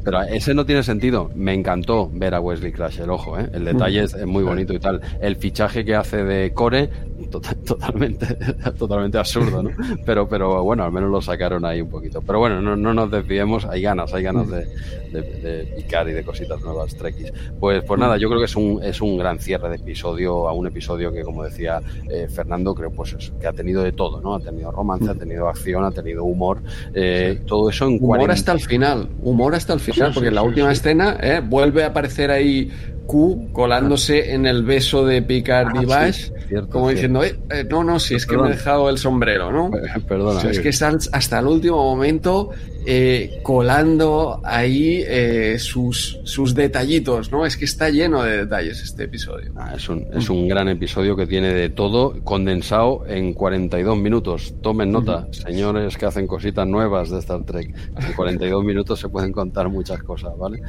Pero 0.04 0.22
ese 0.22 0.54
no 0.54 0.64
tiene 0.66 0.82
sentido. 0.82 1.30
Me 1.34 1.54
encantó 1.54 2.10
ver 2.12 2.34
a 2.34 2.40
Wesley 2.40 2.72
el 2.98 3.10
ojo, 3.10 3.38
¿eh? 3.38 3.48
El 3.52 3.64
detalle 3.64 4.02
es, 4.02 4.26
muy 4.26 4.42
bonito 4.42 4.72
y 4.72 4.78
tal. 4.78 5.00
El 5.20 5.36
fichaje 5.36 5.84
que 5.84 5.94
hace 5.94 6.24
de 6.24 6.52
Core 6.52 6.90
totalmente, 7.30 8.26
totalmente 8.78 9.18
absurdo, 9.18 9.62
¿no? 9.62 9.70
Pero, 10.06 10.28
pero 10.28 10.62
bueno, 10.62 10.84
al 10.84 10.92
menos 10.92 11.10
lo 11.10 11.20
sacaron 11.20 11.64
ahí 11.64 11.80
un 11.80 11.88
poquito. 11.88 12.22
Pero 12.22 12.38
bueno, 12.38 12.60
no, 12.62 12.76
no 12.76 12.94
nos 12.94 13.10
desviemos, 13.10 13.64
hay 13.64 13.82
ganas, 13.82 14.14
hay 14.14 14.22
ganas 14.22 14.48
de, 14.48 14.66
de, 15.10 15.74
picar 15.76 16.08
y 16.08 16.12
de 16.12 16.24
cositas 16.24 16.60
nuevas, 16.60 16.94
Trekkies. 16.94 17.32
Pues, 17.58 17.82
pues 17.84 18.00
nada, 18.00 18.16
yo 18.16 18.28
creo 18.28 18.40
que 18.40 18.46
es 18.46 18.56
un, 18.56 18.82
es 18.82 19.00
un 19.00 19.18
gran 19.18 19.38
cierre 19.38 19.68
de 19.68 19.76
episodio, 19.76 20.48
a 20.48 20.52
un 20.52 20.66
episodio 20.66 21.12
que, 21.12 21.22
como 21.22 21.44
decía 21.44 21.80
eh, 22.08 22.28
Fernando, 22.28 22.74
creo 22.74 22.90
pues 22.90 23.16
que 23.40 23.46
ha 23.46 23.52
tenido 23.52 23.82
de 23.82 23.92
todo, 23.92 24.20
¿no? 24.20 24.34
Ha 24.34 24.40
tenido 24.40 24.70
romance, 24.70 25.10
ha 25.10 25.14
tenido 25.14 25.48
acción, 25.48 25.84
ha 25.84 25.90
tenido 25.90 26.24
humor, 26.24 26.62
eh, 26.94 27.42
todo 27.46 27.68
eso 27.68 27.86
en 27.86 27.98
Humor 28.00 28.30
hasta 28.30 28.52
el 28.52 28.60
final, 28.60 29.08
humor 29.22 29.37
hasta 29.54 29.72
el 29.72 29.80
final, 29.80 30.12
porque 30.12 30.28
en 30.28 30.34
la 30.34 30.42
última 30.42 30.72
escena 30.72 31.16
eh, 31.20 31.40
vuelve 31.44 31.84
a 31.84 31.88
aparecer 31.88 32.30
ahí 32.30 32.70
Q 33.08 33.48
colándose 33.52 34.34
en 34.34 34.46
el 34.46 34.62
beso 34.62 35.04
de 35.04 35.22
Picard 35.22 35.74
y 35.74 35.78
ah, 35.78 35.86
Bash, 35.86 36.30
como 36.68 36.90
diciendo, 36.90 37.24
eh, 37.24 37.36
eh, 37.50 37.64
no, 37.68 37.82
no, 37.82 37.98
si 37.98 38.14
es 38.14 38.26
que 38.26 38.36
me 38.36 38.48
he 38.48 38.50
dejado 38.50 38.90
el 38.90 38.98
sombrero, 38.98 39.50
¿no? 39.50 39.70
Perdona. 40.06 40.48
es 40.48 40.60
que 40.60 40.68
están 40.68 40.98
hasta 41.12 41.38
el 41.38 41.46
último 41.46 41.78
momento 41.78 42.50
eh, 42.90 43.40
colando 43.42 44.40
ahí 44.44 45.04
eh, 45.06 45.58
sus, 45.58 46.20
sus 46.24 46.54
detallitos, 46.54 47.30
¿no? 47.30 47.44
Es 47.44 47.58
que 47.58 47.66
está 47.66 47.90
lleno 47.90 48.22
de 48.22 48.38
detalles 48.38 48.80
este 48.82 49.04
episodio. 49.04 49.52
Ah, 49.56 49.74
es, 49.76 49.88
un, 49.90 50.06
es 50.14 50.30
un 50.30 50.48
gran 50.48 50.68
episodio 50.68 51.14
que 51.14 51.26
tiene 51.26 51.52
de 51.52 51.68
todo 51.68 52.14
condensado 52.24 53.04
en 53.06 53.34
42 53.34 53.98
minutos. 53.98 54.54
Tomen 54.62 54.90
nota, 54.90 55.28
señores 55.32 55.98
que 55.98 56.06
hacen 56.06 56.26
cositas 56.26 56.66
nuevas 56.66 57.10
de 57.10 57.18
Star 57.18 57.44
Trek. 57.44 57.74
En 58.00 58.12
42 58.14 58.64
minutos 58.64 59.00
se 59.00 59.10
pueden 59.10 59.32
contar 59.32 59.68
muchas 59.68 60.02
cosas, 60.02 60.32
¿vale? 60.38 60.62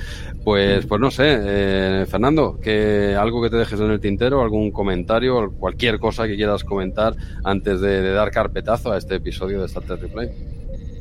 Pues, 0.43 0.85
pues 0.87 0.99
no 0.99 1.11
sé, 1.11 1.37
eh, 1.41 2.05
Fernando, 2.29 2.59
que 2.61 3.15
algo 3.19 3.41
que 3.41 3.49
te 3.49 3.57
dejes 3.57 3.79
en 3.79 3.89
el 3.89 3.99
tintero, 3.99 4.43
algún 4.43 4.69
comentario, 4.69 5.51
cualquier 5.53 5.97
cosa 5.97 6.27
que 6.27 6.35
quieras 6.35 6.63
comentar 6.63 7.15
antes 7.43 7.81
de, 7.81 8.03
de 8.03 8.11
dar 8.11 8.29
carpetazo 8.29 8.91
a 8.91 8.99
este 8.99 9.15
episodio 9.15 9.61
de 9.61 9.65
Star 9.65 9.83
Trek 9.83 10.01
Replay. 10.01 10.29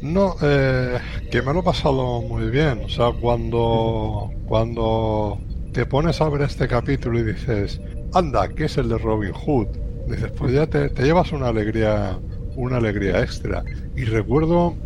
No, 0.01 0.37
eh, 0.41 0.99
que 1.31 1.43
me 1.43 1.53
lo 1.53 1.61
he 1.61 1.63
pasado 1.63 2.23
muy 2.23 2.49
bien. 2.49 2.81
O 2.83 2.89
sea, 2.89 3.13
cuando, 3.13 4.31
cuando 4.47 5.39
te 5.73 5.85
pones 5.85 6.19
a 6.23 6.31
ver 6.31 6.41
este 6.43 6.67
capítulo 6.67 7.19
y 7.19 7.25
dices, 7.25 7.79
anda, 8.15 8.49
¿qué 8.49 8.65
es 8.65 8.79
el 8.79 8.89
de 8.89 8.97
Robin 8.97 9.33
Hood? 9.33 9.67
Dices, 10.09 10.31
pues 10.31 10.55
ya 10.55 10.67
te, 10.67 10.89
llevas 11.03 11.33
una 11.33 11.49
alegría, 11.49 12.19
una 12.57 12.79
alegría 12.79 13.21
extra. 13.21 13.63
Y 13.95 14.05
recuerdo, 14.05 14.77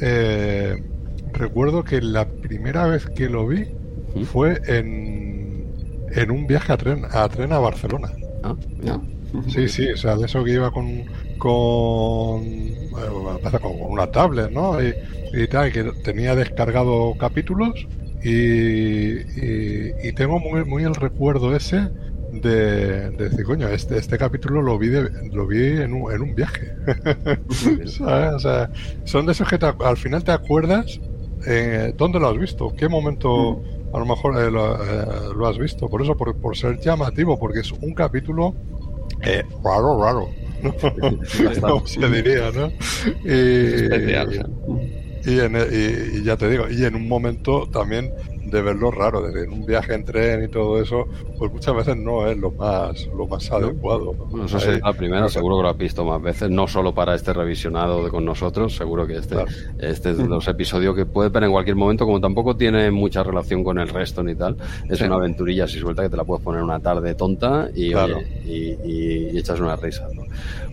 eh, 0.00 0.82
recuerdo 1.32 1.84
que 1.84 2.00
la 2.00 2.26
primera 2.26 2.88
vez 2.88 3.06
que 3.06 3.28
lo 3.28 3.46
vi 3.46 3.68
fue 4.24 4.60
en, 4.66 5.21
en 6.14 6.30
un 6.30 6.46
viaje 6.46 6.72
a 6.72 6.76
tren, 6.76 7.04
a 7.10 7.28
tren 7.28 7.52
a 7.52 7.58
Barcelona. 7.58 8.12
Ah, 8.42 8.54
Sí, 9.48 9.66
sí, 9.68 9.90
o 9.90 9.96
sea, 9.96 10.16
de 10.16 10.26
eso 10.26 10.44
que 10.44 10.52
iba 10.52 10.70
con, 10.70 11.04
con, 11.38 12.44
con 12.92 13.80
una 13.88 14.06
tablet, 14.10 14.50
¿no? 14.50 14.76
Y, 14.82 15.48
tal, 15.48 15.72
que 15.72 15.84
tenía 16.04 16.34
descargado 16.34 17.14
capítulos 17.18 17.86
y, 18.22 19.20
y, 20.06 20.12
tengo 20.12 20.38
muy, 20.38 20.64
muy 20.66 20.84
el 20.84 20.94
recuerdo 20.94 21.56
ese 21.56 21.88
de, 22.32 23.10
decir, 23.10 23.44
coño, 23.44 23.68
este, 23.68 23.96
este 23.96 24.18
capítulo 24.18 24.60
lo 24.60 24.78
vi, 24.78 24.90
lo 25.32 25.46
vi 25.46 25.80
en, 25.80 25.94
un, 25.94 26.12
en 26.12 26.22
un 26.22 26.34
viaje. 26.34 26.74
O 28.34 28.38
sea, 28.38 28.70
son 29.04 29.26
de 29.26 29.32
esos 29.32 29.48
que 29.48 29.58
al 29.80 29.96
final 29.96 30.24
te 30.24 30.32
acuerdas 30.32 31.00
eh, 31.46 31.94
dónde 31.96 32.20
lo 32.20 32.28
has 32.28 32.38
visto, 32.38 32.72
qué 32.76 32.88
momento 32.88 33.56
mm. 33.56 33.81
A 33.92 33.98
lo 33.98 34.06
mejor 34.06 34.36
eh, 34.38 34.46
eh, 34.46 35.34
lo, 35.34 35.46
has 35.46 35.58
visto. 35.58 35.88
Por 35.88 36.02
eso, 36.02 36.16
por, 36.16 36.34
por 36.36 36.56
ser 36.56 36.78
llamativo, 36.80 37.38
porque 37.38 37.60
es 37.60 37.72
un 37.72 37.94
capítulo 37.94 38.54
eh, 39.22 39.44
raro, 39.62 40.02
raro. 40.02 40.28
¿no? 41.62 41.86
se 41.86 42.08
diría, 42.08 42.50
¿no? 42.52 42.68
Y, 43.24 43.88
Y, 45.24 45.38
en, 45.38 45.56
y, 45.56 46.24
ya 46.24 46.36
te 46.36 46.48
digo, 46.48 46.68
y 46.68 46.84
en 46.84 46.96
un 46.96 47.06
momento 47.06 47.68
también 47.68 48.12
de 48.52 48.60
verlo 48.60 48.90
raro, 48.90 49.22
de 49.22 49.44
en 49.44 49.50
un 49.50 49.64
viaje 49.64 49.94
en 49.94 50.04
tren 50.04 50.44
y 50.44 50.48
todo 50.48 50.80
eso, 50.80 51.06
pues 51.38 51.50
muchas 51.50 51.74
veces 51.74 51.96
no 51.96 52.26
es 52.26 52.36
lo 52.36 52.50
más 52.50 53.06
lo 53.16 53.26
más 53.26 53.50
adecuado. 53.50 54.14
¿no? 54.30 54.44
eso 54.44 54.58
es 54.58 54.80
la 54.80 54.92
primera, 54.92 55.28
seguro 55.28 55.56
que 55.56 55.62
lo 55.62 55.68
has 55.70 55.78
visto 55.78 56.04
más 56.04 56.20
veces, 56.20 56.50
no 56.50 56.68
solo 56.68 56.94
para 56.94 57.14
este 57.14 57.32
revisionado 57.32 58.04
de 58.04 58.10
con 58.10 58.24
nosotros, 58.24 58.76
seguro 58.76 59.06
que 59.06 59.16
este, 59.16 59.36
este 59.78 60.10
es 60.10 60.18
de 60.18 60.24
los 60.28 60.46
episodios 60.46 60.94
que 60.94 61.06
puedes 61.06 61.32
ver 61.32 61.44
en 61.44 61.50
cualquier 61.50 61.76
momento, 61.76 62.04
como 62.04 62.20
tampoco 62.20 62.54
tiene 62.54 62.90
mucha 62.90 63.22
relación 63.22 63.64
con 63.64 63.78
el 63.78 63.88
resto 63.88 64.22
ni 64.22 64.34
tal, 64.34 64.56
es 64.88 65.00
una 65.00 65.14
aventurilla 65.14 65.64
así 65.64 65.78
suelta 65.78 66.02
que 66.02 66.10
te 66.10 66.16
la 66.16 66.24
puedes 66.24 66.44
poner 66.44 66.62
una 66.62 66.78
tarde 66.78 67.14
tonta 67.14 67.70
y, 67.74 67.94
y, 68.44 69.38
echas 69.38 69.58
una 69.60 69.76
risa. 69.76 70.06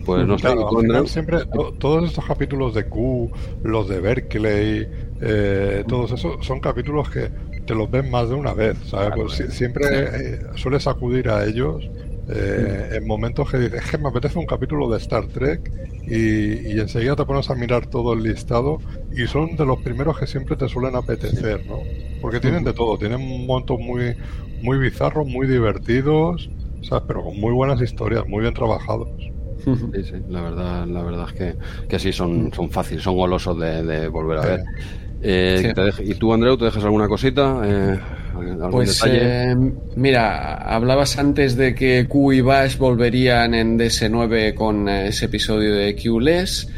Pues 0.04 0.26
no 0.26 0.38
sé, 0.38 0.48
siempre 1.06 1.38
todos 1.78 2.04
estos 2.04 2.24
capítulos 2.24 2.74
de 2.74 2.86
Q, 2.86 3.30
los 3.62 3.88
de 3.88 4.00
Berkeley, 4.00 4.88
eh, 5.22 5.84
todos 5.86 6.12
esos 6.12 6.44
son 6.44 6.60
capítulos 6.60 7.10
que 7.10 7.30
te 7.70 7.76
los 7.76 7.88
ven 7.88 8.10
más 8.10 8.28
de 8.28 8.34
una 8.34 8.52
vez, 8.52 8.76
¿sabes? 8.86 9.12
Pues 9.14 9.54
siempre 9.54 9.84
eh, 9.86 10.40
sueles 10.56 10.88
acudir 10.88 11.28
a 11.28 11.44
ellos 11.44 11.88
eh, 12.28 12.96
en 12.96 13.06
momentos 13.06 13.48
que 13.48 13.58
dices, 13.58 13.84
es 13.84 13.90
que 13.92 13.96
me 13.96 14.08
apetece 14.08 14.40
un 14.40 14.46
capítulo 14.46 14.90
de 14.90 14.98
Star 14.98 15.28
Trek 15.28 15.70
y, 16.04 16.80
enseguida 16.80 17.14
te 17.14 17.24
pones 17.24 17.48
a 17.48 17.54
mirar 17.54 17.86
todo 17.86 18.14
el 18.14 18.24
listado 18.24 18.78
y 19.12 19.28
son 19.28 19.54
de 19.54 19.64
los 19.64 19.78
primeros 19.82 20.18
que 20.18 20.26
siempre 20.26 20.56
te 20.56 20.68
suelen 20.68 20.96
apetecer, 20.96 21.64
¿no? 21.66 21.78
Porque 22.20 22.40
tienen 22.40 22.64
de 22.64 22.72
todo, 22.72 22.98
tienen 22.98 23.20
un 23.20 23.46
montón 23.46 23.86
muy, 23.86 24.16
muy 24.62 24.76
bizarros, 24.78 25.28
muy 25.28 25.46
divertidos, 25.46 26.50
¿sabes? 26.82 27.04
Pero 27.06 27.22
con 27.22 27.38
muy 27.38 27.52
buenas 27.52 27.80
historias, 27.80 28.26
muy 28.26 28.40
bien 28.40 28.52
trabajados. 28.52 29.08
Sí, 29.64 30.02
sí, 30.02 30.14
la 30.28 30.42
verdad, 30.42 30.86
la 30.88 31.02
verdad 31.04 31.28
es 31.28 31.34
que, 31.34 31.54
que 31.86 32.00
sí, 32.00 32.12
son, 32.12 32.52
son 32.52 32.68
fáciles, 32.68 33.04
son 33.04 33.14
golosos 33.14 33.56
de, 33.60 34.08
volver 34.08 34.38
a 34.38 34.40
ver. 34.40 34.60
Eh, 34.60 35.09
¿Y 35.22 36.14
tú, 36.14 36.32
Andreu, 36.32 36.56
te 36.56 36.66
dejas 36.66 36.84
alguna 36.84 37.08
cosita? 37.08 37.60
Eh, 37.64 37.98
pues 38.70 39.02
eh, 39.06 39.54
mira, 39.96 40.54
hablabas 40.54 41.18
antes 41.18 41.56
de 41.56 41.74
que 41.74 42.06
Q 42.08 42.32
y 42.32 42.40
Bash 42.40 42.78
volverían 42.78 43.54
en 43.54 43.78
DS9 43.78 44.54
con 44.54 44.88
ese 44.88 45.26
episodio 45.26 45.74
de 45.74 45.94
Q-Less 45.94 46.68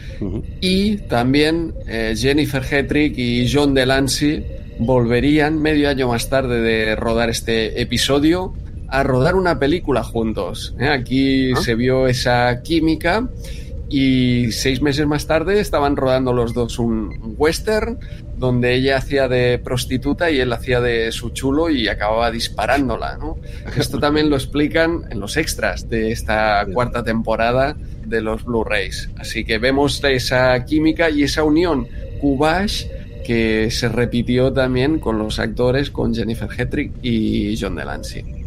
y 0.60 0.96
también 1.08 1.74
Jennifer 2.16 2.62
Hetrick 2.68 3.16
y 3.16 3.48
John 3.52 3.74
Delancey 3.74 4.44
volverían 4.78 5.60
medio 5.60 5.88
año 5.88 6.08
más 6.08 6.28
tarde 6.28 6.60
de 6.60 6.96
rodar 6.96 7.30
este 7.30 7.80
episodio 7.80 8.54
a 8.88 9.02
rodar 9.02 9.36
una 9.36 9.58
película 9.58 10.02
juntos. 10.02 10.74
Aquí 10.78 11.52
ah. 11.52 11.56
se 11.56 11.74
vio 11.74 12.06
esa 12.06 12.62
química 12.62 13.28
y 13.88 14.52
seis 14.52 14.82
meses 14.82 15.06
más 15.06 15.26
tarde 15.26 15.60
estaban 15.60 15.96
rodando 15.96 16.32
los 16.32 16.54
dos 16.54 16.78
un 16.78 17.34
western 17.36 17.98
donde 18.42 18.74
ella 18.74 18.96
hacía 18.96 19.28
de 19.28 19.60
prostituta 19.60 20.28
y 20.28 20.40
él 20.40 20.52
hacía 20.52 20.80
de 20.80 21.12
su 21.12 21.30
chulo 21.30 21.70
y 21.70 21.86
acababa 21.86 22.28
disparándola. 22.32 23.16
Esto 23.76 24.00
también 24.00 24.30
lo 24.30 24.34
explican 24.34 25.04
en 25.10 25.20
los 25.20 25.36
extras 25.36 25.88
de 25.88 26.10
esta 26.10 26.66
cuarta 26.72 27.04
temporada 27.04 27.76
de 28.04 28.20
los 28.20 28.44
Blu-rays. 28.44 29.10
Así 29.16 29.44
que 29.44 29.58
vemos 29.58 30.02
esa 30.02 30.64
química 30.64 31.08
y 31.08 31.22
esa 31.22 31.44
unión 31.44 31.86
Kubash 32.20 32.86
que 33.24 33.70
se 33.70 33.88
repitió 33.88 34.52
también 34.52 34.98
con 34.98 35.20
los 35.20 35.38
actores, 35.38 35.92
con 35.92 36.12
Jennifer 36.12 36.48
Hetrick 36.50 36.92
y 37.00 37.56
John 37.56 37.76
Delancey. 37.76 38.41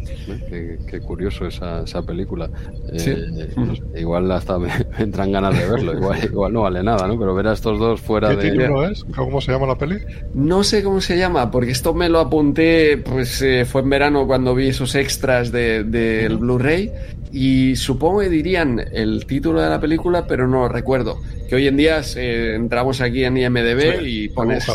Qué, 0.88 1.00
curioso 1.00 1.46
esa, 1.46 1.82
esa 1.82 2.02
película. 2.02 2.50
Eh, 2.92 3.48
igual 3.96 4.30
hasta 4.30 4.58
me, 4.58 4.68
entran 4.98 5.32
ganas 5.32 5.58
de 5.58 5.68
verlo. 5.68 5.94
Igual, 5.94 6.24
igual 6.24 6.52
no 6.52 6.62
vale 6.62 6.82
nada, 6.82 7.06
¿no? 7.06 7.18
Pero 7.18 7.34
ver 7.34 7.48
a 7.48 7.52
estos 7.52 7.78
dos 7.78 8.00
fuera 8.00 8.30
¿Qué 8.30 8.36
de. 8.36 8.50
título 8.52 8.88
es? 8.88 9.04
¿Cómo 9.14 9.40
se 9.40 9.52
llama 9.52 9.66
la 9.66 9.78
peli? 9.78 9.98
No 10.34 10.64
sé 10.64 10.82
cómo 10.82 11.00
se 11.00 11.16
llama, 11.18 11.50
porque 11.50 11.70
esto 11.70 11.94
me 11.94 12.08
lo 12.08 12.20
apunté, 12.20 12.98
pues 12.98 13.42
eh, 13.42 13.64
fue 13.64 13.82
en 13.82 13.90
verano 13.90 14.26
cuando 14.26 14.54
vi 14.54 14.68
esos 14.68 14.94
extras 14.94 15.52
del 15.52 15.90
de, 15.90 16.28
Blu-ray. 16.28 16.92
Y 17.32 17.76
supongo 17.76 18.20
que 18.20 18.28
dirían 18.28 18.80
el 18.92 19.26
título 19.26 19.60
de 19.60 19.68
la 19.68 19.80
película, 19.80 20.26
pero 20.26 20.46
no 20.46 20.68
recuerdo. 20.68 21.18
Que 21.48 21.54
hoy 21.54 21.66
en 21.66 21.76
día 21.76 22.00
eh, 22.16 22.54
entramos 22.54 23.00
aquí 23.00 23.24
en 23.24 23.36
IMDB 23.36 24.02
y 24.02 24.28
pones 24.28 24.66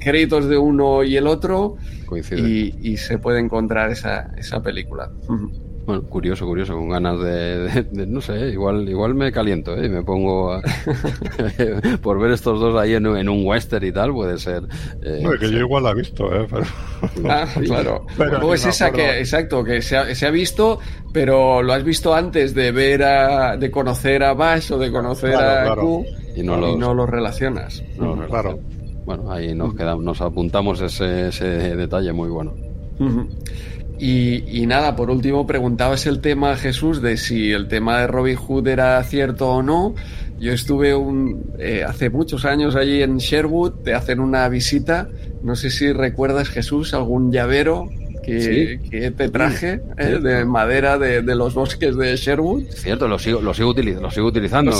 créditos 0.00 0.48
de 0.48 0.56
uno 0.56 1.04
y 1.04 1.16
el 1.16 1.26
otro 1.26 1.76
y, 2.30 2.96
se 2.96 3.18
puede 3.18 3.40
encontrar 3.40 3.90
esa, 3.90 4.30
esa 4.36 4.62
película. 4.62 5.10
Bueno, 5.88 6.02
curioso, 6.02 6.44
curioso, 6.44 6.74
con 6.74 6.90
ganas 6.90 7.18
de, 7.18 7.86
no 8.06 8.20
sé, 8.20 8.50
igual 8.50 8.86
igual 8.90 9.14
me 9.14 9.32
caliento 9.32 9.74
¿eh? 9.74 9.86
y 9.86 9.88
me 9.88 10.02
pongo 10.02 10.60
por 12.02 12.20
ver 12.20 12.32
estos 12.32 12.60
dos 12.60 12.78
ahí 12.78 12.92
en, 12.92 13.06
un 13.06 13.46
western 13.46 13.86
y 13.86 13.90
tal, 13.90 14.12
puede 14.12 14.36
ser. 14.36 14.64
Eh, 15.00 15.20
no, 15.22 15.30
que 15.30 15.50
yo 15.50 15.60
igual 15.60 15.84
la 15.84 15.92
he 15.92 15.94
visto, 15.94 16.30
¿eh? 16.30 16.46
Ah, 17.26 17.46
claro. 17.64 18.04
Pero 18.18 18.52
es 18.52 18.66
esa 18.66 18.90
que, 18.90 19.18
exacto, 19.20 19.64
que 19.64 19.80
se 19.80 19.96
ha, 19.96 20.14
se 20.14 20.26
ha, 20.26 20.30
visto, 20.30 20.78
pero 21.10 21.62
lo 21.62 21.72
has 21.72 21.84
visto 21.84 22.12
antes 22.12 22.54
de 22.54 22.70
ver 22.70 23.02
a, 23.02 23.56
de 23.56 23.70
conocer 23.70 24.22
a 24.24 24.34
Bash 24.34 24.72
o 24.72 24.78
de 24.78 24.92
conocer 24.92 25.36
a 25.36 25.74
Q 25.74 26.04
y 26.36 26.42
no, 26.42 26.76
lo 26.76 27.06
relacionas. 27.06 27.82
claro. 28.28 28.58
Bueno, 29.06 29.32
ahí 29.32 29.54
nos 29.54 29.74
quedamos, 29.74 30.04
nos 30.04 30.20
apuntamos 30.20 30.82
ese, 30.82 31.28
ese 31.28 31.46
detalle 31.76 32.12
muy 32.12 32.28
bueno. 32.28 32.52
Y, 34.00 34.64
nada, 34.66 34.94
por 34.94 35.10
último 35.10 35.46
preguntabas 35.46 36.06
el 36.06 36.20
tema, 36.20 36.56
Jesús, 36.56 37.02
de 37.02 37.16
si 37.16 37.50
el 37.50 37.66
tema 37.66 38.00
de 38.00 38.06
Robin 38.06 38.36
Hood 38.36 38.68
era 38.68 39.02
cierto 39.02 39.50
o 39.50 39.62
no. 39.62 39.94
Yo 40.38 40.52
estuve 40.52 40.94
un, 40.94 41.52
eh, 41.58 41.82
hace 41.84 42.08
muchos 42.08 42.44
años 42.44 42.76
allí 42.76 43.02
en 43.02 43.18
Sherwood, 43.18 43.82
te 43.82 43.94
hacen 43.94 44.20
una 44.20 44.48
visita. 44.48 45.08
No 45.42 45.56
sé 45.56 45.70
si 45.70 45.92
recuerdas, 45.92 46.48
Jesús, 46.48 46.94
algún 46.94 47.32
llavero 47.32 47.88
que, 48.28 49.12
te 49.16 49.28
traje 49.28 49.80
eh, 49.96 50.18
de 50.20 50.44
madera 50.44 50.98
de, 50.98 51.22
los 51.34 51.54
bosques 51.54 51.96
de 51.96 52.16
Sherwood. 52.16 52.64
Cierto, 52.70 53.08
lo 53.08 53.18
sigo, 53.18 53.40
lo 53.40 53.54
sigo, 53.54 53.72
lo 53.72 54.10
sigo 54.10 54.26
utilizando. 54.26 54.72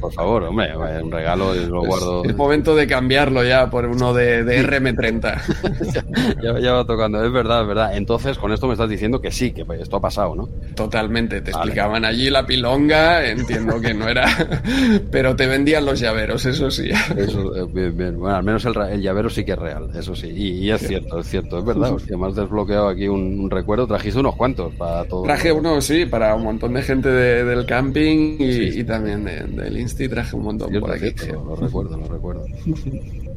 Por, 0.00 0.12
favor, 0.12 0.44
hombre, 0.44 0.76
un 0.76 1.10
regalo 1.10 1.54
y 1.54 1.66
lo 1.66 1.84
guardo. 1.84 2.24
Es 2.24 2.36
momento 2.36 2.74
de 2.74 2.86
cambiarlo 2.86 3.44
ya 3.44 3.70
por 3.70 3.86
uno 3.86 4.12
de, 4.12 4.44
RM30. 4.44 6.40
ya, 6.62 6.72
va 6.72 6.84
tocando, 6.84 7.24
es 7.24 7.32
verdad, 7.32 7.62
es 7.62 7.68
verdad. 7.68 7.96
Entonces, 7.96 8.38
con 8.38 8.52
esto 8.52 8.66
me 8.66 8.74
estás 8.74 8.88
diciendo 8.88 9.20
que 9.20 9.30
sí, 9.30 9.52
que 9.52 9.64
esto 9.80 9.96
ha 9.96 10.00
pasado, 10.00 10.34
¿no? 10.34 10.48
Totalmente, 10.74 11.40
te 11.40 11.50
explicaban 11.50 12.04
allí 12.04 12.30
la 12.30 12.46
pilonga, 12.46 13.26
entiendo 13.26 13.80
que 13.80 13.94
no 13.94 14.08
era, 14.08 14.26
pero 15.10 15.36
te 15.36 15.46
vendían 15.46 15.84
los 15.84 16.00
llaveros, 16.00 16.44
eso 16.46 16.70
sí. 16.70 16.90
Eso, 17.16 17.56
eh, 17.56 17.66
bien, 17.72 17.96
bien. 17.96 18.18
Bueno, 18.18 18.36
al 18.36 18.44
menos 18.44 18.64
el, 18.64 19.00
llavero 19.00 19.30
sí 19.30 19.44
que 19.44 19.52
es 19.52 19.58
real, 19.58 19.90
eso 19.94 20.14
sí. 20.14 20.28
Y, 20.28 20.70
es 20.70 20.86
cierto, 20.86 21.20
es 21.20 21.28
cierto, 21.28 21.58
es 21.58 21.64
verdad. 21.64 21.92
Hostia, 21.94 22.16
más 22.16 22.34
bloqueado 22.50 22.88
aquí 22.88 23.08
un, 23.08 23.48
recuerdo. 23.50 23.86
Trajiste 23.86 24.20
unos 24.20 24.36
cuantos 24.36 24.74
para 24.74 25.04
todo. 25.04 25.22
Traje 25.22 25.52
uno, 25.52 25.80
sí, 25.80 26.06
para 26.06 26.34
un 26.34 26.44
montón 26.44 26.74
de 26.74 26.82
gente 26.82 27.08
del 27.08 27.64
camping 27.66 28.36
y, 28.38 28.84
también 28.84 29.24
del 29.24 29.78
Insti 29.78 30.08
traje 30.08 30.36
un 30.36 30.44
montón 30.44 30.72
por 30.80 30.92
aquí. 30.92 31.14
lo, 31.32 31.56
recuerdo, 31.56 31.96
lo 31.96 32.08
recuerdo. 32.08 32.44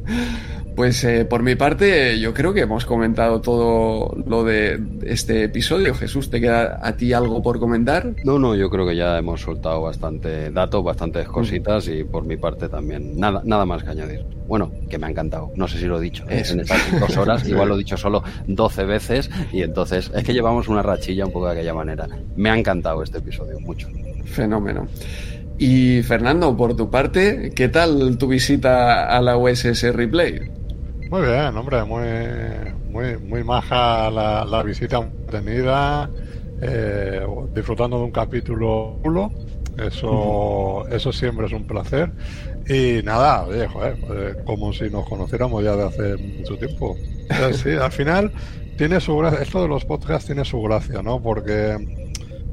Pues 0.76 1.04
eh, 1.04 1.24
por 1.24 1.44
mi 1.44 1.54
parte, 1.54 2.18
yo 2.18 2.34
creo 2.34 2.52
que 2.52 2.62
hemos 2.62 2.84
comentado 2.84 3.40
todo 3.40 4.16
lo 4.26 4.42
de 4.42 4.80
este 5.04 5.44
episodio. 5.44 5.94
Jesús, 5.94 6.30
¿te 6.30 6.40
queda 6.40 6.80
a 6.82 6.96
ti 6.96 7.12
algo 7.12 7.42
por 7.42 7.60
comentar? 7.60 8.12
No, 8.24 8.40
no, 8.40 8.56
yo 8.56 8.68
creo 8.70 8.84
que 8.84 8.96
ya 8.96 9.16
hemos 9.16 9.40
soltado 9.40 9.82
bastante 9.82 10.50
datos, 10.50 10.82
bastantes 10.82 11.28
cositas 11.28 11.86
y 11.86 12.02
por 12.02 12.24
mi 12.24 12.36
parte 12.36 12.68
también 12.68 13.18
nada, 13.18 13.40
nada 13.44 13.64
más 13.64 13.84
que 13.84 13.90
añadir. 13.90 14.24
Bueno, 14.48 14.72
que 14.90 14.98
me 14.98 15.06
ha 15.06 15.10
encantado. 15.10 15.52
No 15.54 15.68
sé 15.68 15.78
si 15.78 15.84
lo 15.84 15.98
he 15.98 16.02
dicho 16.02 16.24
¿eh? 16.28 16.42
en 16.50 16.60
estas 16.60 17.00
dos 17.00 17.16
horas, 17.16 17.48
igual 17.48 17.68
lo 17.68 17.76
he 17.76 17.78
dicho 17.78 17.96
solo 17.96 18.24
12 18.48 18.84
veces 18.84 19.30
y 19.52 19.62
entonces 19.62 20.10
es 20.12 20.24
que 20.24 20.32
llevamos 20.32 20.66
una 20.66 20.82
rachilla 20.82 21.24
un 21.24 21.32
poco 21.32 21.46
de 21.46 21.52
aquella 21.52 21.74
manera. 21.74 22.08
Me 22.34 22.50
ha 22.50 22.58
encantado 22.58 23.02
este 23.04 23.18
episodio, 23.18 23.60
mucho. 23.60 23.88
Fenómeno. 24.24 24.88
Y 25.58 26.02
Fernando, 26.02 26.56
por 26.56 26.74
tu 26.76 26.90
parte, 26.90 27.52
¿qué 27.54 27.68
tal 27.68 28.18
tu 28.18 28.28
visita 28.28 29.06
a 29.06 29.20
la 29.20 29.36
USS 29.36 29.94
Replay? 29.94 30.50
Muy 31.10 31.22
bien, 31.22 31.56
hombre, 31.56 31.84
muy, 31.84 32.04
muy, 32.90 33.16
muy 33.18 33.44
maja 33.44 34.10
la, 34.10 34.62
visita 34.64 35.08
tenida, 35.30 36.10
eh, 36.60 37.24
disfrutando 37.54 37.98
de 37.98 38.04
un 38.04 38.10
capítulo 38.10 38.98
chulo. 39.02 39.30
Eso, 39.78 40.86
eso 40.88 41.12
siempre 41.12 41.46
es 41.46 41.52
un 41.52 41.66
placer. 41.66 42.10
Y 42.68 43.02
nada, 43.04 43.44
oye, 43.44 43.68
pues, 43.72 44.36
como 44.44 44.72
si 44.72 44.88
nos 44.90 45.08
conociéramos 45.08 45.62
ya 45.62 45.76
de 45.76 45.84
hace 45.84 46.16
mucho 46.16 46.56
tiempo. 46.56 46.96
Sí, 47.54 47.70
al 47.70 47.90
final 47.90 48.30
tiene 48.76 49.00
su 49.00 49.16
gracia, 49.16 49.40
esto 49.40 49.62
de 49.62 49.68
los 49.68 49.86
podcasts 49.86 50.26
tiene 50.26 50.44
su 50.44 50.60
gracia, 50.60 51.02
¿no? 51.02 51.22
Porque 51.22 52.03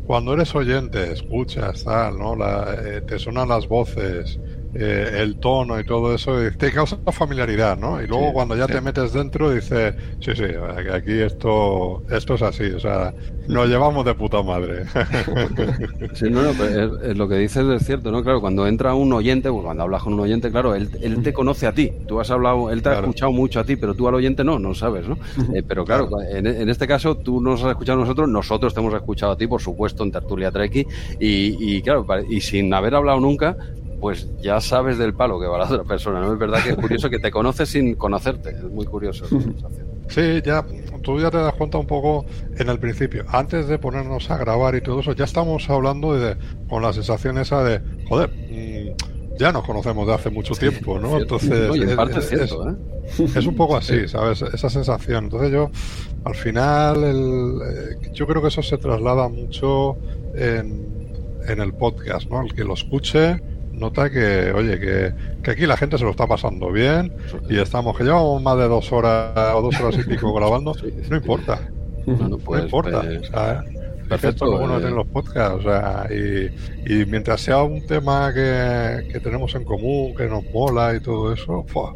cuando 0.04 0.34
eres 0.34 0.54
oyente, 0.56 1.12
escuchas, 1.12 1.84
tal, 1.84 2.18
¿no? 2.18 2.36
Eh, 2.74 3.02
te 3.04 3.20
suenan 3.20 3.50
las 3.50 3.68
voces 3.68 4.40
eh, 4.74 5.18
el 5.20 5.38
tono 5.38 5.80
y 5.80 5.84
todo 5.84 6.16
eso, 6.16 6.38
te 6.58 6.72
causa 6.72 6.98
familiaridad, 7.12 7.78
¿no? 7.78 8.02
Y 8.02 8.08
luego 8.08 8.32
cuando 8.32 8.56
ya 8.56 8.68
te 8.68 8.80
metes 8.80 9.12
dentro, 9.14 9.52
dices, 9.52 9.96
sí, 10.20 10.32
sí, 10.36 10.44
aquí 10.94 11.20
esto, 11.20 12.04
esto 12.10 12.36
es 12.36 12.42
así, 12.42 12.64
o 12.72 12.80
sea, 12.80 13.14
nos 13.48 13.68
llevamos 13.68 14.06
de 14.06 14.14
puta 14.16 14.42
madre. 14.42 14.84
Sí, 16.14 16.30
no, 16.30 16.42
no, 16.42 16.52
es, 16.52 17.18
lo 17.18 17.28
que 17.28 17.36
dices 17.36 17.66
es 17.66 17.86
cierto, 17.86 18.12
¿no? 18.12 18.24
Claro, 18.24 18.42
cuando 18.42 18.68
entra 18.68 18.94
un 18.94 19.14
oyente, 19.14 19.50
pues 19.50 19.64
cuando 19.64 19.84
hablas 19.84 20.04
con 20.04 20.14
un 20.14 20.20
oyente, 20.20 20.52
claro, 20.52 20.76
él, 20.76 20.90
él 21.02 21.22
te 21.24 21.34
conoce 21.34 21.68
a 21.68 21.74
ti, 21.74 21.92
tú 22.08 22.20
has 22.20 22.30
hablado, 22.32 22.70
él 22.70 22.82
te 22.82 22.90
ha 22.90 23.00
escuchado 23.00 23.32
mucho 23.32 23.60
a 23.60 23.64
ti, 23.64 23.76
pero 23.76 23.94
tú 23.94 24.08
al 24.08 24.16
oyente 24.16 24.44
no, 24.44 24.60
no 24.60 24.74
sabes, 24.74 25.08
¿no? 25.08 25.18
Eh, 25.54 25.64
pero 25.68 25.86
claro, 25.86 26.10
En, 26.22 26.48
en, 26.48 26.70
este 26.70 26.88
caso 26.88 27.16
tú 27.16 27.42
nos 27.42 27.64
has 27.64 27.72
escuchado 27.72 28.00
a 28.00 28.02
nosotros, 28.02 28.30
nosotros 28.30 28.74
te 28.74 28.80
hemos 28.80 28.94
escuchado 28.94 29.34
a 29.34 29.38
ti, 29.38 29.48
por 29.48 29.62
supuesto, 29.62 30.04
en 30.04 30.12
Tertulia 30.12 30.52
Treki, 30.52 30.86
y, 31.20 31.76
y 31.78 31.82
claro, 31.82 32.06
y 32.30 32.42
sin 32.42 32.74
haber 32.74 32.96
hablado 32.96 33.20
nunca, 33.20 33.56
pues 34.02 34.28
ya 34.42 34.60
sabes 34.60 34.98
del 34.98 35.14
palo 35.14 35.40
que 35.40 35.46
va 35.46 35.60
la 35.60 35.66
otra 35.66 35.84
persona, 35.84 36.20
¿no? 36.20 36.34
Es 36.34 36.40
verdad 36.40 36.64
que 36.64 36.72
es 36.72 36.76
curioso 36.76 37.10
que 37.10 37.20
te 37.20 37.30
conoces 37.30 37.70
sin 37.70 37.94
conocerte, 37.96 38.50
es 38.50 38.64
muy 38.64 38.86
curioso 38.86 39.28
Sí, 40.08 40.42
ya, 40.44 40.66
tú 41.04 41.20
ya 41.20 41.30
te 41.30 41.38
das 41.38 41.54
cuenta 41.54 41.78
un 41.78 41.86
poco 41.86 42.26
en 42.58 42.68
el 42.68 42.80
principio, 42.80 43.24
antes 43.28 43.68
de 43.68 43.78
ponernos 43.78 44.30
a 44.32 44.38
grabar 44.38 44.76
y 44.76 44.82
todo 44.82 45.00
eso, 45.00 45.14
ya 45.14 45.26
estamos 45.26 45.70
hablando 45.70 46.14
de, 46.16 46.36
con 46.68 46.82
la 46.82 46.92
sensación 46.92 47.38
esa 47.38 47.64
de, 47.64 47.80
joder, 48.10 48.30
mm, 48.30 49.38
ya 49.38 49.52
nos 49.52 49.64
conocemos 49.64 50.08
de 50.08 50.14
hace 50.14 50.30
mucho 50.32 50.56
tiempo, 50.56 51.00
¿no? 51.00 51.18
Entonces, 51.18 51.52
es, 51.52 52.52
¿eh? 52.52 53.28
es, 53.36 53.46
un 53.46 53.56
poco 53.56 53.78
así, 53.78 54.08
¿sabes? 54.08 54.42
Esa 54.42 54.70
sensación. 54.70 55.26
Entonces 55.26 55.52
yo, 55.52 55.72
al 56.26 56.36
final, 56.36 57.04
el, 57.04 57.60
eh, 57.62 58.10
yo 58.14 58.28
creo 58.28 58.42
que 58.42 58.50
eso 58.50 58.62
se 58.62 58.78
traslada 58.78 59.30
mucho 59.30 59.98
en, 60.36 60.86
en 61.48 61.62
el 61.62 61.74
podcast, 61.74 62.30
¿no? 62.30 62.42
El 62.42 62.54
que 62.54 62.64
lo 62.64 62.74
escuche 62.74 63.42
nota 63.82 64.10
que, 64.12 64.52
oye, 64.52 64.80
que, 64.80 65.14
que, 65.44 65.52
aquí 65.52 65.66
la 65.66 65.76
gente 65.76 65.98
se 65.98 66.04
lo 66.04 66.12
está 66.12 66.28
pasando 66.28 66.72
bien 66.72 67.12
y 67.50 67.58
estamos, 67.58 67.98
que 67.98 68.04
llevamos 68.04 68.42
más 68.42 68.58
de 68.58 68.68
dos 68.68 68.92
horas 68.94 69.34
o 69.56 69.62
dos 69.62 69.78
horas 69.82 70.00
y 70.00 70.08
pico 70.08 70.32
grabando, 70.34 70.74
no 71.10 71.16
importa. 71.18 71.60
no 72.06 72.38
pues, 72.38 72.64
importa. 72.64 73.02
Pues, 73.02 73.30
perfecto. 74.08 74.54
Es 74.54 74.60
bueno 74.60 74.78
eh. 74.78 74.92
los 74.92 75.08
podcasts, 75.08 75.58
o 75.58 75.62
sea, 75.64 76.08
y, 76.12 76.94
y, 76.94 77.06
mientras 77.08 77.42
sea 77.42 77.64
un 77.64 77.86
tema 77.88 78.32
que, 78.34 79.10
que, 79.12 79.20
tenemos 79.20 79.56
en 79.56 79.64
común, 79.64 80.14
que 80.16 80.28
nos 80.28 80.44
mola 80.54 80.96
y 80.96 81.00
todo 81.00 81.34
eso, 81.34 81.66
¡fua! 81.68 81.94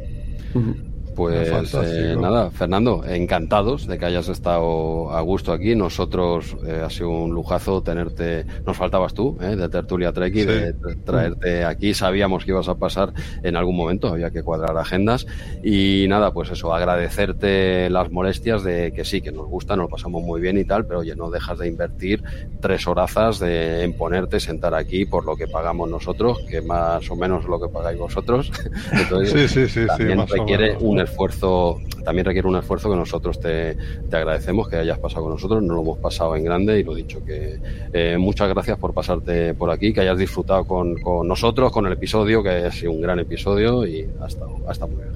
Pues 1.16 1.74
eh, 1.74 2.16
nada, 2.20 2.52
Fernando, 2.52 3.04
encantados 3.08 3.88
de 3.88 3.98
que 3.98 4.06
hayas 4.06 4.28
estado 4.28 5.12
a 5.12 5.22
gusto 5.22 5.54
aquí. 5.54 5.74
Nosotros 5.74 6.58
eh, 6.66 6.82
ha 6.86 6.90
sido 6.90 7.10
un 7.10 7.34
lujazo 7.34 7.82
tenerte, 7.82 8.46
nos 8.66 8.76
faltabas 8.76 9.14
tú, 9.14 9.38
eh, 9.42 9.56
de 9.56 9.70
Tertulia 9.70 10.12
Trek 10.12 10.36
y 10.36 10.44
de 10.44 10.74
traerte 11.06 11.64
aquí. 11.64 11.94
Sabíamos 11.94 12.44
que 12.44 12.52
ibas 12.52 12.68
a 12.68 12.76
pasar 12.76 13.14
en 13.44 13.56
algún 13.56 13.78
momento, 13.78 14.10
había 14.10 14.30
que 14.30 14.44
cuadrar 14.44 14.78
agendas. 14.78 15.26
Y 15.64 16.06
nada, 16.10 16.34
pues 16.34 16.52
eso, 16.52 16.74
agradecerte 16.74 17.90
las 17.90 18.12
molestias 18.12 18.64
de 18.64 18.92
que 18.92 19.06
sí, 19.06 19.22
que 19.22 19.32
nos 19.32 19.48
gusta, 19.48 19.78
nos 19.78 19.90
pasamos 19.90 20.22
muy 20.22 20.42
bien 20.42 20.58
y 20.58 20.66
tal, 20.66 20.86
pero 20.86 21.00
oye, 21.00 21.16
no 21.16 21.30
dejas 21.30 21.60
de 21.60 21.68
invertir 21.68 22.24
tres 22.60 22.88
horazas 22.88 23.40
de, 23.40 23.84
en 23.84 23.94
ponerte, 23.94 24.42
sentar 24.42 24.74
aquí 24.74 25.06
por 25.06 25.26
lo 25.26 25.38
que 25.38 25.48
pagamos 25.48 25.90
nosotros, 25.90 26.40
que 26.50 26.62
más 26.62 27.10
o 27.10 27.16
menos 27.16 27.46
lo 27.46 27.60
que 27.60 27.70
pagáis 27.70 27.98
vosotros. 27.98 28.52
Entonces, 28.92 29.52
sí, 29.52 29.68
sí, 29.68 29.82
sí, 29.82 29.88
también 29.88 30.28
requiere 30.28 30.76
un 30.80 31.05
esfuerzo, 31.06 31.80
también 32.04 32.26
requiere 32.26 32.48
un 32.48 32.56
esfuerzo 32.56 32.90
que 32.90 32.96
nosotros 32.96 33.40
te, 33.40 33.78
agradecemos 34.12 34.68
que 34.68 34.78
hayas 34.78 35.00
pasado 35.00 35.24
con 35.24 35.34
nosotros, 35.34 35.64
nos 35.64 35.76
lo 35.76 35.82
hemos 35.82 35.98
pasado 36.00 36.36
en 36.36 36.44
grande 36.44 36.80
y 36.80 36.84
lo 36.84 36.94
dicho, 36.94 37.24
que 37.24 37.60
eh, 37.94 38.18
muchas 38.18 38.50
gracias 38.50 38.78
por 38.78 38.94
pasarte 38.94 39.54
por 39.54 39.72
aquí, 39.72 39.94
que 39.94 40.02
hayas 40.02 40.18
disfrutado 40.18 40.66
con, 40.66 40.96
nosotros, 41.28 41.72
con 41.72 41.86
el 41.86 41.94
episodio, 41.94 42.44
que 42.44 42.50
ha 42.50 42.72
sido 42.72 42.92
un 42.92 43.02
gran 43.02 43.20
episodio 43.20 43.86
y 43.86 44.08
hasta, 44.22 44.46
hasta 44.68 44.86
muy 44.86 44.98
bien. 44.98 45.16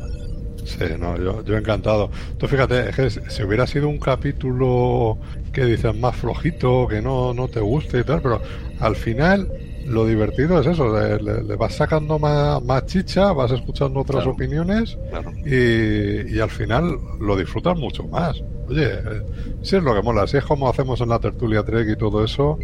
Sí, 0.66 0.86
no, 1.00 1.18
yo, 1.18 1.44
yo 1.44 1.58
encantado. 1.58 2.12
Tú 2.38 2.48
fíjate, 2.48 2.90
es 2.90 2.96
que 2.96 3.10
si 3.10 3.44
hubiera 3.44 3.66
sido 3.66 3.90
un 3.90 3.98
capítulo 3.98 5.18
que 5.52 5.66
dices 5.66 5.96
más 5.96 6.16
flojito, 6.16 6.88
que 6.88 7.02
no, 7.02 7.34
no 7.34 7.48
te 7.48 7.60
guste 7.60 8.00
y 8.00 8.04
tal, 8.04 8.22
pero 8.22 8.40
al 8.80 8.96
final 8.96 9.52
lo 9.90 10.06
divertido 10.06 10.60
es 10.62 10.68
eso, 10.68 10.96
le, 10.98 11.56
vas 11.56 11.76
sacando 11.76 12.20
más, 12.20 12.64
más, 12.64 12.86
chicha, 12.86 13.34
vas 13.34 13.52
escuchando 13.52 14.02
otras 14.02 14.26
opiniones 14.26 14.98
Y, 15.46 16.36
y, 16.36 16.40
al 16.40 16.50
final 16.50 16.98
lo 17.20 17.36
disfrutas 17.36 17.78
mucho 17.78 18.04
más. 18.04 18.42
Oye, 18.68 18.86
eh, 18.86 19.22
si 19.64 19.78
es 19.78 19.84
lo 19.84 19.96
que 19.96 20.02
mola, 20.02 20.28
si 20.28 20.38
es 20.38 20.46
como 20.46 20.70
hacemos 20.70 21.02
en 21.02 21.10
la 21.10 21.20
tertulia 21.20 21.64
Trek 21.64 21.90
y 21.90 21.96
todo 21.96 22.24
eso, 22.24 22.60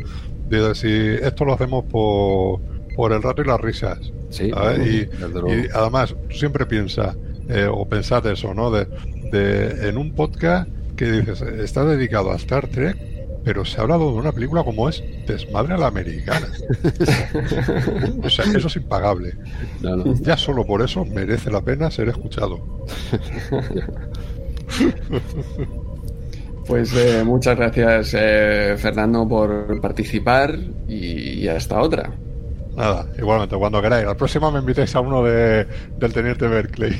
de 0.50 0.76
si 0.76 0.90
esto 1.26 1.46
lo 1.46 1.54
hacemos 1.54 1.86
por, 1.86 2.62
por 2.96 3.12
el 3.12 3.24
rato 3.24 3.42
y 3.42 3.46
las 3.46 3.60
risas. 3.60 4.00
Sí, 4.30 4.52
y, 4.52 5.10
además, 5.74 6.16
tú 6.30 6.36
siempre 6.36 6.66
piensas, 6.66 7.18
eh, 7.50 7.68
o 7.72 7.88
pensad 7.88 8.26
eso, 8.28 8.54
¿no? 8.54 8.70
De, 8.70 8.88
de, 9.32 9.90
en 9.90 9.98
un 9.98 10.14
podcast 10.14 10.70
que 10.96 11.12
dices, 11.12 11.42
está 11.42 11.84
dedicado 11.86 12.32
a 12.32 12.36
Star 12.36 12.68
Trek 12.68 13.15
pero 13.46 13.64
se 13.64 13.78
ha 13.78 13.84
hablado 13.84 14.12
de 14.12 14.18
una 14.18 14.32
película 14.32 14.64
como 14.64 14.90
es 14.90 15.04
Desmadre 15.28 15.76
a 15.76 15.78
la 15.78 15.88
Americana. 15.88 16.48
o 18.24 18.30
sea, 18.30 18.46
eso 18.46 18.68
es 18.68 18.76
impagable. 18.76 19.36
Ya 20.22 20.36
solo 20.36 20.66
por 20.66 20.82
eso 20.82 21.06
merece 21.06 21.52
la 21.52 21.62
pena 21.62 21.92
ser 21.92 22.10
escuchado. 22.10 22.60
Pues 26.68 26.96
eh, 26.96 27.24
muchas 27.24 27.56
gracias, 27.56 28.16
eh, 28.18 28.76
Fernando, 28.80 29.28
por 29.28 29.80
participar 29.80 30.58
y, 30.88 31.48
hasta 31.48 31.80
otra. 31.80 32.12
Nada, 32.76 33.08
igualmente, 33.20 33.56
cuando 33.56 33.80
queráis. 33.82 34.08
La 34.08 34.18
próxima 34.18 34.50
me 34.50 34.60
invitéis 34.60 34.96
a 34.96 35.00
uno 35.02 35.24
de, 35.24 35.68
del 35.98 36.12
Teniente 36.12 36.48
Berkeley. 36.48 37.00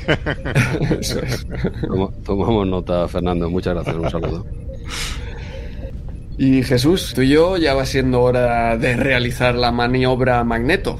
Tomamos 2.24 2.66
nota, 2.68 3.08
Fernando. 3.08 3.50
Muchas 3.50 3.74
gracias. 3.74 3.96
Un 3.96 4.10
saludo. 4.10 4.46
Y 6.38 6.62
Jesús, 6.62 7.12
tú 7.14 7.22
y 7.22 7.30
yo 7.30 7.56
ya 7.56 7.74
va 7.74 7.86
siendo 7.86 8.20
hora 8.20 8.76
de 8.76 8.94
realizar 8.96 9.54
la 9.54 9.72
maniobra 9.72 10.44
Magneto. 10.44 10.98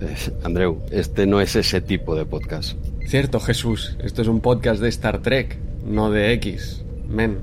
Eh, 0.00 0.14
Andreu, 0.44 0.80
este 0.90 1.26
no 1.26 1.40
es 1.40 1.56
ese 1.56 1.82
tipo 1.82 2.14
de 2.14 2.24
podcast. 2.24 2.78
Cierto, 3.06 3.38
Jesús, 3.38 3.96
esto 4.02 4.22
es 4.22 4.28
un 4.28 4.40
podcast 4.40 4.80
de 4.80 4.88
Star 4.88 5.20
Trek, 5.20 5.58
no 5.84 6.10
de 6.10 6.32
X. 6.32 6.84
Men. 7.06 7.38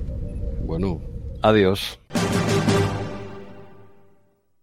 Bueno, 0.66 1.02
adiós. 1.42 2.00